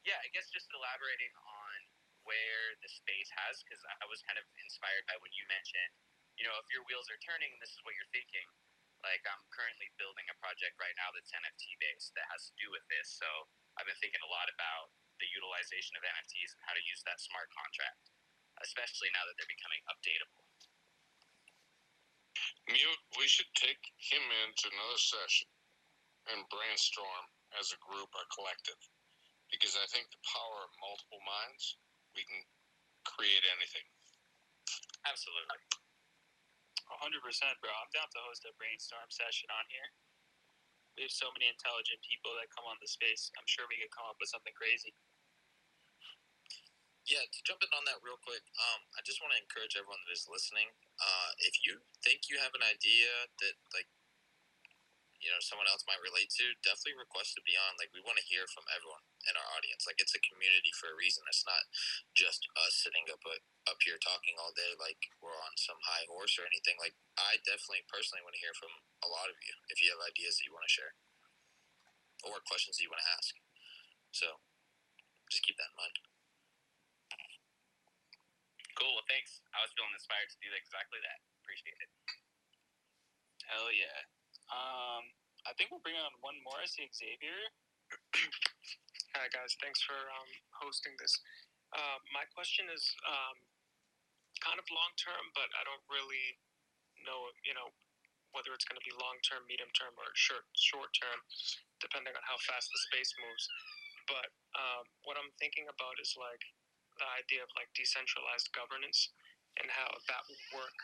yeah, 0.07 0.23
I 0.23 0.31
guess 0.31 0.47
just 0.49 0.71
elaborating 0.71 1.35
on 1.43 1.77
where 2.23 2.79
the 2.83 2.91
space 2.91 3.31
has, 3.35 3.63
because 3.67 3.83
I 4.03 4.07
was 4.07 4.23
kind 4.27 4.39
of 4.39 4.47
inspired 4.63 5.07
by 5.11 5.19
when 5.23 5.35
you 5.35 5.43
mentioned, 5.51 5.95
you 6.39 6.47
know, 6.47 6.55
if 6.59 6.67
your 6.71 6.87
wheels 6.87 7.11
are 7.11 7.19
turning 7.23 7.51
and 7.51 7.61
this 7.63 7.75
is 7.75 7.83
what 7.83 7.95
you're 7.99 8.11
thinking. 8.15 8.47
Like 9.05 9.23
I'm 9.29 9.43
currently 9.53 9.93
building 10.01 10.27
a 10.33 10.37
project 10.41 10.75
right 10.81 10.95
now 10.99 11.13
that's 11.13 11.31
NFT 11.31 11.79
based 11.79 12.17
that 12.17 12.27
has 12.33 12.49
to 12.51 12.55
do 12.59 12.73
with 12.73 12.83
this. 12.91 13.13
So 13.13 13.29
I've 13.77 13.87
been 13.87 13.99
thinking 14.03 14.23
a 14.25 14.31
lot 14.33 14.49
about 14.51 14.91
the 15.21 15.29
utilization 15.31 15.95
of 15.95 16.03
NFTs 16.03 16.57
and 16.57 16.63
how 16.65 16.75
to 16.75 16.83
use 16.83 17.05
that 17.05 17.21
smart 17.21 17.53
contract, 17.53 18.11
especially 18.65 19.13
now 19.13 19.23
that 19.29 19.37
they're 19.37 19.51
becoming 19.53 19.85
updatable. 19.87 20.46
Mute, 22.67 23.03
we 23.15 23.27
should 23.31 23.49
take 23.55 23.79
him 23.99 24.23
into 24.43 24.67
another 24.67 24.99
session 24.99 25.47
and 26.35 26.43
brainstorm 26.51 27.27
as 27.55 27.71
a 27.71 27.79
group 27.79 28.11
or 28.11 28.27
collective. 28.35 28.79
Because 29.47 29.79
I 29.79 29.87
think 29.95 30.11
the 30.11 30.19
power 30.27 30.67
of 30.67 30.83
multiple 30.83 31.23
minds, 31.23 31.79
we 32.19 32.27
can 32.27 32.43
create 33.07 33.47
anything. 33.55 33.87
Absolutely. 35.07 35.63
100%, 36.91 37.63
bro. 37.63 37.71
I'm 37.71 37.93
down 37.95 38.11
to 38.11 38.21
host 38.27 38.43
a 38.47 38.53
brainstorm 38.59 39.07
session 39.15 39.47
on 39.55 39.67
here. 39.71 39.91
We 40.99 41.07
have 41.07 41.15
so 41.15 41.31
many 41.39 41.47
intelligent 41.47 42.03
people 42.03 42.35
that 42.35 42.51
come 42.51 42.67
on 42.67 42.81
the 42.83 42.91
space. 42.91 43.31
I'm 43.39 43.47
sure 43.47 43.69
we 43.71 43.79
could 43.79 43.95
come 43.95 44.11
up 44.11 44.19
with 44.19 44.33
something 44.33 44.55
crazy. 44.59 44.91
Yeah, 47.07 47.23
to 47.23 47.41
jump 47.47 47.63
in 47.63 47.71
on 47.71 47.87
that 47.87 48.03
real 48.03 48.19
quick, 48.19 48.43
um, 48.59 48.83
I 48.99 49.01
just 49.07 49.23
want 49.23 49.31
to 49.31 49.39
encourage 49.39 49.79
everyone 49.79 50.03
that 50.03 50.11
is 50.11 50.27
listening. 50.27 50.67
Uh, 50.99 51.31
if 51.47 51.55
you 51.63 51.79
think 52.03 52.27
you 52.27 52.35
have 52.43 52.51
an 52.59 52.67
idea 52.67 53.31
that 53.47 53.55
like 53.71 53.87
you 55.23 55.31
know 55.31 55.39
someone 55.39 55.71
else 55.71 55.87
might 55.87 56.03
relate 56.03 56.35
to, 56.35 56.51
definitely 56.67 56.99
request 56.99 57.39
to 57.39 57.47
be 57.47 57.55
on. 57.55 57.79
Like 57.79 57.95
we 57.95 58.03
want 58.03 58.19
to 58.19 58.27
hear 58.27 58.51
from 58.51 58.67
everyone 58.75 59.07
in 59.31 59.39
our 59.39 59.49
audience. 59.55 59.87
Like 59.87 60.03
it's 60.03 60.19
a 60.19 60.23
community 60.27 60.75
for 60.75 60.91
a 60.91 60.99
reason. 60.99 61.23
It's 61.31 61.47
not 61.47 61.63
just 62.19 62.43
us 62.67 62.75
sitting 62.83 63.07
up 63.07 63.23
up 63.23 63.79
here 63.87 64.03
talking 64.03 64.35
all 64.43 64.51
day 64.59 64.75
like 64.75 64.99
we're 65.23 65.39
on 65.47 65.55
some 65.63 65.79
high 65.87 66.11
horse 66.11 66.35
or 66.43 66.47
anything. 66.51 66.75
Like 66.83 66.99
I 67.23 67.39
definitely 67.47 67.87
personally 67.87 68.27
want 68.27 68.35
to 68.35 68.43
hear 68.43 68.55
from 68.59 68.75
a 69.07 69.09
lot 69.15 69.31
of 69.31 69.39
you 69.47 69.55
if 69.71 69.79
you 69.79 69.95
have 69.95 70.03
ideas 70.03 70.43
that 70.43 70.47
you 70.47 70.51
want 70.51 70.67
to 70.67 70.75
share 70.75 70.99
or 72.27 72.43
questions 72.51 72.77
that 72.77 72.83
you 72.83 72.91
want 72.91 73.07
to 73.07 73.15
ask. 73.15 73.31
So 74.11 74.43
just 75.31 75.47
keep 75.47 75.55
that 75.63 75.71
in 75.71 75.79
mind. 75.79 76.16
Cool. 78.77 78.93
Well, 78.93 79.09
thanks. 79.09 79.41
I 79.57 79.65
was 79.65 79.73
feeling 79.73 79.97
inspired 79.97 80.29
to 80.29 80.39
do 80.45 80.53
exactly 80.53 81.01
that. 81.01 81.19
Appreciate 81.41 81.81
it. 81.81 81.91
Hell 83.49 83.73
yeah. 83.73 83.99
Um, 84.53 85.05
I 85.49 85.57
think 85.57 85.73
we'll 85.73 85.83
bring 85.83 85.97
on 85.97 86.13
one 86.21 86.37
more. 86.45 86.61
I 86.61 86.69
see 86.69 86.85
Xavier. 86.93 87.41
Hi 89.17 89.33
guys, 89.33 89.57
thanks 89.65 89.81
for 89.81 89.97
um, 89.97 90.31
hosting 90.61 90.93
this. 91.01 91.15
Uh, 91.73 91.97
my 92.13 92.27
question 92.37 92.69
is 92.69 92.85
um, 93.09 93.39
kind 94.45 94.61
of 94.61 94.67
long 94.69 94.93
term, 95.01 95.33
but 95.33 95.49
I 95.57 95.65
don't 95.65 95.81
really 95.89 96.37
know, 97.01 97.33
you 97.47 97.57
know, 97.57 97.73
whether 98.37 98.53
it's 98.53 98.69
going 98.69 98.77
to 98.77 98.85
be 98.85 98.93
long 99.01 99.17
term, 99.25 99.47
medium 99.49 99.73
term, 99.73 99.97
or 99.97 100.11
short 100.19 100.45
short 100.59 100.93
term, 100.93 101.17
depending 101.81 102.13
on 102.13 102.23
how 102.29 102.37
fast 102.45 102.69
the 102.69 102.81
space 102.93 103.15
moves. 103.17 103.45
But 104.11 104.29
um, 104.59 104.85
what 105.09 105.17
I'm 105.17 105.33
thinking 105.41 105.65
about 105.71 105.97
is 106.03 106.13
like 106.19 106.43
the 106.99 107.09
idea 107.17 107.45
of 107.45 107.51
like 107.57 107.69
decentralized 107.77 108.51
governance 108.57 109.13
and 109.61 109.69
how 109.73 109.89
that 110.09 110.23
would 110.29 110.45
work, 110.53 110.79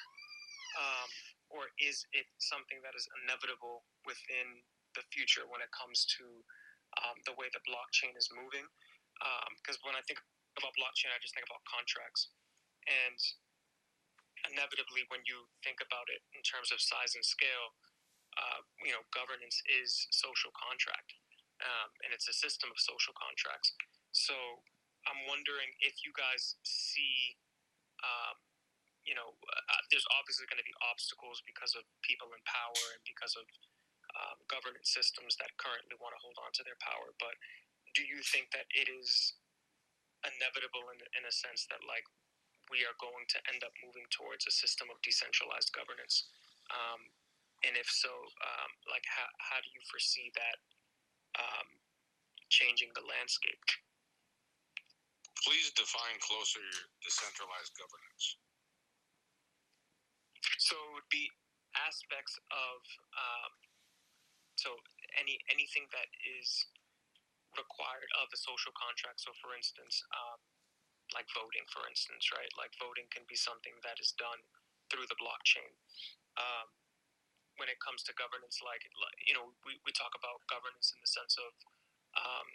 um, 0.80 1.09
or 1.52 1.68
is 1.76 2.09
it 2.16 2.24
something 2.40 2.80
that 2.80 2.97
is 2.97 3.05
inevitable 3.24 3.84
within 4.09 4.64
the 4.97 5.05
future 5.12 5.44
when 5.48 5.60
it 5.60 5.68
comes 5.76 6.09
to 6.16 6.24
um, 7.05 7.16
the 7.28 7.36
way 7.36 7.52
the 7.52 7.60
blockchain 7.68 8.16
is 8.16 8.32
moving? 8.32 8.64
Because 9.60 9.76
when 9.84 9.94
I 9.94 10.02
think 10.09 10.18
about 10.56 10.72
blockchain, 10.74 11.12
I 11.12 11.20
just 11.20 11.36
think 11.36 11.47
about 11.47 11.60
contracts, 11.68 12.32
and 12.89 13.20
inevitably, 14.51 15.06
when 15.12 15.22
you 15.28 15.47
think 15.62 15.78
about 15.84 16.10
it 16.10 16.18
in 16.34 16.43
terms 16.43 16.74
of 16.74 16.82
size 16.82 17.14
and 17.14 17.22
scale, 17.22 17.76
uh, 18.34 18.64
you 18.82 18.90
know, 18.90 19.05
governance 19.12 19.60
is 19.68 20.09
social 20.10 20.51
contract, 20.56 21.14
um, 21.62 21.89
and 22.02 22.10
it's 22.10 22.26
a 22.26 22.34
system 22.34 22.72
of 22.72 22.78
social 22.80 23.14
contracts. 23.14 23.76
So 24.10 24.34
I'm 25.09 25.27
wondering 25.27 25.70
if 25.83 26.03
you 26.07 26.15
guys 26.15 26.57
see, 26.62 27.37
um, 28.03 28.39
you 29.03 29.19
know, 29.19 29.35
uh, 29.35 29.83
there's 29.91 30.07
obviously 30.15 30.47
going 30.47 30.62
to 30.62 30.66
be 30.66 30.77
obstacles 30.87 31.43
because 31.43 31.74
of 31.74 31.83
people 32.07 32.31
in 32.35 32.43
power 32.47 32.85
and 32.95 33.03
because 33.03 33.35
of 33.35 33.47
um, 34.15 34.39
governance 34.47 34.93
systems 34.93 35.35
that 35.41 35.51
currently 35.59 35.97
want 35.99 36.15
to 36.15 36.20
hold 36.23 36.39
on 36.45 36.53
to 36.55 36.62
their 36.62 36.79
power. 36.79 37.11
But 37.19 37.35
do 37.97 38.07
you 38.07 38.23
think 38.23 38.53
that 38.55 38.69
it 38.73 38.87
is 38.87 39.35
inevitable 40.23 40.87
in, 40.95 41.03
in 41.19 41.24
a 41.27 41.35
sense 41.35 41.66
that 41.66 41.83
like 41.83 42.07
we 42.70 42.87
are 42.87 42.95
going 43.03 43.27
to 43.35 43.39
end 43.51 43.66
up 43.66 43.74
moving 43.83 44.07
towards 44.15 44.47
a 44.47 44.55
system 44.55 44.87
of 44.93 45.03
decentralized 45.03 45.74
governance? 45.74 46.31
Um, 46.70 47.11
and 47.66 47.74
if 47.79 47.87
so, 47.91 48.11
um, 48.11 48.70
like 48.91 49.07
how, 49.07 49.29
how 49.39 49.59
do 49.62 49.70
you 49.70 49.83
foresee 49.87 50.31
that 50.35 50.59
um, 51.39 51.69
changing 52.51 52.91
the 52.95 53.07
landscape? 53.07 53.61
Please 55.43 55.74
define 55.74 56.19
closer 56.23 56.62
decentralized 57.02 57.74
governance. 57.74 58.39
So 60.62 60.78
it 60.78 60.93
would 60.94 61.10
be 61.10 61.27
aspects 61.74 62.39
of 62.52 62.78
um, 63.19 63.52
so 64.55 64.78
any 65.19 65.40
anything 65.51 65.90
that 65.90 66.06
is 66.23 66.48
required 67.59 68.10
of 68.23 68.31
a 68.32 68.39
social 68.39 68.73
contract. 68.78 69.20
So 69.20 69.35
for 69.43 69.52
instance, 69.59 70.01
um, 70.14 70.40
like 71.12 71.28
voting, 71.36 71.66
for 71.69 71.85
instance, 71.90 72.31
right? 72.32 72.48
Like 72.56 72.73
voting 72.81 73.09
can 73.12 73.27
be 73.28 73.36
something 73.36 73.74
that 73.85 74.01
is 74.01 74.14
done 74.16 74.40
through 74.89 75.09
the 75.09 75.19
blockchain. 75.20 75.73
Um, 76.39 76.69
when 77.60 77.69
it 77.69 77.77
comes 77.85 78.01
to 78.09 78.16
governance, 78.16 78.64
like 78.64 78.81
you 79.28 79.36
know, 79.36 79.52
we, 79.66 79.77
we 79.85 79.93
talk 79.93 80.16
about 80.16 80.40
governance 80.48 80.94
in 80.94 80.98
the 81.02 81.10
sense 81.10 81.36
of 81.36 81.52
um, 82.16 82.48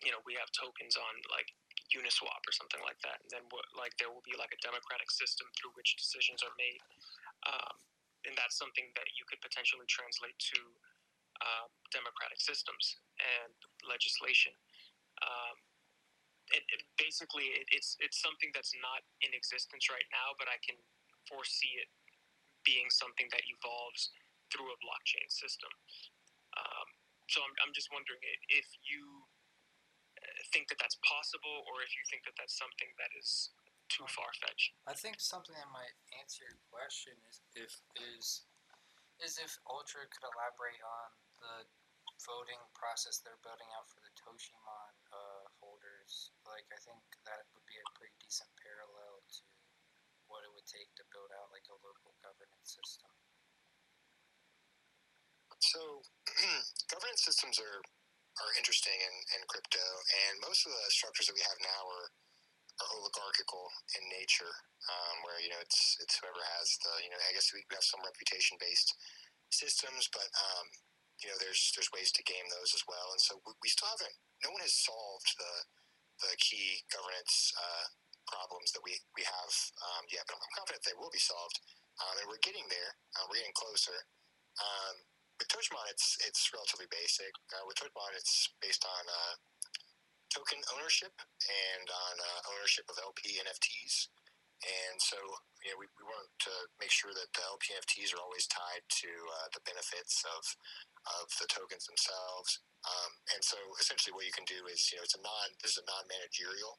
you 0.00 0.10
know 0.10 0.20
we 0.24 0.38
have 0.38 0.48
tokens 0.56 0.96
on 0.96 1.14
like 1.28 1.52
Uniswap 1.92 2.42
or 2.44 2.54
something 2.54 2.80
like 2.84 2.98
that, 3.04 3.20
and 3.22 3.30
then 3.30 3.44
what, 3.52 3.64
like 3.76 3.94
there 4.00 4.08
will 4.08 4.24
be 4.24 4.36
like 4.36 4.52
a 4.52 4.60
democratic 4.64 5.12
system 5.12 5.48
through 5.56 5.72
which 5.76 5.94
decisions 5.96 6.40
are 6.42 6.54
made, 6.56 6.82
um, 7.48 7.76
and 8.24 8.34
that's 8.36 8.56
something 8.56 8.90
that 8.96 9.08
you 9.14 9.24
could 9.28 9.40
potentially 9.40 9.86
translate 9.88 10.36
to 10.52 10.60
um, 11.42 11.68
democratic 11.90 12.40
systems 12.40 12.98
and 13.18 13.54
legislation. 13.84 14.54
Um, 15.22 15.56
it, 16.52 16.64
it 16.68 16.82
basically 16.98 17.54
it, 17.54 17.66
it's 17.72 17.96
it's 18.02 18.20
something 18.20 18.50
that's 18.52 18.74
not 18.82 19.04
in 19.22 19.32
existence 19.32 19.88
right 19.88 20.06
now, 20.12 20.34
but 20.36 20.50
I 20.50 20.58
can 20.60 20.76
foresee 21.30 21.78
it 21.78 21.88
being 22.66 22.90
something 22.90 23.26
that 23.30 23.42
evolves 23.46 24.10
through 24.50 24.68
a 24.70 24.78
blockchain 24.82 25.26
system. 25.30 25.70
Um, 26.58 26.88
so 27.30 27.40
I'm, 27.40 27.54
I'm 27.64 27.72
just 27.72 27.88
wondering 27.90 28.20
if 28.50 28.66
you 28.84 29.02
uh, 29.02 29.21
think 30.52 30.68
that 30.68 30.78
that's 30.78 31.00
possible, 31.00 31.64
or 31.66 31.80
if 31.82 31.92
you 31.96 32.04
think 32.06 32.28
that 32.28 32.36
that's 32.36 32.54
something 32.54 32.92
that 33.00 33.10
is 33.16 33.50
too 33.88 34.06
far 34.08 34.30
fetched. 34.40 34.72
I 34.88 34.94
think 34.96 35.20
something 35.20 35.52
that 35.52 35.68
might 35.68 35.92
answer 36.16 36.48
your 36.48 36.60
question 36.72 37.12
is 37.28 37.40
if 37.52 37.72
is 38.16 38.46
is 39.20 39.36
if 39.36 39.52
Ultra 39.68 40.08
could 40.08 40.24
elaborate 40.24 40.80
on 40.80 41.08
the 41.40 41.54
voting 42.24 42.60
process 42.72 43.18
they're 43.20 43.40
building 43.42 43.68
out 43.74 43.86
for 43.90 43.98
the 44.00 44.12
Toshimon 44.14 44.94
uh, 45.10 45.44
holders. 45.58 46.30
Like 46.46 46.66
I 46.70 46.78
think 46.80 47.02
that 47.26 47.44
would 47.52 47.66
be 47.66 47.76
a 47.76 47.86
pretty 47.98 48.14
decent 48.22 48.48
parallel 48.62 49.20
to 49.40 49.44
what 50.30 50.46
it 50.46 50.52
would 50.54 50.68
take 50.68 50.88
to 50.96 51.04
build 51.12 51.28
out 51.36 51.52
like 51.52 51.66
a 51.68 51.76
local 51.84 52.14
governance 52.24 52.78
system. 52.78 53.10
So, 55.62 56.02
governance 56.90 57.22
systems 57.22 57.60
are 57.62 57.80
are 58.40 58.52
interesting 58.56 58.96
in, 58.96 59.14
in 59.36 59.42
crypto, 59.50 59.82
and 60.24 60.40
most 60.40 60.64
of 60.64 60.72
the 60.72 60.86
structures 60.88 61.28
that 61.28 61.36
we 61.36 61.44
have 61.44 61.60
now 61.60 61.82
are, 61.84 62.08
are 62.80 62.90
oligarchical 62.96 63.68
in 64.00 64.04
nature, 64.08 64.52
um, 64.88 65.14
where 65.28 65.36
you 65.44 65.52
know 65.52 65.60
it's 65.60 66.00
it's 66.00 66.16
whoever 66.16 66.40
has 66.56 66.68
the 66.80 66.92
you 67.04 67.10
know 67.12 67.20
I 67.28 67.34
guess 67.36 67.52
we 67.52 67.60
have 67.76 67.84
some 67.84 68.00
reputation 68.00 68.56
based 68.56 68.88
systems, 69.52 70.08
but 70.16 70.28
um, 70.32 70.66
you 71.20 71.28
know 71.28 71.36
there's 71.44 71.76
there's 71.76 71.92
ways 71.92 72.08
to 72.16 72.24
game 72.24 72.48
those 72.48 72.72
as 72.72 72.84
well, 72.88 73.12
and 73.12 73.20
so 73.20 73.36
we, 73.44 73.68
still 73.68 73.92
haven't. 73.92 74.16
No 74.40 74.50
one 74.56 74.64
has 74.64 74.74
solved 74.74 75.28
the 75.36 75.54
the 76.24 76.32
key 76.40 76.80
governance 76.88 77.52
uh, 77.60 77.84
problems 78.24 78.72
that 78.72 78.82
we 78.82 78.96
we 79.12 79.22
have 79.28 79.52
um, 79.92 80.08
yet, 80.08 80.24
but 80.24 80.40
I'm 80.40 80.56
confident 80.56 80.80
they 80.88 80.96
will 80.96 81.12
be 81.12 81.20
solved, 81.20 81.60
um, 82.00 82.16
and 82.16 82.26
we're 82.32 82.40
getting 82.40 82.64
there. 82.72 82.96
Uh, 83.12 83.28
we're 83.28 83.44
getting 83.44 83.60
closer. 83.60 83.96
Um, 84.60 85.11
with 85.42 85.50
Toshimon, 85.50 85.82
it's 85.90 86.14
it's 86.22 86.54
relatively 86.54 86.86
basic. 86.86 87.34
Uh, 87.50 87.66
with 87.66 87.74
Toshimon, 87.74 88.14
it's 88.14 88.54
based 88.62 88.86
on 88.86 89.02
uh, 89.10 89.34
token 90.30 90.62
ownership 90.78 91.10
and 91.18 91.86
on 91.90 92.14
uh, 92.22 92.40
ownership 92.54 92.86
of 92.86 92.94
LP 93.02 93.42
NFTs. 93.42 94.06
And 94.62 94.94
so, 95.02 95.18
you 95.66 95.74
know, 95.74 95.78
we, 95.82 95.90
we 95.98 96.06
want 96.06 96.30
to 96.46 96.54
make 96.78 96.94
sure 96.94 97.10
that 97.10 97.34
the 97.34 97.42
LP 97.42 97.74
NFTs 97.74 98.14
are 98.14 98.22
always 98.22 98.46
tied 98.46 98.86
to 99.02 99.10
uh, 99.10 99.50
the 99.50 99.66
benefits 99.66 100.22
of 100.30 100.46
of 101.18 101.26
the 101.42 101.50
tokens 101.50 101.90
themselves. 101.90 102.62
Um, 102.86 103.10
and 103.34 103.42
so, 103.42 103.58
essentially, 103.82 104.14
what 104.14 104.22
you 104.22 104.34
can 104.34 104.46
do 104.46 104.70
is, 104.70 104.78
you 104.94 105.02
know, 105.02 105.02
it's 105.02 105.18
a 105.18 105.22
non 105.26 105.58
this 105.58 105.74
is 105.74 105.82
a 105.82 105.90
non 105.90 106.06
managerial 106.06 106.78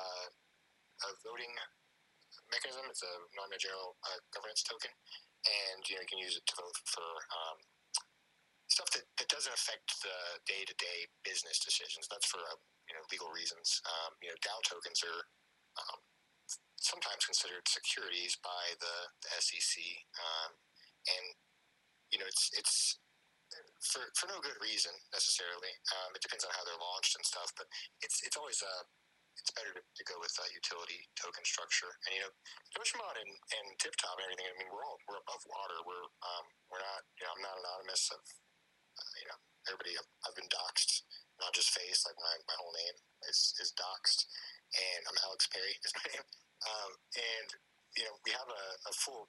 uh, 0.00 0.32
a 1.04 1.08
voting 1.28 1.52
mechanism. 2.48 2.88
It's 2.88 3.04
a 3.04 3.14
non 3.36 3.52
managerial 3.52 4.00
uh, 4.00 4.24
governance 4.32 4.64
token 4.64 4.96
and 5.46 5.80
you 5.86 5.96
know 5.96 6.02
you 6.02 6.10
can 6.10 6.22
use 6.22 6.36
it 6.36 6.44
to 6.50 6.54
vote 6.58 6.76
for 6.86 7.08
um, 7.30 7.58
stuff 8.66 8.90
that, 8.92 9.06
that 9.18 9.30
doesn't 9.30 9.54
affect 9.54 10.02
the 10.02 10.42
day 10.44 10.66
to 10.66 10.74
day 10.76 11.06
business 11.22 11.62
decisions. 11.62 12.10
That's 12.10 12.26
for 12.26 12.42
uh, 12.42 12.58
you 12.90 12.94
know 12.94 13.04
legal 13.10 13.30
reasons. 13.30 13.80
Um, 13.86 14.14
you 14.22 14.28
know 14.30 14.38
DAO 14.42 14.58
tokens 14.66 15.00
are 15.06 15.22
um, 15.78 15.98
sometimes 16.78 17.26
considered 17.26 17.66
securities 17.66 18.38
by 18.42 18.74
the, 18.78 18.96
the 19.22 19.30
SEC, 19.42 19.74
um, 20.18 20.50
and 21.08 21.24
you 22.10 22.18
know 22.18 22.28
it's 22.28 22.50
it's 22.54 22.98
for 23.82 24.02
for 24.18 24.26
no 24.26 24.38
good 24.42 24.58
reason 24.58 24.92
necessarily. 25.14 25.72
Um, 25.94 26.14
it 26.14 26.22
depends 26.22 26.42
on 26.42 26.52
how 26.54 26.66
they're 26.66 26.80
launched 26.80 27.14
and 27.14 27.24
stuff, 27.24 27.50
but 27.54 27.66
it's 28.02 28.22
it's 28.26 28.36
always 28.36 28.58
uh, 28.62 28.84
it's 29.36 29.52
better 29.52 29.72
to, 29.76 29.82
to 29.82 30.02
go 30.08 30.16
with 30.18 30.32
uh, 30.40 30.48
utility 30.52 31.06
token 31.16 31.44
structure. 31.44 31.92
And 32.08 32.12
you 32.16 32.22
know, 32.24 32.32
Toshimon 32.72 33.16
and, 33.20 33.32
and 33.32 33.66
TipTop 33.78 34.16
and 34.16 34.24
everything. 34.26 34.48
I 34.48 34.54
mean, 34.58 34.70
we're 34.72 34.84
all 34.84 34.98
we're 35.06 35.20
above 35.20 35.42
water. 35.46 35.78
We're 35.84 36.08
um, 36.24 36.46
we're 36.72 36.82
not. 36.82 37.02
You 37.20 37.24
know, 37.28 37.32
I'm 37.36 37.44
not 37.44 37.56
anonymous. 37.60 38.08
Of 38.12 38.22
uh, 38.22 39.12
you 39.20 39.26
know, 39.28 39.38
everybody. 39.68 39.94
I've, 39.96 40.10
I've 40.26 40.36
been 40.36 40.50
doxxed, 40.50 41.04
not 41.40 41.52
just 41.52 41.72
face. 41.72 42.04
Like 42.08 42.18
my, 42.18 42.34
my 42.48 42.56
whole 42.56 42.74
name 42.74 42.96
is 43.28 43.54
is 43.60 43.76
doxxed, 43.76 44.26
and 44.72 45.00
I'm 45.08 45.18
Alex 45.28 45.48
Perry 45.52 45.76
is 45.84 45.92
my 46.00 46.06
name. 46.12 46.26
Um, 46.64 46.92
and 47.16 47.48
you 47.96 48.04
know, 48.04 48.14
we 48.24 48.32
have 48.36 48.48
a, 48.48 48.64
a 48.88 48.92
full 48.96 49.28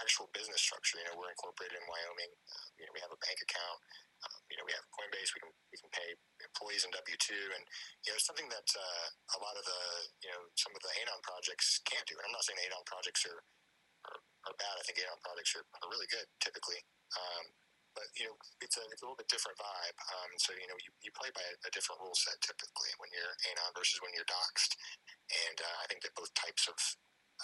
actual 0.00 0.28
business 0.36 0.60
structure. 0.60 1.00
You 1.00 1.08
know, 1.08 1.16
we're 1.16 1.32
incorporated 1.32 1.76
in 1.76 1.84
Wyoming. 1.88 2.32
Uh, 2.32 2.66
you 2.76 2.84
know, 2.84 2.92
we 2.92 3.00
have 3.00 3.12
a 3.12 3.20
bank 3.24 3.38
account. 3.40 3.80
Um, 4.26 4.42
you 4.50 4.58
know, 4.58 4.66
we 4.66 4.74
have 4.74 4.82
Coinbase. 4.90 5.30
We 5.38 5.40
can 5.46 5.52
we 5.70 5.78
can 5.78 5.90
pay 5.94 6.08
employees 6.42 6.82
in 6.82 6.90
W 6.90 7.18
two, 7.22 7.46
and 7.54 7.62
you 8.02 8.10
know, 8.10 8.18
it's 8.18 8.26
something 8.26 8.50
that 8.50 8.66
uh, 8.74 9.06
a 9.34 9.38
lot 9.38 9.54
of 9.54 9.62
the 9.62 9.82
you 10.26 10.30
know 10.34 10.42
some 10.58 10.74
of 10.74 10.82
the 10.82 10.92
Anon 10.98 11.22
projects 11.22 11.78
can't 11.86 12.04
do. 12.10 12.18
And 12.18 12.26
I'm 12.26 12.34
not 12.34 12.42
saying 12.42 12.58
Anon 12.66 12.82
projects 12.86 13.22
are 13.30 13.40
are, 14.10 14.20
are 14.50 14.56
bad. 14.58 14.74
I 14.74 14.82
think 14.82 14.98
Anon 14.98 15.22
projects 15.22 15.54
are, 15.54 15.64
are 15.82 15.90
really 15.90 16.10
good 16.10 16.26
typically. 16.42 16.82
Um, 17.14 17.54
but 17.96 18.12
you 18.12 18.28
know, 18.28 18.36
it's 18.60 18.76
a 18.76 18.84
it's 18.92 19.00
a 19.00 19.08
little 19.08 19.16
bit 19.16 19.32
different 19.32 19.56
vibe. 19.56 19.96
Um, 20.12 20.30
so 20.36 20.52
you 20.52 20.68
know, 20.68 20.76
you, 20.84 20.92
you 21.00 21.10
play 21.16 21.32
by 21.32 21.40
a, 21.64 21.70
different 21.72 21.96
rule 22.04 22.14
set 22.14 22.36
typically 22.44 22.92
when 23.00 23.08
you're 23.14 23.34
Anon 23.48 23.72
versus 23.72 24.02
when 24.04 24.12
you're 24.12 24.28
doxxed. 24.28 24.76
And 25.48 25.58
uh, 25.64 25.76
I 25.80 25.88
think 25.88 26.04
that 26.04 26.12
both 26.12 26.28
types 26.36 26.68
of 26.68 26.76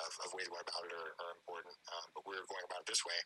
of, 0.00 0.12
of 0.24 0.28
ways 0.32 0.48
going 0.48 0.64
about 0.64 0.84
it 0.88 0.92
are, 0.96 1.12
are 1.20 1.32
important. 1.36 1.74
Um, 1.92 2.06
but 2.16 2.24
we're 2.24 2.44
going 2.48 2.64
about 2.64 2.84
it 2.84 2.88
this 2.88 3.04
way, 3.04 3.18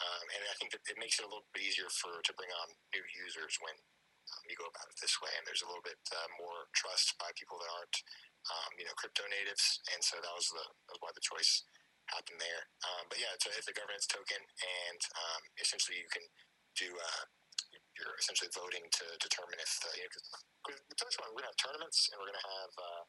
um, 0.00 0.24
and 0.32 0.40
I 0.48 0.54
think 0.56 0.72
that 0.72 0.82
it 0.88 0.96
makes 0.96 1.20
it 1.20 1.26
a 1.26 1.30
little 1.30 1.44
bit 1.52 1.64
easier 1.66 1.88
for 1.92 2.12
to 2.24 2.32
bring 2.38 2.48
on 2.64 2.68
new 2.96 3.04
users 3.26 3.56
when 3.60 3.76
um, 3.76 4.42
you 4.48 4.56
go 4.56 4.66
about 4.68 4.88
it 4.88 4.96
this 5.00 5.16
way. 5.20 5.32
And 5.36 5.44
there's 5.44 5.62
a 5.64 5.68
little 5.68 5.84
bit 5.84 6.00
uh, 6.12 6.28
more 6.40 6.68
trust 6.72 7.14
by 7.20 7.30
people 7.36 7.60
that 7.60 7.70
aren't, 7.76 7.96
um, 8.50 8.70
you 8.80 8.86
know, 8.88 8.94
crypto 8.96 9.24
natives. 9.28 9.82
And 9.92 10.00
so 10.00 10.18
that 10.18 10.34
was 10.34 10.48
the 10.50 10.64
that 10.64 10.92
was 10.96 11.02
why 11.04 11.12
the 11.14 11.24
choice 11.24 11.62
happened 12.10 12.38
there. 12.40 12.62
Um, 12.86 13.06
but 13.12 13.18
yeah, 13.20 13.30
it's 13.36 13.46
a, 13.46 13.52
it's 13.54 13.68
a 13.70 13.76
governance 13.76 14.06
token, 14.08 14.40
and 14.40 15.00
um, 15.20 15.42
essentially 15.60 16.00
you 16.00 16.08
can 16.10 16.24
do. 16.78 16.88
Uh, 16.96 17.24
you're 17.96 18.12
essentially 18.20 18.52
voting 18.52 18.84
to 18.92 19.04
determine 19.24 19.56
if 19.56 19.72
the, 19.80 19.88
you 19.96 20.04
know, 20.04 20.12
'cause 20.12 20.76
with 20.84 20.98
Toshimon, 21.00 21.32
we're 21.32 21.40
gonna 21.40 21.48
have 21.48 21.56
tournaments 21.56 22.08
and 22.12 22.20
we're 22.20 22.28
gonna 22.28 22.44
have 22.60 22.72
uh, 22.76 23.02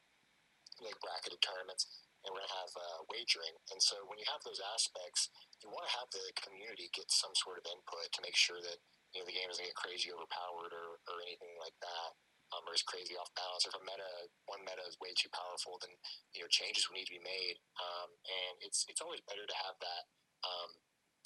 like 0.80 0.96
bracketed 1.04 1.42
tournaments 1.44 2.07
and 2.28 2.36
we're 2.36 2.44
gonna 2.44 2.60
have 2.60 2.74
uh, 2.76 3.00
wagering. 3.08 3.56
And 3.72 3.80
so 3.80 4.04
when 4.12 4.20
you 4.20 4.28
have 4.28 4.44
those 4.44 4.60
aspects, 4.60 5.32
you 5.64 5.72
want 5.72 5.88
to 5.88 5.96
have 5.96 6.12
the 6.12 6.28
community 6.36 6.92
get 6.92 7.08
some 7.08 7.32
sort 7.40 7.58
of 7.58 7.66
input 7.72 8.12
to 8.12 8.20
make 8.20 8.36
sure 8.36 8.60
that 8.60 8.84
you 9.16 9.24
know 9.24 9.26
the 9.26 9.34
game 9.34 9.48
doesn't 9.48 9.64
get 9.64 9.80
crazy 9.80 10.12
overpowered 10.12 10.76
or, 10.76 11.00
or 11.08 11.16
anything 11.24 11.56
like 11.64 11.80
that. 11.80 12.12
Um, 12.48 12.64
or 12.64 12.72
is 12.72 12.84
crazy 12.88 13.12
off 13.20 13.28
balance. 13.36 13.68
or 13.68 13.76
If 13.76 13.80
a 13.80 13.84
meta, 13.84 14.08
one 14.48 14.64
meta 14.64 14.80
is 14.88 14.96
way 15.04 15.12
too 15.20 15.28
powerful, 15.36 15.84
then 15.84 15.92
you 16.32 16.40
know 16.44 16.48
changes 16.48 16.88
will 16.88 16.96
need 16.96 17.08
to 17.12 17.20
be 17.20 17.24
made. 17.24 17.60
Um, 17.80 18.16
and 18.24 18.56
it's 18.64 18.88
it's 18.88 19.04
always 19.04 19.20
better 19.28 19.44
to 19.44 19.58
have 19.68 19.76
that 19.84 20.04
um, 20.48 20.72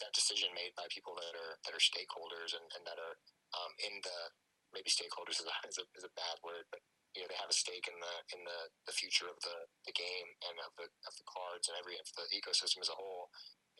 that 0.01 0.17
decision 0.17 0.49
made 0.57 0.73
by 0.73 0.89
people 0.89 1.13
that 1.21 1.37
are 1.37 1.61
that 1.61 1.77
are 1.77 1.83
stakeholders 1.83 2.57
and, 2.57 2.65
and 2.73 2.81
that 2.89 2.97
are 2.97 3.21
um, 3.53 3.71
in 3.85 4.01
the 4.01 4.19
maybe 4.73 4.89
stakeholders 4.89 5.37
is 5.37 5.45
a, 5.45 5.55
is 5.69 5.77
a 5.77 5.85
is 5.93 6.05
a 6.09 6.17
bad 6.17 6.41
word, 6.41 6.65
but 6.73 6.81
you 7.15 7.21
know 7.21 7.27
they 7.27 7.39
have 7.39 7.51
a 7.51 7.55
stake 7.55 7.87
in 7.91 7.97
the 7.99 8.15
in 8.31 8.41
the, 8.47 8.59
the 8.87 8.95
future 8.95 9.27
of 9.27 9.35
the, 9.43 9.57
the 9.83 9.95
game 9.95 10.29
and 10.47 10.55
of 10.63 10.71
the 10.79 10.87
of 11.07 11.13
the 11.19 11.27
cards 11.27 11.67
and 11.67 11.75
every 11.75 11.99
of 11.99 12.07
the 12.15 12.25
ecosystem 12.31 12.79
as 12.79 12.91
a 12.91 12.95
whole. 12.95 13.27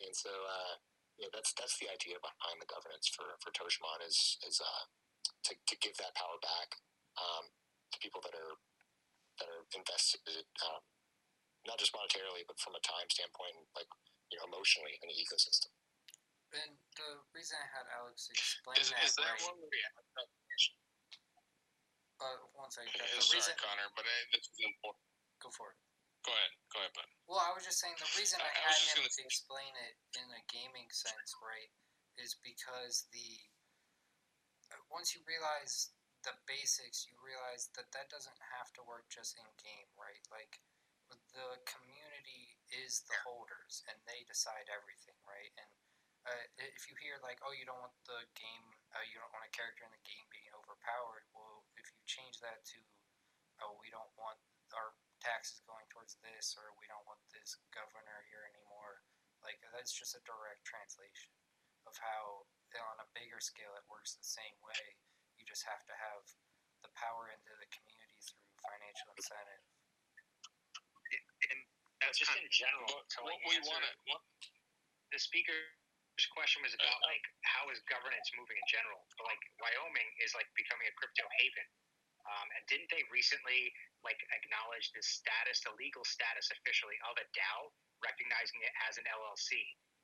And 0.02 0.12
so 0.12 0.32
uh, 0.32 0.76
you 1.16 1.28
know 1.28 1.32
that's 1.32 1.56
that's 1.56 1.80
the 1.80 1.88
idea 1.88 2.20
behind 2.20 2.60
the 2.60 2.70
governance 2.70 3.08
for 3.08 3.40
for 3.40 3.56
Toshimon 3.56 4.03
is 4.03 4.36
is 4.44 4.60
uh, 4.60 4.84
to 5.48 5.52
to 5.56 5.76
give 5.80 5.95
that 6.02 6.18
power 6.20 6.38
back 6.44 6.76
um, 7.16 7.48
to 7.95 7.98
people 8.03 8.20
that 8.28 8.36
are 8.36 8.56
that 9.40 9.48
are 9.48 9.64
invested 9.72 10.22
um, 10.68 10.84
not 11.66 11.78
just 11.78 11.94
monetarily 11.94 12.44
but 12.49 12.60
from 12.60 12.76
a 12.76 12.84
time 12.84 13.08
standpoint, 13.08 13.56
like 13.78 13.90
you 14.28 14.36
know 14.40 14.45
emotionally 14.52 14.99
in 14.99 15.08
the 15.08 15.18
ecosystem. 15.18 15.72
And 16.52 16.76
the 16.99 17.24
reason 17.32 17.56
I 17.56 17.68
had 17.72 17.88
Alex 17.95 18.28
explain 18.28 18.76
Is, 18.76 18.91
that, 18.91 18.99
is 19.08 19.16
that 19.16 19.24
right, 19.24 19.48
one 19.48 19.56
where 19.56 19.72
we 19.72 19.80
have 19.88 20.03
that? 20.20 20.28
Uh, 22.22 22.38
one 22.53 22.69
second, 22.69 22.93
Yeah, 22.93 23.10
the 23.18 23.22
sorry, 23.26 23.41
reason, 23.41 23.53
Connor, 23.57 23.89
but 23.98 24.06
uh, 24.06 24.14
this 24.31 24.45
is 24.45 24.60
important. 24.61 25.02
go 25.41 25.49
for 25.52 25.73
it. 25.73 25.80
Go 26.22 26.30
ahead. 26.31 26.53
Go 26.69 26.77
ahead, 26.85 26.93
bud. 26.93 27.10
Well, 27.26 27.41
I 27.41 27.49
was 27.57 27.65
just 27.65 27.81
saying 27.81 27.98
the 27.98 28.06
reason 28.14 28.38
I, 28.38 28.45
I- 28.45 28.53
I 28.53 28.77
had 28.77 28.77
him 28.93 29.02
gonna 29.02 29.10
say- 29.10 29.26
explain 29.26 29.73
it 29.89 29.98
in 30.22 30.27
a 30.30 30.41
gaming 30.53 30.85
sense, 30.93 31.34
right, 31.41 31.73
is 32.22 32.38
because 32.45 33.10
the 33.10 33.49
uh, 34.72 34.77
once 34.93 35.18
you 35.18 35.22
realize 35.26 35.91
the 36.22 36.38
basics, 36.45 37.10
you 37.10 37.18
realize 37.26 37.73
that 37.73 37.89
that 37.98 38.07
doesn't 38.14 38.38
have 38.53 38.69
to 38.77 38.85
work 38.85 39.10
just 39.10 39.34
in 39.35 39.48
game, 39.57 39.89
right? 39.98 40.22
Like 40.30 40.61
the 41.34 41.57
community 41.65 42.56
is 42.69 43.02
the 43.10 43.18
holders, 43.26 43.81
and 43.89 43.98
they 44.06 44.22
decide 44.30 44.69
everything, 44.72 45.18
right? 45.26 45.52
And 45.57 45.72
uh, 46.30 46.45
if 46.61 46.85
you 46.88 46.93
hear 47.02 47.18
like, 47.26 47.41
oh, 47.41 47.52
you 47.57 47.65
don't 47.65 47.81
want 47.81 47.98
the 48.06 48.22
game, 48.38 48.64
uh, 48.93 49.02
you 49.10 49.18
don't 49.18 49.34
want 49.34 49.43
a 49.48 49.52
character 49.52 49.81
in 49.84 49.91
the 49.91 50.06
game 50.06 50.23
being 50.30 50.53
overpowered. 50.53 51.26
Well, 51.34 51.60
change 52.11 52.43
that 52.43 52.59
to, 52.75 52.79
oh, 53.63 53.79
we 53.79 53.88
don't 53.88 54.11
want 54.19 54.35
our 54.75 54.91
taxes 55.23 55.63
going 55.63 55.88
towards 55.88 56.19
this, 56.19 56.59
or 56.59 56.75
we 56.75 56.89
don't 56.91 57.07
want 57.07 57.21
this 57.31 57.55
governor 57.71 58.19
here 58.27 58.43
anymore. 58.51 58.99
Like 59.39 59.63
that's 59.71 59.95
just 59.95 60.13
a 60.19 60.21
direct 60.27 60.67
translation 60.67 61.31
of 61.88 61.95
how, 61.95 62.45
on 62.75 62.97
a 62.99 63.07
bigger 63.15 63.39
scale, 63.39 63.73
it 63.79 63.85
works 63.88 64.19
the 64.19 64.27
same 64.27 64.53
way. 64.61 64.83
You 65.39 65.47
just 65.47 65.63
have 65.65 65.81
to 65.88 65.95
have 65.95 66.23
the 66.83 66.91
power 66.93 67.31
into 67.31 67.53
the 67.57 67.69
community 67.73 68.17
through 68.21 68.45
financial 68.61 69.09
incentive. 69.17 69.63
And 71.51 71.59
That's 72.01 72.17
just 72.21 72.31
in 72.38 72.45
general. 72.53 72.85
But 72.88 73.09
to, 73.17 73.25
what 73.25 73.33
like, 73.33 73.49
we 73.49 73.57
want 73.65 73.83
to, 73.83 73.91
what, 74.09 74.21
the 75.09 75.19
speaker's 75.19 76.27
question 76.31 76.61
was 76.63 76.77
about 76.77 76.85
uh, 76.85 77.01
uh. 77.01 77.09
like 77.11 77.25
how 77.43 77.63
is 77.73 77.81
governance 77.89 78.29
moving 78.38 78.55
in 78.55 78.67
general. 78.69 79.01
But 79.17 79.25
like 79.29 79.41
Wyoming 79.59 80.09
is 80.21 80.33
like 80.38 80.47
becoming 80.53 80.85
a 80.85 80.93
crypto 80.95 81.25
haven. 81.41 81.67
Um, 82.26 82.48
and 82.53 82.61
didn't 82.69 82.89
they 82.93 83.02
recently 83.10 83.73
like 84.06 84.18
acknowledge 84.34 84.93
the 84.93 85.02
status, 85.02 85.61
the 85.65 85.73
legal 85.77 86.06
status 86.06 86.49
officially 86.53 86.98
of 87.10 87.18
a 87.18 87.26
DAO, 87.34 87.73
recognizing 88.02 88.61
it 88.61 88.73
as 88.89 88.98
an 89.02 89.06
LLC? 89.10 89.57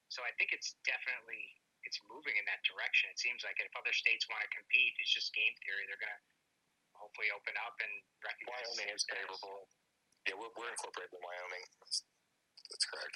So 0.09 0.23
I 0.23 0.31
think 0.39 0.55
it's 0.55 0.77
definitely 0.87 1.41
it's 1.85 1.99
moving 2.09 2.35
in 2.35 2.45
that 2.49 2.59
direction. 2.67 3.11
It 3.13 3.19
seems 3.19 3.43
like 3.47 3.55
if 3.63 3.71
other 3.77 3.93
states 3.95 4.27
want 4.27 4.43
to 4.43 4.49
compete, 4.51 4.93
it's 4.99 5.11
just 5.13 5.31
game 5.31 5.55
theory. 5.63 5.87
They're 5.87 6.01
gonna 6.01 6.21
hopefully 6.97 7.29
open 7.31 7.55
up 7.63 7.75
and 7.79 7.93
recognize. 8.25 8.65
Wyoming 8.75 8.91
is 8.91 9.05
favorable. 9.07 9.69
Yeah, 10.27 10.35
we're, 10.35 10.51
we're 10.59 10.71
incorporated 10.73 11.15
in 11.15 11.23
Wyoming. 11.23 11.63
That's, 11.79 12.03
that's 12.67 12.87
correct. 12.89 13.15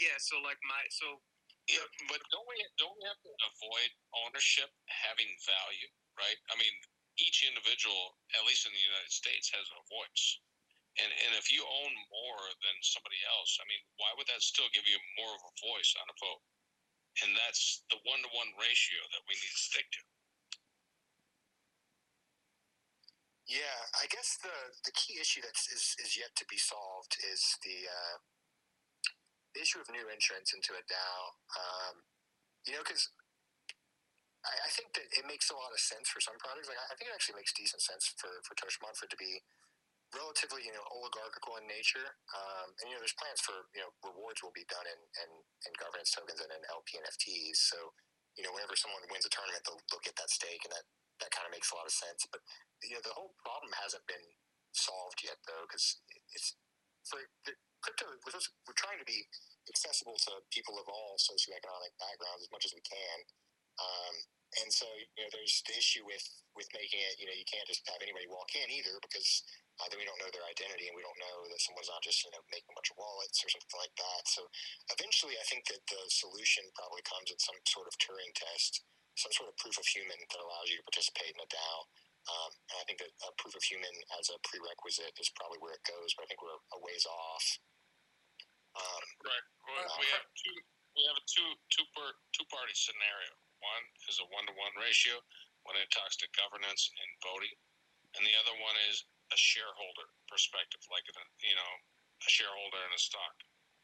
Yeah, 0.00 0.16
so 0.18 0.40
like 0.42 0.58
my 0.64 0.80
so 0.90 1.20
yeah, 1.68 1.86
but 2.10 2.18
don't 2.34 2.46
we 2.48 2.56
don't 2.80 2.96
we 2.98 3.04
have 3.06 3.20
to 3.22 3.32
avoid 3.54 3.90
ownership 4.26 4.72
having 4.88 5.30
value, 5.46 5.90
right? 6.18 6.38
I 6.50 6.58
mean, 6.58 6.74
each 7.20 7.44
individual, 7.46 8.16
at 8.34 8.46
least 8.48 8.66
in 8.66 8.72
the 8.72 8.82
United 8.82 9.12
States, 9.12 9.52
has 9.52 9.68
a 9.70 9.80
voice. 9.88 10.26
And 10.98 11.10
and 11.12 11.32
if 11.38 11.52
you 11.54 11.62
own 11.62 11.92
more 12.10 12.44
than 12.64 12.76
somebody 12.82 13.20
else, 13.38 13.60
I 13.62 13.64
mean, 13.70 13.82
why 14.00 14.10
would 14.18 14.26
that 14.26 14.42
still 14.42 14.66
give 14.74 14.88
you 14.88 14.98
more 15.20 15.32
of 15.36 15.42
a 15.44 15.54
voice 15.62 15.94
on 16.00 16.06
a 16.10 16.16
vote? 16.18 16.42
And 17.22 17.30
that's 17.36 17.84
the 17.90 18.00
one 18.06 18.22
to 18.22 18.30
one 18.34 18.50
ratio 18.58 19.00
that 19.14 19.22
we 19.28 19.38
need 19.38 19.54
to 19.54 19.62
stick 19.62 19.86
to. 19.94 20.02
Yeah, 23.50 23.82
I 23.98 24.06
guess 24.06 24.38
the 24.38 24.78
the 24.86 24.94
key 24.94 25.18
issue 25.18 25.42
that 25.42 25.58
is, 25.58 25.98
is 25.98 26.14
yet 26.14 26.34
to 26.38 26.46
be 26.46 26.58
solved 26.58 27.18
is 27.18 27.42
the 27.66 27.90
uh, 27.90 28.16
the 29.54 29.62
issue 29.62 29.82
of 29.82 29.90
new 29.90 30.06
entrants 30.06 30.54
into 30.54 30.74
a 30.78 30.82
DAO. 30.86 31.18
Um, 31.58 31.94
you 32.66 32.74
know, 32.74 32.82
because 32.86 33.10
I, 34.44 34.54
I 34.66 34.70
think 34.72 34.96
that 34.96 35.06
it 35.12 35.24
makes 35.28 35.52
a 35.52 35.56
lot 35.56 35.72
of 35.72 35.80
sense 35.80 36.08
for 36.08 36.20
some 36.20 36.36
products. 36.40 36.68
Like 36.68 36.80
I, 36.80 36.86
I 36.92 36.94
think 36.96 37.12
it 37.12 37.16
actually 37.16 37.40
makes 37.40 37.52
decent 37.52 37.82
sense 37.84 38.08
for 38.16 38.30
for 38.46 38.56
Toshimon 38.56 38.96
to 38.96 39.18
be 39.20 39.44
relatively 40.10 40.66
you 40.66 40.74
know 40.74 40.84
oligarchical 40.90 41.60
in 41.60 41.66
nature. 41.70 42.16
Um, 42.34 42.74
and 42.80 42.90
you 42.90 42.94
know, 42.96 43.02
there's 43.02 43.16
plans 43.16 43.40
for 43.42 43.68
you 43.76 43.84
know 43.84 43.90
rewards 44.02 44.40
will 44.40 44.54
be 44.54 44.66
done 44.66 44.86
in 44.86 45.00
in, 45.26 45.30
in 45.68 45.72
governance 45.76 46.10
tokens 46.14 46.40
and 46.40 46.50
in 46.50 46.62
LP 46.72 46.98
NFTs. 46.98 47.68
So 47.70 47.92
you 48.38 48.46
know, 48.46 48.54
whenever 48.54 48.78
someone 48.78 49.02
wins 49.10 49.26
a 49.26 49.32
tournament, 49.32 49.66
they'll, 49.66 49.82
they'll 49.90 50.06
get 50.06 50.16
that 50.16 50.30
stake, 50.30 50.62
and 50.64 50.72
that 50.72 50.86
that 51.20 51.34
kind 51.34 51.44
of 51.44 51.52
makes 51.52 51.68
a 51.70 51.76
lot 51.76 51.86
of 51.86 51.94
sense. 51.94 52.24
But 52.30 52.40
you 52.80 52.96
know, 52.96 53.04
the 53.04 53.14
whole 53.14 53.34
problem 53.44 53.74
hasn't 53.76 54.06
been 54.08 54.24
solved 54.72 55.20
yet, 55.22 55.38
though, 55.44 55.66
because 55.66 56.00
it's 56.34 56.56
for 57.06 57.20
crypto. 57.82 58.06
We're, 58.24 58.36
just, 58.36 58.52
we're 58.68 58.78
trying 58.78 59.00
to 59.00 59.08
be 59.08 59.26
accessible 59.68 60.16
to 60.28 60.44
people 60.52 60.76
of 60.78 60.86
all 60.86 61.16
socioeconomic 61.18 61.96
backgrounds 61.98 62.44
as 62.44 62.52
much 62.52 62.64
as 62.68 62.72
we 62.76 62.84
can. 62.84 63.16
Um, 63.80 64.14
and 64.58 64.68
so, 64.74 64.86
you 65.14 65.22
know, 65.22 65.30
there's 65.30 65.62
the 65.62 65.78
issue 65.78 66.02
with 66.02 66.26
with 66.58 66.66
making 66.74 66.98
it. 66.98 67.22
You 67.22 67.30
know, 67.30 67.36
you 67.36 67.46
can't 67.46 67.66
just 67.70 67.86
have 67.86 68.02
anybody 68.02 68.26
walk 68.26 68.50
in 68.58 68.66
either 68.66 68.98
because 68.98 69.46
uh, 69.78 69.86
then 69.88 70.02
we 70.02 70.06
don't 70.06 70.18
know 70.18 70.28
their 70.34 70.44
identity 70.44 70.90
and 70.90 70.96
we 70.98 71.06
don't 71.06 71.16
know 71.22 71.46
that 71.46 71.62
someone's 71.62 71.88
not 71.88 72.02
just 72.02 72.26
you 72.26 72.34
know 72.34 72.42
making 72.50 72.68
a 72.68 72.76
bunch 72.76 72.90
of 72.90 72.98
wallets 72.98 73.38
or 73.46 73.48
something 73.48 73.78
like 73.78 73.94
that. 73.94 74.22
So 74.26 74.42
eventually, 74.90 75.38
I 75.38 75.46
think 75.46 75.70
that 75.70 75.80
the 75.86 76.02
solution 76.10 76.66
probably 76.74 77.06
comes 77.06 77.30
in 77.30 77.38
some 77.38 77.56
sort 77.70 77.86
of 77.86 77.94
Turing 78.02 78.34
test, 78.34 78.82
some 79.14 79.30
sort 79.32 79.48
of 79.48 79.56
proof 79.62 79.78
of 79.78 79.86
human 79.86 80.18
that 80.18 80.42
allows 80.42 80.66
you 80.66 80.82
to 80.82 80.86
participate 80.90 81.30
in 81.30 81.40
a 81.40 81.48
DAO. 81.48 81.76
Um, 82.28 82.52
and 82.74 82.76
I 82.76 82.84
think 82.84 83.00
that 83.00 83.10
a 83.24 83.32
proof 83.40 83.56
of 83.56 83.64
human 83.64 83.94
as 84.20 84.28
a 84.28 84.36
prerequisite 84.44 85.16
is 85.16 85.32
probably 85.32 85.56
where 85.64 85.72
it 85.72 85.84
goes, 85.88 86.12
but 86.12 86.26
I 86.26 86.28
think 86.28 86.44
we're 86.44 86.60
a 86.76 86.78
ways 86.84 87.08
off. 87.08 87.46
Um, 88.76 89.02
right. 89.24 89.46
Well, 89.66 89.88
we 89.98 90.06
have 90.12 90.26
two. 90.36 90.56
We 90.94 91.06
have 91.06 91.16
a 91.16 91.24
two 91.26 91.48
two 91.70 91.86
per 91.94 92.06
two 92.34 92.46
party 92.50 92.74
scenario. 92.74 93.30
One 93.60 93.84
is 94.08 94.18
a 94.20 94.26
one 94.32 94.46
to 94.48 94.54
one 94.56 94.74
ratio 94.80 95.20
when 95.68 95.76
it 95.76 95.92
talks 95.92 96.16
to 96.20 96.36
governance 96.36 96.88
and 96.96 97.10
voting, 97.24 97.54
and 98.16 98.24
the 98.24 98.36
other 98.40 98.56
one 98.60 98.76
is 98.88 99.04
a 99.30 99.38
shareholder 99.38 100.08
perspective, 100.26 100.82
like 100.90 101.06
a, 101.12 101.14
you 101.44 101.56
know 101.56 101.72
a 102.20 102.30
shareholder 102.30 102.80
in 102.88 102.92
a 102.96 103.00
stock. 103.00 103.36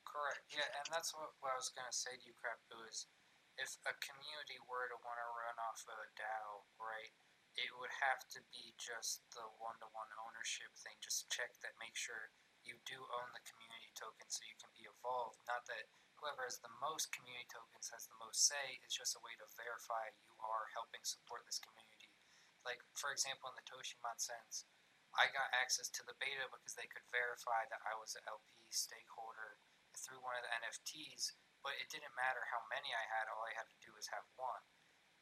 Correct. 0.05 0.45
Yeah, 0.49 0.69
and 0.81 0.89
that's 0.89 1.13
what, 1.13 1.37
what 1.45 1.53
I 1.53 1.61
was 1.61 1.73
gonna 1.73 1.93
say 1.93 2.17
to 2.17 2.25
you, 2.25 2.35
Crapoo, 2.37 2.81
is 2.89 3.09
if 3.57 3.77
a 3.89 3.95
community 4.05 4.61
were 4.69 4.89
to 4.89 4.99
want 5.05 5.17
to 5.21 5.29
run 5.33 5.57
off 5.65 5.81
of 5.89 5.97
a 5.97 6.09
DAO, 6.17 6.65
right, 6.77 7.13
it 7.57 7.73
would 7.81 7.93
have 8.05 8.21
to 8.37 8.41
be 8.53 8.77
just 8.77 9.25
the 9.33 9.45
one 9.57 9.77
to 9.81 9.89
one 9.97 10.09
ownership 10.21 10.69
thing. 10.77 10.97
Just 11.01 11.29
check 11.33 11.57
that, 11.65 11.73
make 11.81 11.97
sure 11.97 12.33
you 12.65 12.77
do 12.85 13.01
own 13.01 13.29
the 13.33 13.45
community 13.49 13.93
token 13.97 14.29
so 14.29 14.45
you 14.45 14.57
can 14.61 14.69
be 14.77 14.85
involved. 14.85 15.41
Not 15.49 15.65
that 15.73 15.89
whoever 16.19 16.49
has 16.49 16.59
the 16.61 16.73
most 16.81 17.13
community 17.13 17.47
tokens 17.49 17.93
has 17.93 18.09
the 18.09 18.21
most 18.21 18.45
say. 18.49 18.81
It's 18.83 18.97
just 18.97 19.17
a 19.17 19.25
way 19.25 19.37
to 19.37 19.57
verify 19.57 20.13
you 20.17 20.33
are 20.41 20.73
helping 20.73 21.05
support 21.05 21.45
this 21.45 21.61
community. 21.61 22.13
Like, 22.65 22.83
for 22.99 23.15
example, 23.15 23.53
in 23.53 23.57
the 23.57 23.69
Toshimon 23.69 24.19
sense, 24.19 24.67
I 25.15 25.33
got 25.33 25.55
access 25.55 25.89
to 25.97 26.03
the 26.05 26.19
beta 26.19 26.51
because 26.51 26.77
they 26.77 26.91
could 26.91 27.07
verify 27.09 27.65
that 27.71 27.85
I 27.87 27.97
was 27.97 28.19
an 28.19 28.27
LP 28.29 28.69
stakeholder 28.69 29.61
through 29.97 30.21
one 30.21 30.37
of 30.37 30.45
the 30.45 30.53
NFTs, 30.61 31.33
but 31.65 31.79
it 31.81 31.89
didn't 31.89 32.13
matter 32.19 32.45
how 32.53 32.61
many 32.69 32.93
I 32.93 33.07
had, 33.09 33.33
all 33.33 33.47
I 33.49 33.57
had 33.57 33.71
to 33.73 33.79
do 33.81 33.97
was 33.97 34.13
have 34.13 34.29
one. 34.37 34.65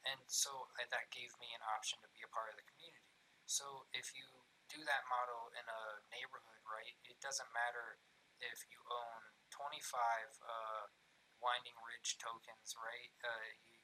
And 0.03 0.19
so 0.27 0.69
uh, 0.77 0.85
that 0.91 1.15
gave 1.15 1.31
me 1.39 1.49
an 1.55 1.63
option 1.63 1.97
to 2.03 2.11
be 2.11 2.21
a 2.21 2.29
part 2.29 2.51
of 2.51 2.59
the 2.59 2.67
community. 2.67 3.15
So 3.45 3.87
if 3.95 4.13
you 4.13 4.25
do 4.69 4.81
that 4.85 5.05
model 5.07 5.53
in 5.53 5.65
a 5.65 5.81
neighborhood, 6.09 6.61
right, 6.65 6.97
it 7.05 7.17
doesn't 7.21 7.55
matter 7.55 8.01
if 8.41 8.65
you 8.67 8.81
own 8.89 9.34
25 9.55 9.71
uh, 10.43 10.83
Winding 11.39 11.77
Ridge 11.79 12.19
tokens, 12.19 12.75
right? 12.75 13.11
Uh, 13.23 13.49
you, 13.71 13.79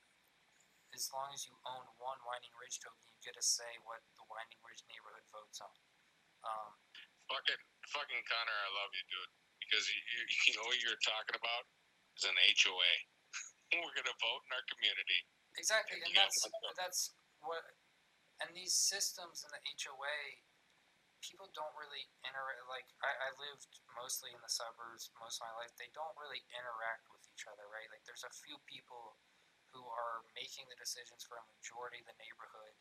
as 0.91 1.08
long 1.16 1.32
as 1.32 1.48
you 1.48 1.56
own 1.64 1.88
one 1.95 2.19
Winding 2.27 2.51
Ridge 2.59 2.83
token, 2.83 3.08
you 3.08 3.19
get 3.24 3.40
to 3.40 3.45
say 3.45 3.80
what 3.88 4.03
the 4.19 4.27
Winding 4.27 4.59
Ridge 4.67 4.83
neighborhood 4.91 5.24
votes 5.32 5.64
on. 5.64 5.72
Um, 6.43 6.72
fucking, 7.32 7.61
fucking 7.88 8.24
Connor, 8.27 8.59
I 8.67 8.69
love 8.83 8.91
you, 8.91 9.03
dude, 9.08 9.32
because 9.64 9.88
you, 9.88 10.00
you, 10.03 10.51
know 10.59 10.67
what 10.67 10.80
you're 10.83 11.00
talking 11.00 11.40
about 11.40 11.64
is 12.19 12.27
an 12.27 12.35
HOA. 12.35 12.93
We're 13.80 13.95
gonna 13.95 14.17
vote 14.19 14.43
in 14.43 14.51
our 14.51 14.66
community. 14.67 15.19
Exactly, 15.56 16.03
and 16.03 16.11
Yeah, 16.11 16.27
that's 16.27 16.40
that's 16.75 17.01
what. 17.40 17.64
And 18.41 18.58
these 18.58 18.74
systems 18.74 19.45
in 19.45 19.53
the 19.53 19.61
HOA, 19.85 20.17
people 21.22 21.50
don't 21.53 21.74
really 21.77 22.09
interact. 22.25 22.66
Like 22.66 22.90
I, 23.00 23.11
I 23.14 23.30
lived 23.38 23.69
mostly 23.93 24.33
in 24.33 24.41
the 24.41 24.51
suburbs 24.51 25.14
most 25.22 25.40
of 25.40 25.48
my 25.48 25.53
life. 25.61 25.74
They 25.77 25.93
don't 25.93 26.17
really 26.17 26.41
interact 26.51 27.08
with 27.14 27.24
each 27.30 27.45
other, 27.45 27.69
right? 27.69 27.88
Like 27.93 28.03
there's 28.03 28.25
a 28.25 28.33
few 28.33 28.58
people 28.66 29.22
who 29.72 29.85
are 29.88 30.25
making 30.35 30.67
the 30.67 30.75
decisions 30.75 31.24
for 31.24 31.40
a 31.40 31.48
majority 31.48 32.03
of 32.03 32.09
the 32.09 32.19
neighborhood, 32.19 32.75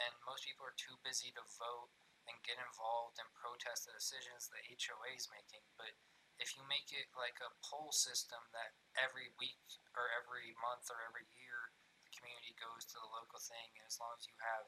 and 0.00 0.12
most 0.24 0.46
people 0.46 0.64
are 0.64 0.78
too 0.78 0.96
busy 1.04 1.34
to 1.36 1.44
vote 1.60 1.92
and 2.24 2.46
get 2.46 2.56
involved 2.62 3.18
and 3.18 3.28
protest 3.36 3.84
the 3.84 3.92
decisions 3.92 4.48
the 4.48 4.62
HOA 4.64 5.12
is 5.18 5.28
making. 5.28 5.60
But 5.76 5.92
if 6.40 6.56
you 6.56 6.64
make 6.70 6.88
it 6.94 7.12
like 7.12 7.36
a 7.44 7.52
poll 7.60 7.92
system 7.92 8.40
that 8.56 8.72
every 8.96 9.28
week 9.36 9.60
or 9.92 10.08
every 10.14 10.56
month 10.62 10.88
or 10.88 11.04
every 11.04 11.28
year 11.36 11.74
the 12.06 12.12
community 12.16 12.56
goes 12.56 12.88
to 12.88 12.96
the 12.96 13.10
local 13.12 13.42
thing, 13.42 13.76
and 13.76 13.84
as 13.84 14.00
long 14.00 14.14
as 14.16 14.24
you 14.24 14.36
have 14.40 14.64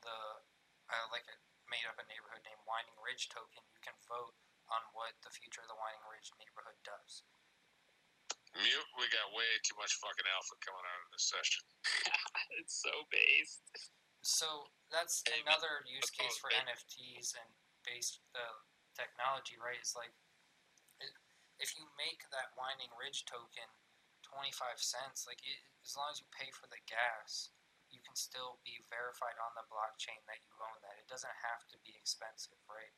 the 0.00 0.18
uh, 0.88 1.06
like 1.12 1.28
a 1.28 1.36
made 1.72 1.88
up 1.88 1.96
a 1.96 2.04
neighborhood 2.04 2.44
named 2.44 2.60
Winding 2.68 3.00
Ridge 3.00 3.32
token, 3.32 3.64
you 3.72 3.80
can 3.80 3.96
vote 4.04 4.36
on 4.68 4.84
what 4.92 5.16
the 5.24 5.32
future 5.32 5.64
of 5.64 5.72
the 5.72 5.80
Winding 5.80 6.04
Ridge 6.12 6.28
neighborhood 6.36 6.76
does. 6.84 7.24
Mute. 8.52 8.90
We 9.00 9.08
got 9.08 9.32
way 9.32 9.48
too 9.64 9.72
much 9.80 9.96
fucking 9.96 10.28
alpha 10.28 10.60
coming 10.60 10.84
out 10.84 11.02
of 11.08 11.10
this 11.16 11.24
session. 11.24 11.64
it's 12.60 12.76
so 12.76 12.92
based. 13.08 13.64
So 14.20 14.68
that's 14.92 15.24
another 15.24 15.80
use 15.88 16.12
case 16.12 16.36
for 16.36 16.52
NFTs 16.52 17.32
and 17.32 17.48
based 17.80 18.20
uh, 18.36 18.60
technology, 18.92 19.56
right? 19.56 19.80
Is 19.80 19.96
like 19.96 20.12
if 21.58 21.72
you 21.80 21.88
make 21.96 22.28
that 22.28 22.52
Winding 22.54 22.92
Ridge 22.92 23.24
token 23.24 23.66
twenty 24.20 24.52
five 24.52 24.78
cents, 24.78 25.24
like 25.24 25.40
it, 25.42 25.64
as 25.80 25.96
long 25.96 26.12
as 26.12 26.20
you 26.20 26.28
pay 26.28 26.52
for 26.52 26.68
the 26.68 26.78
gas, 26.84 27.50
you 27.56 27.61
can 28.12 28.20
still 28.20 28.60
be 28.60 28.76
verified 28.92 29.40
on 29.40 29.56
the 29.56 29.64
blockchain 29.72 30.20
that 30.28 30.44
you 30.44 30.52
own 30.60 30.76
that. 30.84 31.00
It 31.00 31.08
doesn't 31.08 31.32
have 31.48 31.64
to 31.72 31.80
be 31.80 31.96
expensive, 31.96 32.60
right? 32.68 32.92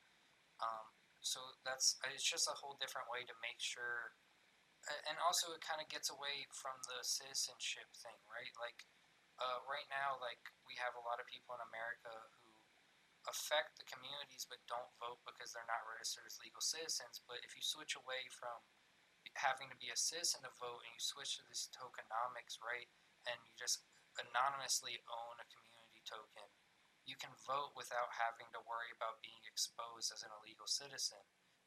Um, 0.59 0.91
so 1.23 1.39
that's 1.63 1.95
it's 2.11 2.27
just 2.27 2.51
a 2.51 2.59
whole 2.59 2.75
different 2.83 3.07
way 3.07 3.23
to 3.23 3.35
make 3.39 3.63
sure, 3.63 4.19
and 5.07 5.15
also 5.23 5.55
it 5.55 5.63
kind 5.63 5.79
of 5.79 5.87
gets 5.87 6.11
away 6.11 6.51
from 6.51 6.83
the 6.91 6.99
citizenship 7.07 7.95
thing, 7.95 8.19
right? 8.27 8.51
Like 8.59 8.91
uh, 9.39 9.63
right 9.71 9.87
now, 9.87 10.19
like 10.19 10.43
we 10.67 10.75
have 10.83 10.99
a 10.99 11.07
lot 11.07 11.23
of 11.23 11.31
people 11.31 11.55
in 11.55 11.63
America 11.63 12.11
who 12.43 12.51
affect 13.31 13.79
the 13.79 13.87
communities 13.87 14.45
but 14.51 14.61
don't 14.67 14.91
vote 14.99 15.23
because 15.23 15.55
they're 15.55 15.71
not 15.71 15.87
registered 15.87 16.27
as 16.27 16.43
legal 16.43 16.61
citizens. 16.61 17.23
But 17.23 17.39
if 17.47 17.55
you 17.55 17.63
switch 17.63 17.95
away 17.95 18.27
from 18.35 18.67
having 19.39 19.71
to 19.71 19.79
be 19.79 19.95
a 19.95 19.97
citizen 19.97 20.43
to 20.43 20.51
vote 20.59 20.83
and 20.83 20.91
you 20.91 21.01
switch 21.01 21.39
to 21.39 21.47
this 21.47 21.71
tokenomics, 21.71 22.59
right, 22.59 22.91
and 23.31 23.39
you 23.47 23.55
just 23.55 23.87
anonymously 24.19 25.03
own 25.11 25.37
a 25.41 25.47
community 25.51 26.03
token, 26.07 26.47
you 27.05 27.19
can 27.19 27.33
vote 27.45 27.77
without 27.77 28.17
having 28.17 28.49
to 28.57 28.63
worry 28.65 28.89
about 28.95 29.21
being 29.21 29.45
exposed 29.45 30.09
as 30.15 30.25
an 30.25 30.33
illegal 30.41 30.69
citizen, 30.69 31.21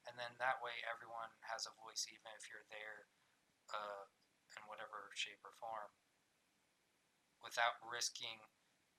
and 0.10 0.18
then 0.18 0.34
that 0.42 0.64
way 0.64 0.82
everyone 0.88 1.30
has 1.46 1.70
a 1.70 1.78
voice, 1.78 2.10
even 2.10 2.32
if 2.34 2.50
you're 2.50 2.66
there 2.74 3.12
uh, 3.70 4.10
in 4.58 4.66
whatever 4.66 5.14
shape 5.14 5.44
or 5.46 5.54
form, 5.62 5.94
without 7.44 7.78
risking 7.86 8.42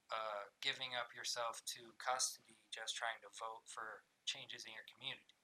uh, 0.08 0.48
giving 0.64 0.96
up 0.96 1.12
yourself 1.12 1.60
to 1.68 1.92
custody 2.00 2.56
just 2.72 2.96
trying 2.96 3.20
to 3.20 3.28
vote 3.36 3.64
for 3.68 4.08
changes 4.24 4.64
in 4.64 4.72
your 4.72 4.88
community. 4.88 5.36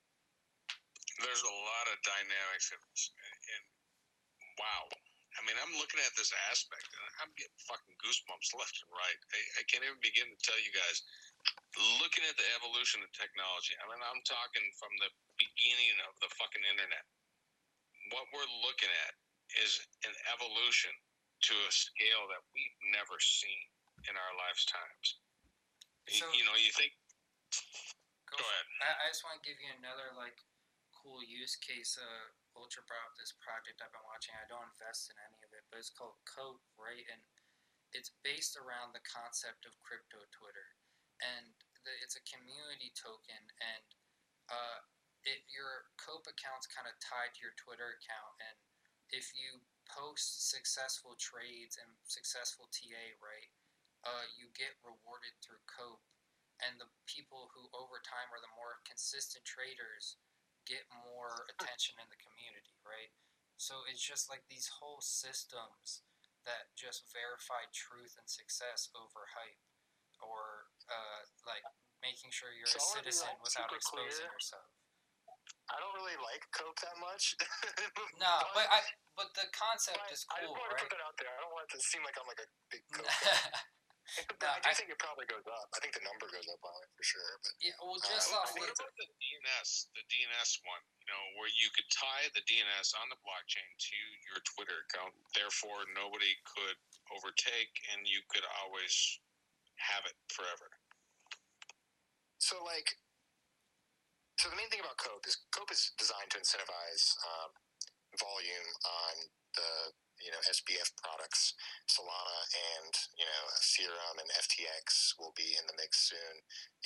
There's 1.21 1.45
a 1.45 1.57
lot 1.69 1.87
of 1.93 1.97
dynamics 2.01 2.73
in 2.73 2.81
and 2.81 3.65
wow. 4.57 4.89
I 5.35 5.43
mean, 5.43 5.59
I'm 5.59 5.75
looking 5.83 5.99
at 6.07 6.15
this 6.15 6.31
aspect, 6.51 6.87
and 6.95 7.03
I'm 7.23 7.33
getting 7.35 7.59
fucking 7.67 7.97
goosebumps 7.99 8.55
left 8.55 8.79
and 8.87 8.91
right. 8.95 9.21
I, 9.35 9.39
I 9.59 9.63
can't 9.67 9.83
even 9.83 9.99
begin 9.99 10.31
to 10.31 10.39
tell 10.47 10.59
you 10.63 10.71
guys. 10.71 11.03
Looking 12.01 12.23
at 12.25 12.39
the 12.39 12.47
evolution 12.57 13.03
of 13.03 13.11
technology, 13.13 13.75
I 13.77 13.85
mean, 13.91 13.99
I'm 14.01 14.23
talking 14.23 14.65
from 14.79 14.95
the 15.03 15.11
beginning 15.37 15.99
of 16.07 16.15
the 16.23 16.31
fucking 16.39 16.63
internet. 16.71 17.05
What 18.15 18.31
we're 18.31 18.49
looking 18.63 18.91
at 19.11 19.13
is 19.59 19.83
an 20.07 20.15
evolution 20.33 20.95
to 21.51 21.55
a 21.67 21.71
scale 21.75 22.25
that 22.31 22.41
we've 22.55 22.79
never 22.95 23.19
seen 23.19 23.61
in 24.09 24.15
our 24.15 24.33
lifetimes. 24.39 25.07
You- 26.09 26.23
So- 26.23 26.33
you 26.33 26.45
know, 26.47 26.55
you 26.57 26.71
think. 26.73 26.95
Go, 28.31 28.39
ahead. 28.43 28.67
I, 28.83 29.07
I 29.07 29.07
just 29.15 29.23
want 29.23 29.39
to 29.39 29.45
give 29.47 29.59
you 29.63 29.71
another 29.79 30.11
like 30.19 30.43
cool 30.91 31.23
use 31.23 31.55
case. 31.55 31.95
Uh, 31.99 32.35
Ultra 32.55 32.87
brought 32.87 33.11
up 33.11 33.19
this 33.19 33.35
project 33.43 33.83
I've 33.83 33.93
been 33.93 34.07
watching. 34.07 34.35
I 34.39 34.47
don't 34.47 34.71
invest 34.75 35.11
in 35.11 35.19
any 35.19 35.43
of 35.43 35.51
it, 35.55 35.67
but 35.71 35.83
it's 35.83 35.93
called 35.93 36.19
Cope, 36.27 36.63
right? 36.79 37.03
And 37.11 37.23
it's 37.95 38.15
based 38.23 38.59
around 38.59 38.95
the 38.95 39.05
concept 39.07 39.67
of 39.67 39.75
crypto 39.83 40.27
Twitter, 40.35 40.75
and 41.23 41.55
the, 41.87 41.93
it's 42.03 42.19
a 42.19 42.25
community 42.27 42.91
token, 42.95 43.39
and 43.63 43.87
uh, 44.51 44.79
it 45.23 45.47
your 45.47 45.91
Cope 45.99 46.27
account's 46.27 46.67
kind 46.67 46.91
of 46.91 46.99
tied 46.99 47.35
to 47.39 47.45
your 47.47 47.55
Twitter 47.55 47.95
account, 47.99 48.35
and 48.43 48.59
if 49.15 49.31
you 49.35 49.63
post 49.87 50.51
successful 50.51 51.15
trades 51.21 51.79
and 51.79 51.91
successful 52.07 52.67
TA, 52.75 53.15
right, 53.23 53.51
uh, 54.03 54.27
you 54.35 54.51
get 54.59 54.75
rewarded 54.83 55.39
through 55.39 55.63
Cope 55.71 56.03
and 56.63 56.79
the 56.79 56.91
people 57.11 57.51
who 57.51 57.67
over 57.75 57.99
time 58.05 58.31
are 58.31 58.43
the 58.43 58.55
more 58.55 58.79
consistent 58.87 59.43
traders 59.43 60.21
get 60.69 60.85
more 61.05 61.45
attention 61.49 61.97
in 62.01 62.09
the 62.11 62.19
community, 62.21 62.77
right? 62.85 63.13
So 63.57 63.87
it's 63.87 64.03
just 64.03 64.27
like 64.29 64.45
these 64.51 64.69
whole 64.81 65.01
systems 65.01 66.03
that 66.45 66.75
just 66.77 67.09
verify 67.09 67.65
truth 67.73 68.19
and 68.21 68.29
success 68.29 68.91
over 68.93 69.25
hype, 69.33 69.61
or 70.21 70.69
uh, 70.91 71.25
like 71.49 71.65
making 72.05 72.29
sure 72.35 72.53
you're 72.53 72.69
So 72.69 72.81
a 72.81 72.85
I 72.85 72.95
citizen 73.01 73.33
like, 73.33 73.41
without 73.41 73.71
exposing 73.73 74.29
clear. 74.29 74.37
yourself. 74.37 74.69
I 75.73 75.81
don't 75.81 75.97
really 75.97 76.21
like 76.21 76.45
Cope 76.53 76.77
that 76.85 76.97
much. 77.01 77.37
No, 78.21 78.35
but 78.53 78.69
I 78.69 78.81
but 79.17 79.33
the 79.37 79.49
concept 79.53 80.01
is 80.13 80.25
I 80.33 80.41
just 80.41 80.49
cool, 80.49 80.57
want 80.57 80.71
to 80.71 80.77
right? 80.77 80.85
put 80.87 80.93
that 80.93 81.03
out 81.05 81.17
there. 81.19 81.29
I 81.33 81.39
don't 81.41 81.53
want 81.53 81.67
it 81.69 81.77
to 81.77 81.81
seem 81.83 82.01
like 82.05 82.17
I'm 82.21 82.29
like 82.29 82.41
a 82.41 82.49
big 82.73 82.85
Cope 82.95 83.09
I 84.45 84.61
do 84.61 84.71
think 84.77 84.93
it 84.93 85.01
probably 85.01 85.25
goes 85.25 85.45
up. 85.49 85.67
I 85.73 85.81
think 85.81 85.97
the 85.97 86.05
number 86.05 86.29
goes 86.29 86.45
up 86.47 86.61
on 86.61 86.79
it 86.85 86.91
for 86.93 87.05
sure. 87.05 87.41
But 87.41 87.55
yeah, 87.65 87.77
well, 87.81 87.97
uh, 87.97 88.05
just 88.05 88.29
I 88.31 88.37
off 88.37 88.53
What 88.53 88.69
about 88.69 88.93
the 89.01 89.09
DNS, 89.09 89.69
the 89.97 90.05
DNS 90.13 90.51
one? 90.69 90.85
You 91.01 91.09
know, 91.09 91.25
where 91.41 91.49
you 91.57 91.73
could 91.73 91.89
tie 91.89 92.29
the 92.37 92.45
DNS 92.45 92.89
on 93.01 93.09
the 93.09 93.19
blockchain 93.25 93.65
to 93.65 93.99
your 94.29 94.41
Twitter 94.45 94.85
account. 94.89 95.17
Therefore, 95.33 95.89
nobody 95.97 96.37
could 96.45 96.79
overtake, 97.17 97.73
and 97.97 98.05
you 98.05 98.21
could 98.29 98.45
always 98.61 98.93
have 99.81 100.05
it 100.05 100.17
forever. 100.29 100.69
So 102.39 102.61
like, 102.61 103.01
so 104.37 104.53
the 104.53 104.59
main 104.61 104.69
thing 104.69 104.85
about 104.85 105.01
Cope 105.01 105.25
is 105.25 105.41
Cope 105.49 105.73
is 105.73 105.97
designed 105.97 106.29
to 106.37 106.39
incentivize 106.45 107.17
um, 107.25 107.51
volume 108.21 108.69
on 108.85 109.15
the 109.57 109.71
you 110.21 110.31
know 110.31 110.43
SBF 110.47 110.95
products. 111.01 111.55
Solana 111.91 112.41
and 112.79 112.95
you 113.19 113.27
know 113.27 113.43
Serum 113.63 114.17
and 114.19 114.31
FTX 114.39 115.19
will 115.19 115.35
be 115.35 115.57
in 115.59 115.65
the 115.67 115.77
mix 115.79 116.11
soon. 116.11 116.35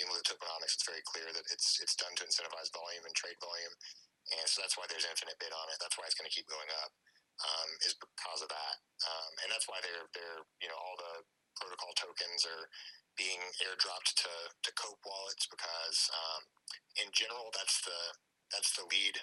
Even 0.00 0.12
with 0.14 0.26
tokenomics, 0.26 0.78
it's 0.78 0.88
very 0.88 1.04
clear 1.04 1.28
that 1.32 1.46
it's 1.52 1.80
it's 1.82 1.96
done 1.98 2.14
to 2.18 2.26
incentivize 2.26 2.72
volume 2.72 3.04
and 3.04 3.14
trade 3.16 3.38
volume, 3.40 3.74
and 4.38 4.46
so 4.48 4.60
that's 4.64 4.76
why 4.76 4.88
there's 4.88 5.08
infinite 5.08 5.40
bid 5.40 5.52
on 5.52 5.68
it. 5.72 5.78
That's 5.80 5.96
why 5.96 6.08
it's 6.08 6.16
going 6.16 6.28
to 6.28 6.34
keep 6.34 6.48
going 6.48 6.68
up. 6.84 6.92
Um, 7.38 7.70
is 7.86 7.94
because 7.94 8.42
of 8.42 8.50
that, 8.50 8.76
um, 9.06 9.30
and 9.46 9.48
that's 9.54 9.70
why 9.70 9.78
they're 9.78 10.10
they're 10.10 10.42
you 10.58 10.66
know 10.66 10.74
all 10.74 10.98
the 10.98 11.22
protocol 11.54 11.94
tokens 11.94 12.42
are 12.46 12.66
being 13.18 13.42
airdropped 13.66 14.14
to, 14.14 14.30
to 14.62 14.70
Cope 14.78 15.02
wallets 15.02 15.50
because 15.50 16.06
um, 16.14 16.42
in 17.02 17.10
general 17.10 17.50
that's 17.50 17.82
the 17.82 18.00
that's 18.54 18.72
the 18.78 18.86
lead 18.86 19.18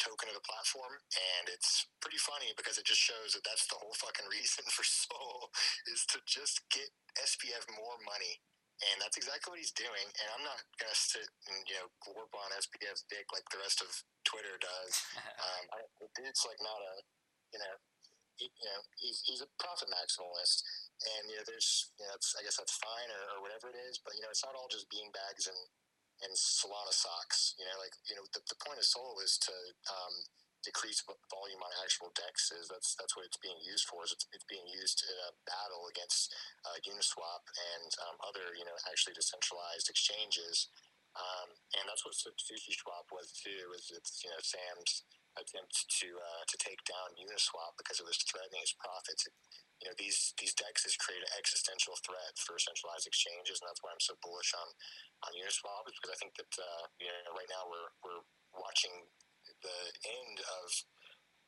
token 0.00 0.32
of 0.32 0.36
the 0.36 0.48
platform 0.48 0.96
and 1.12 1.44
it's 1.52 1.86
pretty 2.00 2.18
funny 2.18 2.50
because 2.56 2.80
it 2.80 2.88
just 2.88 3.00
shows 3.00 3.36
that 3.36 3.44
that's 3.44 3.68
the 3.68 3.76
whole 3.76 3.94
fucking 4.00 4.26
reason 4.32 4.64
for 4.74 4.82
Sol 4.82 5.52
is 5.92 6.08
to 6.10 6.18
just 6.24 6.64
get 6.72 6.88
SBF 7.20 7.68
more 7.76 8.00
money. 8.02 8.40
And 8.80 8.96
that's 8.96 9.20
exactly 9.20 9.52
what 9.52 9.60
he's 9.60 9.76
doing. 9.76 10.08
And 10.08 10.28
I'm 10.32 10.40
not 10.40 10.56
gonna 10.80 10.96
sit 10.96 11.28
and 11.52 11.60
you 11.68 11.76
know 11.76 11.92
glorp 12.00 12.32
on 12.32 12.48
SBF's 12.56 13.04
dick 13.12 13.28
like 13.28 13.44
the 13.52 13.60
rest 13.60 13.84
of 13.84 13.92
Twitter 14.24 14.56
does. 14.56 14.94
Um, 15.40 15.64
I, 15.72 15.80
the 16.00 16.08
dude's 16.16 16.44
like 16.48 16.60
not 16.64 16.80
a 16.80 16.94
you 17.52 17.60
know 17.60 17.74
he, 18.40 18.48
you 18.48 18.68
know 18.72 18.80
he's, 18.96 19.20
he's 19.28 19.44
a 19.44 19.48
profit 19.60 19.92
maximalist. 19.92 20.64
And 21.00 21.28
you 21.28 21.36
know 21.36 21.44
there's 21.44 21.92
you 22.00 22.08
know 22.08 22.16
I 22.16 22.40
guess 22.40 22.56
that's 22.56 22.80
fine 22.80 23.08
or, 23.12 23.36
or 23.36 23.38
whatever 23.44 23.68
it 23.68 23.76
is 23.76 24.00
but 24.00 24.16
you 24.16 24.24
know 24.24 24.32
it's 24.32 24.44
not 24.44 24.56
all 24.56 24.68
just 24.72 24.88
bean 24.88 25.12
bags 25.12 25.44
and 25.44 25.60
and 26.22 26.32
Solana 26.36 26.92
socks 26.92 27.54
you 27.56 27.64
know 27.64 27.76
like 27.80 27.94
you 28.08 28.14
know 28.16 28.24
the, 28.32 28.40
the 28.48 28.58
point 28.60 28.80
of 28.80 28.86
Sol 28.86 29.18
is 29.24 29.40
to 29.46 29.54
um, 29.88 30.14
decrease 30.60 31.00
volume 31.32 31.62
on 31.64 31.72
actual 31.80 32.12
dexes 32.12 32.68
that's 32.68 32.92
that's 33.00 33.16
what 33.16 33.24
it's 33.24 33.40
being 33.40 33.56
used 33.64 33.88
for 33.88 34.04
is 34.04 34.12
it's, 34.12 34.28
it's 34.32 34.48
being 34.48 34.64
used 34.68 35.00
in 35.08 35.16
a 35.28 35.36
battle 35.48 35.88
against 35.88 36.32
uh, 36.68 36.76
Uniswap 36.84 37.44
and 37.76 37.90
um, 38.08 38.16
other 38.24 38.52
you 38.56 38.64
know 38.64 38.76
actually 38.88 39.16
decentralized 39.16 39.88
exchanges. 39.88 40.68
Um, 41.10 41.50
and 41.74 41.90
that's 41.90 42.06
what 42.06 42.14
SushiSwap 42.14 43.10
was 43.10 43.34
too 43.34 43.74
is 43.74 43.90
it's 43.90 44.22
you 44.22 44.30
know 44.30 44.38
Sam's 44.38 45.02
attempt 45.38 45.86
to 46.02 46.08
uh, 46.18 46.42
to 46.48 46.56
take 46.58 46.82
down 46.86 47.14
Uniswap 47.14 47.78
because 47.78 48.02
it 48.02 48.06
was 48.08 48.18
threatening 48.26 48.62
its 48.62 48.74
profits. 48.74 49.26
It, 49.26 49.34
you 49.80 49.86
know 49.88 49.96
these 49.96 50.36
these 50.36 50.52
dexes 50.52 50.98
create 51.00 51.24
an 51.24 51.32
existential 51.38 51.96
threat 52.04 52.34
for 52.36 52.58
centralized 52.60 53.06
exchanges, 53.08 53.62
and 53.62 53.66
that's 53.70 53.80
why 53.80 53.94
I'm 53.94 54.02
so 54.02 54.18
bullish 54.20 54.52
on 54.52 54.68
on 55.28 55.36
Uniswap. 55.38 55.86
Is 55.88 55.96
because 55.96 56.14
I 56.14 56.20
think 56.20 56.34
that 56.36 56.52
uh, 56.58 56.84
you 56.98 57.08
know 57.08 57.32
right 57.36 57.48
now 57.48 57.64
we're 57.70 57.90
we're 58.02 58.24
watching 58.56 58.92
the 59.62 59.80
end 60.04 60.36
of 60.42 60.66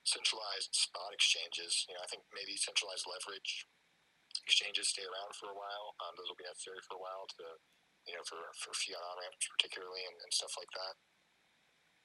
centralized 0.06 0.72
spot 0.72 1.12
exchanges. 1.12 1.84
You 1.90 1.98
know 1.98 2.02
I 2.04 2.08
think 2.08 2.24
maybe 2.32 2.56
centralized 2.56 3.04
leverage 3.04 3.68
exchanges 4.46 4.88
stay 4.88 5.04
around 5.04 5.36
for 5.36 5.52
a 5.52 5.58
while. 5.58 5.92
Um, 6.00 6.16
those 6.16 6.30
will 6.30 6.40
be 6.40 6.48
necessary 6.48 6.80
for 6.88 6.96
a 6.96 7.02
while 7.02 7.28
to 7.36 7.44
you 8.08 8.14
know 8.16 8.24
for 8.24 8.40
for 8.58 8.72
fiat 8.74 8.98
on 8.98 9.20
ramps 9.20 9.46
particularly 9.58 10.02
and, 10.08 10.16
and 10.24 10.32
stuff 10.32 10.56
like 10.58 10.70
that 10.74 10.94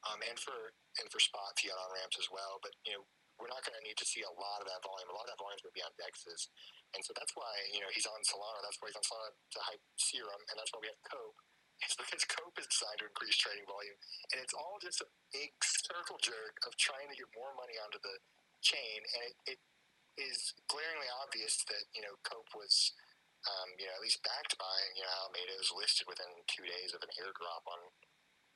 um, 0.08 0.20
and 0.24 0.38
for 0.40 0.74
and 1.00 1.08
for 1.12 1.20
spot 1.20 1.54
fiat 1.60 1.76
on 1.76 1.90
ramps 1.92 2.18
as 2.18 2.30
well. 2.32 2.60
But 2.64 2.74
you 2.88 2.96
know, 2.96 3.04
we're 3.38 3.52
not 3.52 3.62
going 3.62 3.78
to 3.78 3.86
need 3.86 3.98
to 4.02 4.08
see 4.08 4.26
a 4.26 4.34
lot 4.34 4.64
of 4.64 4.68
that 4.70 4.82
volume. 4.82 5.10
A 5.12 5.16
lot 5.16 5.30
of 5.30 5.32
that 5.36 5.42
volume 5.42 5.58
is 5.60 5.64
going 5.64 5.76
to 5.76 5.80
be 5.80 5.86
on 5.86 5.94
dexes, 6.00 6.50
and 6.96 7.02
so 7.06 7.14
that's 7.14 7.34
why 7.38 7.52
you 7.74 7.82
know 7.84 7.90
he's 7.94 8.08
on 8.10 8.20
Solana. 8.26 8.64
That's 8.66 8.80
why 8.82 8.90
he's 8.90 9.00
on 9.00 9.06
Solana 9.06 9.32
to 9.36 9.60
hype 9.68 9.84
Serum, 10.00 10.42
and 10.50 10.56
that's 10.58 10.72
why 10.74 10.82
we 10.82 10.90
have 10.92 11.02
Cope. 11.06 11.38
It's 11.78 11.94
because 11.94 12.26
Cope 12.26 12.58
is 12.58 12.66
designed 12.74 13.06
to 13.06 13.06
increase 13.06 13.38
trading 13.38 13.70
volume, 13.70 14.02
and 14.34 14.42
it's 14.42 14.58
all 14.58 14.82
just 14.82 14.98
a 14.98 15.10
big 15.30 15.54
circle 15.62 16.18
jerk 16.18 16.58
of 16.66 16.74
trying 16.74 17.06
to 17.06 17.14
get 17.14 17.30
more 17.38 17.54
money 17.54 17.78
onto 17.78 18.02
the 18.02 18.18
chain, 18.66 18.98
and 19.14 19.22
it, 19.30 19.36
it 19.46 19.60
is 20.18 20.58
glaringly 20.66 21.06
obvious 21.22 21.62
that 21.70 21.86
you 21.94 22.02
know 22.02 22.18
Cope 22.26 22.50
was. 22.58 22.98
Um, 23.48 23.70
you 23.80 23.88
know, 23.88 23.96
at 23.96 24.04
least 24.04 24.20
backed 24.26 24.58
by 24.60 24.78
you 24.98 25.06
know 25.06 25.12
Alameda 25.22 25.56
is 25.62 25.70
listed 25.72 26.10
within 26.10 26.28
two 26.50 26.66
days 26.66 26.92
of 26.98 27.00
an 27.06 27.14
airdrop 27.22 27.64
on 27.70 27.80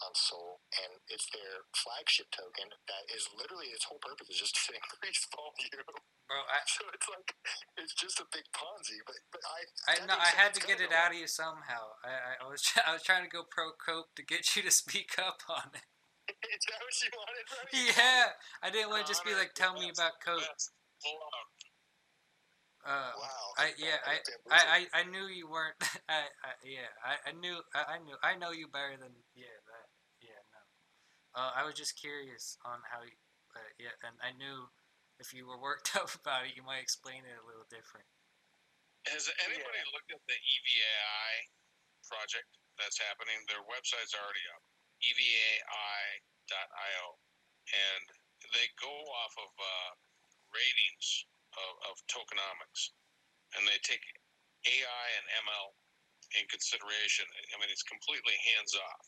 on 0.01 0.13
Sol, 0.17 0.61
and 0.73 1.01
it's 1.07 1.29
their 1.29 1.69
flagship 1.73 2.33
token 2.33 2.73
that 2.89 3.05
is 3.13 3.29
literally 3.33 3.69
its 3.71 3.85
whole 3.85 4.01
purpose 4.01 4.29
is 4.29 4.41
just 4.41 4.57
to 4.57 4.73
increase 4.79 5.25
volume. 5.29 5.85
Bro, 6.27 6.37
I, 6.55 6.59
so 6.65 6.85
it's 6.91 7.07
like 7.07 7.29
it's 7.77 7.93
just 7.93 8.19
a 8.19 8.27
big 8.33 8.49
Ponzi. 8.51 8.99
But 9.05 9.21
but 9.29 9.43
I 9.45 9.59
I 9.87 9.93
being 10.01 10.09
I 10.09 10.31
had 10.33 10.53
to 10.57 10.61
get 10.61 10.81
it 10.81 10.91
out 10.91 11.13
of 11.13 11.17
you 11.17 11.29
somehow. 11.29 11.97
I, 12.01 12.41
I, 12.41 12.45
was 12.49 12.65
I 12.87 12.93
was 12.97 13.03
trying 13.05 13.23
to 13.23 13.31
go 13.31 13.45
pro 13.45 13.71
cope 13.77 14.13
to 14.17 14.23
get 14.25 14.57
you 14.57 14.61
to 14.65 14.73
speak 14.73 15.15
up 15.21 15.45
on 15.47 15.71
it. 15.77 15.85
Is 16.29 16.63
that 16.69 16.79
what 16.81 16.95
you 17.01 17.09
wanted, 17.13 17.45
bro? 17.49 17.61
Yeah, 17.73 18.25
I 18.63 18.69
didn't 18.69 18.89
want 18.89 19.05
to 19.05 19.09
just 19.09 19.25
be 19.25 19.33
like, 19.33 19.53
tell 19.53 19.73
me 19.73 19.91
about 19.91 20.17
cope. 20.23 20.41
Uh, 22.81 23.13
wow. 23.13 23.45
I 23.61 23.77
yeah 23.77 24.01
I, 24.09 24.17
I, 24.49 24.61
I, 24.65 24.79
I 25.01 25.03
knew 25.05 25.29
you 25.29 25.45
weren't. 25.45 25.77
I, 26.09 26.25
I 26.41 26.51
yeah 26.65 26.89
I, 27.05 27.29
I 27.29 27.31
knew 27.37 27.61
I, 27.77 27.81
I 27.93 27.97
knew 28.01 28.17
I 28.25 28.33
know 28.41 28.49
you 28.49 28.65
better 28.73 28.97
than 28.97 29.13
yeah 29.37 29.53
no. 29.60 29.60
Uh, 31.31 31.51
I 31.55 31.63
was 31.63 31.75
just 31.75 31.95
curious 31.95 32.57
on 32.67 32.83
how 32.87 33.03
you 33.03 33.15
uh, 33.55 33.71
yeah 33.79 33.95
and 34.03 34.15
I 34.23 34.31
knew 34.35 34.67
if 35.19 35.31
you 35.35 35.47
were 35.47 35.59
worked 35.59 35.95
up 35.99 36.11
about 36.11 36.47
it 36.47 36.55
you 36.55 36.63
might 36.63 36.83
explain 36.83 37.23
it 37.23 37.37
a 37.39 37.47
little 37.47 37.67
different. 37.71 38.07
Has 39.09 39.25
anybody 39.41 39.81
looked 39.95 40.13
at 40.13 40.21
the 40.29 40.37
E 40.37 40.53
EVAI 40.61 41.33
project 42.11 42.49
that's 42.75 42.99
happening. 42.99 43.37
Their 43.47 43.63
website's 43.69 44.11
already 44.17 44.43
up, 44.51 44.63
E 44.99 45.15
evai.io, 45.15 47.05
and 47.71 48.03
they 48.51 48.67
go 48.81 48.91
off 48.91 49.33
of 49.39 49.51
uh, 49.55 49.91
ratings 50.51 51.07
of, 51.55 51.71
of 51.93 51.95
tokenomics, 52.11 52.91
and 53.55 53.63
they 53.63 53.79
take 53.85 54.03
AI 54.67 55.07
and 55.21 55.25
ML 55.47 55.67
in 56.39 56.45
consideration. 56.51 57.27
I 57.53 57.59
mean, 57.59 57.71
it's 57.71 57.85
completely 57.85 58.35
hands 58.55 58.75
off, 58.75 59.05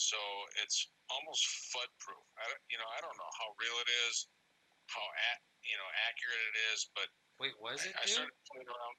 so 0.00 0.16
it's 0.64 0.88
almost 1.12 1.44
FUD 1.76 1.90
proof. 2.00 2.24
I, 2.40 2.44
don't- 2.48 2.64
you 2.72 2.78
know, 2.80 2.88
I 2.96 2.98
don't 3.04 3.16
know 3.20 3.32
how 3.36 3.52
real 3.60 3.76
it 3.84 3.90
is, 4.08 4.26
how 4.88 5.04
at, 5.32 5.38
you 5.62 5.76
know 5.76 5.88
accurate 6.08 6.40
it 6.50 6.56
is, 6.72 6.88
but 6.96 7.06
Wait, 7.40 7.52
what 7.60 7.76
does 7.76 7.84
it 7.88 7.96
I 7.96 8.04
do? 8.08 8.16
started 8.20 8.36
playing 8.52 8.68
around. 8.68 8.96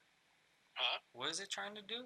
Huh? 0.77 0.97
What 1.13 1.30
is 1.30 1.38
it 1.41 1.49
trying 1.53 1.73
to 1.77 1.85
do? 1.85 2.05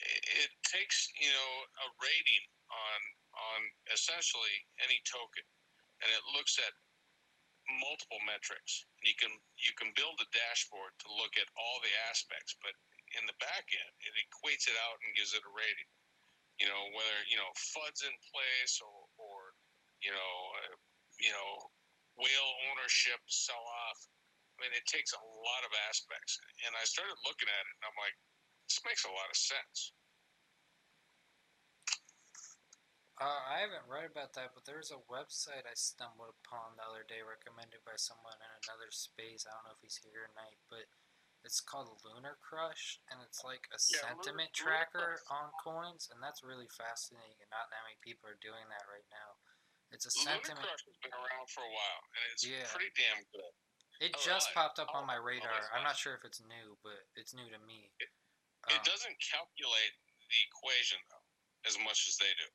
It, 0.00 0.20
it 0.48 0.50
takes 0.64 1.08
you 1.20 1.28
know 1.32 1.50
a 1.84 1.86
rating 2.00 2.44
on 2.72 3.00
on 3.36 3.60
essentially 3.92 4.56
any 4.84 5.00
token, 5.08 5.44
and 6.04 6.08
it 6.12 6.24
looks 6.36 6.56
at 6.60 6.72
multiple 7.80 8.20
metrics. 8.24 8.84
And 9.00 9.04
you 9.08 9.16
can 9.20 9.32
you 9.60 9.72
can 9.76 9.92
build 9.96 10.16
a 10.20 10.28
dashboard 10.32 10.96
to 11.04 11.08
look 11.20 11.36
at 11.36 11.48
all 11.56 11.76
the 11.84 11.92
aspects, 12.08 12.56
but 12.64 12.72
in 13.16 13.24
the 13.28 13.36
back 13.42 13.68
end, 13.72 13.92
it 14.04 14.14
equates 14.20 14.68
it 14.68 14.76
out 14.88 14.96
and 15.04 15.12
gives 15.16 15.32
it 15.36 15.44
a 15.44 15.52
rating. 15.52 15.88
You 16.60 16.68
know 16.68 16.82
whether 16.92 17.18
you 17.32 17.40
know 17.40 17.50
FUD's 17.56 18.04
in 18.04 18.12
place 18.28 18.78
or 18.84 19.08
or 19.16 19.56
you 20.04 20.12
know 20.12 20.34
uh, 20.60 20.76
you 21.16 21.32
know 21.32 21.50
whale 22.20 22.52
ownership 22.68 23.20
sell 23.26 23.64
off. 23.88 24.00
I 24.60 24.68
mean, 24.68 24.76
it 24.76 24.84
takes 24.84 25.16
a 25.16 25.24
lot 25.24 25.64
of 25.64 25.72
aspects, 25.88 26.36
and 26.68 26.76
I 26.76 26.84
started 26.84 27.16
looking 27.24 27.48
at 27.48 27.64
it, 27.64 27.74
and 27.80 27.84
I'm 27.88 27.96
like, 27.96 28.12
this 28.68 28.84
makes 28.84 29.08
a 29.08 29.12
lot 29.12 29.32
of 29.32 29.38
sense. 29.40 29.96
Uh, 33.20 33.40
I 33.52 33.60
haven't 33.60 33.84
read 33.84 34.08
about 34.08 34.32
that, 34.36 34.56
but 34.56 34.64
there's 34.64 34.92
a 34.92 35.00
website 35.08 35.68
I 35.68 35.76
stumbled 35.76 36.32
upon 36.40 36.76
the 36.76 36.88
other 36.88 37.04
day 37.04 37.20
recommended 37.20 37.84
by 37.84 38.00
someone 38.00 38.36
in 38.36 38.52
another 38.64 38.88
space. 38.88 39.44
I 39.44 39.52
don't 39.52 39.68
know 39.68 39.76
if 39.76 39.84
he's 39.84 40.00
here 40.00 40.24
tonight, 40.32 40.56
but 40.72 40.88
it's 41.44 41.60
called 41.60 41.88
LunarCrush, 42.04 43.00
and 43.10 43.20
it's 43.24 43.42
like 43.44 43.64
a 43.72 43.78
Yeah, 43.88 44.12
sentiment 44.12 44.52
Lunar 44.52 44.84
tracker 44.86 45.22
Crush. 45.24 45.38
on 45.40 45.46
coins, 45.62 46.08
and 46.12 46.20
that's 46.22 46.42
really 46.44 46.68
fascinating. 46.68 47.36
And 47.40 47.50
not 47.50 47.70
that 47.72 47.82
many 47.84 47.96
people 48.04 48.28
are 48.28 48.40
doing 48.44 48.68
that 48.68 48.84
right 48.88 49.06
now. 49.10 49.30
It's 49.90 50.06
a 50.06 50.12
Lunar 50.20 50.36
sentiment. 50.44 50.66
Crush 50.68 50.84
has 50.84 50.96
been 51.00 51.14
around 51.16 51.46
for 51.50 51.64
a 51.64 51.72
while, 51.72 52.02
and 52.14 52.22
it's 52.32 52.44
Yeah. 52.44 52.68
pretty 52.68 52.90
damn 52.94 53.24
good. 53.32 53.54
It 54.00 54.16
I 54.16 54.20
just 54.20 54.52
popped 54.54 54.78
up 54.78 54.94
on 54.94 55.04
my 55.04 55.16
radar. 55.16 55.52
I'm 55.72 55.82
not 55.84 55.96
sure 55.96 56.14
if 56.14 56.24
it's 56.24 56.40
new, 56.40 56.78
but 56.82 57.04
it's 57.16 57.34
new 57.34 57.48
to 57.50 57.58
me. 57.58 57.92
It 58.00 58.10
Um, 58.76 58.82
doesn't 58.84 59.16
calculate 59.20 59.96
the 60.28 60.40
equation 60.42 61.00
though 61.08 61.26
as 61.64 61.76
much 61.78 62.06
as 62.08 62.16
they 62.16 62.32
do. 62.34 62.48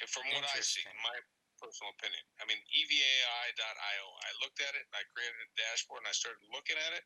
And 0.00 0.10
From 0.10 0.28
what 0.30 0.44
I 0.44 0.60
see, 0.60 0.82
in 0.82 0.96
my 1.02 1.18
personal 1.58 1.90
opinion, 1.92 2.22
I 2.40 2.44
mean 2.44 2.58
evai.io. 2.66 4.06
I 4.18 4.32
looked 4.42 4.60
at 4.60 4.74
it, 4.74 4.86
I 4.92 5.02
created 5.04 5.40
a 5.40 5.46
dashboard, 5.54 6.00
and 6.00 6.08
I 6.08 6.12
started 6.12 6.42
looking 6.50 6.76
at 6.78 6.92
it. 6.92 7.04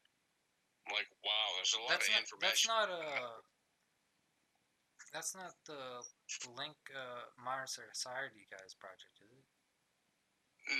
Like, 0.92 1.10
wow, 1.26 1.46
there's 1.58 1.74
a 1.74 1.82
lot 1.82 1.90
That's 1.98 2.06
of 2.06 2.14
not. 2.14 2.22
That's 2.40 2.62
information. 2.62 2.70
not 2.70 2.88
a. 2.90 3.02
That's 5.14 5.32
not 5.32 5.54
the 5.64 6.02
Link 6.58 6.76
uh, 6.92 7.24
Modern 7.40 7.70
Society 7.70 8.44
guys 8.52 8.76
project, 8.76 9.16
is 9.22 9.32
it? 9.32 9.46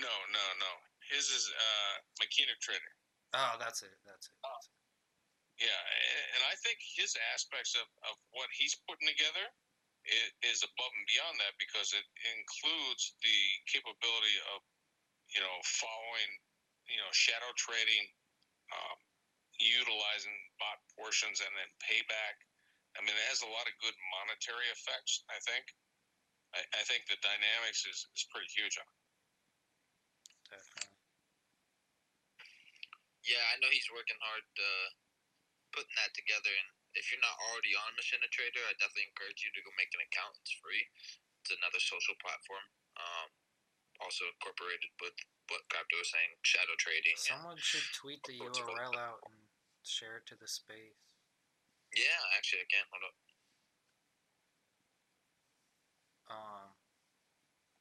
No, 0.03 0.13
no, 0.35 0.45
no. 0.61 0.73
His 1.09 1.31
is 1.31 1.47
uh, 1.47 1.95
Machina 2.19 2.53
Trader. 2.59 2.93
Oh, 3.39 3.55
that's 3.57 3.87
it. 3.87 3.95
That's 4.03 4.27
it. 4.27 4.37
That's 4.43 4.67
it. 4.67 4.77
Yeah, 5.63 5.81
and 6.37 6.43
I 6.45 6.53
think 6.61 6.77
his 6.85 7.17
aspects 7.33 7.73
of, 7.79 7.87
of 8.05 8.15
what 8.37 8.51
he's 8.53 8.77
putting 8.85 9.09
together 9.09 9.47
is 10.45 10.61
above 10.63 10.93
and 10.93 11.07
beyond 11.09 11.35
that 11.41 11.57
because 11.57 11.97
it 11.97 12.05
includes 12.37 13.17
the 13.25 13.39
capability 13.67 14.37
of, 14.55 14.61
you 15.33 15.41
know, 15.41 15.57
following, 15.65 16.31
you 16.87 17.01
know, 17.01 17.09
shadow 17.17 17.49
trading, 17.57 18.05
um, 18.71 18.99
utilizing 19.61 20.37
bot 20.61 20.81
portions 20.97 21.41
and 21.41 21.53
then 21.57 21.71
payback. 21.81 22.37
I 22.97 23.05
mean, 23.05 23.13
it 23.13 23.29
has 23.29 23.45
a 23.45 23.51
lot 23.53 23.69
of 23.69 23.75
good 23.85 23.97
monetary 24.21 24.69
effects, 24.73 25.25
I 25.29 25.37
think. 25.45 25.65
I, 26.57 26.65
I 26.77 26.83
think 26.89 27.05
the 27.09 27.21
dynamics 27.21 27.85
is, 27.85 28.09
is 28.17 28.25
pretty 28.33 28.49
huge 28.49 28.81
on 28.81 28.89
it. 28.89 29.01
Definitely. 30.57 30.97
Yeah, 33.27 33.43
I 33.53 33.59
know 33.59 33.69
he's 33.69 33.91
working 33.91 34.17
hard 34.23 34.47
uh, 34.55 34.89
putting 35.75 35.97
that 35.99 36.15
together. 36.15 36.49
And 36.49 36.69
if 36.95 37.11
you're 37.11 37.21
not 37.21 37.37
already 37.51 37.75
on 37.75 37.93
Machina 37.99 38.31
Trader, 38.31 38.63
I 38.65 38.73
definitely 38.79 39.11
encourage 39.11 39.43
you 39.43 39.51
to 39.53 39.61
go 39.67 39.75
make 39.75 39.91
an 39.93 40.07
account. 40.07 40.39
It's 40.41 40.55
free. 40.63 40.87
It's 41.43 41.53
another 41.53 41.83
social 41.83 42.15
platform. 42.23 42.65
Um, 42.97 43.29
also 44.01 44.29
incorporated 44.31 44.93
with 45.01 45.17
what 45.49 45.63
Crypto 45.71 45.97
was 45.99 46.11
saying, 46.11 46.33
shadow 46.43 46.77
trading. 46.79 47.17
Someone 47.17 47.59
should 47.59 47.87
tweet 47.95 48.21
the 48.27 48.39
What's 48.43 48.59
it 48.59 48.67
called? 48.67 48.79
URL 48.79 48.99
out 48.99 49.21
and 49.31 49.46
share 49.89 50.19
it 50.19 50.27
to 50.31 50.37
the 50.37 50.49
space. 50.49 51.01
yeah, 51.95 52.21
actually, 52.37 52.63
I 52.65 52.69
can. 52.71 52.87
Hold 52.91 53.07
up. 53.07 53.17
Um, 56.27 56.75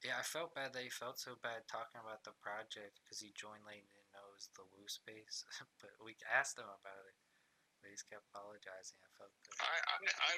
yeah, 0.06 0.22
I 0.22 0.24
felt 0.26 0.54
bad 0.54 0.70
that 0.70 0.86
he 0.86 0.92
felt 0.92 1.18
so 1.18 1.34
bad 1.42 1.66
talking 1.66 1.98
about 1.98 2.22
the 2.22 2.36
project 2.38 3.02
because 3.02 3.18
he 3.18 3.34
joined 3.34 3.66
late 3.66 3.82
and 3.82 3.90
didn't 3.90 4.14
know 4.14 4.22
it 4.30 4.38
was 4.38 4.46
the 4.54 4.62
Woo 4.70 4.86
space. 4.86 5.42
but 5.82 5.90
we 5.98 6.14
asked 6.30 6.60
him 6.60 6.68
about 6.70 7.02
it, 7.10 7.16
but 7.82 7.90
he 7.90 7.98
kept 8.06 8.22
apologizing. 8.30 9.02
I 9.02 9.10
felt 9.18 9.34
good. 9.42 9.58
I 9.58 9.74
I 9.74 9.96
I, 10.06 10.32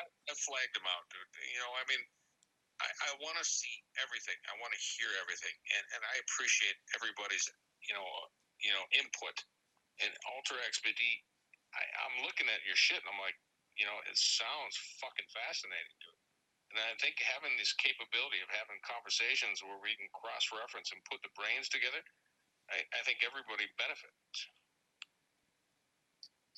I, 0.00 0.02
I 0.26 0.32
flagged 0.34 0.74
him 0.74 0.88
out, 0.90 1.06
dude. 1.12 1.30
You 1.54 1.60
know, 1.62 1.72
I 1.78 1.84
mean, 1.86 2.02
I, 2.82 2.88
I 2.90 3.10
want 3.22 3.38
to 3.38 3.46
see 3.46 3.84
everything. 4.02 4.34
I 4.50 4.58
want 4.58 4.74
to 4.74 4.80
hear 4.80 5.10
everything, 5.22 5.54
and 5.54 5.84
and 5.94 6.02
I 6.02 6.18
appreciate 6.26 6.74
everybody's 6.98 7.46
you 7.86 7.94
know 7.94 8.06
you 8.58 8.74
know 8.74 8.84
input. 8.98 9.38
And 10.00 10.12
UltraXBT, 10.38 11.02
I, 11.76 11.82
I'm 12.06 12.24
looking 12.24 12.48
at 12.48 12.64
your 12.64 12.78
shit, 12.78 13.00
and 13.00 13.10
I'm 13.12 13.20
like, 13.20 13.36
you 13.76 13.84
know, 13.84 13.96
it 14.08 14.16
sounds 14.16 14.76
fucking 15.00 15.28
fascinating, 15.32 15.96
dude. 16.00 16.20
And 16.72 16.80
I 16.80 16.96
think 16.96 17.20
having 17.20 17.52
this 17.60 17.76
capability 17.76 18.40
of 18.40 18.48
having 18.48 18.80
conversations 18.80 19.60
where 19.60 19.76
we 19.80 19.92
can 19.92 20.08
cross 20.16 20.48
reference 20.48 20.88
and 20.88 21.04
put 21.04 21.20
the 21.20 21.32
brains 21.36 21.68
together, 21.68 22.00
I, 22.72 22.80
I 22.96 23.00
think 23.04 23.20
everybody 23.20 23.68
benefits. 23.76 24.48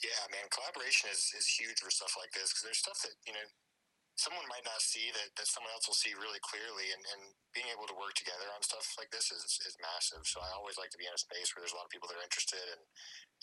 Yeah, 0.03 0.23
man, 0.31 0.47
collaboration 0.55 1.11
is, 1.11 1.35
is 1.35 1.47
huge 1.51 1.83
for 1.83 1.91
stuff 1.91 2.15
like 2.19 2.31
this 2.31 2.55
because 2.55 2.63
there's 2.67 2.83
stuff 2.83 2.99
that, 3.03 3.15
you 3.27 3.35
know, 3.35 3.47
someone 4.17 4.47
might 4.51 4.67
not 4.67 4.79
see 4.83 5.11
that, 5.15 5.35
that 5.39 5.49
someone 5.51 5.75
else 5.75 5.87
will 5.91 5.99
see 5.99 6.15
really 6.15 6.41
clearly. 6.43 6.91
And, 6.95 7.03
and 7.15 7.23
being 7.55 7.69
able 7.75 7.87
to 7.91 7.97
work 7.99 8.15
together 8.19 8.47
on 8.55 8.63
stuff 8.63 8.87
like 8.99 9.11
this 9.11 9.31
is, 9.35 9.45
is 9.67 9.75
massive. 9.83 10.25
So 10.27 10.43
I 10.43 10.55
always 10.55 10.79
like 10.79 10.91
to 10.95 11.01
be 11.01 11.07
in 11.09 11.15
a 11.15 11.21
space 11.21 11.51
where 11.55 11.63
there's 11.63 11.75
a 11.75 11.79
lot 11.81 11.87
of 11.89 11.95
people 11.95 12.07
that 12.11 12.19
are 12.19 12.27
interested 12.27 12.63
and, 12.75 12.83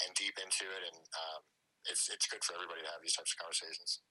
and 0.08 0.12
deep 0.16 0.36
into 0.40 0.68
it. 0.68 0.84
And 0.88 1.00
um, 1.16 1.42
it's, 1.88 2.08
it's 2.12 2.28
good 2.32 2.44
for 2.44 2.56
everybody 2.56 2.84
to 2.86 2.92
have 2.92 3.04
these 3.04 3.16
types 3.18 3.36
of 3.36 3.40
conversations. 3.44 4.02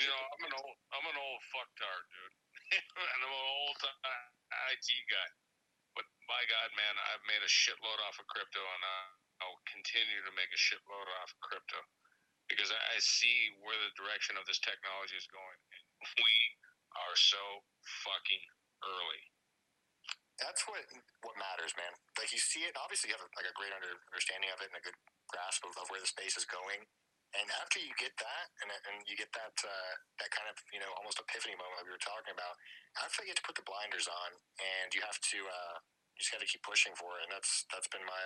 You 0.00 0.08
know, 0.08 0.22
I'm 0.24 0.44
an 0.48 0.54
old, 0.56 0.76
I'm 0.94 1.06
an 1.12 1.18
old 1.20 1.42
fucktard, 1.52 2.04
dude, 2.08 2.36
and 2.80 3.20
I'm 3.24 3.34
an 3.34 3.46
old 3.60 3.80
uh, 3.84 4.72
IT 4.72 4.88
guy. 5.10 5.28
But 5.98 6.06
by 6.28 6.42
God, 6.48 6.70
man, 6.76 6.94
I've 7.12 7.24
made 7.28 7.42
a 7.44 7.50
shitload 7.50 8.00
off 8.08 8.16
of 8.20 8.26
crypto, 8.30 8.60
and 8.62 8.82
I- 8.84 9.14
I'll 9.44 9.60
continue 9.68 10.22
to 10.24 10.32
make 10.38 10.48
a 10.54 10.60
shitload 10.60 11.08
off 11.20 11.30
of 11.34 11.40
crypto 11.44 11.80
because 12.46 12.70
I 12.70 12.98
see 13.02 13.54
where 13.62 13.76
the 13.76 13.92
direction 13.98 14.38
of 14.38 14.46
this 14.46 14.62
technology 14.62 15.18
is 15.18 15.26
going. 15.30 15.58
And 15.74 15.84
we 16.22 16.36
are 16.96 17.16
so 17.18 17.42
fucking 18.06 18.44
early. 18.86 19.22
That's 20.36 20.68
what 20.68 20.84
what 21.24 21.36
matters, 21.40 21.72
man. 21.80 21.88
Like 22.20 22.28
you 22.28 22.40
see 22.40 22.68
it, 22.68 22.76
obviously 22.76 23.08
you 23.08 23.16
have 23.16 23.24
a, 23.24 23.30
like 23.40 23.48
a 23.48 23.56
great 23.56 23.72
under, 23.72 23.96
understanding 24.12 24.52
of 24.52 24.60
it 24.60 24.68
and 24.68 24.76
a 24.76 24.84
good 24.84 24.96
grasp 25.32 25.64
of, 25.64 25.72
of 25.80 25.88
where 25.88 26.00
the 26.00 26.08
space 26.08 26.36
is 26.36 26.44
going. 26.44 26.84
And 27.34 27.48
after 27.58 27.80
you 27.80 27.92
get 27.98 28.14
that, 28.20 28.46
and, 28.62 28.68
and 28.70 29.02
you 29.04 29.16
get 29.16 29.32
that 29.32 29.56
uh, 29.64 29.94
that 30.22 30.30
kind 30.32 30.46
of 30.46 30.56
you 30.72 30.80
know 30.80 30.92
almost 31.00 31.18
epiphany 31.20 31.56
moment 31.56 31.80
that 31.80 31.88
we 31.88 31.92
were 31.92 32.04
talking 32.04 32.36
about, 32.36 32.54
after 33.00 33.24
you 33.24 33.32
get 33.32 33.40
to 33.40 33.46
put 33.48 33.56
the 33.56 33.66
blinders 33.66 34.06
on, 34.08 34.30
and 34.60 34.88
you 34.92 35.00
have 35.04 35.18
to 35.32 35.38
uh, 35.40 35.76
you 36.16 36.20
just 36.20 36.32
got 36.32 36.40
to 36.40 36.48
keep 36.48 36.64
pushing 36.64 36.92
for 36.96 37.16
it. 37.20 37.28
And 37.28 37.32
that's 37.32 37.64
that's 37.72 37.88
been 37.88 38.04
my 38.04 38.24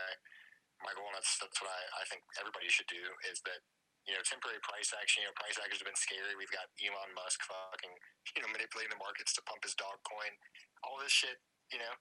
my 0.82 0.92
goal, 0.98 1.10
and 1.10 1.16
that's 1.16 1.38
that's 1.38 1.58
what 1.62 1.70
I, 1.70 2.02
I 2.02 2.04
think 2.10 2.26
everybody 2.38 2.68
should 2.70 2.90
do 2.90 3.02
is 3.30 3.40
that 3.48 3.62
you 4.08 4.12
know 4.16 4.22
temporary 4.24 4.60
price 4.64 4.92
action. 4.96 5.24
You 5.24 5.32
know, 5.32 5.36
price 5.36 5.56
actions 5.60 5.80
have 5.84 5.90
been 5.90 5.98
scary. 5.98 6.32
We've 6.36 6.52
got 6.52 6.68
Elon 6.80 7.12
Musk 7.16 7.40
fucking 7.44 7.94
you 8.36 8.40
know 8.44 8.50
manipulating 8.52 8.92
the 8.92 9.00
markets 9.00 9.32
to 9.36 9.44
pump 9.44 9.64
his 9.64 9.76
dog 9.76 10.00
coin. 10.06 10.32
All 10.86 10.96
this 11.00 11.12
shit, 11.12 11.36
you 11.68 11.80
know, 11.80 11.94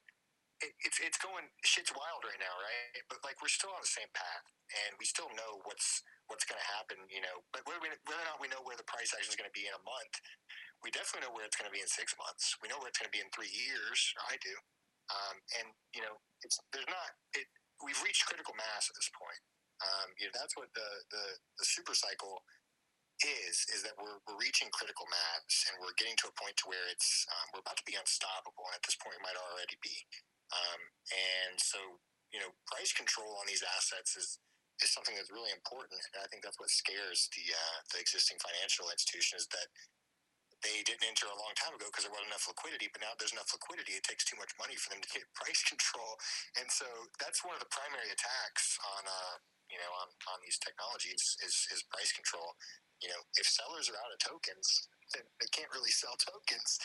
it, 0.60 0.76
it's 0.84 1.00
it's 1.00 1.20
going 1.20 1.48
shit's 1.64 1.92
wild 1.96 2.22
right 2.28 2.40
now, 2.40 2.52
right? 2.60 3.04
But 3.08 3.24
like 3.24 3.40
we're 3.40 3.52
still 3.52 3.72
on 3.72 3.84
the 3.84 3.92
same 3.92 4.10
path, 4.12 4.46
and 4.86 4.96
we 5.00 5.08
still 5.08 5.32
know 5.36 5.64
what's 5.64 6.04
what's 6.28 6.46
going 6.46 6.60
to 6.60 6.70
happen, 6.78 7.00
you 7.10 7.24
know. 7.24 7.42
But 7.56 7.66
whether, 7.66 7.82
we, 7.82 7.90
whether 8.06 8.22
or 8.22 8.30
not 8.30 8.40
we 8.44 8.52
know 8.52 8.62
where 8.62 8.78
the 8.78 8.86
price 8.86 9.12
action 9.16 9.34
is 9.34 9.40
going 9.40 9.50
to 9.50 9.56
be 9.56 9.66
in 9.66 9.74
a 9.74 9.82
month, 9.82 10.14
we 10.86 10.94
definitely 10.94 11.28
know 11.28 11.34
where 11.34 11.48
it's 11.48 11.58
going 11.58 11.68
to 11.68 11.76
be 11.76 11.82
in 11.82 11.90
six 11.90 12.14
months. 12.20 12.54
We 12.60 12.70
know 12.70 12.78
where 12.80 12.92
it's 12.92 13.00
going 13.00 13.10
to 13.10 13.16
be 13.16 13.24
in 13.24 13.32
three 13.32 13.52
years. 13.52 14.00
I 14.28 14.36
do, 14.44 14.56
um, 15.12 15.36
and 15.64 15.68
you 15.96 16.04
know, 16.04 16.20
it's 16.44 16.60
there's 16.76 16.90
not 16.92 17.16
it. 17.36 17.48
We've 17.80 18.00
reached 18.04 18.28
critical 18.28 18.52
mass 18.60 18.92
at 18.92 18.96
this 19.00 19.08
point. 19.16 19.42
Um, 19.80 20.12
you 20.20 20.28
know, 20.28 20.36
that's 20.36 20.56
what 20.60 20.72
the, 20.76 20.90
the 21.12 21.26
the 21.60 21.66
super 21.66 21.96
cycle 21.96 22.44
is 23.20 23.68
is 23.76 23.84
that 23.84 23.96
we're, 24.00 24.20
we're 24.24 24.40
reaching 24.40 24.72
critical 24.72 25.04
mass 25.12 25.68
and 25.68 25.76
we're 25.84 25.96
getting 26.00 26.16
to 26.24 26.32
a 26.32 26.36
point 26.40 26.56
to 26.56 26.72
where 26.72 26.88
it's 26.88 27.28
um, 27.28 27.52
we're 27.52 27.64
about 27.64 27.76
to 27.76 27.84
be 27.84 28.00
unstoppable 28.00 28.64
and 28.72 28.76
at 28.80 28.84
this 28.88 28.96
point 28.96 29.16
we 29.20 29.24
might 29.28 29.36
already 29.36 29.76
be 29.84 30.08
um, 30.56 30.80
and 31.12 31.60
so 31.60 32.00
you 32.32 32.40
know 32.40 32.48
price 32.72 32.96
control 32.96 33.36
on 33.36 33.44
these 33.44 33.60
assets 33.76 34.16
is 34.16 34.40
is 34.80 34.96
something 34.96 35.20
that's 35.20 35.36
really 35.36 35.52
important 35.52 36.00
and 36.00 36.24
i 36.24 36.28
think 36.32 36.40
that's 36.40 36.56
what 36.64 36.72
scares 36.72 37.28
the 37.36 37.44
uh, 37.52 37.78
the 37.92 38.00
existing 38.00 38.40
financial 38.40 38.88
institutions 38.88 39.52
that 39.52 39.68
they 40.60 40.84
didn't 40.84 41.08
enter 41.08 41.28
a 41.32 41.40
long 41.40 41.56
time 41.56 41.72
ago 41.72 41.88
because 41.88 42.04
there 42.04 42.12
wasn't 42.12 42.36
enough 42.36 42.44
liquidity, 42.44 42.92
but 42.92 43.00
now 43.00 43.16
there's 43.16 43.32
enough 43.32 43.52
liquidity. 43.56 43.96
It 43.96 44.04
takes 44.04 44.28
too 44.28 44.36
much 44.36 44.52
money 44.60 44.76
for 44.76 44.92
them 44.92 45.00
to 45.00 45.10
get 45.12 45.24
price 45.40 45.64
control, 45.64 46.20
and 46.60 46.68
so 46.68 46.86
that's 47.16 47.48
one 47.48 47.56
of 47.56 47.64
the 47.64 47.72
primary 47.72 48.12
attacks 48.12 48.76
on, 48.84 49.08
uh, 49.08 49.36
you 49.70 49.80
know, 49.80 49.92
on, 50.02 50.10
on 50.34 50.40
these 50.42 50.60
technologies 50.60 51.38
is, 51.46 51.56
is 51.72 51.86
price 51.94 52.12
control. 52.12 52.58
You 53.00 53.10
know, 53.14 53.22
if 53.40 53.48
sellers 53.48 53.88
are 53.88 54.00
out 54.02 54.12
of 54.12 54.20
tokens, 54.20 54.68
then 55.16 55.24
they 55.40 55.50
can't 55.56 55.72
really 55.72 55.94
sell 55.94 56.18
tokens, 56.20 56.78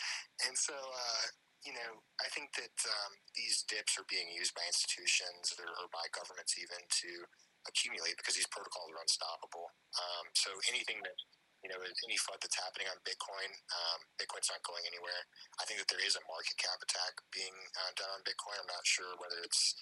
and 0.47 0.55
so. 0.55 0.75
Uh, 0.75 1.27
you 1.65 1.73
know, 1.73 1.97
I 2.21 2.29
think 2.29 2.53
that 2.61 2.77
um, 2.85 3.17
these 3.33 3.65
dips 3.65 3.97
are 3.97 4.05
being 4.05 4.29
used 4.29 4.53
by 4.53 4.61
institutions 4.69 5.49
or, 5.57 5.65
or 5.65 5.89
by 5.89 6.05
governments 6.13 6.53
even 6.61 6.77
to 6.77 7.09
accumulate 7.65 8.21
because 8.21 8.37
these 8.37 8.45
protocols 8.53 8.93
are 8.93 9.01
unstoppable. 9.01 9.73
Um, 9.97 10.29
so 10.37 10.53
anything 10.69 11.01
that 11.01 11.17
you 11.65 11.73
know, 11.73 11.81
any 11.81 12.13
flood 12.21 12.37
that's 12.45 12.61
happening 12.61 12.85
on 12.93 13.01
Bitcoin, 13.01 13.49
um, 13.73 13.99
Bitcoin's 14.21 14.53
not 14.53 14.61
going 14.61 14.85
anywhere. 14.85 15.17
I 15.57 15.65
think 15.65 15.81
that 15.81 15.89
there 15.89 16.05
is 16.05 16.13
a 16.13 16.21
market 16.29 16.53
cap 16.61 16.77
attack 16.77 17.17
being 17.33 17.57
uh, 17.81 17.89
done 17.97 18.13
on 18.13 18.21
Bitcoin. 18.21 18.61
I'm 18.61 18.69
not 18.69 18.85
sure 18.85 19.17
whether 19.17 19.41
it's, 19.41 19.73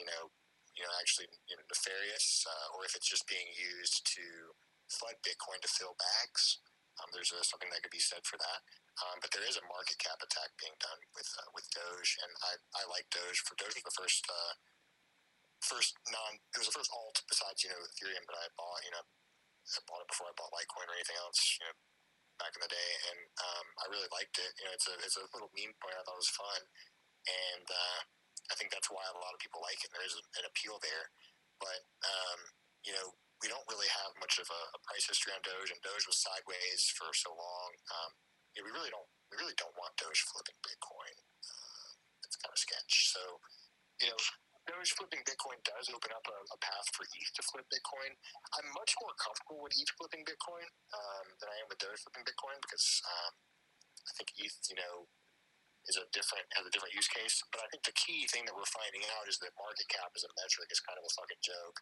you 0.00 0.08
know, 0.08 0.32
you 0.76 0.84
know, 0.84 0.92
actually 1.00 1.26
you 1.48 1.56
know, 1.56 1.64
nefarious 1.66 2.44
uh, 2.44 2.76
or 2.76 2.84
if 2.84 2.94
it's 2.94 3.08
just 3.08 3.24
being 3.26 3.48
used 3.56 4.04
to 4.12 4.24
flood 4.92 5.18
Bitcoin 5.24 5.58
to 5.64 5.70
fill 5.70 5.96
bags. 5.98 6.60
Um, 6.96 7.12
there's 7.12 7.32
a, 7.34 7.44
something 7.44 7.68
that 7.68 7.84
could 7.84 7.92
be 7.92 8.00
said 8.00 8.24
for 8.24 8.40
that. 8.40 8.60
Um, 9.04 9.20
but 9.20 9.28
there 9.28 9.44
is 9.44 9.60
a 9.60 9.64
market 9.68 10.00
cap 10.00 10.16
attack 10.24 10.56
being 10.56 10.72
done 10.80 11.00
with 11.12 11.28
uh, 11.36 11.52
with 11.52 11.68
Doge, 11.68 12.16
and 12.24 12.32
I, 12.40 12.52
I 12.80 12.82
like 12.88 13.04
Doge. 13.12 13.44
For 13.44 13.52
Doge 13.60 13.76
was 13.76 13.84
the 13.84 13.98
first 14.00 14.24
uh, 14.24 14.54
first 15.60 15.92
non. 16.08 16.40
It 16.56 16.64
was 16.64 16.72
the 16.72 16.78
first 16.80 16.88
alt 16.88 17.20
besides 17.28 17.60
you 17.60 17.68
know 17.68 17.80
Ethereum 17.92 18.24
that 18.24 18.40
I 18.40 18.48
bought. 18.56 18.80
You 18.88 18.96
know, 18.96 19.04
I 19.04 19.84
bought 19.84 20.00
it 20.00 20.08
before 20.08 20.32
I 20.32 20.36
bought 20.40 20.48
Litecoin 20.48 20.88
or 20.88 20.96
anything 20.96 21.20
else, 21.20 21.40
you 21.60 21.68
know, 21.68 21.76
back 22.40 22.56
in 22.56 22.64
the 22.64 22.72
day, 22.72 22.90
and 23.12 23.20
um, 23.36 23.66
I 23.84 23.92
really 23.92 24.08
liked 24.16 24.40
it. 24.40 24.52
You 24.56 24.64
know, 24.64 24.72
it's 24.72 24.88
a 24.88 24.94
it's 25.04 25.18
a 25.20 25.28
little 25.36 25.52
meme 25.52 25.76
point. 25.76 25.92
I 25.92 26.00
thought 26.00 26.16
it 26.16 26.24
was 26.24 26.32
fun, 26.32 26.60
and 27.28 27.66
uh, 27.68 28.00
I 28.50 28.54
think 28.54 28.70
that's 28.70 28.90
why 28.90 29.02
a 29.10 29.18
lot 29.18 29.34
of 29.34 29.42
people 29.42 29.62
like 29.62 29.80
it. 29.82 29.90
There 29.90 30.06
is 30.06 30.14
an 30.38 30.44
appeal 30.46 30.78
there, 30.78 31.10
but 31.58 31.80
um, 32.06 32.40
you 32.86 32.94
know, 32.94 33.14
we 33.42 33.50
don't 33.50 33.66
really 33.68 33.90
have 34.04 34.14
much 34.22 34.38
of 34.40 34.48
a, 34.48 34.62
a, 34.72 34.80
price 34.86 35.04
history 35.04 35.34
on 35.34 35.42
Doge, 35.44 35.68
and 35.68 35.80
Doge 35.84 36.06
was 36.08 36.16
sideways 36.22 36.88
for 36.96 37.10
so 37.12 37.34
long. 37.34 37.70
Um, 37.92 38.10
we 38.56 38.72
really 38.72 38.88
don't 38.88 39.08
we 39.28 39.36
really 39.36 39.56
don't 39.58 39.74
want 39.76 39.98
Doge 39.98 40.22
flipping 40.30 40.56
Bitcoin. 40.62 41.16
Uh, 41.44 41.90
it's 42.24 42.38
kind 42.38 42.52
of 42.54 42.58
sketch. 42.58 43.12
So, 43.12 43.20
you 44.00 44.08
know, 44.08 44.18
Doge 44.66 44.94
flipping 44.98 45.22
Bitcoin 45.22 45.58
does 45.62 45.86
open 45.90 46.10
up 46.10 46.26
a, 46.26 46.38
a, 46.50 46.58
path 46.58 46.86
for 46.90 47.06
ETH 47.06 47.32
to 47.38 47.42
flip 47.46 47.66
Bitcoin. 47.70 48.10
I'm 48.58 48.66
much 48.74 48.98
more 48.98 49.14
comfortable 49.18 49.62
with 49.62 49.78
ETH 49.78 49.92
flipping 49.94 50.26
Bitcoin 50.26 50.66
um, 50.90 51.26
than 51.38 51.48
I 51.50 51.56
am 51.62 51.70
with 51.70 51.78
Doge 51.78 52.02
flipping 52.02 52.26
Bitcoin 52.26 52.58
because 52.62 53.02
um, 53.06 53.32
I 54.06 54.10
think 54.18 54.34
ETH, 54.42 54.58
you 54.66 54.78
know, 54.78 55.06
is 55.86 55.96
a 55.98 56.04
different 56.10 56.46
has 56.58 56.66
a 56.66 56.72
different 56.74 56.94
use 56.94 57.06
case. 57.06 57.38
But 57.54 57.62
I 57.62 57.68
think 57.70 57.86
the 57.86 57.94
key 57.94 58.26
thing 58.26 58.46
that 58.46 58.54
we're 58.54 58.68
finding 58.70 59.06
out 59.14 59.30
is 59.30 59.38
that 59.42 59.54
market 59.54 59.86
cap 59.86 60.10
as 60.14 60.26
a 60.26 60.30
metric 60.34 60.68
is 60.70 60.82
kind 60.82 60.98
of 60.98 61.06
a 61.06 61.12
fucking 61.14 61.42
joke, 61.42 61.78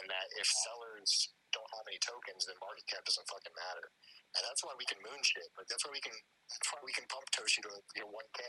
and 0.00 0.04
that 0.08 0.26
if 0.40 0.48
sellers 0.64 1.32
don't 1.52 1.68
have 1.76 1.86
any 1.88 2.00
tokens, 2.00 2.48
then 2.48 2.56
market 2.64 2.88
cap 2.88 3.04
doesn't 3.04 3.28
fucking 3.28 3.56
matter. 3.56 3.92
And 4.32 4.42
that's 4.48 4.64
why 4.64 4.72
we 4.80 4.88
can 4.88 4.96
moon 5.04 5.20
shit. 5.20 5.44
Like 5.60 5.68
that's 5.68 5.84
why 5.84 5.92
we 5.92 6.00
can 6.00 6.16
that's 6.48 6.68
why 6.72 6.80
we 6.80 6.96
can 6.96 7.04
pump 7.12 7.28
Toshi 7.36 7.60
to 7.64 7.72
you 7.96 8.02
know 8.04 8.12
one 8.12 8.28
K 8.32 8.40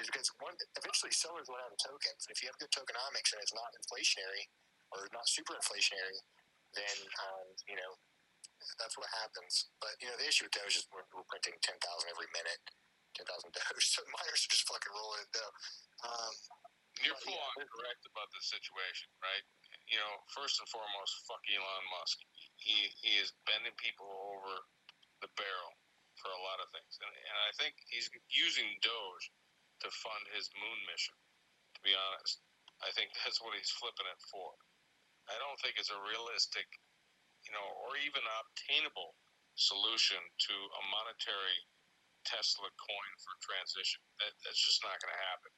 is 0.00 0.08
because 0.08 0.28
one 0.40 0.52
eventually 0.76 1.12
sellers 1.12 1.48
run 1.48 1.64
out 1.64 1.72
of 1.72 1.80
tokens. 1.80 2.28
And 2.28 2.32
if 2.36 2.44
you 2.44 2.52
have 2.52 2.60
good 2.60 2.72
tokenomics 2.72 3.32
and 3.32 3.40
it's 3.40 3.56
not 3.56 3.72
inflationary 3.76 4.52
or 4.92 5.08
not 5.16 5.24
super 5.24 5.56
inflationary, 5.56 6.20
then 6.76 6.96
um, 7.24 7.48
you 7.64 7.80
know 7.80 7.96
that's 8.76 8.96
what 9.00 9.08
happens. 9.24 9.72
But 9.80 9.96
you 10.04 10.08
know 10.12 10.16
the 10.20 10.28
issue 10.28 10.44
with 10.44 10.54
Doge 10.54 10.76
is 10.76 10.84
we're, 10.92 11.08
we're 11.16 11.28
printing 11.28 11.56
ten 11.64 11.80
thousand 11.80 12.12
every 12.12 12.28
minute, 12.36 12.60
ten 13.14 13.26
thousand 13.28 13.52
Doge. 13.52 13.86
So 13.92 14.00
miners 14.08 14.42
are 14.44 14.52
just 14.52 14.68
fucking 14.68 14.92
rolling 14.92 15.22
it 15.24 15.32
down. 15.32 15.52
Um, 16.06 16.32
You're 17.02 17.20
full 17.20 17.36
yeah, 17.36 17.52
on 17.56 17.66
correct 17.68 18.02
about 18.08 18.28
the 18.32 18.42
situation, 18.42 19.08
right? 19.20 19.44
You 19.88 19.98
know, 20.00 20.12
first 20.32 20.60
and 20.60 20.68
foremost, 20.68 21.26
fuck 21.28 21.42
Elon 21.48 21.84
Musk. 21.92 22.18
He 22.56 22.92
he 23.00 23.20
is 23.20 23.32
bending 23.44 23.74
people 23.76 24.08
over 24.08 24.64
the 25.20 25.30
barrel 25.38 25.74
for 26.18 26.30
a 26.30 26.44
lot 26.44 26.62
of 26.62 26.68
things. 26.70 26.98
And, 27.02 27.10
and 27.10 27.38
I 27.48 27.50
think 27.56 27.78
he's 27.90 28.10
using 28.30 28.68
Doge 28.82 29.26
to 29.82 29.88
fund 29.90 30.22
his 30.34 30.46
moon 30.54 30.78
mission, 30.86 31.16
to 31.74 31.80
be 31.82 31.94
honest. 31.94 32.42
I 32.82 32.90
think 32.94 33.10
that's 33.22 33.42
what 33.42 33.58
he's 33.58 33.72
flipping 33.74 34.06
it 34.06 34.20
for. 34.30 34.54
I 35.30 35.38
don't 35.38 35.58
think 35.62 35.78
it's 35.78 35.92
a 35.94 36.00
realistic, 36.06 36.66
you 37.46 37.54
know, 37.54 37.66
or 37.86 37.94
even 38.02 38.22
obtainable 38.42 39.14
solution 39.54 40.18
to 40.18 40.54
a 40.54 40.82
monetary 40.90 41.58
Tesla 42.24 42.68
coin 42.78 43.12
for 43.20 43.34
transition. 43.42 44.00
That, 44.22 44.32
that's 44.42 44.60
just 44.60 44.82
not 44.82 44.98
going 45.02 45.12
to 45.12 45.22
happen. 45.30 45.52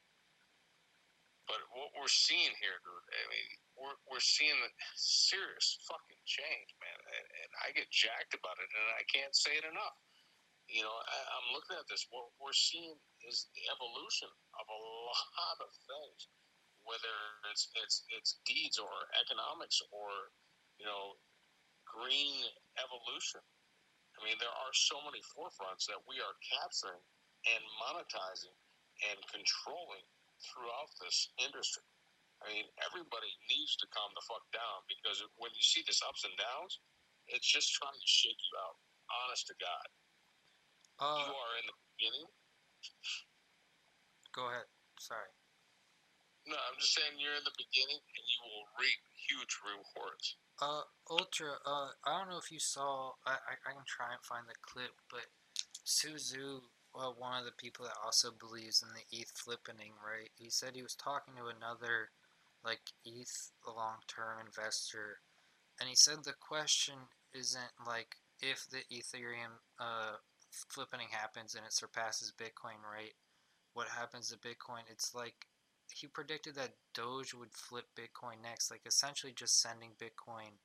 But 1.45 1.61
what 1.77 1.93
we're 1.93 2.09
seeing 2.09 2.53
here, 2.57 2.77
dude, 2.81 3.07
I 3.13 3.23
mean, 3.29 3.49
we're, 3.77 3.97
we're 4.09 4.23
seeing 4.23 4.57
the 4.65 4.71
serious 4.97 5.77
fucking 5.85 6.21
change, 6.25 6.73
man. 6.81 6.99
And, 7.05 7.25
and 7.45 7.51
I 7.61 7.67
get 7.77 7.85
jacked 7.93 8.33
about 8.33 8.57
it, 8.57 8.65
and 8.65 8.87
I 8.97 9.05
can't 9.05 9.33
say 9.37 9.53
it 9.53 9.65
enough. 9.65 9.97
You 10.65 10.81
know, 10.81 10.95
I, 10.97 11.17
I'm 11.37 11.53
looking 11.53 11.77
at 11.77 11.85
this. 11.85 12.09
What 12.09 12.33
we're 12.41 12.57
seeing 12.57 12.97
is 13.29 13.45
the 13.53 13.69
evolution 13.69 14.29
of 14.57 14.65
a 14.65 14.79
lot 14.81 15.57
of 15.61 15.69
things, 15.85 16.19
whether 16.81 17.13
it's 17.53 17.69
it's 17.77 18.01
it's 18.17 18.41
deeds 18.49 18.81
or 18.81 18.89
economics 19.13 19.77
or 19.93 20.33
you 20.81 20.89
know 20.89 21.21
green 21.85 22.49
evolution. 22.81 23.45
I 24.15 24.19
mean, 24.23 24.39
there 24.39 24.51
are 24.51 24.73
so 24.73 24.99
many 25.03 25.19
forefronts 25.35 25.87
that 25.91 25.99
we 26.07 26.19
are 26.23 26.35
capturing 26.39 27.03
and 27.51 27.61
monetizing 27.83 28.55
and 29.11 29.19
controlling 29.27 30.05
throughout 30.39 30.91
this 31.03 31.31
industry. 31.39 31.83
I 32.43 32.51
mean, 32.51 32.67
everybody 32.83 33.31
needs 33.47 33.75
to 33.79 33.87
calm 33.91 34.11
the 34.15 34.23
fuck 34.27 34.43
down 34.51 34.83
because 34.91 35.23
when 35.39 35.51
you 35.55 35.63
see 35.63 35.83
this 35.87 36.03
ups 36.03 36.27
and 36.27 36.35
downs, 36.35 36.79
it's 37.31 37.47
just 37.47 37.73
trying 37.75 37.95
to 37.95 38.09
shake 38.09 38.37
you 38.37 38.53
out. 38.59 38.77
Honest 39.23 39.47
to 39.47 39.55
God. 39.57 39.87
Uh, 40.99 41.19
you 41.27 41.31
are 41.31 41.53
in 41.59 41.65
the 41.67 41.77
beginning. 41.95 42.27
Go 44.35 44.47
ahead. 44.51 44.67
Sorry. 44.99 45.31
No, 46.45 46.59
I'm 46.69 46.77
just 46.77 46.93
saying 46.93 47.17
you're 47.17 47.35
in 47.35 47.47
the 47.47 47.57
beginning 47.57 47.97
and 47.97 48.25
you 48.29 48.39
will 48.45 48.67
reap 48.77 49.01
huge 49.27 49.53
rewards. 49.65 50.37
Uh, 50.61 50.81
Ultra, 51.11 51.59
uh, 51.65 51.89
I 52.05 52.19
don't 52.19 52.29
know 52.29 52.37
if 52.37 52.51
you 52.51 52.59
saw, 52.59 53.11
I, 53.25 53.31
I, 53.31 53.53
I 53.67 53.71
can 53.73 53.83
try 53.85 54.13
and 54.13 54.23
find 54.23 54.47
the 54.47 54.55
clip, 54.61 54.91
but 55.11 55.27
Su 55.83 56.15
Zhu, 56.15 56.61
well, 56.93 57.15
one 57.17 57.37
of 57.37 57.45
the 57.45 57.59
people 57.59 57.85
that 57.85 57.99
also 58.03 58.31
believes 58.31 58.81
in 58.81 58.89
the 58.95 59.03
ETH 59.11 59.33
flippening, 59.35 59.91
right? 59.99 60.31
He 60.39 60.49
said 60.49 60.71
he 60.73 60.81
was 60.81 60.95
talking 60.95 61.35
to 61.35 61.51
another, 61.51 62.09
like, 62.63 62.79
ETH 63.03 63.51
long 63.67 63.99
term 64.07 64.39
investor, 64.45 65.19
and 65.79 65.89
he 65.89 65.95
said 65.95 66.23
the 66.23 66.39
question 66.39 66.95
isn't 67.33 67.75
like 67.85 68.15
if 68.41 68.65
the 68.71 68.83
Ethereum 68.87 69.59
uh, 69.79 70.15
flippening 70.71 71.11
happens 71.11 71.55
and 71.55 71.65
it 71.65 71.73
surpasses 71.73 72.31
Bitcoin, 72.31 72.79
right? 72.79 73.13
What 73.73 73.87
happens 73.89 74.29
to 74.29 74.37
Bitcoin? 74.37 74.87
It's 74.89 75.13
like 75.13 75.35
he 75.93 76.07
predicted 76.07 76.55
that 76.55 76.73
Doge 76.93 77.33
would 77.33 77.53
flip 77.53 77.85
Bitcoin 77.95 78.41
next, 78.43 78.71
like 78.71 78.81
essentially 78.85 79.33
just 79.33 79.61
sending 79.61 79.91
Bitcoin 80.01 80.59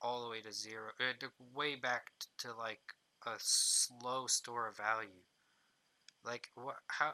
all 0.00 0.22
the 0.24 0.30
way 0.30 0.40
to 0.40 0.52
zero, 0.52 0.90
uh, 1.00 1.26
way 1.54 1.74
back 1.74 2.10
to 2.38 2.54
like 2.54 2.80
a 3.26 3.34
slow 3.38 4.26
store 4.26 4.68
of 4.68 4.76
value. 4.76 5.24
Like 6.24 6.48
what? 6.54 6.76
How? 6.88 7.12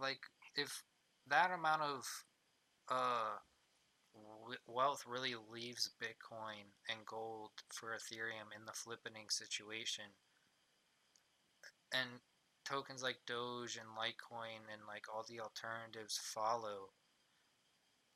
Like 0.00 0.20
if 0.54 0.82
that 1.28 1.50
amount 1.50 1.82
of 1.82 2.24
uh 2.88 3.36
wealth 4.66 5.04
really 5.06 5.34
leaves 5.52 5.90
Bitcoin 6.02 6.66
and 6.88 7.06
gold 7.06 7.50
for 7.68 7.96
Ethereum 7.96 8.50
in 8.56 8.64
the 8.66 8.72
flippening 8.72 9.30
situation, 9.30 10.04
and 11.92 12.20
tokens 12.64 13.02
like 13.02 13.26
Doge 13.26 13.76
and 13.76 13.88
Litecoin 13.96 14.70
and 14.72 14.82
like 14.86 15.04
all 15.08 15.24
the 15.28 15.40
alternatives 15.40 16.20
follow, 16.22 16.90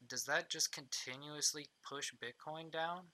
does 0.07 0.25
that 0.25 0.51
just 0.51 0.73
continuously 0.73 1.69
push 1.89 2.13
Bitcoin 2.13 2.71
down? 2.71 3.13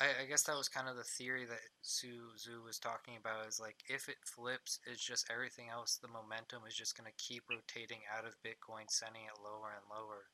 I, 0.00 0.24
I 0.24 0.26
guess 0.28 0.42
that 0.44 0.56
was 0.56 0.68
kind 0.68 0.88
of 0.88 0.96
the 0.96 1.04
theory 1.04 1.46
that 1.46 1.72
Su 1.80 2.36
Zhu 2.36 2.62
was 2.64 2.78
talking 2.78 3.16
about 3.16 3.48
is 3.48 3.58
like 3.60 3.80
if 3.88 4.08
it 4.08 4.20
flips, 4.24 4.78
it's 4.84 5.04
just 5.04 5.30
everything 5.32 5.68
else, 5.72 5.96
the 5.96 6.08
momentum 6.08 6.62
is 6.68 6.76
just 6.76 6.96
going 6.96 7.08
to 7.08 7.22
keep 7.24 7.44
rotating 7.48 8.04
out 8.12 8.26
of 8.26 8.36
Bitcoin, 8.44 8.90
sending 8.90 9.24
it 9.24 9.40
lower 9.40 9.72
and 9.72 9.88
lower. 9.88 10.28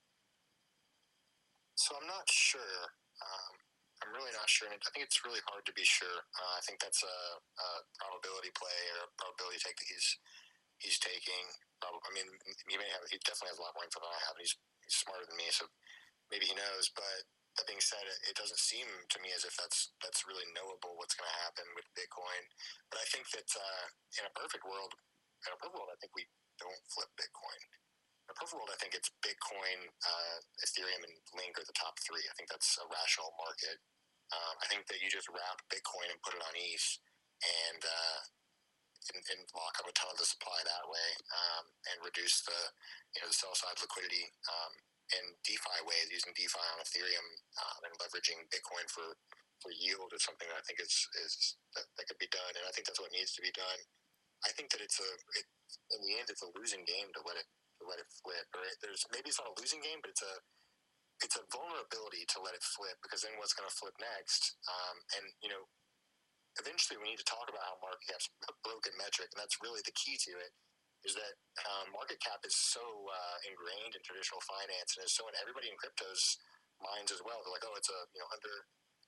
So 1.77 1.95
I'm 2.01 2.07
not 2.07 2.27
sure. 2.29 2.91
Um, 3.23 3.52
I'm 4.03 4.11
really 4.11 4.35
not 4.35 4.51
sure. 4.51 4.67
And 4.67 4.75
I 4.83 4.91
think 4.91 5.07
it's 5.07 5.23
really 5.23 5.41
hard 5.47 5.63
to 5.63 5.75
be 5.79 5.87
sure. 5.87 6.27
Uh, 6.35 6.55
I 6.59 6.63
think 6.67 6.83
that's 6.83 7.07
a, 7.07 7.17
a 7.39 7.69
probability 8.03 8.51
play 8.59 8.81
or 8.99 9.07
a 9.07 9.15
probability 9.15 9.63
take 9.63 9.79
that 9.79 9.87
he's 9.87 10.19
he's 10.83 10.99
taking. 10.99 11.55
Probably, 11.79 12.03
I 12.03 12.11
mean, 12.11 12.29
he 12.67 12.75
may 12.75 12.91
have. 12.91 13.07
He 13.07 13.23
definitely 13.23 13.55
has 13.55 13.63
a 13.63 13.65
lot 13.65 13.79
more 13.79 13.87
info 13.87 14.03
than 14.03 14.11
I 14.11 14.23
have. 14.27 14.35
And 14.35 14.43
he's 14.43 14.59
he's 14.83 14.99
smarter 14.99 15.23
than 15.23 15.39
me, 15.39 15.47
so 15.55 15.71
maybe 16.35 16.51
he 16.51 16.59
knows. 16.59 16.91
But 16.91 17.31
that 17.59 17.71
being 17.71 17.83
said, 17.85 18.03
it, 18.03 18.35
it 18.35 18.37
doesn't 18.37 18.59
seem 18.59 18.87
to 18.87 19.19
me 19.23 19.31
as 19.31 19.47
if 19.47 19.55
that's 19.55 19.95
that's 20.03 20.27
really 20.27 20.47
knowable 20.51 20.99
what's 20.99 21.15
going 21.15 21.31
to 21.31 21.43
happen 21.47 21.67
with 21.79 21.87
Bitcoin. 21.95 22.43
But 22.91 22.99
I 22.99 23.07
think 23.15 23.31
that 23.39 23.49
uh, 23.55 23.87
in 24.19 24.27
a 24.27 24.35
perfect 24.35 24.67
world, 24.67 24.99
in 25.47 25.55
a 25.55 25.59
perfect 25.63 25.79
world, 25.79 25.95
I 25.95 25.99
think 26.03 26.11
we 26.19 26.27
don't 26.59 26.83
flip 26.91 27.13
Bitcoin. 27.15 27.61
In 28.27 28.35
a 28.35 28.39
perfect 28.39 28.59
world, 28.59 28.73
I 28.73 28.79
think 28.79 28.95
it's 28.95 29.11
Bitcoin, 29.19 29.91
uh, 30.07 30.39
Ethereum, 30.63 31.03
and 31.03 31.17
Link 31.35 31.59
are 31.59 31.67
the 31.67 31.75
top 31.75 31.99
three. 32.01 32.23
I 32.23 32.35
think 32.39 32.49
that's 32.49 32.79
a 32.79 32.87
rational 32.87 33.35
market. 33.37 33.83
Um, 34.33 34.55
I 34.65 34.67
think 34.73 34.89
that 34.89 34.99
you 35.05 35.13
just 35.13 35.29
wrap 35.29 35.61
Bitcoin 35.69 36.09
and 36.09 36.21
put 36.25 36.33
it 36.33 36.41
on 36.41 36.55
ETH 36.57 36.89
and, 37.69 37.83
uh, 37.85 38.21
and, 39.11 39.23
and 39.35 39.41
lock 39.53 39.77
up 39.83 39.89
a 39.89 39.93
ton 39.93 40.15
of 40.15 40.19
the 40.19 40.29
supply 40.29 40.57
that 40.65 40.87
way 40.87 41.09
um, 41.35 41.65
and 41.91 42.07
reduce 42.07 42.47
the 42.47 42.61
you 43.13 43.21
know 43.21 43.29
the 43.29 43.37
sell 43.37 43.53
side 43.53 43.77
liquidity 43.83 44.31
um, 44.47 44.73
in 45.19 45.25
DeFi 45.43 45.79
ways 45.85 46.09
using 46.09 46.33
DeFi 46.33 46.63
on 46.73 46.81
Ethereum 46.81 47.29
um, 47.61 47.81
and 47.89 47.95
leveraging 47.99 48.47
Bitcoin 48.49 48.87
for, 48.89 49.19
for 49.61 49.75
yield 49.75 50.15
is 50.15 50.25
something 50.25 50.47
that 50.49 50.61
I 50.61 50.65
think 50.65 50.79
is 50.81 50.95
is 51.27 51.59
that, 51.75 51.87
that 51.99 52.07
could 52.07 52.21
be 52.23 52.31
done, 52.31 52.55
and 52.55 52.65
I 52.65 52.73
think 52.73 52.87
that's 52.87 53.03
what 53.03 53.13
needs 53.13 53.35
to 53.37 53.43
be 53.43 53.53
done. 53.53 53.81
I 54.47 54.51
think 54.55 54.71
that 54.75 54.83
it's 54.83 54.99
a 55.03 55.11
it, 55.37 55.47
in 55.99 56.01
the 56.07 56.15
end 56.19 56.31
it's 56.31 56.47
a 56.47 56.55
losing 56.55 56.87
game 56.87 57.11
to 57.19 57.21
let 57.27 57.37
it 57.37 57.49
to 57.81 57.83
let 57.91 57.99
it 57.99 58.09
flip, 58.23 58.47
or 58.55 58.63
it, 58.65 58.79
there's 58.81 59.03
maybe 59.11 59.35
it's 59.35 59.41
not 59.43 59.51
a 59.51 59.59
losing 59.59 59.83
game, 59.83 59.99
but 59.99 60.15
it's 60.15 60.25
a 60.25 60.35
it's 61.23 61.39
a 61.39 61.45
vulnerability 61.51 62.27
to 62.35 62.43
let 62.43 62.55
it 62.55 62.63
flip 62.63 62.99
because 63.03 63.23
then 63.23 63.35
what's 63.39 63.55
going 63.55 63.67
to 63.67 63.79
flip 63.79 63.95
next? 63.99 64.59
Um, 64.67 64.97
and 65.19 65.25
you 65.43 65.51
know, 65.51 65.65
eventually 66.59 66.99
we 66.99 67.09
need 67.15 67.23
to 67.23 67.27
talk 67.27 67.47
about 67.47 67.63
how 67.63 67.79
market 67.81 68.05
cap's 68.11 68.29
a 68.51 68.55
broken 68.67 68.93
metric, 68.99 69.31
and 69.33 69.39
that's 69.39 69.63
really 69.63 69.81
the 69.87 69.95
key 69.95 70.19
to 70.29 70.33
it. 70.43 70.53
Is 71.03 71.19
that 71.19 71.35
um, 71.67 71.91
market 71.91 72.23
cap 72.23 72.47
is 72.47 72.55
so 72.55 72.83
uh, 72.83 73.37
ingrained 73.43 73.99
in 73.99 74.03
traditional 74.07 74.39
finance 74.47 74.95
and 74.95 75.03
is 75.03 75.11
so 75.11 75.27
in 75.27 75.35
everybody 75.35 75.67
in 75.67 75.75
crypto's 75.75 76.39
minds 76.79 77.11
as 77.11 77.19
well. 77.27 77.43
They're 77.43 77.51
like, 77.51 77.67
oh, 77.67 77.75
it's 77.75 77.91
a 77.91 78.01
you 78.15 78.23
know 78.23 78.31
under 78.31 78.55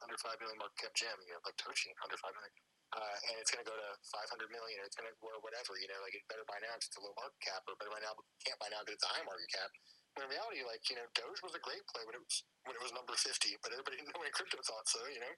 under 0.02 0.18
five 0.18 0.38
million 0.42 0.58
market 0.58 0.90
cap 0.90 0.94
gem, 0.98 1.14
you 1.22 1.34
know, 1.34 1.42
like 1.46 1.54
Toshi 1.54 1.94
under 2.02 2.18
five 2.18 2.34
million. 2.34 2.54
Uh, 2.94 3.16
and 3.26 3.34
it's 3.42 3.50
going 3.50 3.58
to 3.58 3.66
go 3.66 3.74
to 3.74 3.90
500 4.06 4.54
million, 4.54 4.78
or 4.78 4.86
it's 4.86 4.94
going 4.94 5.10
to, 5.10 5.14
or 5.18 5.42
whatever, 5.42 5.74
you 5.82 5.90
know, 5.90 5.98
like 6.06 6.14
it 6.14 6.22
better 6.30 6.46
buy 6.46 6.54
now 6.62 6.70
because 6.78 6.94
it's 6.94 6.98
a 7.00 7.02
low 7.02 7.10
market 7.18 7.42
cap, 7.42 7.66
or 7.66 7.74
better 7.74 7.90
buy 7.90 7.98
now, 7.98 8.14
can't 8.46 8.60
buy 8.62 8.70
now 8.70 8.86
because 8.86 9.02
it's 9.02 9.08
a 9.08 9.12
high 9.18 9.26
market 9.26 9.50
cap. 9.50 9.66
In 10.14 10.30
reality, 10.30 10.62
like, 10.62 10.86
you 10.86 10.94
know, 10.94 11.06
Doge 11.18 11.42
was 11.42 11.58
a 11.58 11.62
great 11.62 11.82
play 11.90 12.06
when 12.06 12.14
it 12.14 12.22
was, 12.22 12.46
when 12.66 12.74
it 12.78 12.82
was 12.82 12.94
number 12.94 13.18
50, 13.18 13.26
but 13.62 13.74
everybody 13.74 13.96
didn't 13.98 14.14
know 14.14 14.22
when 14.22 14.30
crypto 14.30 14.62
thought 14.62 14.86
so, 14.86 15.02
you 15.10 15.18
know? 15.18 15.34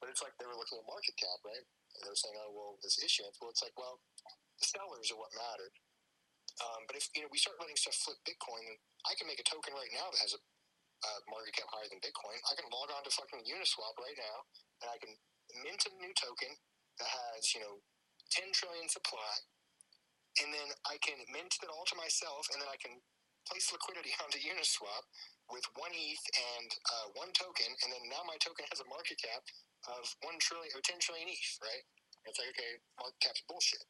But 0.00 0.08
it's 0.12 0.24
like 0.24 0.32
they 0.40 0.48
were 0.48 0.56
looking 0.56 0.80
at 0.80 0.88
market 0.88 1.16
cap, 1.20 1.40
right? 1.44 1.64
And 1.64 2.00
they 2.04 2.10
were 2.12 2.20
saying, 2.20 2.36
oh, 2.40 2.52
well, 2.52 2.72
this 2.80 2.96
issuance. 3.00 3.36
Well, 3.40 3.52
it's 3.52 3.64
like, 3.64 3.76
well, 3.76 4.00
the 4.60 4.66
sellers 4.68 5.08
are 5.12 5.20
what 5.20 5.32
mattered. 5.36 5.72
Um, 6.64 6.88
but 6.88 6.96
if, 6.96 7.08
you 7.12 7.20
know, 7.24 7.28
we 7.28 7.40
start 7.40 7.60
letting 7.60 7.76
stuff 7.76 7.96
flip 8.00 8.16
Bitcoin, 8.24 8.80
I 9.04 9.12
can 9.16 9.28
make 9.28 9.40
a 9.40 9.44
token 9.44 9.76
right 9.76 9.92
now 9.92 10.08
that 10.08 10.20
has 10.24 10.32
a 10.36 10.40
market 11.28 11.54
cap 11.54 11.68
higher 11.70 11.88
than 11.90 12.00
Bitcoin. 12.00 12.38
I 12.48 12.56
can 12.56 12.66
log 12.72 12.90
on 12.90 13.04
to 13.04 13.12
fucking 13.12 13.44
Uniswap 13.44 13.94
right 14.00 14.18
now, 14.18 14.36
and 14.82 14.88
I 14.90 14.96
can 14.98 15.12
mint 15.62 15.82
a 15.86 15.92
new 16.00 16.12
token 16.16 16.50
that 16.98 17.10
has, 17.10 17.52
you 17.52 17.60
know, 17.60 17.78
10 18.32 18.50
trillion 18.56 18.88
supply, 18.88 19.34
and 20.42 20.50
then 20.50 20.68
I 20.88 20.98
can 21.04 21.20
mint 21.30 21.60
it 21.62 21.70
all 21.70 21.86
to 21.86 21.96
myself, 22.00 22.48
and 22.52 22.58
then 22.58 22.70
I 22.70 22.78
can 22.80 22.98
place 23.46 23.70
liquidity 23.72 24.12
onto 24.22 24.38
Uniswap 24.42 25.06
with 25.48 25.64
one 25.78 25.94
ETH 25.94 26.26
and 26.58 26.68
uh, 26.90 27.06
one 27.14 27.30
token, 27.30 27.70
and 27.86 27.88
then 27.94 28.04
now 28.10 28.26
my 28.26 28.34
token 28.42 28.66
has 28.68 28.82
a 28.82 28.88
market 28.90 29.16
cap 29.22 29.46
of 29.86 30.02
one 30.26 30.36
trillion 30.42 30.74
or 30.74 30.82
10 30.82 30.98
trillion 30.98 31.30
ETH, 31.30 31.54
right? 31.62 31.86
And 32.26 32.34
it's 32.34 32.42
like, 32.42 32.50
okay, 32.58 32.82
market 32.98 33.22
cap's 33.22 33.42
bullshit. 33.46 33.86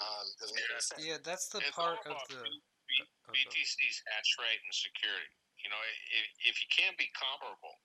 Um, 0.00 0.24
doesn't 0.40 0.56
make 0.56 0.68
any 0.68 0.80
sense. 0.80 1.00
Yeah, 1.00 1.20
that's 1.20 1.48
the 1.52 1.60
It's 1.60 1.76
part 1.76 2.00
of 2.08 2.16
the. 2.32 2.40
B- 2.44 2.64
B- 2.86 3.44
BTC's 3.50 3.98
hash 4.08 4.32
rate 4.38 4.62
and 4.62 4.72
security. 4.72 5.32
You 5.58 5.68
know, 5.72 5.82
if, 6.14 6.54
if 6.54 6.54
you 6.62 6.68
can't 6.70 6.94
be 6.94 7.10
comparable, 7.16 7.82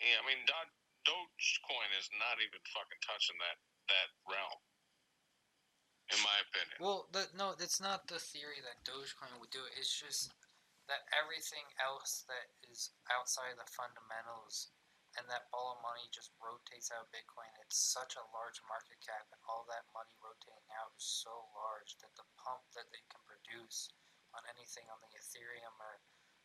yeah, 0.00 0.16
I 0.18 0.24
mean, 0.24 0.40
Do- 0.48 0.74
Dogecoin 1.04 1.90
is 1.98 2.08
not 2.16 2.40
even 2.40 2.62
fucking 2.72 3.02
touching 3.04 3.36
that 3.42 3.58
that 3.88 4.08
realm, 4.28 4.60
in 6.12 6.18
my 6.20 6.36
opinion. 6.48 6.76
Well, 6.80 7.08
the, 7.12 7.28
no, 7.36 7.56
it's 7.56 7.80
not 7.80 8.08
the 8.08 8.20
theory 8.20 8.60
that 8.64 8.84
Dogecoin 8.84 9.36
would 9.40 9.52
do 9.52 9.64
it. 9.64 9.76
It's 9.76 9.92
just 9.92 10.32
that 10.88 11.04
everything 11.12 11.68
else 11.78 12.24
that 12.26 12.48
is 12.64 12.96
outside 13.12 13.52
of 13.52 13.60
the 13.60 13.70
fundamentals 13.76 14.72
and 15.16 15.24
that 15.28 15.48
ball 15.52 15.76
of 15.76 15.84
money 15.84 16.04
just 16.12 16.32
rotates 16.36 16.92
out 16.92 17.08
of 17.08 17.14
Bitcoin. 17.14 17.48
It's 17.64 17.76
such 17.80 18.16
a 18.16 18.28
large 18.32 18.60
market 18.68 19.00
cap, 19.00 19.24
and 19.32 19.40
all 19.48 19.64
that 19.68 19.88
money 19.96 20.12
rotating 20.20 20.68
out 20.76 20.92
is 20.96 21.04
so 21.04 21.32
large 21.56 21.96
that 22.04 22.12
the 22.16 22.28
pump 22.36 22.64
that 22.76 22.88
they 22.92 23.02
can 23.08 23.20
produce 23.24 23.88
on 24.36 24.44
anything 24.52 24.84
on 24.92 25.00
the 25.00 25.12
Ethereum 25.16 25.76
or 25.80 26.00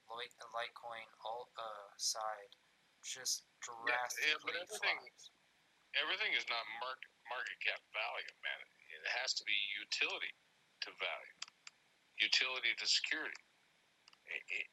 Lite- 0.07 0.35
Litecoin 0.51 1.07
alt 1.23 1.51
uh, 1.55 1.91
side 1.95 2.51
just 3.03 3.47
drastically 3.63 4.31
yeah, 4.31 4.39
but 4.43 4.55
everything- 4.55 4.99
flies. 4.99 5.31
Everything 5.93 6.33
is 6.33 6.47
not 6.49 6.65
market 6.81 7.13
market 7.29 7.59
cap 7.61 7.77
value, 7.93 8.33
man. 8.41 8.63
It 8.97 9.05
has 9.21 9.31
to 9.37 9.43
be 9.45 9.53
utility 9.77 10.33
to 10.81 10.89
value, 10.97 11.37
utility 12.17 12.73
to 12.81 12.85
security. 12.89 13.37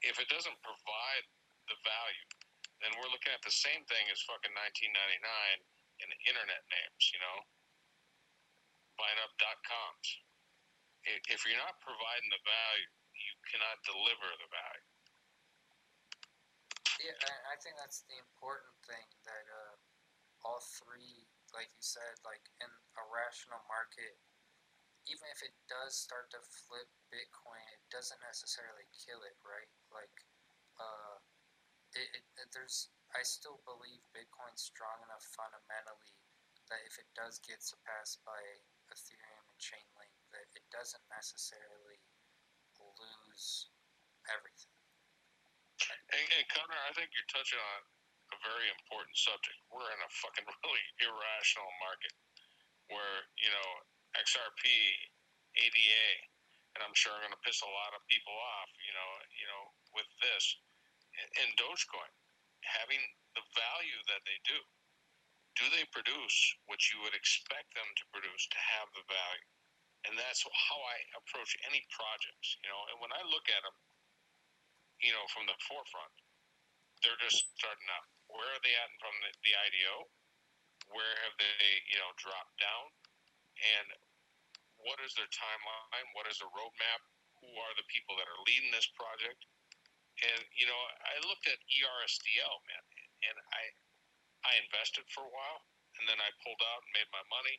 If 0.05 0.17
it 0.19 0.29
doesn't 0.31 0.59
provide 0.63 1.25
the 1.67 1.77
value, 1.83 2.29
then 2.81 2.95
we're 2.97 3.13
looking 3.13 3.35
at 3.35 3.45
the 3.45 3.53
same 3.53 3.85
thing 3.87 4.05
as 4.09 4.23
fucking 4.25 4.53
1999 4.83 4.91
in 6.01 6.09
internet 6.25 6.63
names, 6.73 7.03
you 7.13 7.21
know, 7.21 7.39
buying 8.97 9.21
up 9.21 9.33
dot 9.37 9.61
coms. 9.65 10.09
If 11.05 11.45
you're 11.49 11.61
not 11.61 11.81
providing 11.81 12.29
the 12.29 12.43
value, 12.45 12.91
you 13.17 13.33
cannot 13.49 13.81
deliver 13.85 14.29
the 14.41 14.49
value. 14.49 14.89
Yeah, 17.01 17.17
I, 17.17 17.57
I 17.57 17.57
think 17.65 17.81
that's 17.81 18.05
the 18.05 18.17
important 18.21 18.77
thing 18.85 19.09
that 19.25 19.45
uh, 19.49 19.75
all 20.45 20.61
three, 20.61 21.25
like 21.57 21.73
you 21.73 21.85
said, 21.85 22.21
like 22.29 22.45
in 22.61 22.69
a 22.69 23.05
rational 23.09 23.61
market, 23.65 24.21
even 25.09 25.27
if 25.33 25.41
it 25.45 25.55
does 25.69 25.97
start 25.97 26.29
to 26.35 26.41
flip 26.45 26.89
Bitcoin, 27.09 27.65
it 27.73 27.83
doesn't 27.89 28.21
necessarily 28.25 28.85
kill 28.93 29.23
it, 29.25 29.37
right? 29.41 29.71
Like, 29.89 30.17
uh, 30.77 31.17
it, 31.97 32.09
it, 32.21 32.25
there's 32.53 32.93
I 33.11 33.27
still 33.27 33.59
believe 33.67 34.07
Bitcoin's 34.15 34.63
strong 34.63 35.03
enough 35.03 35.27
fundamentally 35.35 36.15
that 36.71 36.87
if 36.87 36.95
it 37.03 37.11
does 37.19 37.43
get 37.43 37.59
surpassed 37.59 38.23
by 38.23 38.39
Ethereum 38.95 39.45
and 39.51 39.59
Chainlink, 39.59 40.15
that 40.31 40.47
it 40.55 40.63
doesn't 40.71 41.03
necessarily 41.11 41.99
lose 42.79 43.75
everything. 44.31 44.79
And, 46.15 46.27
and 46.39 46.47
Connor, 46.55 46.79
I 46.87 46.95
think 46.95 47.11
you're 47.11 47.27
touching 47.35 47.59
on 47.59 47.81
a 48.31 48.39
very 48.47 48.71
important 48.71 49.19
subject. 49.19 49.59
We're 49.75 49.91
in 49.91 50.01
a 50.07 50.11
fucking 50.23 50.47
really 50.63 50.87
irrational 51.03 51.71
market 51.83 52.15
where, 52.95 53.27
you 53.43 53.51
know, 53.51 53.71
XRP, 54.19 54.65
ADA, 55.59 56.07
and 56.75 56.81
I'm 56.87 56.95
sure 56.95 57.11
I'm 57.15 57.27
going 57.27 57.35
to 57.35 57.47
piss 57.47 57.63
a 57.63 57.71
lot 57.71 57.95
of 57.95 58.03
people 58.07 58.35
off, 58.35 58.71
you 58.87 58.95
know, 58.95 59.11
you 59.35 59.47
know, 59.47 59.63
with 59.95 60.11
this, 60.23 60.45
and, 61.19 61.51
Dogecoin, 61.59 62.13
having 62.63 63.03
the 63.35 63.45
value 63.53 64.01
that 64.09 64.23
they 64.25 64.39
do. 64.47 64.59
Do 65.59 65.67
they 65.75 65.85
produce 65.91 66.39
what 66.71 66.81
you 66.89 67.03
would 67.03 67.13
expect 67.13 67.75
them 67.75 67.85
to 67.85 68.05
produce 68.15 68.47
to 68.55 68.61
have 68.79 68.89
the 68.95 69.05
value? 69.11 69.51
And 70.09 70.17
that's 70.17 70.41
how 70.47 70.81
I 70.81 70.97
approach 71.19 71.53
any 71.69 71.85
projects, 71.93 72.57
you 72.65 72.71
know. 72.71 72.81
And 72.89 72.97
when 73.03 73.13
I 73.13 73.21
look 73.29 73.45
at 73.53 73.61
them, 73.61 73.77
you 75.05 75.13
know, 75.13 75.27
from 75.35 75.45
the 75.45 75.59
forefront, 75.69 76.15
they're 77.05 77.21
just 77.21 77.53
starting 77.61 77.91
out. 77.93 78.09
Where 78.33 78.47
are 78.47 78.63
they 78.65 78.73
at 78.73 78.91
from 79.03 79.13
the, 79.21 79.31
the 79.45 79.53
IDO? 79.53 79.97
Where 80.95 81.15
have 81.29 81.37
they, 81.37 81.69
you 81.93 81.99
know, 82.01 82.09
dropped 82.17 82.57
down? 82.57 82.89
And 83.61 83.87
what 84.81 84.97
is 85.05 85.13
their 85.17 85.29
timeline? 85.29 86.09
What 86.17 86.25
is 86.29 86.41
their 86.41 86.53
roadmap? 86.53 87.01
Who 87.45 87.49
are 87.49 87.75
the 87.77 87.87
people 87.89 88.17
that 88.17 88.29
are 88.29 88.43
leading 88.49 88.73
this 88.73 88.89
project? 88.97 89.45
And 90.21 90.41
you 90.53 90.69
know, 90.69 90.81
I 91.05 91.17
looked 91.25 91.49
at 91.49 91.61
ERSDL, 91.65 92.57
man, 92.69 92.85
and 93.25 93.37
I 93.57 93.63
I 94.45 94.53
invested 94.61 95.05
for 95.13 95.25
a 95.25 95.33
while, 95.33 95.61
and 96.01 96.05
then 96.09 96.21
I 96.21 96.29
pulled 96.45 96.61
out 96.61 96.85
and 96.85 96.93
made 96.97 97.09
my 97.13 97.25
money, 97.33 97.57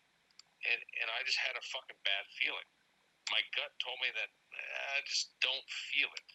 and 0.70 0.80
and 1.02 1.10
I 1.10 1.26
just 1.26 1.42
had 1.42 1.58
a 1.58 1.70
fucking 1.74 1.98
bad 2.06 2.26
feeling. 2.38 2.70
My 3.34 3.42
gut 3.58 3.74
told 3.82 3.98
me 4.02 4.14
that 4.14 4.30
I 4.94 5.02
just 5.06 5.34
don't 5.42 5.66
feel 5.90 6.10
it, 6.14 6.30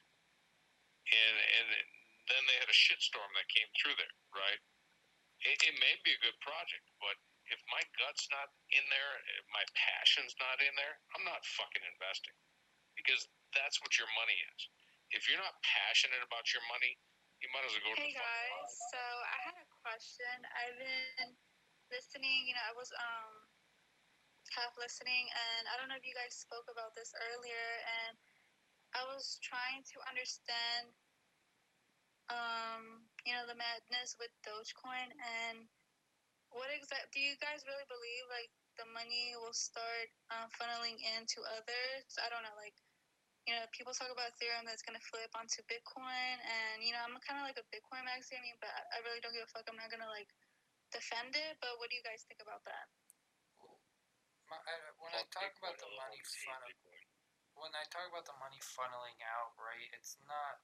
and 1.10 1.36
and 1.62 1.66
then 2.26 2.42
they 2.50 2.58
had 2.58 2.70
a 2.70 2.74
shitstorm 2.74 3.30
that 3.38 3.46
came 3.46 3.70
through 3.78 3.94
there, 3.94 4.16
right? 4.34 4.58
It, 5.46 5.62
it 5.62 5.76
may 5.78 5.94
be 6.02 6.10
a 6.10 6.24
good 6.26 6.38
project, 6.42 6.86
but 6.98 7.14
if 7.46 7.62
my 7.70 7.82
gut's 8.02 8.26
not 8.34 8.50
in 8.76 8.84
there, 8.92 9.12
if 9.40 9.44
my 9.50 9.64
passion's 9.74 10.36
not 10.38 10.60
in 10.60 10.72
there, 10.76 11.00
I'm 11.16 11.24
not 11.24 11.42
fucking 11.42 11.84
investing 11.96 12.36
because 12.94 13.24
that's 13.56 13.80
what 13.80 13.96
your 13.96 14.08
money 14.16 14.36
is. 14.54 14.60
If 15.14 15.26
you're 15.30 15.40
not 15.40 15.56
passionate 15.64 16.20
about 16.20 16.52
your 16.52 16.62
money, 16.68 16.98
You 17.40 17.52
might 17.52 17.68
as 17.68 17.72
well 17.76 17.92
go 17.92 17.92
to 17.92 18.00
Hey 18.00 18.16
the 18.16 18.20
fucking 18.20 18.24
guys, 18.24 18.72
so 18.92 19.02
I 19.28 19.38
had 19.52 19.56
a 19.60 19.68
question. 19.84 20.34
I've 20.56 20.78
been 20.80 21.30
listening, 21.92 22.48
you 22.48 22.56
know, 22.56 22.64
I 22.64 22.74
was 22.76 22.88
um 22.96 23.34
half 24.56 24.72
listening 24.80 25.28
and 25.28 25.68
I 25.68 25.76
don't 25.76 25.90
know 25.90 25.98
if 25.98 26.06
you 26.06 26.14
guys 26.16 26.32
spoke 26.32 26.70
about 26.70 26.94
this 26.96 27.12
earlier 27.34 27.66
and 28.06 28.14
I 28.96 29.02
was 29.10 29.36
trying 29.42 29.84
to 29.92 29.96
understand 30.08 30.94
um, 32.26 33.06
you 33.22 33.34
know, 33.34 33.46
the 33.46 33.54
madness 33.54 34.18
with 34.18 34.34
Dogecoin 34.42 35.14
and 35.14 35.70
what 36.50 36.70
exact 36.74 37.14
do 37.14 37.22
you 37.22 37.38
guys 37.38 37.62
really 37.66 37.86
believe 37.86 38.24
like 38.30 38.50
the 38.76 38.88
money 38.92 39.36
will 39.36 39.56
start 39.56 40.08
uh, 40.32 40.48
funneling 40.56 41.00
into 41.16 41.40
others? 41.56 42.06
I 42.20 42.28
don't 42.28 42.44
know, 42.44 42.56
like 42.60 42.76
you 43.46 43.54
know, 43.54 43.62
people 43.70 43.94
talk 43.94 44.10
about 44.10 44.34
Ethereum 44.34 44.66
that's 44.66 44.82
going 44.82 44.98
to 44.98 45.06
flip 45.06 45.30
onto 45.38 45.62
Bitcoin, 45.70 46.36
and 46.42 46.82
you 46.82 46.90
know, 46.90 46.98
I'm 47.06 47.14
kind 47.22 47.38
of 47.38 47.46
like 47.46 47.54
a 47.54 47.66
Bitcoin 47.70 48.02
maxi. 48.02 48.34
I 48.34 48.42
mean, 48.42 48.58
but 48.58 48.74
I 48.90 48.98
really 49.06 49.22
don't 49.22 49.30
give 49.30 49.46
a 49.46 49.50
fuck. 49.54 49.70
I'm 49.70 49.78
not 49.78 49.86
going 49.86 50.02
to 50.02 50.10
like 50.10 50.26
defend 50.90 51.38
it. 51.38 51.54
But 51.62 51.78
what 51.78 51.86
do 51.86 51.94
you 51.94 52.02
guys 52.02 52.26
think 52.26 52.42
about 52.42 52.66
that? 52.66 52.90
My, 54.50 54.58
I, 54.58 54.74
when 54.98 55.14
I 55.14 55.22
talk 55.30 55.54
about 55.62 55.78
the 55.78 55.90
money 55.94 56.18
funnel, 56.42 56.74
when 57.54 57.70
I 57.70 57.86
talk 57.86 58.10
about 58.10 58.26
the 58.26 58.34
money 58.42 58.58
funneling 58.58 59.18
out, 59.22 59.54
right? 59.54 59.94
It's 59.94 60.18
not. 60.26 60.58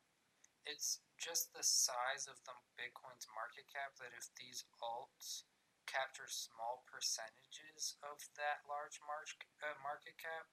It's 0.67 1.03
just 1.19 1.55
the 1.55 1.63
size 1.63 2.27
of 2.27 2.39
the 2.43 2.55
Bitcoin's 2.75 3.31
market 3.31 3.71
cap. 3.71 3.95
That 4.03 4.11
if 4.11 4.27
these 4.35 4.67
alts 4.83 5.47
capture 5.87 6.29
small 6.31 6.85
percentages 6.89 7.97
of 8.03 8.21
that 8.39 8.65
large 8.67 8.99
march, 9.05 9.35
uh, 9.61 9.77
market 9.83 10.17
cap, 10.19 10.51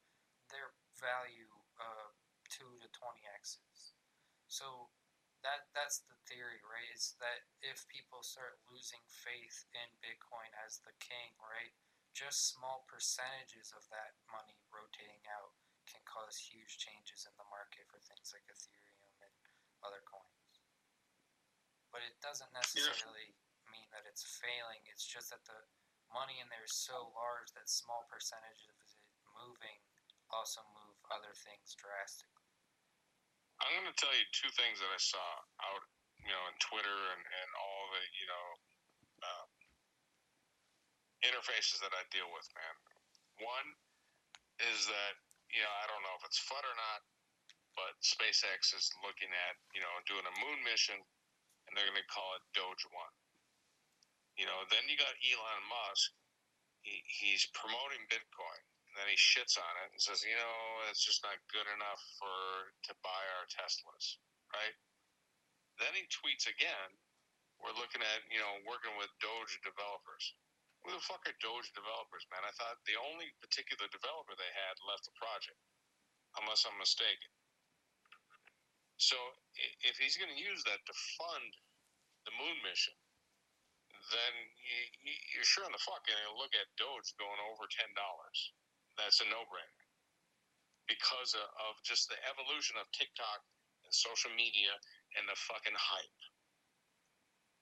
their 0.50 0.74
value 0.98 1.50
uh, 1.78 2.12
two 2.50 2.80
to 2.82 2.88
twenty 2.92 3.24
x's. 3.38 3.94
So 4.50 4.90
that 5.46 5.72
that's 5.72 6.04
the 6.04 6.18
theory, 6.28 6.60
right? 6.66 6.90
Is 6.92 7.16
that 7.24 7.48
if 7.64 7.88
people 7.88 8.26
start 8.26 8.60
losing 8.68 9.04
faith 9.08 9.64
in 9.72 9.88
Bitcoin 10.04 10.52
as 10.66 10.82
the 10.84 10.96
king, 11.00 11.32
right? 11.40 11.72
Just 12.12 12.52
small 12.52 12.84
percentages 12.90 13.72
of 13.72 13.86
that 13.94 14.18
money 14.28 14.58
rotating 14.74 15.24
out 15.32 15.56
can 15.88 16.04
cause 16.04 16.36
huge 16.36 16.78
changes 16.82 17.24
in 17.26 17.34
the 17.40 17.48
market 17.48 17.88
for 17.88 18.02
things 18.04 18.34
like 18.36 18.46
Ethereum 18.52 19.16
and 19.24 19.36
other 19.86 20.04
coins. 20.04 20.62
But 21.90 22.06
it 22.06 22.18
doesn't 22.22 22.54
necessarily 22.54 23.34
mean 23.74 23.90
that 23.94 24.06
it's 24.10 24.26
failing. 24.42 24.82
It's 24.90 25.06
just 25.06 25.34
that 25.34 25.44
the 25.46 25.60
money 26.14 26.42
in 26.42 26.50
there 26.50 26.66
is 26.66 26.74
so 26.74 27.14
large 27.14 27.54
that 27.54 27.70
small 27.70 28.10
percentages 28.10 28.66
of 28.70 28.78
it 28.82 29.00
moving 29.38 29.80
also 30.30 30.62
move 30.74 30.98
other 31.10 31.34
things 31.34 31.74
drastically. 31.78 32.50
I'm 33.60 33.76
going 33.76 33.92
to 33.92 34.00
tell 34.00 34.14
you 34.16 34.24
two 34.32 34.52
things 34.56 34.80
that 34.80 34.88
I 34.88 35.02
saw 35.02 35.28
out, 35.68 35.84
you 36.24 36.32
know, 36.32 36.44
in 36.48 36.56
Twitter 36.64 37.00
and, 37.16 37.22
and 37.22 37.50
all 37.60 37.84
the, 37.92 38.04
you 38.16 38.28
know, 38.30 38.46
uh, 39.20 39.46
interfaces 41.28 41.84
that 41.84 41.92
I 41.92 42.08
deal 42.08 42.30
with, 42.32 42.48
man. 42.56 42.76
One 43.44 43.68
is 44.64 44.88
that, 44.88 45.16
you 45.52 45.60
know, 45.60 45.74
I 45.84 45.86
don't 45.92 46.04
know 46.08 46.16
if 46.20 46.24
it's 46.24 46.40
FUD 46.40 46.64
or 46.64 46.78
not, 46.78 47.02
but 47.76 48.00
SpaceX 48.00 48.72
is 48.72 48.88
looking 49.04 49.32
at, 49.32 49.60
you 49.76 49.84
know, 49.84 49.92
doing 50.08 50.24
a 50.24 50.36
moon 50.40 50.60
mission 50.64 51.00
and 51.68 51.72
they're 51.76 51.88
going 51.88 52.00
to 52.00 52.12
call 52.12 52.34
it 52.40 52.44
Doge 52.56 52.86
One. 52.96 53.14
You 54.40 54.48
know, 54.48 54.64
then 54.72 54.88
you 54.88 54.96
got 54.96 55.20
Elon 55.20 55.64
Musk. 55.68 56.16
He, 56.80 57.04
he's 57.04 57.52
promoting 57.52 58.08
Bitcoin 58.08 58.64
and 58.90 58.96
then 58.96 59.12
he 59.12 59.20
shits 59.20 59.60
on 59.60 59.74
it 59.86 59.94
and 59.94 60.02
says, 60.02 60.26
you 60.26 60.34
know, 60.34 60.58
it's 60.90 61.04
just 61.04 61.22
not 61.22 61.38
good 61.54 61.68
enough 61.78 62.02
for 62.18 62.74
to 62.90 62.94
buy 63.06 63.24
our 63.38 63.46
Teslas, 63.52 64.18
right? 64.50 64.74
Then 65.78 65.94
he 65.94 66.10
tweets 66.10 66.50
again, 66.50 66.90
we're 67.62 67.76
looking 67.78 68.02
at, 68.02 68.26
you 68.34 68.42
know, 68.42 68.64
working 68.66 68.96
with 68.98 69.12
Doge 69.22 69.60
developers. 69.62 70.26
Who 70.82 70.96
the 70.96 71.04
fuck 71.04 71.22
are 71.28 71.38
Doge 71.44 71.70
developers, 71.76 72.26
man? 72.32 72.42
I 72.42 72.56
thought 72.56 72.82
the 72.88 72.98
only 72.98 73.30
particular 73.44 73.86
developer 73.92 74.34
they 74.34 74.54
had 74.56 74.80
left 74.88 75.06
the 75.06 75.14
project, 75.20 75.60
unless 76.40 76.66
I'm 76.66 76.80
mistaken. 76.80 77.30
So 78.98 79.16
if 79.86 79.96
he's 79.96 80.20
going 80.20 80.32
to 80.32 80.40
use 80.40 80.64
that 80.68 80.84
to 80.84 80.94
fund 81.20 81.52
the 82.28 82.36
moon 82.36 82.58
mission, 82.64 82.96
then 84.12 84.34
you, 84.60 84.82
you- 85.06 85.24
you're 85.36 85.48
sure 85.48 85.66
in 85.66 85.74
the 85.74 85.82
fuck 85.82 86.04
going 86.06 86.20
to 86.30 86.38
look 86.40 86.54
at 86.58 86.70
Doge 86.78 87.14
going 87.18 87.40
over 87.52 87.66
ten 87.72 87.90
dollars. 87.96 88.40
That's 89.00 89.22
a 89.24 89.28
no-brainer 89.32 89.86
because 90.90 91.32
of, 91.38 91.46
just 91.86 92.10
the 92.10 92.18
evolution 92.28 92.76
of 92.82 92.90
TikTok 92.92 93.40
and 93.86 93.94
social 93.94 94.34
media 94.36 94.74
and 95.16 95.24
the 95.30 95.38
fucking 95.48 95.78
hype. 95.78 96.22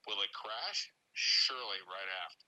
Will 0.08 0.24
it 0.24 0.32
crash? 0.34 0.90
Surely, 1.14 1.80
right 1.86 2.12
after. 2.26 2.48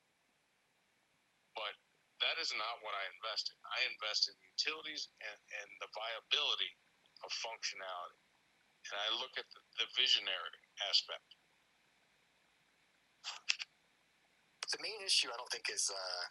But 1.55 1.75
that 2.23 2.39
is 2.39 2.51
not 2.55 2.79
what 2.83 2.95
I 2.95 3.03
invest 3.19 3.51
in. 3.51 3.57
I 3.75 3.79
invest 3.91 4.31
in 4.31 4.35
utilities 4.55 5.11
and, 5.19 5.39
and 5.63 5.69
the 5.83 5.91
viability 5.91 6.71
of 7.27 7.29
functionality. 7.43 8.19
And 8.91 8.95
I 8.99 9.09
look 9.19 9.35
at 9.35 9.47
the, 9.51 9.61
the 9.83 9.87
visionary 9.99 10.61
aspect. 10.87 11.38
The 14.69 14.79
main 14.85 15.01
issue 15.01 15.33
I 15.33 15.37
don't 15.37 15.49
think 15.49 15.65
is 15.69 15.89
uh, 15.89 16.23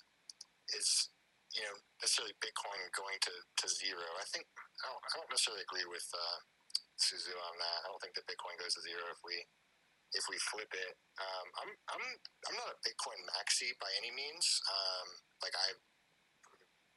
is 0.79 1.11
you 1.55 1.65
know 1.67 1.77
necessarily 1.99 2.37
Bitcoin 2.39 2.79
going 2.95 3.19
to, 3.27 3.35
to 3.35 3.67
zero. 3.67 4.07
I 4.21 4.27
think 4.31 4.47
I 4.85 4.93
don't, 4.93 5.03
I 5.03 5.13
don't 5.19 5.31
necessarily 5.33 5.65
agree 5.67 5.87
with 5.91 6.07
uh, 6.15 6.39
Su 6.99 7.19
Zhu 7.19 7.35
on 7.35 7.57
that. 7.59 7.79
I 7.83 7.87
don't 7.91 8.03
think 8.03 8.15
that 8.15 8.29
Bitcoin 8.31 8.55
goes 8.61 8.75
to 8.79 8.83
zero 8.85 9.03
if 9.11 9.21
we 9.27 9.37
if 10.15 10.25
we 10.31 10.39
flip 10.53 10.71
it. 10.73 10.95
Um, 11.19 11.47
I'm 11.65 11.71
I'm 11.93 12.05
I'm 12.49 12.57
not 12.57 12.73
a 12.73 12.79
Bitcoin 12.87 13.19
maxi 13.35 13.75
by 13.83 13.91
any 13.99 14.15
means. 14.15 14.47
Um, 14.71 15.09
like 15.43 15.57
I 15.59 15.69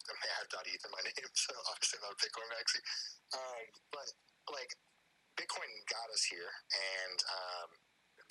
I 0.10 0.14
may 0.22 0.32
have 0.42 0.50
dot 0.52 0.68
ETH 0.68 0.84
in 0.84 0.92
my 0.94 1.04
name, 1.10 1.32
so 1.34 1.54
obviously 1.72 2.00
I'm 2.02 2.12
not 2.12 2.18
a 2.18 2.22
Bitcoin 2.22 2.50
maxi. 2.54 2.80
Um, 3.34 3.64
but 3.92 4.08
like 4.52 4.72
Bitcoin 5.40 5.72
got 5.88 6.08
us 6.12 6.24
here, 6.28 6.52
and 6.76 7.18
um, 7.26 7.70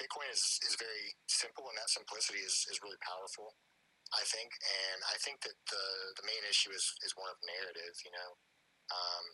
Bitcoin 0.01 0.33
is, 0.33 0.43
is 0.65 0.81
very 0.81 1.13
simple, 1.29 1.69
and 1.69 1.77
that 1.77 1.93
simplicity 1.93 2.41
is, 2.41 2.65
is 2.73 2.81
really 2.81 2.99
powerful. 3.05 3.53
I 4.11 4.25
think, 4.27 4.51
and 4.59 4.99
I 5.07 5.17
think 5.23 5.39
that 5.47 5.55
the 5.71 5.85
the 6.19 6.27
main 6.27 6.43
issue 6.51 6.75
is 6.75 6.83
is 7.07 7.15
one 7.15 7.31
of 7.31 7.39
narrative. 7.47 7.95
You 8.03 8.11
know, 8.11 8.31
um, 8.91 9.25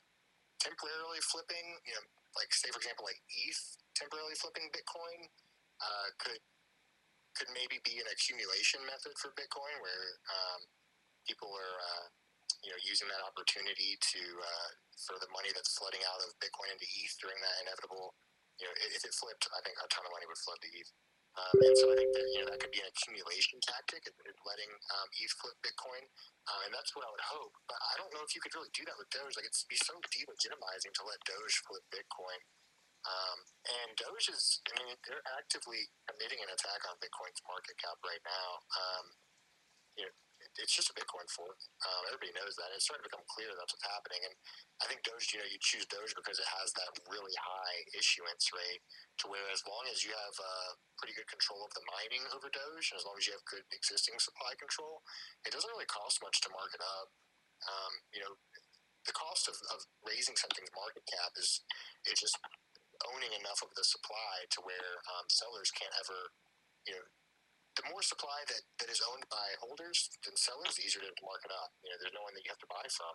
temporarily 0.60 1.22
flipping. 1.24 1.80
You 1.88 1.96
know, 1.96 2.04
like 2.36 2.52
say 2.52 2.68
for 2.68 2.82
example, 2.82 3.08
like 3.08 3.22
ETH 3.30 3.62
temporarily 3.96 4.36
flipping 4.36 4.68
Bitcoin 4.76 5.32
uh, 5.80 6.08
could 6.20 6.42
could 7.40 7.48
maybe 7.56 7.80
be 7.88 7.96
an 8.00 8.08
accumulation 8.12 8.84
method 8.84 9.16
for 9.16 9.32
Bitcoin, 9.32 9.80
where 9.80 10.20
um, 10.28 10.60
people 11.24 11.48
are 11.56 11.76
uh, 11.80 12.06
you 12.60 12.68
know 12.68 12.80
using 12.84 13.08
that 13.08 13.24
opportunity 13.24 13.96
to 14.12 14.22
uh, 14.44 14.68
for 15.08 15.16
the 15.24 15.30
money 15.32 15.52
that's 15.56 15.72
flooding 15.72 16.04
out 16.04 16.20
of 16.20 16.36
Bitcoin 16.36 16.68
into 16.68 16.84
ETH 16.84 17.16
during 17.20 17.40
that 17.40 17.56
inevitable. 17.64 18.12
You 18.56 18.66
know, 18.68 18.74
if 18.96 19.02
it 19.04 19.14
flipped, 19.16 19.44
I 19.52 19.60
think 19.64 19.76
a 19.76 19.86
ton 19.92 20.06
of 20.08 20.12
money 20.12 20.26
would 20.26 20.40
flood 20.40 20.60
to 20.62 20.70
ETH. 20.72 20.90
Um, 21.36 21.52
and 21.60 21.76
so 21.76 21.92
I 21.92 21.96
think 22.00 22.10
that 22.16 22.26
you 22.32 22.40
know 22.40 22.48
that 22.48 22.60
could 22.64 22.72
be 22.72 22.80
an 22.80 22.88
accumulation 22.88 23.60
tactic, 23.60 24.08
letting 24.08 24.72
um, 24.96 25.08
ETH 25.20 25.36
flip 25.36 25.56
Bitcoin, 25.60 26.00
uh, 26.48 26.60
and 26.64 26.72
that's 26.72 26.96
what 26.96 27.04
I 27.04 27.12
would 27.12 27.26
hope. 27.28 27.52
But 27.68 27.76
I 27.76 28.00
don't 28.00 28.08
know 28.16 28.24
if 28.24 28.32
you 28.32 28.40
could 28.40 28.56
really 28.56 28.72
do 28.72 28.88
that 28.88 28.96
with 28.96 29.12
Doge. 29.12 29.36
Like 29.36 29.44
it'd 29.44 29.68
be 29.68 29.76
so 29.84 30.00
delegitimizing 30.00 30.96
to 30.96 31.04
let 31.04 31.20
Doge 31.28 31.56
flip 31.68 31.84
Bitcoin. 31.92 32.40
Um, 33.06 33.38
and 33.68 33.90
Doge 34.00 34.32
is, 34.34 34.64
I 34.66 34.82
mean, 34.82 34.98
they're 35.06 35.22
actively 35.38 35.78
committing 36.10 36.42
an 36.42 36.50
attack 36.50 36.82
on 36.90 36.98
Bitcoin's 36.98 37.38
market 37.46 37.78
cap 37.78 38.00
right 38.02 38.24
now. 38.26 38.48
Um, 38.74 39.04
you 39.94 40.04
know, 40.08 40.14
it's 40.60 40.72
just 40.72 40.88
a 40.88 40.96
Bitcoin 40.96 41.28
fork. 41.32 41.58
Um, 41.84 42.02
everybody 42.08 42.32
knows 42.36 42.56
that. 42.56 42.72
It's 42.72 42.88
starting 42.88 43.04
to 43.04 43.10
become 43.12 43.24
clear 43.28 43.52
that's 43.52 43.72
what's 43.72 43.88
happening. 43.92 44.22
And 44.24 44.34
I 44.80 44.88
think 44.88 45.04
Doge, 45.04 45.32
you 45.32 45.40
know, 45.40 45.48
you 45.48 45.60
choose 45.60 45.84
Doge 45.88 46.16
because 46.16 46.40
it 46.40 46.48
has 46.48 46.72
that 46.80 46.90
really 47.08 47.34
high 47.36 47.78
issuance 47.92 48.48
rate 48.52 48.82
to 49.20 49.28
where 49.28 49.44
as 49.52 49.64
long 49.68 49.84
as 49.92 50.00
you 50.04 50.12
have 50.16 50.36
uh, 50.36 50.70
pretty 50.96 51.16
good 51.16 51.28
control 51.28 51.64
of 51.64 51.72
the 51.76 51.84
mining 51.84 52.24
over 52.32 52.48
Doge, 52.48 52.88
and 52.92 52.98
as 53.00 53.04
long 53.04 53.16
as 53.20 53.24
you 53.28 53.36
have 53.36 53.44
good 53.48 53.64
existing 53.72 54.16
supply 54.20 54.56
control, 54.56 55.04
it 55.44 55.52
doesn't 55.52 55.72
really 55.72 55.88
cost 55.88 56.20
much 56.24 56.40
to 56.44 56.52
mark 56.52 56.72
it 56.72 56.82
up. 56.82 57.08
Um, 57.64 57.92
you 58.12 58.20
know, 58.20 58.36
the 59.08 59.16
cost 59.16 59.48
of, 59.48 59.56
of 59.72 59.86
raising 60.02 60.36
something's 60.36 60.72
market 60.74 61.06
cap 61.08 61.32
is 61.38 61.64
is 62.04 62.18
just 62.18 62.36
owning 63.12 63.32
enough 63.36 63.60
of 63.60 63.70
the 63.76 63.84
supply 63.84 64.48
to 64.50 64.58
where 64.64 64.92
um, 65.14 65.28
sellers 65.28 65.68
can't 65.72 65.92
ever, 66.00 66.32
you 66.88 66.96
know, 66.96 67.04
the 67.76 67.86
more 67.92 68.00
supply 68.00 68.42
that, 68.48 68.62
that 68.80 68.88
is 68.88 69.04
owned 69.04 69.28
by 69.28 69.46
holders 69.60 70.08
than 70.24 70.34
sellers, 70.36 70.76
the 70.76 70.84
easier 70.84 71.04
to 71.04 71.12
mark 71.24 71.44
it 71.44 71.52
up. 71.52 71.76
You 71.84 71.92
know, 71.92 71.98
there's 72.00 72.16
no 72.16 72.24
one 72.24 72.32
that 72.32 72.42
you 72.44 72.50
have 72.52 72.62
to 72.64 72.72
buy 72.72 72.84
from 72.88 73.14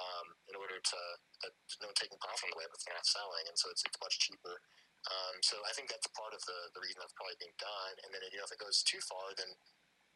um, 0.00 0.26
in 0.48 0.56
order 0.56 0.80
to, 0.80 0.98
there's 1.44 1.84
no 1.84 1.92
taking 1.92 2.16
profit 2.16 2.48
away 2.56 2.64
if 2.64 2.80
they're 2.80 2.96
not 2.96 3.04
selling, 3.04 3.44
and 3.44 3.56
so 3.56 3.68
it's, 3.68 3.84
it's 3.84 4.00
much 4.00 4.16
cheaper. 4.16 4.56
Um, 5.08 5.36
so 5.40 5.56
I 5.64 5.72
think 5.76 5.88
that's 5.88 6.08
part 6.12 6.32
of 6.32 6.40
the, 6.44 6.72
the 6.76 6.80
reason 6.84 7.00
that's 7.00 7.16
probably 7.16 7.36
being 7.40 7.56
done. 7.56 7.94
And 8.04 8.12
then, 8.12 8.20
you 8.32 8.40
know, 8.40 8.48
if 8.48 8.52
it 8.52 8.60
goes 8.60 8.84
too 8.84 9.00
far, 9.08 9.32
then 9.36 9.48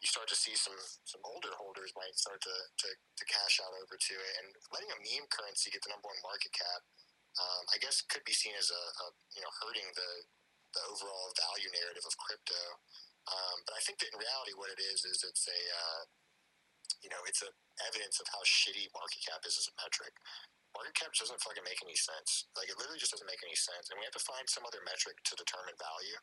you 0.01 0.09
start 0.09 0.29
to 0.29 0.37
see 0.37 0.53
some, 0.53 0.77
some 1.09 1.25
older 1.25 1.53
holders 1.57 1.97
might 1.97 2.13
start 2.21 2.41
to, 2.45 2.53
to, 2.53 2.89
to 2.93 3.25
cash 3.25 3.65
out 3.65 3.73
over 3.81 3.97
to 3.97 4.15
it. 4.17 4.33
And 4.45 4.53
letting 4.77 4.93
a 4.93 5.01
meme 5.01 5.29
currency 5.33 5.73
get 5.73 5.81
the 5.81 5.93
number 5.93 6.13
one 6.13 6.21
market 6.21 6.53
cap, 6.53 6.85
um, 7.41 7.65
I 7.75 7.81
guess 7.83 8.05
could 8.07 8.23
be 8.23 8.37
seen 8.37 8.55
as 8.55 8.71
a, 8.71 8.79
a 8.79 9.07
you 9.35 9.43
know 9.43 9.51
hurting 9.59 9.89
the 9.99 10.11
the 10.75 10.83
overall 10.91 11.31
value 11.39 11.71
narrative 11.71 12.07
of 12.07 12.15
crypto. 12.19 12.63
Um, 13.25 13.57
but 13.65 13.75
I 13.77 13.83
think 13.85 14.01
that 14.05 14.13
in 14.13 14.19
reality, 14.21 14.53
what 14.57 14.69
it 14.73 14.81
is 14.81 15.01
is 15.09 15.25
it's 15.25 15.47
a 15.49 15.61
uh, 15.73 16.03
you 17.01 17.11
know 17.13 17.21
it's 17.25 17.41
a 17.41 17.51
evidence 17.89 18.21
of 18.21 18.29
how 18.33 18.43
shitty 18.45 18.89
market 18.93 19.23
cap 19.25 19.41
is 19.49 19.57
as 19.57 19.69
a 19.69 19.75
metric. 19.81 20.13
Market 20.75 20.97
cap 20.99 21.13
doesn't 21.15 21.39
fucking 21.41 21.65
make 21.65 21.81
any 21.87 21.97
sense. 21.97 22.51
Like 22.59 22.69
it 22.69 22.77
literally 22.77 23.01
just 23.01 23.15
doesn't 23.15 23.31
make 23.31 23.41
any 23.47 23.57
sense, 23.57 23.89
and 23.89 23.97
we 23.97 24.05
have 24.05 24.17
to 24.19 24.27
find 24.27 24.45
some 24.51 24.67
other 24.67 24.83
metric 24.85 25.17
to 25.25 25.35
determine 25.39 25.77
value. 25.79 26.19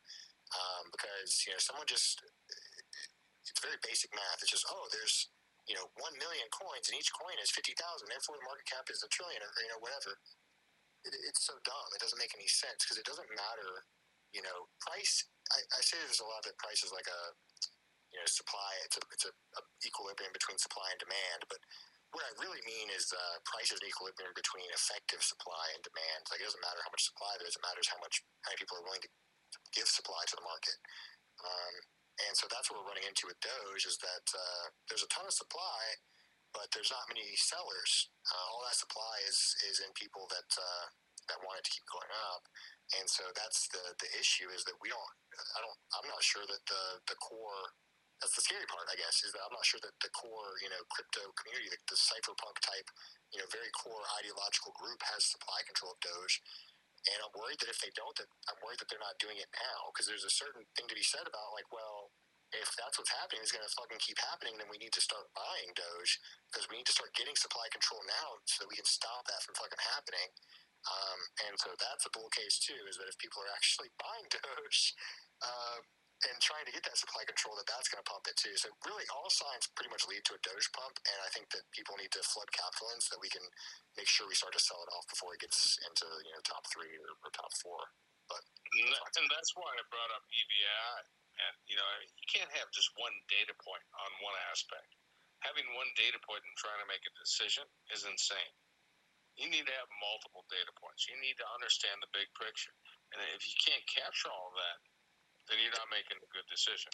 Um, 0.51 0.91
because 0.91 1.47
you 1.47 1.55
know 1.55 1.61
someone 1.63 1.88
just 1.88 2.19
it's 3.47 3.61
very 3.63 3.80
basic 3.81 4.11
math. 4.13 4.43
It's 4.43 4.51
just 4.53 4.67
oh 4.69 4.85
there's 4.91 5.31
you 5.65 5.73
know 5.73 5.88
one 5.97 6.13
million 6.19 6.45
coins 6.53 6.85
and 6.91 6.97
each 6.99 7.09
coin 7.15 7.38
is 7.41 7.49
fifty 7.49 7.73
thousand, 7.73 8.11
therefore 8.11 8.38
the 8.38 8.45
market 8.45 8.67
cap 8.69 8.85
is 8.91 9.01
a 9.01 9.09
trillion 9.09 9.41
or 9.41 9.49
you 9.63 9.71
know 9.71 9.81
whatever. 9.81 10.19
It, 11.07 11.17
it's 11.25 11.41
so 11.47 11.57
dumb. 11.65 11.89
It 11.97 12.01
doesn't 12.03 12.21
make 12.21 12.35
any 12.38 12.49
sense 12.49 12.85
because 12.85 13.01
it 13.01 13.07
doesn't 13.07 13.30
matter. 13.33 13.88
You 14.35 14.43
know, 14.45 14.69
price. 14.85 15.27
I, 15.51 15.59
I 15.77 15.81
say 15.83 15.99
there's 15.99 16.23
a 16.23 16.27
lot 16.27 16.43
that 16.47 16.57
price 16.59 16.81
is 16.83 16.95
like 16.95 17.07
a 17.07 17.21
you 18.11 18.19
know 18.19 18.27
supply. 18.27 18.71
It's 18.88 18.97
a 18.99 19.03
it's 19.11 19.27
a, 19.27 19.33
a 19.59 19.61
equilibrium 19.83 20.31
between 20.35 20.59
supply 20.59 20.88
and 20.91 20.99
demand, 20.99 21.47
but 21.51 21.59
what 22.11 22.27
I 22.27 22.31
really 22.43 22.59
mean 22.67 22.91
is 22.91 23.07
uh, 23.15 23.39
price 23.47 23.71
is 23.71 23.80
an 23.80 23.88
equilibrium 23.88 24.35
between 24.35 24.67
effective 24.75 25.23
supply 25.23 25.71
and 25.71 25.80
demand. 25.83 26.27
Like 26.27 26.43
it 26.43 26.47
doesn't 26.47 26.63
matter 26.63 26.83
how 26.83 26.91
much 26.91 27.07
supply 27.07 27.31
there 27.39 27.47
is; 27.47 27.55
it 27.55 27.63
matters 27.63 27.88
how 27.88 27.99
much 28.03 28.19
how 28.43 28.51
many 28.51 28.59
people 28.59 28.80
are 28.80 28.85
willing 28.88 29.03
to 29.03 29.11
give 29.75 29.88
supply 29.88 30.23
to 30.27 30.35
the 30.35 30.43
market. 30.47 30.77
Um, 31.43 31.75
and 32.27 32.33
so 32.35 32.45
that's 32.51 32.67
what 32.69 32.83
we're 32.83 32.91
running 32.91 33.07
into 33.07 33.25
with 33.25 33.39
Doge 33.41 33.88
is 33.88 33.97
that 34.03 34.27
uh, 34.35 34.65
there's 34.91 35.01
a 35.01 35.09
ton 35.09 35.25
of 35.25 35.33
supply, 35.33 35.97
but 36.51 36.69
there's 36.75 36.91
not 36.91 37.07
many 37.07 37.33
sellers. 37.39 38.11
Uh, 38.27 38.45
all 38.51 38.61
that 38.67 38.77
supply 38.77 39.23
is 39.25 39.39
is 39.71 39.80
in 39.80 39.89
people 39.95 40.27
that 40.30 40.49
uh, 40.59 40.85
that 41.31 41.39
want 41.47 41.63
it 41.63 41.65
to 41.65 41.73
keep 41.73 41.88
going 41.88 42.11
up, 42.35 42.43
and 42.99 43.07
so 43.07 43.23
that's 43.33 43.71
the 43.71 43.95
the 44.03 44.11
issue 44.19 44.51
is 44.51 44.67
that 44.67 44.77
we 44.83 44.91
don't. 44.91 45.15
I 45.55 45.59
don't. 45.63 45.79
I'm 45.97 46.09
not 46.09 46.21
sure 46.23 46.45
that 46.45 46.63
the 46.67 46.83
the 47.09 47.17
core. 47.19 47.73
That's 48.21 48.37
the 48.37 48.45
scary 48.45 48.69
part, 48.69 48.85
I 48.85 48.93
guess, 49.01 49.25
is 49.25 49.33
that 49.33 49.41
I'm 49.41 49.57
not 49.57 49.65
sure 49.65 49.81
that 49.81 49.97
the 49.97 50.13
core, 50.13 50.53
you 50.61 50.69
know, 50.69 50.77
crypto 50.93 51.25
community, 51.41 51.73
the, 51.73 51.81
the 51.89 51.97
cypherpunk 51.97 52.53
type, 52.61 52.85
you 53.33 53.41
know, 53.41 53.49
very 53.49 53.73
core 53.73 54.05
ideological 54.21 54.77
group 54.77 55.01
has 55.09 55.25
supply 55.25 55.65
control 55.65 55.97
of 55.97 55.99
Doge. 56.05 56.37
And 57.09 57.17
I'm 57.17 57.33
worried 57.33 57.57
that 57.65 57.73
if 57.73 57.81
they 57.81 57.89
don't, 57.97 58.13
that 58.21 58.29
I'm 58.45 58.61
worried 58.61 58.77
that 58.77 58.93
they're 58.93 59.01
not 59.01 59.17
doing 59.17 59.41
it 59.41 59.49
now 59.57 59.89
because 59.89 60.05
there's 60.05 60.21
a 60.21 60.29
certain 60.29 60.69
thing 60.77 60.85
to 60.85 60.93
be 60.93 61.01
said 61.01 61.25
about 61.25 61.49
like, 61.57 61.65
well, 61.73 62.13
if 62.51 62.69
that's 62.75 62.99
what's 62.99 63.15
happening, 63.15 63.39
it's 63.41 63.55
going 63.55 63.63
to 63.63 63.73
fucking 63.79 64.01
keep 64.03 64.19
happening, 64.19 64.59
then 64.59 64.67
we 64.67 64.77
need 64.77 64.91
to 64.93 65.03
start 65.03 65.31
buying 65.31 65.71
Doge 65.71 66.19
because 66.51 66.67
we 66.67 66.77
need 66.77 66.89
to 66.91 66.95
start 66.95 67.15
getting 67.15 67.35
supply 67.39 67.71
control 67.71 68.03
now 68.05 68.43
so 68.43 68.63
that 68.63 68.69
we 68.69 68.75
can 68.75 68.87
stop 68.87 69.23
that 69.31 69.39
from 69.41 69.55
fucking 69.55 69.81
happening. 69.95 70.29
Um, 70.85 71.19
and 71.47 71.53
so 71.57 71.71
that's 71.79 72.03
a 72.05 72.11
bull 72.11 72.27
case 72.35 72.59
too, 72.59 72.77
is 72.91 72.99
that 72.99 73.07
if 73.07 73.15
people 73.17 73.39
are 73.41 73.53
actually 73.55 73.89
buying 74.03 74.27
Doge, 74.27 74.93
uh, 75.41 75.79
and 76.21 76.37
trying 76.37 76.65
to 76.69 76.73
get 76.73 76.85
that 76.85 76.97
supply 76.97 77.25
control, 77.25 77.57
that 77.57 77.65
that's 77.65 77.89
going 77.89 78.01
to 78.01 78.05
pump 78.05 78.29
it 78.29 78.37
too. 78.37 78.53
So 78.53 78.69
really, 78.85 79.05
all 79.09 79.29
signs 79.33 79.65
pretty 79.73 79.89
much 79.89 80.05
lead 80.05 80.21
to 80.29 80.37
a 80.37 80.41
Doge 80.45 80.69
pump, 80.69 81.01
and 81.09 81.17
I 81.25 81.29
think 81.33 81.49
that 81.49 81.65
people 81.73 81.97
need 81.97 82.13
to 82.13 82.21
flood 82.21 82.49
capital 82.53 82.93
in 82.93 83.01
so 83.01 83.17
that 83.17 83.23
we 83.25 83.31
can 83.33 83.41
make 83.97 84.05
sure 84.05 84.29
we 84.29 84.37
start 84.37 84.53
to 84.53 84.61
sell 84.61 84.77
it 84.85 84.93
off 84.93 85.09
before 85.09 85.33
it 85.33 85.41
gets 85.41 85.81
into 85.81 86.05
you 86.21 86.31
know 86.33 86.41
top 86.45 86.69
three 86.69 86.93
or, 87.01 87.17
or 87.25 87.29
top 87.33 87.49
four. 87.57 87.81
But 88.29 88.45
and 88.77 89.27
that's 89.33 89.51
why 89.57 89.67
I 89.67 89.81
brought 89.89 90.13
up 90.13 90.23
EVI. 90.29 90.97
And 91.41 91.55
you 91.65 91.73
know, 91.73 91.89
you 92.05 92.27
can't 92.29 92.51
have 92.53 92.69
just 92.69 92.93
one 93.01 93.15
data 93.25 93.57
point 93.57 93.85
on 93.97 94.09
one 94.21 94.37
aspect. 94.53 94.93
Having 95.41 95.73
one 95.73 95.89
data 95.97 96.21
point 96.21 96.45
and 96.45 96.53
trying 96.53 96.77
to 96.85 96.91
make 96.91 97.01
a 97.01 97.13
decision 97.17 97.65
is 97.89 98.05
insane. 98.05 98.53
You 99.41 99.49
need 99.49 99.65
to 99.65 99.73
have 99.73 99.89
multiple 99.97 100.45
data 100.53 100.69
points. 100.77 101.09
You 101.09 101.17
need 101.17 101.39
to 101.41 101.47
understand 101.55 101.97
the 101.97 102.13
big 102.13 102.29
picture. 102.37 102.75
And 103.15 103.25
if 103.33 103.41
you 103.49 103.57
can't 103.57 103.81
capture 103.89 104.29
all 104.29 104.53
of 104.53 104.59
that, 104.59 104.77
then 105.49 105.57
you're 105.61 105.73
not 105.77 105.89
making 105.89 106.17
a 106.17 106.29
good 106.29 106.47
decision. 106.49 106.91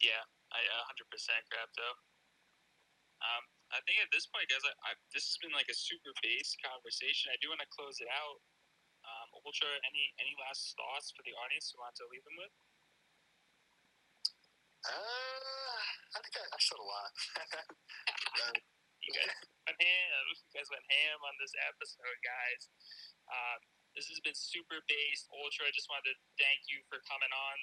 Yeah, 0.00 0.24
I 0.50 0.60
100% 0.64 1.04
crypto. 1.52 1.88
Um, 3.20 3.44
I 3.70 3.78
think 3.84 4.00
at 4.00 4.08
this 4.08 4.24
point, 4.32 4.48
guys, 4.48 4.64
I, 4.64 4.72
I, 4.88 4.90
this 5.12 5.28
has 5.28 5.36
been 5.44 5.52
like 5.52 5.68
a 5.68 5.76
super 5.76 6.10
base 6.24 6.56
conversation. 6.64 7.28
I 7.30 7.38
do 7.44 7.52
want 7.52 7.60
to 7.60 7.68
close 7.68 8.00
it 8.00 8.08
out. 8.08 8.40
Um, 9.04 9.28
Ultra, 9.44 9.68
any 9.88 10.12
any 10.20 10.36
last 10.44 10.76
thoughts 10.76 11.08
for 11.16 11.24
the 11.24 11.32
audience 11.32 11.72
you 11.72 11.80
want 11.80 11.96
to 11.96 12.04
leave 12.08 12.24
them 12.24 12.36
with? 12.36 12.52
Uh, 14.84 15.84
I 16.16 16.18
think 16.24 16.34
I, 16.36 16.44
I 16.48 16.58
said 16.60 16.80
a 16.80 16.84
lot. 16.84 17.12
you 19.04 19.12
guys 19.12 19.32
went 19.68 19.78
ham. 19.80 20.24
You 20.32 20.52
guys 20.56 20.68
went 20.72 20.84
ham 20.88 21.18
on 21.24 21.34
this 21.40 21.52
episode, 21.68 22.18
guys. 22.24 22.62
Um, 23.30 23.60
this 23.94 24.06
has 24.10 24.22
been 24.22 24.36
super 24.36 24.82
based. 24.86 25.26
Ultra, 25.34 25.66
I 25.66 25.74
just 25.74 25.90
wanted 25.90 26.14
to 26.14 26.16
thank 26.38 26.70
you 26.70 26.82
for 26.86 27.02
coming 27.10 27.30
on 27.30 27.56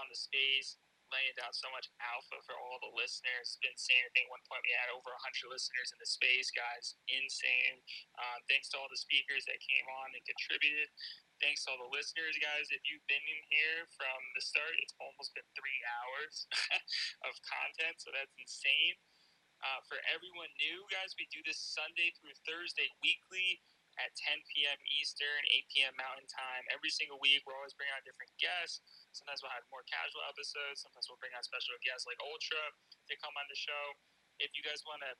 on 0.00 0.08
the 0.08 0.16
space, 0.16 0.80
laying 1.12 1.36
down 1.36 1.52
so 1.52 1.68
much 1.76 1.92
alpha 2.00 2.40
for 2.48 2.56
all 2.56 2.80
the 2.80 2.92
listeners. 2.96 3.52
It's 3.52 3.60
been 3.60 3.76
insane. 3.76 4.04
I 4.04 4.10
think 4.16 4.26
at 4.28 4.32
one 4.32 4.44
point 4.48 4.64
we 4.64 4.72
had 4.72 4.88
over 4.88 5.12
100 5.12 5.52
listeners 5.52 5.92
in 5.92 5.98
the 6.00 6.08
space, 6.08 6.48
guys. 6.50 6.96
Insane. 7.12 7.84
Um, 8.16 8.40
thanks 8.48 8.72
to 8.72 8.80
all 8.80 8.88
the 8.88 9.00
speakers 9.00 9.44
that 9.44 9.60
came 9.60 9.84
on 10.00 10.16
and 10.16 10.24
contributed. 10.24 10.88
Thanks 11.42 11.66
to 11.68 11.76
all 11.76 11.80
the 11.80 11.92
listeners, 11.92 12.40
guys. 12.40 12.72
If 12.72 12.88
you've 12.88 13.04
been 13.04 13.20
in 13.20 13.40
here 13.52 13.84
from 13.92 14.20
the 14.32 14.42
start, 14.42 14.72
it's 14.80 14.96
almost 15.02 15.36
been 15.36 15.46
three 15.52 15.80
hours 16.00 16.48
of 17.28 17.36
content, 17.44 18.00
so 18.00 18.08
that's 18.14 18.32
insane. 18.40 18.96
Uh, 19.64 19.80
for 19.88 19.96
everyone 20.12 20.52
new, 20.60 20.84
guys, 20.92 21.16
we 21.16 21.24
do 21.32 21.40
this 21.44 21.56
Sunday 21.56 22.12
through 22.20 22.36
Thursday 22.44 22.84
weekly 23.00 23.60
at 24.02 24.10
10 24.18 24.42
p.m. 24.50 24.78
Eastern, 24.98 25.40
8 25.50 25.70
p.m. 25.70 25.94
Mountain 25.94 26.26
Time. 26.26 26.64
Every 26.74 26.90
single 26.90 27.18
week, 27.22 27.46
we're 27.46 27.54
always 27.54 27.74
bringing 27.76 27.94
on 27.94 28.02
different 28.02 28.32
guests. 28.42 28.82
Sometimes 29.14 29.40
we'll 29.40 29.54
have 29.54 29.66
more 29.70 29.86
casual 29.86 30.24
episodes. 30.26 30.82
Sometimes 30.82 31.06
we'll 31.06 31.20
bring 31.22 31.34
on 31.34 31.42
special 31.46 31.78
guests 31.82 32.06
like 32.08 32.18
Ultra 32.22 32.62
to 33.10 33.14
come 33.22 33.34
on 33.38 33.46
the 33.46 33.58
show. 33.58 33.84
If 34.42 34.50
you 34.58 34.66
guys 34.66 34.82
want 34.82 35.06
to, 35.06 35.14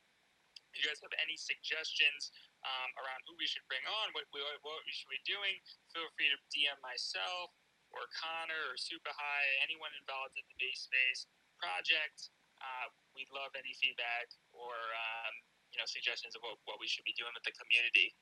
if 0.75 0.83
you 0.83 0.87
guys 0.91 0.99
have 1.07 1.15
any 1.23 1.39
suggestions 1.39 2.35
um, 2.67 2.91
around 2.99 3.23
who 3.31 3.39
we 3.39 3.47
should 3.47 3.63
bring 3.71 3.85
on, 3.87 4.11
what 4.11 4.27
we, 4.35 4.43
what 4.43 4.83
we 4.83 4.91
should 4.91 5.11
be 5.11 5.23
doing, 5.23 5.55
feel 5.95 6.11
free 6.19 6.35
to 6.35 6.39
DM 6.51 6.75
myself 6.83 7.55
or 7.95 8.11
Connor 8.11 8.75
or 8.75 8.77
Super 8.77 9.15
High, 9.15 9.49
anyone 9.63 9.95
involved 9.95 10.35
in 10.35 10.43
the 10.51 10.57
base 10.59 10.91
space 10.91 11.31
project. 11.63 12.35
Uh, 12.59 12.91
we'd 13.15 13.31
love 13.31 13.55
any 13.55 13.71
feedback 13.79 14.35
or 14.51 14.75
um, 14.75 15.35
you 15.71 15.79
know 15.79 15.87
suggestions 15.87 16.35
of 16.35 16.43
what, 16.43 16.59
what 16.67 16.79
we 16.83 16.87
should 16.91 17.07
be 17.07 17.15
doing 17.15 17.31
with 17.35 17.47
the 17.47 17.55
community. 17.55 18.15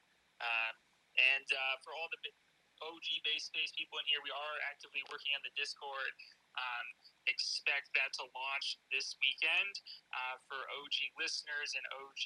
Um, 0.43 0.75
and 1.17 1.47
uh, 1.49 1.77
for 1.87 1.95
all 1.95 2.11
the 2.11 2.19
OG 2.83 3.07
base 3.23 3.47
space 3.47 3.71
people 3.79 4.03
in 4.03 4.07
here, 4.11 4.19
we 4.27 4.35
are 4.35 4.57
actively 4.67 5.03
working 5.07 5.33
on 5.39 5.43
the 5.47 5.55
Discord. 5.55 6.11
Um, 6.53 6.87
expect 7.31 7.95
that 7.97 8.13
to 8.21 8.29
launch 8.35 8.77
this 8.93 9.15
weekend 9.23 9.73
uh, 10.13 10.37
for 10.51 10.59
OG 10.83 10.97
listeners 11.17 11.73
and 11.79 11.85
OG 11.95 12.25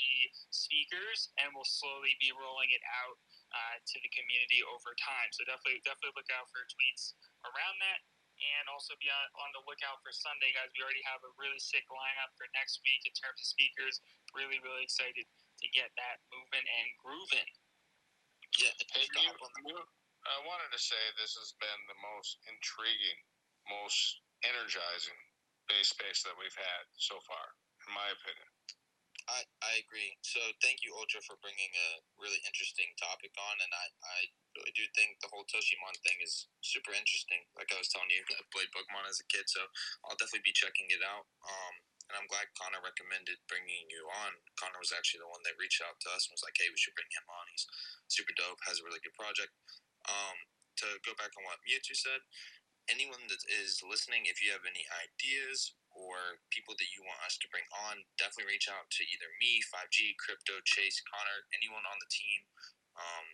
speakers, 0.50 1.30
and 1.38 1.52
we'll 1.52 1.68
slowly 1.68 2.16
be 2.18 2.32
rolling 2.34 2.72
it 2.72 2.82
out 3.04 3.16
uh, 3.52 3.76
to 3.84 3.96
the 4.02 4.10
community 4.10 4.64
over 4.66 4.96
time. 4.98 5.28
So 5.36 5.44
definitely, 5.46 5.84
definitely 5.84 6.16
look 6.16 6.30
out 6.34 6.48
for 6.50 6.64
tweets 6.66 7.14
around 7.44 7.76
that, 7.84 8.00
and 8.40 8.64
also 8.72 8.96
be 8.98 9.06
on, 9.12 9.26
on 9.46 9.50
the 9.54 9.62
lookout 9.68 10.00
for 10.02 10.10
Sunday, 10.10 10.50
guys. 10.56 10.72
We 10.74 10.82
already 10.82 11.04
have 11.06 11.22
a 11.22 11.30
really 11.38 11.60
sick 11.60 11.86
lineup 11.92 12.32
for 12.34 12.48
next 12.56 12.80
week 12.82 13.04
in 13.04 13.14
terms 13.14 13.38
of 13.38 13.46
speakers. 13.46 14.00
Really, 14.34 14.58
really 14.64 14.82
excited 14.82 15.28
to 15.28 15.66
get 15.70 15.92
that 16.00 16.24
moving 16.32 16.64
and 16.64 16.88
grooving. 16.98 17.48
Yeah, 18.56 18.72
hey, 18.96 19.06
I 20.26 20.36
wanted 20.48 20.70
to 20.72 20.80
say 20.80 20.98
this 21.20 21.36
has 21.36 21.52
been 21.60 21.80
the 21.88 21.98
most 22.14 22.40
intriguing, 22.48 23.20
most 23.68 24.24
energizing 24.48 25.20
base 25.68 25.92
space 25.92 26.24
that 26.24 26.36
we've 26.40 26.56
had 26.56 26.84
so 26.96 27.20
far, 27.28 27.46
in 27.84 27.90
my 27.92 28.08
opinion. 28.16 28.48
I, 29.26 29.42
I 29.60 29.72
agree. 29.82 30.14
So 30.22 30.38
thank 30.62 30.86
you, 30.86 30.94
Ultra, 30.94 31.18
for 31.26 31.34
bringing 31.42 31.72
a 31.74 31.88
really 32.16 32.38
interesting 32.46 32.86
topic 32.94 33.34
on, 33.34 33.56
and 33.58 33.72
I, 33.74 33.86
I 33.90 34.18
really 34.54 34.72
do 34.78 34.86
think 34.94 35.18
the 35.18 35.30
whole 35.34 35.42
Toshimon 35.50 35.98
thing 36.06 36.18
is 36.22 36.46
super 36.62 36.94
interesting. 36.94 37.42
Like 37.58 37.74
I 37.74 37.78
was 37.82 37.90
telling 37.90 38.08
you, 38.08 38.22
I 38.22 38.46
played 38.54 38.70
Pokemon 38.70 39.10
as 39.10 39.18
a 39.18 39.26
kid, 39.26 39.50
so 39.50 39.66
I'll 40.06 40.18
definitely 40.18 40.46
be 40.46 40.54
checking 40.54 40.86
it 40.94 41.02
out. 41.02 41.26
Um, 41.42 41.74
and 42.08 42.14
I'm 42.14 42.30
glad 42.30 42.54
Connor 42.54 42.82
recommended 42.82 43.42
bringing 43.50 43.90
you 43.90 44.06
on. 44.26 44.38
Connor 44.56 44.78
was 44.78 44.94
actually 44.94 45.22
the 45.22 45.32
one 45.32 45.42
that 45.42 45.58
reached 45.58 45.82
out 45.82 45.98
to 46.06 46.10
us 46.14 46.26
and 46.26 46.34
was 46.34 46.44
like, 46.46 46.56
"Hey, 46.58 46.70
we 46.70 46.78
should 46.78 46.94
bring 46.94 47.10
him 47.10 47.26
on. 47.26 47.50
He's 47.50 47.66
super 48.06 48.34
dope, 48.34 48.62
has 48.66 48.78
a 48.80 48.86
really 48.86 49.02
good 49.02 49.16
project." 49.18 49.52
Um, 50.06 50.46
to 50.78 51.00
go 51.02 51.16
back 51.16 51.32
on 51.34 51.44
what 51.48 51.64
Mewtwo 51.64 51.96
said, 51.96 52.20
anyone 52.86 53.26
that 53.26 53.42
is 53.48 53.82
listening, 53.82 54.26
if 54.26 54.38
you 54.42 54.52
have 54.54 54.66
any 54.66 54.86
ideas 54.92 55.74
or 55.90 56.42
people 56.52 56.76
that 56.78 56.92
you 56.92 57.02
want 57.02 57.24
us 57.24 57.40
to 57.40 57.50
bring 57.50 57.66
on, 57.88 58.04
definitely 58.20 58.52
reach 58.52 58.68
out 58.70 58.86
to 58.92 59.02
either 59.08 59.32
me, 59.40 59.64
5G, 59.64 60.14
Crypto, 60.20 60.60
Chase, 60.62 61.00
Connor, 61.08 61.48
anyone 61.56 61.88
on 61.88 61.98
the 61.98 62.10
team. 62.12 62.40
Um, 62.94 63.26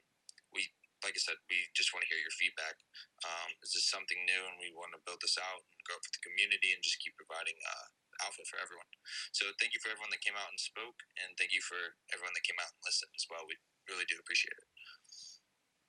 we, 0.55 0.71
like 1.03 1.19
I 1.19 1.23
said, 1.23 1.43
we 1.51 1.69
just 1.75 1.91
want 1.91 2.07
to 2.07 2.11
hear 2.11 2.23
your 2.23 2.35
feedback. 2.39 2.79
Um, 3.27 3.59
this 3.61 3.75
is 3.75 3.91
something 3.91 4.23
new, 4.25 4.43
and 4.47 4.57
we 4.63 4.73
want 4.73 4.95
to 4.95 5.03
build 5.03 5.21
this 5.21 5.37
out 5.37 5.67
and 5.67 5.83
grow 5.85 5.99
for 6.01 6.13
the 6.15 6.23
community, 6.23 6.71
and 6.71 6.81
just 6.81 7.03
keep 7.03 7.19
providing 7.19 7.59
uh, 7.67 7.91
alpha 8.25 8.47
for 8.49 8.59
everyone. 8.63 8.89
So 9.35 9.51
thank 9.59 9.75
you 9.75 9.81
for 9.83 9.91
everyone 9.93 10.11
that 10.15 10.25
came 10.25 10.39
out 10.39 10.51
and 10.51 10.61
spoke, 10.61 11.03
and 11.19 11.35
thank 11.37 11.53
you 11.55 11.63
for 11.65 11.99
everyone 12.15 12.35
that 12.39 12.47
came 12.47 12.59
out 12.63 12.73
and 12.75 12.83
listened 12.87 13.13
as 13.19 13.27
well. 13.29 13.45
We 13.47 13.59
really 13.91 14.07
do 14.09 14.19
appreciate 14.23 14.55
it. 14.57 14.69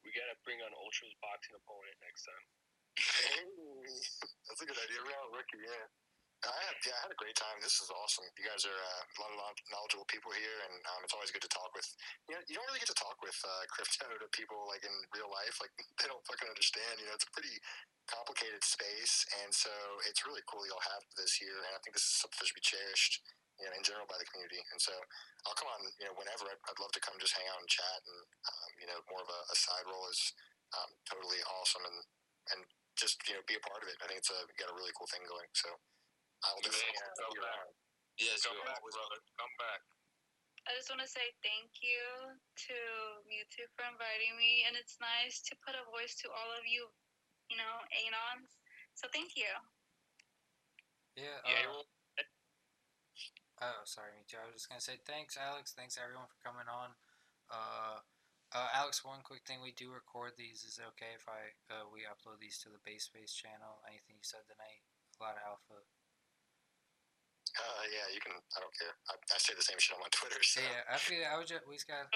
we 0.05 0.11
gotta 0.13 0.37
bring 0.43 0.59
on 0.63 0.73
Ultra's 0.75 1.15
boxing 1.23 1.55
opponent 1.57 1.97
next 2.03 2.23
time. 2.27 2.45
That's 4.47 4.61
a 4.61 4.67
good 4.69 4.77
idea. 4.77 4.99
Real 5.03 5.27
rookie, 5.33 5.63
yeah. 5.63 5.87
I 6.43 6.59
yeah, 6.83 6.95
I 6.99 7.01
had 7.07 7.13
a 7.15 7.19
great 7.19 7.39
time. 7.39 7.55
This 7.63 7.79
is 7.79 7.87
awesome. 7.87 8.27
You 8.35 8.43
guys 8.43 8.67
are 8.67 8.75
uh, 8.75 9.03
a 9.07 9.17
lot 9.23 9.31
of 9.31 9.37
knowl- 9.39 9.67
knowledgeable 9.71 10.07
people 10.11 10.35
here, 10.35 10.57
and 10.67 10.75
um, 10.91 10.99
it's 11.07 11.15
always 11.15 11.31
good 11.31 11.43
to 11.47 11.51
talk 11.51 11.71
with. 11.71 11.87
You 12.27 12.35
know, 12.35 12.41
you 12.51 12.59
don't 12.59 12.67
really 12.67 12.83
get 12.83 12.91
to 12.91 12.99
talk 12.99 13.15
with 13.23 13.35
uh, 13.47 13.63
crypto 13.71 14.11
to 14.11 14.27
people 14.35 14.59
like 14.67 14.83
in 14.83 14.91
real 15.15 15.31
life. 15.31 15.55
Like 15.63 15.71
they 15.79 16.07
don't 16.11 16.23
fucking 16.27 16.47
understand. 16.51 16.99
You 16.99 17.07
know, 17.07 17.15
it's 17.15 17.23
a 17.23 17.31
pretty 17.31 17.55
complicated 18.11 18.59
space, 18.67 19.23
and 19.43 19.55
so 19.55 19.71
it's 20.11 20.27
really 20.27 20.43
cool 20.51 20.67
y'all 20.67 20.83
have 20.83 21.03
this 21.15 21.39
here. 21.39 21.55
And 21.63 21.73
I 21.75 21.79
think 21.79 21.95
this 21.95 22.03
is 22.03 22.19
something 22.19 22.35
that 22.43 22.47
should 22.51 22.59
be 22.59 22.67
cherished, 22.67 23.23
you 23.59 23.63
know, 23.63 23.73
in 23.79 23.83
general 23.87 24.07
by 24.11 24.19
the 24.19 24.27
community. 24.27 24.59
And 24.75 24.79
so 24.83 24.91
I'll 25.47 25.55
come 25.55 25.71
on, 25.71 25.79
you 25.95 26.05
know, 26.11 26.15
whenever. 26.19 26.43
I'd, 26.51 26.59
I'd 26.67 26.81
love 26.83 26.91
to 26.91 27.03
come 27.03 27.15
just 27.23 27.39
hang 27.39 27.47
out 27.47 27.63
and 27.63 27.71
chat, 27.71 27.99
and 28.03 28.19
um, 28.51 28.69
you 28.83 28.87
know, 28.91 28.99
more 29.07 29.23
of 29.23 29.31
a, 29.31 29.41
a 29.47 29.55
side 29.55 29.87
role 29.87 30.11
is 30.11 30.19
um, 30.75 30.91
totally 31.07 31.39
awesome, 31.55 31.87
and 31.87 31.99
and 32.51 32.59
just 32.99 33.23
you 33.31 33.39
know, 33.39 33.43
be 33.47 33.55
a 33.55 33.63
part 33.63 33.79
of 33.79 33.87
it. 33.87 33.95
I 34.03 34.11
think 34.11 34.19
it's 34.19 34.33
a 34.33 34.43
got 34.59 34.67
a 34.67 34.75
really 34.75 34.91
cool 34.99 35.07
thing 35.07 35.23
going. 35.23 35.47
So. 35.55 35.71
I'll 36.43 36.59
definitely 36.59 36.99
come 37.15 37.33
be 37.33 37.39
back. 37.39 37.55
around. 37.55 37.71
Yes, 38.19 38.43
Come 38.45 38.59
back, 38.67 38.83
brother. 38.83 39.19
Come 39.39 39.55
back. 39.57 39.81
I 40.63 40.71
just 40.79 40.87
want 40.87 41.03
to 41.03 41.09
say 41.11 41.27
thank 41.43 41.75
you 41.83 41.99
to 42.39 42.75
Mewtwo 43.27 43.67
for 43.75 43.83
inviting 43.83 44.39
me, 44.39 44.63
and 44.63 44.79
it's 44.79 44.95
nice 45.03 45.43
to 45.51 45.59
put 45.59 45.75
a 45.75 45.83
voice 45.91 46.15
to 46.23 46.31
all 46.31 46.51
of 46.55 46.63
you, 46.63 46.87
you 47.51 47.59
know, 47.59 47.75
Anons. 47.91 48.55
So 48.95 49.11
thank 49.11 49.35
you. 49.35 49.49
Yeah. 51.19 51.43
Yeah, 51.45 51.67
Uh, 53.61 53.69
oh, 53.69 53.83
sorry, 53.85 54.15
me 54.15 54.23
too. 54.23 54.39
I 54.39 54.47
was 54.47 54.55
just 54.55 54.71
gonna 54.71 54.81
say 54.83 55.03
thanks, 55.03 55.35
Alex. 55.35 55.75
Thanks 55.75 55.99
everyone 55.99 56.31
for 56.31 56.39
coming 56.41 56.67
on. 56.71 56.95
Uh, 57.51 57.99
uh, 58.55 58.69
Alex, 58.73 59.03
one 59.03 59.21
quick 59.21 59.43
thing: 59.45 59.59
we 59.61 59.75
do 59.75 59.91
record 59.91 60.33
these. 60.39 60.63
Is 60.63 60.79
it 60.79 60.87
okay 60.95 61.13
if 61.17 61.27
I 61.27 61.53
uh, 61.69 61.85
we 61.91 62.07
upload 62.07 62.39
these 62.39 62.57
to 62.63 62.69
the 62.71 62.81
Base 62.87 63.05
Space 63.11 63.35
channel? 63.35 63.83
Anything 63.85 64.15
you 64.17 64.25
said 64.25 64.47
tonight? 64.47 64.81
A 65.19 65.23
lot 65.23 65.37
of 65.37 65.43
alpha. 65.43 65.85
Uh, 67.53 67.85
yeah, 67.93 68.09
you 68.09 68.17
can. 68.17 68.33
I 68.33 68.57
don't 68.57 68.73
care. 68.73 68.93
I, 69.09 69.13
I 69.13 69.37
say 69.37 69.53
the 69.53 69.65
same 69.65 69.77
shit 69.77 69.93
on 69.93 70.01
my 70.01 70.09
Twitter. 70.17 70.41
So. 70.41 70.61
Yeah, 70.61 70.83
I 70.89 70.97
feel 70.97 71.21
I 71.21 71.37
was 71.37 71.49
just 71.49 71.65
we 71.69 71.77
just 71.77 71.85
got 71.85 72.09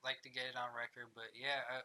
like 0.00 0.24
to 0.24 0.32
get 0.32 0.48
it 0.48 0.56
on 0.56 0.72
record, 0.72 1.12
but 1.12 1.36
yeah, 1.36 1.68
I, 1.68 1.76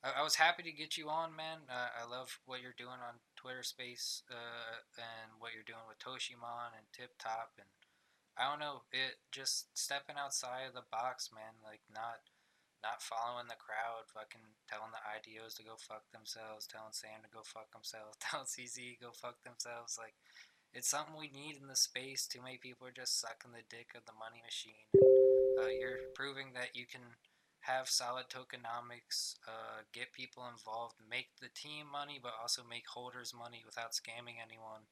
I, 0.00 0.08
I 0.20 0.22
was 0.24 0.40
happy 0.40 0.64
to 0.64 0.72
get 0.72 0.96
you 0.96 1.12
on, 1.12 1.36
man. 1.36 1.68
Uh, 1.68 1.92
I 1.92 2.08
love 2.08 2.40
what 2.48 2.64
you're 2.64 2.76
doing 2.76 3.04
on 3.04 3.20
Twitter 3.36 3.64
Space, 3.64 4.24
uh, 4.32 4.80
and 4.96 5.36
what 5.36 5.52
you're 5.52 5.68
doing 5.68 5.84
with 5.84 6.00
Toshimon 6.00 6.72
and 6.72 6.88
TipTop, 6.96 7.60
and 7.60 7.68
I 8.40 8.48
don't 8.48 8.62
know, 8.62 8.88
it 8.88 9.20
just 9.28 9.68
stepping 9.76 10.16
outside 10.16 10.72
of 10.72 10.76
the 10.76 10.88
box, 10.88 11.28
man. 11.28 11.60
Like 11.60 11.84
not 11.92 12.24
not 12.80 13.04
following 13.04 13.48
the 13.48 13.60
crowd, 13.60 14.08
fucking 14.08 14.56
telling 14.64 14.92
the 14.92 15.04
IDOs 15.04 15.52
to 15.60 15.66
go 15.68 15.76
fuck 15.76 16.08
themselves, 16.16 16.64
telling 16.64 16.96
Sam 16.96 17.20
to 17.20 17.28
go 17.28 17.44
fuck 17.44 17.68
themselves, 17.76 18.16
telling 18.24 18.48
CZ 18.48 18.96
to 18.96 19.04
go 19.04 19.12
fuck 19.12 19.36
themselves, 19.44 20.00
like 20.00 20.16
it's 20.72 20.88
something 20.88 21.18
we 21.18 21.30
need 21.30 21.58
in 21.60 21.66
the 21.66 21.76
space. 21.76 22.26
Too 22.26 22.42
many 22.42 22.58
people 22.58 22.86
are 22.86 22.94
just 22.94 23.20
sucking 23.20 23.52
the 23.52 23.66
dick 23.68 23.90
of 23.98 24.06
the 24.06 24.14
money 24.14 24.42
machine. 24.44 24.86
Uh, 25.58 25.68
you're 25.68 26.14
proving 26.14 26.54
that 26.54 26.78
you 26.78 26.86
can 26.86 27.18
have 27.60 27.90
solid 27.90 28.32
tokenomics, 28.32 29.36
uh, 29.44 29.84
get 29.92 30.16
people 30.16 30.48
involved, 30.48 30.96
make 31.04 31.36
the 31.42 31.52
team 31.52 31.84
money, 31.90 32.16
but 32.16 32.32
also 32.40 32.62
make 32.64 32.88
holders 32.88 33.36
money 33.36 33.60
without 33.66 33.92
scamming 33.92 34.40
anyone. 34.40 34.88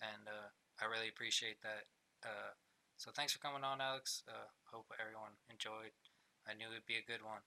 And 0.00 0.24
uh, 0.24 0.48
I 0.80 0.88
really 0.88 1.12
appreciate 1.12 1.60
that. 1.60 1.84
Uh, 2.24 2.56
so 2.96 3.12
thanks 3.12 3.36
for 3.36 3.42
coming 3.44 3.66
on, 3.66 3.84
Alex. 3.84 4.24
Uh, 4.24 4.48
hope 4.72 4.88
everyone 4.96 5.36
enjoyed. 5.52 5.92
I 6.48 6.56
knew 6.56 6.72
it'd 6.72 6.88
be 6.88 6.96
a 6.96 7.04
good 7.04 7.20
one. 7.20 7.44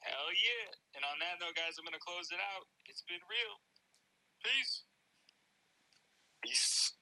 Hell 0.00 0.32
yeah. 0.32 0.72
And 0.96 1.04
on 1.04 1.20
that 1.20 1.36
note, 1.44 1.58
guys, 1.58 1.76
I'm 1.76 1.84
going 1.84 1.98
to 1.98 2.00
close 2.00 2.32
it 2.32 2.40
out. 2.40 2.64
It's 2.88 3.04
been 3.04 3.20
real 3.28 3.60
beasts 6.42 6.99